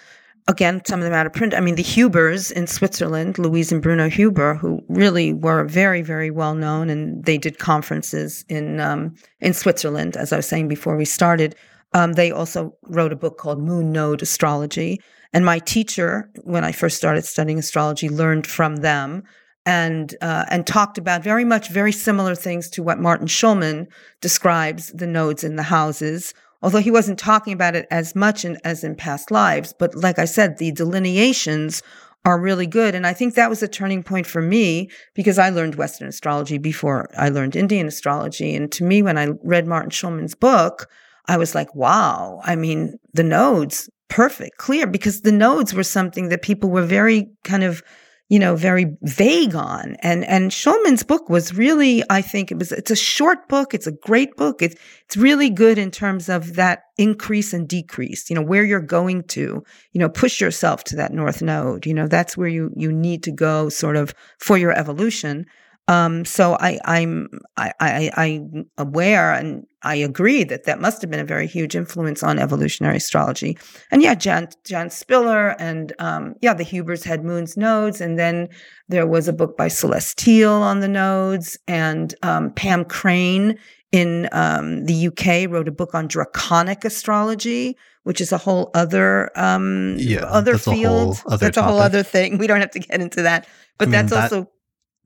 again, 0.46 0.82
some 0.86 1.00
of 1.00 1.04
them 1.04 1.14
out 1.14 1.26
of 1.26 1.32
print. 1.32 1.54
I 1.54 1.60
mean, 1.60 1.74
the 1.74 1.82
Hubers 1.82 2.50
in 2.50 2.66
Switzerland, 2.66 3.38
Louise 3.38 3.72
and 3.72 3.82
Bruno 3.82 4.08
Huber, 4.08 4.54
who 4.54 4.80
really 4.88 5.32
were 5.32 5.64
very, 5.64 6.02
very 6.02 6.30
well 6.30 6.54
known, 6.54 6.90
and 6.90 7.24
they 7.24 7.38
did 7.38 7.58
conferences 7.58 8.44
in 8.48 8.80
um, 8.80 9.14
in 9.40 9.54
Switzerland, 9.54 10.16
as 10.16 10.32
I 10.32 10.36
was 10.36 10.46
saying 10.46 10.68
before 10.68 10.96
we 10.96 11.04
started. 11.04 11.54
Um, 11.94 12.14
they 12.14 12.30
also 12.30 12.76
wrote 12.82 13.12
a 13.12 13.16
book 13.16 13.38
called 13.38 13.62
Moon 13.62 13.92
Node 13.92 14.22
Astrology. 14.22 15.00
And 15.32 15.44
my 15.44 15.58
teacher, 15.60 16.30
when 16.42 16.64
I 16.64 16.72
first 16.72 16.96
started 16.96 17.24
studying 17.24 17.58
astrology, 17.58 18.08
learned 18.08 18.46
from 18.46 18.76
them 18.76 19.22
and 19.66 20.14
uh, 20.20 20.44
and 20.50 20.66
talked 20.66 20.98
about 20.98 21.24
very 21.24 21.44
much 21.44 21.70
very 21.70 21.92
similar 21.92 22.34
things 22.34 22.68
to 22.70 22.82
what 22.82 23.00
Martin 23.00 23.26
Schulman 23.26 23.86
describes 24.20 24.88
the 24.92 25.06
nodes 25.06 25.42
in 25.42 25.56
the 25.56 25.62
houses. 25.62 26.34
Although 26.62 26.78
he 26.78 26.90
wasn't 26.90 27.18
talking 27.18 27.52
about 27.52 27.76
it 27.76 27.86
as 27.90 28.14
much 28.14 28.44
in, 28.44 28.58
as 28.64 28.84
in 28.84 28.94
past 28.94 29.30
lives, 29.30 29.74
but 29.78 29.94
like 29.94 30.18
I 30.18 30.24
said, 30.24 30.58
the 30.58 30.72
delineations 30.72 31.82
are 32.24 32.40
really 32.40 32.66
good. 32.66 32.94
And 32.94 33.06
I 33.06 33.12
think 33.12 33.34
that 33.34 33.50
was 33.50 33.62
a 33.62 33.68
turning 33.68 34.02
point 34.02 34.26
for 34.26 34.40
me 34.40 34.88
because 35.12 35.38
I 35.38 35.50
learned 35.50 35.74
Western 35.74 36.08
astrology 36.08 36.56
before 36.56 37.10
I 37.18 37.28
learned 37.28 37.54
Indian 37.54 37.86
astrology. 37.86 38.54
And 38.54 38.72
to 38.72 38.84
me, 38.84 39.02
when 39.02 39.18
I 39.18 39.28
read 39.42 39.66
Martin 39.66 39.90
Schulman's 39.90 40.34
book, 40.34 40.88
I 41.26 41.36
was 41.36 41.54
like, 41.54 41.74
wow, 41.74 42.40
I 42.44 42.56
mean, 42.56 42.98
the 43.12 43.22
nodes, 43.22 43.88
perfect, 44.08 44.58
clear, 44.58 44.86
because 44.86 45.22
the 45.22 45.32
nodes 45.32 45.74
were 45.74 45.82
something 45.82 46.28
that 46.28 46.42
people 46.42 46.70
were 46.70 46.84
very 46.84 47.28
kind 47.44 47.64
of 47.64 47.82
you 48.30 48.38
know, 48.38 48.56
very 48.56 48.96
vague 49.02 49.54
on. 49.54 49.96
And 50.00 50.24
and 50.24 50.50
Schulman's 50.50 51.02
book 51.02 51.28
was 51.28 51.54
really, 51.54 52.02
I 52.08 52.22
think 52.22 52.50
it 52.50 52.58
was 52.58 52.72
it's 52.72 52.90
a 52.90 52.96
short 52.96 53.48
book, 53.48 53.74
it's 53.74 53.86
a 53.86 53.92
great 53.92 54.34
book. 54.36 54.62
It's 54.62 54.76
it's 55.04 55.16
really 55.16 55.50
good 55.50 55.76
in 55.76 55.90
terms 55.90 56.28
of 56.28 56.54
that 56.54 56.84
increase 56.96 57.52
and 57.52 57.68
decrease, 57.68 58.30
you 58.30 58.34
know, 58.34 58.42
where 58.42 58.64
you're 58.64 58.80
going 58.80 59.24
to, 59.24 59.62
you 59.92 59.98
know, 60.00 60.08
push 60.08 60.40
yourself 60.40 60.84
to 60.84 60.96
that 60.96 61.12
north 61.12 61.42
node. 61.42 61.84
You 61.84 61.92
know, 61.92 62.08
that's 62.08 62.36
where 62.36 62.48
you 62.48 62.70
you 62.74 62.90
need 62.92 63.22
to 63.24 63.30
go 63.30 63.68
sort 63.68 63.96
of 63.96 64.14
for 64.38 64.56
your 64.56 64.72
evolution. 64.72 65.44
Um, 65.86 66.24
so 66.24 66.56
I, 66.60 66.78
I'm 66.86 67.28
I, 67.56 67.72
I, 67.78 68.10
I'm 68.16 68.66
aware 68.78 69.32
and 69.32 69.66
I 69.82 69.96
agree 69.96 70.42
that 70.44 70.64
that 70.64 70.80
must 70.80 71.02
have 71.02 71.10
been 71.10 71.20
a 71.20 71.24
very 71.24 71.46
huge 71.46 71.76
influence 71.76 72.22
on 72.22 72.38
evolutionary 72.38 72.96
astrology. 72.96 73.58
And 73.90 74.00
yeah, 74.00 74.14
Jan, 74.14 74.48
Jan 74.64 74.88
Spiller 74.88 75.50
and 75.60 75.92
um, 75.98 76.36
yeah, 76.40 76.54
the 76.54 76.64
Hubers 76.64 77.04
had 77.04 77.22
moon's 77.22 77.56
nodes, 77.56 78.00
and 78.00 78.18
then 78.18 78.48
there 78.88 79.06
was 79.06 79.28
a 79.28 79.32
book 79.32 79.58
by 79.58 79.68
Celeste 79.68 80.16
Teal 80.16 80.52
on 80.52 80.80
the 80.80 80.88
nodes, 80.88 81.58
and 81.68 82.14
um, 82.22 82.50
Pam 82.52 82.86
Crane 82.86 83.58
in 83.92 84.28
um, 84.32 84.86
the 84.86 85.08
UK 85.08 85.50
wrote 85.50 85.68
a 85.68 85.72
book 85.72 85.94
on 85.94 86.08
draconic 86.08 86.84
astrology, 86.84 87.76
which 88.04 88.20
is 88.20 88.32
a 88.32 88.38
whole 88.38 88.70
other 88.74 89.30
um, 89.38 89.96
yeah, 89.98 90.24
other 90.24 90.56
field. 90.56 91.22
Other 91.26 91.46
that's 91.46 91.56
topic. 91.56 91.68
a 91.68 91.72
whole 91.72 91.80
other 91.80 92.02
thing. 92.02 92.38
We 92.44 92.46
don't 92.46 92.60
have 92.60 92.70
to 92.72 92.80
get 92.80 93.02
into 93.02 93.22
that, 93.22 93.46
but 93.76 93.88
I 93.88 93.90
mean, 93.90 93.92
that's 93.92 94.12
that, 94.12 94.32
also 94.32 94.50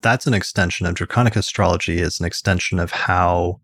that's 0.01 0.27
an 0.27 0.35
extension 0.35 0.87
of 0.87 0.95
draconic 0.95 1.37
astrology 1.37 2.01
is 2.01 2.21
an 2.21 2.27
extension 2.27 2.79
of 2.79 2.91
how 2.91 3.61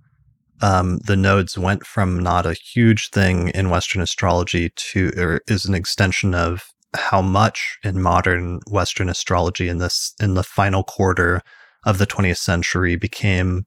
um, 0.60 0.98
the 0.98 1.16
nodes 1.16 1.58
went 1.58 1.84
from 1.84 2.22
not 2.22 2.46
a 2.46 2.54
huge 2.54 3.10
thing 3.10 3.48
in 3.48 3.70
Western 3.70 4.02
astrology 4.02 4.70
to, 4.70 5.12
or 5.16 5.40
is 5.46 5.64
an 5.64 5.74
extension 5.74 6.34
of 6.34 6.64
how 6.94 7.20
much 7.20 7.78
in 7.82 8.00
modern 8.00 8.60
Western 8.68 9.08
astrology 9.08 9.68
in 9.68 9.78
this 9.78 10.14
in 10.20 10.34
the 10.34 10.44
final 10.44 10.84
quarter 10.84 11.42
of 11.84 11.98
the 11.98 12.06
20th 12.06 12.38
century 12.38 12.96
became 12.96 13.66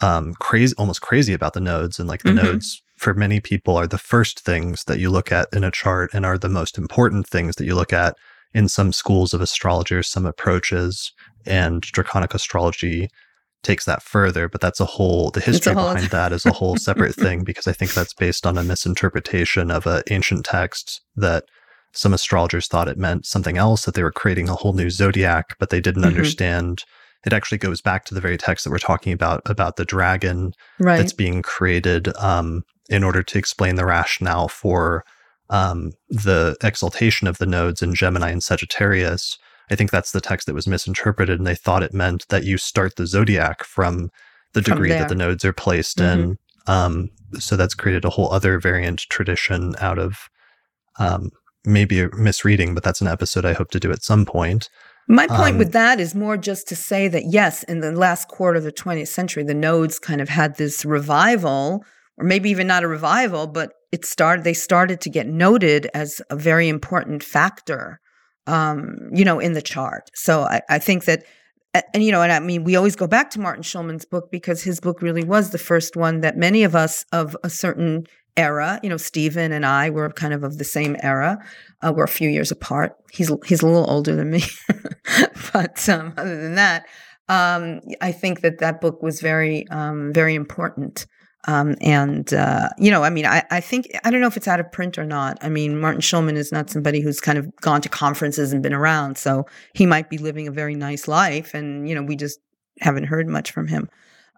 um, 0.00 0.34
crazy, 0.34 0.74
almost 0.78 1.00
crazy 1.00 1.32
about 1.32 1.54
the 1.54 1.60
nodes, 1.60 1.98
and 1.98 2.08
like 2.08 2.22
the 2.22 2.30
mm-hmm. 2.30 2.44
nodes 2.44 2.82
for 2.96 3.14
many 3.14 3.40
people 3.40 3.76
are 3.76 3.86
the 3.86 3.98
first 3.98 4.40
things 4.40 4.84
that 4.84 4.98
you 4.98 5.10
look 5.10 5.32
at 5.32 5.48
in 5.52 5.64
a 5.64 5.70
chart 5.70 6.10
and 6.12 6.24
are 6.24 6.38
the 6.38 6.48
most 6.48 6.78
important 6.78 7.26
things 7.26 7.56
that 7.56 7.64
you 7.64 7.74
look 7.74 7.92
at 7.92 8.16
in 8.54 8.68
some 8.68 8.92
schools 8.92 9.32
of 9.32 9.40
astrology 9.40 9.94
or 9.94 10.02
some 10.02 10.26
approaches. 10.26 11.12
And 11.46 11.82
draconic 11.82 12.34
astrology 12.34 13.08
takes 13.62 13.84
that 13.84 14.02
further, 14.02 14.48
but 14.48 14.60
that's 14.60 14.80
a 14.80 14.84
whole 14.84 15.30
the 15.30 15.40
history 15.40 15.74
whole 15.74 15.92
behind 15.92 16.10
that 16.10 16.32
is 16.32 16.44
a 16.44 16.52
whole 16.52 16.76
separate 16.76 17.14
thing 17.14 17.44
because 17.44 17.66
I 17.66 17.72
think 17.72 17.94
that's 17.94 18.14
based 18.14 18.46
on 18.46 18.58
a 18.58 18.64
misinterpretation 18.64 19.70
of 19.70 19.86
an 19.86 20.02
ancient 20.10 20.44
text 20.44 21.00
that 21.16 21.44
some 21.92 22.14
astrologers 22.14 22.66
thought 22.66 22.88
it 22.88 22.98
meant 22.98 23.26
something 23.26 23.58
else, 23.58 23.84
that 23.84 23.94
they 23.94 24.02
were 24.02 24.12
creating 24.12 24.48
a 24.48 24.54
whole 24.54 24.72
new 24.72 24.90
zodiac, 24.90 25.56
but 25.58 25.70
they 25.70 25.80
didn't 25.80 26.02
mm-hmm. 26.02 26.16
understand. 26.16 26.84
It 27.24 27.32
actually 27.32 27.58
goes 27.58 27.80
back 27.80 28.04
to 28.06 28.14
the 28.14 28.20
very 28.20 28.38
text 28.38 28.64
that 28.64 28.70
we're 28.70 28.78
talking 28.78 29.12
about, 29.12 29.42
about 29.44 29.76
the 29.76 29.84
dragon 29.84 30.54
right. 30.80 30.96
that's 30.96 31.12
being 31.12 31.42
created 31.42 32.08
um, 32.16 32.64
in 32.88 33.04
order 33.04 33.22
to 33.22 33.38
explain 33.38 33.76
the 33.76 33.86
rationale 33.86 34.48
for 34.48 35.04
um, 35.50 35.92
the 36.08 36.56
exaltation 36.62 37.28
of 37.28 37.38
the 37.38 37.46
nodes 37.46 37.82
in 37.82 37.94
Gemini 37.94 38.30
and 38.30 38.42
Sagittarius. 38.42 39.38
I 39.70 39.76
think 39.76 39.90
that's 39.90 40.12
the 40.12 40.20
text 40.20 40.46
that 40.46 40.54
was 40.54 40.66
misinterpreted, 40.66 41.38
and 41.38 41.46
they 41.46 41.54
thought 41.54 41.82
it 41.82 41.94
meant 41.94 42.26
that 42.28 42.44
you 42.44 42.58
start 42.58 42.96
the 42.96 43.06
zodiac 43.06 43.64
from 43.64 44.10
the 44.52 44.60
degree 44.60 44.90
that 44.90 45.08
the 45.08 45.14
nodes 45.14 45.44
are 45.44 45.52
placed 45.52 45.98
mm-hmm. 45.98 46.20
in. 46.20 46.38
Um, 46.66 47.10
so 47.38 47.56
that's 47.56 47.74
created 47.74 48.04
a 48.04 48.10
whole 48.10 48.30
other 48.32 48.58
variant 48.58 49.00
tradition 49.08 49.74
out 49.80 49.98
of 49.98 50.28
um, 50.98 51.30
maybe 51.64 52.00
a 52.00 52.10
misreading, 52.14 52.74
but 52.74 52.82
that's 52.82 53.00
an 53.00 53.08
episode 53.08 53.44
I 53.44 53.54
hope 53.54 53.70
to 53.70 53.80
do 53.80 53.92
at 53.92 54.02
some 54.02 54.24
point. 54.24 54.68
My 55.08 55.26
point 55.26 55.54
um, 55.54 55.58
with 55.58 55.72
that 55.72 55.98
is 56.00 56.14
more 56.14 56.36
just 56.36 56.68
to 56.68 56.76
say 56.76 57.08
that 57.08 57.24
yes, 57.26 57.62
in 57.64 57.80
the 57.80 57.92
last 57.92 58.28
quarter 58.28 58.58
of 58.58 58.64
the 58.64 58.72
20th 58.72 59.08
century, 59.08 59.42
the 59.42 59.54
nodes 59.54 59.98
kind 59.98 60.20
of 60.20 60.28
had 60.28 60.56
this 60.56 60.84
revival, 60.84 61.84
or 62.18 62.24
maybe 62.24 62.50
even 62.50 62.66
not 62.66 62.84
a 62.84 62.88
revival, 62.88 63.46
but 63.46 63.72
it 63.90 64.04
started. 64.04 64.44
They 64.44 64.54
started 64.54 65.00
to 65.00 65.10
get 65.10 65.26
noted 65.26 65.88
as 65.92 66.22
a 66.30 66.36
very 66.36 66.68
important 66.68 67.24
factor, 67.24 68.00
um, 68.46 69.10
you 69.12 69.24
know, 69.24 69.38
in 69.38 69.52
the 69.52 69.62
chart. 69.62 70.10
So 70.14 70.42
I, 70.42 70.62
I 70.68 70.78
think 70.78 71.04
that, 71.04 71.24
and 71.94 72.02
you 72.02 72.12
know, 72.12 72.22
and 72.22 72.32
I 72.32 72.40
mean, 72.40 72.64
we 72.64 72.76
always 72.76 72.96
go 72.96 73.06
back 73.06 73.30
to 73.30 73.40
Martin 73.40 73.62
Schulman's 73.62 74.04
book 74.04 74.30
because 74.30 74.62
his 74.62 74.80
book 74.80 75.00
really 75.00 75.24
was 75.24 75.50
the 75.50 75.58
first 75.58 75.96
one 75.96 76.20
that 76.20 76.36
many 76.36 76.64
of 76.64 76.74
us 76.74 77.04
of 77.12 77.36
a 77.42 77.50
certain 77.50 78.06
era. 78.36 78.78
You 78.82 78.90
know, 78.90 78.96
Steven 78.96 79.52
and 79.52 79.64
I 79.64 79.90
were 79.90 80.10
kind 80.10 80.34
of 80.34 80.44
of 80.44 80.58
the 80.58 80.64
same 80.64 80.96
era. 81.02 81.38
Uh, 81.80 81.92
we're 81.94 82.04
a 82.04 82.08
few 82.08 82.28
years 82.28 82.50
apart. 82.50 82.96
He's 83.10 83.30
he's 83.46 83.62
a 83.62 83.66
little 83.66 83.90
older 83.90 84.14
than 84.14 84.30
me, 84.30 84.42
but 85.52 85.88
um, 85.88 86.12
other 86.16 86.40
than 86.40 86.56
that, 86.56 86.86
um, 87.28 87.80
I 88.00 88.12
think 88.12 88.42
that 88.42 88.58
that 88.58 88.80
book 88.80 89.02
was 89.02 89.20
very 89.20 89.66
um, 89.68 90.12
very 90.12 90.34
important. 90.34 91.06
Um, 91.48 91.76
and 91.80 92.32
uh, 92.32 92.68
you 92.78 92.90
know, 92.90 93.02
I 93.02 93.10
mean, 93.10 93.26
I, 93.26 93.42
I 93.50 93.60
think 93.60 93.90
I 94.04 94.10
don't 94.10 94.20
know 94.20 94.28
if 94.28 94.36
it's 94.36 94.46
out 94.46 94.60
of 94.60 94.70
print 94.70 94.96
or 94.96 95.04
not. 95.04 95.38
I 95.40 95.48
mean, 95.48 95.80
Martin 95.80 96.00
Schulman 96.00 96.36
is 96.36 96.52
not 96.52 96.70
somebody 96.70 97.00
who's 97.00 97.20
kind 97.20 97.36
of 97.36 97.54
gone 97.56 97.80
to 97.82 97.88
conferences 97.88 98.52
and 98.52 98.62
been 98.62 98.72
around, 98.72 99.18
so 99.18 99.46
he 99.74 99.84
might 99.84 100.08
be 100.08 100.18
living 100.18 100.46
a 100.46 100.52
very 100.52 100.74
nice 100.74 101.08
life, 101.08 101.52
and 101.54 101.88
you 101.88 101.94
know, 101.94 102.02
we 102.02 102.14
just 102.14 102.38
haven't 102.80 103.04
heard 103.04 103.28
much 103.28 103.50
from 103.50 103.66
him. 103.66 103.88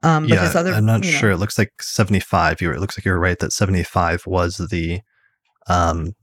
Um, 0.02 0.24
but 0.28 0.36
yeah, 0.36 0.46
his 0.46 0.56
other, 0.56 0.72
I'm 0.72 0.86
not 0.86 1.04
sure. 1.04 1.30
Know. 1.30 1.36
It 1.36 1.38
looks 1.38 1.58
like 1.58 1.82
75. 1.82 2.60
You 2.60 2.72
it 2.72 2.80
looks 2.80 2.98
like 2.98 3.04
you're 3.04 3.18
right 3.18 3.38
that 3.38 3.52
75 3.52 4.26
was 4.26 4.56
the 4.56 5.00
um, 5.66 6.14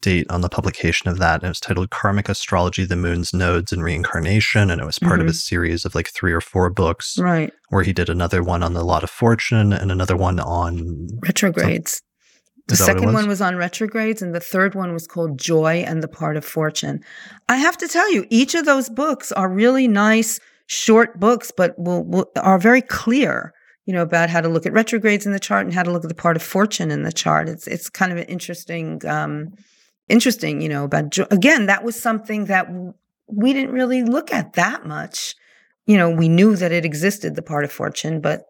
date 0.00 0.26
on 0.30 0.40
the 0.40 0.48
publication 0.48 1.08
of 1.08 1.18
that. 1.18 1.36
And 1.36 1.44
it 1.44 1.48
was 1.48 1.60
titled 1.60 1.90
Karmic 1.90 2.28
Astrology, 2.28 2.84
the 2.84 2.96
Moon's 2.96 3.32
Nodes 3.32 3.72
and 3.72 3.82
Reincarnation. 3.82 4.70
And 4.70 4.80
it 4.80 4.84
was 4.84 4.98
part 4.98 5.14
mm-hmm. 5.14 5.20
of 5.22 5.26
a 5.26 5.30
mm-hmm. 5.30 5.36
series 5.36 5.84
of 5.84 5.94
like 5.94 6.08
three 6.08 6.32
or 6.32 6.40
four 6.40 6.70
books. 6.70 7.18
Right. 7.18 7.52
Where 7.68 7.82
he 7.82 7.92
did 7.92 8.08
another 8.08 8.42
one 8.42 8.62
on 8.62 8.74
the 8.74 8.84
Lot 8.84 9.04
of 9.04 9.10
Fortune 9.10 9.72
and 9.72 9.90
another 9.92 10.16
one 10.16 10.40
on 10.40 11.08
retrogrades. 11.22 12.02
the 12.68 12.76
second 12.76 13.06
was? 13.06 13.14
one 13.14 13.28
was 13.28 13.40
on 13.40 13.56
retrogrades, 13.56 14.22
and 14.22 14.34
the 14.34 14.40
third 14.40 14.74
one 14.74 14.92
was 14.92 15.06
called 15.06 15.38
Joy 15.38 15.84
and 15.86 16.02
the 16.02 16.08
Part 16.08 16.36
of 16.36 16.44
Fortune. 16.44 17.02
I 17.48 17.56
have 17.56 17.76
to 17.78 17.88
tell 17.88 18.12
you, 18.12 18.26
each 18.30 18.54
of 18.54 18.64
those 18.64 18.88
books 18.88 19.32
are 19.32 19.48
really 19.48 19.88
nice 19.88 20.40
short 20.66 21.18
books, 21.18 21.52
but 21.56 21.78
will, 21.78 22.04
will 22.04 22.30
are 22.40 22.58
very 22.58 22.82
clear, 22.82 23.52
you 23.84 23.92
know, 23.92 24.02
about 24.02 24.30
how 24.30 24.40
to 24.40 24.48
look 24.48 24.66
at 24.66 24.72
retrogrades 24.72 25.26
in 25.26 25.32
the 25.32 25.40
chart 25.40 25.64
and 25.64 25.74
how 25.74 25.82
to 25.82 25.92
look 25.92 26.04
at 26.04 26.08
the 26.08 26.14
part 26.14 26.36
of 26.36 26.42
fortune 26.42 26.90
in 26.90 27.02
the 27.02 27.12
chart. 27.12 27.48
It's 27.48 27.66
it's 27.66 27.88
kind 27.88 28.12
of 28.12 28.18
an 28.18 28.24
interesting, 28.24 29.00
um, 29.06 29.52
interesting, 30.08 30.60
you 30.60 30.68
know, 30.68 30.84
about 30.84 31.16
again 31.30 31.66
that 31.66 31.84
was 31.84 32.00
something 32.00 32.46
that 32.46 32.68
we 33.26 33.52
didn't 33.52 33.72
really 33.72 34.02
look 34.02 34.32
at 34.32 34.54
that 34.54 34.86
much. 34.86 35.34
You 35.86 35.96
know, 35.96 36.10
we 36.10 36.28
knew 36.28 36.56
that 36.56 36.72
it 36.72 36.84
existed, 36.84 37.36
the 37.36 37.42
part 37.42 37.64
of 37.64 37.72
fortune, 37.72 38.20
but 38.20 38.42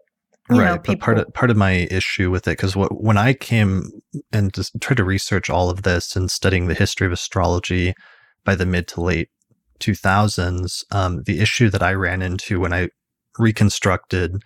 right. 0.49 0.65
Know, 0.65 0.79
people... 0.79 0.95
but 0.95 1.01
part 1.01 1.19
of 1.19 1.35
part 1.35 1.51
of 1.51 1.57
my 1.57 1.87
issue 1.91 2.31
with 2.31 2.47
it, 2.49 2.53
because 2.53 2.77
what 2.77 3.03
when 3.03 3.17
I 3.17 3.33
came 3.33 3.91
and 4.33 4.53
just 4.53 4.79
tried 4.81 4.97
to 4.99 5.05
research 5.05 5.51
all 5.51 5.71
of 5.71 5.83
this 5.83 6.17
and 6.17 6.31
studying 6.31 6.67
the 6.67 6.75
history 6.75 7.07
of 7.07 7.13
astrology 7.13 7.95
by 8.45 8.55
the 8.55 8.67
mid 8.67 8.89
to 8.89 9.01
late 9.01 9.29
2000s, 9.81 10.85
um, 10.91 11.23
the 11.25 11.41
issue 11.41 11.69
that 11.71 11.83
I 11.83 11.93
ran 11.93 12.23
into 12.23 12.61
when 12.61 12.73
I 12.73 12.89
reconstructed 13.39 14.43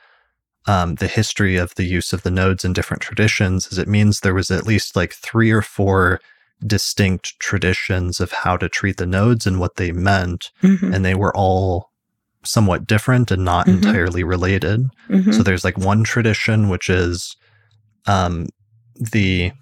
um, 0.66 0.96
the 0.96 1.06
history 1.06 1.56
of 1.56 1.74
the 1.76 1.84
use 1.84 2.12
of 2.12 2.22
the 2.22 2.30
nodes 2.30 2.64
in 2.64 2.72
different 2.72 3.02
traditions 3.02 3.66
is 3.68 3.78
it 3.78 3.88
means 3.88 4.20
there 4.20 4.34
was 4.34 4.50
at 4.50 4.66
least 4.66 4.96
like 4.96 5.14
three 5.14 5.50
or 5.50 5.62
four 5.62 6.20
distinct 6.66 7.38
traditions 7.38 8.20
of 8.20 8.32
how 8.32 8.56
to 8.56 8.68
treat 8.68 8.96
the 8.96 9.06
nodes 9.06 9.46
and 9.46 9.60
what 9.60 9.76
they 9.76 9.92
meant. 9.92 10.50
Mm-hmm. 10.62 10.92
And 10.92 11.04
they 11.04 11.14
were 11.14 11.36
all 11.36 11.90
somewhat 12.44 12.86
different 12.86 13.30
and 13.30 13.44
not 13.44 13.66
mm-hmm. 13.66 13.86
entirely 13.86 14.24
related. 14.24 14.86
Mm-hmm. 15.08 15.32
So 15.32 15.42
there's 15.42 15.64
like 15.64 15.78
one 15.78 16.04
tradition, 16.04 16.68
which 16.68 16.88
is 16.88 17.36
um, 18.06 18.48
the 18.94 19.52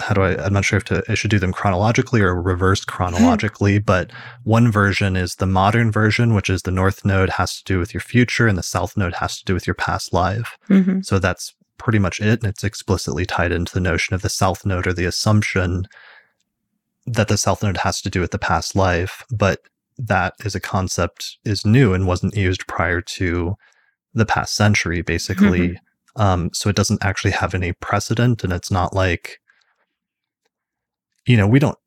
how 0.00 0.14
do 0.14 0.22
I? 0.22 0.42
I'm 0.42 0.54
not 0.54 0.64
sure 0.64 0.78
if 0.78 0.84
to, 0.84 1.02
I 1.08 1.14
should 1.14 1.30
do 1.30 1.38
them 1.38 1.52
chronologically 1.52 2.22
or 2.22 2.40
reversed 2.40 2.86
chronologically, 2.86 3.78
but 3.78 4.10
one 4.42 4.72
version 4.72 5.16
is 5.16 5.34
the 5.34 5.46
modern 5.46 5.92
version, 5.92 6.34
which 6.34 6.48
is 6.48 6.62
the 6.62 6.70
north 6.70 7.04
node 7.04 7.30
has 7.30 7.58
to 7.58 7.64
do 7.64 7.78
with 7.78 7.92
your 7.92 8.00
future 8.00 8.46
and 8.46 8.56
the 8.56 8.62
south 8.62 8.96
node 8.96 9.14
has 9.16 9.38
to 9.38 9.44
do 9.44 9.52
with 9.52 9.66
your 9.66 9.74
past 9.74 10.12
life. 10.12 10.56
Mm-hmm. 10.70 11.02
So 11.02 11.18
that's 11.18 11.54
pretty 11.82 11.98
much 11.98 12.20
it. 12.20 12.42
And 12.42 12.50
it's 12.50 12.64
explicitly 12.64 13.26
tied 13.26 13.52
into 13.52 13.72
the 13.74 13.80
notion 13.80 14.14
of 14.14 14.22
the 14.22 14.28
south 14.28 14.64
node 14.64 14.86
or 14.86 14.92
the 14.92 15.04
assumption 15.04 15.84
that 17.06 17.28
the 17.28 17.36
south 17.36 17.62
node 17.62 17.78
has 17.78 18.00
to 18.02 18.10
do 18.10 18.20
with 18.20 18.30
the 18.30 18.38
past 18.38 18.76
life. 18.76 19.24
But 19.30 19.60
that 19.98 20.34
is 20.44 20.54
a 20.54 20.60
concept 20.60 21.38
is 21.44 21.66
new 21.66 21.92
and 21.92 22.06
wasn't 22.06 22.36
used 22.36 22.66
prior 22.66 23.00
to 23.00 23.56
the 24.14 24.26
past 24.26 24.54
century, 24.54 25.02
basically. 25.02 25.70
Mm-hmm. 25.70 26.22
Um, 26.22 26.50
so 26.52 26.68
it 26.68 26.76
doesn't 26.76 27.04
actually 27.04 27.30
have 27.30 27.54
any 27.54 27.72
precedent 27.72 28.44
and 28.44 28.52
it's 28.52 28.70
not 28.70 28.94
like 28.94 29.38
you 31.26 31.36
know, 31.36 31.46
we 31.46 31.58
don't, 31.58 31.78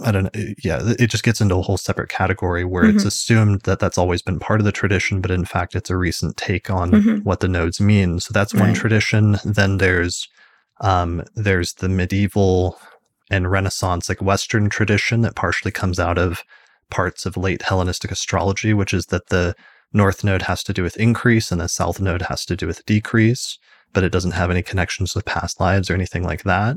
I 0.00 0.12
don't 0.12 0.24
know. 0.24 0.30
Eh, 0.34 0.54
yeah, 0.62 0.80
it 0.98 1.08
just 1.08 1.24
gets 1.24 1.40
into 1.40 1.56
a 1.56 1.62
whole 1.62 1.76
separate 1.76 2.08
category 2.08 2.64
where 2.64 2.84
mm-hmm. 2.84 2.96
it's 2.96 3.04
assumed 3.04 3.62
that 3.62 3.78
that's 3.80 3.98
always 3.98 4.22
been 4.22 4.38
part 4.38 4.60
of 4.60 4.64
the 4.64 4.72
tradition, 4.72 5.20
but 5.20 5.30
in 5.30 5.44
fact, 5.44 5.74
it's 5.74 5.90
a 5.90 5.96
recent 5.96 6.36
take 6.36 6.70
on 6.70 6.90
mm-hmm. 6.90 7.16
what 7.18 7.40
the 7.40 7.48
nodes 7.48 7.80
mean. 7.80 8.20
So 8.20 8.32
that's 8.32 8.54
right. 8.54 8.62
one 8.62 8.74
tradition. 8.74 9.38
Then 9.44 9.78
there's, 9.78 10.28
um, 10.80 11.24
there's 11.34 11.74
the 11.74 11.88
medieval 11.88 12.78
and 13.30 13.50
Renaissance, 13.50 14.08
like 14.08 14.22
Western 14.22 14.68
tradition 14.68 15.22
that 15.22 15.34
partially 15.34 15.70
comes 15.70 15.98
out 15.98 16.18
of 16.18 16.42
parts 16.90 17.26
of 17.26 17.36
late 17.36 17.62
Hellenistic 17.62 18.10
astrology, 18.10 18.72
which 18.72 18.94
is 18.94 19.06
that 19.06 19.28
the 19.28 19.54
north 19.92 20.24
node 20.24 20.42
has 20.42 20.62
to 20.64 20.72
do 20.72 20.82
with 20.82 20.96
increase 20.96 21.50
and 21.50 21.60
the 21.60 21.68
south 21.68 22.00
node 22.00 22.22
has 22.22 22.44
to 22.46 22.56
do 22.56 22.66
with 22.66 22.84
decrease, 22.86 23.58
but 23.92 24.04
it 24.04 24.12
doesn't 24.12 24.32
have 24.32 24.50
any 24.50 24.62
connections 24.62 25.14
with 25.14 25.24
past 25.24 25.60
lives 25.60 25.90
or 25.90 25.94
anything 25.94 26.22
like 26.22 26.44
that. 26.44 26.76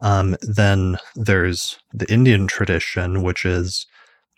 Um, 0.00 0.36
then 0.42 0.98
there's 1.16 1.78
the 1.92 2.10
Indian 2.12 2.46
tradition, 2.46 3.22
which 3.22 3.44
is 3.44 3.86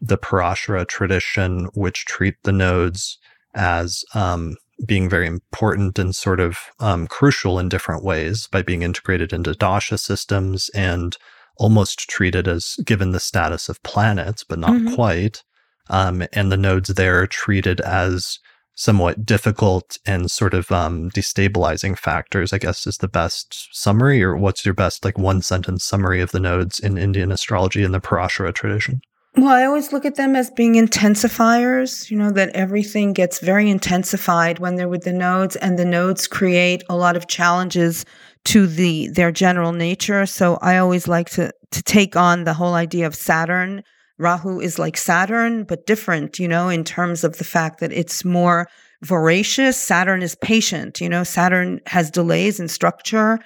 the 0.00 0.18
Parashara 0.18 0.86
tradition, 0.86 1.68
which 1.74 2.06
treat 2.06 2.36
the 2.42 2.52
nodes 2.52 3.18
as 3.54 4.04
um, 4.14 4.56
being 4.86 5.08
very 5.08 5.26
important 5.26 5.98
and 5.98 6.14
sort 6.16 6.40
of 6.40 6.58
um, 6.78 7.06
crucial 7.06 7.58
in 7.58 7.68
different 7.68 8.02
ways 8.02 8.46
by 8.46 8.62
being 8.62 8.82
integrated 8.82 9.32
into 9.32 9.54
dasha 9.54 9.98
systems 9.98 10.70
and 10.74 11.16
almost 11.58 12.08
treated 12.08 12.48
as 12.48 12.76
given 12.86 13.10
the 13.10 13.20
status 13.20 13.68
of 13.68 13.82
planets, 13.82 14.44
but 14.44 14.58
not 14.58 14.70
mm-hmm. 14.70 14.94
quite. 14.94 15.42
Um, 15.90 16.22
and 16.32 16.50
the 16.50 16.56
nodes 16.56 16.88
there 16.90 17.20
are 17.20 17.26
treated 17.26 17.80
as 17.80 18.38
somewhat 18.80 19.26
difficult 19.26 19.98
and 20.06 20.30
sort 20.30 20.54
of 20.54 20.72
um, 20.72 21.10
destabilizing 21.10 21.98
factors, 21.98 22.50
I 22.50 22.56
guess 22.58 22.86
is 22.86 22.96
the 22.96 23.08
best 23.08 23.68
summary, 23.72 24.22
or 24.22 24.34
what's 24.34 24.64
your 24.64 24.72
best 24.72 25.04
like 25.04 25.18
one 25.18 25.42
sentence 25.42 25.84
summary 25.84 26.22
of 26.22 26.32
the 26.32 26.40
nodes 26.40 26.80
in 26.80 26.96
Indian 26.96 27.30
astrology 27.30 27.82
in 27.82 27.92
the 27.92 28.00
Parashara 28.00 28.54
tradition? 28.54 29.02
Well, 29.36 29.48
I 29.48 29.64
always 29.66 29.92
look 29.92 30.06
at 30.06 30.16
them 30.16 30.34
as 30.34 30.50
being 30.50 30.76
intensifiers, 30.76 32.10
you 32.10 32.16
know, 32.16 32.30
that 32.32 32.56
everything 32.56 33.12
gets 33.12 33.38
very 33.38 33.68
intensified 33.68 34.60
when 34.60 34.76
they're 34.76 34.88
with 34.88 35.04
the 35.04 35.12
nodes 35.12 35.56
and 35.56 35.78
the 35.78 35.84
nodes 35.84 36.26
create 36.26 36.82
a 36.88 36.96
lot 36.96 37.16
of 37.16 37.28
challenges 37.28 38.06
to 38.46 38.66
the 38.66 39.08
their 39.08 39.30
general 39.30 39.72
nature. 39.72 40.24
So 40.24 40.56
I 40.62 40.78
always 40.78 41.06
like 41.06 41.28
to 41.30 41.52
to 41.72 41.82
take 41.82 42.16
on 42.16 42.44
the 42.44 42.54
whole 42.54 42.72
idea 42.72 43.06
of 43.06 43.14
Saturn. 43.14 43.84
Rahu 44.20 44.60
is 44.60 44.78
like 44.78 44.96
Saturn, 44.96 45.64
but 45.64 45.86
different, 45.86 46.38
you 46.38 46.46
know, 46.46 46.68
in 46.68 46.84
terms 46.84 47.24
of 47.24 47.38
the 47.38 47.44
fact 47.44 47.80
that 47.80 47.92
it's 47.92 48.24
more 48.24 48.68
voracious. 49.02 49.76
Saturn 49.76 50.22
is 50.22 50.34
patient, 50.36 51.00
you 51.00 51.08
know, 51.08 51.24
Saturn 51.24 51.80
has 51.86 52.10
delays 52.10 52.60
in 52.60 52.68
structure 52.68 53.38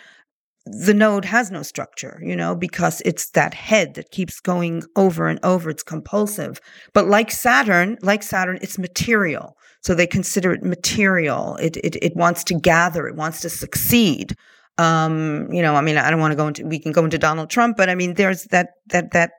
the 0.66 0.94
node 0.94 1.26
has 1.26 1.50
no 1.50 1.62
structure, 1.62 2.18
you 2.22 2.34
know, 2.34 2.54
because 2.54 3.02
it's 3.04 3.30
that 3.30 3.52
head 3.52 3.94
that 3.94 4.10
keeps 4.10 4.40
going 4.40 4.82
over 4.96 5.28
and 5.28 5.38
over. 5.42 5.68
It's 5.68 5.82
compulsive. 5.82 6.58
But 6.94 7.06
like 7.06 7.30
Saturn, 7.30 7.98
like 8.00 8.22
Saturn, 8.22 8.58
it's 8.62 8.78
material. 8.78 9.58
So 9.82 9.94
they 9.94 10.06
consider 10.06 10.54
it 10.54 10.62
material. 10.62 11.56
It, 11.56 11.76
it, 11.78 11.96
it 12.02 12.16
wants 12.16 12.44
to 12.44 12.58
gather. 12.58 13.06
It 13.06 13.16
wants 13.16 13.40
to 13.40 13.50
succeed. 13.50 14.34
Um, 14.78 15.52
you 15.52 15.60
know, 15.60 15.74
I 15.74 15.82
mean, 15.82 15.98
I 15.98 16.10
don't 16.10 16.20
want 16.20 16.32
to 16.32 16.36
go 16.36 16.48
into, 16.48 16.66
we 16.66 16.78
can 16.78 16.92
go 16.92 17.04
into 17.04 17.18
Donald 17.18 17.50
Trump, 17.50 17.76
but 17.76 17.90
I 17.90 17.94
mean, 17.94 18.14
there's 18.14 18.44
that, 18.44 18.70
that, 18.86 19.12
that 19.12 19.32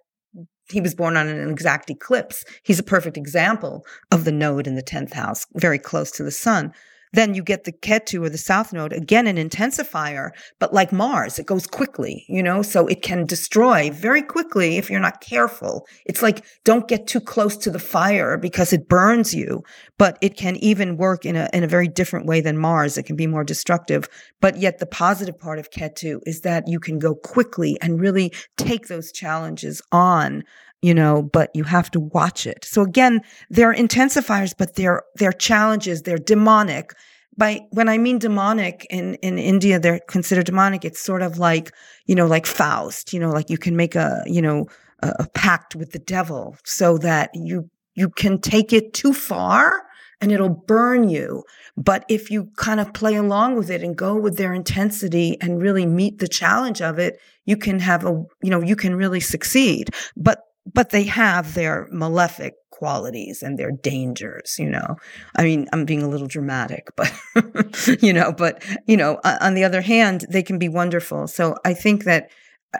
he 0.69 0.81
was 0.81 0.95
born 0.95 1.17
on 1.17 1.27
an 1.27 1.49
exact 1.49 1.89
eclipse. 1.89 2.43
He's 2.63 2.79
a 2.79 2.83
perfect 2.83 3.17
example 3.17 3.85
of 4.11 4.25
the 4.25 4.31
node 4.31 4.67
in 4.67 4.75
the 4.75 4.83
10th 4.83 5.13
house, 5.13 5.45
very 5.55 5.79
close 5.79 6.11
to 6.11 6.23
the 6.23 6.31
sun. 6.31 6.73
Then 7.15 7.33
you 7.33 7.43
get 7.43 7.63
the 7.63 7.71
Ketu 7.71 8.25
or 8.25 8.29
the 8.29 8.37
South 8.37 8.73
Node, 8.73 8.91
again, 8.91 9.25
an 9.25 9.37
intensifier, 9.37 10.31
but 10.59 10.73
like 10.73 10.91
Mars, 10.91 11.39
it 11.39 11.45
goes 11.45 11.65
quickly, 11.65 12.25
you 12.27 12.43
know, 12.43 12.61
so 12.61 12.87
it 12.87 13.01
can 13.03 13.25
destroy 13.25 13.89
very 13.89 14.21
quickly 14.21 14.75
if 14.75 14.89
you're 14.89 14.99
not 14.99 15.21
careful. 15.21 15.87
It's 16.05 16.21
like, 16.21 16.45
don't 16.65 16.89
get 16.89 17.07
too 17.07 17.21
close 17.21 17.55
to 17.57 17.71
the 17.71 17.79
fire 17.79 18.37
because 18.37 18.73
it 18.73 18.89
burns 18.89 19.33
you, 19.33 19.63
but 19.97 20.17
it 20.19 20.35
can 20.35 20.57
even 20.57 20.97
work 20.97 21.25
in 21.25 21.37
a, 21.37 21.49
in 21.53 21.63
a 21.63 21.69
very 21.69 21.87
different 21.87 22.25
way 22.25 22.41
than 22.41 22.57
Mars. 22.57 22.97
It 22.97 23.03
can 23.03 23.15
be 23.15 23.27
more 23.27 23.45
destructive. 23.45 24.09
But 24.41 24.57
yet 24.57 24.79
the 24.79 24.85
positive 24.85 25.39
part 25.39 25.57
of 25.57 25.71
Ketu 25.71 26.19
is 26.25 26.41
that 26.41 26.67
you 26.67 26.81
can 26.81 26.99
go 26.99 27.15
quickly 27.15 27.77
and 27.81 27.97
really 27.97 28.33
take 28.57 28.87
those 28.87 29.13
challenges 29.13 29.81
on 29.93 30.43
you 30.85 30.93
know, 30.93 31.23
but 31.23 31.49
you 31.55 31.63
have 31.63 31.89
to 31.89 31.99
watch 31.99 32.45
it. 32.45 32.63
So 32.63 32.83
again, 32.83 33.21
they're 33.49 33.73
intensifiers, 33.73 34.53
but 34.55 34.75
they're, 34.75 35.01
they're 35.15 35.33
challenges. 35.33 36.03
They're 36.03 36.19
demonic. 36.19 36.93
By 37.35 37.61
when 37.71 37.89
I 37.89 37.97
mean 37.97 38.19
demonic 38.19 38.85
in, 38.91 39.15
in 39.15 39.39
India, 39.39 39.79
they're 39.79 39.99
considered 40.07 40.45
demonic. 40.45 40.85
It's 40.85 41.01
sort 41.01 41.23
of 41.23 41.39
like, 41.39 41.71
you 42.05 42.13
know, 42.13 42.27
like 42.27 42.45
Faust, 42.45 43.13
you 43.13 43.19
know, 43.19 43.31
like 43.31 43.49
you 43.49 43.57
can 43.57 43.75
make 43.75 43.95
a, 43.95 44.21
you 44.27 44.43
know, 44.43 44.67
a, 45.01 45.11
a 45.21 45.29
pact 45.29 45.75
with 45.75 45.91
the 45.91 45.97
devil 45.97 46.55
so 46.63 46.99
that 46.99 47.31
you, 47.33 47.67
you 47.95 48.07
can 48.07 48.39
take 48.39 48.71
it 48.71 48.93
too 48.93 49.11
far 49.11 49.87
and 50.21 50.31
it'll 50.31 50.49
burn 50.49 51.09
you. 51.09 51.43
But 51.75 52.05
if 52.09 52.29
you 52.29 52.51
kind 52.57 52.79
of 52.79 52.93
play 52.93 53.15
along 53.15 53.57
with 53.57 53.71
it 53.71 53.81
and 53.81 53.95
go 53.95 54.15
with 54.15 54.37
their 54.37 54.53
intensity 54.53 55.35
and 55.41 55.59
really 55.59 55.87
meet 55.87 56.19
the 56.19 56.27
challenge 56.27 56.79
of 56.79 56.99
it, 56.99 57.19
you 57.45 57.57
can 57.57 57.79
have 57.79 58.05
a, 58.05 58.23
you 58.43 58.51
know, 58.51 58.61
you 58.61 58.75
can 58.75 58.95
really 58.95 59.19
succeed. 59.19 59.89
But 60.15 60.44
but 60.73 60.89
they 60.89 61.03
have 61.03 61.53
their 61.53 61.87
malefic 61.91 62.53
qualities 62.71 63.41
and 63.41 63.57
their 63.57 63.71
dangers 63.71 64.57
you 64.59 64.69
know? 64.69 64.95
I 65.37 65.43
mean 65.43 65.67
i'm 65.71 65.85
being 65.85 66.03
a 66.03 66.09
little 66.09 66.27
dramatic 66.27 66.87
but 66.95 67.11
you 68.01 68.13
know 68.13 68.31
but 68.31 68.63
you 68.85 68.97
know 68.97 69.19
on 69.23 69.53
the 69.53 69.63
other 69.63 69.81
hand 69.81 70.25
they 70.29 70.43
can 70.43 70.59
be 70.59 70.69
wonderful. 70.69 71.27
So 71.27 71.55
i 71.63 71.73
think 71.73 72.03
that 72.03 72.29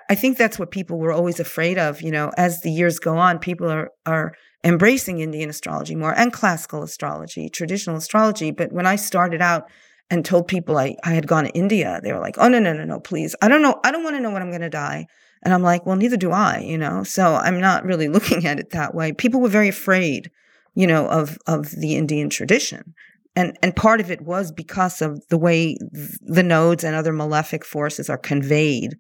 i 0.10 0.16
think 0.16 0.38
that's 0.38 0.60
what 0.60 0.72
people 0.72 0.99
were 0.99 1.14
always 1.14 1.40
afraid 1.40 1.78
of 1.78 2.02
you 2.02 2.12
know? 2.12 2.32
As 2.38 2.62
the 2.62 2.72
years 2.72 2.99
go 2.99 3.18
on 3.18 3.40
people 3.40 3.72
are 3.72 3.91
are 4.06 4.34
embracing 4.64 5.20
indian 5.20 5.49
astrology 5.49 5.95
more 5.95 6.18
and 6.18 6.34
classical 6.34 6.84
astrology 6.84 7.49
traditional 7.49 7.95
astrology. 7.95 8.52
But 8.52 8.74
when 8.74 8.86
i 8.86 8.98
started 8.98 9.41
out 9.41 9.70
and 10.10 10.26
told 10.26 10.48
people 10.48 10.78
i, 10.78 10.95
I 11.03 11.14
had 11.14 11.28
gone 11.28 11.45
to 11.45 11.52
india 11.52 12.02
they 12.03 12.12
were 12.12 12.20
like 12.20 12.36
oh 12.38 12.49
no 12.49 12.60
no 12.60 12.74
no 12.74 12.84
no 12.84 12.99
please. 12.99 13.36
I 13.41 13.48
don't 13.48 13.62
know 13.62 13.80
i 13.86 13.91
don't 13.91 14.03
want 14.03 14.18
to 14.18 14.22
know 14.22 14.32
when 14.32 14.41
i'm 14.41 14.52
going 14.52 14.62
to 14.62 14.70
die 14.70 15.07
and 15.46 15.54
I'm 15.54 15.62
like, 15.62 15.86
well, 15.86 15.96
neither 15.96 16.18
do 16.18 16.32
I, 16.32 16.58
you 16.58 16.78
know? 16.78 17.04
So 17.04 17.36
I'm 17.36 17.62
not 17.62 17.86
really 17.86 18.08
looking 18.16 18.46
at 18.46 18.60
it 18.60 18.72
that 18.72 18.96
way. 18.96 19.14
People 19.14 19.40
were 19.40 19.50
very 19.50 19.70
afraid, 19.70 20.32
you 20.74 20.88
know, 20.88 21.08
of, 21.08 21.38
of 21.48 21.70
the 21.72 21.96
Indian 21.96 22.30
tradition. 22.30 22.94
And, 23.38 23.58
and 23.62 23.76
part 23.76 24.00
of 24.00 24.10
it 24.10 24.22
was 24.22 24.52
because 24.52 25.02
of 25.02 25.22
the 25.28 25.38
way 25.38 25.78
the 26.22 26.44
nodes 26.44 26.84
and 26.84 26.96
other 26.96 27.14
malefic 27.14 27.66
forces 27.66 28.10
are 28.10 28.18
conveyed, 28.18 28.96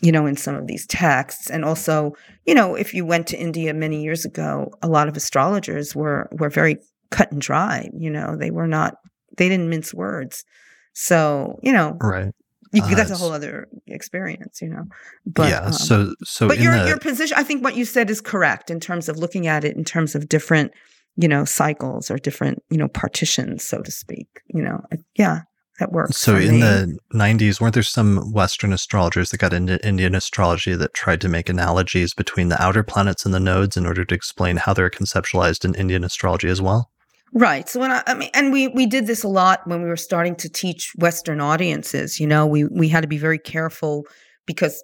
you 0.00 0.12
know, 0.12 0.26
in 0.26 0.36
some 0.36 0.54
of 0.54 0.68
these 0.68 0.86
texts. 0.86 1.50
And 1.50 1.64
also, 1.64 2.14
you 2.46 2.54
know, 2.54 2.76
if 2.76 2.94
you 2.94 3.04
went 3.04 3.26
to 3.28 3.38
India 3.38 3.74
many 3.74 4.02
years 4.02 4.24
ago, 4.24 4.72
a 4.80 4.88
lot 4.88 5.08
of 5.08 5.16
astrologers 5.16 5.94
were, 5.94 6.28
were 6.32 6.50
very 6.50 6.78
cut 7.10 7.32
and 7.32 7.40
dry, 7.40 7.90
you 7.92 8.08
know, 8.08 8.36
they 8.36 8.52
were 8.52 8.68
not, 8.68 8.94
they 9.36 9.48
didn't 9.48 9.68
mince 9.68 9.92
words. 9.92 10.44
So, 10.92 11.58
you 11.62 11.72
know, 11.72 11.96
right. 12.00 12.32
You, 12.74 12.84
uh, 12.84 12.94
that's 12.94 13.10
a 13.10 13.16
whole 13.16 13.32
other 13.32 13.66
experience, 13.88 14.62
you 14.62 14.68
know. 14.68 14.84
But 15.26 15.50
yeah, 15.50 15.60
um, 15.62 15.72
so 15.72 16.14
so 16.22 16.46
but 16.46 16.60
your 16.60 16.78
the, 16.78 16.86
your 16.86 16.98
position, 16.98 17.36
I 17.36 17.42
think 17.42 17.64
what 17.64 17.74
you 17.74 17.84
said 17.84 18.08
is 18.10 18.20
correct 18.20 18.70
in 18.70 18.78
terms 18.78 19.08
of 19.08 19.16
looking 19.16 19.48
at 19.48 19.64
it 19.64 19.76
in 19.76 19.82
terms 19.82 20.14
of 20.14 20.28
different, 20.28 20.70
you 21.16 21.26
know, 21.26 21.44
cycles 21.44 22.12
or 22.12 22.18
different, 22.18 22.62
you 22.70 22.78
know, 22.78 22.86
partitions, 22.86 23.64
so 23.64 23.82
to 23.82 23.90
speak. 23.90 24.28
You 24.54 24.62
know, 24.62 24.84
yeah, 25.16 25.40
that 25.80 25.90
works. 25.90 26.16
So 26.18 26.36
in 26.36 26.54
me. 26.54 26.60
the 26.60 26.98
'90s, 27.12 27.60
weren't 27.60 27.74
there 27.74 27.82
some 27.82 28.32
Western 28.32 28.72
astrologers 28.72 29.30
that 29.30 29.38
got 29.38 29.52
into 29.52 29.84
Indian 29.84 30.14
astrology 30.14 30.76
that 30.76 30.94
tried 30.94 31.20
to 31.22 31.28
make 31.28 31.48
analogies 31.48 32.14
between 32.14 32.50
the 32.50 32.62
outer 32.62 32.84
planets 32.84 33.24
and 33.24 33.34
the 33.34 33.40
nodes 33.40 33.76
in 33.76 33.84
order 33.84 34.04
to 34.04 34.14
explain 34.14 34.58
how 34.58 34.74
they're 34.74 34.90
conceptualized 34.90 35.64
in 35.64 35.74
Indian 35.74 36.04
astrology 36.04 36.48
as 36.48 36.62
well? 36.62 36.88
Right. 37.32 37.68
So 37.68 37.78
when 37.78 37.92
I, 37.92 38.02
I, 38.06 38.14
mean, 38.14 38.30
and 38.34 38.52
we 38.52 38.68
we 38.68 38.86
did 38.86 39.06
this 39.06 39.22
a 39.22 39.28
lot 39.28 39.66
when 39.66 39.82
we 39.82 39.88
were 39.88 39.96
starting 39.96 40.34
to 40.36 40.48
teach 40.48 40.92
Western 40.96 41.40
audiences. 41.40 42.18
You 42.18 42.26
know, 42.26 42.46
we 42.46 42.64
we 42.64 42.88
had 42.88 43.02
to 43.02 43.08
be 43.08 43.18
very 43.18 43.38
careful 43.38 44.04
because 44.46 44.82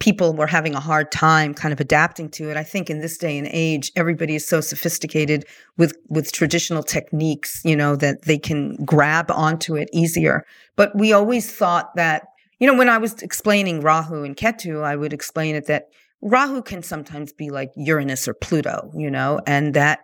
people 0.00 0.34
were 0.34 0.46
having 0.46 0.74
a 0.74 0.80
hard 0.80 1.10
time 1.12 1.54
kind 1.54 1.72
of 1.72 1.80
adapting 1.80 2.28
to 2.30 2.50
it. 2.50 2.56
I 2.56 2.64
think 2.64 2.90
in 2.90 3.00
this 3.00 3.16
day 3.16 3.38
and 3.38 3.48
age, 3.50 3.92
everybody 3.96 4.34
is 4.34 4.46
so 4.46 4.60
sophisticated 4.60 5.44
with 5.76 5.96
with 6.08 6.30
traditional 6.30 6.84
techniques. 6.84 7.62
You 7.64 7.74
know 7.74 7.96
that 7.96 8.22
they 8.22 8.38
can 8.38 8.76
grab 8.84 9.30
onto 9.30 9.74
it 9.74 9.88
easier. 9.92 10.44
But 10.76 10.96
we 10.96 11.12
always 11.12 11.52
thought 11.52 11.96
that 11.96 12.28
you 12.60 12.68
know 12.68 12.76
when 12.76 12.88
I 12.88 12.98
was 12.98 13.20
explaining 13.22 13.80
Rahu 13.80 14.22
and 14.22 14.36
Ketu, 14.36 14.84
I 14.84 14.94
would 14.94 15.12
explain 15.12 15.56
it 15.56 15.66
that 15.66 15.88
Rahu 16.22 16.62
can 16.62 16.84
sometimes 16.84 17.32
be 17.32 17.50
like 17.50 17.70
Uranus 17.76 18.28
or 18.28 18.34
Pluto. 18.34 18.92
You 18.94 19.10
know, 19.10 19.40
and 19.48 19.74
that 19.74 20.00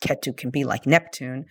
Ketu 0.00 0.36
can 0.36 0.50
be 0.50 0.64
like 0.64 0.86
Neptune. 0.86 1.44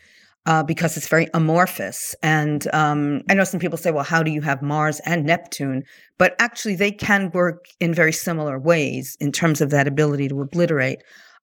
Uh, 0.47 0.61
because 0.61 0.95
it's 0.95 1.07
very 1.07 1.27
amorphous. 1.33 2.13
And 2.21 2.67
um, 2.71 3.23
I 3.27 3.33
know 3.33 3.43
some 3.43 3.59
people 3.59 3.79
say, 3.79 3.89
well, 3.89 4.03
how 4.03 4.21
do 4.21 4.29
you 4.29 4.41
have 4.41 4.61
Mars 4.61 5.01
and 5.03 5.25
Neptune? 5.25 5.81
But 6.19 6.35
actually, 6.37 6.75
they 6.75 6.91
can 6.91 7.31
work 7.33 7.65
in 7.79 7.95
very 7.95 8.13
similar 8.13 8.59
ways 8.59 9.17
in 9.19 9.31
terms 9.31 9.59
of 9.59 9.71
that 9.71 9.87
ability 9.87 10.27
to 10.27 10.41
obliterate 10.41 10.99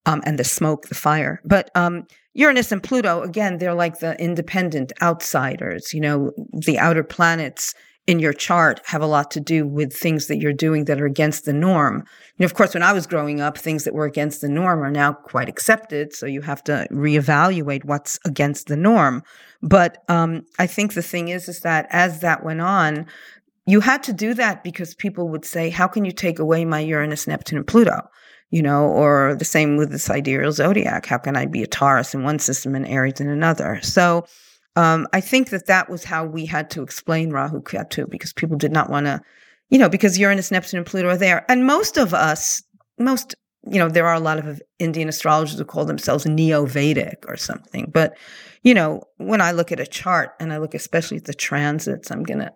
um, 0.07 0.23
and 0.25 0.39
the 0.39 0.45
smoke, 0.45 0.89
the 0.89 0.95
fire. 0.95 1.41
But 1.45 1.69
um, 1.75 2.05
Uranus 2.35 2.73
and 2.73 2.83
Pluto, 2.83 3.23
again, 3.23 3.59
they're 3.59 3.75
like 3.75 3.99
the 3.99 4.17
independent 4.21 4.93
outsiders, 5.03 5.93
you 5.93 6.01
know, 6.01 6.31
the 6.53 6.79
outer 6.79 7.03
planets 7.03 7.75
in 8.07 8.19
your 8.19 8.33
chart 8.33 8.81
have 8.87 9.01
a 9.01 9.07
lot 9.07 9.31
to 9.31 9.41
do 9.41 9.67
with 9.67 9.93
things 9.93 10.27
that 10.27 10.39
you're 10.39 10.53
doing 10.53 10.87
that 10.87 11.01
are 11.01 11.07
against 11.07 11.45
the 11.45 11.53
norm. 11.53 12.05
Of 12.41 12.55
course, 12.55 12.75
when 12.75 12.83
I 12.83 12.93
was 12.93 13.07
growing 13.07 13.41
up, 13.41 13.57
things 13.57 13.85
that 13.85 13.95
were 13.95 14.07
against 14.07 14.41
the 14.41 14.49
norm 14.49 14.83
are 14.83 14.91
now 14.91 15.13
quite 15.13 15.49
accepted. 15.49 16.13
So 16.13 16.27
you 16.27 16.41
have 16.41 16.65
to 16.65 16.89
reevaluate 16.91 17.85
what's 17.85 18.19
against 18.25 18.67
the 18.67 18.77
norm. 18.77 19.23
But 19.63 20.03
um, 20.09 20.45
I 20.59 20.67
think 20.67 20.95
the 20.95 21.03
thing 21.03 21.29
is, 21.29 21.49
is 21.49 21.61
that 21.61 21.87
as 21.91 22.21
that 22.21 22.45
went 22.45 22.61
on, 22.61 23.07
you 23.67 23.79
had 23.79 24.03
to 24.05 24.13
do 24.13 24.35
that 24.35 24.65
because 24.65 24.95
people 24.95 25.29
would 25.29 25.45
say, 25.45 25.71
"How 25.71 25.87
can 25.87 26.05
you 26.05 26.11
take 26.11 26.41
away 26.41 26.65
my 26.65 26.81
Uranus, 26.81 27.29
Neptune, 27.29 27.59
and 27.59 27.67
Pluto?" 27.67 28.09
You 28.51 28.63
know, 28.63 28.87
or 28.87 29.37
the 29.39 29.45
same 29.45 29.77
with 29.77 29.93
the 29.93 30.01
sidereal 30.01 30.51
zodiac. 30.51 31.07
How 31.07 31.19
can 31.19 31.37
I 31.37 31.47
be 31.47 31.63
a 31.63 31.67
Taurus 31.69 32.13
in 32.13 32.25
one 32.25 32.41
system 32.41 32.75
and 32.75 32.87
Aries 32.87 33.21
in 33.21 33.29
another? 33.29 33.79
So 33.83 34.27
um, 34.77 35.07
I 35.13 35.21
think 35.21 35.51
that 35.51 35.67
that 35.67 35.91
was 35.91 36.05
how 36.05 36.25
we 36.25 36.47
had 36.47 36.71
to 36.71 36.83
explain 36.83 37.31
Rahu 37.31 37.61
Ketu 37.61 38.09
because 38.09 38.33
people 38.33 38.57
did 38.57 38.73
not 38.73 38.89
want 38.89 39.07
to, 39.07 39.21
you 39.69 39.79
know, 39.79 39.89
because 39.89 40.19
Uranus, 40.19 40.51
Neptune, 40.51 40.79
and 40.79 40.87
Pluto 40.87 41.09
are 41.09 41.17
there. 41.17 41.45
And 41.51 41.67
most 41.67 41.99
of 41.99 42.15
us, 42.15 42.63
most, 42.99 43.35
you 43.71 43.79
know, 43.79 43.89
there 43.89 44.07
are 44.07 44.15
a 44.15 44.21
lot 44.21 44.39
of 44.39 44.63
Indian 44.79 45.09
astrologers 45.09 45.59
who 45.59 45.65
call 45.65 45.85
themselves 45.85 46.25
Neo 46.25 46.65
Vedic 46.65 47.25
or 47.29 47.37
something. 47.37 47.91
But, 47.93 48.17
you 48.63 48.73
know, 48.73 49.03
when 49.19 49.41
I 49.41 49.53
look 49.53 49.73
at 49.73 49.81
a 49.81 49.87
chart 49.87 50.31
and 50.41 50.53
I 50.53 50.59
look 50.59 50.75
especially 50.75 51.19
at 51.19 51.25
the 51.25 51.35
transits, 51.35 52.11
I'm 52.11 52.23
going 52.23 52.41
to 52.41 52.53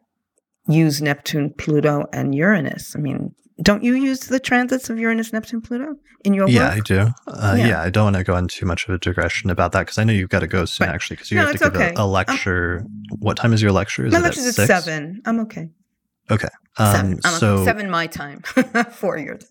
use 0.68 1.02
Neptune, 1.02 1.50
Pluto, 1.50 2.06
and 2.12 2.34
Uranus. 2.34 2.96
I 2.96 2.98
mean, 2.98 3.34
don't 3.62 3.82
you 3.82 3.94
use 3.94 4.20
the 4.20 4.38
transits 4.38 4.90
of 4.90 4.98
Uranus, 4.98 5.32
Neptune, 5.32 5.62
Pluto 5.62 5.94
in 6.24 6.34
your 6.34 6.44
work? 6.44 6.52
yeah, 6.52 6.68
work? 6.68 6.76
I 6.76 6.80
do. 6.80 6.98
Uh, 7.26 7.54
yeah. 7.58 7.68
yeah. 7.68 7.82
I 7.82 7.90
don't 7.90 8.04
want 8.04 8.16
to 8.16 8.24
go 8.24 8.36
into 8.36 8.54
too 8.54 8.66
much 8.66 8.86
of 8.86 8.94
a 8.94 8.98
digression 8.98 9.48
about 9.48 9.72
that 9.72 9.80
because 9.80 9.98
I 9.98 10.04
know 10.04 10.12
you've 10.12 10.28
got 10.28 10.40
to 10.40 10.46
go 10.46 10.64
soon, 10.66 10.86
right. 10.86 10.94
actually, 10.94 11.16
because 11.16 11.30
you 11.30 11.38
no, 11.38 11.46
have 11.46 11.52
to 11.52 11.58
give 11.58 11.74
okay. 11.74 11.94
a, 11.96 12.02
a, 12.02 12.06
lecture. 12.06 12.84
What 13.18 13.36
time 13.38 13.52
is 13.52 13.62
your 13.62 13.72
lecture? 13.72 14.06
Is 14.06 14.12
my 14.12 14.20
lecture's 14.20 14.58
at, 14.58 14.58
at 14.58 14.66
seven. 14.66 15.22
I'm 15.24 15.40
okay. 15.40 15.70
Okay. 16.30 16.48
Um, 16.76 16.94
seven. 16.94 17.20
I'm 17.24 17.40
so 17.40 17.54
okay. 17.54 17.64
seven 17.64 17.90
my 17.90 18.06
time. 18.06 18.42
Four 18.92 19.18
years. 19.18 19.46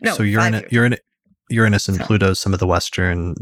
No, 0.00 0.14
so 0.14 0.22
you're 0.24 0.42
in 0.42 0.64
you're 0.70 0.86
in 0.86 0.96
Uranus 1.48 1.88
and 1.88 1.98
So- 1.98 2.04
Pluto, 2.04 2.34
some 2.34 2.52
of 2.52 2.58
the 2.58 2.66
Western 2.66 3.34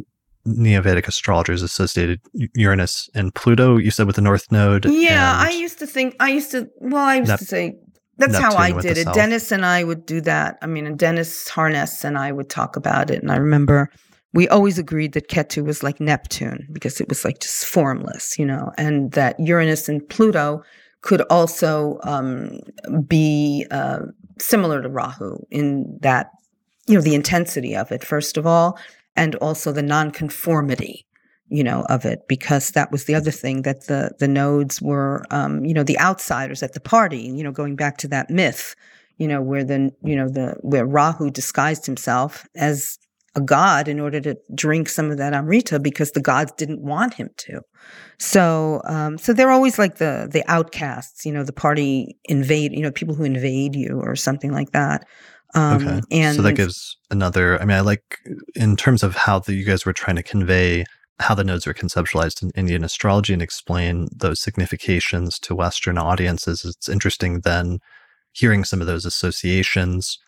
Neo-Vedic 0.45 1.07
astrologers 1.07 1.63
associated 1.63 2.21
Uranus 2.55 3.09
and 3.15 3.35
Pluto. 3.35 3.77
You 3.77 3.91
said 3.91 4.07
with 4.07 4.17
the 4.17 4.23
North 4.23 4.51
Node. 4.51 4.85
Yeah, 4.87 5.37
I 5.39 5.51
used 5.51 5.79
to 5.79 5.87
think 5.87 6.17
I 6.21 6.31
used 6.31 6.51
to 6.51 6.69
well, 6.81 7.05
I 7.05 7.17
used 7.17 7.39
to 7.39 7.45
say 7.45 7.79
that's 8.17 8.37
how 8.37 8.57
I 8.57 8.73
did 8.81 8.99
it. 8.99 9.09
Dennis 9.13 9.53
and 9.53 9.65
I 9.65 9.85
would 9.85 10.07
do 10.07 10.21
that. 10.23 10.59
I 10.63 10.67
mean, 10.67 10.87
and 10.87 10.99
Dennis 10.99 11.49
Harness 11.49 12.05
and 12.05 12.19
I 12.19 12.33
would 12.33 12.51
talk 12.51 12.77
about 12.77 13.11
it. 13.11 13.23
And 13.23 13.33
I 13.33 13.37
remember 13.37 13.91
we 14.35 14.49
always 14.49 14.79
agreed 14.79 15.13
that 15.13 15.29
Ketu 15.29 15.65
was 15.65 15.83
like 15.83 16.01
Neptune 16.01 16.67
because 16.73 17.01
it 17.01 17.09
was 17.09 17.25
like 17.25 17.41
just 17.41 17.67
formless, 17.67 18.39
you 18.39 18.47
know, 18.47 18.73
and 18.79 19.13
that 19.13 19.39
Uranus 19.39 19.89
and 19.89 20.07
Pluto 20.09 20.63
could 21.03 21.23
also 21.23 21.99
um, 22.05 22.61
be 23.07 23.67
uh, 23.71 24.01
similar 24.39 24.81
to 24.81 24.89
Rahu 24.89 25.39
in 25.51 25.99
that, 26.01 26.31
you 26.87 26.95
know, 26.95 27.01
the 27.01 27.15
intensity 27.15 27.77
of 27.77 27.93
it, 27.93 28.05
first 28.05 28.37
of 28.37 28.47
all, 28.47 28.79
and 29.17 29.35
also 29.37 29.73
the 29.73 29.83
nonconformity 29.83 31.07
you 31.53 31.63
know 31.63 31.85
of 31.91 32.05
it 32.05 32.27
because 32.29 32.71
that 32.71 32.91
was 32.91 33.05
the 33.05 33.15
other 33.15 33.31
thing 33.31 33.63
that 33.63 33.87
the 33.87 34.11
the 34.19 34.27
nodes 34.27 34.81
were 34.81 35.25
um 35.31 35.65
you 35.65 35.75
know 35.75 35.85
the 35.85 35.99
outsiders 36.01 36.63
at 36.63 36.73
the 36.73 36.81
party 36.81 37.21
you 37.21 37.45
know 37.45 37.53
going 37.53 37.77
back 37.77 37.99
to 37.99 38.09
that 38.09 38.31
myth 38.31 38.75
you 39.19 39.29
know 39.29 39.43
where 39.43 39.63
the 39.63 39.93
you 40.03 40.17
know 40.17 40.29
the 40.29 40.57
where 40.63 40.87
rahu 40.87 41.31
disguised 41.31 41.85
himself 41.85 42.49
as 42.57 42.99
a 43.35 43.41
god 43.41 43.87
in 43.87 44.01
order 44.01 44.21
to 44.21 44.37
drink 44.55 44.89
some 44.89 45.11
of 45.11 45.19
that 45.19 45.35
amrita 45.35 45.79
because 45.79 46.13
the 46.13 46.21
gods 46.21 46.53
didn't 46.57 46.81
want 46.81 47.15
him 47.15 47.29
to 47.37 47.61
so 48.19 48.81
um 48.87 49.19
so 49.19 49.35
they're 49.35 49.51
always 49.51 49.79
like 49.79 49.97
the 49.97 50.29
the 50.33 50.43
outcasts 50.49 51.27
you 51.27 51.33
know 51.33 51.45
the 51.45 51.53
party 51.53 52.17
invade 52.25 52.73
you 52.73 52.81
know 52.81 52.91
people 52.91 53.15
who 53.15 53.25
invade 53.25 53.77
you 53.77 54.01
or 54.01 54.17
something 54.17 54.53
like 54.53 54.73
that 54.73 55.07
um 55.55 55.87
Okay. 55.87 56.01
and 56.11 56.35
so 56.35 56.41
that 56.43 56.55
gives 56.55 56.97
another. 57.11 57.61
I 57.61 57.67
mean, 57.67 57.77
I 57.77 57.81
like 57.81 58.19
in 58.55 58.75
terms 58.75 59.03
of 59.03 59.15
how 59.15 59.39
the, 59.39 59.53
you 59.53 59.67
guys 59.67 59.85
were 59.85 59.93
trying 59.93 60.17
to 60.17 60.23
convey 60.23 60.87
how 61.21 61.35
the 61.35 61.45
nodes 61.45 61.67
are 61.67 61.75
conceptualized 61.75 62.43
in 62.43 62.51
Indian 62.55 62.85
astrology 62.85 63.33
and 63.33 63.43
explain 63.43 64.09
those 64.15 64.41
significations 64.41 65.39
to 65.41 65.55
Western 65.55 65.99
audiences. 65.99 66.65
It's 66.65 66.89
interesting 66.89 67.41
then 67.41 67.79
hearing 68.33 68.65
some 68.65 68.81
of 68.81 68.87
those 68.87 69.05
associations. 69.05 70.19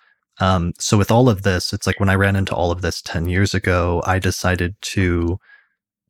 Um, 0.41 0.73
so 0.79 0.99
with 0.99 1.11
all 1.11 1.29
of 1.29 1.43
this, 1.43 1.73
it's 1.73 1.87
like 1.87 1.99
when 2.01 2.09
I 2.11 2.15
ran 2.15 2.37
into 2.37 2.55
all 2.55 2.71
of 2.71 2.83
this 2.83 3.01
10 3.03 3.29
years 3.29 3.55
ago, 3.55 4.03
I 4.07 4.19
decided 4.19 4.75
to 4.83 5.39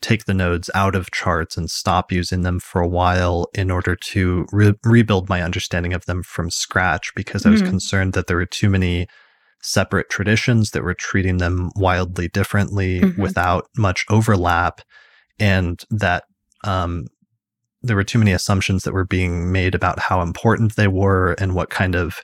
take 0.01 0.25
the 0.27 0.35
nodes 0.35 0.69
out 0.75 0.95
of 0.95 1.11
charts 1.13 1.57
and 1.57 1.71
stop 1.71 2.13
using 2.13 2.43
them 2.43 2.61
for 2.61 2.83
a 2.83 2.89
while 2.89 3.49
in 3.55 3.71
order 3.71 3.97
to 3.97 4.47
re- 4.53 4.75
rebuild 4.85 5.29
my 5.31 5.41
understanding 5.41 5.95
of 5.95 6.05
them 6.05 6.23
from 6.23 6.51
scratch 6.51 7.13
because 7.15 7.47
I 7.47 7.51
was 7.51 7.63
Mhm. 7.63 7.71
concerned 7.71 8.13
that 8.13 8.27
there 8.27 8.37
were 8.37 8.45
too 8.45 8.69
many 8.69 9.07
separate 9.65 10.11
traditions 10.11 10.71
that 10.73 10.83
were 10.83 10.95
treating 10.95 11.39
them 11.39 11.71
wildly 11.75 12.29
differently 12.29 13.01
Mhm. 13.01 13.19
without 13.19 13.67
much 13.79 14.05
overlap 14.11 14.83
and 15.41 15.83
that 15.91 16.25
um, 16.65 17.07
there 17.83 17.97
were 17.97 18.05
too 18.05 18.19
many 18.19 18.33
assumptions 18.33 18.83
that 18.85 18.93
were 18.93 19.05
being 19.07 19.51
made 19.53 19.75
about 19.75 19.99
how 19.99 20.21
important 20.23 20.77
they 20.77 20.89
were 20.89 21.33
and 21.39 21.55
what 21.55 21.71
kind 21.71 21.95
of 21.95 22.21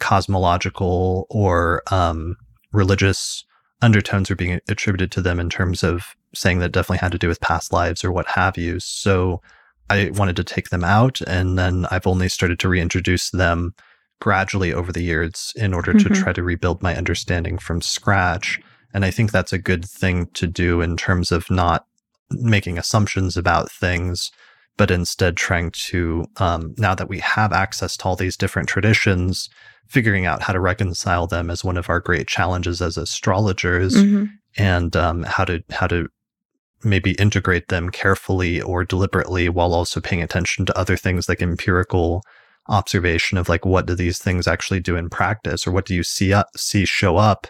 cosmological 0.00 1.26
or 1.30 1.82
um, 1.90 2.36
religious 2.72 3.44
undertones 3.82 4.28
were 4.28 4.36
being 4.36 4.60
attributed 4.68 5.10
to 5.12 5.22
them 5.22 5.38
in 5.40 5.48
terms 5.48 5.82
of 5.82 6.14
saying 6.34 6.58
that 6.58 6.66
it 6.66 6.72
definitely 6.72 6.98
had 6.98 7.12
to 7.12 7.18
do 7.18 7.28
with 7.28 7.40
past 7.40 7.72
lives 7.72 8.04
or 8.04 8.12
what 8.12 8.26
have 8.26 8.58
you. 8.58 8.78
So 8.80 9.40
I 9.88 10.10
wanted 10.14 10.36
to 10.36 10.44
take 10.44 10.68
them 10.70 10.84
out, 10.84 11.20
and 11.22 11.58
then 11.58 11.86
I've 11.90 12.06
only 12.06 12.28
started 12.28 12.60
to 12.60 12.68
reintroduce 12.68 13.30
them 13.30 13.74
gradually 14.20 14.72
over 14.72 14.92
the 14.92 15.02
years 15.02 15.52
in 15.56 15.74
order 15.74 15.92
to 15.92 16.08
Mhm. 16.08 16.14
try 16.22 16.32
to 16.32 16.42
rebuild 16.42 16.82
my 16.82 16.94
understanding 16.96 17.58
from 17.58 17.80
scratch. 17.80 18.60
And 18.92 19.04
I 19.04 19.10
think 19.10 19.32
that's 19.32 19.52
a 19.52 19.58
good 19.58 19.84
thing 19.84 20.26
to 20.34 20.46
do 20.46 20.80
in 20.80 20.96
terms 20.96 21.32
of 21.32 21.50
not 21.50 21.86
making 22.30 22.78
assumptions 22.78 23.36
about 23.36 23.70
things, 23.70 24.30
but 24.76 24.90
instead 24.90 25.36
trying 25.36 25.70
to, 25.72 26.24
um, 26.36 26.74
now 26.78 26.94
that 26.94 27.08
we 27.08 27.18
have 27.20 27.52
access 27.52 27.96
to 27.96 28.04
all 28.04 28.16
these 28.16 28.36
different 28.36 28.68
traditions, 28.68 29.48
figuring 29.88 30.26
out 30.26 30.42
how 30.42 30.52
to 30.52 30.60
reconcile 30.60 31.26
them 31.26 31.50
as 31.50 31.64
one 31.64 31.76
of 31.76 31.88
our 31.90 31.98
great 32.00 32.28
challenges 32.28 32.80
as 32.80 32.96
astrologers 32.96 33.96
Mhm. 33.96 34.30
and 34.56 34.94
um, 34.96 35.22
how 35.24 35.44
to 35.44 35.62
how 35.70 35.86
to 35.86 36.08
maybe 36.82 37.12
integrate 37.12 37.68
them 37.68 37.90
carefully 37.90 38.60
or 38.62 38.84
deliberately 38.84 39.48
while 39.48 39.74
also 39.74 40.00
paying 40.00 40.22
attention 40.22 40.64
to 40.64 40.78
other 40.78 40.96
things 40.96 41.28
like 41.28 41.42
empirical 41.42 42.22
observation 42.70 43.36
of 43.36 43.48
like 43.48 43.66
what 43.66 43.86
do 43.86 43.94
these 43.94 44.18
things 44.18 44.46
actually 44.48 44.80
do 44.80 44.96
in 44.96 45.10
practice 45.10 45.66
or 45.66 45.72
what 45.72 45.84
do 45.84 45.94
you 45.94 46.02
see 46.02 46.32
up, 46.32 46.46
see 46.56 46.84
show 46.86 47.16
up 47.18 47.46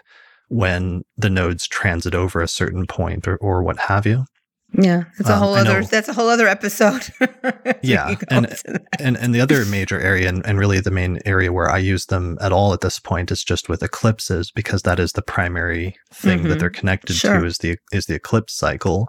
when 0.49 1.03
the 1.15 1.29
nodes 1.29 1.67
transit 1.67 2.13
over 2.13 2.41
a 2.41 2.47
certain 2.47 2.85
point 2.85 3.27
or, 3.27 3.37
or 3.37 3.63
what 3.63 3.77
have 3.79 4.05
you 4.05 4.25
Yeah, 4.73 5.03
that's 5.17 5.29
a 5.29 5.33
Um, 5.33 5.39
whole 5.39 5.53
other. 5.55 5.83
That's 5.83 6.09
a 6.09 6.13
whole 6.13 6.29
other 6.29 6.47
episode. 6.47 7.03
Yeah, 7.83 8.15
and- 8.29 8.53
and 8.99 9.17
and 9.17 9.33
the 9.35 9.41
other 9.41 9.65
major 9.65 9.99
area 9.99 10.27
and, 10.29 10.45
and 10.45 10.57
really 10.59 10.79
the 10.79 10.91
main 10.91 11.19
area 11.25 11.51
where 11.51 11.69
I 11.69 11.77
use 11.77 12.05
them 12.07 12.37
at 12.41 12.51
all 12.51 12.73
at 12.73 12.81
this 12.81 12.99
point 12.99 13.31
is 13.31 13.43
just 13.43 13.69
with 13.69 13.81
eclipses 13.83 14.51
because 14.51 14.81
that 14.83 14.99
is 14.99 15.11
the 15.13 15.21
primary 15.21 15.95
thing 16.13 16.43
that 16.43 16.57
Mhm. 16.57 16.59
they're 16.59 16.69
connected 16.81 17.15
Sure. 17.15 17.39
to 17.39 17.45
is 17.45 17.57
the 17.59 17.77
is 17.91 18.05
the 18.05 18.15
eclipse 18.15 18.53
cycle. 18.55 19.07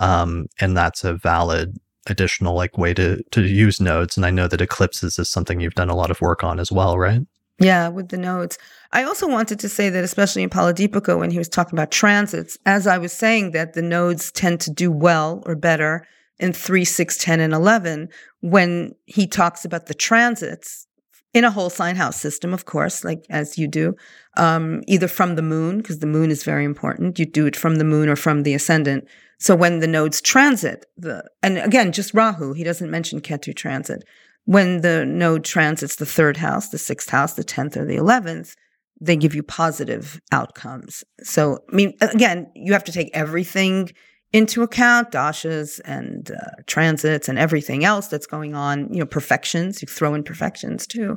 Um, 0.00 0.46
and 0.60 0.76
that's 0.76 1.04
a 1.04 1.14
valid 1.14 1.76
additional 2.06 2.54
like 2.54 2.78
way 2.78 2.94
to 2.94 3.22
to 3.30 3.42
use 3.42 3.80
nodes. 3.80 4.16
And 4.16 4.26
I 4.26 4.30
know 4.30 4.48
that 4.48 4.60
eclipses 4.60 5.18
is 5.18 5.28
something 5.28 5.60
you've 5.60 5.74
done 5.74 5.90
a 5.90 5.96
lot 5.96 6.10
of 6.10 6.20
work 6.20 6.44
on 6.44 6.60
as 6.60 6.70
well, 6.70 6.98
right? 6.98 7.20
Yeah, 7.60 7.88
with 7.88 8.08
the 8.08 8.16
nodes. 8.16 8.58
I 8.92 9.04
also 9.04 9.28
wanted 9.28 9.60
to 9.60 9.68
say 9.68 9.88
that, 9.88 10.02
especially 10.02 10.42
in 10.42 10.50
Phaladipika, 10.50 11.16
when 11.18 11.30
he 11.30 11.38
was 11.38 11.48
talking 11.48 11.78
about 11.78 11.92
transits, 11.92 12.58
as 12.66 12.86
I 12.86 12.98
was 12.98 13.12
saying, 13.12 13.52
that 13.52 13.74
the 13.74 13.82
nodes 13.82 14.32
tend 14.32 14.60
to 14.62 14.72
do 14.72 14.90
well 14.90 15.42
or 15.46 15.54
better 15.54 16.04
in 16.40 16.52
3, 16.52 16.84
6, 16.84 17.16
10, 17.16 17.40
and 17.40 17.52
11 17.52 18.08
when 18.40 18.92
he 19.06 19.26
talks 19.26 19.64
about 19.64 19.86
the 19.86 19.94
transits 19.94 20.86
in 21.32 21.44
a 21.44 21.50
whole 21.50 21.70
sign 21.70 21.96
house 21.96 22.20
system, 22.20 22.54
of 22.54 22.64
course, 22.64 23.04
like 23.04 23.24
as 23.28 23.58
you 23.58 23.66
do, 23.66 23.94
um, 24.36 24.82
either 24.86 25.08
from 25.08 25.34
the 25.34 25.42
moon, 25.42 25.78
because 25.78 25.98
the 25.98 26.06
moon 26.06 26.30
is 26.30 26.44
very 26.44 26.64
important. 26.64 27.18
You 27.18 27.26
do 27.26 27.46
it 27.46 27.56
from 27.56 27.76
the 27.76 27.84
moon 27.84 28.08
or 28.08 28.16
from 28.16 28.44
the 28.44 28.54
ascendant. 28.54 29.06
So 29.38 29.54
when 29.54 29.80
the 29.80 29.86
nodes 29.86 30.20
transit, 30.20 30.86
the 30.96 31.24
and 31.42 31.58
again, 31.58 31.92
just 31.92 32.14
Rahu, 32.14 32.52
he 32.52 32.64
doesn't 32.64 32.90
mention 32.90 33.20
Ketu 33.20 33.54
transit 33.54 34.04
when 34.44 34.82
the 34.82 35.04
node 35.06 35.44
transits 35.44 35.96
the 35.96 36.06
third 36.06 36.36
house, 36.36 36.68
the 36.68 36.78
sixth 36.78 37.10
house, 37.10 37.34
the 37.34 37.44
10th, 37.44 37.76
or 37.76 37.84
the 37.84 37.96
11th, 37.96 38.54
they 39.00 39.16
give 39.16 39.34
you 39.34 39.42
positive 39.42 40.20
outcomes. 40.32 41.02
So, 41.22 41.58
I 41.70 41.74
mean, 41.74 41.94
again, 42.00 42.50
you 42.54 42.72
have 42.72 42.84
to 42.84 42.92
take 42.92 43.10
everything 43.14 43.90
into 44.32 44.62
account 44.62 45.12
dashas 45.12 45.80
and 45.84 46.30
uh, 46.30 46.62
transits 46.66 47.28
and 47.28 47.38
everything 47.38 47.84
else 47.84 48.08
that's 48.08 48.26
going 48.26 48.54
on, 48.54 48.92
you 48.92 48.98
know, 48.98 49.06
perfections, 49.06 49.80
you 49.80 49.86
throw 49.86 50.12
in 50.14 50.24
perfections 50.24 50.86
too. 50.86 51.16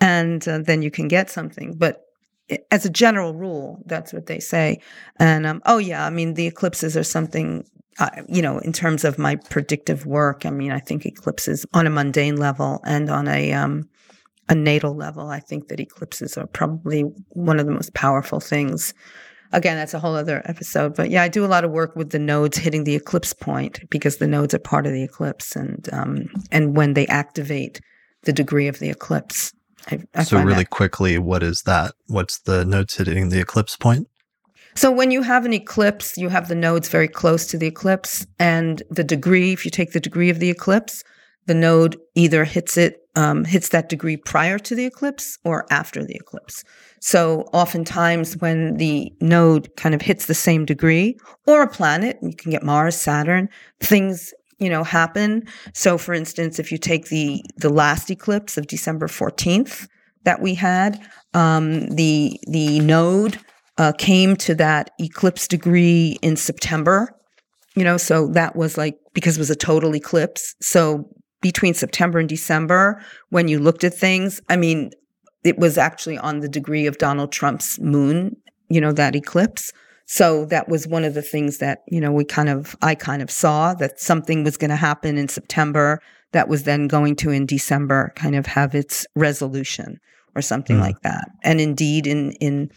And 0.00 0.46
uh, 0.48 0.58
then 0.58 0.82
you 0.82 0.90
can 0.90 1.06
get 1.06 1.30
something. 1.30 1.74
But 1.76 2.03
as 2.70 2.84
a 2.84 2.90
general 2.90 3.34
rule, 3.34 3.82
that's 3.86 4.12
what 4.12 4.26
they 4.26 4.38
say. 4.38 4.80
And 5.18 5.46
um, 5.46 5.62
oh, 5.66 5.78
yeah, 5.78 6.06
I 6.06 6.10
mean, 6.10 6.34
the 6.34 6.46
eclipses 6.46 6.96
are 6.96 7.04
something 7.04 7.64
uh, 7.98 8.10
you 8.28 8.42
know, 8.42 8.58
in 8.58 8.72
terms 8.72 9.04
of 9.04 9.18
my 9.18 9.36
predictive 9.36 10.04
work, 10.04 10.44
I 10.44 10.50
mean, 10.50 10.72
I 10.72 10.80
think 10.80 11.06
eclipses 11.06 11.64
on 11.74 11.86
a 11.86 11.90
mundane 11.90 12.36
level 12.36 12.80
and 12.84 13.08
on 13.08 13.28
a 13.28 13.52
um, 13.52 13.88
a 14.48 14.54
natal 14.54 14.94
level, 14.94 15.28
I 15.28 15.40
think 15.40 15.68
that 15.68 15.80
eclipses 15.80 16.36
are 16.36 16.46
probably 16.46 17.02
one 17.30 17.58
of 17.58 17.66
the 17.66 17.72
most 17.72 17.94
powerful 17.94 18.40
things. 18.40 18.92
Again, 19.52 19.76
that's 19.76 19.94
a 19.94 20.00
whole 20.00 20.16
other 20.16 20.42
episode, 20.44 20.96
but 20.96 21.10
yeah, 21.10 21.22
I 21.22 21.28
do 21.28 21.44
a 21.44 21.46
lot 21.46 21.64
of 21.64 21.70
work 21.70 21.94
with 21.94 22.10
the 22.10 22.18
nodes 22.18 22.58
hitting 22.58 22.84
the 22.84 22.96
eclipse 22.96 23.32
point 23.32 23.88
because 23.88 24.16
the 24.16 24.26
nodes 24.26 24.52
are 24.52 24.58
part 24.58 24.86
of 24.86 24.92
the 24.92 25.04
eclipse, 25.04 25.54
and 25.54 25.88
um, 25.92 26.26
and 26.50 26.76
when 26.76 26.94
they 26.94 27.06
activate 27.06 27.80
the 28.22 28.32
degree 28.32 28.66
of 28.66 28.80
the 28.80 28.90
eclipse. 28.90 29.52
I, 29.90 30.00
I 30.14 30.22
so 30.24 30.38
really 30.38 30.64
that 30.64 30.70
quickly, 30.70 31.18
what 31.18 31.42
is 31.42 31.62
that? 31.62 31.94
What's 32.06 32.38
the 32.40 32.64
nodes 32.64 32.96
hitting 32.96 33.28
the 33.28 33.40
eclipse 33.40 33.76
point? 33.76 34.08
So 34.76 34.90
when 34.90 35.10
you 35.10 35.22
have 35.22 35.44
an 35.44 35.52
eclipse, 35.52 36.18
you 36.18 36.28
have 36.30 36.48
the 36.48 36.54
nodes 36.54 36.88
very 36.88 37.06
close 37.06 37.46
to 37.46 37.58
the 37.58 37.66
eclipse, 37.66 38.26
and 38.38 38.82
the 38.90 39.04
degree. 39.04 39.52
If 39.52 39.64
you 39.64 39.70
take 39.70 39.92
the 39.92 40.00
degree 40.00 40.30
of 40.30 40.40
the 40.40 40.50
eclipse, 40.50 41.04
the 41.46 41.54
node 41.54 41.96
either 42.14 42.44
hits 42.44 42.76
it, 42.76 43.00
um, 43.14 43.44
hits 43.44 43.68
that 43.68 43.88
degree 43.88 44.16
prior 44.16 44.58
to 44.58 44.74
the 44.74 44.84
eclipse 44.84 45.38
or 45.44 45.66
after 45.70 46.04
the 46.04 46.16
eclipse. 46.16 46.64
So 47.00 47.42
oftentimes, 47.52 48.38
when 48.38 48.78
the 48.78 49.12
node 49.20 49.68
kind 49.76 49.94
of 49.94 50.02
hits 50.02 50.26
the 50.26 50.34
same 50.34 50.64
degree, 50.64 51.18
or 51.46 51.62
a 51.62 51.68
planet, 51.68 52.18
you 52.22 52.34
can 52.34 52.50
get 52.50 52.62
Mars, 52.62 52.96
Saturn, 52.96 53.48
things 53.78 54.32
you 54.58 54.70
know 54.70 54.84
happen. 54.84 55.46
So, 55.72 55.98
for 55.98 56.14
instance, 56.14 56.58
if 56.58 56.70
you 56.72 56.78
take 56.78 57.08
the 57.08 57.42
the 57.56 57.70
last 57.70 58.10
eclipse 58.10 58.56
of 58.56 58.66
December 58.66 59.08
fourteenth 59.08 59.88
that 60.24 60.40
we 60.40 60.54
had, 60.54 61.00
um, 61.34 61.88
the 61.90 62.38
the 62.46 62.80
node 62.80 63.38
uh, 63.78 63.92
came 63.92 64.36
to 64.36 64.54
that 64.54 64.90
eclipse 64.98 65.48
degree 65.48 66.18
in 66.22 66.36
September. 66.36 67.14
You 67.74 67.82
know, 67.82 67.96
so 67.96 68.28
that 68.28 68.54
was 68.54 68.78
like 68.78 68.96
because 69.14 69.36
it 69.36 69.40
was 69.40 69.50
a 69.50 69.56
total 69.56 69.96
eclipse. 69.96 70.54
So 70.60 71.08
between 71.40 71.74
September 71.74 72.18
and 72.18 72.28
December, 72.28 73.02
when 73.30 73.48
you 73.48 73.58
looked 73.58 73.84
at 73.84 73.92
things, 73.92 74.40
I 74.48 74.56
mean, 74.56 74.92
it 75.44 75.58
was 75.58 75.76
actually 75.76 76.16
on 76.16 76.40
the 76.40 76.48
degree 76.48 76.86
of 76.86 76.96
Donald 76.98 77.32
Trump's 77.32 77.78
moon, 77.80 78.36
you 78.70 78.80
know, 78.80 78.92
that 78.92 79.14
eclipse. 79.14 79.72
So 80.06 80.44
that 80.46 80.68
was 80.68 80.86
one 80.86 81.04
of 81.04 81.14
the 81.14 81.22
things 81.22 81.58
that, 81.58 81.80
you 81.88 82.00
know, 82.00 82.12
we 82.12 82.24
kind 82.24 82.48
of, 82.48 82.76
I 82.82 82.94
kind 82.94 83.22
of 83.22 83.30
saw 83.30 83.74
that 83.74 83.98
something 83.98 84.44
was 84.44 84.56
going 84.56 84.70
to 84.70 84.76
happen 84.76 85.16
in 85.16 85.28
September 85.28 86.00
that 86.32 86.48
was 86.48 86.64
then 86.64 86.88
going 86.88 87.16
to 87.16 87.30
in 87.30 87.46
December 87.46 88.12
kind 88.16 88.34
of 88.34 88.46
have 88.46 88.74
its 88.74 89.06
resolution 89.16 89.98
or 90.34 90.42
something 90.42 90.76
mm. 90.76 90.80
like 90.80 91.00
that. 91.02 91.28
And 91.42 91.60
indeed, 91.60 92.06
in, 92.06 92.32
in, 92.32 92.70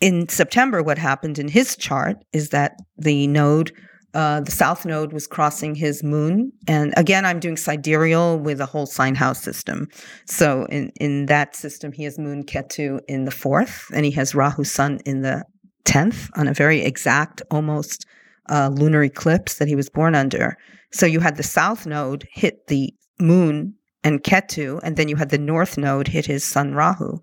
in 0.00 0.28
September, 0.28 0.82
what 0.82 0.98
happened 0.98 1.38
in 1.38 1.48
his 1.48 1.76
chart 1.76 2.16
is 2.32 2.48
that 2.50 2.76
the 2.96 3.26
node 3.26 3.72
uh, 4.14 4.40
the 4.40 4.50
south 4.50 4.86
node 4.86 5.12
was 5.12 5.26
crossing 5.26 5.74
his 5.74 6.02
moon. 6.02 6.50
And 6.66 6.94
again, 6.96 7.26
I'm 7.26 7.40
doing 7.40 7.56
sidereal 7.56 8.38
with 8.38 8.60
a 8.60 8.66
whole 8.66 8.86
sign 8.86 9.14
house 9.14 9.42
system. 9.42 9.86
So 10.26 10.64
in, 10.70 10.90
in 10.98 11.26
that 11.26 11.54
system, 11.54 11.92
he 11.92 12.04
has 12.04 12.18
moon 12.18 12.44
Ketu 12.44 13.00
in 13.06 13.26
the 13.26 13.30
fourth, 13.30 13.84
and 13.92 14.06
he 14.06 14.10
has 14.12 14.34
Rahu 14.34 14.64
sun 14.64 15.00
in 15.04 15.20
the 15.20 15.44
10th 15.88 16.30
on 16.34 16.46
a 16.46 16.54
very 16.54 16.82
exact, 16.82 17.40
almost 17.50 18.06
uh, 18.50 18.68
lunar 18.72 19.02
eclipse 19.02 19.54
that 19.56 19.68
he 19.68 19.74
was 19.74 19.88
born 19.88 20.14
under. 20.14 20.56
So 20.92 21.06
you 21.06 21.20
had 21.20 21.36
the 21.36 21.42
south 21.42 21.86
node 21.86 22.26
hit 22.30 22.66
the 22.68 22.94
moon 23.18 23.74
and 24.04 24.22
Ketu, 24.22 24.80
and 24.82 24.96
then 24.96 25.08
you 25.08 25.16
had 25.16 25.30
the 25.30 25.38
north 25.38 25.76
node 25.76 26.08
hit 26.08 26.26
his 26.26 26.44
sun 26.44 26.74
Rahu. 26.74 27.18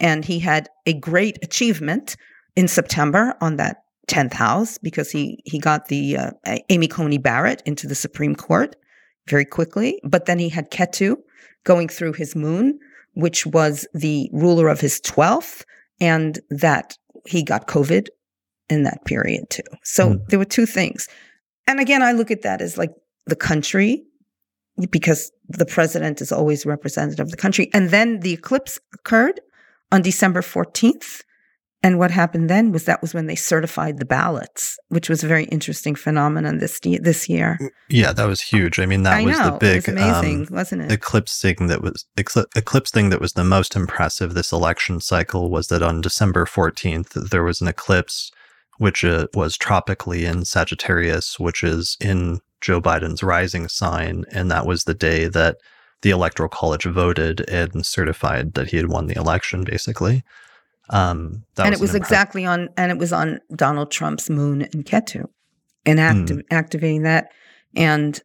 And 0.00 0.24
he 0.24 0.38
had 0.38 0.68
a 0.86 0.92
great 0.92 1.38
achievement 1.42 2.16
in 2.54 2.68
September 2.68 3.34
on 3.40 3.56
that 3.56 3.82
10th 4.08 4.32
house 4.32 4.78
because 4.78 5.10
he 5.10 5.40
he 5.44 5.58
got 5.58 5.88
the 5.88 6.16
uh, 6.16 6.30
Amy 6.70 6.88
Coney 6.88 7.18
Barrett 7.18 7.62
into 7.66 7.86
the 7.86 7.94
Supreme 7.94 8.34
Court 8.34 8.74
very 9.28 9.44
quickly. 9.44 10.00
But 10.02 10.26
then 10.26 10.38
he 10.38 10.48
had 10.48 10.70
Ketu 10.70 11.16
going 11.64 11.88
through 11.88 12.14
his 12.14 12.34
moon, 12.34 12.78
which 13.14 13.46
was 13.46 13.86
the 13.94 14.30
ruler 14.32 14.68
of 14.68 14.80
his 14.80 15.00
12th, 15.00 15.64
and 16.00 16.38
that 16.50 16.96
he 17.26 17.42
got 17.42 17.66
COVID 17.66 18.08
in 18.68 18.82
that 18.82 19.04
period 19.04 19.50
too. 19.50 19.62
So 19.82 20.10
mm. 20.10 20.26
there 20.28 20.38
were 20.38 20.44
two 20.44 20.66
things. 20.66 21.08
And 21.66 21.80
again, 21.80 22.02
I 22.02 22.12
look 22.12 22.30
at 22.30 22.42
that 22.42 22.60
as 22.60 22.78
like 22.78 22.92
the 23.26 23.36
country 23.36 24.04
because 24.90 25.32
the 25.48 25.66
president 25.66 26.20
is 26.20 26.32
always 26.32 26.64
representative 26.64 27.26
of 27.26 27.30
the 27.30 27.36
country. 27.36 27.70
And 27.72 27.90
then 27.90 28.20
the 28.20 28.32
eclipse 28.32 28.78
occurred 28.94 29.40
on 29.90 30.02
December 30.02 30.40
14th. 30.40 31.22
And 31.80 31.96
what 31.96 32.10
happened 32.10 32.50
then 32.50 32.72
was 32.72 32.84
that 32.84 33.00
was 33.00 33.14
when 33.14 33.26
they 33.26 33.36
certified 33.36 33.98
the 33.98 34.04
ballots, 34.04 34.76
which 34.88 35.08
was 35.08 35.22
a 35.22 35.28
very 35.28 35.44
interesting 35.44 35.94
phenomenon 35.94 36.58
this 36.58 36.80
this 36.80 37.28
year. 37.28 37.56
Mm, 37.60 37.68
yeah, 37.88 38.12
that 38.12 38.26
was 38.26 38.40
huge. 38.40 38.80
I 38.80 38.86
mean, 38.86 39.04
that 39.04 39.18
I 39.18 39.22
was 39.22 39.38
know, 39.38 39.50
the 39.52 39.58
big, 39.58 39.76
was 39.76 39.88
amazing, 39.88 40.40
um, 40.40 40.48
wasn't 40.50 40.82
it? 40.82 40.92
Eclipse 40.92 41.40
thing 41.40 41.68
that 41.68 41.80
was 41.80 42.04
eclipse 42.16 42.90
thing 42.90 43.10
that 43.10 43.20
was 43.20 43.34
the 43.34 43.44
most 43.44 43.76
impressive 43.76 44.34
this 44.34 44.50
election 44.50 45.00
cycle 45.00 45.50
was 45.50 45.68
that 45.68 45.82
on 45.82 46.00
December 46.00 46.46
fourteenth 46.46 47.12
there 47.12 47.44
was 47.44 47.60
an 47.60 47.68
eclipse, 47.68 48.32
which 48.78 49.04
uh, 49.04 49.28
was 49.34 49.56
tropically 49.56 50.24
in 50.24 50.44
Sagittarius, 50.44 51.38
which 51.38 51.62
is 51.62 51.96
in 52.00 52.40
Joe 52.60 52.80
Biden's 52.80 53.22
rising 53.22 53.68
sign, 53.68 54.24
and 54.32 54.50
that 54.50 54.66
was 54.66 54.82
the 54.82 54.94
day 54.94 55.28
that 55.28 55.58
the 56.02 56.10
Electoral 56.10 56.48
College 56.48 56.84
voted 56.84 57.48
and 57.48 57.86
certified 57.86 58.54
that 58.54 58.70
he 58.70 58.76
had 58.78 58.88
won 58.88 59.06
the 59.06 59.16
election, 59.16 59.62
basically. 59.62 60.24
Um, 60.90 61.44
and 61.58 61.74
it 61.74 61.80
was 61.80 61.94
exactly 61.94 62.46
on, 62.46 62.70
and 62.76 62.90
it 62.90 62.98
was 62.98 63.12
on 63.12 63.40
Donald 63.54 63.90
Trump's 63.90 64.30
moon 64.30 64.62
in 64.62 64.84
Ketu, 64.84 65.28
and 65.84 66.00
acti- 66.00 66.34
mm. 66.34 66.44
activating 66.50 67.02
that. 67.02 67.30
And 67.76 68.20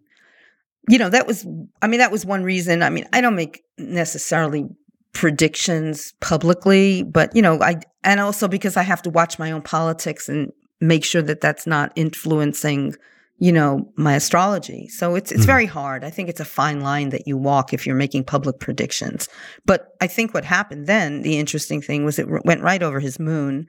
you 0.90 0.98
know, 0.98 1.10
that 1.10 1.28
was, 1.28 1.46
I 1.82 1.88
mean, 1.88 2.00
that 2.00 2.12
was 2.12 2.26
one 2.26 2.44
reason. 2.44 2.84
I 2.84 2.90
mean, 2.90 3.08
I 3.14 3.22
don't 3.22 3.36
make 3.36 3.64
necessarily 3.78 4.68
predictions 5.14 6.14
publicly, 6.20 7.04
but 7.04 7.34
you 7.36 7.42
know, 7.42 7.62
I, 7.62 7.76
and 8.04 8.20
also 8.20 8.48
because 8.48 8.76
I 8.76 8.84
have 8.84 9.02
to 9.04 9.10
watch 9.10 9.40
my 9.40 9.52
own 9.52 9.62
politics 9.62 10.28
and 10.28 10.52
make 10.82 11.06
sure 11.06 11.22
that 11.22 11.40
that's 11.40 11.66
not 11.66 11.94
influencing 11.96 12.96
you 13.44 13.52
know 13.52 13.92
my 13.98 14.16
astrology. 14.16 14.88
So 14.88 15.16
it's 15.16 15.32
it's 15.32 15.44
mm 15.44 15.54
very 15.54 15.66
hard. 15.66 16.06
I 16.06 16.10
think 16.10 16.30
it's 16.30 16.40
a 16.40 16.46
fine 16.46 16.80
line 16.80 17.10
that 17.10 17.28
you 17.28 17.36
walk 17.36 17.74
if 17.74 17.86
you're 17.86 18.04
making 18.06 18.24
public 18.24 18.60
predictions. 18.60 19.28
But 19.66 19.80
i 20.00 20.08
think 20.08 20.34
what 20.34 20.46
happened 20.46 20.88
then 20.88 21.22
the 21.22 21.38
interesting 21.38 21.82
thing 21.82 22.06
was 22.06 22.18
it 22.18 22.28
went 22.46 22.64
right 22.70 22.82
over 22.82 23.00
his 23.02 23.20
moon 23.20 23.68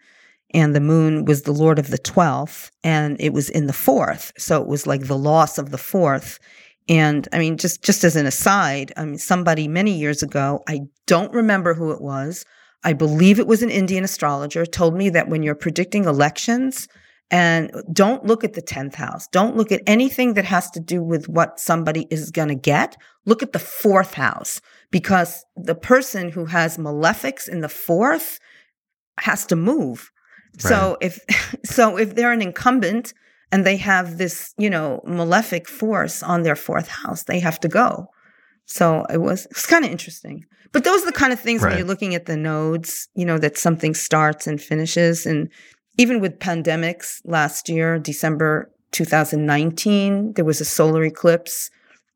and 0.60 0.72
the 0.72 0.86
moon 0.92 1.24
was 1.24 1.42
the 1.42 1.58
lord 1.64 1.78
of 1.80 1.90
the 1.90 1.98
12th 1.98 2.70
and 2.84 3.16
it 3.18 3.32
was 3.32 3.50
in 3.50 3.66
the 3.66 3.80
fourth. 3.86 4.32
So 4.38 4.62
it 4.62 4.68
was 4.68 4.86
like 4.86 5.04
the 5.06 5.18
loss 5.30 5.58
of 5.58 5.70
the 5.70 5.84
fourth. 5.92 6.38
And 6.88 7.26
i 7.32 7.38
mean 7.42 7.56
just 7.56 7.82
just 7.82 8.04
as 8.04 8.14
an 8.14 8.26
aside 8.26 8.92
i 8.96 9.04
mean 9.04 9.18
somebody 9.18 9.66
many 9.66 9.94
years 10.04 10.22
ago 10.22 10.46
i 10.68 10.76
don't 11.06 11.32
remember 11.32 11.74
who 11.74 11.90
it 11.90 12.00
was. 12.00 12.46
I 12.90 12.92
believe 12.92 13.40
it 13.40 13.52
was 13.52 13.62
an 13.62 13.70
indian 13.80 14.04
astrologer 14.04 14.64
told 14.66 14.94
me 14.94 15.06
that 15.10 15.28
when 15.28 15.42
you're 15.42 15.64
predicting 15.66 16.04
elections 16.04 16.86
and 17.30 17.72
don't 17.92 18.24
look 18.24 18.44
at 18.44 18.52
the 18.52 18.62
10th 18.62 18.94
house. 18.94 19.26
Don't 19.28 19.56
look 19.56 19.72
at 19.72 19.82
anything 19.86 20.34
that 20.34 20.44
has 20.44 20.70
to 20.72 20.80
do 20.80 21.02
with 21.02 21.28
what 21.28 21.58
somebody 21.58 22.06
is 22.10 22.30
going 22.30 22.48
to 22.48 22.54
get. 22.54 22.96
Look 23.24 23.42
at 23.42 23.52
the 23.52 23.58
fourth 23.58 24.14
house 24.14 24.60
because 24.90 25.44
the 25.56 25.74
person 25.74 26.30
who 26.30 26.44
has 26.46 26.76
malefics 26.76 27.48
in 27.48 27.60
the 27.60 27.68
fourth 27.68 28.38
has 29.18 29.46
to 29.46 29.56
move. 29.56 30.10
Right. 30.62 30.68
So 30.68 30.96
if, 31.00 31.20
so 31.64 31.96
if 31.96 32.14
they're 32.14 32.32
an 32.32 32.42
incumbent 32.42 33.14
and 33.50 33.64
they 33.64 33.76
have 33.78 34.18
this, 34.18 34.54
you 34.58 34.70
know, 34.70 35.00
malefic 35.06 35.68
force 35.68 36.22
on 36.22 36.42
their 36.42 36.56
fourth 36.56 36.88
house, 36.88 37.24
they 37.24 37.40
have 37.40 37.58
to 37.60 37.68
go. 37.68 38.08
So 38.66 39.04
it 39.12 39.18
was, 39.18 39.46
it's 39.46 39.66
kind 39.66 39.84
of 39.84 39.90
interesting. 39.90 40.44
But 40.72 40.82
those 40.82 41.02
are 41.02 41.06
the 41.06 41.12
kind 41.12 41.32
of 41.32 41.38
things 41.38 41.62
right. 41.62 41.70
when 41.70 41.78
you're 41.78 41.86
looking 41.86 42.16
at 42.16 42.26
the 42.26 42.36
nodes, 42.36 43.08
you 43.14 43.24
know, 43.24 43.38
that 43.38 43.56
something 43.56 43.94
starts 43.94 44.48
and 44.48 44.60
finishes. 44.60 45.24
And 45.24 45.48
even 45.96 46.20
with 46.20 46.38
pandemics 46.38 47.20
last 47.24 47.68
year, 47.68 47.98
December 47.98 48.70
2019, 48.92 50.34
there 50.34 50.44
was 50.44 50.60
a 50.60 50.64
solar 50.64 51.04
eclipse, 51.04 51.70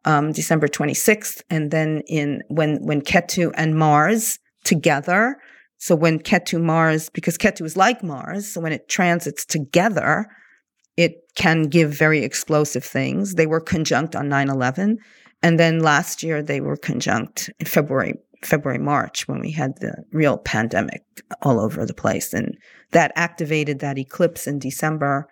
um, 0.05 0.33
December 0.33 0.69
26th, 0.69 1.43
and 1.51 1.71
then 1.71 2.03
in 2.07 2.43
when 2.49 2.77
when 2.85 3.01
Ketu 3.01 3.53
and 3.55 3.77
Mars 3.77 4.39
together. 4.65 5.37
So 5.79 5.95
when 5.95 6.19
Ketu 6.19 6.61
Mars, 6.61 7.09
because 7.11 7.39
Ketu 7.39 7.65
is 7.65 7.77
like 7.77 8.03
Mars, 8.03 8.53
so 8.53 8.61
when 8.61 8.73
it 8.73 8.89
transits 8.89 9.45
together, 9.45 10.27
it 10.97 11.15
can 11.37 11.65
give 11.65 11.93
very 11.93 12.25
explosive 12.25 12.85
things. 12.85 13.35
They 13.35 13.47
were 13.47 13.61
conjunct 13.61 14.17
on 14.17 14.29
9-11. 14.29 14.97
And 15.41 15.61
then 15.61 15.79
last 15.79 16.25
year 16.25 16.43
they 16.43 16.61
were 16.61 16.77
conjunct 16.77 17.51
in 17.61 17.67
February 17.67 18.15
February, 18.43 18.79
March 18.79 19.27
when 19.29 19.41
we 19.41 19.51
had 19.51 19.77
the 19.81 20.05
real 20.13 20.39
pandemic 20.39 21.03
all 21.43 21.61
over 21.61 21.85
the 21.85 21.95
place. 21.95 22.33
And 22.33 22.57
that 22.93 23.13
activated 23.17 23.81
that 23.81 23.99
eclipse 23.99 24.47
in 24.47 24.59
December, 24.59 25.29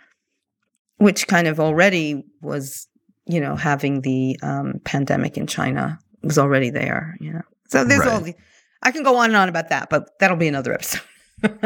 which 0.99 1.27
kind 1.27 1.47
of 1.47 1.61
already 1.61 2.25
was, 2.41 2.89
you 3.27 3.41
know, 3.41 3.57
having 3.57 4.01
the 4.03 4.39
um, 4.43 4.81
pandemic 4.85 5.37
in 5.37 5.47
China 5.47 5.99
was 6.23 6.39
already 6.39 6.71
there, 6.71 7.17
you 7.21 7.33
know. 7.33 7.43
So 7.69 7.85
there's 7.85 8.01
right. 8.01 8.09
all 8.09 8.21
the, 8.21 8.35
I 8.83 8.91
can 8.91 9.03
go 9.03 9.17
on 9.17 9.27
and 9.27 9.37
on 9.37 9.49
about 9.49 9.71
that, 9.71 9.89
but 9.91 10.19
that'll 10.19 10.37
be 10.37 10.49
another 10.49 10.73
episode 10.73 11.03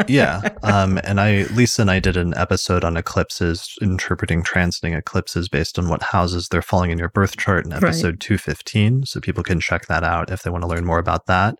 yeah. 0.07 0.41
Um, 0.63 0.99
and 1.03 1.19
I, 1.19 1.43
Lisa 1.53 1.81
and 1.81 1.91
I 1.91 1.99
did 1.99 2.17
an 2.17 2.33
episode 2.35 2.83
on 2.83 2.97
eclipses, 2.97 3.77
interpreting 3.81 4.43
transiting 4.43 4.97
eclipses 4.97 5.49
based 5.49 5.79
on 5.79 5.89
what 5.89 6.03
houses 6.03 6.49
they're 6.49 6.61
falling 6.61 6.91
in 6.91 6.97
your 6.97 7.09
birth 7.09 7.37
chart 7.37 7.65
in 7.65 7.73
episode 7.73 8.15
right. 8.15 8.19
215. 8.19 9.05
So 9.05 9.19
people 9.19 9.43
can 9.43 9.59
check 9.59 9.87
that 9.87 10.03
out 10.03 10.31
if 10.31 10.43
they 10.43 10.49
want 10.49 10.63
to 10.63 10.67
learn 10.67 10.85
more 10.85 10.99
about 10.99 11.25
that. 11.27 11.57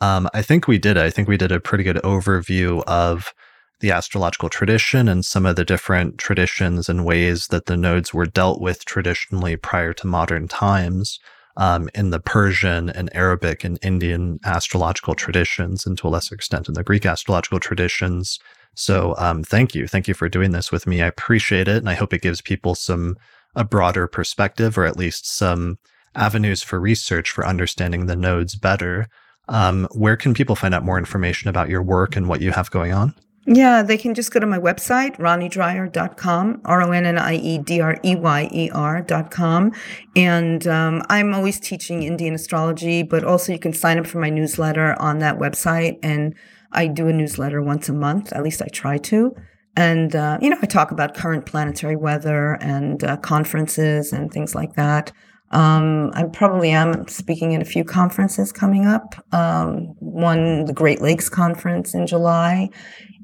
Um, 0.00 0.28
I 0.32 0.42
think 0.42 0.68
we 0.68 0.78
did. 0.78 0.96
I 0.96 1.10
think 1.10 1.28
we 1.28 1.36
did 1.36 1.52
a 1.52 1.60
pretty 1.60 1.84
good 1.84 1.96
overview 1.96 2.82
of 2.84 3.34
the 3.80 3.90
astrological 3.90 4.48
tradition 4.48 5.08
and 5.08 5.24
some 5.24 5.46
of 5.46 5.56
the 5.56 5.64
different 5.64 6.18
traditions 6.18 6.88
and 6.88 7.04
ways 7.04 7.48
that 7.48 7.66
the 7.66 7.76
nodes 7.76 8.12
were 8.12 8.26
dealt 8.26 8.60
with 8.60 8.84
traditionally 8.84 9.56
prior 9.56 9.92
to 9.92 10.06
modern 10.06 10.48
times 10.48 11.20
um, 11.58 11.90
in 11.94 12.10
the 12.10 12.20
Persian 12.20 12.88
and 12.88 13.14
Arabic 13.14 13.64
and 13.64 13.78
Indian 13.82 14.38
astrological 14.44 15.14
traditions, 15.14 15.84
and 15.84 15.98
to 15.98 16.06
a 16.06 16.10
lesser 16.10 16.34
extent 16.34 16.68
in 16.68 16.74
the 16.74 16.84
Greek 16.84 17.04
astrological 17.04 17.60
traditions. 17.60 18.38
So, 18.74 19.14
um, 19.18 19.42
thank 19.42 19.74
you. 19.74 19.88
Thank 19.88 20.06
you 20.06 20.14
for 20.14 20.28
doing 20.28 20.52
this 20.52 20.70
with 20.70 20.86
me. 20.86 21.02
I 21.02 21.08
appreciate 21.08 21.66
it. 21.66 21.78
And 21.78 21.88
I 21.90 21.94
hope 21.94 22.14
it 22.14 22.22
gives 22.22 22.40
people 22.40 22.76
some, 22.76 23.16
a 23.56 23.64
broader 23.64 24.06
perspective, 24.06 24.78
or 24.78 24.86
at 24.86 24.96
least 24.96 25.26
some 25.26 25.78
avenues 26.14 26.62
for 26.62 26.78
research 26.80 27.30
for 27.30 27.44
understanding 27.44 28.06
the 28.06 28.16
nodes 28.16 28.54
better. 28.54 29.08
Um, 29.48 29.88
where 29.92 30.16
can 30.16 30.34
people 30.34 30.54
find 30.54 30.74
out 30.74 30.84
more 30.84 30.98
information 30.98 31.48
about 31.48 31.68
your 31.68 31.82
work 31.82 32.14
and 32.14 32.28
what 32.28 32.40
you 32.40 32.52
have 32.52 32.70
going 32.70 32.92
on? 32.92 33.14
Yeah, 33.50 33.82
they 33.82 33.96
can 33.96 34.12
just 34.12 34.30
go 34.30 34.40
to 34.40 34.46
my 34.46 34.58
website, 34.58 35.16
ronniedreyer.com, 35.16 36.60
R 36.66 36.82
O 36.82 36.92
N 36.92 37.06
N 37.06 37.16
I 37.16 37.36
E 37.36 37.56
D 37.56 37.80
R 37.80 37.98
E 38.04 38.14
Y 38.14 38.48
E 38.52 38.70
R.com. 38.70 39.72
And 40.14 40.66
um, 40.66 41.02
I'm 41.08 41.32
always 41.32 41.58
teaching 41.58 42.02
Indian 42.02 42.34
astrology, 42.34 43.02
but 43.02 43.24
also 43.24 43.54
you 43.54 43.58
can 43.58 43.72
sign 43.72 43.98
up 43.98 44.06
for 44.06 44.20
my 44.20 44.28
newsletter 44.28 45.00
on 45.00 45.20
that 45.20 45.38
website. 45.38 45.98
And 46.02 46.34
I 46.72 46.88
do 46.88 47.08
a 47.08 47.12
newsletter 47.12 47.62
once 47.62 47.88
a 47.88 47.94
month, 47.94 48.34
at 48.34 48.42
least 48.42 48.60
I 48.60 48.66
try 48.66 48.98
to. 48.98 49.34
And, 49.74 50.14
uh, 50.14 50.36
you 50.42 50.50
know, 50.50 50.58
I 50.60 50.66
talk 50.66 50.90
about 50.90 51.14
current 51.14 51.46
planetary 51.46 51.96
weather 51.96 52.58
and 52.60 53.02
uh, 53.02 53.16
conferences 53.16 54.12
and 54.12 54.30
things 54.30 54.54
like 54.54 54.74
that. 54.74 55.10
Um, 55.52 56.10
I 56.12 56.24
probably 56.24 56.70
am 56.70 57.08
speaking 57.08 57.54
at 57.54 57.62
a 57.62 57.64
few 57.64 57.82
conferences 57.82 58.52
coming 58.52 58.84
up. 58.84 59.14
Um, 59.32 59.94
one, 60.00 60.66
the 60.66 60.74
Great 60.74 61.00
Lakes 61.00 61.30
Conference 61.30 61.94
in 61.94 62.06
July, 62.06 62.68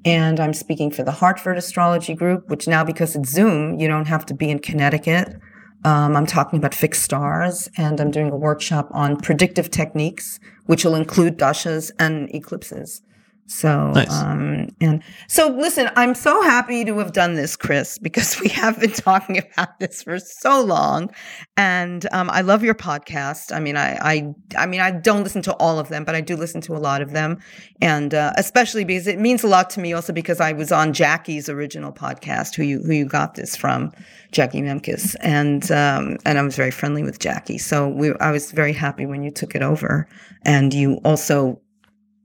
And 0.05 0.39
I'm 0.39 0.53
speaking 0.53 0.91
for 0.91 1.03
the 1.03 1.13
Hartford 1.13 1.57
Astrology 1.57 2.15
Group, 2.15 2.49
which 2.51 2.69
now, 2.69 2.85
because 2.85 3.17
it's 3.17 3.31
Zoom, 3.31 3.79
you 3.79 3.89
don't 3.89 4.07
have 4.07 4.27
to 4.27 4.35
be 4.35 4.51
in 4.51 4.59
Connecticut. 4.59 5.37
Um, 5.85 6.17
I'm 6.17 6.27
talking 6.27 6.59
about 6.59 6.75
fixed 6.75 7.03
stars, 7.03 7.69
and 7.77 8.01
I'm 8.01 8.11
doing 8.11 8.31
a 8.31 8.37
workshop 8.37 8.89
on 8.93 9.17
predictive 9.17 9.71
techniques, 9.71 10.41
which 10.67 10.85
will 10.85 10.95
include 10.95 11.39
dashas 11.39 11.91
and 11.99 12.35
eclipses. 12.35 13.03
So, 13.47 13.91
nice. 13.93 14.11
um, 14.11 14.69
and 14.81 15.03
so 15.29 15.49
listen, 15.49 15.91
I'm 15.97 16.15
so 16.15 16.41
happy 16.43 16.85
to 16.87 16.99
have 16.99 17.13
done 17.13 17.35
this, 17.35 17.57
Chris, 17.57 17.99
because 17.99 18.41
we 18.43 18.49
have 18.49 18.81
been 18.81 18.93
talking 18.93 19.39
about 19.39 19.79
this 19.79 20.03
for 20.03 20.19
so 20.19 20.63
long. 20.63 21.11
And, 21.57 22.07
um, 22.13 22.31
I 22.31 22.41
love 22.41 22.63
your 22.65 22.75
podcast. 22.75 23.55
I 23.55 23.61
mean, 23.61 23.77
I, 23.77 23.99
I, 24.01 24.35
I 24.57 24.67
mean, 24.67 24.81
I 24.81 24.91
don't 24.91 25.23
listen 25.23 25.43
to 25.43 25.53
all 25.55 25.79
of 25.79 25.89
them, 25.89 26.05
but 26.05 26.15
I 26.15 26.23
do 26.23 26.37
listen 26.37 26.63
to 26.63 26.77
a 26.77 26.79
lot 26.79 27.03
of 27.03 27.11
them. 27.11 27.39
And, 27.83 28.15
uh, 28.15 28.33
especially 28.37 28.85
because 28.85 29.07
it 29.07 29.19
means 29.19 29.45
a 29.45 29.49
lot 29.49 29.69
to 29.71 29.81
me 29.81 29.93
also 29.93 30.13
because 30.13 30.41
I 30.41 30.53
was 30.53 30.73
on 30.73 30.95
Jackie's 30.95 31.49
original 31.49 31.93
podcast, 31.93 32.55
who 32.55 32.63
you, 32.63 32.83
who 32.83 32.93
you 32.93 33.05
got 33.05 33.35
this 33.35 33.57
from, 33.57 33.93
Jackie 34.33 34.63
Memkis. 34.63 35.17
And, 35.21 35.71
um, 35.71 36.17
and 36.25 36.39
I 36.39 36.43
was 36.43 36.57
very 36.57 36.71
friendly 36.71 37.03
with 37.03 37.19
Jackie. 37.19 37.59
So 37.59 37.89
we, 37.89 38.15
I 38.21 38.31
was 38.31 38.53
very 38.53 38.73
happy 38.73 39.05
when 39.05 39.23
you 39.23 39.31
took 39.31 39.55
it 39.55 39.63
over 39.63 40.09
and 40.45 40.73
you 40.73 41.01
also 41.05 41.61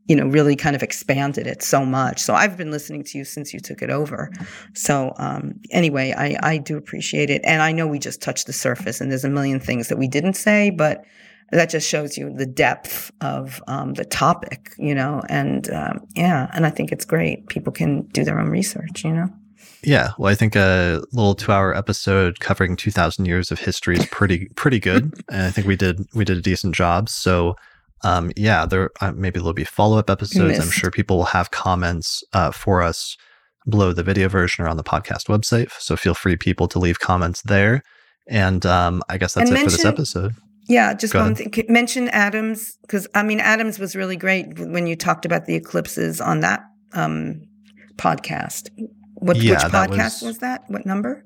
you 0.09 0.15
know, 0.15 0.25
really 0.25 0.55
kind 0.55 0.75
of 0.75 0.83
expanded 0.83 1.47
it 1.47 1.61
so 1.61 1.85
much. 1.85 2.19
So 2.19 2.33
I've 2.33 2.57
been 2.57 2.71
listening 2.71 3.03
to 3.05 3.17
you 3.17 3.23
since 3.23 3.53
you 3.53 3.59
took 3.59 3.81
it 3.81 3.91
over. 3.91 4.31
So 4.73 5.13
um, 5.17 5.53
anyway, 5.69 6.13
I, 6.17 6.35
I 6.41 6.57
do 6.57 6.75
appreciate 6.75 7.29
it. 7.29 7.41
And 7.45 7.61
I 7.61 7.71
know 7.71 7.87
we 7.87 7.99
just 7.99 8.19
touched 8.19 8.47
the 8.47 8.53
surface 8.53 8.99
and 8.99 9.11
there's 9.11 9.23
a 9.23 9.29
million 9.29 9.59
things 9.59 9.87
that 9.87 9.99
we 9.99 10.07
didn't 10.07 10.33
say, 10.33 10.71
but 10.71 11.05
that 11.51 11.69
just 11.69 11.87
shows 11.87 12.17
you 12.17 12.33
the 12.33 12.45
depth 12.45 13.11
of 13.21 13.61
um, 13.67 13.93
the 13.93 14.05
topic, 14.05 14.71
you 14.79 14.95
know, 14.95 15.21
and 15.29 15.69
um, 15.71 16.05
yeah, 16.15 16.49
and 16.53 16.65
I 16.65 16.71
think 16.71 16.91
it's 16.91 17.05
great. 17.05 17.47
People 17.47 17.71
can 17.71 18.01
do 18.07 18.23
their 18.23 18.39
own 18.39 18.49
research, 18.49 19.03
you 19.03 19.11
know. 19.11 19.29
Yeah, 19.83 20.11
well, 20.17 20.31
I 20.31 20.35
think 20.35 20.55
a 20.55 21.01
little 21.11 21.35
two-hour 21.35 21.75
episode 21.75 22.39
covering 22.39 22.75
two 22.75 22.91
thousand 22.91 23.25
years 23.25 23.51
of 23.51 23.59
history 23.59 23.97
is 23.97 24.05
pretty 24.07 24.49
pretty 24.55 24.79
good, 24.79 25.13
and 25.29 25.43
I 25.43 25.51
think 25.51 25.67
we 25.67 25.75
did 25.75 26.05
we 26.13 26.25
did 26.25 26.37
a 26.37 26.41
decent 26.41 26.75
job. 26.75 27.09
So 27.09 27.55
um, 28.03 28.31
yeah, 28.35 28.65
there 28.65 28.91
uh, 29.01 29.11
maybe 29.11 29.39
there'll 29.39 29.53
be 29.53 29.63
follow 29.63 29.97
up 29.97 30.09
episodes. 30.09 30.57
Missed. 30.57 30.61
I'm 30.61 30.71
sure 30.71 30.91
people 30.91 31.17
will 31.17 31.25
have 31.25 31.51
comments 31.51 32.23
uh, 32.33 32.51
for 32.51 32.81
us 32.81 33.17
below 33.67 33.93
the 33.93 34.03
video 34.03 34.27
version 34.27 34.63
or 34.63 34.67
on 34.67 34.77
the 34.77 34.83
podcast 34.83 35.27
website. 35.27 35.71
So 35.79 35.95
feel 35.95 36.13
free, 36.13 36.35
people, 36.35 36.67
to 36.69 36.79
leave 36.79 36.99
comments 36.99 37.41
there. 37.43 37.83
And 38.27 38.65
um, 38.65 39.03
I 39.09 39.17
guess 39.17 39.33
that's 39.33 39.49
and 39.49 39.57
it 39.57 39.61
mention, 39.61 39.69
for 39.69 39.77
this 39.77 39.85
episode. 39.85 40.35
Yeah, 40.67 40.93
just 40.93 41.13
Go 41.13 41.19
one 41.19 41.33
ahead. 41.33 41.53
thing. 41.53 41.65
Mention 41.67 42.09
Adams 42.09 42.77
because 42.81 43.07
I 43.15 43.23
mean 43.23 43.39
Adams 43.39 43.79
was 43.79 43.95
really 43.95 44.15
great 44.15 44.59
when 44.59 44.87
you 44.87 44.95
talked 44.95 45.25
about 45.25 45.45
the 45.45 45.55
eclipses 45.55 46.21
on 46.21 46.41
that 46.41 46.61
um, 46.93 47.41
podcast. 47.97 48.69
What 49.15 49.37
yeah, 49.37 49.53
which 49.53 49.73
podcast 49.73 50.21
was, 50.21 50.23
was 50.23 50.37
that? 50.39 50.63
What 50.67 50.85
number? 50.85 51.25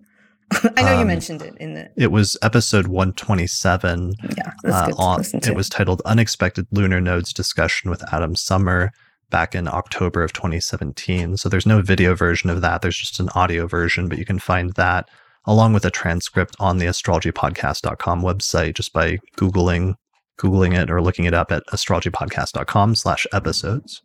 I 0.77 0.81
know 0.83 0.93
um, 0.93 0.99
you 0.99 1.05
mentioned 1.05 1.41
it 1.41 1.55
in 1.59 1.73
the. 1.73 1.89
It 1.97 2.11
was 2.11 2.37
episode 2.41 2.87
127. 2.87 4.13
Yeah, 4.37 4.51
uh, 4.65 4.91
on, 4.97 5.17
listen 5.19 5.39
to. 5.41 5.51
It 5.51 5.55
was 5.55 5.69
titled 5.69 6.01
Unexpected 6.05 6.67
Lunar 6.71 7.01
Nodes 7.01 7.33
Discussion 7.33 7.89
with 7.89 8.03
Adam 8.13 8.35
Sommer 8.35 8.91
back 9.29 9.55
in 9.55 9.67
October 9.67 10.23
of 10.23 10.33
2017. 10.33 11.37
So 11.37 11.49
there's 11.49 11.65
no 11.65 11.81
video 11.81 12.15
version 12.15 12.49
of 12.49 12.61
that. 12.61 12.81
There's 12.81 12.97
just 12.97 13.19
an 13.19 13.29
audio 13.29 13.67
version, 13.67 14.07
but 14.07 14.17
you 14.17 14.25
can 14.25 14.39
find 14.39 14.73
that 14.73 15.09
along 15.45 15.73
with 15.73 15.85
a 15.85 15.91
transcript 15.91 16.55
on 16.59 16.77
the 16.77 16.85
astrologypodcast.com 16.85 18.21
website 18.21 18.75
just 18.75 18.93
by 18.93 19.17
Googling 19.37 19.95
Googling 20.39 20.77
it 20.77 20.89
or 20.89 21.01
looking 21.01 21.25
it 21.25 21.33
up 21.33 21.51
at 21.51 21.65
astrologypodcast.com 21.67 22.95
slash 22.95 23.27
episodes. 23.33 24.01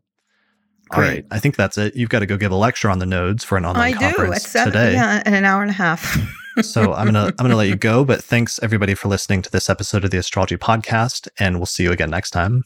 All 0.91 1.01
right. 1.01 1.25
I 1.31 1.39
think 1.39 1.57
that's 1.57 1.77
it. 1.79 1.97
You've 1.97 2.09
got 2.09 2.21
to 2.21 2.27
go 2.27 2.37
give 2.37 2.53
a 2.53 2.57
lecture 2.57 2.89
on 2.89 2.99
the 2.99 3.07
nodes 3.07 3.45
for 3.45 3.59
an 3.59 3.65
online 3.65 3.95
I 3.95 3.99
conference 3.99 4.45
do. 4.45 4.51
seven, 4.51 4.73
today. 4.73 4.93
Yeah, 4.95 5.23
in 5.27 5.35
an 5.35 5.45
hour 5.45 5.63
and 5.63 5.71
a 5.71 5.75
half. 5.75 6.19
so 6.63 6.95
I'm 6.95 7.07
gonna 7.07 7.27
I'm 7.27 7.35
gonna 7.37 7.57
let 7.57 7.69
you 7.69 7.77
go. 7.77 8.05
But 8.05 8.23
thanks 8.23 8.59
everybody 8.63 8.95
for 8.95 9.09
listening 9.09 9.43
to 9.43 9.51
this 9.51 9.69
episode 9.69 10.05
of 10.05 10.11
the 10.11 10.19
Astrology 10.19 10.57
Podcast, 10.57 11.29
and 11.39 11.57
we'll 11.57 11.67
see 11.67 11.85
you 11.85 11.93
again 11.93 12.11
next 12.11 12.31
time. 12.31 12.65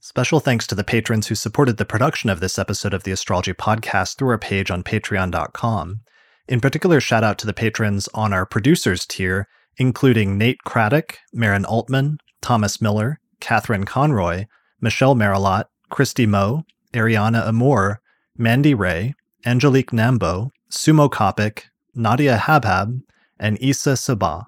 Special 0.00 0.38
thanks 0.38 0.66
to 0.68 0.74
the 0.74 0.84
patrons 0.84 1.26
who 1.26 1.34
supported 1.34 1.76
the 1.76 1.84
production 1.84 2.30
of 2.30 2.40
this 2.40 2.58
episode 2.58 2.94
of 2.94 3.02
the 3.02 3.10
Astrology 3.10 3.52
Podcast 3.52 4.16
through 4.16 4.30
our 4.30 4.38
page 4.38 4.70
on 4.70 4.84
patreon.com. 4.84 6.00
In 6.46 6.60
particular, 6.60 7.00
shout 7.00 7.24
out 7.24 7.36
to 7.38 7.46
the 7.46 7.52
patrons 7.52 8.08
on 8.14 8.32
our 8.32 8.46
producers 8.46 9.04
tier, 9.06 9.48
including 9.76 10.38
Nate 10.38 10.62
Craddock, 10.64 11.18
Maren 11.32 11.64
Altman, 11.64 12.18
Thomas 12.40 12.80
Miller, 12.80 13.18
Catherine 13.40 13.84
Conroy, 13.84 14.46
Michelle 14.80 15.14
Marilot, 15.14 15.66
Christy 15.90 16.26
Moe, 16.26 16.64
Ariana 16.94 17.46
Amour, 17.46 18.00
Mandy 18.36 18.74
Ray, 18.74 19.14
Angelique 19.44 19.90
Nambo, 19.90 20.50
Sumo 20.70 21.10
Kopic, 21.10 21.64
Nadia 21.94 22.36
Habhab, 22.38 23.00
and 23.38 23.58
Issa 23.60 23.94
Sabah. 23.94 24.44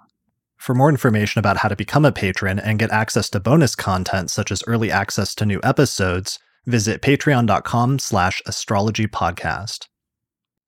For 0.56 0.74
more 0.74 0.90
information 0.90 1.38
about 1.38 1.58
how 1.58 1.68
to 1.68 1.76
become 1.76 2.04
a 2.04 2.12
patron 2.12 2.58
and 2.58 2.78
get 2.78 2.90
access 2.90 3.30
to 3.30 3.40
bonus 3.40 3.74
content 3.74 4.30
such 4.30 4.52
as 4.52 4.62
early 4.66 4.90
access 4.90 5.34
to 5.36 5.46
new 5.46 5.60
episodes, 5.62 6.38
visit 6.66 7.00
patreon.com 7.00 7.98
slash 7.98 8.42
astrologypodcast. 8.46 9.86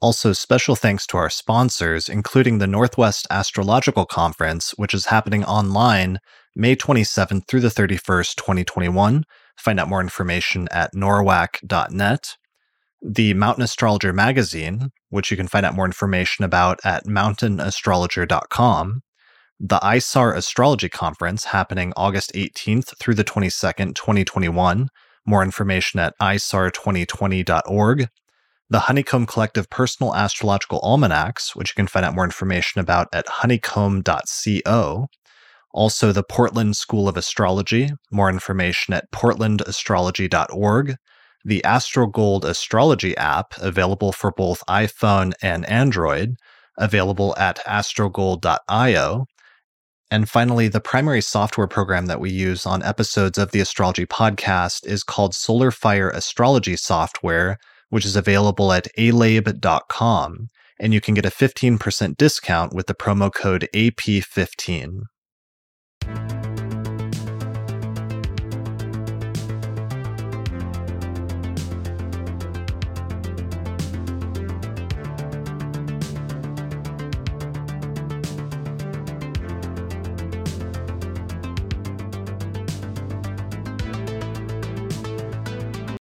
Also, 0.01 0.33
special 0.33 0.75
thanks 0.75 1.07
to 1.07 1.17
our 1.17 1.31
sponsors, 1.31 2.09
including 2.09 2.59
the 2.59 2.67
Northwest 2.67 3.26
Astrological 3.31 4.05
Conference, 4.05 4.73
which 4.73 4.94
is 4.94 5.07
happening 5.07 5.44
online 5.44 6.18
May 6.57 6.75
27th 6.75 7.47
through 7.47 7.60
the 7.60 7.68
31st, 7.68 8.34
2021, 8.34 9.25
Find 9.59 9.79
out 9.79 9.89
more 9.89 10.01
information 10.01 10.69
at 10.71 10.95
norwac.net. 10.95 12.37
The 13.05 13.35
Mountain 13.35 13.65
Astrologer 13.65 14.13
magazine, 14.13 14.91
which 15.11 15.31
you 15.31 15.37
can 15.37 15.49
find 15.49 15.67
out 15.67 15.75
more 15.75 15.87
information 15.87 16.45
about 16.45 16.79
at 16.85 17.05
mountainastrologer.com. 17.05 19.03
The 19.59 19.79
ISAR 19.79 20.37
Astrology 20.37 20.89
Conference 20.89 21.45
happening 21.47 21.93
August 21.97 22.33
18th 22.35 22.97
through 22.99 23.15
the 23.15 23.25
22nd, 23.25 23.95
2021. 23.95 24.89
More 25.25 25.43
information 25.43 26.01
at 26.01 26.15
isar2020.org. 26.21 28.09
The 28.71 28.81
Honeycomb 28.81 29.27
Collective 29.27 29.69
Personal 29.69 30.15
Astrological 30.15 30.81
Almanacs, 30.83 31.55
which 31.55 31.71
you 31.71 31.75
can 31.77 31.87
find 31.87 32.07
out 32.07 32.15
more 32.15 32.25
information 32.25 32.81
about 32.81 33.09
at 33.13 33.29
honeycomb.co. 33.29 35.09
Also, 35.73 36.12
the 36.12 36.23
Portland 36.23 36.76
School 36.76 37.09
of 37.09 37.17
Astrology, 37.17 37.91
more 38.10 38.28
information 38.28 38.92
at 38.92 39.10
portlandastrology.org. 39.10 40.97
The 41.44 41.62
AstroGold 41.65 42.44
Astrology 42.44 43.17
app, 43.17 43.55
available 43.59 44.12
for 44.12 44.31
both 44.31 44.62
iPhone 44.68 45.33
and 45.42 45.68
Android, 45.68 46.36
available 46.78 47.34
at 47.36 47.59
astrogold.io. 47.67 49.26
And 50.10 50.28
finally, 50.28 50.68
the 50.68 50.81
primary 50.81 51.23
software 51.23 51.67
program 51.67 52.05
that 52.07 52.20
we 52.20 52.31
use 52.31 52.67
on 52.67 52.83
episodes 52.83 53.39
of 53.39 53.51
the 53.51 53.60
Astrology 53.60 54.05
podcast 54.05 54.86
is 54.86 55.02
called 55.02 55.34
Solar 55.34 55.70
Fire 55.70 56.10
Astrology 56.10 56.76
Software, 56.76 57.57
which 57.89 58.05
is 58.05 58.15
available 58.15 58.73
at 58.73 58.89
alabe.com. 58.99 60.49
And 60.78 60.92
you 60.92 61.01
can 61.01 61.15
get 61.15 61.25
a 61.25 61.31
15% 61.31 62.17
discount 62.18 62.75
with 62.75 62.89
the 62.89 62.94
promo 62.94 63.33
code 63.33 63.68
AP15. 63.75 65.05